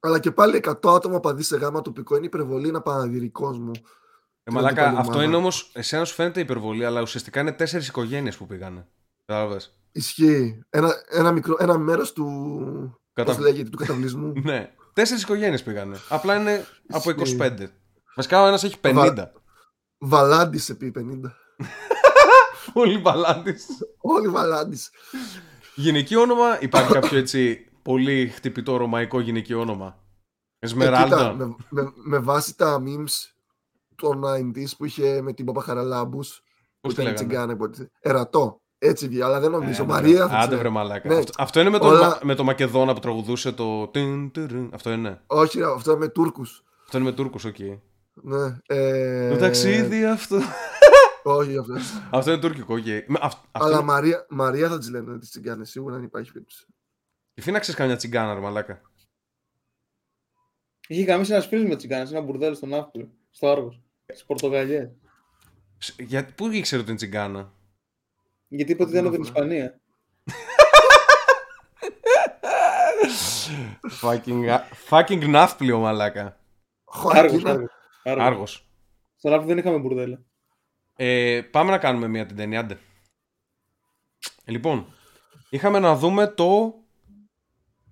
Αλλά 0.01 0.19
και 0.19 0.31
πάλι 0.31 0.57
100 0.57 0.95
άτομα 0.95 1.21
παδί 1.21 1.43
σε 1.43 1.57
γάμα 1.57 1.83
τοπικό 1.83 2.17
είναι 2.17 2.27
υπερβολή, 2.27 2.69
είναι 2.69 2.77
απαναδυρικό 2.77 3.53
μου. 3.57 3.71
Ε, 3.75 3.81
Την 4.43 4.55
μαλάκα, 4.55 4.73
αντίπαλη 4.83 4.97
αυτό 4.99 5.11
ομάδα. 5.13 5.25
είναι 5.25 5.37
όμως. 5.37 5.71
Εσένα 5.75 6.05
σου 6.05 6.15
φαίνεται 6.15 6.41
υπερβολή, 6.41 6.85
αλλά 6.85 7.01
ουσιαστικά 7.03 7.41
είναι 7.41 7.53
τέσσερις 7.53 7.89
οικογένειες 7.89 8.37
που 8.37 8.47
πήγανε. 8.47 8.87
Κατάλαβες. 9.25 9.79
Ισχύει. 9.93 10.61
Ένα, 10.71 10.93
ένα, 11.09 11.33
μικρό, 11.33 11.57
ένα 11.59 11.79
μέρος 11.79 12.13
του. 12.13 12.27
Κατα- 13.13 13.33
Πώς 13.35 13.41
λέγεται, 13.43 13.69
του 13.69 13.77
καταβλισμού. 13.77 14.33
Ναι. 14.45 14.75
Τέσσερις 14.93 15.23
οικογένειες 15.23 15.63
πήγανε. 15.63 15.97
Απλά 16.09 16.35
είναι 16.41 16.67
από 16.89 17.11
Ισχύει. 17.11 17.37
25. 17.41 17.67
Βασικά 18.17 18.43
ο 18.43 18.47
ένας 18.47 18.65
έχει 18.65 18.77
50. 18.81 19.15
Βαλάντι 19.99 20.59
σε 20.59 20.75
πει 20.75 20.93
50. 20.99 21.33
Πολύ 22.73 22.99
μπαλάντη. 22.99 23.55
Όλοι 24.01 24.29
βαλάντι. 24.29 24.79
Γυναικείο 25.75 26.21
όνομα, 26.21 26.59
υπάρχει 26.61 26.93
κάποιο 26.93 27.19
έτσι 27.19 27.69
πολύ 27.83 28.29
χτυπητό 28.29 28.77
ρωμαϊκό 28.77 29.21
γυναικείο 29.21 29.61
όνομα; 29.61 29.99
Ε, 30.59 30.67
Εσμεράλντα. 30.67 31.35
με, 31.35 31.55
με, 31.69 31.93
με 31.95 32.19
βάση 32.19 32.57
τα 32.57 32.83
memes 32.87 33.31
των 33.97 34.23
90s 34.25 34.71
που 34.79 34.85
είχε 34.85 35.21
με 35.23 35.33
την 35.33 35.45
Παπαχαραλάμπου. 35.45 36.19
Που 36.19 36.25
Πώς 36.81 36.95
τη 36.95 37.01
ήταν 37.01 37.05
λέγανε; 37.05 37.15
τσιγκάνα. 37.15 37.53
υποτίθεται. 37.53 37.91
Ερατό. 38.01 38.61
Έτσι 38.79 39.09
βγει, 39.09 39.23
αλλά 39.23 39.41
δεν 39.41 39.51
νομίζω. 39.51 39.83
Ε, 39.83 39.87
Μαρία 39.87 40.19
θα 40.29 40.35
Άντε 40.35 40.39
ξέρει. 40.47 40.57
βρε 40.57 40.69
μαλάκα. 40.69 41.09
Ναι. 41.09 41.17
Αυτό, 41.17 41.33
αυτό 41.39 41.61
είναι 41.61 41.71
με 41.71 41.79
το, 41.79 41.87
Όλα- 41.87 42.19
με 42.23 42.35
το 42.35 42.45
Μακεδόνα 42.45 42.93
που 42.93 43.01
τραγουδούσε 43.01 43.53
το. 43.53 43.89
τιν, 43.89 44.31
τυριν. 44.31 44.71
Αυτό 44.75 44.91
είναι. 44.93 45.21
Όχι, 45.27 45.59
ρε, 45.59 45.73
αυτό 45.73 45.91
είναι 45.91 46.01
με 46.01 46.09
Τούρκους. 46.09 46.65
Αυτό 46.85 46.99
είναι 46.99 47.07
με 47.07 47.13
Τούρκους, 47.13 47.45
οκ. 47.45 47.57
Ναι. 48.15 48.57
Ε... 48.67 49.31
Το 49.31 49.37
ταξίδι 49.37 50.05
αυτό. 50.05 50.37
Όχι, 51.29 51.57
αυτό. 51.59 51.75
αυτό 52.11 52.31
είναι 52.33 52.41
τουρκικό, 52.41 52.75
οκ. 52.75 52.85
Με- 52.87 53.19
αυ- 53.21 53.45
αυτό 53.53 53.67
Αλλά 53.69 53.77
είναι- 53.77 53.85
Μαρία, 53.85 54.27
Μαρία 54.29 54.69
θα 54.69 54.79
τι 54.79 54.91
λένε 54.91 55.19
τι 55.19 55.27
τσιγκάνες. 55.29 55.71
Σίγουρα 55.71 55.97
αν 55.97 56.03
υπάρχει 56.03 56.33
περίπτωση. 56.33 56.67
Τι 57.35 57.41
φύναξε 57.43 57.75
καμιά 57.75 57.97
τσιγκάνα, 57.97 58.35
ρε 58.35 58.41
μαλάκα. 58.41 58.81
Είχε 60.89 61.03
γαμίσει 61.03 61.33
ένας 61.33 61.47
φίλος 61.47 61.69
με 61.69 61.77
τσιγκάνες, 61.77 62.11
ένα 62.11 62.21
μπουρδέλο 62.21 62.55
στον 62.55 62.69
Ναύπλιο, 62.69 63.11
στο 63.31 63.51
Άργος. 63.51 63.81
Στις 64.07 64.25
Πορτογαλίε. 64.25 64.91
Ψ, 65.79 65.95
Για, 65.99 66.27
πού 66.35 66.51
ήξερε 66.51 66.81
ότι 66.81 66.91
είναι 66.91 66.99
τσιγκάνα; 66.99 67.53
Γιατί 68.49 68.73
είπε 68.73 68.83
ότι 68.83 68.93
ήταν 68.93 69.05
από 69.07 69.15
την 69.15 69.23
Ισπανία. 69.25 69.81
fucking, 74.01 74.59
fucking 74.89 75.29
ναύπλιο, 75.29 75.79
μαλάκα. 75.79 76.41
Άργος. 77.13 77.43
Χωακίνα. 77.43 77.71
Άργος. 78.03 78.69
Στον 79.17 79.31
Ναύπλιο 79.31 79.49
δεν 79.49 79.59
είχαμε 79.59 79.79
μπουρδέλα. 79.79 80.21
Ε, 80.97 81.41
πάμε 81.51 81.71
να 81.71 81.79
κάνουμε 81.79 82.09
μια 82.09 82.27
την 82.27 82.37
ταινία, 82.37 82.61
άντε. 82.61 82.79
Λοιπόν, 84.45 84.87
είχαμε 85.51 85.79
να 85.79 85.97
δούμε 85.97 86.27
το, 86.27 86.75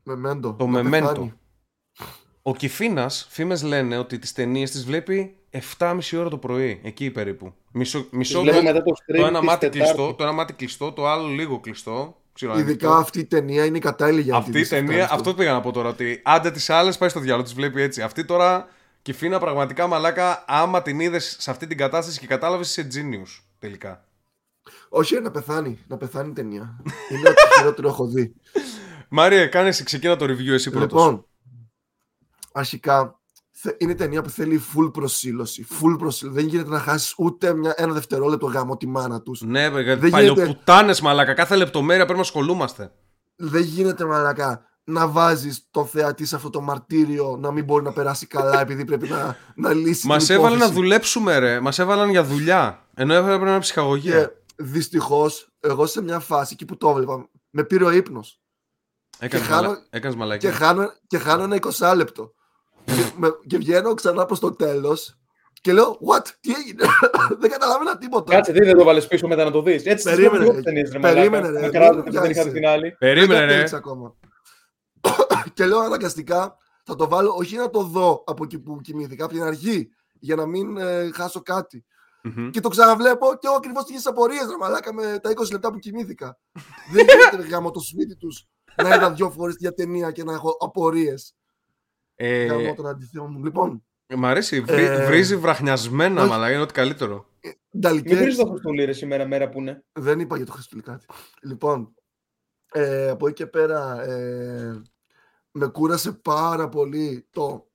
Μεμέντο. 0.02 0.55
το 0.55 0.66
Να 0.66 0.81
Memento. 0.81 0.90
πεθάνει. 0.90 1.32
Ο 2.43 2.55
Κιφίνας, 2.56 3.26
φήμες 3.31 3.62
λένε 3.62 3.98
ότι 3.98 4.18
τις 4.18 4.32
ταινίες 4.32 4.70
τις 4.70 4.85
βλέπει 4.85 5.36
7.30 5.78 5.98
ώρα 6.18 6.28
το 6.28 6.39
πρωί, 6.39 6.81
εκεί 6.85 7.10
περίπου. 7.10 7.55
Μισό, 7.72 8.01
Τις 8.01 8.09
μισό 8.10 8.40
βλέπω 8.40 8.56
το, 8.56 8.62
μετά 8.62 8.82
το 8.82 8.90
stream 8.90 9.16
το 9.16 9.26
ένα 9.26 9.39
της 9.39 9.48
μάτι 9.48 9.59
Τετάρτης. 9.68 9.81
κλειστό, 9.93 10.14
το 10.14 10.22
ένα 10.22 10.32
μάτι 10.32 10.52
κλειστό, 10.52 10.93
το 10.93 11.06
άλλο 11.09 11.28
λίγο 11.28 11.60
κλειστό. 11.60 12.20
ξυλοανοιχτό. 12.32 12.70
Ειδικά 12.70 12.97
αυτή 12.97 13.18
η 13.18 13.24
ταινία 13.24 13.64
είναι 13.64 13.78
κατάλληλη 13.78 14.20
για 14.22 14.32
να 14.32 14.39
τη 14.39 14.44
Αυτή 14.44 14.56
η 14.59 14.60
δεις 14.60 14.68
ταινία, 14.68 14.90
ευχάριστο. 14.93 15.14
αυτό 15.14 15.35
πήγα 15.35 15.52
να 15.52 15.60
πω 15.60 15.72
τώρα. 15.72 15.89
Ότι 15.89 16.20
άντε 16.24 16.51
τις 16.51 16.70
άλλες 16.70 16.98
πάει 16.98 17.09
στο 17.09 17.20
διάλογο, 17.20 17.43
τις 17.44 17.55
βλέπει 17.55 17.82
έτσι. 17.82 18.02
Αυτή 18.02 18.24
τώρα 18.24 18.68
κυφίνα 19.05 19.39
πραγματικά 19.39 19.86
μαλάκα. 19.86 20.44
Άμα 20.47 20.82
την 20.82 21.01
είδες 21.01 21.36
σε 21.39 21.51
αυτή 21.51 21.66
την 21.66 21.76
κατάσταση 21.76 22.18
και 22.18 22.26
κατάλαβες, 22.26 22.68
είσαι 22.76 22.89
genius 22.94 23.43
τελικά. 23.59 24.05
Όχι, 24.89 25.20
να 25.20 25.31
πεθάνει. 25.31 25.78
Να 25.86 25.97
πεθάνει 25.97 26.28
η 26.28 26.32
ταινία. 26.32 26.76
είναι 27.10 27.28
ό,τι 27.28 27.40
χειρότερο 27.59 27.89
έχω 27.89 28.06
δει. 28.06 28.35
Μάρια, 29.09 29.47
κάνε 29.47 29.68
εσύ, 29.68 29.85
ξεκίνα 29.85 30.16
το 30.16 30.24
review 30.24 30.48
εσύ 30.48 30.70
πρώτος. 30.70 31.02
Λοιπόν, 31.02 31.26
αρχικά 32.52 33.20
θε- 33.51 33.82
είναι 33.82 33.94
ταινία 33.94 34.22
που 34.22 34.28
θέλει 34.31 34.62
full 34.74 34.93
προσήλωση. 34.93 35.66
Full 35.70 35.97
προσήλωση. 35.98 36.36
Δεν 36.39 36.47
γίνεται 36.48 36.68
να 36.70 36.78
χάσεις 36.78 37.14
ούτε 37.18 37.55
μια, 37.55 37.74
ένα 37.76 37.93
δευτερόλεπτο 37.93 38.47
γάμο 38.47 38.76
τη 38.76 38.86
μάνα 38.86 39.22
τους. 39.22 39.40
ναι, 39.43 39.68
βέβαια, 39.68 39.97
Δεν 39.97 40.10
παλιοπουτάνες 40.10 41.01
μαλάκα. 41.01 41.35
Κάθε 41.35 41.56
λεπτομέρεια 41.56 42.02
πρέπει 42.05 42.18
να 42.18 42.24
ασχολούμαστε. 42.24 42.93
Δεν 43.36 43.62
γίνεται 43.62 44.05
μαλακά 44.05 44.68
να 44.85 45.09
βάζεις 45.09 45.66
το 45.70 45.85
θεατή 45.85 46.27
σε 46.27 46.36
αυτό 46.36 46.51
το 46.51 46.61
μαρτύριο 46.61 47.36
να 47.40 47.51
μην 47.51 47.65
μπορεί 47.65 47.85
να 47.85 47.93
περάσει 47.93 48.27
καλά 48.27 48.61
επειδή 48.61 48.85
πρέπει 48.85 49.09
να, 49.09 49.36
να 49.55 49.73
λύσει. 49.73 50.06
Μας 50.06 50.24
την 50.24 50.35
έβαλαν 50.35 50.51
να 50.59 50.65
υπόθεση. 50.65 50.81
δουλέψουμε, 50.81 51.39
ρε. 51.39 51.61
Μας 51.61 51.78
έβαλαν 51.78 52.11
για 52.11 52.24
δουλειά. 52.24 52.86
Ενώ 52.94 53.15
έπρεπε 53.15 53.44
να 53.44 53.51
είναι 53.51 53.59
ψυχαγωγία. 53.61 54.24
Και 54.24 54.31
δυστυχώς, 54.56 55.48
εγώ 55.61 55.86
σε 55.86 56.02
μια 56.02 56.19
φάση 56.19 56.51
εκεί 56.52 56.65
που 56.65 56.77
το 56.77 56.89
έβλεπα, 56.90 57.28
με 57.51 57.65
πήρε 57.65 57.85
ο 57.85 57.90
ύπνος. 57.90 58.40
Έκανες, 59.19 59.47
και 59.47 59.52
χάνω- 59.52 59.66
μαλα... 59.69 59.86
Έκανες 59.90 60.15
Και 60.15 60.20
μαλακία. 60.20 60.52
χάνω, 60.52 60.90
και 61.06 61.19
χάνω 61.19 61.43
ένα 61.43 61.56
20 61.56 61.93
λεπτό. 61.97 62.32
και, 62.85 62.93
με- 63.16 63.39
και 63.47 63.56
βγαίνω 63.56 63.94
ξανά 63.94 64.24
προς 64.27 64.39
το 64.39 64.52
τέλος 64.55 65.19
και 65.61 65.73
λέω, 65.73 65.98
What, 66.09 66.23
τι 66.40 66.52
έγινε, 66.52 66.85
δεν 67.40 67.51
καταλάβαινα 67.51 67.98
τίποτα. 67.98 68.35
Κάτσε, 68.35 68.52
τι 68.52 68.59
δεν 68.65 68.77
το 68.77 68.85
βάλες 68.85 69.06
πίσω 69.06 69.27
μετά 69.27 69.44
να 69.44 69.51
το 69.51 69.62
δεις. 69.62 69.74
Έτσι 69.85 69.94
τις 69.94 70.05
Περίμενε, 70.05 70.28
βλέπω 70.36 70.44
ρε. 70.52 70.56
εγώ 70.56 70.62
ταινίες, 70.62 70.90
ρε 70.93 70.98
Περίμενε, 70.98 71.31
μαλάκα. 71.47 71.61
ρε. 71.61 71.66
Να 71.66 71.73
κράζετε 71.73 71.94
Μην 71.97 72.05
που 72.05 72.11
δεν 72.11 72.31
είχατε 72.31 72.32
βιάζεσαι. 72.32 72.55
την 72.55 72.66
άλλη. 72.66 72.97
Περίμενε, 72.98 73.27
δεν 73.32 73.39
ρε. 73.40 73.47
κατέληξα 73.47 73.77
ακόμα. 73.77 74.15
και 75.55 75.66
λέω 75.66 75.78
αναγκαστικά 75.78 76.56
θα 76.85 76.94
το 76.94 77.09
βάλω 77.09 77.35
όχι 77.39 77.56
να 77.56 77.70
το 77.70 77.82
δω 77.82 78.24
από 78.26 78.44
εκεί 78.44 78.59
που 78.59 78.81
κοιμήθηκα, 78.81 79.24
από 79.24 79.32
την 79.32 79.43
αρχή, 79.43 79.89
για 80.12 80.36
να 80.36 80.47
μην 80.47 80.76
ε, 80.76 81.10
χάσω 81.14 81.43
κάτι. 81.43 81.85
Μμμ. 82.22 82.51
Και 82.51 82.60
το 82.60 82.68
ξαναβλέπω 82.68 83.26
και 83.39 83.47
έχω 83.47 83.56
ακριβώς 83.56 83.81
τις 83.82 83.90
ίδιες 83.90 84.06
απορίες, 84.06 84.47
ρε 84.51 84.56
μαλάκα, 84.56 84.93
με 84.94 85.18
τα 85.22 85.31
20 85.31 85.51
λεπτά 85.52 85.72
που 85.72 85.78
κοιμήθηκα. 85.78 86.39
δεν 86.93 87.06
γίνεται 87.06 87.36
ρε, 87.36 87.43
γάμο 87.48 87.70
το 87.70 87.81
σπίτι 87.81 88.16
τους 88.16 88.47
να 88.82 88.94
είδα 88.94 89.12
δύο 89.12 89.31
φορές 89.31 89.55
τη 89.55 89.72
ταινία 89.74 90.10
και 90.10 90.24
να 90.24 90.32
έχω 90.32 90.56
απορίες. 90.60 91.35
Ε, 92.14 92.44
Γάμο 92.44 92.74
τον 92.74 92.86
αντιθέο 92.86 93.26
μου. 93.26 93.44
Λοιπόν, 93.44 93.85
μ' 94.16 94.24
αρέσει. 94.24 94.60
βρει- 94.60 94.85
Ε, 94.85 95.06
Βρίζει 95.06 95.36
βραχνιασμένα, 95.36 96.20
όχι. 96.20 96.31
μαλάκα. 96.31 96.52
Είναι 96.52 96.62
ό,τι 96.62 96.72
καλύτερο. 96.72 97.26
Μην 97.43 97.82
Νταλικέ. 97.82 98.16
βρεις 98.16 98.36
το 98.36 98.47
Χριστούλη 98.47 98.85
ρε 98.85 98.93
σήμερα 98.93 99.26
μέρα 99.26 99.48
που 99.48 99.59
είναι; 99.60 99.85
Δεν 99.93 100.20
είπα 100.20 100.36
για 100.36 100.47
το 100.47 100.52
Χριστούλη 100.52 100.82
κάτι. 100.82 101.06
Λοιπόν, 101.43 101.94
ε, 102.72 103.09
από 103.09 103.26
εκεί 103.26 103.35
και 103.35 103.47
πέρα 103.47 104.02
ε, 104.02 104.82
με 105.56 105.66
κούρασε 105.66 106.12
πάρα 106.12 106.68
πολύ 106.68 107.26
το 107.31 107.70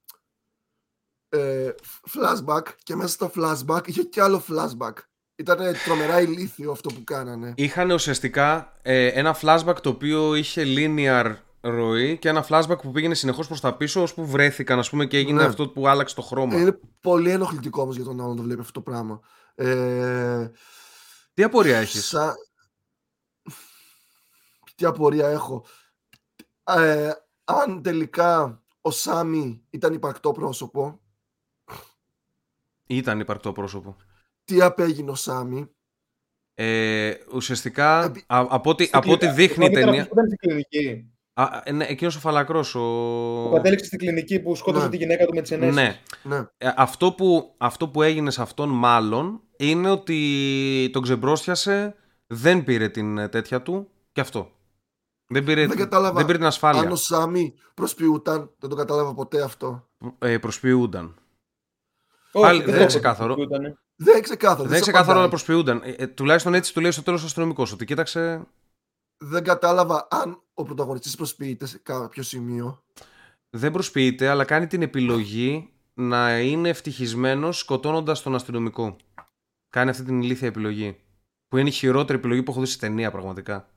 ε, 1.30 1.69
flashback 2.14 2.64
και 2.84 2.95
μέσα 2.95 3.07
στο 3.10 3.31
flashback 3.35 3.88
είχε 3.88 4.03
κι 4.03 4.19
άλλο 4.19 4.43
flashback. 4.49 4.93
Ήταν 5.35 5.57
τρομερά 5.85 6.22
ηλίθιο 6.22 6.72
αυτό 6.72 6.89
που 6.89 7.03
κάνανε. 7.03 7.53
Είχαν 7.57 7.91
ουσιαστικά 7.91 8.77
ε, 8.81 9.07
ένα 9.07 9.38
flashback 9.41 9.76
το 9.81 9.89
οποίο 9.89 10.35
είχε 10.35 10.64
linear 10.65 11.35
ροή 11.61 12.18
και 12.18 12.30
ένα 12.30 12.45
flashback 12.49 12.77
που 12.81 12.91
πήγαινε 12.91 13.14
συνεχώς 13.14 13.47
προς 13.47 13.60
τα 13.60 13.76
πίσω 13.77 14.01
ώσπου 14.01 14.26
βρέθηκαν 14.26 14.80
ας 14.80 14.89
πούμε 14.89 15.06
και 15.06 15.18
έγινε 15.18 15.41
Ναι. 15.41 15.47
αυτό 15.47 15.69
που 15.69 15.88
άλλαξε 15.88 16.15
το 16.15 16.22
χρώμα. 16.22 16.57
Είναι 16.57 16.80
πολύ 17.01 17.30
ενοχλητικό 17.31 17.81
όμως 17.81 17.95
για 17.95 18.06
τον 18.06 18.19
άλλον 18.19 18.30
να 18.30 18.35
το 18.35 18.43
βλέπει 18.43 18.60
αυτό 18.61 18.72
το 18.72 18.81
πράγμα. 18.81 19.19
Ε, 19.56 20.51
Τι 21.34 21.43
απορία 21.43 21.77
έχεις; 21.77 22.06
Σα... 22.07 22.34
Τι 24.76 24.85
απορία 24.85 25.27
έχω; 25.27 25.65
Ε, 26.64 27.11
αν 27.49 27.81
τελικά 27.81 28.61
ο 28.81 28.91
Σάμι 28.91 29.61
ήταν 29.69 29.93
υπαρκτό 29.93 30.31
πρόσωπο, 30.31 30.99
Ήταν 32.88 33.19
υπαρκτό 33.19 33.51
πρόσωπο. 33.51 33.95
τι 34.45 34.61
απέγινε 34.61 35.11
ο 35.11 35.15
Σάμι; 35.15 35.69
Ε, 36.53 37.13
ουσιαστικά 37.34 38.03
Επί- 38.03 38.23
α- 38.27 38.45
από 38.49 38.69
ό,τι, 38.69 38.84
Στην 38.85 38.97
από 38.97 39.11
ό,τι 39.11 39.19
κλινική. 39.27 39.41
δείχνει 39.47 39.65
η 39.65 39.69
Ήταν 39.71 39.84
ταινία... 39.84 40.01
αυτός 40.01 40.07
που 40.07 40.19
ήταν 40.19 40.26
στην 40.27 40.38
κλινική. 40.49 41.11
Α, 41.34 41.61
ε, 41.63 41.71
ναι, 41.71 41.85
εκείνος 41.85 42.15
ο 42.15 42.19
φαλακρός, 42.19 42.76
ο... 42.76 42.80
Που 43.43 43.51
κατέληξε 43.55 43.85
στην 43.85 43.97
κλινική 43.99 44.39
που 44.39 44.55
σκότωσε 44.55 44.85
Ναι. 44.85 44.91
τη 44.91 44.97
γυναίκα 44.97 45.26
του 45.26 45.34
με 45.34 45.41
τις 45.41 45.51
ενέσεις. 45.51 45.76
Ναι. 45.76 45.99
Ναι. 46.23 46.38
Ε, 46.57 46.71
αυτό, 46.76 47.11
που, 47.11 47.53
αυτό 47.57 47.88
που 47.89 48.01
έγινε 48.01 48.31
σε 48.31 48.41
αυτόν 48.41 48.69
μάλλον 48.69 49.41
είναι 49.57 49.89
ότι 49.89 50.89
τον 50.93 51.01
ξεμπρόστιασε, 51.01 51.95
δεν 52.27 52.63
πήρε 52.63 52.89
την 52.89 53.17
ε, 53.17 53.27
τέτοια 53.30 53.61
του 53.61 53.89
και 54.11 54.21
αυτό. 54.21 54.51
Δεν 55.31 55.43
πήρε, 55.43 55.68
Δεν 55.68 55.77
κατάλαβα 55.77 56.14
δεν 56.15 56.26
πήρε 56.26 56.38
την 56.38 56.47
ασφάλεια. 56.47 56.81
Αν 56.81 56.91
ο 56.91 56.95
Σάμι 56.95 57.53
προσποιούταν, 57.73 58.51
δεν 58.60 58.69
το 58.69 58.76
κατάλαβα 58.76 59.14
ποτέ 59.14 59.41
αυτό. 59.41 59.88
Ε, 60.19 60.38
προσποιούνταν. 60.38 61.15
Όχι, 62.31 62.45
Πάλι 62.45 62.57
δεν 62.57 62.65
δεν 62.65 62.65
το 62.65 62.72
είναι 62.72 62.80
έχω 62.80 62.88
ξεκάθαρο. 62.88 63.35
που 63.35 63.41
ήτανε. 63.41 63.77
Δεν 63.95 64.14
είναι 64.14 64.23
ξεκάθαρο. 64.23 64.61
Δεν 64.61 64.68
σε 64.69 64.73
είναι 64.76 64.81
ξεκάθαρο, 64.81 65.19
απαντάει. 65.19 65.22
αλλά 65.22 65.30
προσποιούνταν. 65.30 65.81
Ε, 65.84 65.91
ε, 65.91 66.07
τουλάχιστον 66.07 66.53
έτσι 66.53 66.73
του 66.73 66.81
λέει 66.81 66.91
στο 66.91 67.03
τέλος 67.03 67.22
ο 67.22 67.26
αστυνομικός. 67.26 67.72
Ότι 67.72 67.85
κοίταξε. 67.85 68.47
Δεν 69.18 69.43
κατάλαβα 69.43 70.07
αν 70.11 70.41
ο 70.53 70.64
πρωταγωνιστής 70.64 71.15
προσποιείται 71.15 71.65
σε 71.65 71.77
κάποιο 71.84 72.23
σημείο. 72.23 72.84
Δεν 73.49 73.72
προσποιείται, 73.72 74.27
αλλά 74.27 74.45
κάνει 74.45 74.68
την 74.68 74.81
επιλογή 74.81 75.73
να 75.93 76.39
είναι 76.39 76.69
ευτυχισμένος 76.69 77.57
σκοτώνοντας 77.60 78.22
τον 78.22 78.35
αστυνομικό. 78.35 78.95
Κάνει 79.69 79.89
αυτή 79.89 80.03
την 80.03 80.22
ηλίθια 80.22 80.47
επιλογή. 80.47 80.99
Που 81.47 81.57
είναι 81.57 81.69
η 81.69 81.72
χειρότερη 81.72 82.18
επιλογή 82.19 82.43
που 82.43 82.51
έχω 82.51 82.60
δει 82.60 82.65
στη 82.65 82.80
ταινία, 82.80 83.11
πραγματικά. 83.11 83.69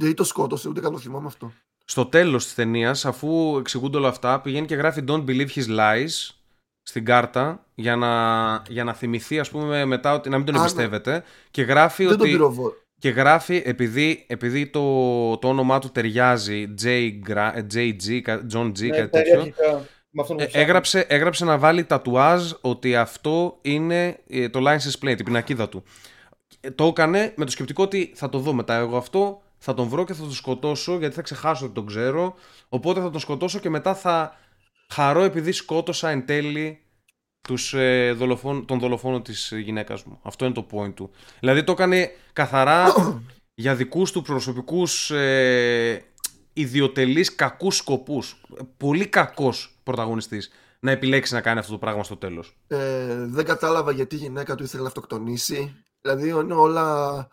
Γιατί 0.00 0.14
το 0.14 0.24
σκότωσε, 0.24 0.68
ούτε 0.68 0.80
καν 0.80 0.92
το 0.92 0.98
θυμάμαι 0.98 1.26
αυτό. 1.26 1.52
Στο 1.84 2.06
τέλος 2.06 2.44
της 2.44 2.54
ταινίας, 2.54 3.04
αφού 3.04 3.56
εξηγούνται 3.58 3.96
όλα 3.96 4.08
αυτά, 4.08 4.40
πηγαίνει 4.40 4.66
και 4.66 4.74
γράφει 4.74 5.04
Don't 5.08 5.24
believe 5.24 5.48
his 5.54 5.78
lies 5.78 6.30
στην 6.82 7.04
κάρτα 7.04 7.66
για 7.74 7.96
να, 7.96 8.12
για 8.68 8.84
να 8.84 8.94
θυμηθεί, 8.94 9.38
ας 9.38 9.50
πούμε, 9.50 9.84
μετά 9.84 10.14
ότι 10.14 10.28
να 10.28 10.36
μην 10.36 10.46
τον 10.46 10.54
Α, 10.54 10.58
ναι. 10.58 10.64
εμπιστεύεται. 10.64 11.22
Και 11.50 11.62
γράφει 11.62 12.02
Δεν 12.04 12.12
τον 12.12 12.20
ότι. 12.20 12.30
πυροβόλ. 12.30 12.70
Και 12.98 13.08
γράφει, 13.08 13.62
επειδή, 13.64 14.24
επειδή 14.28 14.66
το, 14.66 14.80
το 15.38 15.48
όνομά 15.48 15.78
του 15.78 15.88
ταιριάζει, 15.90 16.74
J, 16.82 17.10
Gra- 17.28 17.54
JG, 17.74 18.20
κα- 18.22 18.46
John 18.52 18.66
G, 18.66 18.80
Ναι, 18.80 18.88
κάτι 18.88 19.02
τα 19.02 19.08
τέτοιο, 19.10 19.40
αρχικά, 19.40 19.86
με 20.10 20.22
αυτόν 20.22 20.36
που 20.36 20.42
ε, 20.42 20.46
ψάχνω. 20.46 20.62
έγραψε, 20.66 21.00
έγραψε 21.08 21.44
να 21.44 21.58
βάλει 21.58 21.84
τατουάζ 21.84 22.52
ότι 22.60 22.96
αυτό 22.96 23.58
είναι 23.62 24.18
ε, 24.28 24.48
το 24.48 24.60
license 24.62 25.04
plate, 25.04 25.18
η 25.18 25.22
πινακίδα 25.22 25.68
του. 25.68 25.82
Ε, 26.60 26.70
Το 26.70 26.84
έκανε 26.86 27.32
με 27.36 27.44
το 27.44 27.50
σκεπτικό 27.50 27.82
ότι 27.82 28.12
θα 28.14 28.28
το 28.28 28.38
δω 28.38 28.52
μετά 28.52 28.74
εγώ 28.76 28.96
αυτό, 28.96 29.42
θα 29.58 29.74
τον 29.74 29.88
βρω 29.88 30.04
και 30.04 30.12
θα 30.12 30.22
τον 30.22 30.32
σκοτώσω 30.32 30.98
γιατί 30.98 31.14
θα 31.14 31.22
ξεχάσω 31.22 31.64
ότι 31.64 31.74
τον 31.74 31.86
ξέρω, 31.86 32.34
οπότε 32.68 33.00
θα 33.00 33.10
τον 33.10 33.20
σκοτώσω 33.20 33.58
και 33.58 33.70
μετά 33.70 33.94
θα 33.94 34.36
χαρώ 34.88 35.22
επειδή 35.22 35.52
σκότωσα 35.52 36.10
εν 36.10 36.26
τέλει 36.26 36.82
τους, 37.40 37.74
ε, 37.74 38.12
δολοφόν, 38.12 38.66
τον 38.66 38.78
δολοφόνο 38.78 39.20
της 39.20 39.52
ε, 39.52 39.58
γυναίκας 39.58 40.04
μου. 40.04 40.20
Αυτό 40.22 40.44
είναι 40.44 40.54
το 40.54 40.66
point 40.72 40.94
του. 40.94 41.10
Δηλαδή 41.40 41.64
το 41.64 41.72
έκανε 41.72 42.10
καθαρά 42.32 42.92
για 43.54 43.74
δικούς 43.74 44.12
του 44.12 44.22
προσωπικούς 44.22 45.10
ε, 45.10 46.04
ιδιωτελείς 46.52 47.34
κακούς 47.34 47.76
σκοπούς. 47.76 48.40
Πολύ 48.76 49.06
κακός 49.06 49.78
πρωταγωνιστής 49.82 50.50
να 50.80 50.90
επιλέξει 50.90 51.34
να 51.34 51.40
κάνει 51.40 51.58
αυτό 51.58 51.72
το 51.72 51.78
πράγμα 51.78 52.04
στο 52.04 52.16
τέλος. 52.16 52.56
Ε, 52.66 53.26
δεν 53.26 53.44
κατάλαβα 53.44 53.92
γιατί 53.92 54.14
η 54.14 54.18
γυναίκα 54.18 54.54
του 54.54 54.62
ήθελε 54.62 54.82
να 54.82 54.88
αυτοκτονήσει. 54.88 55.84
Δηλαδή 56.00 56.28
είναι 56.28 56.54
όλα 56.54 57.28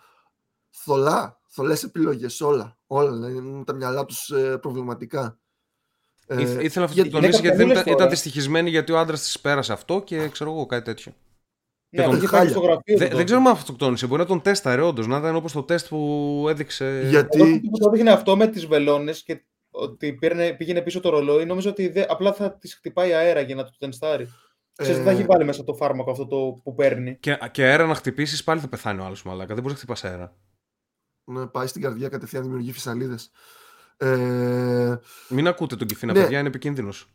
θολά, 0.69 1.39
θολές 1.55 1.83
επιλογές, 1.83 2.41
όλα. 2.41 2.77
Όλα, 2.87 3.11
δηλαδή, 3.11 3.37
είναι 3.37 3.63
τα 3.63 3.73
μυαλά 3.73 4.05
τους 4.05 4.29
ε, 4.29 4.57
προβληματικά. 4.57 5.39
Ε, 6.27 6.41
Ήθε- 6.41 6.61
Ήθελα 6.63 6.85
να 6.85 6.91
γιατί- 6.91 7.07
αυτοκτονήσει 7.07 7.41
γιατί 7.41 7.57
δεν 7.57 7.65
γυναίκα 7.65 7.71
ήταν, 7.71 7.83
τώρα. 7.83 7.95
ήταν 7.95 8.09
δυστυχισμένη 8.09 8.69
γιατί 8.69 8.91
ο 8.91 8.99
άντρας 8.99 9.21
της 9.21 9.39
πέρασε 9.39 9.73
αυτό 9.73 10.01
και 10.01 10.27
ξέρω 10.27 10.51
εγώ 10.51 10.65
κάτι 10.65 10.83
τέτοιο. 10.83 11.11
Ναι, 11.89 12.03
τον 12.03 12.13
αυτό 12.13 12.25
είχε 12.25 12.35
χάλια. 12.35 12.53
πάει 12.53 12.61
στο 12.61 12.71
γραφείο 12.71 12.97
Δε- 12.97 13.07
του. 13.09 13.15
δεν 13.15 13.25
ξέρω 13.25 13.39
αν 13.39 13.47
αυτοκτόνησε. 13.47 14.07
Μπορεί 14.07 14.21
να 14.21 14.27
τον 14.27 14.41
τέσταρε 14.41 14.81
όντως. 14.81 15.07
Να 15.07 15.17
ήταν 15.17 15.35
όπως 15.35 15.51
το 15.51 15.63
τεστ 15.63 15.87
που 15.87 16.45
έδειξε. 16.49 17.01
Γιατί 17.09 17.41
Εγώ 17.41 17.59
που 17.59 17.77
το 17.77 17.89
έδειχνε 17.93 18.11
αυτό 18.11 18.37
με 18.37 18.47
τις 18.47 18.65
βελόνες 18.65 19.23
και 19.23 19.45
ότι 19.69 20.13
πήρνε, 20.13 20.53
πήγαινε 20.53 20.81
πίσω 20.81 20.99
το 20.99 21.09
ρολόι, 21.09 21.45
νόμιζα 21.45 21.69
ότι 21.69 21.87
δε, 21.87 22.05
απλά 22.07 22.33
θα 22.33 22.57
τις 22.57 22.73
χτυπάει 22.75 23.13
αέρα 23.13 23.39
για 23.41 23.55
να 23.55 23.63
το 23.63 23.71
τενστάρει. 23.79 24.27
Ξέρεις, 24.75 24.95
δεν 24.95 25.05
θα 25.05 25.11
Ε, 25.11 25.13
έχει 25.13 25.23
βάλει 25.23 25.43
μέσα 25.45 25.63
το 25.63 25.73
φάρμακο 25.73 26.11
αυτό 26.11 26.27
το 26.27 26.61
που 26.63 26.75
παίρνει. 26.75 27.17
Και, 27.19 27.37
και 27.51 27.63
αέρα 27.63 27.85
να 27.85 27.95
χτυπήσεις 27.95 28.43
πάλι 28.43 28.59
θα 28.59 28.67
πεθάνει 28.67 29.01
ο 29.01 29.03
άλλος 29.05 29.23
μαλάκα. 29.23 29.53
Δεν 29.53 29.63
μπορείς 29.63 29.71
να 29.71 29.77
χτυπάς 29.77 30.03
αέρα. 30.03 30.35
Ναι, 31.25 31.45
πάει 31.47 31.67
στην 31.67 31.81
καρδιά 31.81 32.09
κατευθείαν 32.09 32.43
δημιουργεί 32.43 32.71
φυσαλίδες. 32.71 33.31
Ε, 33.97 34.95
Μην 35.29 35.47
ακούτε 35.47 35.75
τον 35.75 35.87
κυφίνα, 35.87 36.13
Ναι. 36.13 36.21
παιδιά, 36.21 36.39
είναι 36.39 36.47
επικίνδυνος. 36.47 37.09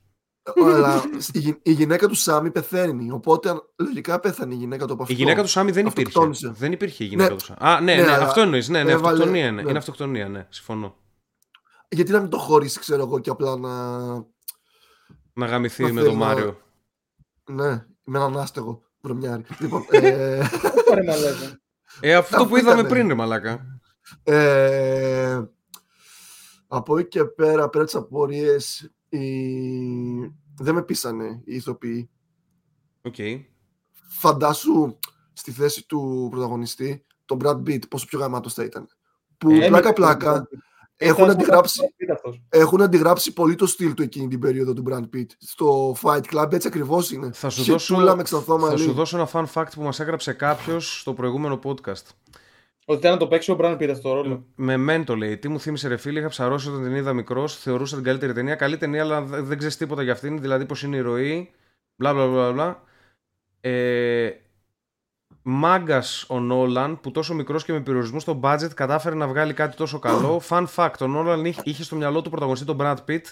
αλλά 0.64 1.02
η, 1.32 1.38
γυ- 1.38 1.58
η 1.62 1.72
γυναίκα 1.72 2.08
του 2.08 2.14
Σάμι 2.14 2.50
πεθαίνει. 2.50 3.10
Οπότε 3.10 3.52
λογικά 3.76 4.20
πέθανε 4.20 4.54
η 4.54 4.56
γυναίκα 4.56 4.86
του 4.86 4.92
από 4.92 5.02
Η 5.02 5.04
αυτό. 5.04 5.14
γυναίκα 5.16 5.42
του 5.42 5.48
Σάμι 5.48 5.70
δεν 5.70 5.86
υπήρχε. 5.86 6.08
Αυτοκτόνησε. 6.08 6.48
Δεν 6.56 6.72
υπήρχε 6.72 7.04
η 7.04 7.06
γυναίκα 7.06 7.30
Ναι. 7.30 7.36
του 7.36 7.44
Σάμι. 7.44 7.58
Α, 7.60 7.80
ναι, 7.80 7.94
Ναι, 7.94 8.02
ναι, 8.02 8.12
αλλά 8.12 8.24
αυτό 8.24 8.40
εννοείς. 8.40 8.68
Ναι, 8.68 8.82
ναι, 8.82 8.90
έβαλε- 8.90 9.06
αυτοκτονία 9.12 9.46
είναι. 9.46 9.62
ναι. 9.62 9.68
Είναι 9.68 9.78
αυτοκτονία, 9.78 10.28
ναι, 10.28 10.46
συμφωνώ. 10.50 10.96
Γιατί 11.88 12.12
να 12.12 12.20
μην 12.20 12.30
το 12.30 12.38
χωρίσεις, 12.38 12.78
ξέρω 12.78 13.02
εγώ, 13.02 13.18
και 13.18 13.30
απλά 13.30 13.56
να. 13.56 13.98
Να 15.32 15.46
γαμηθεί 15.46 15.82
Να 15.82 15.88
με 15.92 16.00
θέλει 16.00 16.10
τον 16.10 16.18
να- 16.18 16.24
Μάριο. 16.26 16.60
Ναι, 17.50 17.70
με 18.04 18.18
έναν 18.18 18.38
άστεγο 18.38 18.82
βρωμιάρι. 19.00 19.44
λοιπόν, 19.58 19.84
ε, 19.90 20.42
Πάρε 20.88 21.02
μαλάκα. 21.04 21.60
Ε, 22.00 22.14
αυτό 22.14 22.36
Αυτό 22.36 22.48
που 22.48 22.56
είδαμε 22.56 22.72
ήτανε. 22.80 22.88
πριν, 22.88 23.08
ρε 23.08 23.14
μαλάκα. 23.14 23.79
Ε, 24.22 25.40
από 26.68 26.98
εκεί 26.98 27.08
και 27.08 27.24
πέρα, 27.24 27.68
πέρα 27.68 27.84
τις 27.84 27.94
απορίες, 27.94 28.90
οι... 29.08 29.18
δεν 30.56 30.74
με 30.74 30.82
πείσανε 30.82 31.42
οι 31.44 31.54
ηθοποιοί. 31.54 32.10
Οκ. 33.02 33.14
Φαντάσου 34.08 34.98
στη 35.32 35.50
θέση 35.50 35.86
του 35.86 36.28
πρωταγωνιστή, 36.30 37.04
τον 37.24 37.38
Brad 37.42 37.56
Pitt, 37.56 37.88
πόσο 37.88 38.06
πιο 38.06 38.18
γαμάτος 38.18 38.54
θα 38.54 38.64
ήταν. 38.64 38.88
Που 39.38 39.50
Ε, 39.50 39.66
πλάκα-πλάκα 39.68 40.48
έχουν 40.96 41.24
Ήταν 41.24 41.36
αντιγράψει, 41.36 41.74
σαν 41.76 41.86
Brad 41.88 42.02
Pitt 42.02 42.14
αυτός. 42.14 42.42
έχουν 42.48 42.82
αντιγράψει 42.82 43.32
πολύ 43.32 43.54
το 43.54 43.66
στυλ 43.66 43.94
του 43.94 44.02
εκείνη 44.02 44.28
την 44.28 44.38
περίοδο 44.40 44.72
του 44.72 44.82
Brad 44.88 45.04
Pitt. 45.16 45.26
Στο 45.38 45.96
Fight 46.02 46.22
Club 46.32 46.52
έτσι 46.52 46.68
ακριβώς 46.68 47.10
είναι. 47.10 47.32
Θα 47.32 47.48
σου, 47.48 47.62
Χετούλα 47.62 48.00
δώσω, 48.00 48.16
με 48.16 48.22
ξανθό 48.22 48.58
θα 48.58 48.66
μαλλί. 48.66 48.78
σου 48.78 48.92
δώσω 48.92 49.16
ένα 49.16 49.28
fun 49.32 49.44
fact 49.54 49.68
που 49.74 49.82
μας 49.82 50.00
έγραψε 50.00 50.32
κάποιος 50.32 51.00
στο 51.00 51.14
προηγούμενο 51.14 51.58
podcast. 51.64 52.04
Ότι 52.90 52.98
ήταν 52.98 53.10
να 53.12 53.16
το 53.18 53.26
παίξει 53.26 53.50
ο 53.50 53.54
Μπραν 53.54 53.76
Πίτα 53.76 53.92
αυτό 53.92 54.08
το 54.08 54.14
ρόλο. 54.14 54.44
Με 54.54 54.76
μεν 54.76 55.04
το 55.04 55.16
λέει. 55.16 55.38
Τι 55.38 55.48
μου 55.48 55.60
θύμισε 55.60 55.88
ρε 55.88 55.96
φίλε, 55.96 56.18
είχα 56.18 56.28
ψαρώσει 56.28 56.68
όταν 56.68 56.82
την 56.82 56.94
είδα 56.94 57.12
μικρός. 57.12 57.56
Θεωρούσα 57.56 57.94
την 57.94 58.04
καλύτερη 58.04 58.32
ταινία. 58.32 58.54
Καλή 58.54 58.76
ταινία, 58.76 59.02
αλλά 59.02 59.22
δε- 59.22 59.40
δεν 59.40 59.58
ξέρεις 59.58 59.76
τίποτα 59.76 60.02
για 60.02 60.12
αυτήν. 60.12 60.40
Δηλαδή 60.40 60.64
πώς 60.66 60.82
είναι 60.82 60.96
η 60.96 61.00
ροή. 61.00 61.50
Μπλα 61.96 62.12
μπλα 62.14 62.26
μπλα 62.26 62.52
μπλα. 62.52 62.82
Ε, 63.60 64.30
Μάγκας 65.42 66.24
ο 66.28 66.40
Νόλαν 66.40 67.00
που 67.00 67.10
τόσο 67.10 67.34
μικρός 67.34 67.64
και 67.64 67.72
με 67.72 67.80
περιορισμούς 67.80 68.22
στο 68.22 68.40
budget 68.42 68.74
κατάφερε 68.74 69.14
να 69.14 69.28
βγάλει 69.28 69.52
κάτι 69.52 69.76
τόσο 69.76 69.98
καλό. 69.98 70.40
Fun 70.48 70.66
fact: 70.76 70.94
ο 71.00 71.06
Νόλαν 71.06 71.44
είχε- 71.44 71.62
είχε 71.64 71.82
στο 71.82 71.96
μυαλό 71.96 72.22
του 72.22 72.30
πρωταγωνιστή 72.30 72.66
τον 72.66 72.76
Brad 72.80 72.96
Pitt, 73.08 73.22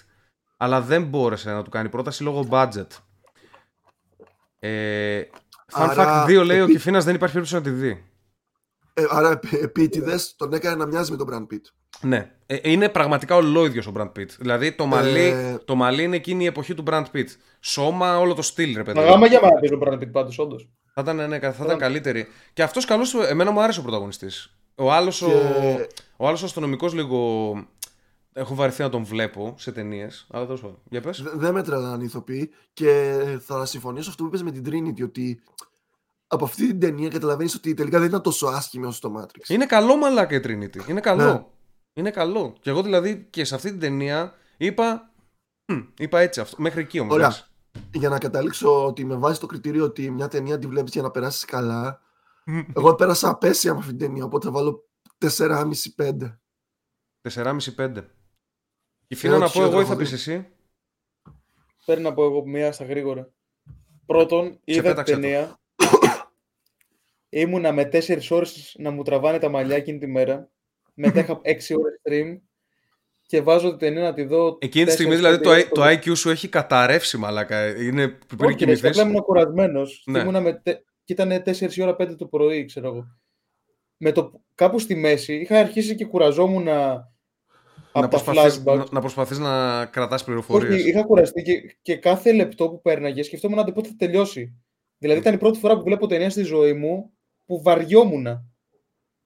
αλλά 0.56 0.80
δεν 0.80 1.02
μπόρεσε 1.04 1.50
να 1.52 1.62
του 1.62 1.70
κάνει 1.70 1.88
πρόταση 1.88 2.22
λόγω 2.22 2.46
budget. 2.50 2.86
Ε, 4.58 5.20
fun 5.72 5.86
Άρα, 5.90 6.24
fact 6.26 6.28
2 6.28 6.44
λέει: 6.44 6.60
Ο 6.60 6.62
επί- 6.62 6.72
Κιφίνας 6.72 7.04
δεν 7.04 7.14
υπάρχει 7.14 7.34
περίπτωση 7.34 7.62
να 7.64 7.70
τη 7.70 7.76
δει. 7.76 8.02
Ε, 8.98 9.06
άρα 9.10 9.38
επίτηδες 9.50 10.34
τον 10.36 10.52
έκανε 10.52 10.76
να 10.76 10.86
μοιάζει 10.86 11.10
με 11.10 11.16
τον 11.16 11.28
Brad 11.32 11.54
Pitt. 11.54 11.60
Ναι. 12.00 12.30
Ε, 12.46 12.56
είναι 12.62 12.88
πραγματικά 12.88 13.36
ολόιδιος 13.36 13.86
ο 13.86 13.92
Brad 13.96 14.06
Pitt. 14.18 14.26
Δηλαδή 14.38 14.72
το 14.72 14.86
μαλλί, 14.86 15.20
Ε, 15.20 15.58
το 15.64 15.74
μαλλί 15.74 16.02
είναι 16.02 16.16
εκείνη 16.16 16.44
η 16.44 16.46
εποχή 16.46 16.74
του 16.74 16.82
Brad 16.86 17.04
Pitt. 17.14 17.26
Σώμα, 17.60 18.18
όλο 18.18 18.34
το 18.34 18.42
στυλ, 18.42 18.76
ρε 18.76 18.82
παιδί. 18.82 18.98
Μα 18.98 19.04
γάμα 19.04 19.26
για 19.26 19.40
μένα 19.42 19.52
παίζει 19.52 19.74
ο 19.74 19.76
Μπραν 19.76 19.98
Πίτ 19.98 20.10
πάντως, 20.10 20.38
όντως. 20.38 20.68
Θα 20.94 21.00
ήταν, 21.00 21.16
ναι, 21.16 21.38
θα 21.38 21.48
ήταν 21.48 21.64
Ωραία. 21.64 21.76
καλύτερη. 21.76 22.26
Και 22.52 22.62
αυτός 22.62 22.84
καλό, 22.84 23.04
εμένα 23.28 23.50
μου 23.50 23.60
άρεσε 23.60 23.80
ο 23.80 23.82
πρωταγωνιστής. 23.82 24.54
Ο 24.74 24.92
άλλος 24.92 25.18
Και- 25.18 25.24
ο, 25.24 25.86
ο 26.16 26.26
άλλος 26.26 26.42
ο 26.42 26.44
αστυνομικός 26.44 26.94
λίγο. 26.94 27.52
Έχω 28.32 28.54
βαρεθεί 28.54 28.82
να 28.82 28.88
τον 28.88 29.04
βλέπω 29.04 29.54
σε 29.58 29.72
ταινίες. 29.72 30.26
Αλλά 30.30 30.44
τέλος 30.44 30.60
πάντων. 30.60 30.78
Για 30.90 31.00
πες. 31.00 31.22
Δε- 31.22 31.30
Δεν 31.34 31.54
με 31.54 31.62
τρελάνε 31.62 32.02
οι 32.02 32.06
ηθοποιοί 32.06 32.50
και 32.72 33.14
θα 33.46 33.66
συμφωνήσω 33.66 34.10
αυτό 34.10 34.22
που 34.22 34.28
είπες 34.28 34.42
με 34.42 34.50
την 34.50 34.64
Trinity 34.66 35.02
ότι 35.04 35.40
από 36.28 36.44
αυτή 36.44 36.66
την 36.66 36.80
ταινία 36.80 37.08
καταλαβαίνεις 37.08 37.54
ότι 37.54 37.74
τελικά 37.74 37.98
δεν 37.98 38.08
ήταν 38.08 38.22
τόσο 38.22 38.46
άσχημη 38.46 38.86
όσο 38.86 39.00
το 39.00 39.14
Matrix. 39.18 39.48
Είναι 39.48 39.66
καλό 39.66 39.96
μαλάκα 39.96 40.36
η 40.36 40.40
Trinity. 40.44 40.88
Είναι 40.88 41.00
καλό. 41.00 41.32
Ναι. 41.32 41.44
Είναι 41.92 42.10
καλό. 42.10 42.56
Και 42.60 42.70
εγώ 42.70 42.82
δηλαδή 42.82 43.26
και 43.30 43.44
σε 43.44 43.54
αυτή 43.54 43.70
την 43.70 43.80
ταινία 43.80 44.34
είπα. 44.56 45.12
«Μμ, 45.72 45.80
είπα 45.98 46.20
έτσι 46.20 46.40
αυτό. 46.40 46.56
Μέχρι 46.62 46.80
εκεί 46.80 46.98
όμως. 46.98 47.14
Ωραία. 47.14 47.36
Για 47.94 48.08
να 48.08 48.18
καταλήξω 48.18 48.86
ότι 48.86 49.04
με 49.04 49.16
βάζει 49.16 49.38
το 49.40 49.46
κριτήριο 49.46 49.84
ότι 49.84 50.10
μια 50.10 50.28
ταινία 50.28 50.58
τη 50.58 50.66
βλέπεις 50.66 50.92
για 50.92 51.02
να 51.02 51.10
περάσεις 51.10 51.44
καλά 51.44 52.02
εγώ 52.74 52.94
πέρασα 52.94 53.28
απέσια 53.28 53.72
με 53.72 53.78
αυτή 53.78 53.90
την 53.90 53.98
ταινία 53.98 54.24
οπότε 54.24 54.46
θα 54.46 54.52
βάλω 54.52 54.88
4,5-5. 55.18 56.38
4,5-5. 57.28 58.04
Η 59.06 59.14
φίλα 59.14 59.36
ό,τι 59.36 59.42
να 59.44 59.50
πω 59.50 59.62
εγώ 59.62 59.70
χειρότερο 59.70 59.80
ή 59.80 59.84
θα 59.84 59.90
έχω 59.92 59.96
πεις 59.96 60.08
δει. 60.08 60.14
εσύ; 60.14 60.48
Πρέπει 61.84 62.02
να 62.02 62.14
πω 62.14 62.24
εγώ 62.24 62.46
μία 62.46 62.72
στα 62.72 62.84
γρήγορα. 62.84 63.32
Πρώτον, 64.06 64.44
είδα 64.44 64.60
την 64.64 64.82
πέταξε 64.82 65.14
το. 65.14 65.20
ταινία. 65.20 65.57
Ήμουνα 67.28 67.72
με 67.72 67.88
4 67.92 68.18
ώρες 68.30 68.74
να 68.78 68.90
μου 68.90 69.02
τραβάνε 69.02 69.38
τα 69.38 69.48
μαλλιά 69.48 69.76
εκείνη 69.76 69.98
τη 69.98 70.06
μέρα. 70.06 70.50
Μετά 70.94 71.20
είχα 71.20 71.40
6 71.44 71.76
ώρες 71.78 72.00
stream 72.08 72.38
και 73.26 73.40
βάζω 73.40 73.68
την 73.68 73.78
ταινία 73.78 74.02
να 74.02 74.14
τη 74.14 74.22
δω. 74.24 74.58
Εκείνη 74.60 74.84
τη 74.84 74.90
στιγμή 74.90 75.12
4-5 75.12 75.16
δηλαδή 75.16 75.42
το, 75.42 75.50
ώρες 75.50 75.68
το 75.68 75.84
IQ 75.84 76.16
σου 76.16 76.30
έχει 76.30 76.48
καταρρεύσει 76.48 77.16
μαλάκα. 77.16 77.66
Είναι 77.82 78.08
πριν 78.08 78.40
Όχι, 78.40 78.48
ρε, 78.48 78.54
κοιμηθείς. 78.54 78.84
απλά 78.98 79.02
ήμουν 79.02 79.22
κουρασμένος. 79.22 80.02
Ναι. 80.06 80.40
με... 80.40 80.52
τε- 80.52 80.80
Και 81.04 81.12
ήταν 81.12 81.42
4 81.44 81.72
η 81.76 81.82
ώρα 81.82 81.96
5 82.00 82.16
το 82.16 82.26
πρωί, 82.26 82.64
ξέρω 82.64 82.86
εγώ. 82.86 83.06
Με 83.96 84.12
το... 84.12 84.32
Κάπου 84.54 84.78
στη 84.78 84.94
μέση 84.94 85.34
είχα 85.34 85.58
αρχίσει 85.58 85.94
και 85.94 86.04
κουραζόμουν 86.04 86.62
να, 86.62 86.90
από 87.92 88.08
τα 88.08 88.08
προσπαθείς, 88.08 88.62
flashbacks. 88.66 88.76
να, 88.76 88.84
να 88.90 89.00
προσπαθείς 89.00 89.38
να 89.38 89.86
κρατάς 89.86 90.24
πληροφορίες. 90.24 90.74
Όχι, 90.74 90.88
είχα 90.88 91.02
κουραστεί 91.02 91.42
και, 91.42 91.76
και 91.82 91.96
κάθε 91.96 92.32
λεπτό 92.32 92.68
που 92.68 92.80
πέρναγε 92.80 93.22
σκεφτόμουν 93.22 93.58
άντε 93.58 93.72
πότε 93.72 93.88
θα 93.88 93.94
τελειώσει. 93.98 94.54
Δηλαδή 94.98 95.20
ήταν 95.20 95.34
η 95.34 95.38
πρώτη 95.38 95.58
φορά 95.58 95.76
που 95.76 95.82
βλέπω 95.82 96.06
ταινία 96.06 96.30
στη 96.30 96.42
ζωή 96.42 96.72
μου 96.72 97.12
που 97.48 97.62
βαριόμουν. 97.62 98.26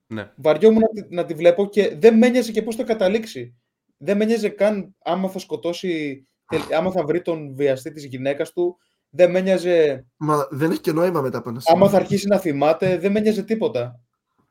Ναι. 0.07 0.31
Βαριόμουν 0.35 0.79
να, 0.81 1.01
τη- 1.01 1.15
να 1.15 1.25
τη 1.25 1.33
βλέπω 1.33 1.69
και 1.69 1.95
δεν 1.97 2.17
με 2.17 2.27
ένοιαζε 2.27 2.51
και 2.51 2.61
πώς 2.61 2.75
θα 2.75 2.83
καταλήξει. 2.83 3.55
Δεν 3.97 4.17
με 4.17 4.23
ένοιαζε 4.23 4.49
καν 4.49 4.95
άμα 5.03 5.29
θα 5.29 5.39
σκοτώσει, 5.39 6.23
τελ- 6.47 6.73
άμα 6.73 6.91
θα 6.91 7.03
βρει 7.03 7.21
τον 7.21 7.55
βιαστή 7.55 7.91
της 7.91 8.05
γυναίκας 8.05 8.51
του. 8.51 8.77
Δεν 9.09 9.31
με 9.31 9.39
ένοιαζε 9.39 10.05
Μα 10.17 10.47
δεν 10.49 10.71
έχει 10.71 10.79
και 10.81 10.91
νόημα 10.91 11.21
μετά 11.21 11.37
από 11.37 11.49
ένα 11.49 11.59
σημείο. 11.59 11.81
άμα 11.81 11.91
θα 11.91 11.97
αρχίσει 11.97 12.27
να 12.27 12.37
θυμάται. 12.39 12.97
Δεν 12.97 13.11
με 13.11 13.19
ένοιαζε 13.19 13.43
τίποτα. 13.43 13.99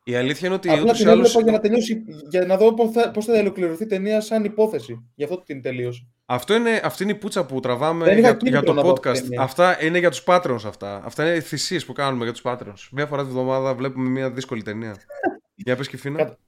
Η 0.04 0.14
αλήθεια 0.14 0.46
είναι 0.46 0.56
ότι 0.56 0.68
Απλά 0.70 0.82
ούτως 0.82 0.94
ή 1.00 1.02
την 1.02 1.08
έβλεπα 1.08 1.28
άλλως 1.30 1.42
για 1.42 1.52
να 1.52 1.58
τελειώσει, 1.60 2.04
για 2.30 2.46
να 2.46 2.56
δω 2.56 2.74
πώς 2.74 2.90
θα, 2.90 3.10
πώς 3.10 3.24
θα 3.24 3.38
ολοκληρωθεί 3.38 3.82
η 3.82 3.86
ταινία 3.86 4.20
σαν 4.20 4.44
υπόθεση. 4.44 5.10
Γι' 5.14 5.24
αυτό 5.24 5.42
την 5.42 5.62
τελείωσα. 5.62 6.02
Αυτό 6.34 6.54
είναι, 6.54 6.80
αυτή 6.84 7.02
είναι 7.02 7.12
η 7.12 7.14
πουτσα 7.14 7.46
που 7.46 7.60
τραβάμε 7.60 8.04
Δεν 8.04 8.18
είχα 8.18 8.20
για, 8.20 8.30
για 8.30 8.36
κίνητρο 8.38 8.62
το 8.62 8.72
να 8.72 8.82
δω 8.82 8.92
αυτή 8.92 9.08
podcast. 9.08 9.12
την 9.14 9.22
ταινία. 9.22 9.42
Αυτά 9.42 9.84
είναι 9.84 9.98
για 9.98 10.10
τους 10.10 10.22
patrons 10.26 10.64
αυτά. 10.66 11.02
Αυτά 11.04 11.26
είναι 11.26 11.36
οι 11.36 11.40
θυσίες 11.40 11.84
που 11.84 11.92
κάνουμε 11.92 12.24
για 12.24 12.32
τους 12.32 12.42
patrons. 12.44 12.88
Μία 12.92 13.06
φορά 13.06 13.22
τη 13.24 13.28
βδομάδα 13.30 13.74
βλέπουμε 13.74 14.08
μια 14.08 14.30
δύσκολη 14.30 14.62
ταινία. 14.62 14.96
για 15.54 15.76
πες 15.76 15.88
και 15.88 15.96
Φίνα. 15.96 16.16
Κατα- 16.18 16.38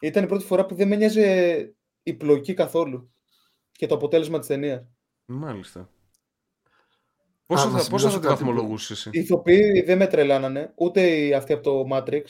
Ήταν 0.00 0.24
η 0.24 0.26
πρώτη 0.26 0.44
φορά 0.44 0.66
που 0.66 0.74
δεν 0.74 0.88
με 0.88 0.96
νοιάζε 0.96 1.74
η 2.02 2.14
πλοκή 2.14 2.54
καθόλου 2.54 3.12
και 3.72 3.86
το 3.86 3.94
αποτέλεσμα 3.94 4.38
της 4.38 4.48
ταινίας. 4.48 4.82
Μάλιστα. 5.24 5.90
Πόσο 7.46 7.68
να 7.70 7.78
θα, 7.78 7.90
πόσο 7.90 8.04
θα 8.04 8.10
συμπληρώσω 8.10 8.20
τη 8.20 8.26
κάτι 8.26 8.38
που- 8.42 8.46
βαθμολογούσεις 8.46 8.90
εσύ; 8.90 9.10
Οι 9.12 9.18
ηθοποιοί 9.20 9.80
δεν 9.82 9.96
με 9.98 10.06
τρελάνανε, 10.06 10.72
ούτε 10.76 11.06
οι 11.06 11.34
αυτοί 11.34 11.52
από 11.52 11.62
το 11.62 11.96
Matrix. 11.96 12.22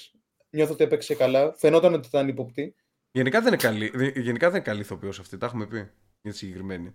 Νιώθω 0.50 0.72
ότι 0.72 0.84
έπαιξε 0.84 1.14
καλά. 1.14 1.52
Φαινόταν 1.56 1.94
ότι 1.94 2.06
ήταν 2.08 2.28
ύποπτη. 2.28 2.74
Γενικά 3.10 3.38
δεν 3.40 3.48
είναι 3.52 3.62
καλή, 3.62 3.90
δε- 3.94 4.20
γενικά 4.20 4.46
δεν 4.46 4.56
είναι 4.56 4.64
καλή 4.64 4.80
ηθοποιός 4.80 5.18
αυτή, 5.18 5.36
τα 5.38 5.46
έχουμε 5.46 5.66
πει 5.66 5.90
για 6.22 6.32
τη 6.32 6.36
συγκεκριμένη. 6.38 6.94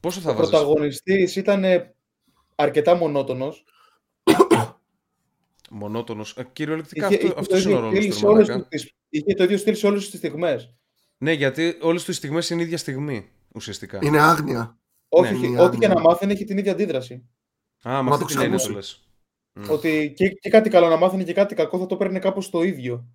Πόσο 0.00 0.20
θα 0.20 0.30
Ο 0.30 0.34
βάζεις; 0.34 0.50
πρωταγωνιστής 0.50 1.36
ήταν 1.36 1.64
αρκετά 2.54 2.94
μονότονος. 2.94 3.64
Μονότονος. 5.70 6.36
Ε, 6.36 6.48
κυριολεκτικά 6.52 7.06
Είχε, 7.06 7.14
αυτό, 7.14 7.26
είχε, 7.26 7.34
το 7.34 7.40
αυτός 7.40 7.64
είναι 7.64 7.74
ο 7.74 7.76
ίδιο 7.76 7.88
ρόλος 7.90 7.98
στυλ 8.04 8.10
του, 8.12 8.16
σε 8.18 8.26
όλες 8.26 8.48
μαλάκα. 8.48 8.62
του 8.62 8.68
τις- 8.76 8.92
είχε 9.08 9.34
το 9.34 9.44
ίδιο 9.44 9.56
στυλ 9.58 9.74
σε 9.74 9.86
όλες 9.86 10.10
τις 10.10 10.18
στιγμές. 10.18 10.74
Ναι, 11.18 11.32
γιατί 11.32 11.78
όλες 11.80 12.04
τις 12.04 12.16
στιγμές 12.16 12.50
είναι 12.50 12.60
η 12.60 12.64
ίδια 12.64 12.78
στιγμή, 12.78 13.30
ουσιαστικά. 13.54 13.98
Είναι 14.02 14.20
άγνοια. 14.20 14.78
Όχι, 15.08 15.32
Ναι. 15.32 15.38
όχι, 15.38 15.46
Είναι 15.46 15.62
ό,τι 15.62 15.78
και 15.78 15.86
να 15.86 15.92
άγνοια. 15.92 16.10
μάθαινε 16.10 16.32
έχει 16.32 16.44
την 16.44 16.58
ίδια 16.58 16.72
αντίδραση. 16.72 17.14
Α, 17.88 18.02
με 18.02 18.02
Μα 18.02 18.14
αυτή 18.14 18.20
το 18.24 18.30
την 18.30 18.40
έννοια 18.40 18.56
το 18.58 18.62
ξαμούσε. 18.64 18.72
λες. 18.72 19.06
Μμ. 19.52 19.70
Ότι 19.70 20.12
και, 20.16 20.28
και 20.28 20.50
κάτι 20.50 20.70
καλό 20.70 20.88
να 20.88 20.96
μάθαινε 20.96 21.24
και 21.24 21.32
κάτι 21.32 21.54
κακό 21.54 21.78
θα 21.78 21.86
το 21.86 21.96
παίρνει 21.96 22.18
κάπως 22.18 22.50
το 22.50 22.62
ίδιο. 22.62 23.06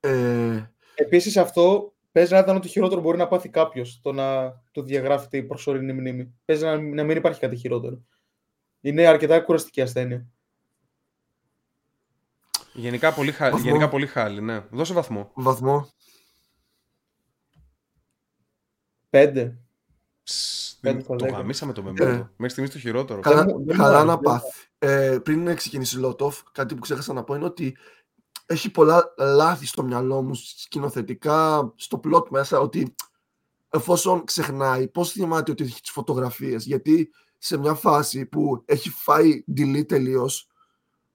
Ε, 0.00 0.62
Επίσης 0.94 1.36
αυτό 1.36 1.94
παίζει 2.12 2.32
να 2.32 2.38
ήταν 2.38 2.56
ότι 2.56 2.68
χειρότερο 2.68 3.00
μπορεί 3.00 3.18
να 3.18 3.28
πάθει 3.28 3.48
κάποιος 3.48 4.00
το 4.02 4.12
να 4.12 4.50
του 4.72 4.82
διαγράφει 4.82 5.36
η 5.36 5.42
προσωρινή 5.42 5.92
μνήμη. 5.92 6.34
Παίζει 6.44 6.64
να, 6.64 6.80
να 6.80 7.04
μην 7.04 7.16
υπάρχει 7.16 7.40
κάτι 7.40 7.56
χειρότερο. 7.56 8.00
Είναι 8.80 9.06
αρκετά 9.06 9.40
κουραστική 9.40 9.80
ασθένεια. 9.80 10.26
Γενικά 12.72 13.12
πολύ, 13.14 13.32
χα... 13.32 13.50
Βαθμό. 13.50 13.66
Γενικά 13.66 13.88
πολύ 13.88 14.06
χάλι, 14.06 14.40
ναι. 14.40 14.60
Δώσε 14.70 14.92
βαθμό. 14.92 15.30
βαθμό. 15.34 15.88
Πέντε. 19.10 19.58
Ψ, 20.22 20.78
Πέντε 20.80 20.94
δεν- 20.94 21.04
στα 21.04 21.16
το 21.16 21.24
δέκα. 21.24 21.36
γαμίσαμε 21.36 21.72
το 21.72 21.82
μεμέτο. 21.82 22.04
Ε. 22.04 22.30
Μέχρι 22.36 22.48
στιγμής 22.48 22.70
το 22.72 22.78
χειρότερο. 22.78 23.20
Καλά, 23.20 23.44
μου- 23.44 23.50
δεν 23.64 23.76
μου 23.76 23.82
καλά 23.82 23.88
άρεσε, 23.88 24.04
να 24.04 24.12
δεν 24.12 24.14
μου 24.14 24.20
πάθει. 24.22 24.68
Ε, 24.78 25.18
πριν 25.22 25.54
ξεκινήσει 25.56 25.96
η 25.96 26.00
Λότοφ, 26.00 26.42
κάτι 26.52 26.74
που 26.74 26.80
ξέχασα 26.80 27.12
να 27.12 27.24
πω 27.24 27.34
είναι 27.34 27.44
ότι 27.44 27.76
έχει 28.50 28.70
πολλά 28.70 29.14
λάθη 29.18 29.66
στο 29.66 29.82
μυαλό 29.82 30.22
μου 30.22 30.34
σκηνοθετικά, 30.34 31.72
στο 31.76 32.00
plot 32.04 32.28
μέσα, 32.28 32.58
ότι 32.60 32.94
εφόσον 33.70 34.24
ξεχνάει, 34.24 34.88
πώς 34.88 35.12
θυμάται 35.12 35.50
ότι 35.50 35.64
έχει 35.64 35.80
τις 35.80 35.90
φωτογραφίες. 35.90 36.64
Γιατί 36.64 37.10
σε 37.38 37.58
μια 37.58 37.74
φάση 37.74 38.26
που 38.26 38.62
έχει 38.64 38.90
φάει 38.90 39.44
delete 39.56 39.86
τελείως 39.86 40.48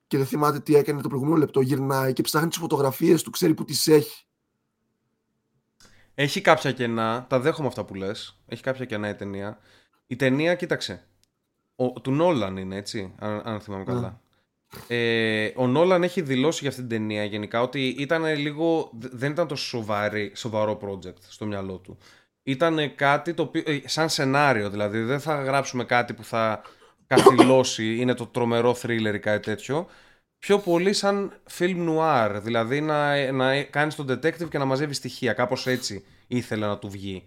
και 0.07 0.17
δεν 0.17 0.25
θυμάται 0.25 0.59
τι 0.59 0.75
έκανε 0.75 1.01
το 1.01 1.07
προηγούμενο 1.07 1.37
λεπτό, 1.37 1.61
γυρνάει 1.61 2.13
και 2.13 2.21
ψάχνει 2.21 2.47
τις 2.47 2.57
φωτογραφίες 2.57 3.23
του, 3.23 3.29
ξέρει 3.29 3.53
που 3.53 3.63
τις 3.63 3.87
έχει. 3.87 4.25
Έχει 6.13 6.41
κάποια 6.41 6.71
κενά, 6.71 7.25
τα 7.29 7.39
δέχομαι 7.39 7.67
αυτά 7.67 7.85
που 7.85 7.95
λες. 7.95 8.39
Έχει 8.45 8.61
κάποια 8.61 8.85
κενά 8.85 9.09
η 9.09 9.15
ταινία. 9.15 9.57
Η 10.07 10.15
ταινία, 10.15 10.55
κοίταξε. 10.55 11.07
Ο, 11.75 11.91
του 11.91 12.11
Νόλαν 12.11 12.57
είναι 12.57 12.75
έτσι, 12.75 13.15
αν, 13.19 13.41
αν 13.45 13.61
θυμάμαι 13.61 13.83
Ναι. 13.83 13.93
καλά. 13.93 14.21
Ε, 14.87 15.51
ο 15.55 15.67
Νόλαν 15.67 16.03
έχει 16.03 16.21
δηλώσει 16.21 16.59
για 16.61 16.69
αυτήν 16.69 16.87
την 16.87 16.97
ταινία 16.97 17.23
γενικά 17.23 17.61
ότι 17.61 17.87
ήταν 17.87 18.25
λίγο, 18.35 18.89
δε- 18.99 19.07
δεν 19.11 19.31
ήταν 19.31 19.47
τόσο 19.47 19.65
σοβαρή, 19.65 20.31
σοβαρό 20.35 20.79
project 20.81 21.17
στο 21.27 21.45
μυαλό 21.45 21.77
του. 21.77 21.97
ήταν 22.43 22.95
κάτι 22.95 23.33
το 23.33 23.41
οποίο, 23.43 23.63
ε, 23.65 23.79
σαν 23.85 24.09
σενάριο 24.09 24.69
δηλαδή, 24.69 24.99
δεν 24.99 25.19
θα 25.19 25.43
γράψουμε 25.43 25.83
κάτι 25.83 26.13
που 26.13 26.23
θα 26.23 26.61
καθυλώσει, 27.07 27.95
είναι 27.99 28.13
το 28.13 28.25
τρομερό 28.27 28.77
thriller 28.81 29.13
ή 29.13 29.19
κάτι 29.19 29.39
τέτοιο. 29.45 29.87
Πιο 30.39 30.59
πολύ 30.59 30.93
σαν 30.93 31.41
film 31.57 31.89
noir, 31.89 32.39
δηλαδή 32.43 32.81
να, 32.81 33.31
να 33.31 33.63
κάνεις 33.63 33.95
τον 33.95 34.09
detective 34.09 34.49
και 34.49 34.57
να 34.57 34.65
μαζεύεις 34.65 34.97
στοιχεία, 34.97 35.33
κάπως 35.33 35.67
έτσι 35.67 36.05
ήθελε 36.27 36.65
να 36.65 36.77
του 36.77 36.89
βγει. 36.89 37.25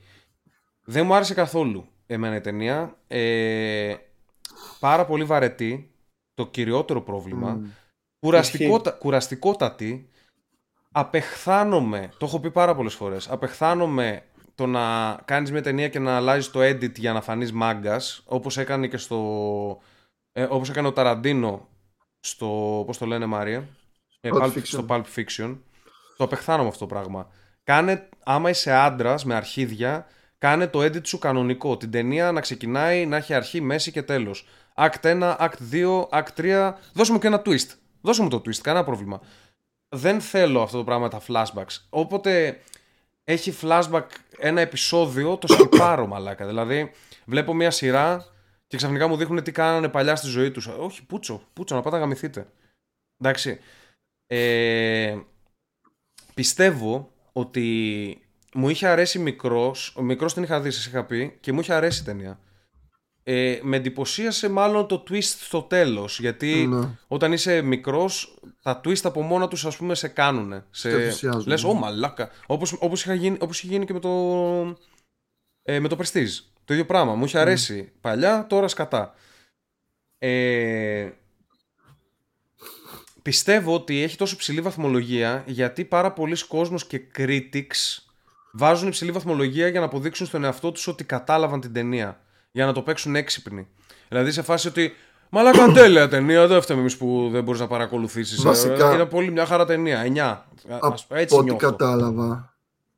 Δεν 0.85 1.06
μου 1.06 1.15
άρεσε 1.15 1.35
καθόλου 1.35 1.89
εμένα 2.06 2.36
η 2.36 2.40
ταινία. 2.40 2.97
Ε, 3.06 3.94
πάρα 4.81 5.05
πολύ 5.05 5.24
βαρετή, 5.24 5.90
το 6.39 6.47
κυριότερο 6.47 7.02
πρόβλημα. 7.02 7.60
Κουραστικότα, 8.19 8.90
κουραστικότατη. 8.90 10.09
Απεχθάνομαι, 10.93 12.09
το 12.19 12.27
έχω 12.27 12.40
πει 12.40 12.51
πάρα 12.51 12.74
πολλές 12.74 12.94
φορές, 12.94 13.28
απεχθάνομαι 13.28 14.23
το 14.55 14.66
να 14.66 15.15
κάνεις 15.24 15.52
μια 15.52 15.62
ταινία 15.62 15.89
και 15.89 15.98
να 15.98 16.16
αλλάζεις 16.16 16.51
το 16.51 16.60
edit 16.60 16.98
για 16.98 17.12
να 17.12 17.20
φανείς 17.20 17.52
μάγκας, 17.52 18.23
όπως 18.24 18.59
έκανε 18.59 18.86
και 18.86 18.97
στο... 18.97 19.19
Ε, 20.32 20.43
όπως 20.43 20.70
έκανε 20.70 20.89
ο 20.89 20.93
Ταραντίνο 20.93 21.69
στο, 22.20 22.82
πώς 22.86 22.98
το 22.98 23.06
λένε 23.06 23.27
Μάρια, 23.27 23.69
ε, 24.20 24.31
Pulp, 24.32 24.60
στο 24.62 24.85
Pulp 24.89 25.02
Fiction. 25.16 25.59
Το 26.16 26.24
απεχθάνομαι 26.24 26.69
αυτό 26.69 26.86
το 26.86 26.94
πράγμα. 26.94 27.31
Κάνε, 27.65 28.09
άμα 28.24 28.51
είσαι 28.51 28.73
άντρας 28.73 29.24
με 29.24 29.35
αρχίδια, 29.35 30.06
κάνε 30.39 30.66
το 30.66 30.81
edit 30.81 31.06
σου 31.06 31.19
κανονικό. 31.19 31.77
Την 31.77 31.90
ταινία 31.90 32.32
να 32.32 32.40
ξεκινάει, 32.40 33.06
να 33.06 33.16
έχει 33.16 33.35
αρχή, 33.35 33.60
μέση 33.60 33.93
και 33.93 34.02
τέλος. 34.02 34.47
Act 34.78 35.00
1, 35.02 35.36
Act 35.38 35.56
2, 35.72 36.09
Act 36.09 36.26
3. 36.36 36.72
Δώσε 36.92 37.12
μου 37.12 37.18
και 37.18 37.26
ένα 37.26 37.42
twist. 37.44 37.68
Δώσε 38.00 38.22
μου 38.22 38.28
το 38.28 38.36
twist, 38.36 38.56
κανένα 38.62 38.84
πρόβλημα. 38.84 39.20
Δεν 39.88 40.20
θέλω 40.20 40.62
αυτό 40.62 40.78
το 40.78 40.84
πράγμα 40.84 41.09
τα 41.09 41.22
flashbacks. 41.28 41.76
Όποτε 41.90 42.60
έχει 43.24 43.55
flashback 43.62 44.06
ένα 44.38 44.60
επεισόδιο, 44.60 45.36
το 45.36 45.46
σκυπάρω 45.46 46.06
μαλάκα. 46.06 46.46
Δηλαδή, 46.46 46.90
βλέπω 47.24 47.55
μια 47.55 47.70
σειρά 47.70 48.24
και 48.66 48.76
ξαφνικά 48.76 49.06
μου 49.06 49.16
δείχνουν 49.16 49.42
τι 49.42 49.52
κάνανε 49.52 49.88
παλιά 49.88 50.16
στη 50.16 50.26
ζωή 50.26 50.50
τους. 50.50 50.66
Όχι, 50.66 51.06
πούτσο, 51.06 51.42
πούτσο, 51.52 51.74
να 51.74 51.82
πάτε 51.82 51.96
να 51.96 52.02
γαμηθείτε. 52.02 52.46
Εντάξει. 53.18 53.60
Ε, 54.26 55.18
πιστεύω 56.34 57.12
ότι 57.32 58.18
μου 58.55 58.68
είχε 58.68 58.86
αρέσει 58.86 59.18
μικρός, 59.18 59.94
ο 59.96 60.02
μικρός 60.02 60.34
την 60.34 60.42
είχα 60.42 60.60
δει, 60.60 60.70
σας 60.70 60.86
είχα 60.86 61.05
πει, 61.05 61.36
και 61.40 61.52
μου 61.52 61.60
είχε 61.60 61.72
αρέσει 61.72 62.00
η 62.00 62.05
ταινία. 62.05 62.38
Ε, 63.30 63.59
με 63.62 63.76
εντυπωσίασε 63.76 64.48
μάλλον 64.48 64.86
το 64.86 65.02
twist 65.10 65.22
στο 65.22 65.62
τέλος, 65.62 66.20
γιατί 66.20 66.66
Ναι. 66.66 66.88
όταν 67.09 67.32
είσαι 67.32 67.62
μικρός, 67.62 68.38
τα 68.62 68.80
twist 68.84 69.00
από 69.02 69.22
μόνα 69.22 69.48
τους 69.48 69.64
ας 69.66 69.76
πούμε 69.76 69.94
σε 69.94 70.09
κάνουνε. 70.09 70.64
Σε... 70.70 70.90
ενθουσιάζουν, 70.90 71.44
Λες, 71.46 71.62
ναι. 71.62 71.70
ω 71.70 71.74
μαλάκα. 71.74 72.30
Όπως, 72.46 72.72
όπως, 72.72 73.05
είχα 73.05 73.14
γίνει, 73.14 73.36
όπως 73.40 73.59
είχε 73.59 73.72
γίνει 73.72 73.86
και 73.86 73.92
με 73.92 73.98
το, 74.00 74.09
ε, 75.62 75.80
με 75.80 75.88
το 75.88 75.96
Prestige. 76.00 76.28
Το 76.64 76.72
ίδιο 76.72 76.86
πράγμα. 76.86 77.14
Μου 77.14 77.24
είχε 77.24 77.38
αρέσει 77.38 77.92
παλιά, 78.00 78.46
τώρα 78.48 78.68
σκατά. 78.68 79.14
Ε, 80.18 81.09
πιστεύω 83.22 83.74
ότι 83.74 84.02
έχει 84.02 84.16
τόσο 84.16 84.36
ψηλή 84.36 84.60
βαθμολογία 84.60 85.42
γιατί 85.46 85.84
πάρα 85.84 86.12
πολλοί 86.12 86.46
κόσμος 86.46 86.86
και 86.86 87.00
critics 87.16 87.98
βάζουν 88.52 88.88
υψηλή 88.88 89.10
βαθμολογία 89.10 89.68
για 89.68 89.80
να 89.80 89.86
αποδείξουν 89.86 90.26
στον 90.26 90.44
εαυτό 90.44 90.72
τους 90.72 90.86
ότι 90.86 91.05
κατάλαβαν 91.05 91.60
την 91.60 91.72
ταινία. 91.72 92.20
Για 92.51 92.66
να 92.66 92.73
το 92.73 92.83
παίξουν 92.83 93.16
έξυπνοι. 93.16 93.66
Δηλαδή 94.09 94.31
σε 94.33 94.43
φάση 94.43 94.69
ότι 94.69 94.93
Μαλάκα 95.31 95.73
τέλεια 95.73 96.09
ταινία, 96.09 96.47
δεν 96.47 96.62
φταίμε 96.62 96.81
εμείς 96.81 96.97
που 96.97 97.29
δεν 97.33 97.43
μπορείς 97.43 97.61
να 97.61 97.66
παρακολουθήσεις. 97.66 98.43
Βασικά- 98.43 98.95
Είναι 98.95 99.07
πολύ 99.07 99.31
μια 99.31 99.47
χαρά 99.47 99.65
ταινία. 99.65 100.01
9. 100.01 100.47
Έτσι 101.09 101.35
Από 101.35 101.37
ό,τι 101.37 101.45
νιώθω. 101.51 101.57
κατάλαβα, 101.70 102.55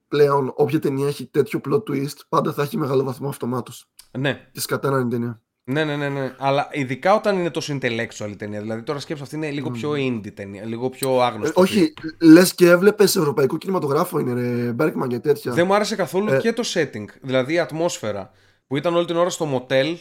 πλέον 0.08 0.52
όποια 0.56 0.78
ταινία 0.78 1.06
έχει 1.06 1.26
τέτοιο 1.26 1.60
plot 1.70 1.82
twist, 1.90 2.16
πάντα 2.28 2.52
θα 2.52 2.62
έχει 2.62 2.76
μεγάλο 2.76 3.04
βαθμό 3.04 3.28
αυτομάτως. 3.28 3.86
Ναι. 4.18 4.40
Και 4.52 4.60
σκατά 4.60 4.90
να 4.90 4.96
είναι 4.96 5.06
η 5.06 5.10
ταινία. 5.10 5.40
Ναι, 5.64 5.84
ναι, 5.84 5.96
ναι, 5.96 6.08
ναι. 6.08 6.34
Αλλά 6.38 6.68
ειδικά 6.72 7.14
όταν 7.14 7.38
είναι 7.38 7.50
τόσο 7.50 7.78
intellectual 7.82 8.28
η 8.30 8.36
ταινία. 8.36 8.60
Δηλαδή 8.60 8.82
τώρα 8.82 8.98
σκέψω 8.98 9.22
αυτή 9.22 9.36
είναι 9.36 9.50
λίγο 9.50 9.70
πιο 9.70 9.90
indie 9.92 10.32
ταινία. 10.34 10.64
Λίγο 10.64 10.88
πιο 10.88 11.10
Ε, 11.20 11.24
άγνωστη. 11.24 11.52
όχι, 11.60 11.94
λες 12.20 12.54
και 12.54 12.68
έβλεπες 12.70 13.16
ευρωπαϊκό 13.16 13.56
κινηματογράφο 13.56 14.18
είναι 14.18 14.32
ρε 14.32 14.72
Μπέρκμαν 14.72 15.08
και 15.08 15.18
τέτοια. 15.18 15.52
Δεν 15.52 15.66
μου 15.66 15.74
άρεσε 15.74 15.96
καθόλου 15.96 16.32
Ε. 16.32 16.38
και 16.38 16.52
το 16.52 16.62
setting. 16.74 17.04
Δηλαδή 17.20 17.52
η 17.52 17.58
ατμόσφαιρα. 17.58 18.30
Που 18.70 18.76
ήταν 18.76 18.96
όλη 18.96 19.06
την 19.06 19.16
ώρα 19.16 19.30
στο 19.30 19.44
μοτέλ 19.44 19.98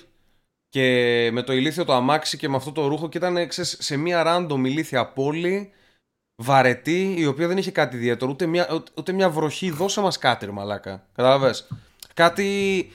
και 0.70 0.84
με 1.32 1.42
το 1.42 1.54
ηλίθιο 1.54 1.86
το 1.86 1.94
αμάξι 1.94 2.38
και 2.38 2.50
με 2.50 2.56
αυτό 2.56 2.72
το 2.72 2.88
ρούχο 2.88 3.10
και 3.10 3.18
ήταν 3.18 3.48
ξέρεις, 3.48 3.78
σε 3.80 3.98
μια 3.98 4.24
random 4.28 4.58
ηλίθια 4.66 5.08
πόλη 5.08 5.70
βαρετή 6.36 7.14
η 7.18 7.26
οποία 7.26 7.48
δεν 7.48 7.58
είχε 7.58 7.72
κάτι 7.72 7.96
ιδιαίτερο 7.96 8.32
ούτε 8.32 8.46
μια, 8.46 8.70
ούτε- 8.74 8.92
ούτε 8.98 9.12
μια 9.12 9.30
βροχή 9.30 9.70
δώσε 9.72 10.02
μας 10.02 10.18
κάτι 10.18 10.46
ρε 10.46 10.52
μαλάκα 10.52 11.08
κατάλαβες; 11.16 11.68
Κάτι 12.14 12.90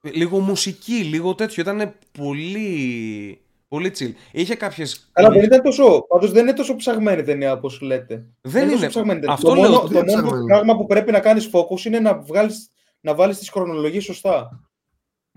λίγο 0.00 0.38
μουσική 0.38 0.92
λίγο 0.94 1.34
τέτοιο 1.34 1.62
ήταν 1.62 1.94
πολύ 2.18 3.40
πολύ 3.68 3.92
chill 3.98 4.12
είχε 4.32 4.54
κάποιες 4.54 5.10
Αλλά 5.12 5.30
δεν 5.30 5.42
ήταν 5.42 5.62
τόσο. 5.62 6.06
Πάντως 6.08 6.32
δεν 6.32 6.42
είναι 6.42 6.52
τόσο 6.56 6.76
ψαγμένη 6.76 7.20
η 7.20 7.24
ταινία 7.24 7.52
όπως 7.52 7.80
λέτε. 7.80 8.24
Δεν 8.40 8.64
τόσο 8.64 8.76
είναι. 8.76 8.88
ψαγμένη 8.88 9.18
η 9.18 9.20
ταινία. 9.20 9.34
Αυτό 9.34 9.48
το 9.48 9.54
λέω, 9.54 9.70
μόνο, 9.70 9.80
δεν 9.86 9.90
το 9.92 9.98
είναι 9.98 10.10
μόνο 10.10 10.22
ψαγμένη. 10.26 10.46
πράγμα 10.46 10.76
που 10.76 10.86
πρέπει 10.86 11.12
να 11.12 11.20
κάνεις 11.20 11.50
focus 11.52 11.84
είναι 11.84 12.00
να, 12.00 12.18
βγάλεις, 12.18 12.70
να 13.00 13.14
βάλεις 13.14 13.38
τις 13.38 13.48
χρονολογίες 13.50 14.04
σωστά. 14.04 14.60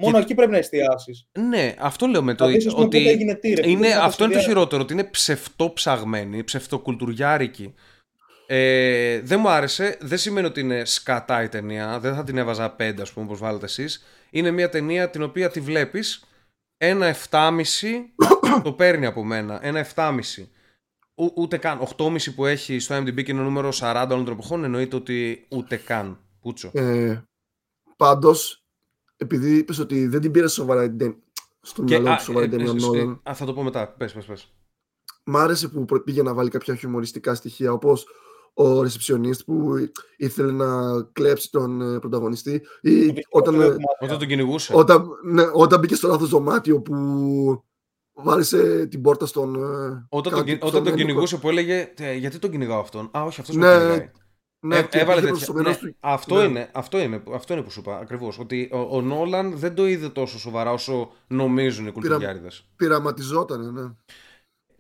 Μόνο 0.04 0.18
εκεί 0.18 0.36
πρέπει 0.36 0.52
να 0.52 0.58
εστιάσεις. 0.58 1.28
ναι 1.40 1.76
αυτό 1.80 2.06
λέω 2.06 2.24
με 2.24 2.34
το 2.36 2.46
Να 2.46 2.52
δεις, 2.52 2.66
ας 2.68 2.74
πούμε, 2.74 2.86
ότι 2.86 2.98
πότε 2.98 3.10
έγινε 3.10 3.36
τι, 3.36 3.54
ρε. 3.54 3.70
είναι, 3.70 3.80
Πού 3.80 3.86
ήταν 3.86 4.02
αυτό 4.02 4.24
είναι 4.24 4.34
το 4.34 4.40
σχεδιά. 4.40 4.56
χειρότερο, 4.58 4.82
ότι 4.82 4.94
είναι 4.94 5.04
ψευτοψαγμένη, 5.04 6.44
ψευτοκουλτουριάρικη. 6.44 7.74
Ε, 8.48 9.20
δεν 9.22 9.40
μου 9.40 9.50
άρεσε, 9.50 9.98
δεν 10.02 10.18
σημαίνει 10.18 10.48
ότι 10.48 10.60
είναι 10.60 10.86
σκατά 10.86 11.44
η 11.44 11.50
ταινία, 11.50 12.00
δεν 12.00 12.16
θα 12.16 12.24
την 12.24 12.38
έβαζα 12.38 12.70
πέντε 12.72 13.02
ας 13.02 13.12
πούμε 13.12 13.26
όπως 13.26 13.40
βάλετε 13.40 13.66
εσείς. 13.66 14.04
Είναι 14.30 14.52
μια 14.52 14.70
ταινία 14.70 15.10
την 15.10 15.24
οποία 15.24 15.50
τη 15.50 15.60
βλέπεις, 15.60 16.24
ένα 16.78 17.16
7,5 17.30 17.60
το 18.64 18.74
παίρνει 18.74 19.06
από 19.06 19.24
μένα, 19.24 19.60
ένα 19.62 19.80
7,5. 19.96 20.48
Ού, 21.16 21.32
ούτε 21.36 21.58
καν, 21.58 21.80
8,5 21.98 22.32
που 22.36 22.46
έχει 22.46 22.80
στο 22.80 22.98
IMDb 22.98 23.24
και 23.24 23.32
είναι 23.32 23.42
νούμερο 23.42 23.70
40 23.74 24.08
όλων 24.12 24.26
των 24.26 24.34
εποχών 24.34 24.64
εννοείται 24.64 24.96
ότι 24.96 25.46
ούτε 25.50 25.76
καν, 25.76 26.20
πούτσο. 26.40 26.72
Ε, 26.74 27.22
Πάντως, 27.98 28.63
επειδή 29.24 29.56
είπες 29.58 29.80
ότι 29.80 30.08
δεν 30.08 30.22
την 30.22 30.32
πήρες 30.32 30.54
σοβαρά 30.54 30.82
την 30.90 30.98
ταινία. 30.98 31.16
Στο 31.62 31.84
Και, 31.84 32.00
μυαλό 32.00 32.10
α, 32.14 32.18
του 32.18 32.24
σοβαρά 32.24 32.46
ε, 32.46 32.50
την 32.50 32.60
ε, 32.60 32.64
ταινία 32.66 32.82
ε, 32.84 32.86
Νόλαν. 32.88 33.22
α, 33.30 33.34
θα 33.34 33.46
το 33.46 33.54
πω 33.54 33.64
μετά, 33.64 33.88
πες, 33.88 34.14
πες, 34.14 34.26
πες. 34.26 34.54
Μ' 35.26 35.38
άρεσε 35.38 35.68
που 35.68 35.86
προ- 35.86 36.04
πήγε 36.04 36.24
να 36.24 36.34
βάλει 36.34 36.50
κάποια 36.50 36.76
χιουμοριστικά 36.76 37.36
στοιχεία 37.36 37.72
όπως 37.72 38.08
ο 38.54 38.82
ρεσεψιονίστ 38.82 39.42
που 39.46 39.74
ήθελε 40.18 40.52
να 40.52 41.02
κλέψει 41.12 41.52
τον 41.52 41.82
ε, 41.96 42.00
πρωταγωνιστή 42.00 42.62
ή 42.82 43.14
όταν, 43.30 43.62
ε, 43.62 43.76
Όταν 44.00 44.18
τον 44.20 44.28
κυνηγούσε. 44.28 44.74
όταν, 44.76 45.06
ναι, 45.24 45.44
όταν 45.54 45.80
μπήκε 45.80 45.96
στο 45.96 46.08
λάθος 46.08 46.30
δωμάτιο 46.30 46.82
που 46.82 46.96
βάρισε 48.14 48.86
την 48.86 49.02
πόρτα 49.02 49.26
στον 49.26 49.56
ε, 49.56 50.06
Όταν, 50.10 50.32
κάτω- 50.34 50.36
τον, 50.36 50.46
κυ- 50.46 50.56
στον 50.58 50.68
όταν 50.70 50.84
τον 50.84 50.88
ένοχο. 50.88 50.96
κυνηγούσε 50.98 51.38
που 51.38 51.50
έλεγε 51.50 51.94
«Ε, 51.98 52.14
Γιατί 52.14 52.40
τον 52.40 52.52
κυνηγάω 52.52 52.80
αυτόν; 52.80 53.10
Α, 53.18 53.24
όχι, 53.24 53.40
αυτός 53.42 53.56
Ναι, 53.56 53.66
με 53.68 53.78
κυνηγάει. 53.80 54.12
Ναι, 54.64 54.78
Ε, 54.78 54.82
και 54.84 55.00
έβαλε 55.00 55.20
πήγε 55.20 55.28
προς 55.32 55.40
τέτοια. 55.40 55.54
το 55.54 55.60
μέρος 55.64 55.82
Ναι, 55.82 55.90
του- 55.90 55.96
αυτό, 56.00 56.36
ναι. 56.36 56.44
είναι, 56.44 56.70
αυτό, 56.74 57.00
είναι, 57.00 57.24
αυτό 57.34 57.54
είναι 57.54 57.62
που 57.62 57.72
σου 57.72 57.80
είπα 57.80 57.98
ακριβώς. 57.98 58.40
Ότι 58.40 58.70
ο, 58.72 58.78
ο 58.98 59.02
Νόλαν 59.02 59.58
δεν 59.58 59.76
το 59.76 59.88
είδε 59.88 60.10
τόσο 60.10 60.40
σοβαρά 60.40 60.72
όσο 60.72 61.12
νομίζουν 61.28 61.88
οι 61.88 61.92
κουλτουριάριδες. 61.92 62.66
πειραματιζότανε, 62.76 63.82
ναι. 63.82 63.90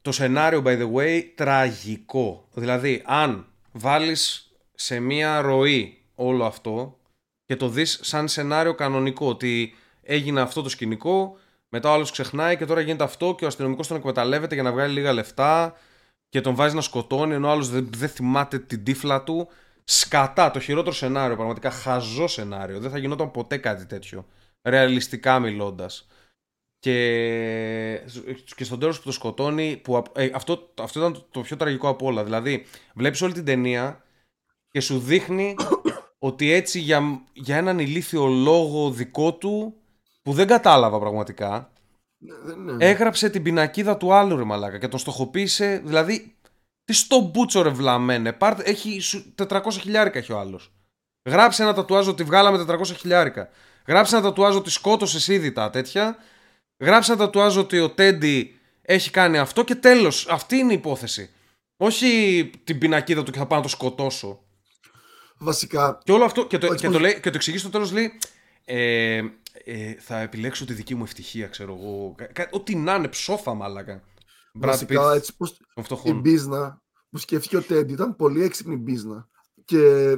Το 0.01 0.11
σενάριο, 0.11 0.61
by 0.65 0.79
the 0.81 0.93
way, 0.93 1.21
τραγικό. 1.35 2.47
Δηλαδή, 2.53 3.01
αν 3.05 3.45
βάλεις 3.71 4.51
σε 4.73 4.99
μία 4.99 5.41
ροή 5.41 5.97
όλο 6.15 6.45
αυτό 6.45 6.97
και 7.45 7.55
το 7.55 7.67
δεις 7.69 7.99
σαν 8.01 8.27
σενάριο 8.27 8.75
κανονικό, 8.75 9.27
ότι 9.27 9.73
έγινε 10.01 10.41
αυτό 10.41 10.61
το 10.61 10.69
σκηνικό, 10.69 11.37
μετά 11.69 11.89
ο 11.89 11.93
άλλος 11.93 12.11
ξεχνάει 12.11 12.57
και 12.57 12.65
τώρα 12.65 12.81
γίνεται 12.81 13.03
αυτό 13.03 13.35
και 13.37 13.43
ο 13.43 13.47
αστυνομικός 13.47 13.87
τον 13.87 13.97
εκμεταλλεύεται 13.97 14.53
για 14.53 14.63
να 14.63 14.71
βγάλει 14.71 14.93
λίγα 14.93 15.13
λεφτά 15.13 15.73
και 16.29 16.41
τον 16.41 16.55
βάζει 16.55 16.75
να 16.75 16.81
σκοτώνει 16.81 17.33
ενώ 17.33 17.47
ο 17.47 17.51
άλλος 17.51 17.69
δεν, 17.69 17.89
δεν 17.95 18.09
θυμάται 18.09 18.59
την 18.59 18.83
τύφλα 18.83 19.23
του. 19.23 19.47
Σκατά, 19.83 20.51
το 20.51 20.59
χειρότερο 20.59 20.95
σενάριο, 20.95 21.35
πραγματικά 21.35 21.71
χαζό 21.71 22.27
σενάριο. 22.27 22.79
Δεν 22.79 22.91
θα 22.91 22.97
γινόταν 22.97 23.31
ποτέ 23.31 23.57
κάτι 23.57 23.85
τέτοιο. 23.85 24.25
Ρεαλιστικά 24.61 25.39
μιλώντας 25.39 26.07
και, 26.79 26.95
και 28.55 28.63
στον 28.63 28.79
τέλος 28.79 28.97
που 28.97 29.03
το 29.03 29.11
σκοτώνει 29.11 29.77
που, 29.77 29.97
απ- 29.97 30.17
ε, 30.17 30.31
αυτό, 30.33 30.73
αυτό 30.81 30.99
ήταν 30.99 31.25
το 31.31 31.41
πιο 31.41 31.57
τραγικό 31.57 31.87
από 31.87 32.05
όλα 32.05 32.23
δηλαδή 32.23 32.65
βλέπεις 32.95 33.21
όλη 33.21 33.33
την 33.33 33.45
ταινία 33.45 34.03
και 34.69 34.79
σου 34.79 34.99
δείχνει 34.99 35.55
ότι 36.19 36.51
έτσι 36.51 36.79
για, 36.79 37.21
για 37.33 37.57
έναν 37.57 37.79
ηλίθιο 37.79 38.25
λόγο 38.25 38.91
δικό 38.91 39.33
του 39.33 39.73
που 40.21 40.33
δεν 40.33 40.47
κατάλαβα 40.47 40.99
πραγματικά 40.99 41.71
Ναι, 42.17 42.33
δεν 42.43 42.59
είναι. 42.67 42.85
έγραψε 42.85 43.29
την 43.29 43.43
πινακίδα 43.43 43.97
του 43.97 44.13
άλλου 44.13 44.35
ρε 44.37 44.43
μαλάκα 44.43 44.77
και 44.77 44.87
τον 44.87 44.99
στοχοποίησε 44.99 45.81
δηλαδή 45.85 46.32
τι 46.85 46.93
στο 46.93 47.19
μπούτσο 47.19 47.61
ρε 47.61 47.69
βλαμένε 47.69 48.33
πάρτε, 48.33 48.63
έχει 48.65 48.99
σου- 48.99 49.33
400 49.49 49.61
χιλιάρικα 49.71 50.19
έχει 50.19 50.31
ο 50.31 50.39
άλλος 50.39 50.71
γράψε 51.29 51.63
ένα 51.63 51.73
τατουάζ 51.73 52.07
ότι 52.07 52.23
βγάλαμε 52.23 52.65
400 52.69 52.83
χιλιάρικα 52.97 53.49
γράψε 53.87 54.15
ένα 54.15 54.23
τατουάζ 54.23 54.55
ότι 54.55 54.69
σκότωσες 54.69 55.27
ήδη 55.27 55.51
τα 55.51 55.69
τέτοια 55.69 56.17
γράψε 56.79 57.11
ένα 57.11 57.21
τατουάζ 57.25 57.57
ότι 57.57 57.79
ο 57.79 57.89
Τέντι 57.89 58.59
έχει 58.81 59.09
κάνει 59.09 59.37
αυτό 59.37 59.63
και 59.63 59.75
τέλος 59.75 60.27
αυτή 60.29 60.55
είναι 60.57 60.71
η 60.71 60.75
υπόθεση 60.75 61.29
όχι 61.77 62.49
την 62.63 62.77
πινακίδα 62.77 63.23
του 63.23 63.31
και 63.31 63.37
θα 63.37 63.45
πάω 63.45 63.57
να 63.57 63.63
το 63.63 63.69
σκοτώσω 63.69 64.39
Βασικά, 65.37 65.99
και 66.03 66.11
όλο 66.11 66.23
αυτό 66.25 66.47
και 66.47 66.57
το, 66.57 66.67
Όχι, 66.67 66.75
και 66.79 66.85
όχι. 66.87 66.95
το, 66.95 67.01
λέει, 67.01 67.13
και 67.13 67.29
το 67.29 67.35
εξηγείς 67.35 67.61
στο 67.61 67.69
τέλος 67.69 67.91
λέει 67.91 68.19
Ε, 68.65 69.21
ε, 69.65 69.93
θα 69.99 70.19
επιλέξω 70.19 70.65
τη 70.65 70.73
δική 70.73 70.95
μου 70.95 71.03
ευτυχία, 71.03 71.47
ξέρω 71.47 71.73
εγώ. 71.79 72.13
Κα- 72.17 72.25
κα- 72.25 72.47
Ό,τι 72.51 72.75
να 72.75 72.95
είναι, 72.95 73.07
ψόφα 73.07 73.53
μάλακα. 73.53 74.03
Brad 74.59 74.65
Βασικά, 74.65 75.11
Pitt 75.11 75.15
έτσι 75.15 75.35
πως 75.35 75.57
των 75.57 75.67
η 75.75 75.81
φτωχών. 75.83 76.19
μπίζνα 76.19 76.81
που 77.09 77.17
σκέφτηκε 77.17 77.57
ο 77.57 77.61
Τέντι 77.61 77.93
ήταν 77.93 78.15
πολύ 78.15 78.43
έξυπνη 78.43 78.75
μπίζνα. 78.75 79.27
Και 79.65 80.15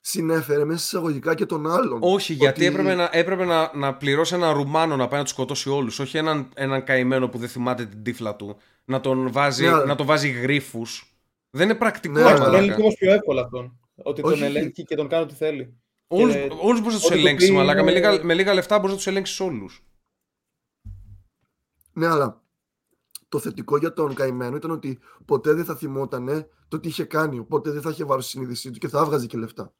συνέφερε 0.00 0.64
μέσα 0.64 0.82
εισαγωγικά 0.84 1.34
και 1.34 1.46
τον 1.46 1.70
άλλον. 1.70 1.98
Όχι, 2.02 2.32
γιατί 2.32 2.66
Ότι- 2.66 2.74
έπρεπε, 2.74 2.94
να, 2.94 3.08
έπρεπε 3.12 3.44
να, 3.44 3.76
να 3.76 3.94
πληρώσει 3.94 4.34
έναν 4.34 4.54
Ρουμάνο 4.54 4.96
να 4.96 5.08
πάει 5.08 5.18
να 5.18 5.24
τους 5.24 5.32
σκοτώσει 5.32 5.68
όλους. 5.70 5.98
Όχι 5.98 6.16
έναν, 6.16 6.48
έναν 6.54 6.84
καημένο 6.84 7.28
που 7.28 7.38
δεν 7.38 7.48
θυμάται 7.48 7.86
την 7.86 8.02
τύφλα 8.02 8.36
του. 8.36 8.56
Να 8.84 9.00
τον 9.00 9.32
βάζει, 9.32 9.62
Ναι, 9.62 9.68
αλλά- 9.68 9.84
να 9.84 9.94
τον 9.94 10.06
βάζει 10.06 10.28
γρήφου. 10.28 10.82
Δεν 11.50 11.68
είναι 11.68 11.78
πρακτικό, 11.78 12.14
Ναι, 12.14 12.20
Εντάξει, 12.20 12.36
αλλά- 12.36 12.44
τον 12.44 12.52
μαλάκα. 12.54 12.72
έλεγχε 12.72 12.82
όμω 12.88 12.94
πιο 12.98 13.12
εύκολα 13.12 13.42
αυτόν. 13.42 13.78
Ότι 13.94 14.22
τον 14.22 14.32
Όχι. 14.32 14.42
ελέγχει 14.42 14.84
και 14.84 14.94
τον 14.96 15.08
κάνει 15.08 15.22
ό,τι 15.24 15.34
θέλει. 15.34 15.76
Όλους, 16.06 16.34
Και- 16.34 16.40
όλους 16.60 16.80
μπορείς 16.80 16.94
να 16.94 17.00
τους 17.00 17.04
ό,τι 17.04 17.14
του 17.14 17.20
ελέγξεις, 17.20 17.48
πει 17.48 17.54
μαλάκα. 17.54 17.82
Με 17.84 17.90
είναι- 17.90 18.10
λίγα, 18.10 18.24
με 18.24 18.34
λίγα 18.34 18.54
λεφτά 18.54 18.76
μπορείς 18.76 18.90
να 18.90 18.96
τους 18.96 19.06
ελέγξεις 19.06 19.40
όλους. 19.40 19.84
Ναι, 21.92 22.06
αλλά 22.06 22.41
το 23.32 23.38
θετικό 23.38 23.76
για 23.76 23.92
τον 23.92 24.14
καημένο 24.14 24.56
ήταν 24.56 24.70
ότι 24.70 24.98
ποτέ 25.24 25.52
δεν 25.52 25.64
θα 25.64 25.74
θυμότανε 25.76 26.48
το 26.68 26.80
τι 26.80 26.88
είχε 26.88 27.04
κάνει. 27.04 27.38
Οπότε 27.38 27.70
δεν 27.70 27.82
θα 27.82 27.90
είχε 27.90 28.04
βάρος 28.04 28.24
στη 28.24 28.32
συνείδησή 28.32 28.70
του 28.70 28.78
και 28.78 28.88
θα 28.88 28.98
έβγαζε 29.00 29.26
και 29.26 29.38
λεφτά. 29.38 29.72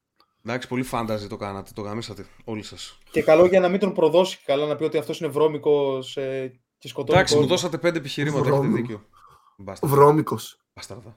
Εντάξει, 0.45 0.69
πολύ 0.69 0.83
φάνταζε 0.83 1.27
το 1.29 1.37
κάνατε, 1.37 1.71
το 1.75 1.81
γαμίσατε 1.81 2.27
όλοι 2.45 2.63
σας. 2.63 2.99
Και 3.11 3.23
καλό 3.23 3.47
για 3.47 3.61
να 3.61 3.69
μην 3.69 3.81
τον 3.81 3.93
προδώσει 3.93 4.39
καλά, 4.45 4.67
να 4.67 4.77
πει 4.77 4.85
ότι 4.85 4.99
αυτός 4.99 5.21
είναι 5.21 5.29
βρώμικος 5.29 6.17
ε, 6.17 6.61
και 6.79 6.89
σκοτώνει. 6.89 7.17
Εντάξει, 7.19 7.35
μου 7.35 7.41
κόσμο. 7.41 7.55
δώσατε 7.57 7.79
πέντε 7.79 7.99
επιχειρήματα, 7.99 8.39
έχετε 8.41 8.57
Βρώμικο. 8.57 8.77
δίκιο. 8.77 9.05
Μπάσταρδα. 9.57 9.97
Βρώμικος. 9.97 10.59
Μπάσταρδα. 10.75 11.17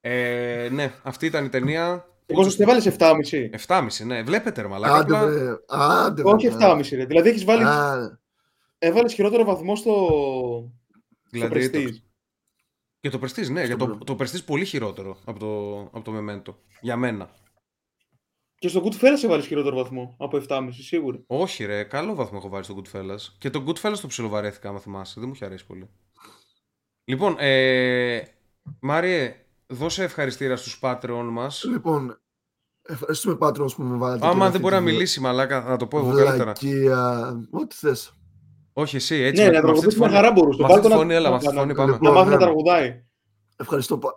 ε, 0.00 0.68
ναι, 0.72 0.94
αυτή 1.02 1.26
ήταν 1.26 1.44
η 1.44 1.48
ταινία. 1.48 2.06
Εγώ 2.26 2.42
σου 2.50 2.62
έβαλες 2.62 2.86
7,5. 2.86 3.50
7,5, 3.66 4.04
ναι. 4.06 4.22
Βλέπετε, 4.22 4.62
ρε 4.62 4.68
μαλάκα. 4.68 4.94
Άντε 4.94 5.16
απλά- 5.16 5.26
βρε. 5.30 5.56
Άντε 5.68 6.22
Όχι 6.24 6.48
βρε. 6.48 6.66
7,5 6.66 6.96
ρε. 6.96 7.04
Δηλαδή 7.06 7.28
έχεις 7.28 7.44
βάλει. 7.44 7.64
Α, 7.64 8.18
Έβαλες 8.78 9.14
χειρότερο 9.14 9.44
βαθμό 9.44 9.76
στο. 9.76 9.92
στο 11.32 11.48
Gladiator. 11.50 11.74
Prestige. 11.74 11.94
Και 13.00 13.08
το 13.10 13.20
Prestige, 13.22 13.50
ναι. 13.50 13.64
Για 13.64 13.76
το, 13.76 13.84
Μπρο. 13.86 13.98
το 13.98 14.16
Prestige 14.18 14.44
πολύ 14.44 14.64
χειρότερο 14.64 15.18
από 15.24 15.38
το, 15.38 15.80
από 15.80 16.02
το 16.02 16.12
Memento. 16.16 16.54
Για 16.80 16.96
μένα. 16.96 17.30
Και 18.58 18.68
στο 18.68 18.84
Goodfellas 18.84 19.22
έβαλες 19.24 19.46
χειρότερο 19.46 19.76
βαθμό 19.76 20.16
από 20.18 20.42
7,5 20.48 20.68
σίγουρα. 20.70 21.22
Όχι, 21.26 21.64
ρε. 21.64 21.84
Καλό 21.84 22.14
βαθμό 22.14 22.38
έχω 22.40 22.48
βάλει 22.48 22.64
στο 22.64 22.82
Goodfellas. 22.82 23.20
Και 23.38 23.50
το 23.50 23.64
Goodfellas 23.66 23.98
το 24.00 24.06
ψιλοβαρέθηκα, 24.06 24.68
άμα 24.68 24.78
θυμάσαι. 24.80 25.14
Δεν 25.20 25.28
μου 25.28 25.34
είχε 25.34 25.44
αρέσει 25.44 25.66
πολύ. 25.66 25.88
Λοιπόν, 27.04 27.36
ε, 27.38 28.22
Μάριε, 28.80 29.34
δώσε 29.66 30.02
ευχαριστήρα 30.04 30.56
στους 30.56 30.78
Patreon 30.82 31.28
μας. 31.30 31.64
λοιπόν, 31.64 32.20
ευχαριστούμε 32.82 33.36
Patreons 33.40 33.74
που 33.76 33.82
με 33.82 33.96
βάλατε. 33.96 34.20
και 34.20 34.26
Άμα 34.26 34.40
αυτή 34.40 34.52
δεν 34.52 34.60
μπορεί 34.60 34.74
να 34.74 34.80
τη 34.80 34.86
μιλήσει, 34.92 35.20
μαλάκα, 35.20 35.60
να 35.60 35.76
το 35.76 35.86
πω 35.86 35.98
εγώ 35.98 36.14
καλύτερα. 36.14 36.52
Βλακεία. 36.52 37.30
Ό,τι 37.50 37.74
θες. 37.74 38.17
Όχι, 38.80 38.96
εσύ, 38.96 39.14
έτσι. 39.14 39.42
Ναι, 39.42 39.50
με- 39.50 39.56
να 39.58 39.62
με 39.66 39.70
αυτή 39.70 39.86
τη 39.86 39.90
τραγουδήσει 39.90 39.98
με 39.98 40.04
φωνή- 40.06 40.14
χαρά 40.20 40.32
μπορούσε. 40.32 40.58
Με 40.60 40.64
αυτή 40.66 40.74
τη 40.76 40.80
Βάλτε 40.82 40.94
να- 40.94 41.00
φωνή, 41.00 41.14
έλα, 41.14 41.28
με 41.28 41.34
αυτή 41.36 41.48
τη 41.48 41.54
να- 41.54 41.60
φωνή 41.60 41.74
πάμε. 41.74 41.92
Λοιπόν, 41.92 42.08
Να 42.08 42.14
μάθει 42.18 42.28
να 42.30 42.36
ναι. 42.36 42.40
τραγουδάει. 42.42 43.04
Ευχαριστώ. 43.56 43.98
πα- 43.98 44.16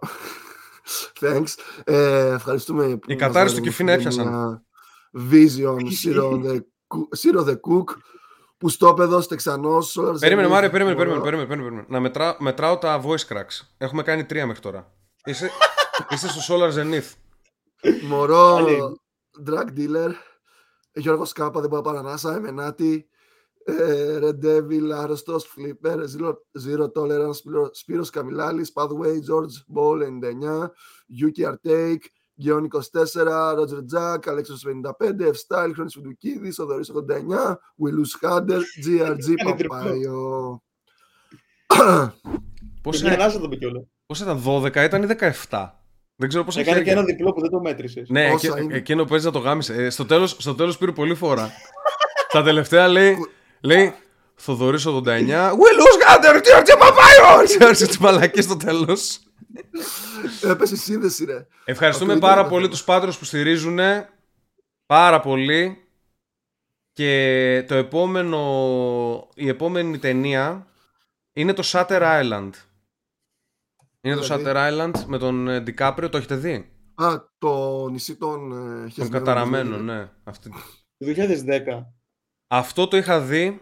Thanks. 1.21 1.53
Ε, 1.83 2.27
ευχαριστούμε. 2.33 2.83
που 2.97 3.11
Η 3.11 3.13
μας 3.13 3.21
κατάρρευση 3.21 3.31
του 3.31 3.33
βάλατε 3.33 3.61
Κιουφίνα 3.61 3.93
αυτή 3.93 4.05
έπιασαν. 4.07 4.27
μια 4.27 4.63
Vision, 5.31 5.77
Zero 6.05 6.31
the, 6.45 6.59
Coo- 6.87 7.09
Zero 7.21 7.45
the 7.49 7.53
Cook, 7.53 7.95
που 8.57 8.69
στο 8.69 8.93
παιδό 8.93 9.25
Τεξανός. 9.25 9.97
όλος 9.97 10.19
Περίμενε, 10.19 10.47
δεν 10.47 10.55
Μάρια, 10.55 10.69
έχει 10.69 10.77
περίμενε, 10.77 10.95
μωρό. 11.09 11.21
περίμενε, 11.21 11.47
περίμενε, 11.47 11.63
περίμενε. 11.69 11.85
Να 11.89 11.99
μετρά, 11.99 12.35
μετράω 12.39 12.77
τα 12.77 13.01
voice 13.05 13.33
cracks. 13.33 13.67
Έχουμε 13.77 14.03
κάνει 14.03 14.25
τρία 14.25 14.45
μέχρι 14.45 14.61
τώρα. 14.61 14.93
Είσαι, 15.25 15.49
είσαι 16.13 16.27
στο 16.29 16.55
Solar 16.55 16.71
Zenith. 16.73 17.13
Μωρό, 18.07 18.55
Άλλη. 18.55 18.77
drug 19.49 19.79
dealer, 19.79 20.11
Γιώργος 20.93 21.31
Κάπα, 21.33 21.59
δεν 21.59 21.69
μπορεί 21.69 21.81
να 21.85 21.91
παρανάσα, 21.91 22.35
Εμενάτη, 22.35 22.93
ε, 22.93 23.10
Red 24.21 24.45
Devil, 24.45 24.89
Άρρωστος, 24.95 25.53
Flipper, 25.55 25.95
Zero, 25.97 26.33
Zero 26.65 26.85
Tolerance, 26.95 27.33
Σπύρο- 27.35 27.69
Σπύρος 27.73 28.09
Καμιλάλης, 28.09 28.71
Pathway, 28.75 29.13
George 29.13 29.75
Ball 29.75 30.01
99, 30.01 30.71
Yuki 31.21 31.45
Artake, 31.51 32.05
Γιώργο 32.33 32.65
24, 32.65 33.53
Roger 33.55 33.83
Jack, 33.95 34.17
Αλέξος 34.27 34.63
55, 34.63 35.25
F-Style, 35.31 35.71
Χρόνης 35.73 35.93
Φουντουκίδης, 35.93 36.59
Οδωρής 36.59 36.89
89, 36.89 37.59
Willus 37.83 38.19
Χάντερ, 38.19 38.59
GRG 38.85 39.33
Κάνει 39.43 39.55
τριπλό. 39.55 39.67
Παπάιο. 39.77 40.61
Πώς, 42.81 43.01
Μια 43.01 43.11
ε, 43.11 43.13
ανάσα 43.13 43.37
το 43.39 43.43
είπε 43.45 43.55
κιόλας. 43.55 43.83
πώς 44.05 44.19
ήταν, 44.19 44.37
12 44.45 44.83
ήταν 44.83 45.03
ή 45.03 45.05
17. 45.05 45.69
Δεν 46.15 46.29
ξέρω 46.29 46.43
πόσα 46.43 46.59
Έκανε 46.59 46.77
και 46.77 46.83
χέρια. 46.83 46.99
ένα 47.01 47.03
διπλό 47.11 47.31
που 47.33 47.41
δεν 47.41 47.49
το 47.49 47.59
μέτρησες. 47.59 48.09
Ναι, 48.09 48.29
Πόσα 48.31 48.47
εκ- 48.57 48.63
είναι; 48.63 48.75
εκείνο 48.75 49.05
παίζει 49.05 49.25
να 49.25 49.31
το 49.31 49.39
γάμισε. 49.39 49.73
Ε, 49.73 49.89
στο, 49.89 50.05
τέλος, 50.05 50.35
στο 50.39 50.55
τέλος 50.55 50.77
πήρε 50.77 50.91
πολύ 50.91 51.15
φορά. 51.15 51.49
Στα 52.29 52.43
τελευταία 52.43 52.87
λέει, 52.87 53.17
λέει 53.61 53.93
Θοδωρής 54.35 54.85
89, 54.87 54.89
We 55.51 55.69
lose 55.79 56.01
Hunter, 56.09 56.41
τι 56.43 56.55
όρτια 56.55 56.77
παπάιο! 56.77 57.45
Και 57.57 57.63
άρχισε 57.63 57.87
τις 57.87 57.97
μαλακίες 57.97 58.45
στο 58.45 58.57
τέλος. 58.57 59.19
Έπεσε 60.43 60.73
η 60.73 60.77
σύνδεση, 60.77 61.25
ρε. 61.25 61.47
Ευχαριστούμε 61.65 62.13
Αυτό 62.13 62.25
πάρα 62.25 62.39
ήταν 62.39 62.49
πολύ 62.51 62.63
αυτό. 62.63 62.75
τους 62.75 62.83
πάντρους 62.85 63.17
που 63.17 63.25
στηρίζουν. 63.25 63.79
Πάρα 64.85 65.19
πολύ. 65.19 65.85
Και 66.93 67.65
το 67.67 67.75
επόμενο, 67.75 68.39
η 69.35 69.47
επόμενη 69.47 69.97
ταινία 69.99 70.67
είναι 71.33 71.53
το 71.53 71.63
Shutter 71.65 72.01
Island. 72.01 72.49
Είναι 74.01 74.15
το 74.15 74.21
Δηλαδή; 74.21 74.43
Shutter 74.45 74.55
Island 74.55 75.03
με 75.05 75.17
τον 75.17 75.47
ε, 75.47 75.59
Ντικάπριο, 75.59 76.09
το 76.09 76.17
έχετε 76.17 76.35
δει; 76.35 76.71
Α, 76.95 77.15
το 77.37 77.87
νησί 77.89 78.15
των 78.15 78.51
ε, 78.51 78.79
Τον 78.79 78.89
χεσμένων, 78.89 79.11
καταραμένο, 79.11 79.77
δηλαδή. 79.77 79.83
ναι. 79.99 80.09
Αυτή... 80.23 80.49
Το 80.97 81.05
2010. 81.05 81.85
Αυτό 82.53 82.87
το 82.87 82.97
είχα 82.97 83.19
δει 83.21 83.61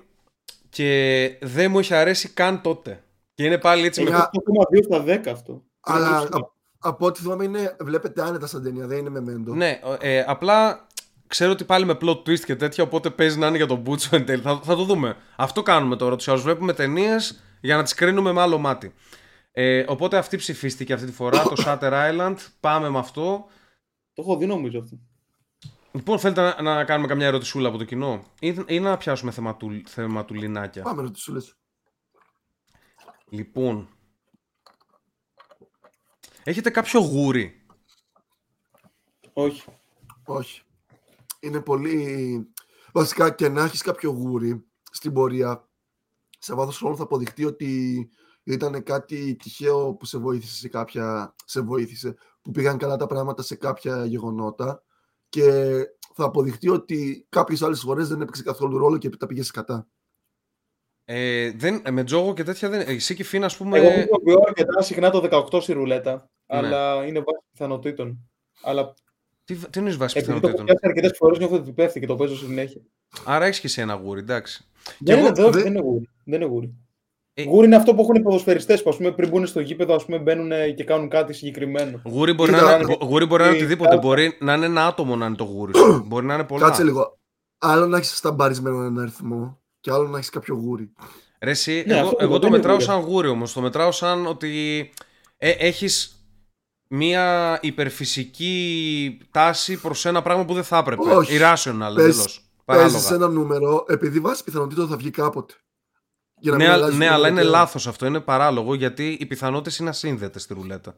και 0.69 1.37
δεν 1.41 1.71
μου 1.71 1.79
είχε 1.79 1.95
αρέσει 1.95 2.29
καν 2.29 2.61
τότε. 2.61 3.03
Και 3.33 3.45
είναι 3.45 3.57
πάλι 3.57 3.85
έτσι 3.85 4.03
με... 4.03 4.09
Ε, 4.09 4.13
Α, 4.13 4.29
8,2 4.33 4.83
στα 4.83 5.03
10 5.03 5.27
αυτό. 5.31 5.63
Αλλά 5.79 6.07
Είναι 6.07 6.15
α- 6.15 6.51
από 6.79 7.05
ό,τι 7.05 7.21
θυμάμαι 7.21 7.43
είναι, 7.43 7.75
βλέπετε 7.79 8.21
άνετα 8.21 8.47
σαν 8.47 8.63
ταινία, 8.63 8.87
δεν 8.87 8.97
είναι 8.97 9.09
με 9.09 9.21
μέντο. 9.21 9.55
Ναι, 9.55 9.79
ε, 9.99 10.23
απλά 10.27 10.87
ξέρω 11.27 11.51
ότι 11.51 11.63
πάλι 11.63 11.85
με 11.85 11.97
plot 12.01 12.17
twist 12.17 12.39
και 12.39 12.55
τέτοια, 12.55 12.83
οπότε 12.83 13.09
παίζει 13.09 13.37
να 13.37 13.47
είναι 13.47 13.57
για 13.57 13.65
τον 13.65 13.77
Μπούτσο 13.77 14.15
εν 14.15 14.25
τέλει. 14.25 14.41
Θα, 14.41 14.59
θα 14.63 14.75
το 14.75 14.83
δούμε. 14.83 15.15
Αυτό 15.35 15.63
κάνουμε 15.63 15.95
τώρα. 15.95 16.15
Τους 16.15 16.27
άλλους 16.27 16.41
βλέπουμε 16.41 16.73
ταινίες 16.73 17.39
για 17.61 17.75
να 17.75 17.83
τις 17.83 17.93
κρίνουμε 17.93 18.31
με 18.31 18.41
άλλο 18.41 18.57
μάτι. 18.57 18.93
Ε, 19.51 19.85
οπότε 19.87 20.17
αυτή 20.17 20.37
ψηφίστηκε 20.37 20.93
αυτή 20.93 21.05
τη 21.05 21.11
φορά, 21.11 21.43
το 21.43 21.53
Shutter 21.65 21.91
Island. 21.91 22.35
Πάμε 22.59 22.89
με 22.89 22.99
αυτό. 22.99 23.45
Το 24.13 24.21
έχω 24.21 24.37
δει 24.37 24.45
νομίζω 24.45 24.79
αυτό. 24.79 24.99
Λοιπόν, 25.91 26.19
θέλετε 26.19 26.41
να, 26.41 26.61
να 26.61 26.85
κάνουμε 26.85 27.07
καμιά 27.07 27.27
ερωτησούλα 27.27 27.67
από 27.67 27.77
το 27.77 27.83
κοινό; 27.83 28.23
Ή, 28.39 28.55
ή 28.67 28.79
να 28.79 28.97
πιάσουμε 28.97 29.31
θεματου, 29.31 29.81
θεματουλινάκια; 29.85 30.83
Πάμε 30.83 31.01
να 31.01 31.11
του 31.11 31.33
λες. 31.33 31.57
Λοιπόν. 33.29 33.89
Έχετε 36.43 36.69
κάποιο 36.69 36.99
γούρι; 36.99 37.65
Όχι. 39.33 39.63
Όχι. 40.25 40.61
Είναι 41.39 41.61
πολύ... 41.61 42.53
Βασικά 42.93 43.31
και 43.31 43.49
να 43.49 43.63
έχεις 43.63 43.81
κάποιο 43.81 44.11
γούρι 44.11 44.65
στην 44.91 45.13
πορεία, 45.13 45.69
σε 46.39 46.53
βάθος 46.53 46.77
χρόνου 46.77 46.97
θα 46.97 47.03
αποδειχτεί 47.03 47.45
ότι 47.45 48.09
ήταν 48.43 48.83
κάτι 48.83 49.35
τυχαίο 49.35 49.93
που 49.93 50.05
σε 50.05 50.17
βοήθησε 50.17 50.55
σε 50.55 50.67
κάποια... 50.67 51.35
σε 51.45 51.61
βοήθησε, 51.61 52.15
που 52.41 52.51
πήγαν 52.51 52.77
καλά 52.77 52.95
τα 52.97 53.07
πράγματα 53.07 53.41
σε 53.41 53.55
κάποια 53.55 54.05
γεγονότα 54.05 54.83
και 55.29 55.43
θα 56.13 56.23
αποδειχτεί 56.25 56.69
ότι 56.69 57.25
κάποιες 57.29 57.61
άλλες 57.61 57.79
φορές 57.79 58.07
δεν 58.07 58.21
έπαιξε 58.21 58.43
καθόλου 58.43 58.77
ρόλο 58.77 58.97
και 58.97 59.09
τα 59.09 59.25
πήγες 59.25 59.51
κατά. 59.51 59.87
Ε, 61.05 61.51
δεν, 61.51 61.81
ε, 61.85 61.91
με 61.91 62.03
τζόγο 62.03 62.33
και 62.33 62.43
τέτοια 62.43 62.69
δεν. 62.69 62.83
Εσύ 62.87 63.15
και 63.15 63.23
Φίνα, 63.23 63.45
ας 63.45 63.57
πούμε. 63.57 63.77
Εγώ 63.77 63.89
χρησιμοποιώ 63.91 64.43
αρκετά 64.47 64.81
συχνά 64.81 65.09
το 65.09 65.19
18 65.51 65.61
στη 65.61 65.73
ρουλέτα. 65.73 66.13
Ναι. 66.13 66.57
Αλλά 66.57 67.05
είναι 67.05 67.19
βάση 67.19 67.45
πιθανότητων. 67.51 68.29
Αλλά 68.63 68.93
Τι, 69.43 69.55
τι 69.55 69.79
εννοείς 69.79 69.97
βάση 69.97 70.17
επειδή 70.17 70.31
το 70.39 70.47
έχω 70.47 70.47
πιθανότητων. 70.47 70.65
πιάσει 70.65 70.87
αρκετές 70.97 71.17
φορές 71.17 71.37
νιώθω 71.37 71.55
ότι 71.55 71.71
πέφτει 71.71 71.99
και 71.99 72.05
το 72.05 72.15
παίζω 72.15 72.35
συνέχεια. 72.35 72.81
Άρα 73.25 73.45
έχεις 73.45 73.59
και 73.59 73.67
εσύ 73.67 73.81
ένα 73.81 73.93
γούρι, 73.93 74.19
εντάξει. 74.19 74.65
Δεν 74.99 75.17
εγώ 75.17 75.27
είναι, 75.27 75.35
δεν, 75.35 75.51
δεν- 75.51 75.61
δεν 75.61 75.71
είναι 75.71 75.81
γούρι. 75.81 76.09
Δεν 76.23 76.41
είναι 76.41 76.49
γούρι. 76.51 76.73
Ε, 77.41 77.43
Γούρι 77.43 77.65
είναι 77.65 77.75
αυτό 77.75 77.93
που 77.95 78.01
έχουν 78.01 78.15
οι 78.15 78.21
ποδοσφαιριστές 78.21 78.83
που 78.83 78.89
ας 78.89 78.95
πούμε, 78.97 79.11
πριν 79.11 79.29
μπουν 79.29 79.45
στο 79.47 79.59
γήπεδο 79.59 79.95
ας 79.95 80.05
πούμε, 80.05 80.17
μπαίνουν 80.17 80.51
ε, 80.51 80.69
και 80.71 80.83
κάνουν 80.83 81.09
κάτι 81.09 81.33
συγκεκριμένο. 81.33 82.01
Γούρι 82.03 82.33
μπορεί, 82.33 82.51
Κοίτα, 82.53 82.63
να, 82.65 82.75
είναι, 82.83 82.97
ε, 83.01 83.05
γούρι 83.05 83.25
μπορεί 83.25 83.41
να 83.41 83.47
είναι 83.47 83.57
ε, 83.57 83.59
οτιδήποτε. 83.59 83.89
κάτσε. 83.89 84.07
Μπορεί 84.07 84.37
να 84.39 84.53
είναι 84.53 84.65
ένα 84.65 84.85
άτομο 84.85 85.15
να 85.15 85.25
είναι 85.25 85.35
το 85.35 85.43
γούρι 85.43 85.71
σου. 85.77 86.03
μπορεί 86.07 86.25
να 86.25 86.33
είναι 86.33 86.43
πολλά. 86.43 86.65
Κάτσε 86.65 86.83
λίγο. 86.83 87.17
Άλλο 87.57 87.85
να 87.87 87.97
έχεις 87.97 88.17
σταμπαρισμένο 88.17 88.77
έναν 88.77 88.99
αριθμό 88.99 89.59
και 89.79 89.91
άλλο 89.91 90.07
να 90.07 90.17
έχεις 90.17 90.29
κάποιο 90.29 90.55
γούρι. 90.55 90.91
Ρε, 91.41 91.49
εσύ, 91.51 91.83
Ναι, 91.87 91.97
εγώ, 91.97 92.07
αυτό 92.07 92.17
εγώ 92.19 92.31
δεν 92.31 92.41
το 92.41 92.47
είναι 92.47 92.55
μετράω 92.55 92.73
γούρι. 92.75 92.85
σαν 92.85 92.99
γούρι 92.99 93.27
όμως. 93.27 93.53
Το 93.53 93.61
μετράω 93.61 93.91
σαν 93.91 94.25
ότι 94.27 94.89
ε, 95.37 95.49
έχεις 95.49 96.23
μία 96.87 97.57
υπερφυσική 97.61 99.17
τάση 99.31 99.79
προς 99.81 100.05
ένα 100.05 100.21
πράγμα 100.21 100.45
που 100.45 100.53
δεν 100.53 100.63
θα 100.63 100.77
έπρεπε. 100.77 101.09
Όχι. 101.09 101.37
Irrational 101.39 101.93
Πες- 101.95 102.07
εντελώς. 102.07 102.43
Παράλογα. 102.65 102.91
Παίζεις 102.93 103.11
ένα 103.11 103.27
νούμερο 103.27 103.85
επειδή 103.87 104.19
βάσει 104.19 104.43
πιθανότητων 104.43 104.87
θα 104.87 104.95
βγει 104.97 105.09
κάποτε. 105.09 105.53
Για 106.39 106.51
Ναι, 106.51 106.57
μην 106.57 106.67
α- 106.67 106.73
αλλάζει 106.73 106.97
ναι 106.97 107.05
το 107.07 107.13
αλλά 107.13 107.27
είναι 107.27 107.41
νούμερο. 107.41 107.57
λάθος 107.57 107.87
αυτό. 107.87 108.05
Είναι 108.05 108.19
παράλογο 108.19 108.73
γιατί 108.73 109.17
οι 109.19 109.25
πιθανότητες 109.25 109.77
είναι 109.77 109.89
ασύνδετες 109.89 110.41
στη 110.41 110.53
ρουλέτα. 110.53 110.95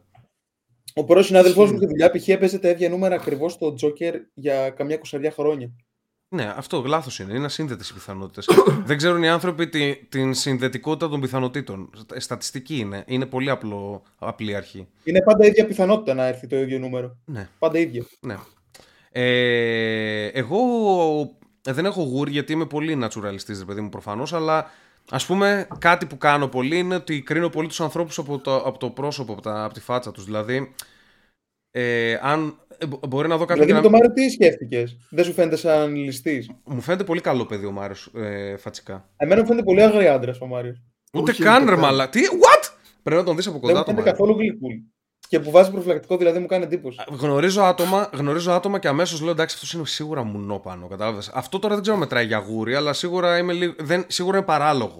Ο 0.94 1.04
πρώην 1.04 1.24
συνάδελφός 1.24 1.56
μου 1.70 1.76
Ισχύει. 1.76 1.76
στη 1.76 1.86
δουλειά 1.86 2.10
π.χ. 2.10 2.28
έπαιζε 2.28 2.58
τα 2.58 2.68
ίδια 2.68 2.88
νούμερα 2.88 3.14
ακριβώς 3.14 3.52
στο 3.52 3.74
Τζόκερ 3.74 4.14
για 4.34 4.70
καμιά 4.70 4.98
20 5.12 5.28
χρόνια. 5.32 5.70
Ναι, 6.28 6.52
αυτό 6.56 6.82
λάθος 6.86 7.18
είναι. 7.18 7.34
Είναι 7.34 7.44
ασύνδετες 7.44 7.88
οι 7.90 7.94
πιθανότητες. 7.94 8.48
Δεν 8.86 8.96
ξέρουν 8.96 9.22
οι 9.22 9.28
άνθρωποι 9.28 9.68
τη, 9.68 9.96
την 9.96 10.34
συνδετικότητα 10.34 11.08
των 11.08 11.20
πιθανότητων. 11.20 11.90
Ε, 12.14 12.20
Στατιστική 12.20 12.76
είναι. 12.76 13.04
Είναι 13.06 13.26
πολύ 13.26 13.50
απλό, 13.50 14.02
απλή 14.18 14.54
αρχή. 14.54 14.88
Είναι 15.04 15.22
πάντα 15.22 15.46
ίδια 15.46 15.66
πιθανότητα 15.66 16.14
να 16.14 16.24
έρθει 16.26 16.46
το 16.46 16.56
ίδιο 16.56 16.78
νούμερο. 16.78 17.16
Ναι. 17.24 17.48
Πάντα 17.58 17.78
ίδια. 17.78 18.04
ναι. 18.20 18.36
Ε, 19.14 20.26
εγώ 20.26 20.58
ε, 21.64 21.72
δεν 21.72 21.84
έχω 21.84 22.02
γούρ 22.02 22.28
γιατί 22.28 22.52
είμαι 22.52 22.66
πολύ 22.66 22.94
naturalistής, 22.96 23.58
ρε 23.58 23.64
παιδί 23.64 23.80
μου, 23.80 23.88
προφανώς, 23.88 24.32
αλλά 24.32 24.70
ας 25.12 25.26
πούμε 25.26 25.68
κάτι 25.78 26.06
που 26.06 26.18
κάνω 26.18 26.48
πολύ 26.48 26.78
είναι 26.78 26.94
ότι 26.94 27.22
κρίνω 27.22 27.48
πολύ 27.48 27.68
τους 27.68 27.80
ανθρώπους 27.80 28.18
από 28.18 28.38
το, 28.38 28.56
από 28.56 28.78
το 28.78 28.90
πρόσωπο, 28.90 29.32
από, 29.32 29.42
τα, 29.42 29.64
από 29.64 29.74
τη 29.74 29.80
φάτσα 29.80 30.12
τους. 30.12 30.24
Δηλαδή, 30.24 30.74
ε, 31.70 32.18
αν 32.22 32.58
ε, 32.78 32.86
μπο- 32.86 33.00
μπορεί 33.08 33.28
να 33.28 33.36
δω 33.36 33.44
κάποιον 33.44 33.66
Δηλαδή 33.66 33.82
και 33.88 33.90
με 33.90 33.98
να... 33.98 34.02
το 34.02 34.12
Μάριο 34.12 34.12
τι 34.12 34.30
σκέφτηκες; 34.34 34.96
Δεν 35.10 35.24
σου 35.24 35.32
φαίνεται 35.32 35.56
σαν 35.56 35.94
ληστής; 35.94 36.50
Μου 36.64 36.80
φαίνεται 36.80 37.04
πολύ 37.04 37.20
καλό 37.20 37.46
παιδί 37.46 37.66
ο 37.66 37.70
Μάριος 37.70 38.10
ε, 38.14 38.56
φατσικά. 38.56 39.08
Εμένα 39.16 39.40
μου 39.40 39.46
φαίνεται 39.46 39.64
πολύ 39.64 39.82
αγρή 39.82 40.06
άντρας 40.08 40.40
ο 40.40 40.46
Μάριος. 40.46 40.82
Ούτε 41.12 41.30
Όχι, 41.30 41.42
καν 41.42 41.54
ούτε 41.62 41.64
ρε 41.70 41.76
καν. 41.76 41.80
μαλα. 41.84 42.08
Τι, 42.08 42.20
what? 42.20 42.70
Πρέπει 43.02 43.20
να 43.20 43.26
τον 43.26 43.36
δεις 43.36 43.46
από 43.46 43.58
Δεν 43.58 43.62
κοντά 43.62 43.78
μου 43.78 43.84
το 43.84 43.90
φαίνεται 43.90 44.02
Μάριο. 44.10 44.12
καθόλου 44.12 44.38
γλυκούλη. 44.40 44.92
Και 45.32 45.40
που 45.40 45.50
βάζει 45.50 45.70
προφυλακτικό 45.70 46.16
δηλαδή 46.16 46.38
μου 46.38 46.46
κάνει 46.46 46.64
εντύπωση. 46.64 46.98
Γνωρίζω 47.10 47.62
άτομα, 47.62 48.10
γνωρίζω 48.12 48.52
άτομα 48.52 48.78
και 48.78 48.88
αμέσως 48.88 49.20
λέω 49.20 49.30
εντάξει, 49.30 49.54
αυτός 49.54 49.72
είναι 49.72 49.86
σίγουρα 49.86 50.22
μουνό 50.22 50.58
πάνω. 50.58 50.86
Κατάλαβες. 50.88 51.28
Αυτό 51.28 51.58
τώρα 51.58 51.72
δεν 51.74 51.82
ξέρω 51.82 51.96
αν 51.96 52.02
μετράει 52.02 52.26
για 52.26 52.38
γούρι, 52.38 52.74
αλλά 52.74 52.92
σίγουρα, 52.92 53.38
είμαι 53.38 53.52
λίγο, 53.52 53.74
δεν, 53.78 54.04
σίγουρα 54.08 54.36
είναι 54.36 54.46
παράλογο. 54.46 54.98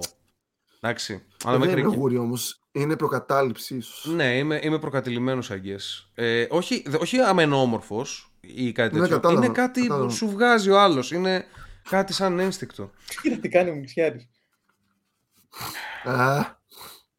Εντάξει. 0.80 1.22
Αλλά 1.44 1.58
δεν 1.58 1.66
μέχρι 1.66 1.80
είναι 1.80 1.88
εκεί. 1.88 1.98
γούρι 1.98 2.16
όμως. 2.18 2.60
Είναι 2.72 2.96
προκατάληψη 2.96 3.76
ίσως. 3.76 4.04
Ναι, 4.14 4.36
είμαι, 4.36 4.60
είμαι 4.62 4.78
προκατηλημένος 4.78 5.50
αγγέ. 5.50 5.76
Ε, 6.14 6.46
όχι, 6.50 6.82
δε- 6.86 6.98
όχι 7.00 7.18
αμενόμορφο 7.18 8.06
ή 8.40 8.72
κάτι 8.72 8.94
Ναι, 8.94 9.00
τέτοιο. 9.00 9.14
κατάλαβα, 9.16 9.44
είναι 9.44 9.54
κάτι 9.54 9.80
κατάλαβα. 9.80 10.06
που 10.06 10.12
σου 10.14 10.28
βγάζει 10.30 10.70
ο 10.70 10.80
άλλος. 10.80 11.12
Είναι 11.12 11.44
κάτι 11.90 12.12
σαν 12.12 12.38
ένστικτο. 12.38 12.90
Κοίτα 13.22 13.36
τι 13.36 13.48
κάνει 13.48 13.70
ο 13.70 13.74
Μιξιάρης. 13.74 14.28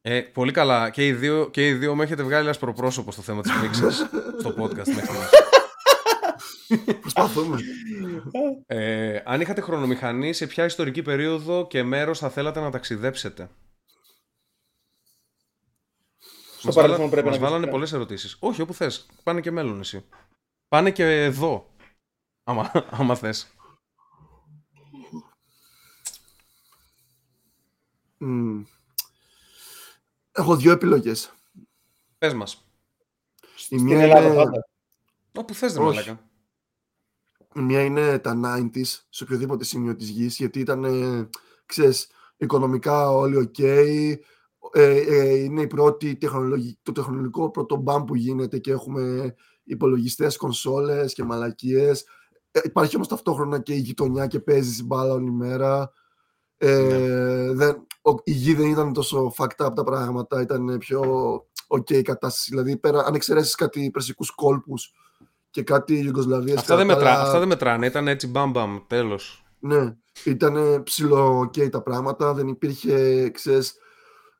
Α, 0.05 0.11
Ε, 0.11 0.21
πολύ 0.21 0.51
καλά. 0.51 0.89
Και 0.89 1.07
οι, 1.07 1.13
δύο, 1.13 1.49
και 1.49 1.67
οι 1.67 1.73
δύο 1.73 1.95
με 1.95 2.03
έχετε 2.03 2.23
βγάλει 2.23 2.49
ασπροπρόσωπο 2.49 3.11
στο 3.11 3.21
θέμα 3.21 3.41
της 3.41 3.51
μίξη 3.61 3.91
στο 4.39 4.49
podcast 4.57 4.87
μέχρι 4.87 5.05
στιγμής. 5.05 5.29
προσπαθούμε. 7.01 7.59
Ε, 8.65 9.21
αν 9.25 9.41
είχατε 9.41 9.61
χρονομηχανή, 9.61 10.33
σε 10.33 10.47
ποια 10.47 10.65
ιστορική 10.65 11.01
περίοδο 11.01 11.67
και 11.67 11.83
μέρος 11.83 12.19
θα 12.19 12.29
θέλατε 12.29 12.59
να 12.59 12.71
ταξιδέψετε; 12.71 13.49
Στο 16.57 16.67
Μας 16.67 16.75
παρελθόν 16.75 16.97
βάλα- 16.99 17.09
πρέπει 17.11 17.27
μας 17.27 17.35
να 17.35 17.41
βάλανε 17.43 17.65
βρίσκεται. 17.65 17.71
πολλές 17.71 17.93
ερωτήσεις. 17.93 18.37
Όχι, 18.39 18.61
όπου 18.61 18.73
θες. 18.73 19.05
Πάνε 19.23 19.41
και 19.41 19.51
μέλλον 19.51 19.79
εσύ. 19.79 20.05
Πάνε 20.67 20.91
και 20.91 21.23
εδώ. 21.23 21.73
Άμα, 22.43 22.71
άμα 22.99 23.15
θες. 23.15 23.47
Μμ. 28.17 28.61
Έχω 30.35 30.55
δύο 30.55 30.71
επιλογές. 30.71 31.33
Πες 32.17 32.33
μας. 32.33 32.65
Η 33.41 33.47
Στην 33.55 33.81
μία 33.81 34.01
Ελλάδα 34.01 34.27
είναι, 34.27 34.35
πάντα. 34.35 34.67
Όπου 35.37 35.53
θες, 35.53 35.73
ρε 35.73 35.79
Όχι. 35.83 35.87
μαλάκα. 35.87 36.29
η 37.55 37.59
μία 37.59 37.81
είναι 37.81 38.19
τα 38.19 38.39
90s 38.45 38.85
σε 39.09 39.23
οποιοδήποτε 39.23 39.63
σημείο 39.63 39.95
της 39.95 40.09
γης 40.09 40.37
γιατί 40.37 40.59
ήταν, 40.59 40.83
ε, 40.83 41.29
ξέρεις, 41.65 42.07
οικονομικά 42.37 43.09
όλοι 43.09 43.37
οκ. 43.37 43.59
Ε, 43.59 44.19
ε, 44.73 45.35
είναι 45.35 45.61
η 45.61 45.67
πρώτη 45.67 46.15
τεχνολογι... 46.15 46.77
το 46.83 46.91
τεχνολογικό 46.91 47.51
πρώτο 47.51 47.75
μπαμ 47.75 48.03
που 48.03 48.15
γίνεται 48.15 48.59
και 48.59 48.71
έχουμε 48.71 49.35
υπολογιστές, 49.63 50.37
κονσόλες 50.37 51.13
και 51.13 51.23
μαλακίες. 51.23 52.05
Ε, 52.51 52.59
υπάρχει 52.63 52.95
όμως 52.95 53.07
ταυτόχρονα 53.07 53.59
και 53.59 53.73
η 53.73 53.79
γειτονιά 53.79 54.27
και 54.27 54.39
παίζεις 54.39 54.83
μπάλα 54.83 55.13
όλη 55.13 55.31
μέρα. 55.31 55.91
Ε, 56.65 56.81
Ναι. 56.81 57.53
δεν, 57.53 57.87
ο, 58.01 58.11
η 58.23 58.31
γη 58.31 58.53
δεν 58.53 58.69
ήταν 58.69 58.93
τόσο 58.93 59.33
fucked 59.37 59.65
up 59.67 59.73
τα 59.75 59.83
πράγματα, 59.83 60.41
ήταν 60.41 60.77
πιο 60.77 61.01
ok 61.67 61.91
η 61.91 62.01
κατάσταση. 62.01 62.49
Δηλαδή, 62.49 62.77
πέρα, 62.77 63.05
αν 63.05 63.13
εξαιρέσεις 63.15 63.55
κάτι 63.55 63.89
περσικούς 63.93 64.31
κόλπους 64.31 64.91
και 65.49 65.63
κάτι 65.63 65.97
Ιουγκοσλαβίες... 65.99 66.57
Αυτά 66.57 66.75
δεν, 66.75 66.87
κατά 66.87 66.99
τα 66.99 67.05
μετρά, 67.05 67.15
άλλα- 67.17 67.27
αυτά 67.27 67.39
δεν 67.39 67.47
μετράνε. 67.47 67.85
Ήταν 67.85 68.07
έτσι 68.07 68.27
μπαμ 68.27 68.51
μπαμ. 68.51 68.77
Τέλος. 68.87 69.43
ναι, 69.59 69.95
ήταν 70.23 70.83
ψηλό 70.83 71.39
ok 71.39 71.69
τα 71.69 71.81
πράγματα, 71.81 72.33
δεν 72.33 72.47
υπήρχε, 72.47 73.29
ξέρεις, 73.29 73.73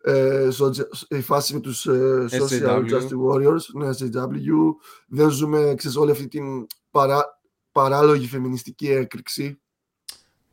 ε, 0.02 0.48
σοτζ- 0.52 0.88
η 1.10 1.22
φάση 1.22 1.54
με 1.54 1.60
τους 1.60 1.86
ε, 1.86 2.26
Social 2.32 2.62
SJW. 2.62 2.80
Justice 2.80 3.32
Warriors, 3.32 3.66
ναι, 3.74 3.90
SJW, 3.90 4.76
δεν 5.08 5.30
ζούμε, 5.30 5.74
ξέρεις, 5.78 5.98
όλη 5.98 6.12
αυτή 6.12 6.28
την 6.28 6.66
παρά, 6.92 7.40
παράλογη 7.72 8.28
φεμινιστική 8.28 8.90
έκρηξη. 8.92 9.62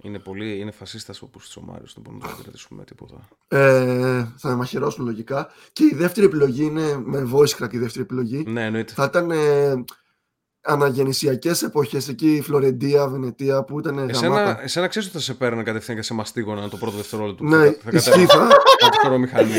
Είναι 0.03 0.19
πολύ, 0.19 0.59
είναι 0.59 0.71
φασίστας 0.71 1.23
όπως 1.23 1.45
της 1.45 1.57
ο 1.57 1.61
Μάριος. 1.61 1.93
Δεν 1.95 2.03
μπορούμε 2.03 2.25
να 2.27 2.37
το 2.37 2.43
κρατήσουμε 2.43 2.85
τίποτα. 2.85 3.29
Ε, 3.49 4.27
θα 4.37 4.49
με 4.49 4.55
μαχαιρώσουν 4.55 5.05
λογικά. 5.05 5.49
Και 5.73 5.85
η 5.85 5.95
δεύτερη 5.95 6.27
επιλογή 6.27 6.65
είναι, 6.65 7.01
με 7.05 7.29
voice 7.35 7.65
crack 7.65 7.73
η 7.73 7.79
δεύτερη 7.79 8.01
επιλογή, 8.05 8.45
Ναι, 8.47 8.65
εννοείται. 8.65 8.93
θα 8.93 9.05
ήταν 9.05 9.31
ε, 9.31 9.85
αναγεννησιακές 10.63 11.63
εποχές 11.63 12.09
εκεί, 12.09 12.35
η 12.35 12.41
Φλωρεντία, 12.43 13.09
Βενετία, 13.09 13.65
που 13.65 13.79
ήταν 13.79 13.95
γαμάτα. 13.95 14.11
Εσένα, 14.17 14.63
εσένα 14.63 14.87
ξέρεις 14.87 15.09
ότι 15.09 15.17
θα 15.17 15.23
σε 15.23 15.35
παίρνουν 15.35 15.65
κατευθείαν 15.65 15.97
και 15.97 16.03
σε 16.03 16.15
μαστίγωνα 16.15 16.69
το 16.69 16.77
πρώτο 16.77 16.97
δευτερόλεπτο. 16.97 17.43
που 17.45 17.49
Ναι, 17.51 17.65
θα, 17.71 17.91
θα 17.91 17.97
ισχύει, 17.97 18.27
θα, 18.27 18.43
από 18.81 18.91
τη 18.91 18.99
χωρομηχανή. 19.03 19.53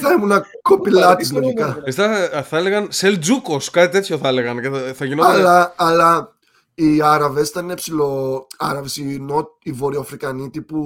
θα 0.00 0.12
ήμουν 0.18 0.42
κοπηλάτης 0.62 1.28
Τι 1.28 1.34
μπορούμε 1.34 1.52
λογικά. 1.60 1.78
να 1.78 1.82
Εσύ 1.84 1.96
θα, 2.32 2.42
θα 2.42 2.56
έλεγαν 2.56 2.86
Σελτζούκος, 2.90 3.70
κάτι 3.70 3.92
τέτοιο 3.92 4.18
θα 4.18 4.28
έλεγαν. 4.28 4.60
Και 4.60 4.68
θα, 4.68 4.92
θα 4.94 5.04
γινόταν. 5.04 5.30
Αλλά, 5.32 5.74
αλλά 5.76 6.36
οι 6.74 7.02
Άραβες 7.02 7.48
ήταν 7.48 7.74
ψηλό. 7.74 8.46
Άραβες, 8.58 8.96
οι, 8.96 9.18
νο... 9.20 9.48
οι 9.62 9.72
Βορειοαφρικανοί 9.72 10.50
τύπου 10.50 10.80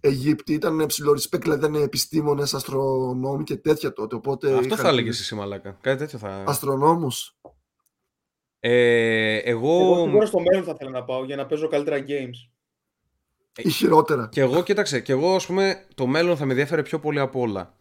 Αιγύπτιοι 0.00 0.54
ήταν 0.58 0.86
ψηλό 0.86 1.12
respect, 1.12 1.40
δηλαδή 1.40 1.66
ήταν 1.66 1.82
επιστήμονες, 1.82 2.54
αστρονόμοι 2.54 3.44
και 3.44 3.56
τέτοια 3.56 3.92
τότε. 3.92 4.14
Οπότε 4.14 4.52
Αυτό 4.52 4.64
είχαν 4.64 4.78
θα 4.78 4.88
έλεγες 4.88 5.20
εσύ, 5.20 5.34
μαλάκα. 5.34 5.78
Κάτι 5.80 5.98
τέτοιο 5.98 6.18
θα. 6.18 6.44
Αστρονόμους. 6.46 7.36
Ε, 8.60 9.36
εγώ. 9.36 9.70
Εγώ 9.70 10.04
σίγουρα 10.04 10.26
στο 10.26 10.40
μέλλον 10.40 10.64
θα 10.64 10.72
ήθελα 10.74 10.90
να 10.90 11.04
πάω 11.04 11.24
για 11.24 11.36
να 11.36 11.46
παίζω 11.46 11.68
καλύτερα 11.68 11.98
games. 11.98 12.50
Ή 13.56 13.70
χειρότερα. 13.70 14.28
Και 14.32 14.40
εγώ, 14.40 14.62
κοίταξε, 14.62 15.00
και 15.00 15.12
εγώ, 15.12 15.34
ας 15.34 15.46
πούμε, 15.46 15.86
το 15.94 16.06
μέλλον 16.06 16.36
θα 16.36 16.44
με 16.44 16.50
ενδιαφέρει 16.50 16.82
πιο 16.82 16.98
πολύ 16.98 17.18
από 17.20 17.40
όλα. 17.40 17.74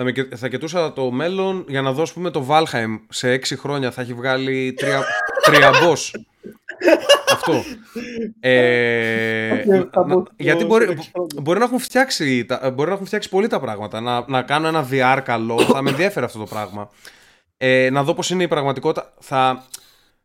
Θα, 0.00 0.04
με, 0.04 0.12
κοι- 0.12 0.36
θα 0.36 0.48
κοιτούσα 0.48 0.92
το 0.92 1.10
μέλλον 1.10 1.64
για 1.68 1.82
να 1.82 1.92
δω, 1.92 2.02
ας 2.02 2.12
πούμε, 2.12 2.30
το 2.30 2.46
Valheim 2.48 2.98
σε 3.08 3.34
6 3.34 3.56
χρόνια 3.58 3.90
θα 3.90 4.00
έχει 4.00 4.14
βγάλει 4.14 4.72
τρία, 4.72 5.02
τρία 5.46 5.70
boss. 5.70 6.20
Αυτό. 7.32 7.62
Ε, 8.40 9.62
Θα 9.92 10.00
να- 10.00 10.02
μπω 10.02 10.20
στο- 10.20 10.32
γιατί 10.36 10.58
στο 10.58 10.68
μπορεί, 10.68 10.84
έξι 10.84 11.10
χρόνια. 11.12 11.36
μπορεί, 11.42 11.58
να 11.58 11.64
έχουν 11.64 11.78
φτιάξει, 11.78 12.44
τα- 12.44 12.70
μπορεί 12.70 12.88
να 12.88 12.94
έχουν 12.94 13.06
φτιάξει 13.06 13.28
πολύ 13.28 13.46
τα 13.46 13.60
πράγματα. 13.60 14.00
Να, 14.00 14.24
να 14.28 14.42
κάνω 14.42 14.68
ένα 14.68 14.88
VR 14.90 15.20
καλό, 15.24 15.58
θα 15.74 15.82
με 15.82 15.90
ενδιαφέρει 15.90 16.24
αυτό 16.26 16.38
το 16.38 16.44
πράγμα. 16.44 16.90
Ε, 17.56 17.90
να 17.92 18.02
δω 18.02 18.14
πώς 18.14 18.30
είναι 18.30 18.42
η 18.42 18.48
πραγματικότητα. 18.48 19.12
Θα, 19.20 19.64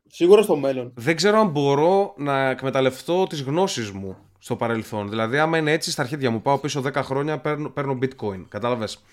Σίγουρα 0.07 0.41
στο 0.41 0.55
μέλλον. 0.55 0.91
δεν 0.95 1.15
ξέρω 1.15 1.39
αν 1.39 1.47
μπορώ 1.47 2.13
να 2.17 2.49
εκμεταλλευτώ 2.49 3.27
τις 3.27 3.41
γνώσεις 3.41 3.91
μου 3.91 4.17
στο 4.39 4.55
παρελθόν. 4.55 5.09
Δηλαδή, 5.09 5.37
άμα 5.37 5.57
είναι 5.57 5.71
έτσι 5.71 5.91
στα 5.91 6.01
αρχίδια 6.01 6.31
μου, 6.31 6.41
πάω 6.41 6.57
πίσω 6.57 6.81
10 6.85 6.93
χρόνια, 7.03 7.37
παίρνω, 7.37 7.69
παίρνω 7.69 7.97
bitcoin. 8.01 8.45
Κατάλαβες; 8.49 9.03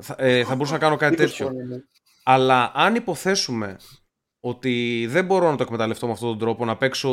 Θα, 0.00 0.14
ε, 0.18 0.44
θα 0.44 0.54
μπορούσα 0.54 0.72
να 0.72 0.78
κάνω 0.78 0.96
κάτι 0.96 1.14
20 1.14 1.16
τέτοιο. 1.16 1.46
χρόνια, 1.46 1.64
ναι. 1.64 1.76
Αλλά 2.22 2.72
αν 2.74 2.94
υποθέσουμε 2.94 3.76
ότι 4.40 5.06
δεν 5.10 5.24
μπορώ 5.24 5.50
να 5.50 5.56
το 5.56 5.62
εκμεταλλευτώ 5.62 6.06
με 6.06 6.12
αυτόν 6.12 6.28
τον 6.28 6.38
τρόπο, 6.38 6.64
να 6.64 6.76
παίξω 6.76 7.10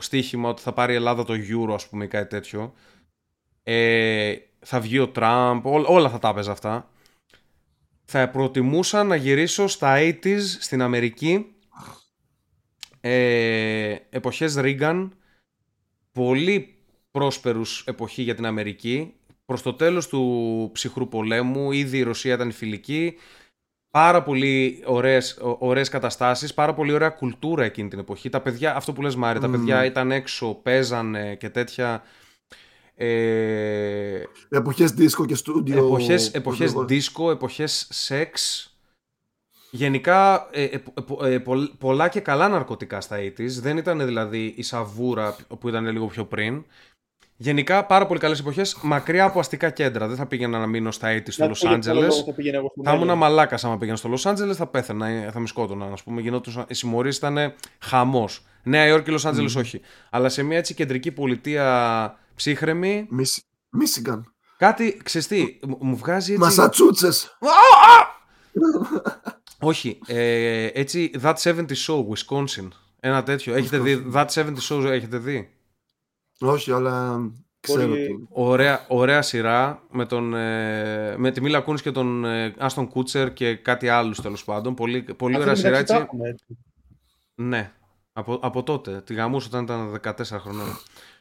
στοίχημα 0.00 0.48
ότι 0.48 0.62
θα 0.62 0.72
πάρει 0.72 0.92
η 0.92 0.96
Ελλάδα 0.96 1.24
το 1.24 1.34
euro, 1.34 1.74
ας 1.74 1.88
πούμε, 1.88 2.04
ή 2.04 2.08
κάτι 2.08 2.28
τέτοιο, 2.28 2.74
ε, 3.62 4.34
θα 4.58 4.80
βγει 4.80 4.98
ο 4.98 5.08
Τραμπ, 5.08 5.66
ό, 5.66 5.84
όλα 5.86 6.10
θα 6.10 6.18
τα 6.18 6.28
έπαιζα 6.28 6.52
αυτά, 6.52 6.90
θα 8.04 8.28
προτιμούσα 8.28 9.04
να 9.04 9.16
γυρίσω 9.16 9.66
στα 9.66 9.96
80s 9.98 10.40
στην 10.40 10.82
Αμερική, 10.82 11.54
ε, 13.00 13.96
εποχές 14.10 14.54
Reagan, 14.58 15.08
πολύ 16.12 16.74
πρόσπερους 17.10 17.84
εποχή 17.86 18.22
για 18.22 18.34
την 18.34 18.46
Αμερική, 18.46 19.14
προς 19.44 19.62
το 19.62 19.74
τέλος 19.74 20.08
του 20.08 20.70
ψυχρού 20.72 21.08
πολέμου, 21.08 21.72
ήδη 21.72 21.98
η 21.98 22.02
Ρωσία 22.02 22.34
ήταν 22.34 22.52
φιλική, 22.52 23.14
πάρα 23.90 24.22
πολύ 24.22 24.82
ωραίες, 24.86 25.38
ω- 25.42 25.56
ωραίες 25.60 25.88
καταστάσεις, 25.88 26.54
πάρα 26.54 26.74
πολύ 26.74 26.92
ωραία 26.92 27.08
κουλτούρα 27.10 27.64
εκείνη 27.64 27.88
την 27.88 27.98
εποχή. 27.98 28.28
Τα 28.28 28.40
παιδιά, 28.40 28.76
αυτό 28.76 28.92
που 28.92 29.02
λες 29.02 29.16
Μάρη, 29.16 29.38
τα 29.38 29.48
Μμμ. 29.48 29.52
παιδιά 29.56 29.84
ήταν 29.84 30.10
έξω, 30.10 30.54
παίζανε 30.62 31.34
και 31.34 31.48
τέτοια. 31.48 32.02
Ε, 32.96 34.22
Εποχές 34.48 34.94
disco 34.98 35.26
και 35.26 35.36
studio. 35.46 35.70
εποχές, 35.76 36.30
εποχές 36.30 36.72
disco, 36.88 37.30
εποχές 37.30 37.86
σεξ. 37.90 38.68
Γενικά 39.70 40.48
ε, 40.52 40.62
ε, 40.64 40.82
ε, 41.24 41.32
ε, 41.34 41.38
πολλ- 41.38 41.70
πολλά 41.78 42.08
και 42.08 42.20
καλά 42.20 42.48
ναρκωτικά 42.48 43.00
στα 43.00 43.16
80's. 43.18 43.60
Δεν 43.60 43.76
ήταν 43.76 44.04
δηλαδή 44.04 44.54
η 44.56 44.62
σαβούρα 44.62 45.36
που 45.60 45.68
ήταν 45.68 45.86
λίγο 45.86 46.06
πιο 46.06 46.24
πριν. 46.24 46.64
Γενικά 47.36 47.84
πάρα 47.86 48.06
πολύ 48.06 48.20
καλές 48.20 48.38
εποχές, 48.40 48.76
μακριά 48.82 49.24
από 49.24 49.38
αστικά 49.38 49.70
κέντρα. 49.70 50.06
Δεν 50.08 50.16
θα 50.16 50.26
πήγαινα 50.26 50.58
να 50.58 50.66
μείνω 50.66 50.90
στα 50.90 51.08
80 51.08 51.20
στο 51.32 51.44
Να 51.44 51.50
Los 51.50 51.56
σου 51.56 51.66
πω 51.66 51.68
για 51.74 51.78
ποιο 51.78 51.92
Angeles. 51.92 52.00
λόγο 52.08 52.24
Θα, 52.24 52.32
πήγαινα 52.32 52.56
εγώ 52.56 52.68
στο 52.74 52.82
Θα 52.84 52.90
ήμουν 52.90 53.02
μέλλον. 53.04 53.18
μαλάκας 53.18 53.64
άμα 53.64 53.78
πήγαινα 53.78 53.96
στο 53.96 54.10
Los 54.14 54.30
Angeles, 54.32 54.52
θα 54.54 54.66
πέθαινα, 54.66 55.06
ε, 55.06 55.30
θα 55.32 55.40
με 55.40 55.46
σκότωνα. 55.46 55.84
Α 55.86 55.94
πούμε, 56.04 56.20
γινόντουσαν, 56.20 56.64
οι 56.68 56.74
συμμορίες 56.74 57.16
ήταν 57.16 57.54
χαμός. 57.78 58.44
Νέα 58.62 58.86
Υόρκη, 58.86 59.14
Los 59.18 59.30
Angeles 59.30 59.54
όχι. 59.56 59.80
Αλλά 60.10 60.28
σε 60.28 60.42
μια 60.42 60.56
έτσι 60.58 60.74
κεντρική 60.74 61.12
πολιτεία 61.12 62.18
ψύχρεμη, 62.34 63.06
Μισ- 63.10 63.44
Μίσιγκαν. 63.70 64.32
κάτι 64.58 65.00
ξεστή, 65.04 65.60
μου 65.78 65.96
βγάζει 65.96 66.32
έτσι. 66.32 66.44
Μασατσούτσες. 66.44 67.38
Όχι, 69.58 69.98
ε, 70.06 70.64
έτσι 70.72 71.10
That 71.22 71.34
70 71.42 71.64
Show, 71.86 71.98
Wisconsin. 71.98 72.68
Ένα 73.00 73.22
τέτοιο. 73.22 73.54
Έχετε 73.54 73.78
δει 73.78 74.06
That 74.14 74.26
70 74.34 74.52
Show, 74.68 74.84
έχετε 74.84 75.18
δει; 75.18 75.53
Όχι, 76.40 76.72
αλλά 76.72 77.20
ξέρω. 77.60 77.86
Μπορεί- 77.88 78.06
τι- 78.06 78.26
Ωραία, 78.30 78.84
ωραία 78.88 79.22
σειρά 79.22 79.82
με, 79.90 80.06
τον, 80.06 80.34
ε, 80.34 81.14
με 81.16 81.30
τη 81.30 81.40
Μίλα 81.40 81.60
Κούνς 81.60 81.82
και 81.82 81.90
τον 81.90 82.24
ε, 82.24 82.54
Άστον 82.58 82.88
Κούτσερ 82.88 83.32
και 83.32 83.54
κάτι 83.56 83.88
άλλους 83.88 84.20
τέλος 84.20 84.44
πάντων. 84.44 84.74
Πολύ, 84.74 85.02
πολύ 85.02 85.32
Αυτή 85.34 85.44
ωραία 85.44 85.56
σειρά 85.56 85.70
μεταξύ 85.70 85.92
τα 85.92 85.98
έτσι. 85.98 86.06
έχουμε, 86.12 86.28
έτσι. 86.28 86.44
Ναι, 87.34 87.72
από, 88.12 88.38
από 88.42 88.62
τότε. 88.62 89.00
Τη 89.06 89.14
γαμούσα 89.14 89.46
όταν 89.48 89.62
ήταν 89.62 90.00
14 90.02 90.38
χρονών. 90.40 90.66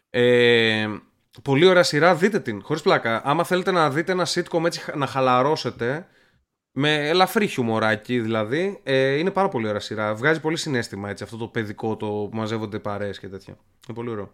Ε, 0.09 0.87
πολύ 1.41 1.65
ωραία 1.65 1.83
σειρά, 1.83 2.15
δείτε 2.15 2.39
την, 2.39 2.61
χωρίς 2.63 2.81
πλάκα. 2.81 3.21
Άμα 3.25 3.43
θέλετε 3.43 3.71
να 3.71 3.89
δείτε 3.89 4.11
ένα 4.11 4.25
sitcom 4.27 4.65
έτσι 4.65 4.79
χα- 4.79 4.95
να 4.95 5.05
χαλαρώσετε, 5.07 6.07
με 6.71 7.07
ελαφρύ 7.09 7.47
χιουμοράκι 7.47 8.19
δηλαδή, 8.19 8.79
ε, 8.83 9.13
είναι 9.17 9.31
πάρα 9.31 9.49
πολύ 9.49 9.67
ωραία 9.67 9.79
σειρά. 9.79 10.15
Βγάζει 10.15 10.39
πολύ 10.39 10.57
συνέστημα 10.57 11.09
έτσι, 11.09 11.23
αυτό 11.23 11.37
το 11.37 11.47
παιδικό 11.47 11.95
το 11.97 12.07
που 12.07 12.29
μαζεύονται 12.33 12.79
παρέες 12.79 13.19
και 13.19 13.27
τέτοια. 13.27 13.53
Είναι 13.87 13.97
πολύ 13.97 14.09
ωραίο. 14.09 14.31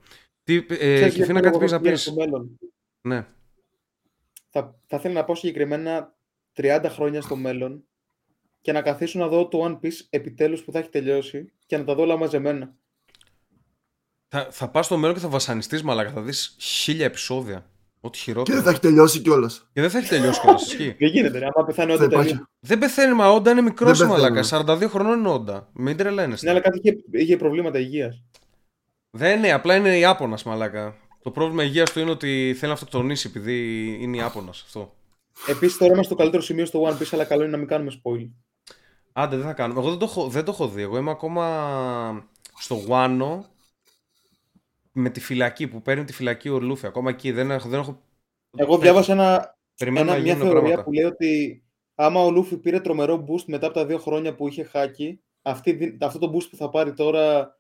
Τι, 0.50 0.56
ε, 0.56 0.62
Ξέρεις 0.76 1.00
για 1.00 1.10
Κιφίνα, 1.10 1.40
ποιο 1.40 1.42
κάτι 1.42 1.46
λόγο 1.46 1.58
πήγες 1.58 1.72
θα 1.72 1.76
να 1.76 1.82
πήγαινα 1.82 1.96
πεις. 1.96 2.02
στο 2.02 2.14
μέλλον. 2.14 2.60
Ναι. 3.02 3.26
Θα, 4.50 4.80
θα 4.88 4.98
ήθελα 4.98 5.14
να 5.14 5.24
πάω 5.24 5.36
συγκεκριμένα 5.36 6.16
30 6.56 6.86
χρόνια 6.90 7.22
στο 7.22 7.36
μέλλον 7.36 7.84
και 8.62 8.72
να 8.72 8.82
καθίσω 8.82 9.20
να 9.20 9.28
δω 9.28 9.48
το 9.48 9.64
One 9.66 9.86
Piece 9.86 10.06
επιτέλους 10.10 10.64
που 10.64 10.72
θα 10.72 10.80
έχει 10.80 10.90
τελειώσει 10.90 11.52
και 11.66 11.78
να 11.78 11.84
τα 11.84 11.96
δω 11.96 12.02
όλα 12.04 12.18
μαζεμένα. 12.18 12.74
Θα, 14.28 14.48
θα 14.52 14.70
πας 14.70 14.86
στο 14.86 14.98
μέλλον 14.98 15.16
και 15.16 15.22
θα 15.22 15.28
βασανιστείς 15.30 15.84
μαλάκα, 15.84 16.12
θα 16.12 16.22
δεις 16.22 16.56
χίλια 16.60 17.06
επεισόδια. 17.06 17.70
Ό,τι 18.02 18.18
Και 18.18 18.24
χειρότερο. 18.24 18.56
δεν 18.56 18.66
θα 18.66 18.72
έχει 18.72 18.80
τελειώσει 18.80 19.20
κιόλας. 19.20 19.70
Και 19.74 19.82
δεν 19.82 19.90
θα 19.90 19.98
έχει 19.98 20.10
τελειώσει 20.10 20.40
κιόλας, 20.42 20.62
ισχύει. 20.66 20.96
Δεν 21.00 21.10
γίνεται, 21.10 21.38
ρε. 21.40 21.46
Άμα 21.54 21.66
πεθάνει 21.66 21.90
Θα 21.90 21.96
όντω 21.96 22.06
υπάρχει. 22.06 22.30
τελείω. 22.32 22.48
Δεν 22.60 22.80
πεθαίνει, 22.80 23.14
μα 23.14 23.30
όντα 23.30 23.52
είναι 23.52 23.62
μικρός 23.62 23.98
Δεν 24.00 24.08
μαλάκα. 24.08 24.34
πεθαίνουν. 24.34 24.66
42 24.70 24.90
χρονών 24.90 25.20
είναι 25.20 25.30
όντα. 25.30 25.70
Μην 25.74 25.98
τρελαίνεστε. 25.98 26.46
Ναι, 26.46 26.52
αλλά 26.52 26.60
κάτι 26.62 26.80
είχε, 26.84 26.98
είχε 27.12 27.38
προβλήματα 27.38 27.80
υγείας. 27.80 28.24
Δεν 29.12 29.38
είναι, 29.38 29.52
απλά 29.52 29.76
είναι 29.76 29.98
Ιάπωνα 29.98 30.38
μαλάκα. 30.46 30.96
Το 31.22 31.32
πρόβλημα 31.32 31.64
υγείας 31.64 31.92
του 31.92 32.00
είναι 32.00 32.12
ότι 32.12 32.54
θέλει 32.54 32.68
να 32.68 32.74
αυτοκτονήσει 32.74 33.28
επειδή 33.28 33.88
είναι 34.02 34.18
Ιάπωνα. 34.18 34.50
Αυτό. 34.50 34.96
Επίσης 35.48 35.78
τώρα 35.78 35.92
είμαστε 35.92 36.06
στο 36.06 36.16
καλύτερο 36.16 36.44
σημείο 36.44 36.66
στο 36.66 36.84
One 36.84 37.02
Piece, 37.02 37.10
αλλά 37.12 37.26
καλό 37.26 37.42
είναι 37.42 37.52
να 37.52 37.58
μην 37.58 37.68
κάνουμε 37.68 37.92
spoil. 38.04 38.30
Άντε, 39.14 39.36
δεν 39.36 39.46
θα 39.46 39.54
κάνουμε. 39.54 39.80
Εγώ 39.80 39.90
δεν 39.90 40.00
το 40.00 40.06
έχω, 40.06 40.28
δεν 40.28 40.46
το 40.46 40.52
έχω 40.52 40.68
δει. 40.68 40.82
Εγώ 40.82 40.98
είμαι 40.98 41.12
ακόμα 41.12 42.30
στο 42.60 42.82
Wano 42.88 43.40
με 44.92 45.10
τη 45.10 45.20
φυλακή 45.20 45.68
που 45.68 45.82
παίρνει 45.82 46.04
τη 46.04 46.14
φυλακή 46.14 46.50
ο 46.50 46.60
Λούφι. 46.60 46.86
Ακόμα 46.86 47.10
εκεί 47.10 47.32
δεν 47.32 47.52
έχω. 47.52 47.70
Δεν 47.70 47.80
έχω... 47.80 48.02
Εγώ 48.56 48.78
διάβασα 48.78 49.12
ένα, 49.12 49.58
Περιμένω 49.78 50.06
ένα, 50.06 50.18
να 50.18 50.24
μια 50.24 50.34
γίνουν 50.34 50.48
θεωρία 50.48 50.62
πράγματα. 50.62 50.84
που 50.84 50.92
λέει 50.92 51.04
ότι 51.04 51.64
άμα 51.96 52.24
ο 52.24 52.32
Λούφι 52.32 52.58
πήρε 52.58 52.80
τρομερό 52.80 53.26
boost 53.28 53.44
μετά 53.46 53.66
από 53.66 53.76
τα 53.76 53.86
δύο 53.86 53.98
χρόνια 53.98 54.36
που 54.36 54.48
είχε 54.48 54.64
χάκι, 54.64 55.22
αυτή, 55.42 55.72
δι- 55.72 56.04
αυτό 56.04 56.20
το 56.20 56.32
boost 56.36 56.50
που 56.50 56.56
θα 56.56 56.70
πάρει 56.70 56.94
τώρα 56.94 57.58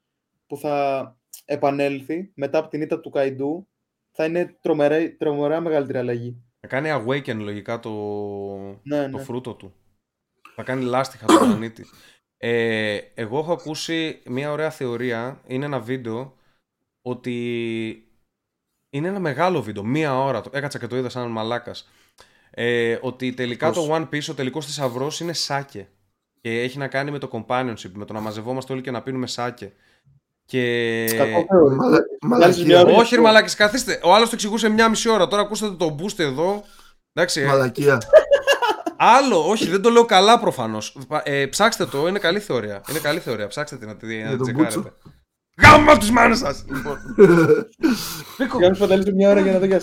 που 0.48 0.58
θα 0.58 1.18
επανέλθει 1.46 2.32
μετά 2.36 2.58
από 2.58 2.70
την 2.70 2.82
ήττα 2.82 3.00
του 3.00 3.10
Καϊντού 3.10 3.68
θα 4.12 4.26
είναι 4.26 4.58
τρομερά, 4.62 5.16
τρομερά 5.18 5.60
μεγαλύτερη 5.60 5.98
αλλαγή. 5.98 6.44
Θα 6.60 6.68
κάνει 6.68 6.90
awaken 6.92 7.36
λογικά 7.36 7.80
το, 7.80 7.90
Ναι, 8.84 9.10
το 9.10 9.18
ναι. 9.18 9.24
φρούτο 9.24 9.54
του. 9.54 9.74
Θα 10.56 10.64
κάνει 10.64 10.84
λάστιχα 10.84 11.26
τον 11.26 11.38
πλανήτη. 11.38 11.86
Ε, 12.38 13.00
εγώ 13.14 13.40
έχω 13.40 13.52
ακούσει 13.52 14.22
μια 14.26 14.52
ωραία 14.52 14.70
θεωρία, 14.70 15.42
είναι 15.48 15.66
ένα 15.66 15.80
βίντεο, 15.80 16.38
ότι 17.02 17.34
είναι 18.90 19.08
ένα 19.08 19.20
μεγάλο 19.20 19.62
βίντεο, 19.62 19.84
μία 19.84 20.20
ώρα, 20.20 20.42
το 20.42 20.50
έκατσα 20.54 20.80
και 20.80 20.88
το 20.88 20.98
είδα 20.98 21.10
σαν 21.10 21.32
μαλάκας, 21.32 21.90
ε, 22.52 22.98
ότι 23.02 23.34
τελικά 23.34 23.72
Πώς; 23.72 23.86
το 23.86 23.96
One 23.96 24.10
Piece, 24.10 24.30
ο 24.30 24.34
τελικός 24.34 24.66
θησαυρός 24.66 25.20
είναι 25.20 25.34
σάκε. 25.34 25.88
Και 26.42 26.62
έχει 26.62 26.78
να 26.78 26.88
κάνει 26.88 27.12
με 27.12 27.18
το 27.18 27.30
companionship, 27.32 27.92
με 27.94 28.06
το 28.06 28.14
να 28.14 28.20
μαζευόμαστε 28.20 28.74
όλοι 28.74 28.82
και 28.82 28.92
να 28.92 29.02
πίνουμε 29.04 29.28
σάκε. 29.28 29.74
Και... 30.50 31.06
Κακό 31.18 31.46
θεωρία. 31.50 31.76
Μαλα- 31.76 32.02
Βγάζεις 32.22 32.64
μια 32.66 32.76
Μαλακία. 32.76 32.94
ώρα. 32.94 33.02
Όχι, 33.04 33.16
ρε 33.16 33.22
μαλάκες, 33.22 33.56
καθίστε. 33.56 34.00
Ο 34.04 34.14
άλλος 34.14 34.30
το 34.30 34.36
εξηγούσε 34.36 34.70
μια 34.70 34.90
μισή 34.90 35.10
ώρα. 35.10 35.28
Τώρα 35.28 35.42
ακούσατε 35.42 35.76
το 35.76 35.96
boost 36.00 36.20
εδώ. 36.20 36.64
Εντάξει, 37.14 37.42
ε, 37.42 37.46
Μαλακία. 37.46 38.02
Άλλο, 38.98 39.50
όχι, 39.50 39.68
δεν 39.70 39.82
το 39.82 39.90
λέω 39.90 40.06
καλά 40.06 40.40
προφανώς. 40.40 40.98
Ε, 41.24 41.46
ψάξτε 41.46 41.86
το, 41.86 42.08
είναι 42.08 42.20
καλή 42.20 42.40
θεωρία. 42.40 42.82
Είναι 42.90 43.00
καλή 43.00 43.20
θεωρία. 43.20 43.48
Ψάξτε 43.48 43.78
την 43.78 43.88
να 43.88 43.96
τη 43.96 44.06
να 44.08 44.14
Για 44.14 44.28
την 44.28 44.38
τον 44.38 44.46
τσεκάρετε. 44.46 44.76
Μπούτσο. 44.78 44.94
Γάμμα 45.62 45.98
του 45.98 46.14
μάνες 46.14 46.38
σας! 46.38 46.66
Λοιπόν. 46.68 46.98
Νίκο, 48.38 48.58
Για 48.58 48.68
να 48.70 48.74
σου 48.74 48.82
φανταλίσω 48.82 49.12
μια 49.16 49.30
ώρα 49.30 49.40
για 49.40 49.52
να 49.52 49.60
δω 49.60 49.66
για... 49.66 49.82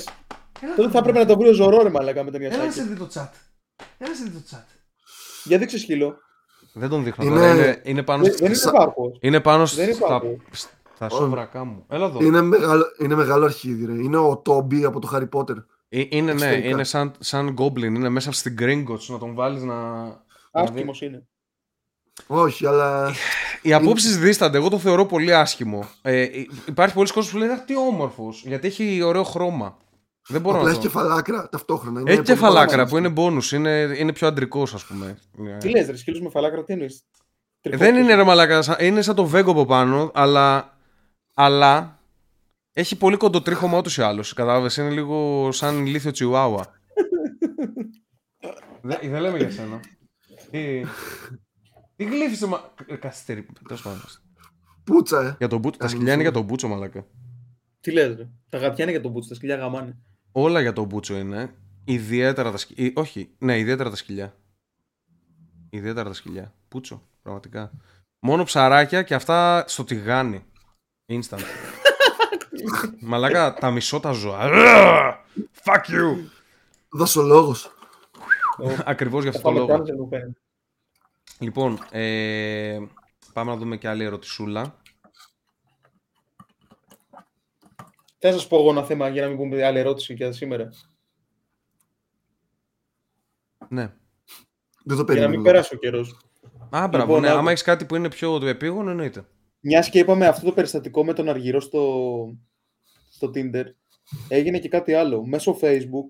Τότε 0.76 0.90
θα 0.90 0.98
έπρεπε 0.98 1.18
να 1.18 1.26
το 1.26 1.36
βρει 1.38 1.48
ο 1.48 1.52
Ζωρό 1.52 1.82
ρε 1.82 1.88
μαλακά 1.90 2.24
με 2.24 2.30
τον 2.30 2.42
έλα 2.42 2.56
να 2.56 2.64
Ιασάκη. 2.64 2.74
σε 2.78 2.82
δει 2.84 2.94
το 2.94 3.08
chat. 3.14 3.28
Έλα 3.98 4.10
να 4.10 4.14
σε 4.16 4.22
δει 4.24 4.30
το 4.30 4.42
chat. 4.50 4.64
Για 5.44 5.58
δείξε 5.58 5.78
σκύλο. 5.78 6.16
Δεν 6.78 6.88
τον 6.88 7.04
δείχνω 7.04 7.24
Είναι- 7.24 7.34
τώρα. 7.34 7.54
Είναι, 7.54 7.80
είναι 7.84 8.02
πάνω, 8.02 8.22
Δεν, 8.22 8.32
σ- 8.32 8.38
δεν 8.38 8.46
είναι 8.46 8.56
Σα- 8.56 8.70
πάρκο. 8.72 9.12
είναι 9.20 9.40
πάνω 9.40 9.66
δεν 9.66 9.94
στα, 9.94 10.06
υπάρχει. 10.06 10.36
στα 10.94 11.08
σόβρακά 11.08 11.64
μου. 11.64 11.84
Έλα 11.88 12.04
εδώ. 12.06 12.22
Είναι 12.24 12.40
μεγάλο, 12.42 12.84
είναι 12.98 13.14
μεγάλο 13.14 13.44
αρχίδι, 13.44 13.84
ρε. 13.86 13.92
Είναι 13.92 14.16
ο 14.16 14.36
Τόμπι 14.36 14.84
από 14.84 15.00
το 15.00 15.08
Harry 15.14 15.28
Potter. 15.38 15.56
Ε, 15.88 16.00
είναι, 16.08 16.20
ναι, 16.20 16.30
εξωτερικά. 16.32 16.68
είναι 16.68 16.84
σαν, 16.84 17.12
σαν 17.18 17.54
goblin. 17.58 17.82
Είναι 17.82 18.08
μέσα 18.08 18.32
στην 18.32 18.56
Gringotts 18.60 19.06
να 19.08 19.18
τον 19.18 19.34
βάλεις 19.34 19.62
να. 19.62 19.74
να 19.74 20.10
δει. 20.52 20.60
Άσχημος 20.72 21.00
είναι. 21.02 21.26
Όχι, 22.26 22.66
αλλά. 22.66 23.12
Οι 23.62 23.72
απόψεις 23.72 24.18
δίστανται. 24.18 24.58
Εγώ 24.58 24.68
το 24.68 24.78
θεωρώ 24.78 25.06
πολύ 25.06 25.34
άσχημο. 25.34 25.88
Ε, 26.02 26.20
υ- 26.22 26.50
υπάρχει 26.68 26.94
πολλοί 26.94 27.12
κόσμοι 27.12 27.30
που 27.32 27.36
λένε 27.38 27.52
«Αχ, 27.52 27.60
τι 27.64 27.76
όμορφος. 27.76 28.42
Γιατί 28.46 28.66
έχει 28.66 29.02
ωραίο 29.02 29.22
χρώμα. 29.22 29.76
Δεν 30.28 30.40
μπορώ 30.40 30.56
Απλά 30.56 30.68
να 30.68 30.74
έχει 30.74 30.82
το. 30.82 30.86
κεφαλάκρα 30.92 31.48
ταυτόχρονα. 31.48 32.00
Είναι 32.00 32.10
Έχει 32.10 32.22
πολύ 32.22 32.28
κεφαλάκρα 32.38 32.76
πάρα 32.76 32.86
που 32.88 32.96
είναι 32.96 33.12
bonus. 33.16 33.50
Είναι, 33.52 33.94
είναι 33.98 34.12
πιο 34.12 34.26
αντρικός, 34.26 34.74
ας 34.74 34.84
πούμε. 34.84 35.18
Τι 35.58 35.68
λες 35.70 35.86
ρε, 35.86 35.96
σκύλους 35.96 36.20
με 36.20 36.30
φαλάκρα, 36.30 36.64
τι 36.64 36.72
εννοείς; 36.72 36.94
Ε, 37.60 37.68
Τρικό 37.68 37.84
δεν 37.84 37.92
πίσω. 37.94 38.04
είναι 38.04 38.14
ρε 38.14 38.24
μαλάκα. 38.24 38.62
σαν- 38.62 38.76
Είναι 38.80 39.02
σαν 39.02 39.14
το 39.14 39.26
βέγκο 39.26 39.50
από 39.50 39.64
πάνω, 39.66 40.10
αλλά. 40.14 40.76
Αλλά. 41.34 42.00
Έχει 42.72 42.96
πολύ 42.96 43.16
κοντοτρίχωμα 43.16 43.78
ούτως 43.78 43.96
ή 43.96 44.02
άλλως. 44.02 44.32
Κατάλαβες. 44.32 44.76
Είναι 44.76 44.90
λίγο 44.90 45.48
σαν 45.52 45.86
ηλίθιο 45.86 46.10
τσιουάουα. 46.10 46.66
δεν, 48.82 48.98
δεν 49.02 49.20
λέμε 49.20 49.38
για 49.38 49.50
σένα. 49.50 49.80
Τι. 50.50 50.82
Τι 51.96 52.04
γλύφισε, 52.04 52.46
μα. 52.46 52.60
Ε, 52.86 52.94
Καθυστερή. 52.96 53.46
Τέλος 53.66 53.82
πάντων. 53.82 54.00
Πουτσα, 54.84 55.20
ε. 55.22 55.34
Για 55.38 55.48
τον 55.48 55.58
μπούτσο. 55.58 55.78
Τα 55.78 55.84
Κάνει 55.84 55.96
σκυλιά 55.96 56.12
είναι 56.12 56.22
για 56.22 56.30
φόβο. 56.30 56.40
τον 56.44 56.48
μπούτσο, 56.50 56.68
μαλάκα. 56.68 57.06
Τι 57.80 57.92
λες 57.92 58.16
ρε. 58.16 58.28
Τα 58.48 58.58
γατιά 58.58 58.84
είναι 58.84 58.92
για 58.92 59.02
τον 59.02 59.10
μπούτσο, 59.10 59.28
τα 59.28 59.34
σκυλιά 59.34 59.56
γαμάνε. 59.56 59.96
Όλα 60.38 60.60
για 60.60 60.72
τον 60.72 60.84
μπούτσο 60.84 61.16
είναι. 61.16 61.54
Ιδιαίτερα 61.84 62.50
τα 62.50 62.56
σκυλιά. 62.56 62.92
Όχι, 62.94 63.30
ναι, 63.38 63.58
ιδιαίτερα 63.58 63.90
τα 63.90 63.96
σκυλιά. 63.96 64.36
Ιδιαίτερα 65.70 66.08
τα 66.08 66.14
σκυλιά. 66.14 66.54
Πούτσο, 66.68 67.02
πραγματικά. 67.22 67.70
Μόνο 68.20 68.44
ψαράκια 68.44 69.02
και 69.02 69.14
αυτά 69.14 69.64
στο 69.66 69.84
τηγάνι. 69.84 70.44
Instant. 71.06 71.40
Μαλάκα, 73.00 73.54
τα 73.54 73.70
μισώ 73.70 74.00
τα 74.00 74.12
ζώα. 74.12 74.48
Fuck 75.64 75.90
you! 75.90 76.16
Δοσολόγος. 76.88 77.70
Ακριβώς 78.84 79.22
για 79.22 79.32
Θα 79.32 79.38
αυτό 79.38 79.50
το 79.50 79.56
πάμε 79.58 79.72
λόγο. 79.72 79.84
κι 79.84 79.90
άλλο, 79.90 80.02
μου 80.02 80.08
φαίνεται. 80.08 80.40
Λοιπόν, 81.38 81.78
ε, 81.90 82.78
πάμε 83.32 83.50
να 83.50 83.56
δούμε 83.56 83.76
και 83.76 83.88
άλλη 83.88 84.04
ερωτησούλα. 84.04 84.76
Θα 88.18 88.32
σας 88.32 88.46
πω 88.46 88.58
εγώ 88.58 88.70
ένα 88.70 88.84
θέμα 88.84 89.08
για 89.08 89.22
να 89.22 89.28
μην 89.28 89.36
πούμε 89.36 89.64
άλλη 89.64 89.78
ερώτηση 89.78 90.14
για 90.14 90.32
σήμερα; 90.32 90.68
Ναι. 93.68 93.92
Δεν 94.84 94.96
το 94.96 95.12
Για 95.12 95.20
να 95.22 95.28
μην 95.28 95.42
περίμενα. 95.42 95.42
περάσει 95.42 95.74
ο 95.74 95.78
καιρός. 95.78 96.20
Α, 96.70 96.88
μπράβο, 96.88 96.96
Λοιπόν, 97.06 97.20
ναι. 97.20 97.28
άκου. 97.28 97.38
Άμα 97.38 97.50
έχεις 97.50 97.62
κάτι 97.62 97.84
που 97.84 97.96
είναι 97.96 98.08
πιο 98.08 98.46
επίγον, 98.48 98.88
εννοείται. 98.88 99.26
Μιας 99.60 99.90
και 99.90 99.98
είπαμε 99.98 100.26
αυτό 100.26 100.46
το 100.46 100.52
περιστατικό 100.52 101.04
με 101.04 101.12
τον 101.12 101.28
Αργυρό 101.28 101.60
στο, 101.60 102.38
στο 103.10 103.30
Tinder, 103.34 103.64
έγινε 104.28 104.58
και 104.58 104.68
κάτι 104.68 104.94
άλλο. 104.94 105.26
Μέσω 105.26 105.58
Facebook 105.60 106.08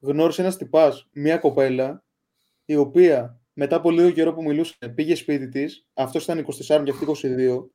γνώρισε 0.00 0.42
ένας 0.42 0.56
τυπάς 0.56 1.08
μια 1.12 1.38
κοπέλα 1.38 2.04
η 2.64 2.76
οποία 2.76 3.40
μετά 3.52 3.76
από 3.76 3.90
λίγο 3.90 4.10
καιρό 4.10 4.34
που 4.34 4.42
μιλούσε 4.42 4.76
πήγε 4.94 5.14
σπίτι 5.14 5.48
της, 5.48 5.86
αυτός 5.94 6.22
ήταν 6.24 6.38
24 6.38 6.82
και 6.84 6.90
αυτή 6.90 7.06
22 7.06 7.70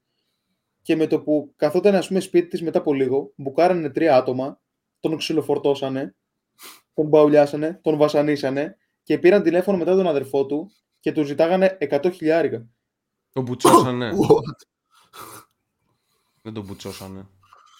και 0.86 0.96
με 0.96 1.08
το 1.08 1.22
που 1.22 1.54
καθόταν 1.56 1.96
ας 1.96 2.08
πούμε 2.08 2.20
σπίτι 2.20 2.48
της 2.48 2.62
μετά 2.62 2.80
από 2.80 2.94
λίγο, 2.94 3.34
μπουκάρανε 3.36 3.90
τρία 3.90 4.18
άτομα, 4.18 4.62
τον 5.00 5.18
ξυλοφορτώσανε, 5.18 6.16
τον 6.94 7.08
μπαουλιάσανε, 7.08 7.80
τον 7.84 7.98
βασανίσανε 7.98 8.78
και 9.04 9.18
πήραν 9.18 9.44
τηλέφωνο 9.44 9.78
μετά 9.78 9.96
τον 9.96 10.08
αδερφό 10.08 10.46
του 10.46 10.72
και 11.00 11.12
του 11.12 11.24
ζητάγανε 11.24 11.78
100 11.80 12.12
χιλιάρικα. 12.14 12.66
Τον 13.32 13.44
μπουτσώσανε. 13.44 14.12
What? 14.22 14.68
Δεν 16.42 16.54
τον 16.54 16.64
μπουτσώσανε. 16.66 17.28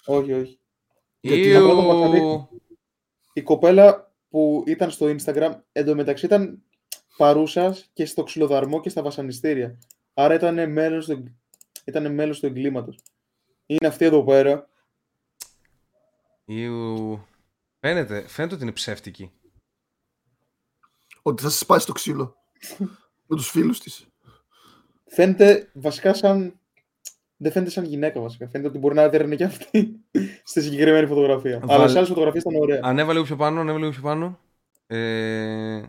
Όχι, 0.06 0.34
όχι. 0.34 0.60
Γιατί 1.20 1.56
απλά 1.56 1.70
τον 1.70 1.84
Ιου. 1.84 1.88
βασανίστηκε. 1.88 2.48
Η 3.34 3.42
κοπέλα 3.42 4.14
που 4.30 4.64
ήταν 4.68 4.92
στο 4.92 5.16
Instagram 5.18 5.60
εντωμεταξύ 5.72 6.26
ήταν 6.26 6.64
παρούσας 7.18 7.90
και 7.94 8.06
στο 8.06 8.24
ξυλοδαρμό 8.24 8.80
και 8.80 8.90
στα 8.90 9.02
βασανιστήρια. 9.02 9.78
Άρα 10.14 10.34
ήταν 10.34 10.72
μέλος 10.72 11.06
του, 11.06 11.24
ήταν 11.86 12.14
μέλος 12.14 12.40
του 12.40 12.46
εγκλήματος. 12.46 13.00
Είναι 13.66 13.88
αυτή 13.88 14.06
εδώ 14.06 14.24
πέρα. 14.24 14.68
Ιου. 16.46 17.26
Φαίνεται, 17.80 18.28
φαίνεται 18.28 18.54
ότι 18.54 18.64
είναι 18.64 18.72
ψεύτικη. 18.72 19.32
Ότι 21.22 21.44
θα 21.44 21.50
σε 21.50 21.58
σπάσει 21.58 21.86
το 21.86 21.92
ξύλο. 21.92 22.36
με 23.28 23.36
τους 23.36 23.50
φίλους 23.50 23.80
της. 23.80 24.08
Φαίνεται 25.08 25.70
βασικά 25.74 26.14
σαν. 26.14 26.60
Δεν 27.38 27.52
φαίνεται 27.52 27.72
σαν 27.72 27.84
γυναίκα 27.84 28.20
βασικά. 28.20 28.48
Φαίνεται 28.50 28.70
ότι 28.70 28.78
μπορεί 28.78 28.96
να 28.96 29.02
έδερνε 29.02 29.36
και 29.36 29.44
αυτή 29.44 30.00
στη 30.44 30.62
συγκεκριμένη 30.62 31.08
φωτογραφία. 31.08 31.60
Βάλ- 31.60 31.72
Αλλά 31.72 31.88
σε 31.88 31.98
άλλες 31.98 32.10
φωτογραφίες 32.10 32.44
ήταν 32.44 32.62
ωραία. 32.62 32.80
Ανέβα 32.84 33.12
λίγο 33.14 33.26
πιο 33.26 33.36
πάνω, 33.36 33.60
ανέβα 33.62 33.78
λίγο 33.78 33.90
πιο 33.92 34.02
πάνω. 34.02 34.40
Ε, 34.88 35.84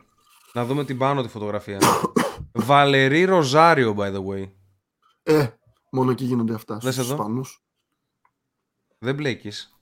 να 0.52 0.64
δούμε 0.64 0.84
την 0.84 0.98
πάνω 0.98 1.22
τη 1.22 1.28
φωτογραφία. 1.28 1.78
Βαλερή 2.52 3.24
Ροζάριο, 3.24 3.94
by 3.98 4.12
the 4.14 4.24
way. 4.26 4.50
Ε, 5.22 5.46
μόνο 5.90 6.10
εκεί 6.10 6.24
γίνονται 6.24 6.54
αυτά. 6.54 6.76
Δες 6.78 6.94
Στους 6.94 7.04
εδώ. 7.06 7.14
Ισπανούς. 7.14 7.62
Δεν 8.98 9.14
μπλέκεις. 9.14 9.80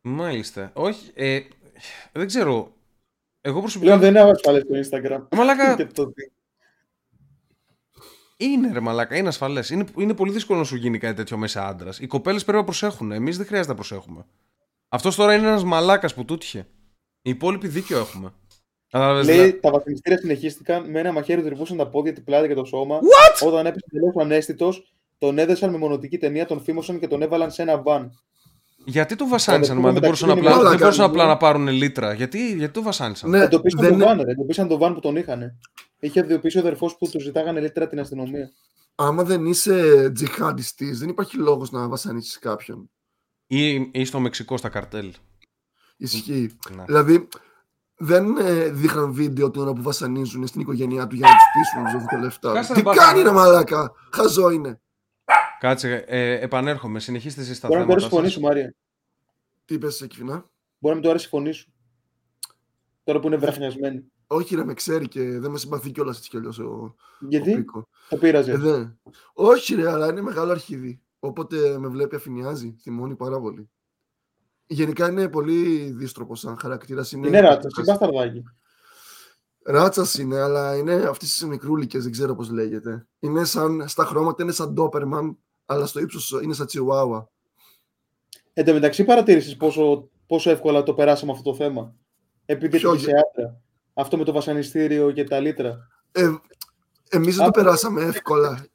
Μάλιστα. 0.00 0.70
Όχι, 0.74 1.10
ε, 1.14 1.40
δεν 2.12 2.26
ξέρω. 2.26 2.74
Εγώ 3.40 3.60
προσωπικά. 3.60 3.96
Πλέον 3.96 4.12
δεν 4.14 4.22
είναι 4.22 4.30
ασφαλές 4.30 4.62
στο 4.62 4.98
Instagram. 4.98 5.26
Μαλάκα, 5.36 5.76
Και 5.76 5.86
το- 5.86 6.12
είναι 8.36 8.72
ρε 8.72 8.80
μαλάκα, 8.80 9.16
είναι 9.16 9.28
ασφαλές. 9.28 9.70
Είναι, 9.70 9.84
είναι 9.96 10.14
πολύ 10.14 10.32
δύσκολο 10.32 10.58
να 10.58 10.64
σου 10.64 10.76
γίνει 10.76 10.98
κάτι 10.98 11.14
τέτοιο 11.16 11.36
μέσα 11.36 11.66
άντρας. 11.68 11.98
Οι 11.98 12.06
κοπέλες 12.06 12.42
πρέπει 12.42 12.58
να 12.58 12.64
προσέχουν. 12.64 13.12
Εμείς 13.12 13.36
δεν 13.36 13.46
χρειάζεται 13.46 13.68
να 13.70 13.74
προσέχουμε. 13.74 14.26
Αυτός 14.88 15.16
τώρα 15.16 15.34
είναι 15.34 15.46
ένας 15.46 15.64
μαλάκας 15.64 16.14
που 16.14 16.24
τούτυχε. 16.24 16.58
Οι 17.22 17.30
υπόλοιποι 17.30 17.68
δίκιο 17.68 17.98
έχουμε. 17.98 18.32
Κατάλαβες, 18.90 19.26
Λέει 19.26 19.34
δηλαδή- 19.36 19.60
τα 19.60 19.70
βαθμιστήρια 19.70 20.18
συνεχίστηκαν. 20.18 20.90
Με 20.90 20.98
ένα 21.00 21.12
μαχαίρι 21.12 21.40
του 21.40 21.46
τρυπούσαν 21.46 21.76
τα 21.76 21.88
πόδια, 21.88 22.12
την 22.12 22.24
πλάτη 22.24 22.48
και 22.48 22.54
το 22.54 22.64
σώμα. 22.64 22.98
What? 22.98 23.46
Όταν 23.46 23.66
έπεσε 23.66 23.84
τελείω 23.90 24.12
ανέστητος, 24.20 24.92
τον 25.18 25.38
έδεσαν 25.38 25.70
με 25.70 25.78
μονοτική 25.78 26.18
ταινία, 26.18 26.46
τον 26.46 26.60
φήμωσαν 26.62 26.98
και 27.00 27.08
τον 27.08 27.22
έβαλαν 27.22 27.50
σε 27.50 27.62
ένα 27.62 27.82
βαν. 27.82 28.10
Γιατί 28.84 29.16
το 29.16 29.26
βασάνισαν, 29.28 29.76
πούμε 29.76 29.86
μα 29.88 29.92
δεν 29.92 30.02
μεταξύ 30.02 30.24
μπορούσαν, 30.24 30.38
είναι 30.38 30.48
απλά, 30.48 30.50
μαλάκα, 30.62 30.70
δεν 30.76 30.78
μπορούσαν 30.86 31.04
είναι. 31.04 31.12
απλά 31.20 31.26
να 31.32 31.36
πάρουν 31.36 31.68
λίτρα. 31.68 32.12
Γιατί, 32.12 32.52
γιατί 32.56 32.72
το 32.72 32.82
βασάνισαν; 32.82 33.30
Ναι, 33.30 33.42
Εντοπίσαν 33.42 33.80
δεν 33.80 33.88
τον 33.90 33.98
είναι- 33.98 34.08
βαν, 34.08 34.20
ρε. 34.24 34.30
Εντοπίσαν 34.30 34.68
τον 34.68 34.78
βαν 34.78 34.94
που 34.94 35.00
τον 35.00 35.16
είχαν. 35.16 35.58
Είχε 36.00 36.20
ειδοποιήσει 36.20 36.56
ο 36.56 36.60
αδερφός 36.60 36.96
που 36.96 37.08
τους 37.10 37.22
ζητάγανε 37.22 37.60
λίτρα 37.60 37.86
την 37.88 38.00
αστυνομία. 38.00 38.50
Άμα 38.94 39.24
δεν 39.24 39.46
είσαι 39.46 40.10
τζιχάντιστης, 40.14 40.98
δεν 40.98 41.08
υπάρχει 41.08 41.36
λόγος 41.36 41.70
να 41.70 41.88
βασανίσεις 41.88 42.38
κάποιον. 42.38 42.90
Ή, 43.46 43.88
ή 43.92 44.04
στο 44.04 44.20
Μεξικό 44.20 44.56
στα 44.56 44.68
καρτέλ. 44.68 45.12
Ισχύει. 45.96 46.56
Ναι. 46.76 46.84
Δηλαδή, 46.84 47.28
δεν 48.02 48.36
ε, 48.36 48.68
δείχναν 48.68 49.12
βίντεο 49.12 49.50
την 49.50 49.60
ώρα 49.60 49.72
που 49.72 49.82
βασανίζουν 49.82 50.46
στην 50.46 50.60
οικογένειά 50.60 51.06
του 51.06 51.14
για 51.16 51.28
να 51.28 51.32
τους 51.34 51.44
πείσουν 51.54 51.78
να 51.82 51.84
τους 51.84 51.92
δώσουν 51.92 52.08
τα 52.08 52.18
λεφτά. 52.24 52.52
Κάτσε 52.52 52.72
Τι 52.74 52.82
να 52.82 52.94
κάνει 52.94 53.22
πάρω. 53.22 53.22
ρε 53.22 53.30
μαλάκα, 53.34 53.92
χαζό 54.12 54.50
είναι. 54.50 54.80
Κάτσε, 55.60 56.04
ε, 56.06 56.40
επανέρχομαι. 56.40 57.00
Συνεχίστε 57.00 57.40
εσείς 57.40 57.60
τα 57.60 57.68
Μπορεί 57.68 57.80
να 57.80 57.86
του 57.86 57.92
θέματα 57.92 58.06
αρέσει 58.16 58.16
η 58.16 58.18
φωνή 58.18 58.24
σας. 58.30 58.34
σου, 58.34 58.40
Μάρια. 58.40 58.74
Τι 59.64 59.74
είπες 59.74 60.00
Εκφινά. 60.00 60.32
Μπορεί 60.32 60.50
να 60.78 60.92
μην 60.94 61.02
του 61.02 61.08
αρέσει 61.08 61.26
η 61.26 61.28
φωνή 61.28 61.52
σου. 61.52 61.72
Τώρα 63.04 63.20
που 63.20 63.26
είναι 63.26 63.36
βραχνιασμένη. 63.36 64.04
Όχι 64.26 64.54
ρε 64.54 64.64
με 64.64 64.74
ξέρει 64.74 65.08
και 65.08 65.38
δεν 65.38 65.50
με 65.50 65.58
συμπαθεί 65.58 65.90
κιόλας 65.90 66.16
έτσι 66.18 66.30
κι 66.30 66.36
αλλιώς 66.36 66.58
ο, 66.58 66.64
ο 66.64 66.94
Γιατί; 67.28 67.54
Πίκο. 67.54 67.88
το 68.08 68.16
πείραζε. 68.16 68.52
Ε, 68.52 68.56
δεν. 68.56 69.00
Όχι 69.32 69.74
ρε, 69.74 69.90
αλλά 69.90 70.08
είναι 70.08 70.20
μεγάλο 70.22 70.50
αρχίδι. 70.50 71.00
Όποτε 71.18 71.78
με 71.78 71.88
βλέπει 71.88 72.16
αφηνιάζει, 72.16 72.76
θυμώνει 72.82 73.16
πάρα 73.16 73.40
πολύ. 73.40 73.70
Γενικά 74.72 75.08
είναι 75.08 75.28
πολύ 75.28 75.90
δίστροπο 75.90 76.34
σαν 76.34 76.58
χαρακτήρας. 76.58 77.12
Είναι, 77.12 77.26
Είναι 77.26 77.40
ράτσα, 77.40 77.68
είναι 77.78 77.86
μπασταρδάκι. 77.86 78.42
Ράτσας 79.62 80.18
είναι, 80.18 80.40
αλλά 80.40 80.76
είναι 80.76 80.94
αυτής 80.94 81.32
τις 81.32 81.44
μικρούλικες, 81.44 82.02
δεν 82.02 82.12
ξέρω 82.12 82.34
πώς 82.34 82.50
λέγεται. 82.50 83.06
Είναι 83.18 83.44
σαν, 83.44 83.88
στα 83.88 84.04
χρώματα 84.04 84.42
είναι 84.42 84.52
σαν 84.52 84.72
Ντόπερμαν, 84.72 85.38
αλλά 85.64 85.86
στο 85.86 86.00
ύψος 86.00 86.38
είναι 86.42 86.54
σαν 86.54 86.66
Τσιουάουα. 86.66 87.28
Εν 88.52 88.64
τω 88.64 88.72
μεταξύ 88.72 89.04
παρατήρησες 89.04 89.56
πόσο, 89.56 90.08
πόσο 90.26 90.50
εύκολα 90.50 90.82
το 90.82 90.94
περάσαμε 90.94 91.32
αυτό 91.32 91.50
το 91.50 91.56
θέμα; 91.56 91.94
Επειδή 92.44 92.78
Ποιο 92.78 92.92
έφυγε 92.92 93.10
σε 93.10 93.16
άντρα. 93.16 93.60
Αυτό 93.94 94.16
με 94.16 94.24
το 94.24 94.32
βασανιστήριο 94.32 95.10
και 95.10 95.24
τα 95.24 95.40
λίτρα. 95.40 95.88
Ε, 96.12 96.30
Εμείς 97.10 97.36
δεν 97.36 97.44
το 97.44 97.60
Α, 97.60 97.62
περάσαμε 97.62 98.02
εύκολα. 98.02 98.66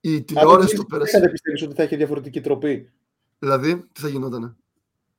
Η 0.00 0.16
Αν 0.16 0.24
τηλεόραση 0.24 0.66
δεν 0.66 0.76
το 0.76 0.84
πέρασε. 0.84 1.20
Δεν 1.20 1.30
πιστεύεις 1.30 1.62
ότι 1.62 1.74
θα 1.74 1.82
είχε 1.82 1.96
διαφορετική 1.96 2.40
τροπή; 2.40 2.92
Δηλαδή, 3.38 3.88
τι 3.92 4.00
θα 4.00 4.08
γινότανε; 4.08 4.56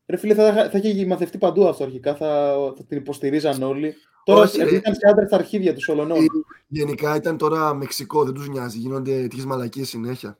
Ρε 0.07 0.17
φίλε, 0.17 0.33
θα, 0.33 0.69
θα 0.69 0.77
είχε 0.77 1.05
μαθευτεί 1.05 1.37
παντού 1.37 1.67
αυτό 1.67 1.83
αρχικά. 1.83 2.15
Θα, 2.15 2.53
θα 2.77 2.83
την 2.85 2.97
υποστηρίζαν 2.97 3.63
όλοι. 3.63 3.93
Τώρα 4.23 4.41
Όχι, 4.41 4.57
ρε. 4.57 4.63
επειδή 4.63 4.75
ήταν 4.77 4.93
σε 4.93 4.99
άντρα 5.09 5.25
στα 5.27 5.35
αρχίδια 5.35 5.73
τους 5.73 5.87
ολονών. 5.87 6.23
Η- 6.23 6.27
Γενικά 6.67 7.15
ήταν 7.15 7.37
τώρα 7.37 7.73
Μεξικό, 7.73 8.23
δεν 8.23 8.33
τους 8.33 8.47
νοιάζει. 8.49 8.77
Γίνονται 8.77 9.21
τέτοιες 9.21 9.45
μαλακίες 9.45 9.89
συνέχεια. 9.89 10.29
Πάλι 10.29 10.39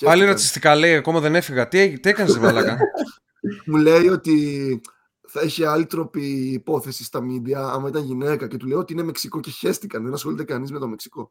Χαίρετηκαν. 0.00 0.28
ρατσιστικά 0.28 0.74
λέει, 0.74 0.94
ακόμα 0.94 1.20
δεν 1.20 1.34
έφυγα. 1.34 1.68
Τι, 1.68 1.78
έ- 1.78 2.00
τι 2.00 2.08
έκανες 2.08 2.38
μαλάκα; 2.38 2.78
Μου 3.66 3.76
λέει 3.76 4.08
ότι 4.08 4.80
θα 5.28 5.40
είχε 5.42 5.66
άλλη 5.66 5.86
τροπή 5.86 6.26
υπόθεση 6.52 7.04
στα 7.04 7.20
μίντια 7.20 7.60
άμα 7.66 7.88
ήταν 7.88 8.04
γυναίκα 8.04 8.48
και 8.48 8.56
του 8.56 8.66
λέω 8.66 8.78
ότι 8.78 8.92
είναι 8.92 9.02
Μεξικό 9.02 9.40
και 9.40 9.50
χέστηκαν. 9.50 10.04
Δεν 10.04 10.12
ασχολείται 10.12 10.44
κανείς 10.44 10.70
με 10.72 10.78
το 10.78 10.88
Μεξικό. 10.88 11.30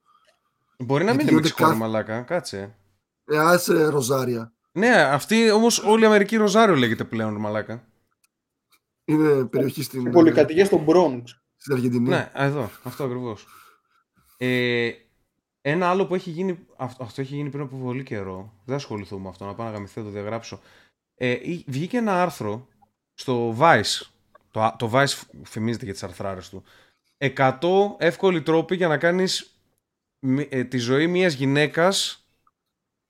Μπορεί 0.80 1.04
να 1.04 1.12
μην 1.14 1.20
Γιατί 1.20 1.22
είναι 1.22 1.42
γίνονται 1.42 1.42
Μεξικό, 1.48 1.64
ρε 1.64 1.70
κάθε- 1.70 1.80
μαλάκα. 1.84 2.22
Κάτσε. 2.22 2.76
Ε, 3.26 3.38
άσε 3.38 3.84
ροζάρια. 3.84 4.54
Ναι, 4.78 5.02
αυτή 5.02 5.52
όμως 5.52 5.80
όλη 5.80 6.04
η 6.04 6.06
Αμερική 6.06 6.36
Ροζάριο 6.36 6.76
λέγεται 6.76 7.04
πλέον, 7.04 7.34
ρε 7.34 7.40
μαλάκα. 7.40 7.88
Είναι 9.06 9.46
περιοχή 9.46 9.84
στην, 9.84 10.06
Οι 10.06 10.10
πολυκατοικίε 10.10 10.64
στο 10.66 10.86
Bronx. 10.88 11.22
στην 11.56 11.74
Αργεντινή. 11.74 12.10
Ναι, 12.10 12.32
α, 12.34 12.44
εδώ, 12.44 12.70
αυτό 12.84 13.04
ακριβώς. 13.04 13.46
Ε, 14.38 14.92
ένα 15.62 15.90
άλλο 15.90 16.06
που 16.08 16.16
έχει 16.16 16.30
γίνει. 16.30 16.66
Αυτό, 16.78 17.04
αυτό 17.04 17.22
έχει 17.22 17.36
γίνει 17.36 17.50
πριν 17.50 17.64
από 17.64 17.78
πολύ 17.78 18.04
καιρό. 18.04 18.54
Δεν 18.66 18.76
ασχοληθούμε 18.76 19.22
με 19.22 19.30
αυτό, 19.30 19.46
να 19.46 19.54
πάω 19.54 19.66
να 19.68 19.74
γαμηθώ, 19.74 20.04
το 20.04 20.10
διαγράψω. 20.10 20.60
Ε, 21.16 21.30
ή- 21.32 21.64
βγήκε 21.68 21.98
ένα 21.98 22.22
άρθρο 22.22 22.68
στο 23.14 23.56
Vice. 23.60 24.02
Το, 24.52 24.62
α- 24.62 24.76
το 24.80 24.92
Vice 24.94 25.22
φημίζεται 25.44 25.84
για 25.86 25.94
τις 25.94 26.04
αρθράρες 26.04 26.50
του. 26.50 26.64
100 27.18 27.96
εύκολοι 27.98 28.42
τρόποι 28.42 28.76
για 28.76 28.88
να 28.88 28.98
κάνεις 28.98 29.60
μη- 30.20 30.48
ε, 30.52 30.64
τη 30.64 30.78
ζωή 30.78 31.08
μιας 31.08 31.34
γυναίκας 31.34 32.25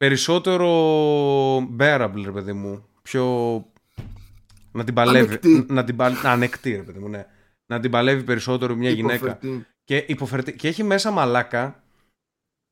περισσότερο 0.07 0.69
bearable, 1.57 2.21
ρε 2.25 2.31
παιδί 2.31 2.53
μου. 2.53 2.85
Πιο... 3.01 3.25
Να 4.71 4.83
την 4.83 4.93
παλεύει. 4.93 5.25
Ανεκτή. 5.27 5.65
Να 5.69 5.83
την 5.83 5.95
παλ... 5.95 6.13
Ανεκτή, 6.23 6.75
ρε 6.75 6.81
παιδί 6.81 6.99
μου, 6.99 7.07
ναι. 7.09 7.25
Να 7.65 7.79
την 7.79 7.91
παλεύει 7.91 8.23
περισσότερο 8.23 8.75
μια 8.75 8.89
γυναίκα. 8.89 9.15
Υποφερτή. 9.15 9.65
Και, 9.83 10.03
υποφερτή. 10.07 10.53
και 10.53 10.67
έχει 10.67 10.83
μέσα 10.83 11.11
μαλάκα. 11.11 11.83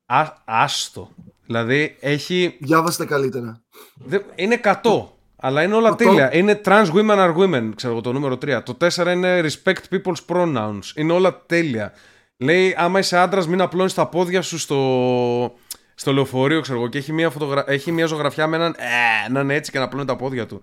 Α, 0.06 0.32
άστο. 0.44 1.10
Δηλαδή 1.46 1.96
έχει. 2.00 2.56
Διάβασε 2.60 2.98
τα 2.98 3.04
καλύτερα. 3.04 3.62
δε- 3.94 4.20
είναι 4.34 4.60
100. 4.64 5.06
Αλλά 5.36 5.62
είναι 5.62 5.74
όλα 5.74 5.88
Αυτό. 5.88 6.04
τέλεια. 6.04 6.34
Είναι 6.34 6.60
trans 6.64 6.86
women 6.92 7.16
are 7.16 7.36
women, 7.36 7.70
ξέρω 7.74 7.92
εγώ 7.92 8.02
το 8.02 8.12
νούμερο 8.12 8.34
3. 8.34 8.60
Το 8.64 8.76
4 8.80 9.06
είναι 9.12 9.40
respect 9.40 9.82
people's 9.90 10.24
pronouns. 10.26 10.80
Είναι 10.94 11.12
όλα 11.12 11.42
τέλεια. 11.46 11.92
Λέει, 12.36 12.74
άμα 12.78 12.98
είσαι 12.98 13.16
άντρας, 13.18 13.46
μην 13.48 13.60
απλώνεις 13.60 13.94
τα 13.94 14.08
πόδια 14.08 14.42
σου 14.42 14.58
στο, 14.58 15.54
στο 15.94 16.12
λεωφορείο, 16.12 16.60
ξέρω 16.60 16.78
εγώ. 16.78 16.88
Και 16.88 16.98
έχει 16.98 17.12
μια, 17.12 17.30
φωτογρα... 17.30 17.64
έχει 17.66 17.92
μια 17.92 18.06
ζωγραφιά 18.06 18.46
με 18.46 18.56
έναν. 18.56 18.74
Ε, 18.78 19.30
να 19.30 19.40
είναι 19.40 19.54
έτσι 19.54 19.70
και 19.70 19.78
να 19.78 19.84
απλώνει 19.84 20.06
τα 20.06 20.16
πόδια 20.16 20.46
του. 20.46 20.62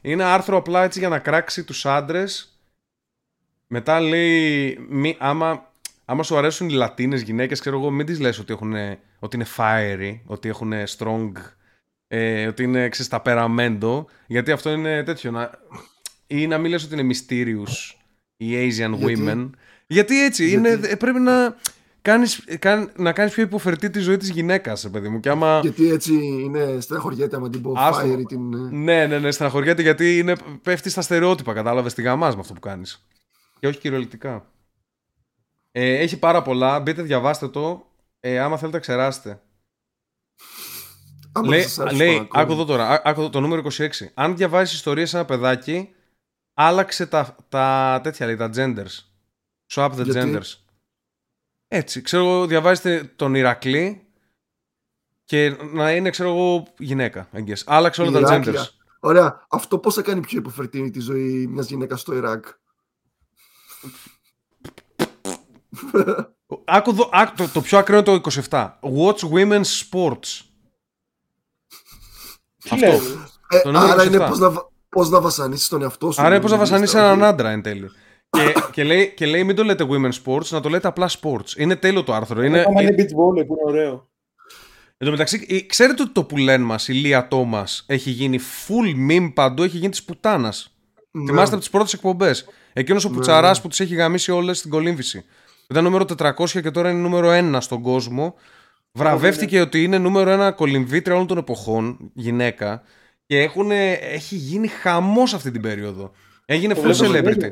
Είναι 0.00 0.24
άρθρο 0.24 0.56
απλά 0.56 0.84
έτσι 0.84 0.98
για 0.98 1.08
να 1.08 1.18
κράξει 1.18 1.64
τους 1.64 1.86
άντρες. 1.86 2.58
Μετά 3.66 4.00
λέει, 4.00 4.78
μη, 4.88 5.16
άμα, 5.18 5.72
άμα 6.04 6.22
σου 6.22 6.36
αρέσουν 6.36 6.68
οι 6.68 6.72
Λατίνες 6.72 7.22
γυναίκες, 7.22 7.60
ξέρω 7.60 7.78
εγώ, 7.78 7.90
μην 7.90 8.06
τις 8.06 8.20
λες 8.20 8.38
ότι, 8.38 8.52
έχουν, 8.52 8.74
ότι 9.18 9.36
είναι 9.36 9.46
fiery, 9.56 10.20
ότι 10.24 10.48
έχουν 10.48 10.72
strong, 10.96 11.32
ε, 12.08 12.46
ότι 12.46 12.62
είναι 12.62 12.88
ξέρεις, 12.88 13.10
ταπεραμέντο, 13.10 14.06
γιατί 14.26 14.52
αυτό 14.52 14.70
είναι 14.70 15.02
τέτοιο. 15.02 15.30
Να, 15.30 15.50
ή 16.26 16.46
να 16.46 16.58
μην 16.58 16.70
λες 16.70 16.84
ότι 16.84 16.98
είναι 16.98 17.14
mysterious 17.14 17.94
οι 18.36 18.54
Asian 18.54 18.92
Γιατί; 18.94 19.24
women. 19.26 19.50
Γιατί 19.86 20.24
έτσι, 20.24 20.48
Γιατί; 20.48 20.68
Είναι, 20.68 20.88
ε, 20.88 20.94
πρέπει 20.94 21.18
να 21.18 21.56
κάνεις, 22.08 22.44
κάν- 22.58 22.92
να 22.96 23.12
κάνεις 23.12 23.32
πιο 23.34 23.42
υποφερτή 23.42 23.90
τη 23.90 23.98
ζωή 24.00 24.16
της 24.16 24.30
γυναίκας, 24.30 24.82
ρε 24.82 24.88
παιδί 24.88 25.08
μου. 25.08 25.20
Και 25.20 25.28
άμα... 25.28 25.58
Γιατί 25.62 25.90
έτσι 25.90 26.12
είναι 26.14 26.80
στεναχωριέται 26.80 27.36
άμα 27.36 27.48
την 27.48 27.62
πω 27.62 27.72
Άστο. 27.76 28.06
fiery 28.12 28.22
την... 28.28 28.52
ε, 28.54 28.56
Ναι, 28.70 29.06
ναι, 29.06 29.18
ναι, 29.18 29.30
στεναχωριέται 29.30 29.82
γιατί 29.82 30.18
είναι, 30.18 30.36
πέφτει 30.62 30.90
στα 30.90 31.02
στερεότυπα, 31.02 31.52
κατάλαβες 31.54 31.94
τη 31.94 32.02
γαμάς 32.02 32.34
με 32.34 32.40
αυτό 32.40 32.52
που 32.52 32.60
κάνεις. 32.60 33.06
Και 33.60 33.66
όχι 33.66 33.78
κυριολεκτικά. 33.78 34.46
Ε, 35.72 35.94
έχει 35.98 36.18
πάρα 36.18 36.42
πολλά, 36.42 36.80
μπείτε 36.80 37.02
διαβάστε 37.02 37.48
το, 37.48 37.86
ε, 38.20 38.38
άμα 38.38 38.56
θέλετε 38.58 38.78
ξεράσετε. 38.78 39.40
άμα 41.32 41.48
λέει, 41.48 41.62
σας 41.62 41.78
άρεσε 41.78 41.96
λέει 41.96 42.16
το 42.16 42.22
ακόμα. 42.22 42.42
άκου 42.42 42.52
εδώ 42.52 42.64
τώρα, 42.64 42.88
ά- 42.88 43.06
άκου 43.08 43.20
εδώ, 43.20 43.30
το 43.30 43.40
νούμερο 43.40 43.62
26. 43.78 43.88
Αν 44.14 44.36
διαβάζεις 44.36 44.74
ιστορίες 44.74 45.08
σε 45.10 45.16
ένα 45.16 45.24
παιδάκι, 45.24 45.88
άλλαξε 46.54 47.06
τα, 47.06 47.36
τα 47.48 48.00
τέτοια 48.02 48.26
λέει, 48.26 48.36
τα 48.36 48.50
genders. 48.54 49.04
Swap 49.74 49.90
the 49.92 50.04
Γιατί; 50.04 50.20
genders. 50.38 50.67
Έτσι, 51.68 52.00
ξέρω, 52.00 52.22
εγώ, 52.24 52.46
διαβάζετε 52.46 53.12
τον 53.16 53.34
Ηρακλή 53.34 54.06
και 55.24 55.56
να 55.72 55.92
είναι, 55.92 56.10
ξέρω 56.10 56.28
εγώ, 56.28 56.66
γυναίκα. 56.78 57.28
I 57.34 57.38
guess. 57.38 57.62
Άλλαξε 57.66 58.02
όλα 58.02 58.10
τα 58.10 58.18
Ηράκλεια. 58.18 58.62
genders. 58.64 58.68
Ωραία. 59.00 59.46
Αυτό 59.50 59.78
πώς 59.78 59.94
θα 59.94 60.02
κάνει 60.02 60.20
πιο 60.20 60.38
υποφερτή 60.38 60.90
τη 60.90 61.00
ζωή 61.00 61.46
μιας 61.46 61.68
γυναίκας 61.68 62.00
στο 62.00 62.14
Ιράκ; 62.14 62.44
Άκου 66.64 66.90
εδώ, 66.90 67.08
άκου, 67.12 67.34
το, 67.36 67.48
το 67.48 67.60
πιο 67.60 67.78
ακραίο 67.78 67.98
είναι 67.98 68.18
το 68.18 68.30
27. 68.50 68.70
Watch 68.80 69.18
women's 69.32 69.82
sports. 69.90 70.40
Τι 72.58 72.70
Αυτό. 72.70 72.86
λέει; 72.86 73.00
Ε, 73.48 73.60
Το 73.60 73.70
νούμερο 73.70 73.92
άρα 73.92 74.04
είναι 74.04 74.16
27. 74.24 74.28
πώς 74.28 74.38
να, 74.38 74.50
βα- 74.50 74.70
πώς 74.88 75.08
να 75.10 75.20
βασανίσεις 75.20 75.68
τον 75.68 75.82
εαυτό 75.82 76.10
σου. 76.12 76.20
Άρα 76.20 76.30
είναι 76.30 76.40
πώς 76.40 76.50
να 76.50 76.56
Είναι 76.56 76.64
βασανίσεις 76.64 76.94
λίστα, 76.94 77.06
έναν 77.08 77.20
όχι. 77.20 77.30
άντρα 77.30 77.50
εν 77.50 77.62
τέλει. 77.62 77.90
Και, 78.30 78.52
και, 78.72 78.84
λέει, 78.84 79.12
και 79.16 79.26
λέει 79.26 79.44
μην 79.44 79.56
το 79.56 79.64
λέτε 79.64 79.86
women's 79.90 80.22
sports, 80.24 80.46
να 80.48 80.60
το 80.60 80.68
λέτε 80.68 80.88
απλά 80.88 81.08
sports. 81.20 81.56
Είναι 81.56 81.76
τέλειο 81.76 82.02
το 82.02 82.12
άρθρο. 82.14 82.42
Είναι, 82.42 82.64
Άμα 82.66 82.82
είναι, 82.82 82.90
είναι 82.90 83.02
beach 83.02 83.14
volley 83.16 83.46
που 83.46 83.52
είναι 83.60 83.62
ωραίο. 83.78 84.08
Εν 85.00 85.06
τω 85.06 85.10
μεταξύ, 85.10 85.44
η- 85.48 85.66
ξέρετε 85.66 86.02
ότι 86.02 86.12
το 86.12 86.24
που 86.24 86.36
λένε 86.36 86.64
μας, 86.64 86.88
η 86.88 86.92
Λία 86.92 87.28
Τόμας, 87.28 87.84
έχει 87.88 88.10
γίνει 88.10 88.38
full 88.66 89.10
meme 89.10 89.30
παντού, 89.34 89.62
έχει 89.62 89.76
γίνει 89.76 89.90
της 89.90 90.04
πουτάνας. 90.04 90.76
Ναι. 91.10 91.24
Θυμάστε 91.24 91.50
από 91.50 91.58
τις 91.58 91.70
πρώτες 91.70 91.92
εκπομπές. 91.92 92.44
Εκείνος 92.72 93.04
ο 93.04 93.08
Ναι. 93.08 93.14
Πουτσαράς 93.14 93.60
που 93.60 93.68
τις 93.68 93.80
έχει 93.80 93.94
γαμίσει 93.94 94.30
όλες 94.30 94.58
στην 94.58 94.70
κολύμβηση. 94.70 95.24
Ήταν 95.70 95.84
νούμερο 95.84 96.04
400 96.04 96.60
και 96.62 96.70
τώρα 96.70 96.90
είναι 96.90 97.00
νούμερο 97.00 97.30
1 97.30 97.60
στον 97.60 97.82
κόσμο. 97.82 98.34
Βραβεύτηκε 98.92 99.60
ότι 99.60 99.82
είναι 99.82 99.98
νούμερο 99.98 100.30
1 100.48 100.52
κολυμβήτρια 100.54 101.14
όλων 101.14 101.26
των 101.26 101.38
εποχών, 101.38 102.10
γυναίκα. 102.14 102.82
Και 103.26 103.40
έχουν, 103.42 103.70
έχει 103.70 104.34
γίνει 104.34 104.68
χαμός 104.68 105.34
αυτή 105.34 105.50
την 105.50 105.60
περίοδο. 105.62 106.10
Έγινε 106.44 106.74
Το 106.74 106.80
full 106.80 106.92
βλέπω 106.94 107.28
celebrity. 107.30 107.48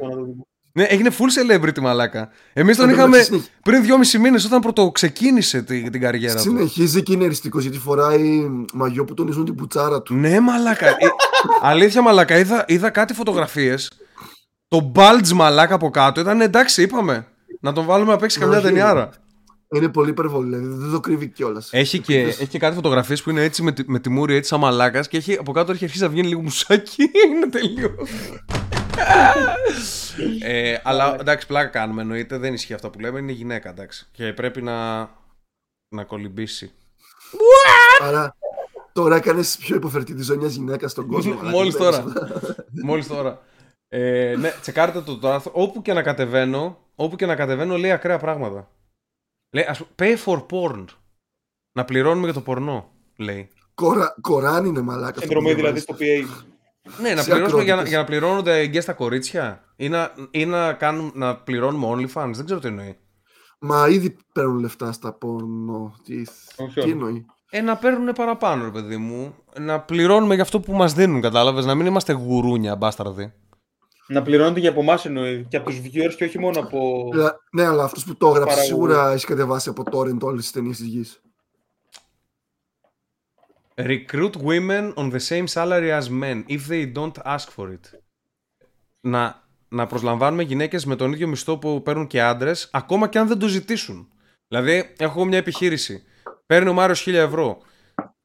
Συνέχεια 0.76 1.08
αυτό 1.08 1.24
να 1.24 1.30
το 1.30 1.36
δούμε. 1.36 1.52
Ναι, 1.52 1.62
έγινε 1.62 1.70
full 1.70 1.78
celebrity 1.78 1.80
μαλάκα. 1.80 2.28
Εμείς 2.52 2.76
τον 2.76 2.84
Εν 2.88 2.90
τω 2.90 2.96
είχαμε 2.96 3.16
μεταξύ, 3.16 3.30
συνεχ- 3.32 3.46
πριν 3.62 3.82
δυόμισι 3.82 4.18
μήνες 4.18 4.44
όταν 4.44 4.60
πρώτο 4.60 4.90
ξεκίνησε 4.90 5.62
τη- 5.62 5.90
την 5.90 6.00
καριέρα 6.00 6.34
του. 6.34 6.40
Συνεχίζει 6.40 7.02
και 7.02 7.12
είναι 7.12 7.24
εριστικός 7.24 7.62
γιατί 7.62 7.78
φοράει 7.78 8.46
μαγιό 8.74 9.04
που 9.04 9.14
τονίζουν 9.14 9.44
την 9.44 9.54
πουτσάρα 9.54 10.02
του. 10.02 10.14
Ναι, 10.14 10.40
μαλάκα. 10.40 10.86
Ε, 10.88 10.94
αλήθεια, 11.62 12.02
μαλάκα. 12.02 12.38
Είδα, 12.38 12.64
είδα 12.68 12.90
κάτι 12.90 13.14
φωτογραφίες. 13.14 13.90
Το 14.68 14.92
bulge 14.94 15.28
μαλάκα 15.34 15.74
από 15.74 15.90
κάτω 15.90 16.20
ήταν 16.20 16.40
εντάξει, 16.40 16.82
είπαμε. 16.82 17.26
Να 17.60 17.72
τον 17.72 17.84
βάλουμε 17.84 18.10
να 18.12 18.16
παίξει 18.18 18.38
καμιά 18.38 18.56
Όχι. 18.56 18.66
ταινιάρα. 18.66 19.10
Είναι 19.76 19.88
πολύ 19.88 20.10
υπερβολή, 20.10 20.56
δηλαδή 20.56 20.82
δεν 20.82 20.90
το 20.92 21.00
κρύβει 21.00 21.26
κιόλας. 21.28 21.68
Έχει 21.72 21.98
και, 21.98 22.20
έχει 22.20 22.46
και 22.46 22.58
κάτι 22.58 22.74
φωτογραφίες 22.74 23.22
που 23.22 23.30
είναι 23.30 23.42
έτσι 23.42 23.62
με, 23.62 23.72
τη- 23.72 23.84
με 23.86 23.98
τη 23.98 24.08
μούρη 24.08 24.34
έτσι 24.34 24.48
σαν 24.48 24.60
μαλάκας 24.60 25.08
και 25.08 25.16
έχει, 25.16 25.36
από 25.40 25.52
κάτω 25.52 25.72
έχει 25.72 25.84
αρχίσει 25.84 26.02
να 26.02 26.08
βγαίνει 26.08 26.28
λίγο 26.28 26.42
μουσάκι. 26.42 27.02
είναι 27.34 27.46
τελείως. 27.50 27.90
Ε, 30.42 30.78
αλλά 30.82 31.16
εντάξει, 31.20 31.46
πλάκα 31.46 31.68
κάνουμε 31.68 32.02
εννοείται. 32.02 32.38
Δεν 32.38 32.54
ισχύει 32.54 32.74
αυτό 32.74 32.90
που 32.90 32.98
λέμε. 33.00 33.18
Είναι 33.18 33.32
γυναίκα 33.32 33.68
εντάξει. 33.68 34.06
Και 34.12 34.32
πρέπει 34.32 34.62
να, 34.62 35.00
να 35.94 36.04
κολυμπήσει. 36.06 36.72
Άρα 38.00 38.36
τώρα 38.92 39.16
έκανε 39.16 39.42
πιο 39.58 39.76
υποφερτή 39.76 40.14
τη 40.14 40.22
ζωή 40.22 40.36
μιας 40.36 40.54
γυναίκας 40.54 40.90
στον 40.90 41.06
κόσμο. 41.06 41.34
μαλάκα. 41.42 41.56
Μόλις 41.56 41.74
Δεν 41.76 41.82
τώρα. 41.82 42.02
πες. 42.02 42.56
Μόλις 42.82 43.06
τώρα. 43.06 43.42
Ε, 43.88 44.34
ναι, 44.38 44.50
τσεκάρτε 44.60 45.00
το, 45.00 45.18
το 45.18 45.30
άρθρο. 45.32 45.52
Όπου 45.54 45.82
και 45.82 45.92
να 45.92 46.02
κατεβαίνω, 46.02 46.78
όπου 46.94 47.16
και 47.16 47.26
να 47.26 47.34
κατεβαίνω 47.36 47.76
λέει 47.76 47.90
ακραία 47.92 48.18
πράγματα. 48.18 48.70
Λέει, 49.54 49.64
ας 49.64 49.78
πούμε, 49.78 49.90
pay 49.98 50.16
for 50.24 50.46
porn. 50.50 50.84
Να 51.72 51.84
πληρώνουμε 51.84 52.24
για 52.24 52.34
το 52.34 52.40
πορνό, 52.40 52.90
λέει. 53.16 53.48
Κορα... 53.74 54.14
Κοράν 54.20 54.64
είναι 54.64 54.80
μαλάκα. 54.80 55.06
αυτό 55.08 55.20
που 55.20 55.26
Συνδρομή 55.26 55.54
δηλαδή 55.54 55.80
διαβάζεις. 55.80 56.26
στο 56.26 56.42
PA. 56.44 56.46
Ναι, 57.00 57.14
να 57.14 57.22
Σε 57.22 57.30
πληρώσουμε 57.30 57.62
για, 57.62 57.74
να- 57.74 57.80
ακρότητες. 57.80 57.88
για 57.88 57.98
να 57.98 58.04
πληρώνονται 58.04 58.58
εγκαίες 58.58 58.82
στα 58.82 58.92
κορίτσια. 58.92 59.60
Ή 59.76 59.88
να, 59.88 60.12
ή 60.30 60.46
να, 60.46 60.72
κάνουν, 60.72 61.12
να 61.14 61.36
πληρώνουμε 61.36 61.86
OnlyFans. 61.90 62.30
Δεν 62.32 62.44
ξέρω 62.44 62.60
τι 62.60 62.68
εννοεί. 62.68 62.96
Μα 63.60 63.88
ήδη 63.88 64.16
παίρνουν 64.34 64.58
λεφτά 64.58 64.92
στα 64.92 65.12
πορνό. 65.12 65.94
Τι, 66.04 66.14
Όχι, 66.56 66.72
τι 66.74 66.80
όχι. 66.80 66.90
εννοεί; 66.90 67.24
Ε, 67.50 67.60
να 67.60 67.76
παίρνουν 67.76 68.12
παραπάνω, 68.12 68.64
ρε 68.64 68.70
παιδί 68.70 68.96
μου. 68.96 69.34
Να 69.60 69.80
πληρώνουμε 69.80 70.34
για 70.34 70.42
αυτό 70.42 70.60
που 70.60 70.72
μας 70.72 70.92
δίνουν, 70.94 71.20
κατάλαβες. 71.20 71.64
Να 71.64 71.74
μην 71.74 71.86
είμαστε 71.86 72.12
γουρούνια, 72.12 72.76
μπάσταρδοι. 72.76 73.32
Να 74.08 74.22
πληρώνεται 74.22 74.60
και 74.60 74.68
από 74.68 74.80
εμάς 74.80 75.04
εννοεί. 75.04 75.46
Και 75.48 75.56
από 75.56 75.70
τους 75.70 75.78
viewers 75.80 76.14
και 76.16 76.24
όχι 76.24 76.38
μόνο 76.38 76.60
από. 76.60 77.08
Ε, 77.14 77.28
Ναι, 77.52 77.66
αλλά 77.66 77.84
αυτός 77.84 78.04
που 78.04 78.16
το 78.16 78.26
έγραψε 78.26 78.44
Παραγωγή. 78.48 78.66
σίγουρα 78.68 79.12
έχει 79.12 79.26
κατεβάσει 79.26 79.68
από 79.68 79.82
torrent 79.92 80.18
όλες 80.20 80.42
τις 80.42 80.50
ταινίες 80.52 80.76
της 80.76 80.86
γης. 80.86 81.20
Recruit 83.78 84.32
women 84.36 84.94
on 84.96 85.10
the 85.10 85.20
same 85.30 85.46
salary 85.46 85.90
as 86.00 86.08
men 86.08 86.44
if 86.48 86.66
they 86.68 86.92
don't 86.94 87.18
ask 87.24 87.48
for 87.56 87.68
it. 87.72 88.00
Να, 89.00 89.42
να 89.68 89.86
προσλαμβάνουμε 89.86 90.42
γυναίκες 90.42 90.84
με 90.84 90.96
τον 90.96 91.12
ίδιο 91.12 91.28
μισθό 91.28 91.58
που 91.58 91.82
παίρνουν 91.82 92.06
και 92.06 92.22
άντρες, 92.22 92.68
ακόμα 92.72 93.08
και 93.08 93.18
αν 93.18 93.28
δεν 93.28 93.38
το 93.38 93.46
ζητήσουν. 93.48 94.08
Δηλαδή, 94.48 94.94
έχω 94.98 95.24
μια 95.24 95.38
επιχείρηση. 95.38 96.02
Παίρνει 96.46 96.68
ο 96.68 96.72
Μάριος 96.72 97.04
1000 97.06 97.12
ευρώ. 97.12 97.58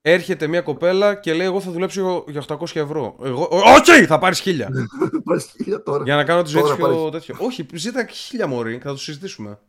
Έρχεται 0.02 0.48
μια 0.48 0.62
κοπέλα 0.62 1.16
και 1.16 1.34
λέει: 1.34 1.48
Εγώ 1.48 1.62
θα 1.62 1.72
δουλέψω 1.72 2.24
για 2.28 2.44
800 2.48 2.76
ευρώ. 2.76 3.18
Εγώ, 3.24 3.48
Οκ, 3.52 3.86
θα 4.08 4.20
πάρεις 4.20 4.42
1000. 4.46 4.50
Πας 5.24 5.54
χίλια 5.64 5.84
τώρα. 5.84 6.04
για 6.04 6.16
να 6.16 6.24
κάνω 6.24 6.42
τη 6.42 6.50
ζωή 6.50 6.62
Τώρα 6.62 6.76
της 6.76 6.86
πιο 6.86 6.96
πάρεις. 6.96 7.12
τέτοιο. 7.12 7.46
Όχι, 7.46 7.66
ζήτα 7.74 8.08
1000 8.44 8.48
μωρή, 8.48 8.78
θα 8.78 8.90
το 8.90 8.98
συζητήσουμε. 8.98 9.60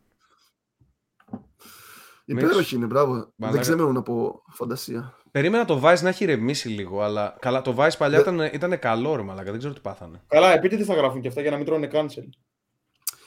Υπέροχη 2.25 2.75
είναι, 2.75 2.85
μπράβο. 2.85 3.11
Μαλάκα. 3.11 3.51
Δεν 3.51 3.61
ξεμένουν 3.61 3.97
από 3.97 4.43
φαντασία. 4.49 5.17
Περίμενα 5.33 5.65
το 5.65 5.81
Vice 5.83 5.99
να 6.01 6.09
έχει 6.09 6.23
ηρεμήσει 6.23 6.67
λίγο, 6.69 7.01
αλλά 7.01 7.35
καλά, 7.39 7.61
το 7.61 7.75
Vice 7.77 7.97
παλιά 7.97 8.17
Ναι. 8.17 8.23
ήταν, 8.23 8.49
ήταν 8.53 8.79
καλό 8.79 9.15
ρε 9.15 9.21
μαλάκα, 9.21 9.49
δεν 9.49 9.59
ξέρω 9.59 9.73
τι 9.73 9.79
πάθανε. 9.79 10.21
Καλά, 10.27 10.53
επίτηδε 10.53 10.83
θα 10.83 10.93
γράφουν 10.93 11.21
και 11.21 11.27
αυτά 11.27 11.41
για 11.41 11.51
να 11.51 11.57
μην 11.57 11.65
τρώνε 11.65 11.89
cancel. 11.93 12.23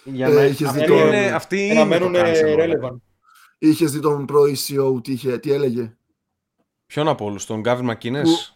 Για 0.04 0.26
Ε, 0.26 0.30
να... 0.34 0.44
είχες 0.44 0.68
αυτή 0.68 0.80
δει 0.80 0.86
το- 0.86 0.94
είναι, 0.94 1.26
αυτή 1.26 1.56
Για 1.56 1.64
είναι 1.64 1.74
να 1.74 1.98
το 1.98 2.08
μένουν 2.08 2.14
cancel, 2.14 2.56
μαλάκα. 2.56 2.88
relevant. 2.90 2.96
Είχες 3.58 3.92
δει 3.92 4.00
τον 4.00 4.26
πρώην 4.26 4.54
CEO 4.56 5.02
τι, 5.02 5.12
είχε, 5.12 5.38
τι 5.38 5.52
έλεγε; 5.52 5.96
Ποιον 6.86 7.08
από 7.08 7.24
όλους, 7.24 7.46
τον 7.46 7.60
Γκάβιν 7.60 7.84
Μακίνες. 7.84 8.55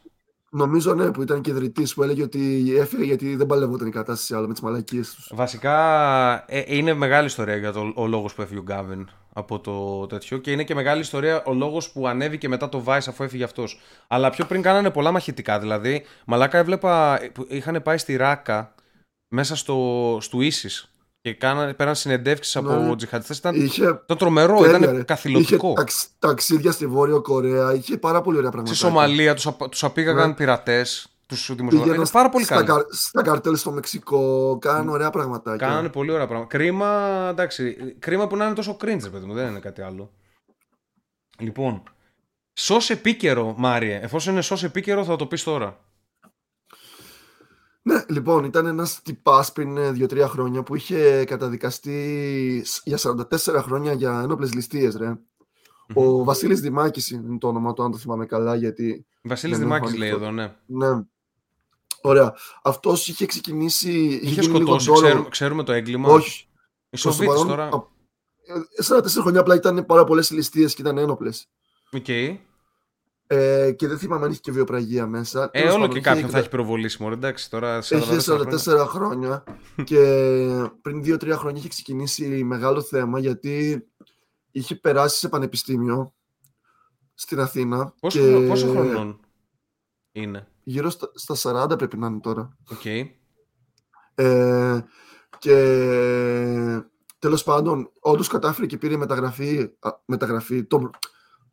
Που- 0.50 0.56
Νομίζω 0.56 0.94
ναι, 0.94 1.10
που 1.10 1.22
ήταν 1.22 1.40
και 1.40 1.50
ιδρυτή 1.50 1.86
που 1.94 2.02
έλεγε 2.02 2.22
ότι 2.22 2.74
έφυγε 2.78 3.04
γιατί 3.04 3.36
δεν 3.36 3.46
παλεύονταν 3.46 3.86
η 3.86 3.90
κατάσταση 3.90 4.34
άλλο 4.34 4.46
με 4.46 4.52
τις 4.52 4.62
μαλακίες 4.62 5.14
τους. 5.14 5.30
Βασικά 5.34 6.44
ε, 6.46 6.62
είναι 6.66 6.94
μεγάλη 6.94 7.26
ιστορία 7.26 7.56
για 7.56 7.72
το, 7.72 7.92
ο 7.94 8.06
λόγος 8.06 8.34
που 8.34 8.42
έφυγε 8.42 8.58
ο 8.58 8.62
Γκάβιν 8.62 9.08
από 9.32 9.60
το 9.60 10.06
τέτοιο 10.06 10.38
και 10.38 10.50
είναι 10.50 10.64
και 10.64 10.74
μεγάλη 10.74 11.00
ιστορία 11.00 11.42
ο 11.44 11.52
λόγος 11.54 11.90
που 11.90 12.08
ανέβηκε 12.08 12.48
μετά 12.48 12.68
το 12.68 12.82
Vice 12.86 13.04
αφού 13.08 13.22
έφυγε 13.22 13.44
αυτός. 13.44 13.80
Αλλά 14.06 14.30
πιο 14.30 14.44
πριν 14.46 14.62
κάνανε 14.62 14.90
πολλά 14.90 15.10
μαχητικά, 15.10 15.58
δηλαδή 15.58 16.04
μαλάκα 16.26 16.58
έβλεπα 16.58 17.20
που 17.32 17.46
είχαν 17.48 17.82
πάει 17.82 17.98
στη 17.98 18.16
Ράκα 18.16 18.74
μέσα 19.28 19.56
στο, 19.56 20.18
στο 20.20 20.40
Ίσις 20.40 20.89
και 21.22 21.34
κάνανε, 21.34 21.74
πέραν 21.74 21.94
συνεντεύξεις 21.94 22.56
από 22.56 22.72
Ναι. 22.72 22.96
τζιχαντιστές. 22.96 23.38
Ήταν, 23.38 23.54
Είχε, 23.54 23.82
ήταν 23.82 24.16
τρομερό, 24.18 24.60
τέλεια, 24.60 24.78
ήταν 24.78 24.96
ρε. 24.96 25.02
καθηλωτικό. 25.02 25.66
είχε 25.68 25.76
ταξ, 25.76 26.08
ταξίδια 26.18 26.72
στη 26.72 26.86
Βόρειο 26.86 27.20
Κορέα, 27.22 27.74
είχε 27.74 27.96
πάρα 27.98 28.20
πολύ 28.20 28.36
ωραία 28.36 28.50
Στη 28.50 28.60
πράγματα. 28.60 28.86
Σομαλία 28.88 29.34
τους, 29.34 29.46
απα- 29.46 29.68
τους 29.68 29.84
απήγαγαν 29.84 30.28
Ναι. 30.28 30.34
πειρατές, 30.34 31.06
τους 31.26 31.38
δημοσιογράφους. 31.38 31.78
Πήγαιναν 31.78 32.00
Είναι 32.00 32.10
πάρα 32.12 32.28
πολύ 32.28 32.44
στα, 32.44 32.54
καλή. 32.54 32.66
καρ- 32.66 32.92
στα 32.94 33.22
καρτέλ 33.22 33.56
στο 33.56 33.70
Μεξικό, 33.70 34.58
κάνανε 34.60 34.90
ωραία 34.90 35.10
πραγματάκια. 35.10 35.66
Κάνανε 35.66 35.88
πολύ 35.88 36.10
ωραία 36.12 36.26
πράγματα. 36.26 36.56
Κρίμα, 36.56 37.26
εντάξει, 37.30 37.76
κρίμα 37.98 38.26
που 38.26 38.36
να 38.36 38.44
είναι 38.44 38.54
τόσο 38.54 38.76
cringe, 38.80 39.00
ρε 39.02 39.08
παιδί 39.10 39.26
μου, 39.26 39.34
δεν 39.34 39.48
είναι 39.48 39.60
κάτι 39.60 39.82
άλλο. 39.82 40.10
Λοιπόν, 41.38 41.82
σως 42.52 42.90
επίκαιρο, 42.90 43.54
Μάριε. 43.58 43.98
Εφόσον 44.02 44.32
είναι 44.32 44.42
σως 44.42 44.62
επίκαιρο, 44.64 45.04
θα 45.04 45.16
το 45.16 45.26
πεις 45.26 45.42
τώρα. 45.42 45.78
Ναι, 47.92 48.04
λοιπόν, 48.08 48.44
ήταν 48.44 48.66
ένας 48.66 49.00
τυπάς 49.02 49.52
πριν 49.52 49.78
2-3 49.78 50.18
χρόνια 50.28 50.62
που 50.62 50.74
είχε 50.74 51.24
καταδικαστεί 51.24 52.62
σ- 52.64 52.80
για 52.84 52.98
44 52.98 53.62
χρόνια 53.62 53.92
για 53.92 54.20
ένοπλες 54.22 54.54
ληστείες, 54.54 54.96
ρε. 54.96 55.14
Ο 55.94 56.24
Βασίλης 56.24 56.60
Δημάκης 56.60 57.10
είναι 57.10 57.38
το 57.38 57.48
όνομα 57.48 57.72
του, 57.72 57.82
αν 57.82 57.90
το 57.90 57.96
θυμάμαι 57.98 58.26
καλά, 58.26 58.54
γιατί. 58.54 59.06
Βασίλης 59.22 59.58
δεν 59.58 59.66
έχω 59.66 59.76
Δημάκης 59.76 59.98
λέει 59.98 60.08
ανοιχτό. 60.10 60.26
εδώ, 60.26 60.34
ναι. 60.34 60.54
Ναι. 60.66 61.02
Ωραία. 62.02 62.34
Αυτός 62.62 63.08
είχε 63.08 63.26
ξεκινήσει. 63.26 63.92
Είχε 64.22 64.40
γίνει 64.40 64.46
λίγο 64.58 64.78
σκοτώσει, 64.78 64.86
ντόλο. 64.90 65.00
ξέρουμε, 65.02 65.28
ξέρουμε 65.28 65.62
το 65.62 65.72
έγκλημα. 65.72 66.08
Όχι. 66.08 66.48
Οι 66.48 66.88
προς 66.88 67.02
το 67.02 67.10
Σοβίτες 67.12 67.28
παρόν, 67.34 67.48
τώρα. 67.48 67.64
α- 67.64 67.86
ε, 68.76 68.82
44 68.82 69.20
χρόνια 69.22 69.40
απλά 69.40 69.54
ήταν 69.54 69.86
πάρα 69.86 70.04
πολλές 70.04 70.30
ληστείες 70.30 70.74
και 70.74 70.82
ήταν 70.82 70.98
ένοπλες. 70.98 71.48
Οκ. 71.92 72.06
Ε, 73.32 73.72
και 73.72 73.88
δεν 73.88 73.98
θυμάμαι 73.98 74.24
αν 74.24 74.30
είχε 74.30 74.40
και 74.40 74.52
βιαιοπραγία 74.52 75.06
μέσα. 75.06 75.42
Ε, 75.44 75.48
Τέλος 75.58 75.74
όλο 75.74 75.80
πάντων, 75.80 75.88
και 75.90 75.98
είχε 75.98 76.06
κάποιον 76.08 76.22
θα 76.22 76.26
κατα- 76.30 76.38
έχει 76.38 76.48
πυροβολήσει, 76.48 77.02
μωρέ. 77.02 77.14
Εντάξει, 77.14 77.50
τώρα 77.50 77.78
Είχε 77.78 77.96
44 77.96 78.20
χρόνια. 78.22 78.58
44 78.58 78.86
χρόνια 78.86 79.44
και 79.84 79.98
πριν 80.82 81.02
2-3 81.04 81.30
χρόνια 81.36 81.58
είχε 81.60 81.68
ξεκινήσει 81.68 82.44
μεγάλο 82.44 82.82
θέμα 82.82 83.18
γιατί 83.18 83.86
είχε 84.50 84.74
περάσει 84.74 85.18
σε 85.18 85.28
πανεπιστήμιο 85.28 86.14
στην 87.14 87.40
Αθήνα. 87.40 87.94
Πόσο, 88.00 88.18
και 88.18 88.24
χρονών- 88.26 88.48
πόσο 88.48 88.68
χρονών 88.70 89.20
είναι; 90.12 90.46
Γύρω 90.62 90.90
στα, 90.90 91.10
στα 91.14 91.34
40 91.34 91.76
πρέπει 91.78 91.96
να 91.96 92.06
είναι 92.06 92.20
τώρα. 92.20 92.56
Οκ. 92.70 92.84
Ε, 94.14 94.84
και 95.38 95.54
τέλος 97.18 97.42
πάντων, 97.42 97.90
όντως 98.00 98.28
κατάφερε 98.28 98.66
και 98.66 98.78
πήρε 98.78 98.96
μεταγραφή, 98.96 99.70
α, 99.78 99.90
μεταγραφή 100.04 100.64
τον, 100.64 100.90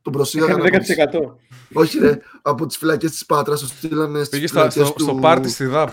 τον 0.07 0.15
προσήγαγαν 0.15 0.57
Έκανε 0.65 0.75
από 0.77 0.85
τις, 0.85 0.95
10%. 0.95 1.35
όχι 1.73 1.99
ρε, 1.99 2.19
από 2.41 2.65
τις 2.65 2.77
φυλακές 2.77 3.11
της 3.11 3.25
Πάτρας, 3.25 3.59
το 3.59 3.65
στείλανε 3.67 4.17
στις 4.17 4.29
Πήγε 4.29 4.47
στα- 4.47 4.57
φυλακές 4.69 4.87
στο, 4.87 4.93
του, 4.97 5.03
στο 5.03 5.13
πάρτι 5.15 5.49
στη 5.49 5.65
ΔΑΠ. 5.65 5.89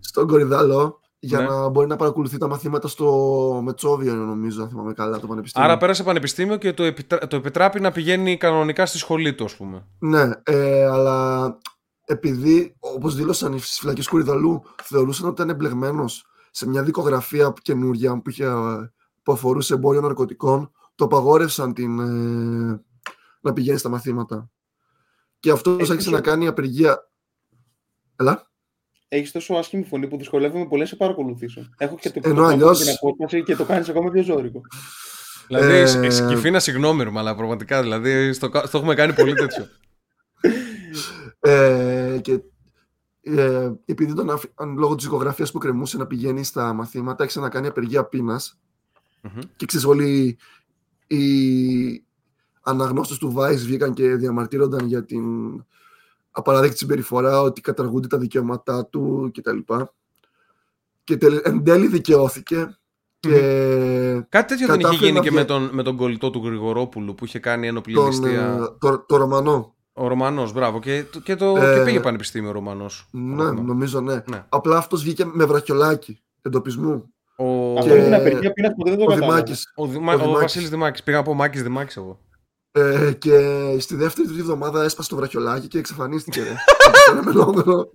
στον 0.00 0.26
Κορυδαλό 0.26 1.00
για 1.18 1.38
Ναι. 1.40 1.46
να 1.46 1.68
μπορεί 1.68 1.86
να 1.88 1.96
παρακολουθεί 1.96 2.38
τα 2.38 2.48
μαθήματα 2.48 2.88
στο 2.88 3.60
Μετσόβιο, 3.64 4.14
νομίζω, 4.14 4.62
αν 4.62 4.68
θυμάμαι 4.68 4.92
καλά, 4.92 5.20
το 5.20 5.26
πανεπιστήμιο. 5.26 5.68
Άρα 5.68 5.76
πέρασε 5.78 6.02
πανεπιστήμιο 6.02 6.56
και 6.56 6.72
το, 6.72 6.82
επιτρα... 6.82 7.18
το 7.26 7.36
επιτράπει 7.36 7.80
να 7.80 7.92
πηγαίνει 7.92 8.36
κανονικά 8.36 8.86
στη 8.86 8.98
σχολή 8.98 9.34
του, 9.34 9.44
ας 9.44 9.56
πούμε. 9.56 9.86
Ναι, 9.98 10.30
ε, 10.42 10.84
αλλά 10.86 11.58
επειδή, 12.04 12.76
όπως 12.78 13.14
δήλωσαν 13.14 13.58
στις 13.58 13.78
φυλακές 13.78 14.08
Κουριδαλού, 14.08 14.62
θεωρούσαν 14.82 15.24
ότι 15.26 15.34
ήταν 15.42 15.48
εμπλεγμένος 15.54 16.24
σε 16.50 16.68
μια 16.68 16.82
δικογραφία 16.82 17.52
καινούρια 17.62 18.20
που, 18.22 18.30
είχε, 18.30 18.44
ε, 18.44 18.90
που 19.22 19.32
αφορούσε 19.32 19.74
εμπόριο 19.74 20.00
ναρκωτικών, 20.00 20.70
το 20.94 21.04
απαγόρευσαν 21.04 21.72
την, 21.74 21.98
ε, 21.98 22.84
να 23.46 23.52
πηγαίνει 23.52 23.78
στα 23.78 23.88
μαθήματα. 23.88 24.50
Και 25.40 25.50
αυτός 25.50 25.76
Έχεις 25.78 25.90
άρχισε 25.90 26.10
να 26.10 26.16
δίκιο. 26.16 26.30
κάνει 26.32 26.46
απεργία. 26.46 27.10
Ελά. 28.16 28.50
Έχεις 29.08 29.32
τόσο 29.32 29.54
άσχημη 29.54 29.84
φωνή 29.84 30.08
που 30.08 30.16
δυσκολεύομαι 30.16 30.66
πολύ 30.66 30.80
να 30.82 30.88
σε 30.88 30.96
παρακολουθήσω. 30.96 31.68
Έχω 31.76 31.96
και 32.00 32.10
το 32.10 32.20
Ενώ 32.24 32.34
το- 32.34 32.44
αλλιώς- 32.44 32.80
την 32.84 32.94
απόσταση 33.00 33.42
και 33.42 33.56
το 33.56 33.64
κάνεις 33.64 33.88
ακόμα 33.88 34.10
πιο 34.10 34.22
ζώρικο. 34.22 34.60
Δηλαδή, 35.46 35.72
Ε, 35.72 36.06
ε... 36.06 36.10
Σκυφίνα, 36.10 36.58
συγγνώμη, 36.60 37.04
ρε, 37.04 37.10
αλλά 37.14 37.34
πραγματικά 37.36 37.82
δηλαδή 37.82 38.32
στο, 38.32 38.48
κα- 38.48 38.66
στο 38.66 38.78
έχουμε 38.78 38.94
κάνει 38.94 39.12
πολύ 39.12 39.34
τέτοιο. 39.34 39.66
Ε, 41.40 42.18
και 42.22 42.40
ε, 43.20 43.70
επειδή 43.84 44.14
τον 44.14 44.30
άφη- 44.30 44.50
λόγω 44.76 44.94
της 44.94 45.04
δικογραφίας 45.04 45.52
που 45.52 45.58
κρεμούσε 45.58 45.96
να 45.96 46.06
πηγαίνει 46.06 46.44
στα 46.44 46.72
μαθήματα, 46.72 47.22
άρχισε 47.22 47.40
να 47.40 47.48
κάνει 47.48 47.66
απεργία 47.66 48.04
πείνας 48.04 48.58
Μμμ. 49.22 49.40
Και 49.56 49.66
ξέρεις 49.66 49.86
όλοι 49.86 50.38
οι 51.06 52.05
αναγνώστες 52.66 53.18
του 53.18 53.34
Vice 53.36 53.56
βγήκαν 53.56 53.94
και 53.94 54.14
διαμαρτύρονταν 54.14 54.86
για 54.86 55.04
την 55.04 55.24
απαραδέκτη 56.30 56.76
συμπεριφορά, 56.76 57.40
ότι 57.40 57.60
καταργούνται 57.60 58.06
τα 58.06 58.18
δικαιώματά 58.18 58.86
του 58.86 59.30
κτλ. 59.34 59.58
Και 61.04 61.16
τελ- 61.16 61.46
εν 61.46 61.64
τέλει 61.64 61.86
δικαιώθηκε 61.86 62.76
και 63.20 63.30
Κάτι 64.28 64.46
τέτοιο 64.48 64.66
δεν 64.66 64.78
είχε 64.80 64.88
Κατάφερε 64.88 64.96
γίνει 65.06 65.12
να 65.12 65.20
και 65.20 65.28
βγει- 65.28 65.38
με 65.40 65.44
τον, 65.44 65.68
με 65.72 65.82
τον 65.82 65.96
κολλητό 65.96 66.30
του 66.30 66.42
Γρηγορόπουλου 66.44 67.14
που 67.14 67.24
είχε 67.24 67.38
κάνει 67.38 67.66
ένοπλη 67.66 67.94
τον, 67.94 68.06
ληστεία. 68.06 68.58
ε, 68.60 68.76
το, 68.78 68.98
το 69.08 69.16
Ρωμανό. 69.16 69.74
Ο 69.92 70.08
Ρωμανός, 70.08 70.52
μπράβο. 70.52 70.78
Και, 70.80 71.04
και, 71.22 71.36
το, 71.36 71.56
Ε, 71.56 71.76
και 71.78 71.84
πήγε 71.84 72.00
πανεπιστήμιο 72.00 72.48
ο 72.50 72.52
Ρωμανός. 72.52 73.08
Ναι, 73.10 73.50
νομίζω 73.50 74.00
ναι. 74.00 74.22
Ναι. 74.30 74.44
Απλά 74.48 74.76
αυτός 74.76 75.02
βγήκε 75.02 75.24
με 75.24 75.44
βραχιολάκι 75.44 76.20
εντοπισμού. 76.42 77.12
Ο, 77.36 77.78
Αυτό 77.78 77.90
Και- 77.90 77.96
με 77.98 78.04
την 78.04 78.14
απεργία 78.14 78.52
πείνα 78.52 78.72
που 78.74 78.84
δεν 78.84 78.96
το 78.96 79.02
Ο 79.02 79.06
κατάλαβα. 79.06 79.32
Δημάκης. 79.32 79.72
ο, 79.74 79.86
Δημά... 79.86 80.12
ο 80.12 80.14
ο, 80.14 80.18
Δημάκης. 80.18 80.40
Βασίλης 80.40 80.70
Δημάκης. 80.70 81.02
Πήγα 81.02 81.18
από 81.18 81.34
Μάκης 81.34 81.62
Δημάκης 81.62 81.96
εγώ. 81.96 82.18
Ε, 82.76 83.12
και 83.18 83.38
στη 83.78 83.94
δεύτερη 83.96 84.26
τρίτη 84.26 84.40
εβδομάδα 84.42 84.84
έσπασε 84.84 85.08
το 85.08 85.16
βραχιολάκι 85.16 85.68
και 85.68 85.78
εξαφανίστηκε. 85.78 86.42
ρε. 86.42 86.54
Ένα 87.10 87.22
μελόμενο. 87.22 87.90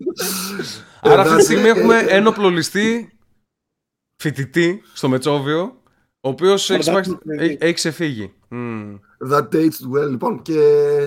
Άρα 1.02 1.22
αυτή 1.22 1.28
τη 1.28 1.30
Εντάξει, 1.30 1.46
στιγμή 1.46 1.68
ε, 1.68 1.70
έχουμε 1.70 2.00
ε, 2.00 2.16
ένοπλο 2.16 2.50
ληστή 2.50 3.18
φοιτητή 4.16 4.82
στο 4.94 5.10
Μετσόβιο, 5.10 5.62
ο 6.22 6.30
οποίος 6.30 6.70
έχει, 6.70 6.90
Μορδάκι 6.90 7.10
σπάξει- 7.10 7.26
μου, 7.38 7.42
έχει, 7.44 7.58
έχει 7.60 7.74
ξεφύγει. 7.74 8.34
Μμ. 8.50 8.96
That 9.30 9.48
dates 9.54 9.80
well. 9.94 10.10
Λοιπόν, 10.10 10.42
και 10.42 10.54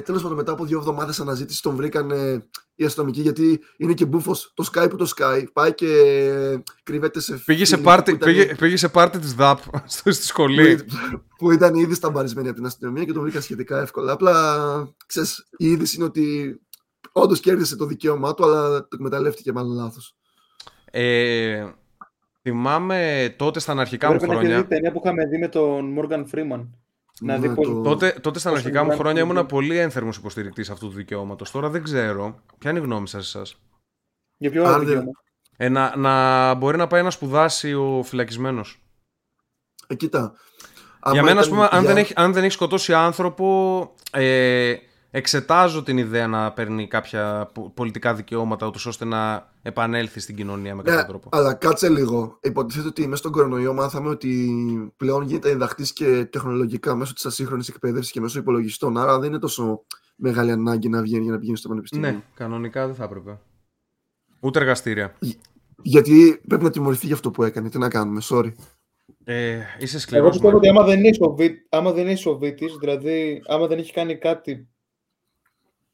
τέλος 0.04 0.22
πάντων, 0.22 0.36
μετά 0.36 0.52
από 0.52 0.64
δύο 0.64 0.78
εβδομάδες 0.78 1.20
αναζήτησης 1.20 1.60
τον 1.60 1.76
βρήκαν 1.76 2.10
ε, 2.10 2.44
οι 2.74 2.84
αστυνομικοί 2.84 3.20
γιατί 3.20 3.60
είναι 3.76 3.92
και 3.92 4.06
μπούφος 4.06 4.52
το 4.54 4.70
Sky 4.72 4.86
που 4.90 4.96
το 4.96 5.10
Sky. 5.16 5.44
Πάει 5.52 5.74
και 5.74 5.88
κρύβεται 6.82 7.20
σε. 7.20 7.36
Πήγε 7.44 7.64
σε 7.64 7.74
φίλη 7.74 7.86
πάρτι, 7.86 8.10
που 8.10 8.16
ήταν- 8.16 8.28
πήγε, 8.34 8.54
πήγε 8.54 8.76
σε 8.76 8.88
πάρτι 8.88 9.18
της 9.18 9.34
ΔΑΠ 9.34 9.58
στο- 9.84 10.12
στη 10.12 10.20
που, 10.20 10.26
σχολή. 10.26 10.70
ήταν- 10.70 11.24
που 11.38 11.50
ήταν 11.50 11.74
ήδη 11.74 11.94
σταμπαρισμένοι 11.94 12.46
από 12.48 12.56
την 12.56 12.66
αστυνομία 12.66 13.04
και 13.04 13.12
τον 13.12 13.22
βρήκα 13.22 13.40
σχετικά 13.40 13.80
εύκολα. 13.80 14.12
Απλά 14.12 14.94
ξέρεις, 15.06 15.46
η 15.56 15.66
είδηση 15.70 15.96
είναι 15.96 16.04
ότι 16.04 16.56
όντως 17.12 17.40
κέρδισε 17.40 17.76
το 17.76 17.86
δικαίωμά 17.86 18.34
του, 18.34 18.44
αλλά 18.44 18.80
το 18.80 18.88
εκμεταλλεύτηκε 18.92 19.52
μάλλον 19.52 19.72
λάθος. 19.74 20.16
Ε, 20.90 21.66
θυμάμαι 22.42 23.34
τότε 23.38 23.60
στα 23.60 23.72
αρχικά 23.72 24.10
μου 24.10 24.16
Πρέπει 24.16 24.32
να 24.32 24.38
έχει 24.38 24.44
χρόνια. 24.46 24.62
δει 24.62 24.68
ταινία 24.68 24.92
που 24.92 25.00
είχαμε 25.04 25.26
δει 25.26 25.38
με 25.38 25.48
τον 25.48 25.94
Morgan 25.98 26.24
Freeman. 26.34 26.68
Να 27.20 27.38
δει 27.38 27.48
Ναι, 27.48 27.54
πώς... 27.54 27.66
το- 27.66 27.82
Τότε, 27.82 28.18
τότε 28.20 28.38
στα 28.38 28.48
Πώς 28.50 28.58
αρχικά 28.58 28.78
μου 28.78 28.84
μιλάνε 28.88 29.02
χρόνια 29.02 29.22
πολύ. 29.26 29.34
ήμουν 29.38 29.46
πολύ 29.46 29.78
ένθερμος 29.78 30.16
υποστηρικτής 30.16 30.70
αυτού 30.70 30.86
του 30.88 30.94
δικαιώματος. 30.94 31.50
Τώρα 31.50 31.68
δεν 31.68 31.82
ξέρω. 31.82 32.42
Ποια 32.58 32.70
είναι 32.70 32.78
η 32.78 32.82
γνώμη 32.82 33.08
σας, 33.08 33.26
εσάς; 33.26 33.56
Για 34.36 34.50
ποιο 34.50 34.64
Αν 34.64 34.68
άλλο 34.74 34.78
δεν- 34.84 34.86
δικαίωμα; 34.88 35.10
Ε, 35.56 35.68
να, 35.68 35.96
να 35.96 36.54
μπορεί 36.54 36.76
να 36.76 36.86
πάει 36.86 37.02
να 37.02 37.10
σπουδάσει 37.10 37.74
ο 37.74 38.02
φυλακισμένος. 38.04 38.82
Ε, 39.86 39.94
κοίτα. 39.94 40.32
Για 41.10 41.20
άμα 41.20 41.22
μένα, 41.22 41.40
ας 41.40 41.46
ήταν 41.46 41.58
πούμε, 41.58 41.68
αν 41.72 41.82
για- 41.82 41.94
δεν, 41.94 42.02
έχει, 42.02 42.12
αν 42.16 42.32
δεν 42.32 42.42
έχει 42.44 42.52
σκοτώσει 42.52 42.94
άνθρωπο, 42.94 43.94
ε, 44.10 44.74
εξετάζω 45.16 45.82
την 45.82 45.98
ιδέα 45.98 46.26
να 46.26 46.52
παίρνει 46.52 46.86
κάποια 46.88 47.50
πο- 47.54 47.70
πολιτικά 47.74 48.14
δικαιώματα, 48.14 48.66
ούτως 48.66 48.86
ώστε 48.86 49.04
να 49.04 49.52
επανέλθει 49.62 50.20
στην 50.20 50.36
κοινωνία 50.36 50.74
με 50.74 50.82
κάποιο 50.82 51.00
Ναι, 51.00 51.06
τρόπο. 51.06 51.28
αλλά 51.32 51.54
κάτσε 51.54 51.88
λίγο. 51.88 52.38
Υποτίθεται 52.42 52.88
ότι 52.88 53.02
μέσα 53.02 53.16
στον 53.16 53.32
κορονοϊό 53.32 53.72
μάθαμε 53.74 54.08
ότι 54.08 54.52
πλέον 54.96 55.22
γίνεται 55.22 55.48
διδαχτής 55.48 55.92
και 55.92 56.24
τεχνολογικά 56.24 56.94
μέσω 56.94 57.12
της 57.12 57.26
ασύγχρονης 57.26 57.68
εκπαίδευσης 57.68 58.12
και 58.12 58.20
μέσω 58.20 58.38
υπολογιστών. 58.38 58.98
Άρα 58.98 59.18
δεν 59.18 59.28
είναι 59.28 59.38
τόσο 59.38 59.84
μεγάλη 60.16 60.50
ανάγκη 60.50 60.88
να 60.88 61.02
βγαίνει 61.02 61.22
για 61.22 61.32
να 61.32 61.38
πηγαίνει 61.38 61.56
στο 61.56 61.68
πανεπιστήμιο. 61.68 62.10
Ναι, 62.10 62.22
κανονικά 62.34 62.86
δεν 62.86 62.94
θα 62.94 63.04
έπρεπε. 63.04 63.38
Ούτε 64.40 64.58
εργαστήρια. 64.58 65.14
Γιατί 65.82 66.40
πρέπει 66.48 66.64
να 66.64 66.70
τιμωρηθεί 66.70 67.06
για 67.06 67.14
αυτό 67.14 67.30
που 67.30 67.42
έκανε. 67.42 67.68
Τι 67.68 67.78
να 67.78 67.88
κάνουμε, 67.88 68.20
sorry. 68.24 68.52
Ε, 69.24 69.56
είσαι 69.78 69.96
Εγώ 69.96 69.98
σκληρός. 69.98 70.30
πιστεύω 70.30 70.56
ότι 70.56 70.68
άμα 70.68 70.84
δεν 70.84 70.98
είναι 70.98 71.12
Σοβίτη, 71.14 71.66
άμα 71.70 71.92
δεν 71.92 72.06
είναι 72.06 72.14
Σοβίτης, 72.16 72.76
δηλαδή 72.80 73.42
άμα 73.46 73.66
δεν 73.66 73.78
έχει 73.78 73.92
κάνει 73.92 74.18
κάτι 74.18 74.68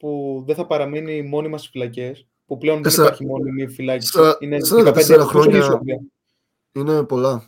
που 0.01 0.43
δεν 0.47 0.55
θα 0.55 0.65
παραμείνει 0.65 1.21
μόνιμα 1.21 1.57
στις 1.57 1.69
φυλακές, 1.69 2.27
που 2.45 2.57
πλέον 2.57 2.81
Τεσσερα- 2.81 3.03
δεν 3.09 3.13
υπάρχει 3.13 3.31
μόνιμη 3.43 3.67
φυλάκη. 3.67 4.05
Στα- 4.05 4.37
είναι 4.39 4.57
44 4.59 4.93
15 5.23 5.25
χρόνια. 5.27 5.61
χρόνια. 5.61 5.99
Είναι 6.71 7.03
πολλά. 7.03 7.43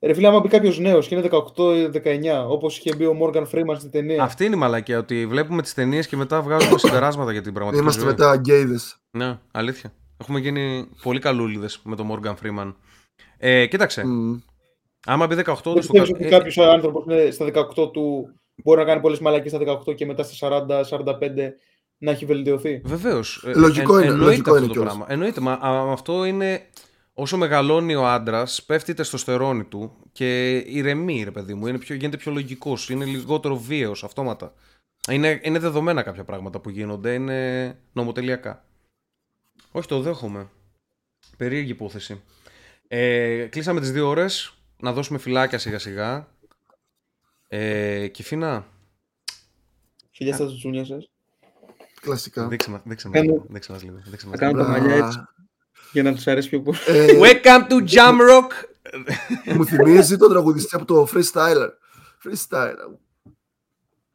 Ρε 0.00 0.14
φίλε, 0.14 0.26
άμα 0.26 0.40
μπει 0.40 0.48
κάποιος 0.48 0.78
νέος 0.78 1.08
και 1.08 1.14
είναι 1.14 1.28
18 1.56 1.74
ή 1.76 1.86
19, 1.88 2.46
όπως 2.48 2.78
είχε 2.78 2.94
μπει 2.96 3.04
ο 3.06 3.16
Morgan 3.22 3.44
Freeman 3.52 3.74
στην 3.78 3.90
ταινία. 3.90 4.22
Αυτή 4.22 4.44
είναι 4.44 4.54
η 4.56 4.58
μαλακία, 4.58 4.98
ότι 4.98 5.26
βλέπουμε 5.26 5.62
τις 5.62 5.74
ταινίες 5.74 6.06
και 6.06 6.16
μετά 6.16 6.42
βγάζουμε 6.42 6.78
συμπεράσματα 6.84 7.32
για 7.32 7.42
την 7.42 7.52
πραγματική 7.52 7.82
Είμαστε 7.82 8.00
ζωή. 8.02 8.10
μετά 8.10 8.36
γκέιδες. 8.36 8.96
Ναι, 9.10 9.38
αλήθεια. 9.52 9.92
Έχουμε 10.16 10.38
γίνει 10.38 10.88
πολύ 11.02 11.18
καλούλιδες 11.20 11.80
με 11.84 11.96
τον 11.96 12.08
Morgan 12.12 12.34
Freeman. 12.42 12.74
Ε, 13.38 13.66
κοίταξε, 13.66 14.04
Μμ. 14.06 14.38
άμα 15.06 15.26
μπει 15.26 15.34
18 15.34 15.44
Δεν 15.44 15.72
όντως 15.72 15.86
το 15.86 15.92
πιστεύεις 15.92 16.10
κα- 16.10 16.16
ότι 16.16 16.26
ε, 16.26 16.28
κάποιος 16.28 16.58
άνθρωπος 16.58 17.04
στα 17.34 17.44
18 17.44 17.90
του 17.92 18.28
μπορεί 18.56 18.78
να 18.78 18.84
κάνει 18.84 19.00
πολλές 19.00 19.18
μαλακίε 19.18 19.48
στα 19.48 19.82
18 19.86 19.94
και 19.94 20.06
μετά 20.06 20.22
στα 20.22 20.66
40-45 20.68 21.14
να 21.98 22.10
έχει 22.10 22.24
βελτιωθεί. 22.24 22.80
Βεβαίως. 22.84 23.44
Λογικό 23.54 23.98
είναι, 23.98 24.08
εννοείται 24.08 24.24
λογικό 24.24 24.50
αυτό 24.50 24.56
είναι 24.56 24.66
το 24.66 24.72
κιόλας. 24.72 24.94
πράγμα. 24.94 25.12
Εννοείται. 25.12 25.40
Μα 25.40 25.52
α, 25.52 25.92
αυτό 25.92 26.24
είναι. 26.24 26.66
Όσο 27.14 27.36
μεγαλώνει 27.36 27.94
ο 27.94 28.06
άντρας, 28.06 28.62
πέφτει 28.62 28.90
η 28.90 28.94
τεστοστερόνη 28.94 29.64
του 29.64 29.96
και 30.12 30.56
ηρεμεί, 30.56 31.22
ρε 31.24 31.30
παιδί 31.30 31.54
μου. 31.54 31.66
Είναι 31.66 31.78
πιο, 31.78 31.94
γίνεται 31.94 32.16
πιο 32.16 32.32
λογικός, 32.32 32.90
είναι 32.90 33.04
λιγότερο 33.04 33.56
βίαιος 33.56 34.04
αυτόματα. 34.04 34.54
Είναι, 35.10 35.40
είναι 35.42 35.58
δεδομένα 35.58 36.02
κάποια 36.02 36.24
πράγματα 36.24 36.60
που 36.60 36.70
γίνονται, 36.70 37.14
είναι 37.14 37.78
νομοτελειακά. 37.92 38.64
Όχι, 39.72 39.88
το 39.88 40.00
δέχομαι. 40.00 40.48
Περίεργη 41.36 41.70
υπόθεση. 41.70 42.22
Ε, 42.88 43.46
κλείσαμε 43.50 43.80
τις 43.80 43.92
δύο 43.92 44.08
ώρες. 44.08 44.54
Να 44.76 44.92
δώσουμε 44.92 45.18
φυλάκια 45.18 45.58
σιγά 45.58 45.78
σιγά. 45.78 46.28
Ε, 47.54 48.08
Κιφίνα, 48.08 48.66
Χιλιά 50.10 50.34
στα 50.34 50.46
τσουνιά 50.46 50.84
σας. 50.84 51.10
Κλασικά. 52.00 52.48
δείξε 52.48 52.70
μας, 52.70 52.80
δείξε 52.84 53.08
μας, 53.08 53.16
Κάνω- 53.16 53.32
λίγο, 53.32 53.46
δείξε 53.48 53.72
μας 53.72 53.82
λίγο. 53.82 53.96
Δείξε 54.06 54.26
μας 54.28 54.38
Θα 54.38 54.44
κάνω 54.44 54.58
λίγο. 54.58 54.72
τα 54.72 54.78
μαλλιά 54.80 55.06
έτσι 55.06 55.18
για 55.92 56.02
να 56.02 56.14
τους 56.14 56.26
αρέσει 56.26 56.48
πιο 56.48 56.62
πολύ. 56.62 56.78
Ε, 56.86 57.06
Welcome 57.20 57.68
to 57.70 57.88
Jamrock! 57.88 58.48
μου 59.56 59.64
θυμίζει 59.66 60.16
τον 60.16 60.30
τραγουδιστή 60.30 60.76
από 60.76 60.84
το 60.84 61.08
Freestyler. 61.14 61.68
Freestyler. 62.24 62.74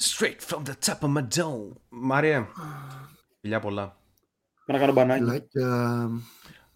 Straight 0.04 0.40
from 0.48 0.62
the 0.64 0.74
top 0.86 1.00
of 1.00 1.14
my 1.18 1.28
dome. 1.36 1.72
Μάρια, 1.90 2.48
φιλιά 3.42 3.60
πολλά. 3.60 3.98
Να 4.66 4.78
κάνω 4.80 4.94
μπανάκι. 4.94 5.24
Φυλάκια. 5.24 6.10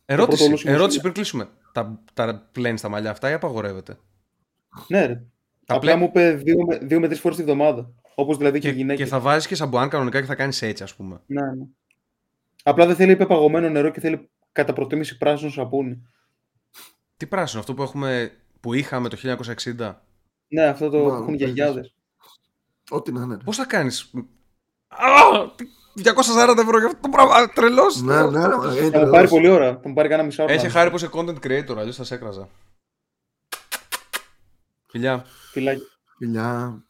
Ερώτηση, 0.06 0.38
πρωτολούσιμο 0.38 0.74
ερώτηση 0.76 0.98
σκύλο. 0.98 1.02
πριν 1.02 1.14
κλείσουμε. 1.14 1.50
Τα, 1.72 2.00
τα 2.14 2.50
πλένει 2.52 2.80
τα 2.80 2.90
μαλλιά 2.90 3.12
αυτά 3.12 3.30
ή 3.30 3.34
απαγορεύεται; 3.34 3.98
Ναι, 4.88 5.06
ρε. 5.06 5.24
Τα 5.72 5.78
Απλά 5.78 5.96
πλέ- 5.98 5.98
μου 5.98 6.06
είπε 6.22 6.32
δύο, 6.32 6.66
με- 6.66 6.78
δύο 6.78 7.00
με 7.00 7.08
τρεις 7.08 7.20
φορές 7.20 7.38
τη 7.38 7.44
βδομάδα. 7.44 7.92
Όπως 8.16 8.38
δηλαδή 8.38 8.60
και, 8.60 8.68
Και, 8.68 8.74
οι 8.74 8.78
γυναίκε. 8.78 9.04
και 9.04 9.10
θα 9.10 9.20
βάζεις 9.20 9.48
και 9.48 9.56
σαμπουάν 9.56 9.90
κανονικά 9.90 10.20
και 10.20 10.26
θα 10.26 10.36
κάνεις 10.36 10.62
έτσι, 10.62 10.84
ας 10.84 10.96
πούμε. 10.96 11.22
Ναι, 11.26 11.42
ναι. 11.42 11.66
Απλά 12.64 12.86
δεν 12.86 12.96
θέλει 12.96 13.16
πεπαγωμένο 13.16 13.70
νερό 13.70 13.90
και 13.90 14.00
θέλει 14.00 14.30
κατά 14.52 14.74
προτίμηση 14.74 15.18
πράσινο 15.18 15.50
σαπούνι. 15.50 16.02
Τι 17.18 17.26
πράσινο, 17.28 17.60
αυτό 17.62 17.74
που, 17.74 17.82
έχουμε, 17.82 18.32
που 18.60 18.74
είχαμε 18.74 19.10
το 19.10 19.18
1960. 19.18 20.02
Ναι, 20.48 20.64
αυτό 20.66 20.90
το 20.90 20.98
Μάλλον, 20.98 21.12
έχουν 21.14 21.26
παίζεις. 21.26 21.42
γιαγιάδες. 21.46 21.94
Ό,τι 22.90 23.12
να 23.12 23.22
είναι. 23.22 23.36
ρε. 23.36 23.44
Πώς 23.44 23.58
θα 23.58 23.66
κάνεις; 23.66 24.12
240 25.96 26.58
ευρώ 26.62 26.78
για 26.78 26.88
αυτό 26.88 27.00
το 27.02 27.10
πράγμα. 27.10 27.48
Τρελός. 27.50 28.02
Ναι, 28.02 28.22
ναι, 28.30 28.48
ρε, 28.48 28.56
μα, 28.58 28.66
είναι 28.66 28.76
Θα 28.76 28.84
μου 28.84 28.90
τρελός. 28.92 29.10
πάρει 29.12 29.28
πολύ 29.28 29.48
ώρα. 29.50 29.80
Θα 29.82 29.88
μου 29.90 29.94
πάρει 29.94 30.10
κάνα 30.10 30.24
μισά 30.24 30.44
ώρα. 30.44 30.54
Έχει 30.54 30.70
χάρη 30.70 30.90
που 30.90 30.96
είσαι 30.96 31.10
content 31.12 31.38
creator, 31.46 31.76
αλλιώς 31.78 31.96
θα 31.96 32.04
σε 32.04 32.16
έκραζα. 32.16 32.50
Φιλιά. 34.92 35.26
Φιλάκι. 35.52 35.84
Φιλιά. 36.18 36.84